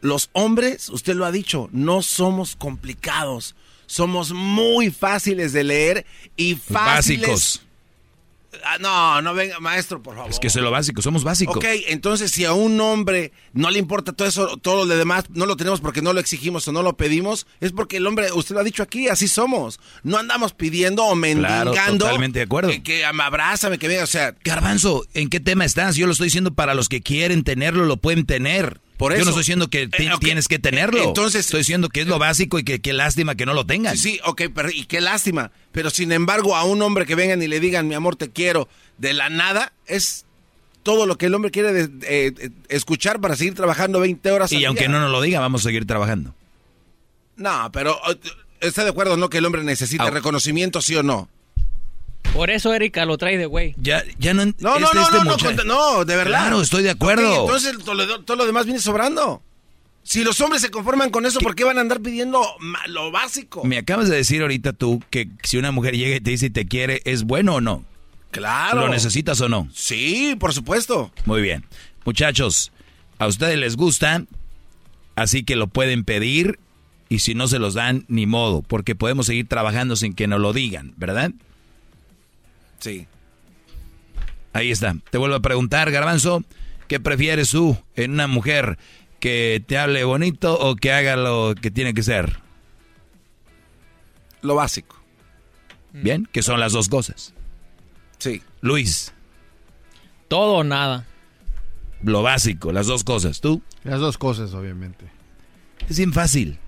los 0.00 0.30
hombres, 0.32 0.88
usted 0.88 1.14
lo 1.14 1.24
ha 1.24 1.32
dicho, 1.32 1.68
no 1.72 2.02
somos 2.02 2.56
complicados. 2.56 3.54
Somos 3.86 4.32
muy 4.32 4.90
fáciles 4.90 5.52
de 5.52 5.64
leer 5.64 6.06
y 6.36 6.54
fáciles. 6.54 7.20
Básicos. 7.28 7.62
Ah, 8.64 8.76
no, 8.78 9.22
no 9.22 9.34
venga, 9.34 9.58
maestro, 9.60 10.02
por 10.02 10.14
favor. 10.14 10.30
Es 10.30 10.38
que 10.38 10.48
eso 10.48 10.58
es 10.58 10.64
lo 10.64 10.70
básico, 10.70 11.00
somos 11.00 11.24
básicos. 11.24 11.56
Ok, 11.56 11.64
entonces 11.88 12.30
si 12.30 12.44
a 12.44 12.52
un 12.52 12.80
hombre 12.80 13.32
no 13.54 13.70
le 13.70 13.78
importa 13.78 14.12
todo 14.12 14.28
eso, 14.28 14.58
todo 14.58 14.84
lo 14.84 14.96
demás, 14.96 15.24
no 15.30 15.46
lo 15.46 15.56
tenemos 15.56 15.80
porque 15.80 16.02
no 16.02 16.12
lo 16.12 16.20
exigimos 16.20 16.68
o 16.68 16.72
no 16.72 16.82
lo 16.82 16.96
pedimos, 16.96 17.46
es 17.60 17.72
porque 17.72 17.96
el 17.96 18.06
hombre, 18.06 18.30
usted 18.32 18.54
lo 18.54 18.60
ha 18.60 18.64
dicho 18.64 18.82
aquí, 18.82 19.08
así 19.08 19.26
somos. 19.26 19.80
No 20.02 20.18
andamos 20.18 20.52
pidiendo 20.52 21.04
o 21.04 21.14
mendigando. 21.14 21.72
Claro, 21.72 21.96
totalmente 21.96 22.40
de 22.40 22.44
acuerdo. 22.44 22.70
Que, 22.70 22.82
que 22.82 23.04
me 23.14 23.22
abrázame, 23.22 23.78
que 23.78 23.88
venga, 23.88 24.04
o 24.04 24.06
sea. 24.08 24.34
Garbanzo, 24.44 25.06
¿en 25.14 25.30
qué 25.30 25.40
tema 25.40 25.64
estás? 25.64 25.96
Yo 25.96 26.06
lo 26.06 26.12
estoy 26.12 26.26
diciendo 26.26 26.52
para 26.52 26.74
los 26.74 26.88
que 26.88 27.00
quieren 27.00 27.44
tenerlo, 27.44 27.86
lo 27.86 27.96
pueden 27.96 28.26
tener. 28.26 28.80
Por 29.02 29.10
Yo 29.14 29.16
eso. 29.16 29.24
no 29.24 29.30
estoy 29.30 29.40
diciendo 29.40 29.68
que 29.68 29.82
Eh, 29.82 30.10
tienes 30.20 30.46
que 30.46 30.60
tenerlo. 30.60 31.02
Entonces- 31.02 31.46
estoy 31.46 31.58
diciendo 31.58 31.88
que 31.88 32.02
es 32.02 32.06
lo 32.06 32.20
básico 32.20 32.60
y 32.60 32.62
que 32.62 32.80
qué 32.80 32.92
lástima 32.92 33.34
que 33.34 33.44
no 33.46 33.52
lo 33.52 33.66
tengan. 33.66 33.96
Sí, 33.96 34.12
sí, 34.12 34.20
ok, 34.24 34.42
pero, 34.54 34.70
y 34.70 34.84
qué 34.84 35.00
lástima. 35.00 35.50
Pero 35.72 35.90
sin 35.90 36.12
embargo, 36.12 36.54
a 36.54 36.62
un 36.62 36.80
hombre 36.82 37.04
que 37.04 37.16
vengan 37.16 37.42
y 37.42 37.48
le 37.48 37.58
digan, 37.58 37.88
mi 37.88 37.94
amor, 37.96 38.14
te 38.14 38.30
quiero, 38.30 38.68
de 38.98 39.12
la 39.12 39.28
nada, 39.28 39.72
es 39.88 40.24
todo 40.84 41.06
lo 41.06 41.18
que 41.18 41.26
el 41.26 41.34
hombre 41.34 41.50
quiere 41.50 41.72
de- 41.72 41.82
eh, 42.06 42.32
eh, 42.38 42.50
escuchar 42.68 43.20
para 43.20 43.34
seguir 43.34 43.54
trabajando 43.54 43.98
20 43.98 44.30
horas 44.30 44.52
al 44.52 44.56
y 44.56 44.58
día. 44.60 44.68
aunque 44.68 44.88
no 44.88 45.00
nos 45.00 45.10
lo 45.10 45.20
diga, 45.20 45.40
vamos 45.40 45.62
a 45.62 45.64
seguir 45.64 45.84
trabajando. 45.84 46.32
No, 47.34 47.70
pero 47.72 47.98
eh, 48.08 48.16
¿está 48.60 48.84
de 48.84 48.90
acuerdo 48.90 49.16
no 49.16 49.28
que 49.30 49.38
el 49.38 49.44
hombre 49.46 49.64
necesita 49.64 50.10
reconocimiento, 50.10 50.80
sí 50.80 50.94
o 50.94 51.02
no? 51.02 51.28
Por 52.32 52.50
eso 52.50 52.72
Erika 52.72 53.04
lo 53.04 53.18
trae 53.18 53.36
de 53.36 53.46
güey. 53.46 53.74
Ya, 53.76 54.02
ya 54.18 54.32
no. 54.34 54.46
No, 54.46 54.52
no, 54.58 54.76
este- 54.78 54.96
no, 54.96 55.02
este 55.36 55.54
no, 55.54 55.64
no, 55.64 55.96
no, 55.98 56.04
de 56.04 56.16
verdad. 56.16 56.40
Claro, 56.40 56.62
estoy 56.62 56.82
de 56.82 56.90
acuerdo. 56.90 57.42
Entonces 57.42 57.76
todo 57.84 57.94
lo, 57.94 58.20
todo 58.24 58.36
lo 58.36 58.46
demás 58.46 58.64
viene 58.64 58.80
sobrando. 58.80 59.42
Si 60.04 60.24
los 60.24 60.40
hombres 60.40 60.62
se 60.62 60.70
conforman 60.70 61.10
con 61.10 61.26
eso, 61.26 61.38
¿por 61.40 61.54
qué 61.54 61.62
van 61.64 61.78
a 61.78 61.80
andar 61.80 62.00
pidiendo 62.00 62.44
lo 62.88 63.10
básico? 63.12 63.62
Me 63.64 63.78
acabas 63.78 64.08
de 64.08 64.16
decir 64.16 64.42
ahorita 64.42 64.72
tú 64.72 65.00
que 65.10 65.28
si 65.44 65.58
una 65.58 65.70
mujer 65.70 65.96
llega 65.96 66.16
y 66.16 66.20
te 66.20 66.30
dice 66.30 66.46
y 66.46 66.50
te 66.50 66.66
quiere, 66.66 67.02
¿es 67.04 67.22
bueno 67.22 67.56
o 67.56 67.60
no? 67.60 67.84
Claro. 68.32 68.80
¿Lo 68.80 68.88
necesitas 68.88 69.40
o 69.42 69.48
no? 69.48 69.68
Sí, 69.72 70.36
por 70.40 70.52
supuesto. 70.54 71.12
Muy 71.24 71.40
bien. 71.40 71.64
Muchachos, 72.04 72.72
a 73.18 73.26
ustedes 73.28 73.56
les 73.58 73.76
gusta, 73.76 74.24
así 75.14 75.44
que 75.44 75.54
lo 75.54 75.68
pueden 75.68 76.02
pedir 76.02 76.58
y 77.08 77.20
si 77.20 77.34
no 77.34 77.46
se 77.46 77.60
los 77.60 77.74
dan, 77.74 78.04
ni 78.08 78.26
modo, 78.26 78.62
porque 78.62 78.96
podemos 78.96 79.26
seguir 79.26 79.46
trabajando 79.46 79.94
sin 79.94 80.14
que 80.14 80.26
nos 80.26 80.40
lo 80.40 80.52
digan, 80.52 80.94
¿verdad? 80.96 81.30
Sí. 82.82 83.06
Ahí 84.52 84.70
está. 84.70 84.94
Te 85.10 85.16
vuelvo 85.16 85.36
a 85.36 85.40
preguntar, 85.40 85.90
Garbanzo, 85.90 86.44
¿qué 86.88 87.00
prefieres 87.00 87.50
tú 87.50 87.78
en 87.94 88.10
una 88.12 88.26
mujer 88.26 88.76
que 89.20 89.64
te 89.66 89.78
hable 89.78 90.04
bonito 90.04 90.58
o 90.58 90.76
que 90.76 90.92
haga 90.92 91.16
lo 91.16 91.54
que 91.58 91.70
tiene 91.70 91.94
que 91.94 92.02
ser? 92.02 92.38
Lo 94.42 94.54
básico. 94.56 94.96
Bien, 95.92 96.28
que 96.30 96.42
son 96.42 96.58
las 96.60 96.72
dos 96.72 96.88
cosas. 96.88 97.32
Sí. 98.18 98.42
Luis, 98.60 99.12
Todo 100.28 100.54
o 100.54 100.64
nada. 100.64 101.06
lo 102.02 102.22
básico, 102.22 102.72
las 102.72 102.86
dos 102.86 103.04
cosas. 103.04 103.40
¿Tú? 103.40 103.62
Las 103.84 104.00
dos 104.00 104.18
cosas, 104.18 104.52
obviamente. 104.54 105.06
Es 105.88 105.98
bien 105.98 106.12
fácil. 106.12 106.58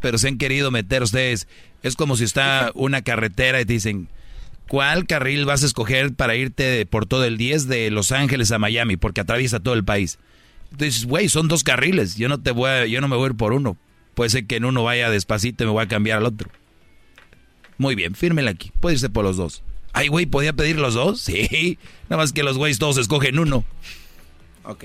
Pero 0.00 0.18
se 0.18 0.28
han 0.28 0.38
querido 0.38 0.70
meter 0.70 1.02
ustedes. 1.02 1.48
Es 1.82 1.96
como 1.96 2.16
si 2.16 2.24
está 2.24 2.70
una 2.74 3.02
carretera 3.02 3.60
y 3.60 3.64
te 3.64 3.72
dicen, 3.74 4.08
¿cuál 4.68 5.06
carril 5.06 5.44
vas 5.44 5.62
a 5.62 5.66
escoger 5.66 6.14
para 6.14 6.36
irte 6.36 6.86
por 6.86 7.06
todo 7.06 7.24
el 7.24 7.36
10 7.36 7.68
de 7.68 7.90
Los 7.90 8.12
Ángeles 8.12 8.50
a 8.52 8.58
Miami? 8.58 8.96
Porque 8.96 9.20
atraviesa 9.20 9.60
todo 9.60 9.74
el 9.74 9.84
país. 9.84 10.18
Entonces, 10.72 11.04
güey, 11.06 11.28
son 11.28 11.48
dos 11.48 11.62
carriles. 11.64 12.16
Yo 12.16 12.28
no 12.28 12.40
te 12.40 12.50
voy 12.50 12.68
a- 12.70 12.86
yo 12.86 13.00
no 13.00 13.08
me 13.08 13.16
voy 13.16 13.26
a 13.26 13.30
ir 13.30 13.36
por 13.36 13.52
uno. 13.52 13.76
Puede 14.14 14.30
ser 14.30 14.46
que 14.46 14.56
en 14.56 14.64
uno 14.64 14.82
vaya 14.84 15.10
despacito 15.10 15.64
y 15.64 15.66
me 15.66 15.72
voy 15.72 15.84
a 15.84 15.88
cambiar 15.88 16.18
al 16.18 16.26
otro. 16.26 16.50
Muy 17.78 17.94
bien, 17.94 18.14
fírmela 18.14 18.50
aquí. 18.50 18.70
Puede 18.80 18.94
irse 18.94 19.08
por 19.10 19.24
los 19.24 19.36
dos. 19.36 19.62
Ay, 19.92 20.08
güey, 20.08 20.26
¿podía 20.26 20.52
pedir 20.52 20.76
los 20.76 20.94
dos? 20.94 21.20
Sí. 21.24 21.78
Nada 22.08 22.22
más 22.22 22.32
que 22.32 22.42
los 22.42 22.56
güeyes 22.58 22.78
todos 22.78 22.96
escogen 22.98 23.38
uno. 23.38 23.64
Ok. 24.64 24.84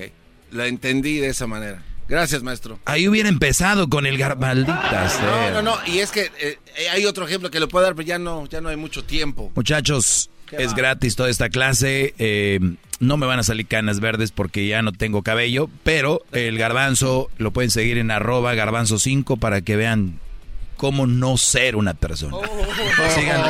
Lo 0.52 0.64
entendí 0.64 1.18
de 1.18 1.28
esa 1.28 1.46
manera. 1.46 1.82
Gracias, 2.10 2.42
maestro. 2.42 2.78
Ahí 2.86 3.06
hubiera 3.08 3.28
empezado 3.28 3.88
con 3.88 4.04
el 4.04 4.18
gar... 4.18 4.36
Maldita 4.36 5.08
No, 5.22 5.62
no, 5.62 5.62
no. 5.62 5.78
Y 5.86 6.00
es 6.00 6.10
que 6.10 6.30
eh, 6.40 6.58
hay 6.92 7.06
otro 7.06 7.24
ejemplo 7.24 7.50
que 7.52 7.60
le 7.60 7.68
puedo 7.68 7.84
dar, 7.84 7.94
pero 7.94 8.06
ya 8.06 8.18
no, 8.18 8.46
ya 8.46 8.60
no 8.60 8.68
hay 8.68 8.76
mucho 8.76 9.04
tiempo. 9.04 9.52
Muchachos, 9.54 10.28
¿Qué 10.46 10.56
es 10.56 10.72
va? 10.72 10.76
gratis 10.76 11.14
toda 11.14 11.30
esta 11.30 11.48
clase. 11.50 12.14
eh, 12.18 12.58
no 12.98 13.16
me 13.16 13.26
van 13.26 13.38
a 13.38 13.42
salir 13.44 13.66
canas 13.66 14.00
verdes 14.00 14.32
porque 14.32 14.66
ya 14.66 14.82
no 14.82 14.92
tengo 14.92 15.22
cabello, 15.22 15.70
pero 15.84 16.20
el 16.32 16.58
garbanzo 16.58 17.30
lo 17.38 17.50
pueden 17.52 17.70
seguir 17.70 17.96
en 17.96 18.10
arroba 18.10 18.54
garbanzo 18.54 18.98
5 18.98 19.36
para 19.38 19.60
que 19.62 19.76
vean 19.76 20.18
cómo 20.76 21.06
no 21.06 21.36
ser 21.38 21.76
una 21.76 21.94
persona. 21.94 22.36
Sigan, 23.14 23.40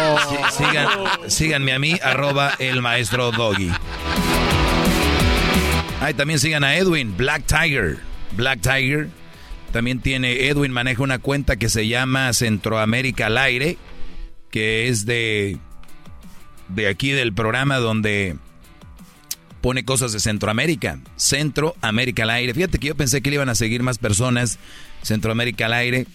sigan- 0.52 1.30
síganme 1.30 1.72
a 1.72 1.78
mí, 1.78 1.98
arroba 2.02 2.52
el 2.58 2.80
maestro 2.82 3.32
Doggy. 3.32 3.70
Ay, 6.00 6.14
también 6.14 6.38
sigan 6.38 6.62
a 6.64 6.76
Edwin, 6.76 7.16
Black 7.16 7.44
Tiger. 7.46 7.98
Black 8.36 8.60
Tiger. 8.60 9.08
También 9.72 10.00
tiene, 10.00 10.48
Edwin 10.48 10.72
maneja 10.72 11.02
una 11.02 11.18
cuenta 11.18 11.56
que 11.56 11.68
se 11.68 11.86
llama 11.86 12.32
Centroamérica 12.32 13.26
al 13.26 13.38
aire, 13.38 13.76
que 14.50 14.88
es 14.88 15.06
de, 15.06 15.58
de 16.68 16.88
aquí 16.88 17.10
del 17.10 17.32
programa 17.32 17.76
donde 17.76 18.36
pone 19.60 19.84
cosas 19.84 20.12
de 20.12 20.18
Centroamérica. 20.20 20.98
Centroamérica 21.16 22.24
al 22.24 22.30
aire. 22.30 22.52
Fíjate 22.54 22.78
que 22.78 22.88
yo 22.88 22.94
pensé 22.96 23.20
que 23.22 23.30
le 23.30 23.36
iban 23.36 23.48
a 23.48 23.54
seguir 23.54 23.82
más 23.82 23.98
personas. 23.98 24.58
Centroamérica 25.02 25.66
al 25.66 25.74
aire. 25.74 26.06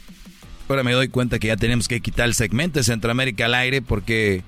Ahora 0.67 0.83
me 0.83 0.91
doy 0.93 1.07
cuenta 1.09 1.39
que 1.39 1.47
ya 1.47 1.57
tenemos 1.57 1.87
que 1.87 2.01
quitar 2.01 2.25
el 2.25 2.33
segmento 2.33 2.79
de 2.79 2.83
Centroamérica 2.83 3.45
al 3.45 3.53
aire 3.53 3.81
porque 3.81 4.41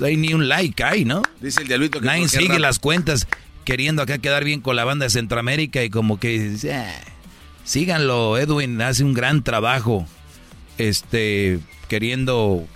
no 0.00 0.06
hay 0.06 0.16
ni 0.16 0.32
un 0.32 0.48
like 0.48 0.82
hay, 0.84 1.04
¿no? 1.04 1.22
Dice 1.40 1.62
el 1.62 1.68
diablito 1.68 2.00
que 2.00 2.06
Nadie 2.06 2.28
sigue 2.28 2.58
las 2.60 2.78
cuentas 2.78 3.26
queriendo 3.64 4.00
acá 4.02 4.18
quedar 4.18 4.44
bien 4.44 4.60
con 4.60 4.76
la 4.76 4.84
banda 4.84 5.04
de 5.04 5.10
Centroamérica 5.10 5.82
y 5.82 5.90
como 5.90 6.20
que 6.20 6.56
"Ah, 6.72 7.00
síganlo, 7.64 8.38
Edwin 8.38 8.80
hace 8.82 9.02
un 9.04 9.14
gran 9.14 9.42
trabajo 9.42 10.06
este 10.78 11.58
queriendo 11.88 12.66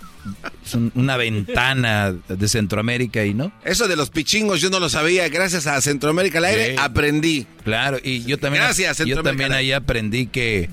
una 0.93 1.17
ventana 1.17 2.13
de 2.27 2.47
Centroamérica 2.47 3.25
y 3.25 3.33
no. 3.33 3.51
Eso 3.63 3.87
de 3.87 3.95
los 3.95 4.09
pichingos 4.09 4.61
yo 4.61 4.69
no 4.69 4.79
lo 4.79 4.89
sabía. 4.89 5.27
Gracias 5.29 5.65
a 5.67 5.79
Centroamérica 5.81 6.37
al 6.39 6.45
aire 6.45 6.71
Sí. 6.71 6.75
aprendí. 6.79 7.47
Claro, 7.63 7.97
y 8.03 8.23
yo 8.25 8.37
también, 8.37 8.63
Gracias, 8.65 8.97
yo 9.05 9.23
también 9.23 9.53
ahí 9.53 9.71
aprendí 9.71 10.27
que, 10.27 10.69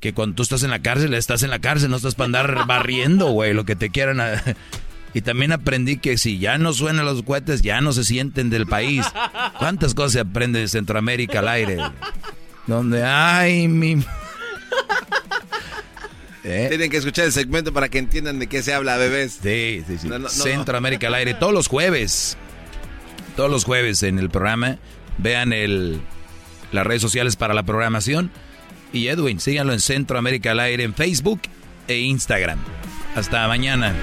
que 0.00 0.14
cuando 0.14 0.36
tú 0.36 0.42
estás 0.42 0.62
en 0.62 0.70
la 0.70 0.80
cárcel, 0.80 1.14
estás 1.14 1.42
en 1.42 1.50
la 1.50 1.58
cárcel, 1.60 1.90
no 1.90 1.96
estás 1.96 2.14
para 2.14 2.26
andar 2.26 2.54
barriendo, 2.66 3.26
güey, 3.30 3.52
lo 3.54 3.64
que 3.64 3.76
te 3.76 3.90
quieran. 3.90 4.20
a- 4.20 4.42
Y 5.14 5.20
también 5.22 5.52
aprendí 5.52 5.96
que 5.98 6.18
si 6.18 6.38
ya 6.38 6.58
no 6.58 6.72
suenan 6.72 7.04
los 7.06 7.22
cohetes, 7.22 7.62
ya 7.62 7.80
no 7.80 7.92
se 7.92 8.04
sienten 8.04 8.50
del 8.50 8.66
país. 8.66 9.06
¿Cuántas 9.58 9.94
cosas 9.94 10.12
se 10.12 10.20
aprende 10.20 10.60
de 10.60 10.68
Centroamérica 10.68 11.38
al 11.38 11.48
aire? 11.48 11.78
Donde, 12.68 13.02
ay, 13.02 13.66
mi... 13.66 13.94
¿Eh? 16.44 16.66
Tienen 16.68 16.90
que 16.90 16.98
escuchar 16.98 17.24
el 17.24 17.32
segmento 17.32 17.72
para 17.72 17.88
que 17.88 17.98
entiendan 17.98 18.38
de 18.38 18.46
qué 18.46 18.62
se 18.62 18.72
habla, 18.72 18.96
bebés. 18.96 19.40
Sí, 19.42 19.82
sí, 19.86 19.98
sí. 19.98 20.08
No, 20.08 20.18
no, 20.18 20.24
no. 20.24 20.28
Centroamérica 20.28 21.08
al 21.08 21.14
aire, 21.14 21.34
todos 21.34 21.52
los 21.52 21.66
jueves. 21.66 22.36
Todos 23.36 23.50
los 23.50 23.64
jueves 23.64 24.02
en 24.02 24.18
el 24.18 24.30
programa. 24.30 24.78
Vean 25.16 25.52
el, 25.52 26.00
las 26.70 26.86
redes 26.86 27.02
sociales 27.02 27.36
para 27.36 27.54
la 27.54 27.64
programación. 27.64 28.30
Y 28.92 29.08
Edwin, 29.08 29.40
síganlo 29.40 29.72
en 29.72 29.80
Centroamérica 29.80 30.52
al 30.52 30.60
aire 30.60 30.84
en 30.84 30.94
Facebook 30.94 31.40
e 31.88 31.98
Instagram. 31.98 32.58
Hasta 33.14 33.48
mañana. 33.48 33.94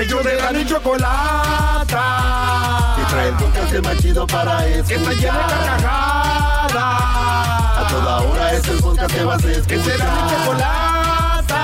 Ellos 0.00 0.24
de 0.24 0.36
la 0.36 0.52
ni 0.52 0.64
chocolata. 0.64 2.77
Trae 3.08 3.28
el 3.28 3.34
podcast 3.36 3.72
el 3.72 3.82
más 3.82 3.96
chido 3.98 4.26
para 4.26 4.66
escuchar. 4.66 4.86
Que 4.86 4.94
está 4.94 5.12
llena 5.12 5.38
de 5.38 5.54
carcajadas. 5.54 6.74
A 6.74 7.86
toda 7.88 8.20
hora 8.20 8.52
es 8.52 8.68
el 8.68 8.78
podcast 8.78 9.14
que 9.14 9.24
vas 9.24 9.44
a 9.44 9.50
escuchar. 9.50 9.66
Que 9.66 9.82
será 9.82 10.04
mi 10.04 10.30
chocolata. 10.30 11.62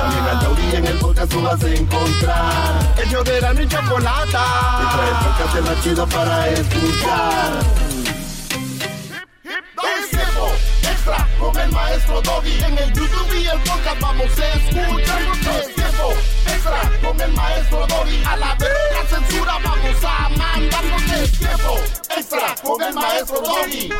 También 0.00 0.24
al 0.24 0.40
taurí 0.40 0.76
en 0.76 0.86
el 0.86 0.98
podcast 0.98 1.30
tú 1.32 1.42
vas 1.42 1.62
a 1.62 1.68
encontrar. 1.68 2.94
Ellos 3.04 3.24
de 3.24 3.40
la 3.40 3.54
ni 3.54 3.68
chocolata. 3.68 4.44
Que 4.78 4.86
trae 4.96 5.08
el 5.08 5.16
podcast 5.24 5.56
el 5.56 5.62
más 5.62 5.82
chido 5.84 6.06
para 6.06 6.48
escuchar. 6.48 7.89
Extra 10.90 11.28
con 11.38 11.58
el 11.58 11.70
maestro 11.70 12.20
Doggy. 12.22 12.62
En 12.64 12.78
el 12.78 12.92
YouTube 12.92 13.34
y 13.34 13.46
el 13.46 13.60
podcast 13.60 14.00
vamos 14.00 14.26
a 14.38 14.48
escuchar. 14.54 15.22
Es 15.60 15.74
tiempo 15.74 16.14
extra 16.46 16.92
con 17.02 17.20
el 17.20 17.32
maestro 17.32 17.86
Doggy. 17.86 18.22
A 18.24 18.36
la 18.36 18.54
vez 18.56 18.68
la 18.92 19.18
censura 19.18 19.52
vamos 19.62 20.04
a 20.04 20.28
mandar. 20.30 20.84
Es 21.22 21.32
tiempo 21.38 21.80
extra 22.16 22.54
con 22.62 22.82
el 22.82 22.94
maestro 22.94 23.40
Doggy. 23.40 23.90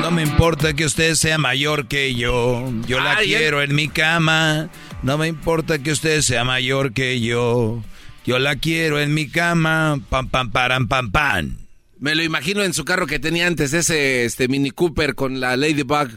No 0.00 0.10
me 0.10 0.22
importa 0.22 0.72
que 0.72 0.86
usted 0.86 1.14
sea 1.14 1.38
mayor 1.38 1.86
que 1.86 2.14
yo. 2.14 2.64
Yo 2.86 3.00
la 3.00 3.16
Ay, 3.16 3.28
quiero 3.28 3.62
en 3.62 3.74
mi 3.74 3.88
cama. 3.88 4.70
No 5.02 5.18
me 5.18 5.28
importa 5.28 5.78
que 5.78 5.92
usted 5.92 6.22
sea 6.22 6.44
mayor 6.44 6.92
que 6.92 7.20
yo. 7.20 7.82
Yo 8.24 8.38
la 8.38 8.56
quiero 8.56 8.98
en 8.98 9.12
mi 9.14 9.28
cama. 9.28 10.00
Pam, 10.08 10.28
pam, 10.28 10.50
param, 10.50 10.88
pam, 10.88 11.10
pam. 11.10 11.56
Me 12.00 12.14
lo 12.14 12.22
imagino 12.22 12.62
en 12.62 12.72
su 12.72 12.84
carro 12.84 13.06
que 13.06 13.18
tenía 13.18 13.46
antes, 13.46 13.72
ese 13.74 14.24
este 14.24 14.48
Mini 14.48 14.70
Cooper 14.70 15.14
con 15.14 15.38
la 15.38 15.56
Ladybug. 15.56 16.08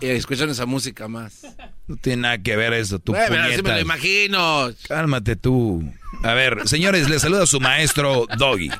Eh, 0.00 0.16
escuchando 0.16 0.52
esa 0.52 0.66
música 0.66 1.06
más. 1.06 1.42
No 1.86 1.96
tiene 1.96 2.22
nada 2.22 2.38
que 2.38 2.56
ver 2.56 2.72
eso, 2.72 2.98
tu 2.98 3.12
Bueno, 3.12 3.26
pero 3.28 3.42
así 3.44 3.62
me 3.62 3.70
lo 3.70 3.80
imagino. 3.80 4.70
Cálmate 4.88 5.36
tú. 5.36 5.88
A 6.24 6.34
ver, 6.34 6.66
señores, 6.66 7.08
les 7.08 7.22
saluda 7.22 7.46
su 7.46 7.60
maestro 7.60 8.26
Doggy. 8.36 8.70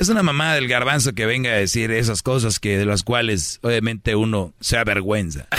Es 0.00 0.08
una 0.08 0.24
mamá 0.24 0.54
del 0.54 0.66
garbanzo 0.66 1.12
que 1.14 1.24
venga 1.26 1.50
a 1.52 1.54
decir 1.56 1.92
esas 1.92 2.22
cosas 2.22 2.58
que 2.58 2.76
de 2.76 2.84
las 2.84 3.04
cuales 3.04 3.60
obviamente 3.62 4.16
uno 4.16 4.52
se 4.60 4.76
avergüenza. 4.76 5.46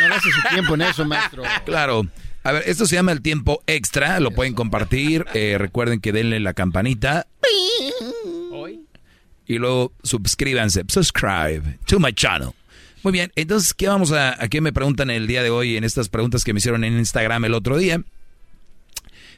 No 0.00 0.08
gaste 0.08 0.30
su 0.30 0.54
tiempo 0.54 0.74
en 0.74 0.82
eso, 0.82 1.04
maestro. 1.04 1.42
Claro. 1.64 2.06
A 2.44 2.52
ver, 2.52 2.62
esto 2.66 2.86
se 2.86 2.94
llama 2.94 3.12
el 3.12 3.20
tiempo 3.20 3.62
extra, 3.66 4.20
lo 4.20 4.30
pueden 4.30 4.54
compartir. 4.54 5.24
eh, 5.34 5.56
recuerden 5.58 6.00
que 6.00 6.12
denle 6.12 6.40
la 6.40 6.54
campanita. 6.54 7.26
Y 9.46 9.58
luego 9.58 9.92
suscríbanse, 10.02 10.84
subscribe 10.88 11.78
to 11.86 11.98
my 11.98 12.12
channel. 12.12 12.50
Muy 13.02 13.12
bien, 13.12 13.30
entonces, 13.36 13.74
¿qué 13.74 13.88
vamos 13.88 14.12
a, 14.12 14.42
a 14.42 14.48
qué 14.48 14.62
me 14.62 14.72
preguntan 14.72 15.10
el 15.10 15.26
día 15.26 15.42
de 15.42 15.50
hoy 15.50 15.76
en 15.76 15.84
estas 15.84 16.08
preguntas 16.08 16.42
que 16.42 16.54
me 16.54 16.58
hicieron 16.58 16.84
en 16.84 16.96
Instagram 16.98 17.44
el 17.44 17.54
otro 17.54 17.76
día? 17.76 18.02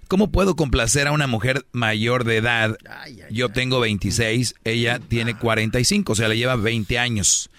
¿Cómo 0.09 0.31
puedo 0.31 0.55
complacer 0.55 1.09
a 1.09 1.13
una 1.13 1.27
mujer 1.27 1.67
mayor 1.73 2.23
de 2.25 2.37
edad? 2.37 2.79
Yo 3.31 3.49
tengo 3.49 3.81
26, 3.81 4.55
ella 4.63 5.01
tiene 5.01 5.37
45, 5.37 6.13
o 6.13 6.15
sea, 6.15 6.29
le 6.29 6.37
lleva 6.37 6.55
20 6.55 6.99
años. 6.99 7.51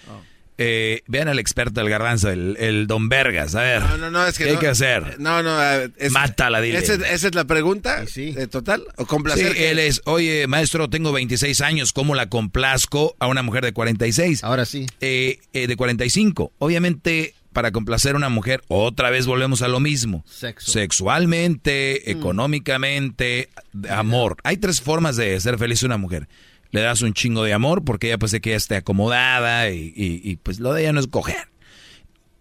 Eh, 0.60 1.04
vean 1.08 1.28
al 1.28 1.38
experto 1.38 1.82
del 1.82 1.90
garbanzo, 1.90 2.30
el, 2.32 2.58
el 2.60 2.88
don 2.88 3.10
Vergas. 3.10 3.54
A 3.54 3.62
ver, 3.62 3.82
No, 3.84 3.98
no, 3.98 4.10
no, 4.12 4.26
es 4.26 4.38
que 4.38 4.46
¿qué 4.46 4.50
hay 4.50 4.56
no- 4.56 4.60
que 4.62 4.68
hacer? 4.68 5.20
No, 5.20 5.44
no. 5.44 5.62
eh, 5.64 5.92
es- 5.98 6.12
Mátala, 6.12 6.62
dile. 6.62 6.80
¿Esa, 6.80 6.94
es- 6.96 7.02
esa 7.02 7.28
es 7.28 7.36
la 7.36 7.46
pregunta? 7.46 8.04
¿De 8.16 8.48
total? 8.48 8.84
¿O 8.96 9.06
complacer? 9.06 9.54
Sí, 9.56 9.64
él 9.64 9.78
es, 9.78 10.02
oye, 10.06 10.48
maestro, 10.48 10.90
tengo 10.90 11.12
26 11.12 11.62
años, 11.62 11.94
¿cómo 11.94 12.16
la 12.16 12.28
complazco 12.30 13.16
a 13.20 13.28
una 13.28 13.44
mujer 13.44 13.64
de 13.66 13.74
46? 13.74 14.44
Ahora 14.44 14.66
sí. 14.66 14.88
Eh, 15.00 15.40
eh, 15.54 15.68
de 15.68 15.76
45. 15.76 16.52
Obviamente, 16.58 17.36
para 17.54 17.72
complacer 17.72 18.14
a 18.16 18.18
una 18.18 18.30
mujer, 18.30 18.62
otra 18.68 19.10
vez 19.12 19.26
volvemos 19.28 19.62
a 19.62 19.68
lo 19.68 19.80
mismo. 19.80 20.24
Sexo. 20.28 20.72
Sexualmente, 20.72 22.02
Mm. 22.06 22.10
económicamente, 22.12 23.50
de 23.74 23.90
amor. 23.92 24.38
Hay 24.44 24.58
tres 24.58 24.82
formas 24.82 25.16
de 25.18 25.40
ser 25.40 25.58
feliz 25.58 25.84
una 25.84 25.98
mujer. 25.98 26.28
Le 26.72 26.82
das 26.82 27.02
un 27.02 27.14
chingo 27.14 27.44
de 27.44 27.54
amor 27.54 27.84
porque 27.86 28.08
ella 28.08 28.18
pues 28.18 28.32
se 28.32 28.42
queda 28.42 28.56
esté 28.56 28.76
acomodada 28.76 29.70
y, 29.70 29.94
y- 29.96 30.22
y, 30.24 30.36
pues 30.38 30.60
lo 30.60 30.74
de 30.74 30.82
ella 30.82 30.94
no 30.94 31.00
es 31.00 31.08
coger. 31.08 31.48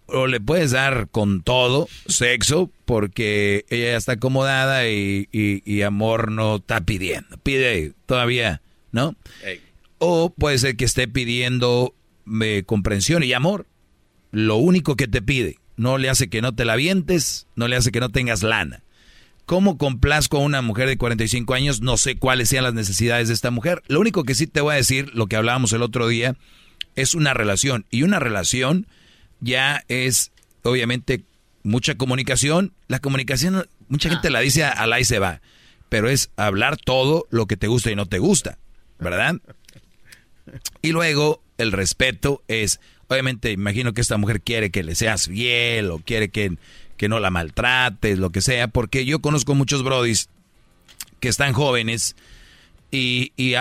O 0.06 0.26
le 0.28 0.40
puedes 0.40 0.70
dar 0.70 1.08
con 1.10 1.42
todo, 1.42 1.88
sexo, 2.06 2.70
porque 2.84 3.64
ella 3.70 3.92
ya 3.92 3.96
está 3.96 4.12
acomodada 4.12 4.88
y, 4.88 5.28
y- 5.32 5.62
y 5.64 5.82
amor 5.82 6.30
no 6.30 6.56
está 6.56 6.80
pidiendo. 6.80 7.36
Pide 7.42 7.92
todavía, 8.06 8.62
¿no? 8.92 9.16
O 9.98 10.30
puede 10.30 10.58
ser 10.58 10.76
que 10.76 10.84
esté 10.84 11.08
pidiendo 11.08 11.92
eh, 12.42 12.62
comprensión 12.66 13.22
y 13.24 13.32
amor. 13.32 13.66
Lo 14.30 14.56
único 14.56 14.94
que 14.96 15.08
te 15.08 15.22
pide. 15.22 15.58
No 15.76 15.98
le 15.98 16.08
hace 16.08 16.28
que 16.28 16.40
no 16.42 16.54
te 16.54 16.64
la 16.64 16.76
vientes, 16.76 17.46
no 17.56 17.66
le 17.68 17.76
hace 17.76 17.90
que 17.92 18.00
no 18.00 18.10
tengas 18.10 18.42
lana. 18.42 18.82
¿Cómo 19.46 19.78
complazco 19.78 20.38
a 20.38 20.40
una 20.40 20.60
mujer 20.60 20.88
de 20.88 20.98
45 20.98 21.54
años? 21.54 21.80
No 21.80 21.96
sé 21.96 22.16
cuáles 22.16 22.48
sean 22.48 22.64
las 22.64 22.74
necesidades 22.74 23.28
de 23.28 23.34
esta 23.34 23.52
mujer. 23.52 23.80
Lo 23.86 24.00
único 24.00 24.24
que 24.24 24.34
sí 24.34 24.48
te 24.48 24.60
voy 24.60 24.74
a 24.74 24.76
decir, 24.76 25.12
lo 25.14 25.28
que 25.28 25.36
hablábamos 25.36 25.72
el 25.72 25.82
otro 25.82 26.08
día, 26.08 26.34
es 26.96 27.14
una 27.14 27.32
relación. 27.32 27.86
Y 27.90 28.02
una 28.02 28.18
relación 28.18 28.88
ya 29.40 29.84
es, 29.86 30.32
obviamente, 30.64 31.22
mucha 31.62 31.94
comunicación. 31.94 32.72
La 32.88 32.98
comunicación, 32.98 33.68
mucha 33.88 34.08
gente 34.10 34.30
la 34.30 34.40
dice 34.40 34.64
al 34.64 34.92
ahí 34.92 35.04
se 35.04 35.20
va. 35.20 35.40
Pero 35.88 36.08
es 36.08 36.30
hablar 36.36 36.76
todo 36.76 37.28
lo 37.30 37.46
que 37.46 37.56
te 37.56 37.68
gusta 37.68 37.92
y 37.92 37.94
no 37.94 38.06
te 38.06 38.18
gusta, 38.18 38.58
¿verdad? 38.98 39.36
Y 40.82 40.90
luego 40.90 41.40
el 41.56 41.70
respeto 41.70 42.42
es, 42.48 42.80
obviamente, 43.06 43.52
imagino 43.52 43.92
que 43.92 44.00
esta 44.00 44.16
mujer 44.16 44.40
quiere 44.40 44.70
que 44.70 44.82
le 44.82 44.96
seas 44.96 45.26
fiel 45.28 45.92
o 45.92 46.00
quiere 46.00 46.30
que, 46.30 46.56
que 46.96 47.08
no 47.08 47.20
la 47.20 47.30
maltrates, 47.30 48.18
lo 48.18 48.30
que 48.30 48.40
sea, 48.40 48.68
porque 48.68 49.04
yo 49.04 49.20
conozco 49.20 49.54
muchos 49.54 49.82
brodis 49.82 50.28
que 51.20 51.28
están 51.28 51.52
jóvenes 51.52 52.16
y, 52.90 53.32
y, 53.36 53.54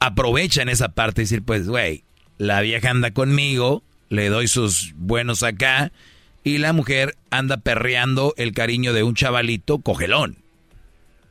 aprovechan 0.00 0.68
esa 0.68 0.88
parte 0.90 1.22
y 1.22 1.24
decir, 1.24 1.42
pues, 1.42 1.68
güey, 1.68 2.04
la 2.38 2.60
vieja 2.60 2.90
anda 2.90 3.12
conmigo, 3.12 3.82
le 4.08 4.28
doy 4.28 4.48
sus 4.48 4.92
buenos 4.96 5.42
acá 5.42 5.92
y 6.44 6.58
la 6.58 6.72
mujer 6.72 7.16
anda 7.30 7.58
perreando 7.58 8.34
el 8.36 8.52
cariño 8.52 8.92
de 8.92 9.02
un 9.02 9.14
chavalito 9.14 9.78
cogelón. 9.78 10.38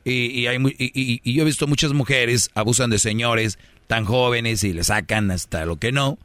Y, 0.04 0.26
y 0.40 0.46
hay, 0.46 0.58
y- 0.78 1.20
y 1.22 1.34
yo 1.34 1.42
he 1.42 1.46
visto 1.46 1.66
muchas 1.66 1.92
mujeres 1.92 2.50
abusan 2.54 2.90
de 2.90 2.98
señores 2.98 3.58
tan 3.86 4.04
jóvenes 4.04 4.64
y 4.64 4.72
le 4.72 4.84
sacan 4.84 5.30
hasta 5.30 5.64
lo 5.66 5.76
que 5.76 5.92
no. 5.92 6.18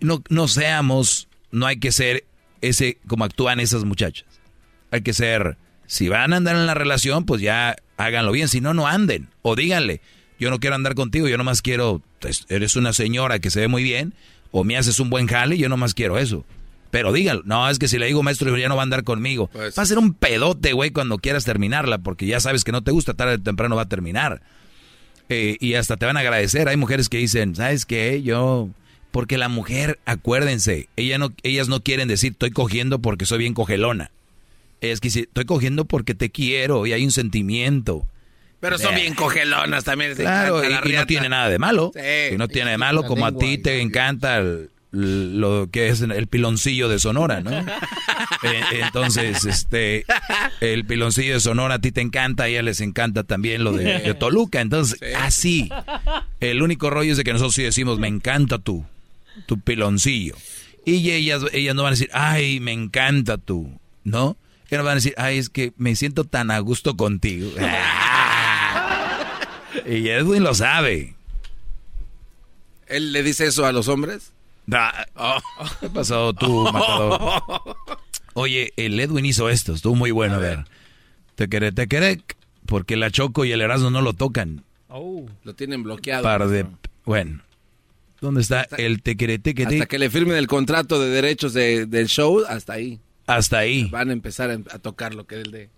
No, 0.00 0.22
no 0.30 0.48
seamos, 0.48 1.28
no 1.52 1.66
hay 1.66 1.76
que 1.78 1.92
ser 1.92 2.24
ese 2.62 2.98
como 3.06 3.24
actúan 3.24 3.60
esas 3.60 3.84
muchachas. 3.84 4.26
Hay 4.90 5.02
que 5.02 5.12
ser, 5.12 5.56
si 5.86 6.08
van 6.08 6.32
a 6.32 6.36
andar 6.36 6.56
en 6.56 6.66
la 6.66 6.74
relación, 6.74 7.24
pues 7.26 7.40
ya 7.42 7.76
háganlo 7.96 8.32
bien, 8.32 8.48
si 8.48 8.60
no, 8.60 8.72
no 8.74 8.86
anden. 8.86 9.28
O 9.42 9.54
díganle, 9.56 10.00
yo 10.38 10.50
no 10.50 10.58
quiero 10.60 10.74
andar 10.76 10.94
contigo, 10.94 11.28
yo 11.28 11.36
nomás 11.38 11.62
quiero, 11.62 12.02
pues, 12.20 12.46
eres 12.48 12.76
una 12.76 12.92
señora 12.92 13.38
que 13.38 13.50
se 13.50 13.60
ve 13.60 13.68
muy 13.68 13.82
bien, 13.82 14.14
o 14.50 14.64
me 14.64 14.76
haces 14.76 14.98
un 15.00 15.10
buen 15.10 15.26
jale, 15.26 15.58
yo 15.58 15.68
nomás 15.68 15.94
quiero 15.94 16.18
eso. 16.18 16.44
Pero 16.90 17.10
dígalo, 17.12 17.42
no, 17.46 17.70
es 17.70 17.78
que 17.78 17.88
si 17.88 17.98
le 17.98 18.06
digo 18.06 18.22
maestro, 18.22 18.54
ya 18.58 18.68
no 18.68 18.76
va 18.76 18.82
a 18.82 18.84
andar 18.84 19.02
conmigo. 19.02 19.48
Pues- 19.52 19.78
Va 19.78 19.82
a 19.82 19.86
ser 19.86 19.98
un 19.98 20.12
pedote, 20.12 20.74
güey, 20.74 20.90
cuando 20.90 21.18
quieras 21.18 21.44
terminarla, 21.44 21.98
porque 21.98 22.26
ya 22.26 22.38
sabes 22.38 22.64
que 22.64 22.72
no 22.72 22.82
te 22.82 22.90
gusta, 22.90 23.14
tarde 23.14 23.34
o 23.34 23.40
temprano 23.42 23.76
va 23.76 23.82
a 23.82 23.88
terminar. 23.88 24.42
Eh, 25.30 25.56
y 25.60 25.74
hasta 25.74 25.96
te 25.96 26.04
van 26.04 26.18
a 26.18 26.20
agradecer. 26.20 26.68
Hay 26.68 26.76
mujeres 26.76 27.08
que 27.08 27.16
dicen, 27.18 27.54
¿sabes 27.56 27.86
qué? 27.86 28.22
Yo... 28.22 28.68
Porque 29.12 29.38
la 29.38 29.48
mujer, 29.48 30.00
acuérdense, 30.06 30.88
ella 30.96 31.18
no, 31.18 31.32
ellas 31.44 31.68
no 31.68 31.82
quieren 31.82 32.08
decir, 32.08 32.32
estoy 32.32 32.50
cogiendo 32.50 32.98
porque 32.98 33.26
soy 33.26 33.38
bien 33.38 33.54
cogelona. 33.54 34.10
Es 34.80 35.00
que 35.00 35.08
dicen, 35.08 35.24
estoy 35.24 35.44
cogiendo 35.44 35.84
porque 35.84 36.14
te 36.14 36.30
quiero 36.30 36.86
y 36.86 36.92
hay 36.92 37.04
un 37.04 37.12
sentimiento. 37.12 38.04
Pero 38.58 38.78
son 38.78 38.94
Eh, 38.94 39.02
bien 39.02 39.14
cogelonas 39.14 39.84
también. 39.84 40.14
Claro, 40.16 40.62
y, 40.64 40.92
no 40.92 41.06
tiene 41.06 41.28
nada 41.28 41.48
de 41.48 41.58
malo. 41.58 41.92
Sí. 41.94 42.34
Y 42.34 42.36
no 42.38 42.48
tiene 42.48 42.72
de 42.72 42.78
malo, 42.78 43.04
como 43.04 43.26
a 43.26 43.32
ti 43.32 43.58
te 43.58 43.80
encanta 43.80 44.38
el, 44.38 44.70
lo 44.92 45.68
que 45.70 45.88
es 45.88 46.00
el 46.00 46.26
piloncillo 46.26 46.88
de 46.88 46.98
Sonora, 46.98 47.40
¿no? 47.40 47.50
Eh, 48.44 48.80
entonces, 48.82 49.44
este, 49.44 50.04
el 50.60 50.84
piloncillo 50.84 51.34
de 51.34 51.40
Sonora 51.40 51.76
a 51.76 51.78
ti 51.78 51.92
te 51.92 52.00
encanta, 52.00 52.44
a 52.44 52.48
ella 52.48 52.62
les 52.62 52.80
encanta 52.80 53.22
también 53.22 53.62
lo 53.62 53.72
de, 53.72 54.00
de 54.00 54.14
Toluca. 54.14 54.60
Entonces, 54.60 54.98
así. 55.16 55.70
El 56.40 56.60
único 56.60 56.90
rollo 56.90 57.12
es 57.12 57.18
de 57.18 57.22
que 57.22 57.32
nosotros 57.32 57.54
sí 57.54 57.62
decimos, 57.62 58.00
me 58.00 58.08
encanta 58.08 58.58
tú, 58.58 58.84
tu 59.46 59.60
piloncillo. 59.60 60.34
Y 60.84 61.10
ellas, 61.10 61.42
ellas 61.52 61.74
no 61.74 61.82
van 61.82 61.90
a 61.90 61.96
decir, 61.96 62.10
ay, 62.12 62.60
me 62.60 62.72
encanta 62.72 63.38
tú, 63.38 63.70
¿no? 64.04 64.36
Ellas 64.68 64.84
van 64.84 64.92
a 64.92 64.94
decir, 64.96 65.14
ay, 65.16 65.38
es 65.38 65.48
que 65.48 65.72
me 65.76 65.94
siento 65.96 66.24
tan 66.24 66.50
a 66.50 66.58
gusto 66.58 66.96
contigo. 66.96 67.50
y 69.86 70.08
Edwin 70.08 70.42
lo 70.42 70.54
sabe. 70.54 71.14
¿Él 72.86 73.12
le 73.12 73.22
dice 73.22 73.46
eso 73.46 73.64
a 73.64 73.72
los 73.72 73.88
hombres? 73.88 74.32
Oh. 75.14 75.38
¿Qué 75.80 75.88
pasó 75.88 76.32
tú, 76.32 76.64
matador? 76.72 77.76
Oye, 78.34 78.72
el 78.76 78.98
Edwin 78.98 79.26
hizo 79.26 79.50
esto, 79.50 79.74
estuvo 79.74 79.94
muy 79.94 80.10
bueno, 80.10 80.36
a 80.36 80.38
ver. 80.38 80.64
Te 81.34 81.48
queré, 81.48 81.72
te 81.72 81.86
queré, 81.86 82.22
porque 82.66 82.96
la 82.96 83.10
Choco 83.10 83.44
y 83.44 83.52
el 83.52 83.60
Erasmo 83.60 83.90
no 83.90 84.02
lo 84.02 84.14
tocan. 84.14 84.64
Oh. 84.88 85.26
Lo 85.44 85.54
tienen 85.54 85.82
bloqueado. 85.82 86.22
Par 86.22 86.48
de, 86.48 86.66
bueno. 87.04 87.42
¿Dónde 88.22 88.40
está 88.40 88.66
el 88.78 89.02
te 89.02 89.16
queré, 89.16 89.38
te 89.40 89.52
queré? 89.52 89.74
Hasta 89.74 89.86
que 89.86 89.98
le 89.98 90.08
firmen 90.08 90.36
el 90.36 90.46
contrato 90.46 91.00
de 91.00 91.08
derechos 91.10 91.52
de- 91.52 91.86
del 91.86 92.06
show, 92.06 92.44
hasta 92.48 92.74
ahí. 92.74 93.00
Hasta 93.26 93.58
ahí. 93.58 93.88
Van 93.90 94.10
a 94.10 94.12
empezar 94.12 94.48
a, 94.50 94.54
a 94.54 94.78
tocar 94.78 95.12
lo 95.12 95.26
que 95.26 95.40
es 95.40 95.44
el 95.44 95.50
de... 95.50 95.70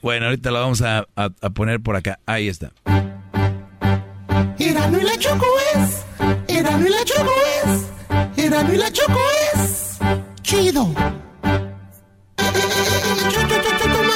Bueno, 0.00 0.26
ahorita 0.26 0.50
lo 0.52 0.60
vamos 0.60 0.80
a, 0.80 1.00
a- 1.16 1.30
a 1.42 1.50
poner 1.50 1.80
por 1.80 1.96
acá. 1.96 2.18
Ahí 2.24 2.48
está. 2.48 2.72
Erano 4.58 4.98
y 4.98 5.04
la 5.04 5.18
Choco 5.18 5.46
es. 5.74 6.04
Erano 6.56 6.86
y 6.86 6.90
la 6.90 7.04
Choco 7.04 7.32
es. 7.66 8.42
Erano 8.44 8.72
y 8.74 8.76
la 8.78 8.90
Choco 8.90 9.20
es. 9.54 9.98
Chido. 10.42 10.94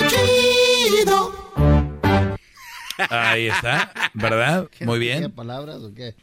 Chido. 0.08 1.41
Ahí 3.10 3.48
está, 3.48 3.92
¿verdad? 4.14 4.68
Muy 4.80 4.98
bien. 4.98 5.30
palabras 5.30 5.76
o 5.76 5.92
qué? 5.94 6.14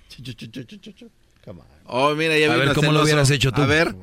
Oh, 1.85 2.13
mira, 2.15 2.37
ya 2.37 2.53
A 2.53 2.57
ver, 2.57 2.73
¿cómo 2.73 2.91
lo 2.91 3.03
hubieras 3.03 3.29
hecho 3.31 3.51
tú? 3.51 3.61
A 3.61 3.65
ver. 3.65 3.95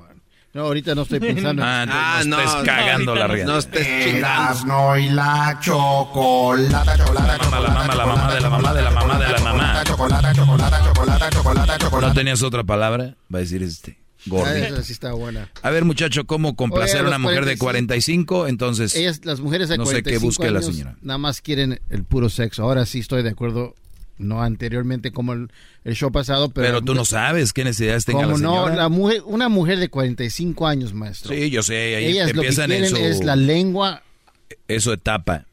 No, 0.52 0.62
ahorita 0.62 0.94
no 0.94 1.02
estoy 1.02 1.20
pensando. 1.20 1.62
Ah, 1.62 1.82
entonces 1.82 2.26
no, 2.28 2.40
estés 2.40 2.62
cagando 2.64 3.14
la 3.14 3.26
rienda. 3.26 3.52
No 3.52 3.58
estés 3.58 3.86
chingando. 3.86 4.18
Erasno 4.18 4.98
y 4.98 5.08
la 5.10 5.58
chocolata, 5.60 6.96
chocolata, 6.96 7.44
Mamá, 7.50 7.60
la 7.60 7.68
mamá, 7.68 7.94
la 7.94 8.06
mamá 8.06 8.34
de 8.34 8.40
la 8.40 8.48
mamá 8.50 8.72
de 8.72 8.82
la 8.82 8.90
mamá 8.90 9.18
de 9.18 9.28
la 9.28 9.38
mamá. 9.40 9.84
chocolata, 9.84 10.32
chocolata, 10.32 10.82
chocolata, 10.82 11.30
chocolata, 11.30 11.78
chocolata. 11.78 12.08
¿No 12.08 12.14
tenías 12.14 12.42
otra 12.42 12.64
palabra? 12.64 13.16
Va 13.32 13.38
a 13.38 13.42
decir 13.42 13.62
este. 13.62 13.98
Ah, 14.26 14.30
Gordito. 14.30 14.66
esa 14.66 14.82
sí 14.82 14.92
está 14.92 15.12
buena. 15.12 15.50
A 15.62 15.70
ver, 15.70 15.84
muchacho, 15.84 16.26
¿cómo 16.26 16.56
complacer 16.56 16.96
Oye, 17.00 17.04
a 17.06 17.08
una 17.08 17.18
mujer 17.18 17.44
de 17.44 17.56
45, 17.56 18.34
45? 18.34 18.48
Entonces, 18.48 18.94
Ellas, 18.96 19.20
las 19.24 19.40
mujeres 19.40 19.68
de 19.68 19.78
no 19.78 19.84
sé 19.86 20.02
45 20.02 20.20
qué 20.20 20.24
busque 20.26 20.50
la 20.50 20.58
años 20.60 20.74
señora. 20.74 20.96
nada 21.02 21.18
más 21.18 21.40
quieren 21.40 21.80
el 21.90 22.04
puro 22.04 22.28
sexo. 22.28 22.62
Ahora 22.62 22.86
sí 22.86 22.98
estoy 23.00 23.22
de 23.22 23.30
acuerdo, 23.30 23.74
no 24.18 24.42
anteriormente 24.42 25.12
como 25.12 25.32
el, 25.34 25.50
el 25.84 25.94
show 25.94 26.10
pasado, 26.10 26.48
pero... 26.50 26.66
Pero 26.66 26.82
tú 26.82 26.94
no 26.94 27.04
sabes 27.04 27.52
qué 27.52 27.64
necesidades 27.64 28.04
tenga 28.04 28.20
la 28.26 28.32
Como 28.32 28.38
no, 28.38 28.54
señora. 28.64 28.74
la 28.76 28.88
mujer, 28.88 29.22
una 29.26 29.48
mujer 29.48 29.78
de 29.78 29.88
45 29.88 30.66
años, 30.66 30.92
maestro. 30.94 31.34
Sí, 31.34 31.50
yo 31.50 31.62
sé, 31.62 31.96
ahí 31.96 32.04
Ellas 32.06 32.28
lo 32.34 32.40
que 32.42 32.48
empiezan 32.48 32.72
en 32.72 32.82
quieren 32.82 32.90
su... 32.90 32.96
es 32.96 33.24
la 33.24 33.36
lengua. 33.36 34.02
Eso 34.68 34.92
etapa. 34.92 35.44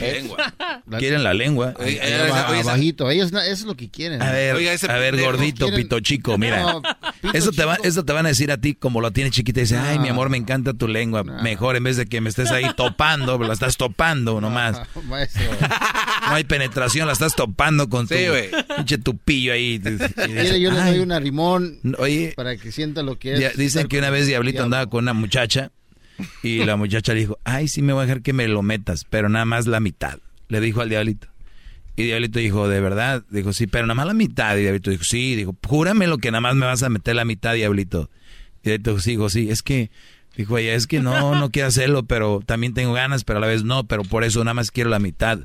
Lengua. 0.00 0.54
Quieren 0.98 1.22
la 1.24 1.34
lengua. 1.34 1.74
aba- 1.78 2.58
abajito. 2.60 3.10
Ellos 3.10 3.32
eso 3.32 3.40
es 3.50 3.62
lo 3.64 3.74
que 3.76 3.88
quieren. 3.90 4.22
A 4.22 4.30
ver, 4.32 4.54
Oiga, 4.54 4.72
ese 4.72 4.90
a 4.90 4.96
ver, 4.96 5.20
gordito, 5.20 5.66
Quieren- 5.66 5.82
pito 5.82 6.00
chico, 6.00 6.38
mira. 6.38 6.60
No, 6.62 6.82
pito 6.82 7.34
eso, 7.34 7.52
te 7.52 7.64
va, 7.64 7.76
eso 7.82 8.04
te 8.04 8.12
van 8.12 8.26
a 8.26 8.28
decir 8.30 8.50
a 8.52 8.56
ti 8.58 8.74
como 8.74 9.00
lo 9.00 9.10
tiene 9.12 9.30
chiquita 9.30 9.60
dice, 9.60 9.76
ay, 9.78 9.98
mi 9.98 10.08
amor, 10.08 10.28
me 10.30 10.36
encanta 10.36 10.72
tu 10.74 10.88
lengua. 10.88 11.22
Mejor 11.24 11.76
en 11.76 11.84
vez 11.84 11.96
de 11.96 12.06
que 12.06 12.20
me 12.20 12.28
estés 12.30 12.50
ahí 12.50 12.64
topando, 12.76 13.38
la 13.38 13.52
estás 13.52 13.76
topando 13.76 14.40
nomás. 14.40 14.80
Maestro. 15.04 15.42
No 16.28 16.34
hay 16.34 16.44
penetración, 16.44 17.06
la 17.06 17.12
estás 17.12 17.34
topando 17.34 17.88
con 17.88 18.06
tu 18.08 18.14
Sí, 18.14 18.26
güey. 18.28 18.50
pinche 18.76 18.98
tupillo 18.98 19.52
ahí. 19.52 19.80
Quiere, 19.80 20.60
yo 20.60 20.70
les 20.70 20.84
doy 20.86 20.98
un 21.00 21.12
arrimón 21.12 21.78
Oye, 21.98 22.32
para 22.36 22.56
que 22.56 22.72
sienta 22.72 23.02
lo 23.02 23.18
que 23.18 23.34
es. 23.34 23.56
Dicen 23.56 23.88
que 23.88 23.98
una 23.98 24.10
vez 24.10 24.26
Diablito 24.26 24.62
andaba 24.62 24.86
con 24.86 25.04
una 25.04 25.12
muchacha 25.14 25.70
y 26.42 26.64
la 26.64 26.76
muchacha 26.76 27.14
le 27.14 27.20
dijo, 27.20 27.38
ay, 27.44 27.68
sí 27.68 27.82
me 27.82 27.92
voy 27.92 28.02
a 28.02 28.06
dejar 28.06 28.22
que 28.22 28.32
me 28.32 28.46
lo 28.48 28.62
metas, 28.62 29.04
pero 29.08 29.28
nada 29.28 29.44
más 29.44 29.66
la 29.66 29.80
mitad. 29.80 30.18
Le 30.48 30.60
dijo 30.60 30.80
al 30.80 30.88
Diablito. 30.88 31.28
Y 31.96 32.04
Diablito 32.04 32.38
dijo, 32.38 32.68
¿de 32.68 32.80
verdad? 32.80 33.24
Dijo, 33.30 33.52
sí, 33.52 33.66
pero 33.66 33.86
nada 33.86 33.94
más 33.94 34.06
la 34.06 34.14
mitad. 34.14 34.56
Y 34.56 34.62
Diablito 34.62 34.90
dijo, 34.90 35.04
sí. 35.04 35.36
Dijo, 35.36 35.56
júrame 35.64 36.06
lo 36.06 36.18
que 36.18 36.30
nada 36.30 36.40
más 36.40 36.56
me 36.56 36.66
vas 36.66 36.82
a 36.82 36.88
meter 36.88 37.14
la 37.14 37.24
mitad, 37.24 37.54
Diablito. 37.54 38.10
Y 38.62 38.70
Diablito 38.70 38.98
sí, 38.98 39.12
dijo, 39.12 39.28
sí, 39.28 39.50
es 39.50 39.62
que, 39.62 39.90
dijo 40.36 40.58
ella, 40.58 40.74
es 40.74 40.86
que 40.86 41.00
no, 41.00 41.34
no 41.34 41.50
quiero 41.50 41.68
hacerlo, 41.68 42.04
pero 42.04 42.40
también 42.44 42.74
tengo 42.74 42.92
ganas, 42.92 43.24
pero 43.24 43.38
a 43.38 43.40
la 43.40 43.46
vez 43.46 43.64
no, 43.64 43.84
pero 43.84 44.02
por 44.02 44.24
eso 44.24 44.42
nada 44.42 44.54
más 44.54 44.70
quiero 44.70 44.90
la 44.90 44.98
mitad. 44.98 45.40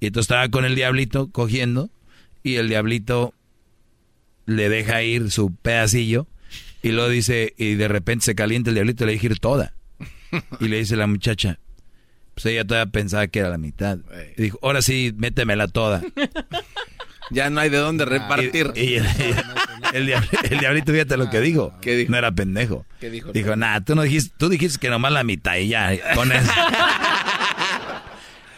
Y 0.00 0.06
entonces 0.06 0.30
estaba 0.30 0.48
con 0.48 0.64
el 0.64 0.74
Diablito 0.74 1.30
cogiendo 1.30 1.90
y 2.42 2.56
el 2.56 2.68
Diablito 2.68 3.34
le 4.46 4.68
deja 4.68 5.02
ir 5.02 5.30
su 5.30 5.54
pedacillo 5.54 6.26
y 6.82 6.90
luego 6.90 7.08
dice, 7.08 7.54
y 7.56 7.74
de 7.74 7.88
repente 7.88 8.24
se 8.24 8.34
calienta 8.34 8.70
el 8.70 8.74
diablito 8.74 9.04
y 9.04 9.06
le 9.06 9.12
deja 9.12 9.26
ir 9.26 9.38
toda. 9.38 9.74
Y 10.60 10.68
le 10.68 10.78
dice 10.78 10.96
la 10.96 11.06
muchacha, 11.06 11.58
pues 12.34 12.46
ella 12.46 12.64
todavía 12.64 12.90
pensaba 12.90 13.26
que 13.26 13.40
era 13.40 13.50
la 13.50 13.58
mitad. 13.58 13.98
Y 14.36 14.42
dijo, 14.42 14.58
ahora 14.62 14.80
sí, 14.82 15.12
métemela 15.16 15.68
toda. 15.68 16.02
Ya 17.30 17.48
no 17.48 17.60
hay 17.60 17.70
de 17.70 17.78
dónde 17.78 18.04
repartir. 18.04 18.72
Y, 18.74 18.80
y 18.80 18.94
el, 18.96 19.06
el 19.94 20.06
diabl- 20.06 20.28
el 20.50 20.58
diablito, 20.58 20.92
fíjate 20.92 21.16
lo 21.16 21.30
que 21.30 21.40
dijo. 21.40 21.72
¿Qué 21.80 21.96
dijo? 21.96 22.10
No 22.10 22.18
era 22.18 22.30
pendejo. 22.32 22.84
¿Qué 23.00 23.08
dijo? 23.08 23.32
Dijo, 23.32 23.56
nah, 23.56 23.80
tú 23.80 23.94
no 23.94 24.02
dijiste, 24.02 24.34
tú 24.36 24.50
dijiste 24.50 24.78
que 24.78 24.90
nomás 24.90 25.12
la 25.12 25.24
mitad 25.24 25.56
y 25.56 25.68
ya, 25.68 25.92
con 26.14 26.30
eso. 26.30 26.52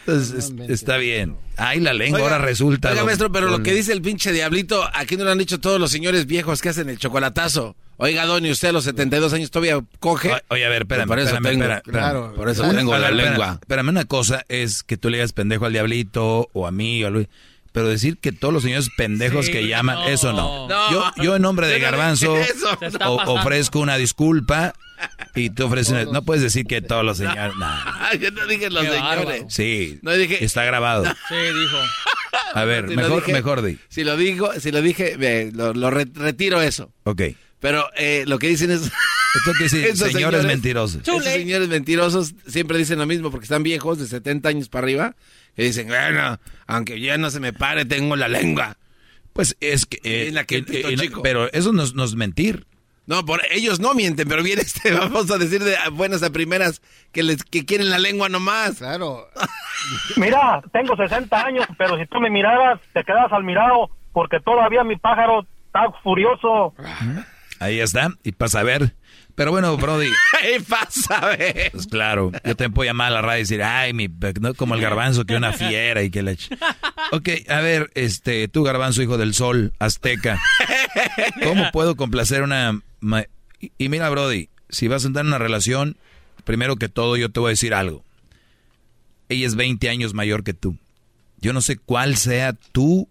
Entonces, 0.07 0.51
es- 0.59 0.69
está 0.69 0.97
bien. 0.97 1.35
Ay, 1.57 1.79
la 1.79 1.93
lengua, 1.93 2.19
Oiga, 2.19 2.35
ahora 2.35 2.45
resulta. 2.45 2.91
Oiga, 2.91 3.05
maestro, 3.05 3.31
pero 3.31 3.49
lo 3.49 3.63
que 3.63 3.73
dice 3.73 3.93
el 3.93 4.01
pinche 4.01 4.33
diablito, 4.33 4.83
aquí 4.93 5.15
no 5.15 5.23
lo 5.23 5.31
han 5.31 5.37
dicho 5.37 5.59
todos 5.59 5.79
los 5.79 5.89
señores 5.89 6.25
viejos 6.25 6.61
que 6.61 6.69
hacen 6.69 6.89
el 6.89 6.97
chocolatazo. 6.97 7.75
Oiga, 7.97 8.25
Don, 8.25 8.45
¿y 8.45 8.51
usted 8.51 8.69
a 8.69 8.71
los 8.73 8.83
72 8.83 9.31
años 9.33 9.51
todavía 9.51 9.79
coge? 9.99 10.31
O- 10.33 10.39
Oye, 10.49 10.65
a 10.65 10.69
ver, 10.69 10.81
espérame, 10.81 11.07
Por 11.07 11.19
eso 11.19 11.27
espérame, 11.35 11.43
tengo, 11.51 11.63
espérame, 11.63 11.77
espérame. 11.85 12.01
claro. 12.11 12.33
por 12.35 12.49
eso 12.49 12.63
Una- 12.63 12.73
tengo 12.77 12.97
la 12.97 13.09
espérame, 13.09 13.29
lengua. 13.29 13.57
Espérame, 13.61 13.89
una 13.89 14.05
cosa 14.05 14.45
es 14.49 14.83
que 14.83 14.97
tú 14.97 15.09
le 15.09 15.17
digas 15.17 15.31
pendejo 15.33 15.65
al 15.65 15.71
diablito 15.73 16.49
o 16.53 16.67
a 16.67 16.71
mí 16.71 17.03
o 17.03 17.07
a 17.07 17.09
Luis. 17.09 17.27
Pero 17.71 17.89
decir 17.89 18.17
que 18.17 18.31
todos 18.31 18.53
los 18.53 18.63
señores 18.63 18.89
pendejos 18.95 19.47
Sí, 19.47 19.51
que 19.51 19.67
llaman, 19.67 19.95
no. 19.95 20.07
eso 20.07 20.31
no. 20.33 20.67
No, 20.69 20.91
yo, 20.91 21.11
yo 21.21 21.35
en 21.35 21.41
nombre 21.41 21.67
de 21.67 21.79
Garbanzo 21.79 22.33
o- 23.05 23.33
ofrezco 23.33 23.79
una 23.79 23.97
disculpa 23.97 24.73
y 25.35 25.49
tú 25.49 25.65
ofreces 25.65 25.91
una- 25.91 26.05
No 26.05 26.21
puedes 26.23 26.41
decir 26.41 26.65
que 26.65 26.81
todos 26.81 27.03
los 27.03 27.17
señores... 27.17 27.53
no. 27.57 27.67
Yo 28.19 28.31
no 28.31 28.45
dije 28.45 28.69
los 28.69 28.83
Qué 28.83 28.91
señores. 28.91 29.01
bárbaro. 29.25 29.45
Sí, 29.49 29.99
No 30.03 30.11
dije- 30.13 30.43
está 30.43 30.63
grabado. 30.63 31.03
Sí, 31.03 31.35
dijo. 31.35 31.77
A 32.53 32.63
ver, 32.63 32.87
Si 32.89 32.95
mejor, 32.95 33.21
dije- 33.25 33.33
mejor 33.33 33.61
di. 33.61 33.77
Si 33.89 34.03
lo 34.05 34.15
digo, 34.15 34.51
si 34.59 34.71
lo 34.71 34.81
dije, 34.81 35.17
ve, 35.17 35.51
lo, 35.53 35.73
lo 35.73 35.89
re- 35.91 36.07
retiro 36.13 36.61
eso. 36.61 36.93
Ok. 37.03 37.21
Pero 37.65 37.83
eh, 37.97 38.25
lo 38.27 38.37
que 38.37 38.47
dicen 38.47 38.69
es... 38.69 38.81
Esto 38.83 39.51
que 39.57 39.69
sí, 39.69 39.83
Esos 39.89 40.11
señores 40.11 40.45
mentirosos. 40.45 41.01
Esos 41.01 41.23
señores 41.23 41.67
mentirosos 41.67 42.35
siempre 42.45 42.77
dicen 42.77 42.99
lo 42.99 43.07
mismo 43.07 43.31
porque 43.31 43.45
están 43.45 43.63
viejos 43.63 43.97
de 43.97 44.05
70 44.05 44.47
años 44.49 44.69
para 44.69 44.83
arriba. 44.85 45.15
Y 45.57 45.63
dicen, 45.63 45.87
bueno, 45.87 46.39
aunque 46.67 46.99
ya 46.99 47.17
no 47.17 47.31
se 47.31 47.39
me 47.39 47.53
pare, 47.53 47.85
tengo 47.85 48.15
la 48.15 48.27
lengua. 48.27 48.77
Pues 49.33 49.57
es 49.61 49.87
que... 49.87 49.97
eh, 50.03 50.27
Es 50.27 50.33
la 50.35 50.43
que 50.43 50.57
eh, 50.57 50.59
el 50.59 50.65
pito 50.65 50.89
eh, 50.89 50.95
chico. 50.97 51.21
pero 51.23 51.51
eso 51.53 51.73
no, 51.73 51.81
es- 51.81 51.95
no 51.95 52.03
es 52.03 52.13
mentir. 52.13 52.67
No, 53.07 53.25
por 53.25 53.41
ellos 53.49 53.79
no 53.79 53.95
mienten, 53.95 54.27
pero 54.27 54.43
viene 54.43 54.61
este, 54.61 54.91
vamos 54.93 55.31
a 55.31 55.39
decir 55.39 55.63
de 55.63 55.75
buenas 55.91 56.21
a 56.21 56.29
primeras 56.29 56.83
que 57.11 57.23
les 57.23 57.43
que 57.43 57.65
quieren 57.65 57.89
la 57.89 57.97
lengua 57.97 58.29
nomás. 58.29 58.75
Claro. 58.77 59.27
Mira, 60.17 60.61
tengo 60.71 60.95
60 60.95 61.35
años, 61.45 61.65
pero 61.79 61.97
si 61.97 62.05
tú 62.05 62.19
me 62.19 62.29
miraras, 62.29 62.79
te 62.93 63.03
quedas 63.03 63.31
al 63.31 63.43
mirado, 63.43 63.89
porque 64.13 64.39
todavía 64.39 64.83
mi 64.83 64.97
pájaro 64.97 65.47
está 65.65 65.91
furioso. 66.03 66.73
Ahí 67.59 67.79
está, 67.79 68.09
y 68.23 68.31
pasa 68.33 68.59
a 68.59 68.63
ver. 68.63 68.95
Pero 69.35 69.51
bueno, 69.51 69.75
Brody, 69.77 70.09
¿Qué 70.41 70.61
pasa, 70.67 71.35
ve? 71.37 71.69
pues 71.73 71.87
claro, 71.87 72.31
yo 72.45 72.55
te 72.55 72.69
puedo 72.69 72.87
llamar 72.87 73.07
a 73.11 73.15
la 73.15 73.21
radio 73.21 73.39
y 73.39 73.43
decir, 73.43 73.63
ay, 73.63 73.91
mi, 73.93 74.07
no 74.39 74.53
como 74.53 74.75
el 74.75 74.81
garbanzo, 74.81 75.25
que 75.25 75.35
una 75.35 75.51
fiera 75.51 76.03
y 76.03 76.09
que 76.09 76.23
le... 76.23 76.37
Ok, 77.11 77.29
a 77.49 77.59
ver, 77.59 77.91
este, 77.95 78.47
tú 78.47 78.63
garbanzo, 78.63 79.01
hijo 79.01 79.17
del 79.17 79.33
sol, 79.33 79.73
azteca, 79.79 80.39
¿cómo 81.43 81.69
puedo 81.71 81.95
complacer 81.95 82.43
una... 82.43 82.79
ma- 83.01 83.25
Y, 83.59 83.71
y 83.77 83.89
mira, 83.89 84.09
Brody, 84.09 84.49
si 84.69 84.87
vas 84.87 85.03
a 85.03 85.07
entrar 85.07 85.23
en 85.25 85.27
una 85.29 85.37
relación, 85.37 85.97
primero 86.45 86.77
que 86.77 86.87
todo 86.89 87.17
yo 87.17 87.29
te 87.29 87.39
voy 87.41 87.49
a 87.49 87.51
decir 87.51 87.73
algo. 87.73 88.03
Ella 89.27 89.47
es 89.47 89.55
20 89.55 89.89
años 89.89 90.13
mayor 90.13 90.43
que 90.43 90.53
tú. 90.53 90.77
Yo 91.39 91.51
no 91.51 91.59
sé 91.61 91.75
cuál 91.77 92.15
sea 92.15 92.53
tu, 92.53 93.09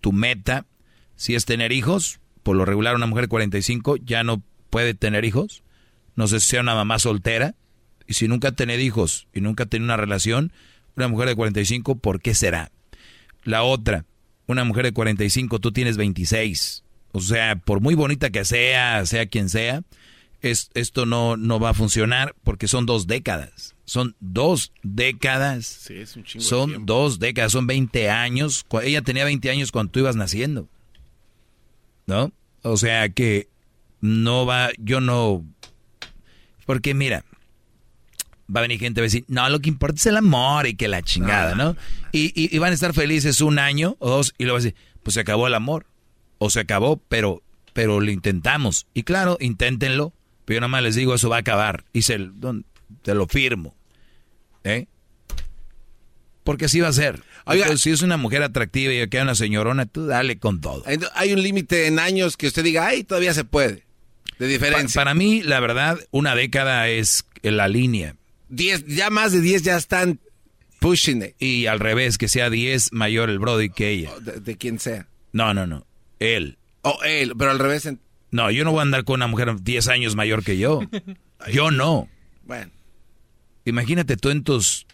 tu 0.00 0.12
meta, 0.12 0.64
si 1.16 1.34
es 1.34 1.44
tener 1.44 1.72
hijos, 1.72 2.20
por 2.42 2.56
lo 2.56 2.64
regular 2.64 2.94
una 2.94 3.06
mujer 3.06 3.24
de 3.24 3.28
45 3.28 3.96
ya 3.96 4.24
no 4.24 4.42
puede 4.70 4.94
tener 4.94 5.24
hijos, 5.24 5.62
no 6.16 6.26
sé 6.26 6.40
si 6.40 6.48
sea 6.48 6.60
una 6.60 6.74
mamá 6.74 6.98
soltera, 6.98 7.54
y 8.06 8.14
si 8.14 8.28
nunca 8.28 8.52
tenido 8.52 8.80
hijos 8.80 9.28
y 9.32 9.40
nunca 9.40 9.66
tenido 9.66 9.86
una 9.86 9.96
relación, 9.96 10.52
una 10.96 11.08
mujer 11.08 11.28
de 11.28 11.36
45, 11.36 11.98
¿por 11.98 12.20
qué 12.20 12.34
será? 12.34 12.70
La 13.44 13.62
otra, 13.62 14.04
una 14.46 14.64
mujer 14.64 14.84
de 14.84 14.92
45, 14.92 15.58
tú 15.58 15.72
tienes 15.72 15.96
26, 15.96 16.84
O 17.12 17.20
sea, 17.20 17.56
por 17.56 17.80
muy 17.80 17.94
bonita 17.94 18.30
que 18.30 18.44
sea, 18.44 19.04
sea 19.06 19.26
quien 19.26 19.48
sea, 19.48 19.82
es, 20.40 20.70
esto 20.74 21.06
no, 21.06 21.36
no 21.36 21.60
va 21.60 21.70
a 21.70 21.74
funcionar 21.74 22.34
porque 22.42 22.68
son 22.68 22.86
dos 22.86 23.06
décadas. 23.06 23.74
Son 23.84 24.16
dos 24.20 24.72
décadas. 24.82 25.66
Sí, 25.66 25.94
es 25.94 26.16
un 26.16 26.24
chingo 26.24 26.44
Son 26.44 26.86
dos 26.86 27.18
décadas, 27.18 27.52
son 27.52 27.66
20 27.66 28.10
años. 28.10 28.64
Ella 28.82 29.02
tenía 29.02 29.24
20 29.24 29.50
años 29.50 29.72
cuando 29.72 29.92
tú 29.92 30.00
ibas 30.00 30.16
naciendo. 30.16 30.68
¿No? 32.06 32.32
O 32.62 32.76
sea 32.76 33.08
que 33.08 33.48
no 34.00 34.46
va, 34.46 34.70
yo 34.78 35.00
no... 35.00 35.44
Porque 36.66 36.94
mira, 36.94 37.24
va 38.54 38.60
a 38.60 38.62
venir 38.62 38.78
gente 38.78 39.00
a 39.00 39.04
decir, 39.04 39.24
no, 39.28 39.48
lo 39.48 39.60
que 39.60 39.68
importa 39.68 39.96
es 39.96 40.06
el 40.06 40.16
amor 40.16 40.66
y 40.66 40.74
que 40.74 40.88
la 40.88 41.02
chingada, 41.02 41.54
¿no? 41.54 41.76
Y, 42.12 42.32
y- 42.34 42.58
van 42.58 42.70
a 42.70 42.74
estar 42.74 42.92
felices 42.94 43.40
un 43.40 43.58
año 43.58 43.96
o 43.98 44.10
dos 44.10 44.34
y 44.38 44.44
luego 44.44 44.58
decir, 44.58 44.74
pues 45.02 45.14
se 45.14 45.20
acabó 45.20 45.46
el 45.46 45.54
amor. 45.54 45.86
O 46.38 46.50
se 46.50 46.60
acabó, 46.60 46.96
pero, 47.08 47.42
pero 47.72 48.00
lo 48.00 48.10
intentamos. 48.10 48.86
Y 48.94 49.04
claro, 49.04 49.36
inténtenlo, 49.40 50.12
pero 50.44 50.56
yo 50.56 50.60
nada 50.62 50.68
más 50.68 50.82
les 50.82 50.94
digo, 50.96 51.14
eso 51.14 51.28
va 51.28 51.36
a 51.36 51.40
acabar. 51.40 51.84
Y 51.92 52.02
se, 52.02 52.18
te 53.02 53.14
lo 53.14 53.26
firmo. 53.28 53.74
¿Eh? 54.64 54.86
Porque 56.44 56.64
así 56.64 56.80
va 56.80 56.88
a 56.88 56.92
ser. 56.92 57.22
Oiga. 57.44 57.62
Entonces, 57.64 57.82
si 57.82 57.90
es 57.90 58.02
una 58.02 58.16
mujer 58.16 58.42
atractiva 58.42 58.92
y 58.92 59.06
que 59.08 59.16
hay 59.18 59.22
una 59.22 59.34
señorona, 59.36 59.86
tú 59.86 60.06
dale 60.06 60.38
con 60.38 60.60
todo. 60.60 60.82
Hay 61.14 61.32
un 61.32 61.42
límite 61.42 61.86
en 61.86 61.98
años 61.98 62.36
que 62.36 62.46
usted 62.48 62.64
diga, 62.64 62.86
ay, 62.86 63.04
todavía 63.04 63.32
se 63.34 63.44
puede. 63.44 63.84
De 64.38 64.46
Pa- 64.46 64.46
diferencia. 64.46 65.00
para 65.00 65.14
mí, 65.14 65.42
la 65.42 65.60
verdad, 65.60 65.98
una 66.10 66.34
década 66.34 66.88
es 66.88 67.24
la 67.42 67.68
línea. 67.68 68.16
Diez, 68.48 68.84
ya 68.86 69.08
más 69.10 69.30
de 69.32 69.40
10 69.40 69.62
ya 69.62 69.76
están 69.76 70.18
pushing 70.80 71.22
it. 71.22 71.34
Y 71.38 71.66
al 71.66 71.78
revés, 71.78 72.18
que 72.18 72.26
sea 72.28 72.50
10 72.50 72.92
mayor 72.92 73.30
el 73.30 73.38
Brody 73.38 73.70
que 73.70 73.90
ella. 73.90 74.10
De, 74.20 74.40
de 74.40 74.56
quien 74.56 74.80
sea. 74.80 75.06
No, 75.32 75.54
no, 75.54 75.66
no. 75.66 75.86
Él. 76.18 76.58
O 76.82 76.98
él, 77.04 77.34
pero 77.38 77.52
al 77.52 77.60
revés. 77.60 77.86
en- 77.86 78.00
No, 78.32 78.50
yo 78.50 78.64
no 78.64 78.72
voy 78.72 78.80
a 78.80 78.82
andar 78.82 79.04
con 79.04 79.14
una 79.14 79.28
mujer 79.28 79.54
10 79.62 79.86
años 79.88 80.16
mayor 80.16 80.42
que 80.42 80.58
yo. 80.58 80.80
Yo 81.52 81.70
no. 81.70 82.08
Bueno. 82.44 82.70
Imagínate 83.64 84.16
tú 84.16 84.30
en 84.30 84.42
tus 84.44 84.86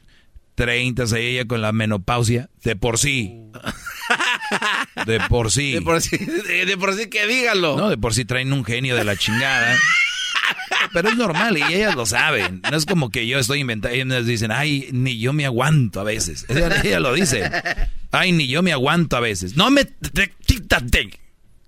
30 0.58 1.04
ahí 1.14 1.26
ella 1.36 1.46
con 1.46 1.62
la 1.62 1.72
menopausia. 1.72 2.50
De 2.64 2.74
por 2.76 2.98
sí. 2.98 3.34
De 5.06 5.20
por 5.28 5.50
sí. 5.52 5.72
De 5.72 5.82
por 5.82 6.00
sí, 6.02 6.16
de, 6.18 6.66
de 6.66 6.76
por 6.76 6.94
sí 6.94 7.08
que 7.08 7.26
dígalo. 7.26 7.76
No, 7.76 7.88
de 7.90 7.96
por 7.96 8.12
sí 8.14 8.24
traen 8.24 8.52
un 8.52 8.64
genio 8.64 8.96
de 8.96 9.04
la 9.04 9.16
chingada. 9.16 9.76
Pero 10.92 11.10
es 11.10 11.16
normal 11.16 11.58
y 11.58 11.62
ellas 11.74 11.94
lo 11.94 12.06
saben. 12.06 12.62
No 12.70 12.76
es 12.76 12.86
como 12.86 13.10
que 13.10 13.26
yo 13.26 13.38
estoy 13.38 13.60
inventando. 13.60 13.94
Ellas 13.94 14.26
dicen, 14.26 14.50
ay, 14.50 14.88
ni 14.92 15.18
yo 15.18 15.32
me 15.32 15.44
aguanto 15.44 16.00
a 16.00 16.04
veces. 16.04 16.46
Ella, 16.48 16.80
ella 16.82 17.00
lo 17.00 17.12
dice. 17.12 17.50
Ay, 18.10 18.32
ni 18.32 18.48
yo 18.48 18.62
me 18.62 18.72
aguanto 18.72 19.16
a 19.16 19.20
veces. 19.20 19.56
No 19.56 19.70
me... 19.70 19.84
te- 19.84 20.32
Quítate. 20.46 21.10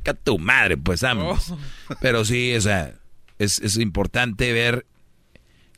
Que 0.02 0.14
tu 0.14 0.38
madre, 0.38 0.78
pues, 0.78 1.02
vamos. 1.02 1.52
Pero 2.00 2.24
sí, 2.24 2.54
o 2.54 2.60
sea, 2.62 2.94
es, 3.38 3.60
es 3.60 3.76
importante 3.76 4.52
ver 4.54 4.86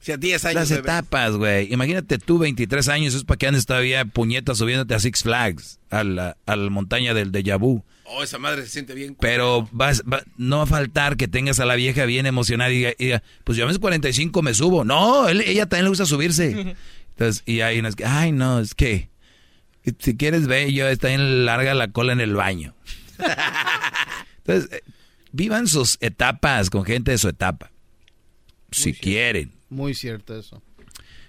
Si 0.03 0.13
a 0.13 0.17
10 0.19 0.45
años. 0.45 0.55
las 0.57 0.69
bebé. 0.71 0.81
etapas, 0.81 1.33
güey. 1.37 1.73
Imagínate 1.73 2.19
tú, 2.19 2.39
23 2.39 2.89
años, 2.89 3.15
es 3.15 3.23
para 3.25 3.39
que 3.39 3.47
andes 3.47 3.65
todavía 3.67 4.05
puñetas 4.05 4.59
subiéndote 4.59 4.95
a 4.95 4.99
Six 5.01 5.23
Flags, 5.23 5.79
a 5.91 6.03
la, 6.05 6.37
a 6.45 6.57
la 6.57 6.69
montaña 6.71 7.15
del 7.15 7.31
Deja 7.33 7.57
Vu. 7.57 7.85
Oh, 8.05 8.23
esa 8.23 8.39
madre 8.39 8.63
se 8.65 8.69
siente 8.69 8.95
bien. 8.95 9.17
Pero 9.19 9.69
vas, 9.73 10.03
va- 10.03 10.25
no 10.37 10.59
va 10.59 10.63
a 10.65 10.67
faltar 10.67 11.17
que 11.17 11.29
tengas 11.29 11.61
a 11.61 11.65
la 11.67 11.77
vieja 11.77 12.05
bien 12.05 12.27
emocionada 12.27 12.71
y 12.71 12.77
diga, 12.79 12.91
y 12.99 13.05
diga, 13.05 13.23
pues 13.45 13.57
yo 13.57 13.65
a 13.65 13.69
mis 13.69 13.79
45 13.79 14.43
me 14.43 14.53
subo. 14.55 14.85
No, 14.85 15.29
él- 15.29 15.41
ella 15.43 15.67
también 15.67 15.85
le 15.85 15.89
gusta 15.91 16.05
subirse. 16.05 16.75
Entonces, 17.11 17.43
y 17.47 17.61
hay 17.61 17.79
unas 17.79 17.95
que, 17.95 18.05
ay, 18.05 18.33
no, 18.33 18.59
es 18.59 18.75
que 18.75 19.09
si 20.01 20.17
quieres 20.17 20.47
ve, 20.49 20.73
yo 20.73 20.89
está 20.89 21.09
bien 21.09 21.45
larga 21.47 21.75
la 21.75 21.89
cola 21.93 22.13
en 22.13 22.21
el 22.21 22.35
baño. 22.35 22.75
Entonces, 24.39 24.71
eh, 24.73 24.83
vivan 25.33 25.69
sus 25.69 25.97
etapas 26.01 26.71
con 26.71 26.85
gente 26.85 27.13
de 27.13 27.19
su 27.19 27.29
etapa. 27.29 27.71
Si 28.73 28.93
quieren. 28.95 29.53
Muy 29.73 29.95
cierto 29.95 30.39
eso. 30.39 30.63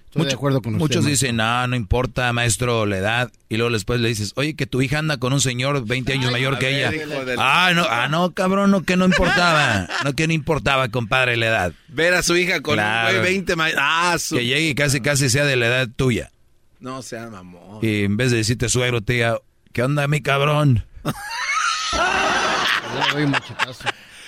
Estoy 0.04 0.20
Mucho- 0.20 0.28
de 0.28 0.34
acuerdo 0.34 0.62
con 0.62 0.74
usted. 0.74 0.80
Muchos 0.84 1.02
maestro. 1.04 1.26
dicen, 1.26 1.36
no, 1.36 1.66
no 1.66 1.74
importa, 1.74 2.32
maestro, 2.32 2.86
la 2.86 2.98
edad. 2.98 3.32
Y 3.48 3.56
luego 3.56 3.72
después 3.72 3.98
le 4.00 4.08
dices, 4.10 4.32
oye, 4.36 4.54
que 4.54 4.66
tu 4.66 4.80
hija 4.80 4.98
anda 4.98 5.16
con 5.16 5.32
un 5.32 5.40
señor 5.40 5.84
20 5.84 6.12
años 6.12 6.30
mayor 6.30 6.58
que 6.58 6.66
ver, 6.66 6.94
ella. 6.94 7.24
del- 7.24 7.38
Ah, 7.40 7.72
no, 7.74 7.84
ah, 7.90 8.06
no, 8.08 8.30
cabrón, 8.32 8.70
no, 8.70 8.84
que 8.84 8.96
no 8.96 9.06
importaba. 9.06 9.88
No, 10.04 10.12
que 10.12 10.28
no 10.28 10.32
importaba, 10.32 10.88
compadre, 10.88 11.36
la 11.36 11.46
edad. 11.46 11.72
Ver 11.88 12.14
a 12.14 12.22
su 12.22 12.36
hija 12.36 12.60
con 12.60 12.74
Claro. 12.74 13.08
un 13.16 13.22
güey 13.22 13.32
20 13.32 13.56
más. 13.56 13.72
Ah, 13.76 14.16
su. 14.20 14.36
Que 14.36 14.44
llegue 14.44 14.68
y 14.68 14.74
casi, 14.76 15.00
casi 15.00 15.28
sea 15.30 15.44
de 15.46 15.56
la 15.56 15.66
edad 15.66 15.88
tuya. 15.96 16.30
No 16.78 17.02
sea 17.02 17.28
mamón. 17.28 17.80
Y 17.82 18.04
en 18.04 18.16
vez 18.16 18.30
de 18.30 18.36
decirte 18.36 18.68
suegro, 18.68 19.00
te 19.00 19.14
diga, 19.14 19.38
¿qué 19.72 19.82
onda, 19.82 20.06
mi 20.06 20.20
cabrón? 20.20 20.84
Le 21.02 21.12
doy 23.14 23.22
un 23.24 23.30
machetazo. 23.30 23.84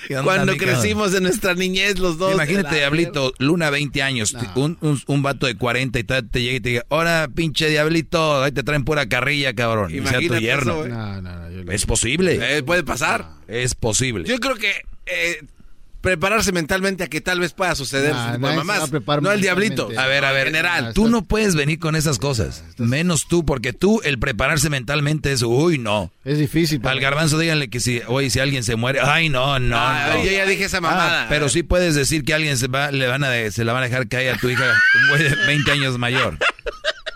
¿Qué 0.06 0.16
onda, 0.16 0.24
Cuando 0.24 0.56
crecimos 0.56 1.14
en 1.14 1.22
nuestra 1.24 1.54
niñez 1.54 1.98
los 1.98 2.18
dos. 2.18 2.32
Imagínate, 2.34 2.76
Diablito, 2.76 3.32
Luna 3.38 3.70
20 3.70 4.02
años, 4.02 4.34
No. 4.34 4.40
un, 4.56 4.78
un, 4.80 5.00
un 5.06 5.22
vato 5.22 5.46
de 5.46 5.56
40 5.56 5.98
y 5.98 6.04
tal, 6.04 6.28
te 6.30 6.42
llega 6.42 6.56
y 6.56 6.60
te 6.60 6.68
diga, 6.70 6.84
ahora 6.90 7.28
pinche 7.34 7.68
Diablito, 7.68 8.42
ahí 8.42 8.52
te 8.52 8.62
traen 8.62 8.84
pura 8.84 9.08
carrilla, 9.08 9.54
cabrón. 9.54 9.90
Y 9.90 9.94
sea 9.94 10.02
tu 10.04 10.08
Imagínate 10.10 10.40
yerno. 10.42 10.72
eso, 10.72 10.78
güey. 10.80 10.90
No, 10.90 11.22
no, 11.22 11.36
no. 11.40 11.50
yo 11.50 11.64
le- 11.64 11.74
Es 11.74 11.86
posible. 11.86 12.56
Eh, 12.58 12.62
puede 12.62 12.82
pasar. 12.82 13.30
Es 13.48 13.74
posible. 13.74 14.24
Yo 14.28 14.38
creo 14.38 14.56
que 14.56 14.72
eh, 15.06 15.40
prepararse 16.00 16.52
mentalmente 16.52 17.04
a 17.04 17.08
que 17.08 17.20
tal 17.20 17.40
vez 17.40 17.52
pueda 17.52 17.74
suceder. 17.74 18.12
Nah, 18.14 18.38
mamás. 18.38 18.90
no 19.22 19.32
el 19.32 19.40
diablito. 19.40 19.88
A 19.96 20.06
ver, 20.06 20.24
a 20.24 20.32
ver, 20.32 20.46
En 20.48 20.54
general. 20.54 20.86
Ah, 20.88 20.92
tú 20.92 21.02
estás- 21.02 21.10
no 21.12 21.24
puedes 21.24 21.54
venir 21.54 21.78
con 21.78 21.96
esas 21.96 22.18
cosas. 22.18 22.64
Menos 22.78 23.26
tú, 23.28 23.44
porque 23.44 23.72
tú, 23.72 24.00
el 24.04 24.18
prepararse 24.18 24.70
mentalmente 24.70 25.32
es, 25.32 25.42
uy, 25.42 25.78
no. 25.78 26.12
Es 26.24 26.38
difícil. 26.38 26.80
para- 26.80 26.92
Al 26.92 27.00
garbanzo 27.00 27.38
díganle 27.38 27.68
que 27.68 27.80
si, 27.80 28.00
oye, 28.06 28.30
si 28.30 28.38
alguien 28.40 28.62
se 28.62 28.76
muere, 28.76 29.00
ay, 29.02 29.28
no, 29.28 29.58
no, 29.58 29.76
Ah, 29.78 30.10
no. 30.14 30.24
yo 30.24 30.30
ya 30.30 30.46
dije 30.46 30.64
esa 30.64 30.80
mamada. 30.80 31.24
Ah, 31.24 31.26
pero 31.28 31.48
sí 31.48 31.62
puedes 31.62 31.94
decir 31.94 32.24
que 32.24 32.34
alguien 32.34 32.56
se 32.58 32.68
va, 32.68 32.90
le 32.92 33.06
van 33.06 33.24
a, 33.24 33.50
se 33.50 33.64
la 33.64 33.72
van 33.72 33.82
a 33.82 33.86
dejar 33.86 34.08
caer 34.08 34.34
a 34.34 34.38
tu 34.38 34.48
hija, 34.48 34.64
un 35.02 35.08
güey 35.08 35.22
de 35.30 35.34
20 35.46 35.70
años 35.72 35.98
mayor. 35.98 36.38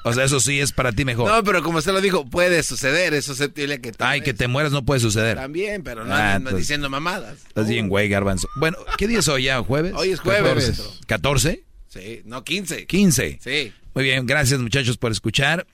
O 0.02 0.12
sea, 0.14 0.24
eso 0.24 0.40
sí 0.40 0.60
es 0.60 0.72
para 0.72 0.92
ti 0.92 1.04
mejor. 1.04 1.30
No, 1.30 1.44
pero 1.44 1.62
como 1.62 1.78
usted 1.78 1.92
lo 1.92 2.00
dijo, 2.00 2.24
puede 2.24 2.62
suceder. 2.62 3.12
Eso 3.12 3.34
se 3.34 3.48
tiene 3.48 3.80
que. 3.80 3.92
Ay, 3.98 4.22
que 4.22 4.32
te 4.32 4.48
mueras 4.48 4.72
no 4.72 4.84
puede 4.84 5.00
suceder. 5.00 5.36
También, 5.36 5.82
pero 5.82 6.04
no 6.04 6.14
Ah, 6.14 6.38
diciendo 6.56 6.88
mamadas. 6.88 7.38
Estás 7.48 7.68
bien, 7.68 7.88
güey, 7.88 8.08
garbanzo. 8.08 8.48
Bueno, 8.56 8.78
¿qué 8.96 9.06
día 9.06 9.18
es 9.18 9.28
hoy 9.28 9.44
ya? 9.44 9.60
¿Jueves? 9.62 9.92
Hoy 9.94 10.10
es 10.12 10.20
jueves. 10.20 10.98
14. 11.06 11.50
¿14? 11.50 11.64
Sí, 11.88 12.22
no, 12.24 12.44
15. 12.44 12.86
15. 12.86 13.38
Sí. 13.42 13.72
Muy 13.94 14.04
bien, 14.04 14.24
gracias 14.26 14.60
muchachos 14.60 14.96
por 14.96 15.12
escuchar. 15.12 15.66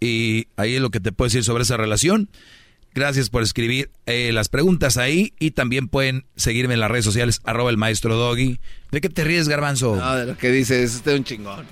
Y 0.00 0.48
ahí 0.56 0.74
es 0.74 0.80
lo 0.80 0.90
que 0.90 1.00
te 1.00 1.12
puedo 1.12 1.28
decir 1.28 1.44
sobre 1.44 1.62
esa 1.62 1.76
relación. 1.76 2.28
Gracias 2.94 3.28
por 3.28 3.42
escribir 3.42 3.90
eh, 4.06 4.30
las 4.32 4.48
preguntas 4.48 4.96
ahí 4.96 5.34
y 5.38 5.50
también 5.50 5.88
pueden 5.88 6.26
seguirme 6.36 6.74
en 6.74 6.80
las 6.80 6.90
redes 6.90 7.04
sociales, 7.04 7.40
arroba 7.44 7.70
el 7.70 7.76
maestro 7.76 8.16
Doggy. 8.16 8.60
¿De 8.92 9.00
qué 9.00 9.08
te 9.08 9.24
ríes, 9.24 9.48
garbanzo? 9.48 9.96
No, 9.96 10.14
de 10.16 10.26
lo 10.26 10.38
que 10.38 10.50
dice, 10.50 10.82
es 10.82 10.94
usted 10.96 11.16
un 11.16 11.24
chingón. 11.24 11.66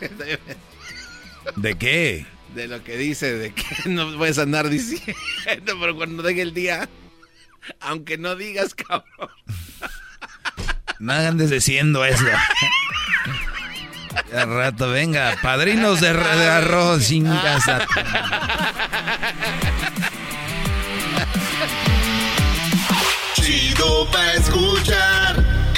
¿De 1.54 1.76
qué? 1.76 2.26
De 2.54 2.66
lo 2.66 2.82
que 2.82 2.96
dice, 2.96 3.32
de 3.34 3.52
que 3.52 3.64
no 3.86 4.16
puedes 4.16 4.38
andar 4.38 4.68
diciendo, 4.68 5.14
pero 5.80 5.94
cuando 5.94 6.22
llegue 6.22 6.42
el 6.42 6.54
día, 6.54 6.88
aunque 7.80 8.18
no 8.18 8.34
digas, 8.34 8.74
cabrón. 8.74 9.30
No 10.98 11.12
andes 11.12 11.50
diciendo 11.50 12.04
eso. 12.04 12.24
Al 14.34 14.48
rato, 14.48 14.90
venga, 14.90 15.36
padrinos 15.42 16.00
de, 16.00 16.12
de 16.12 16.48
arroz 16.48 17.04
sin 17.04 17.24
casa. 17.26 17.86
Chido 23.34 24.10
pa' 24.10 24.32
escuchar. 24.32 25.65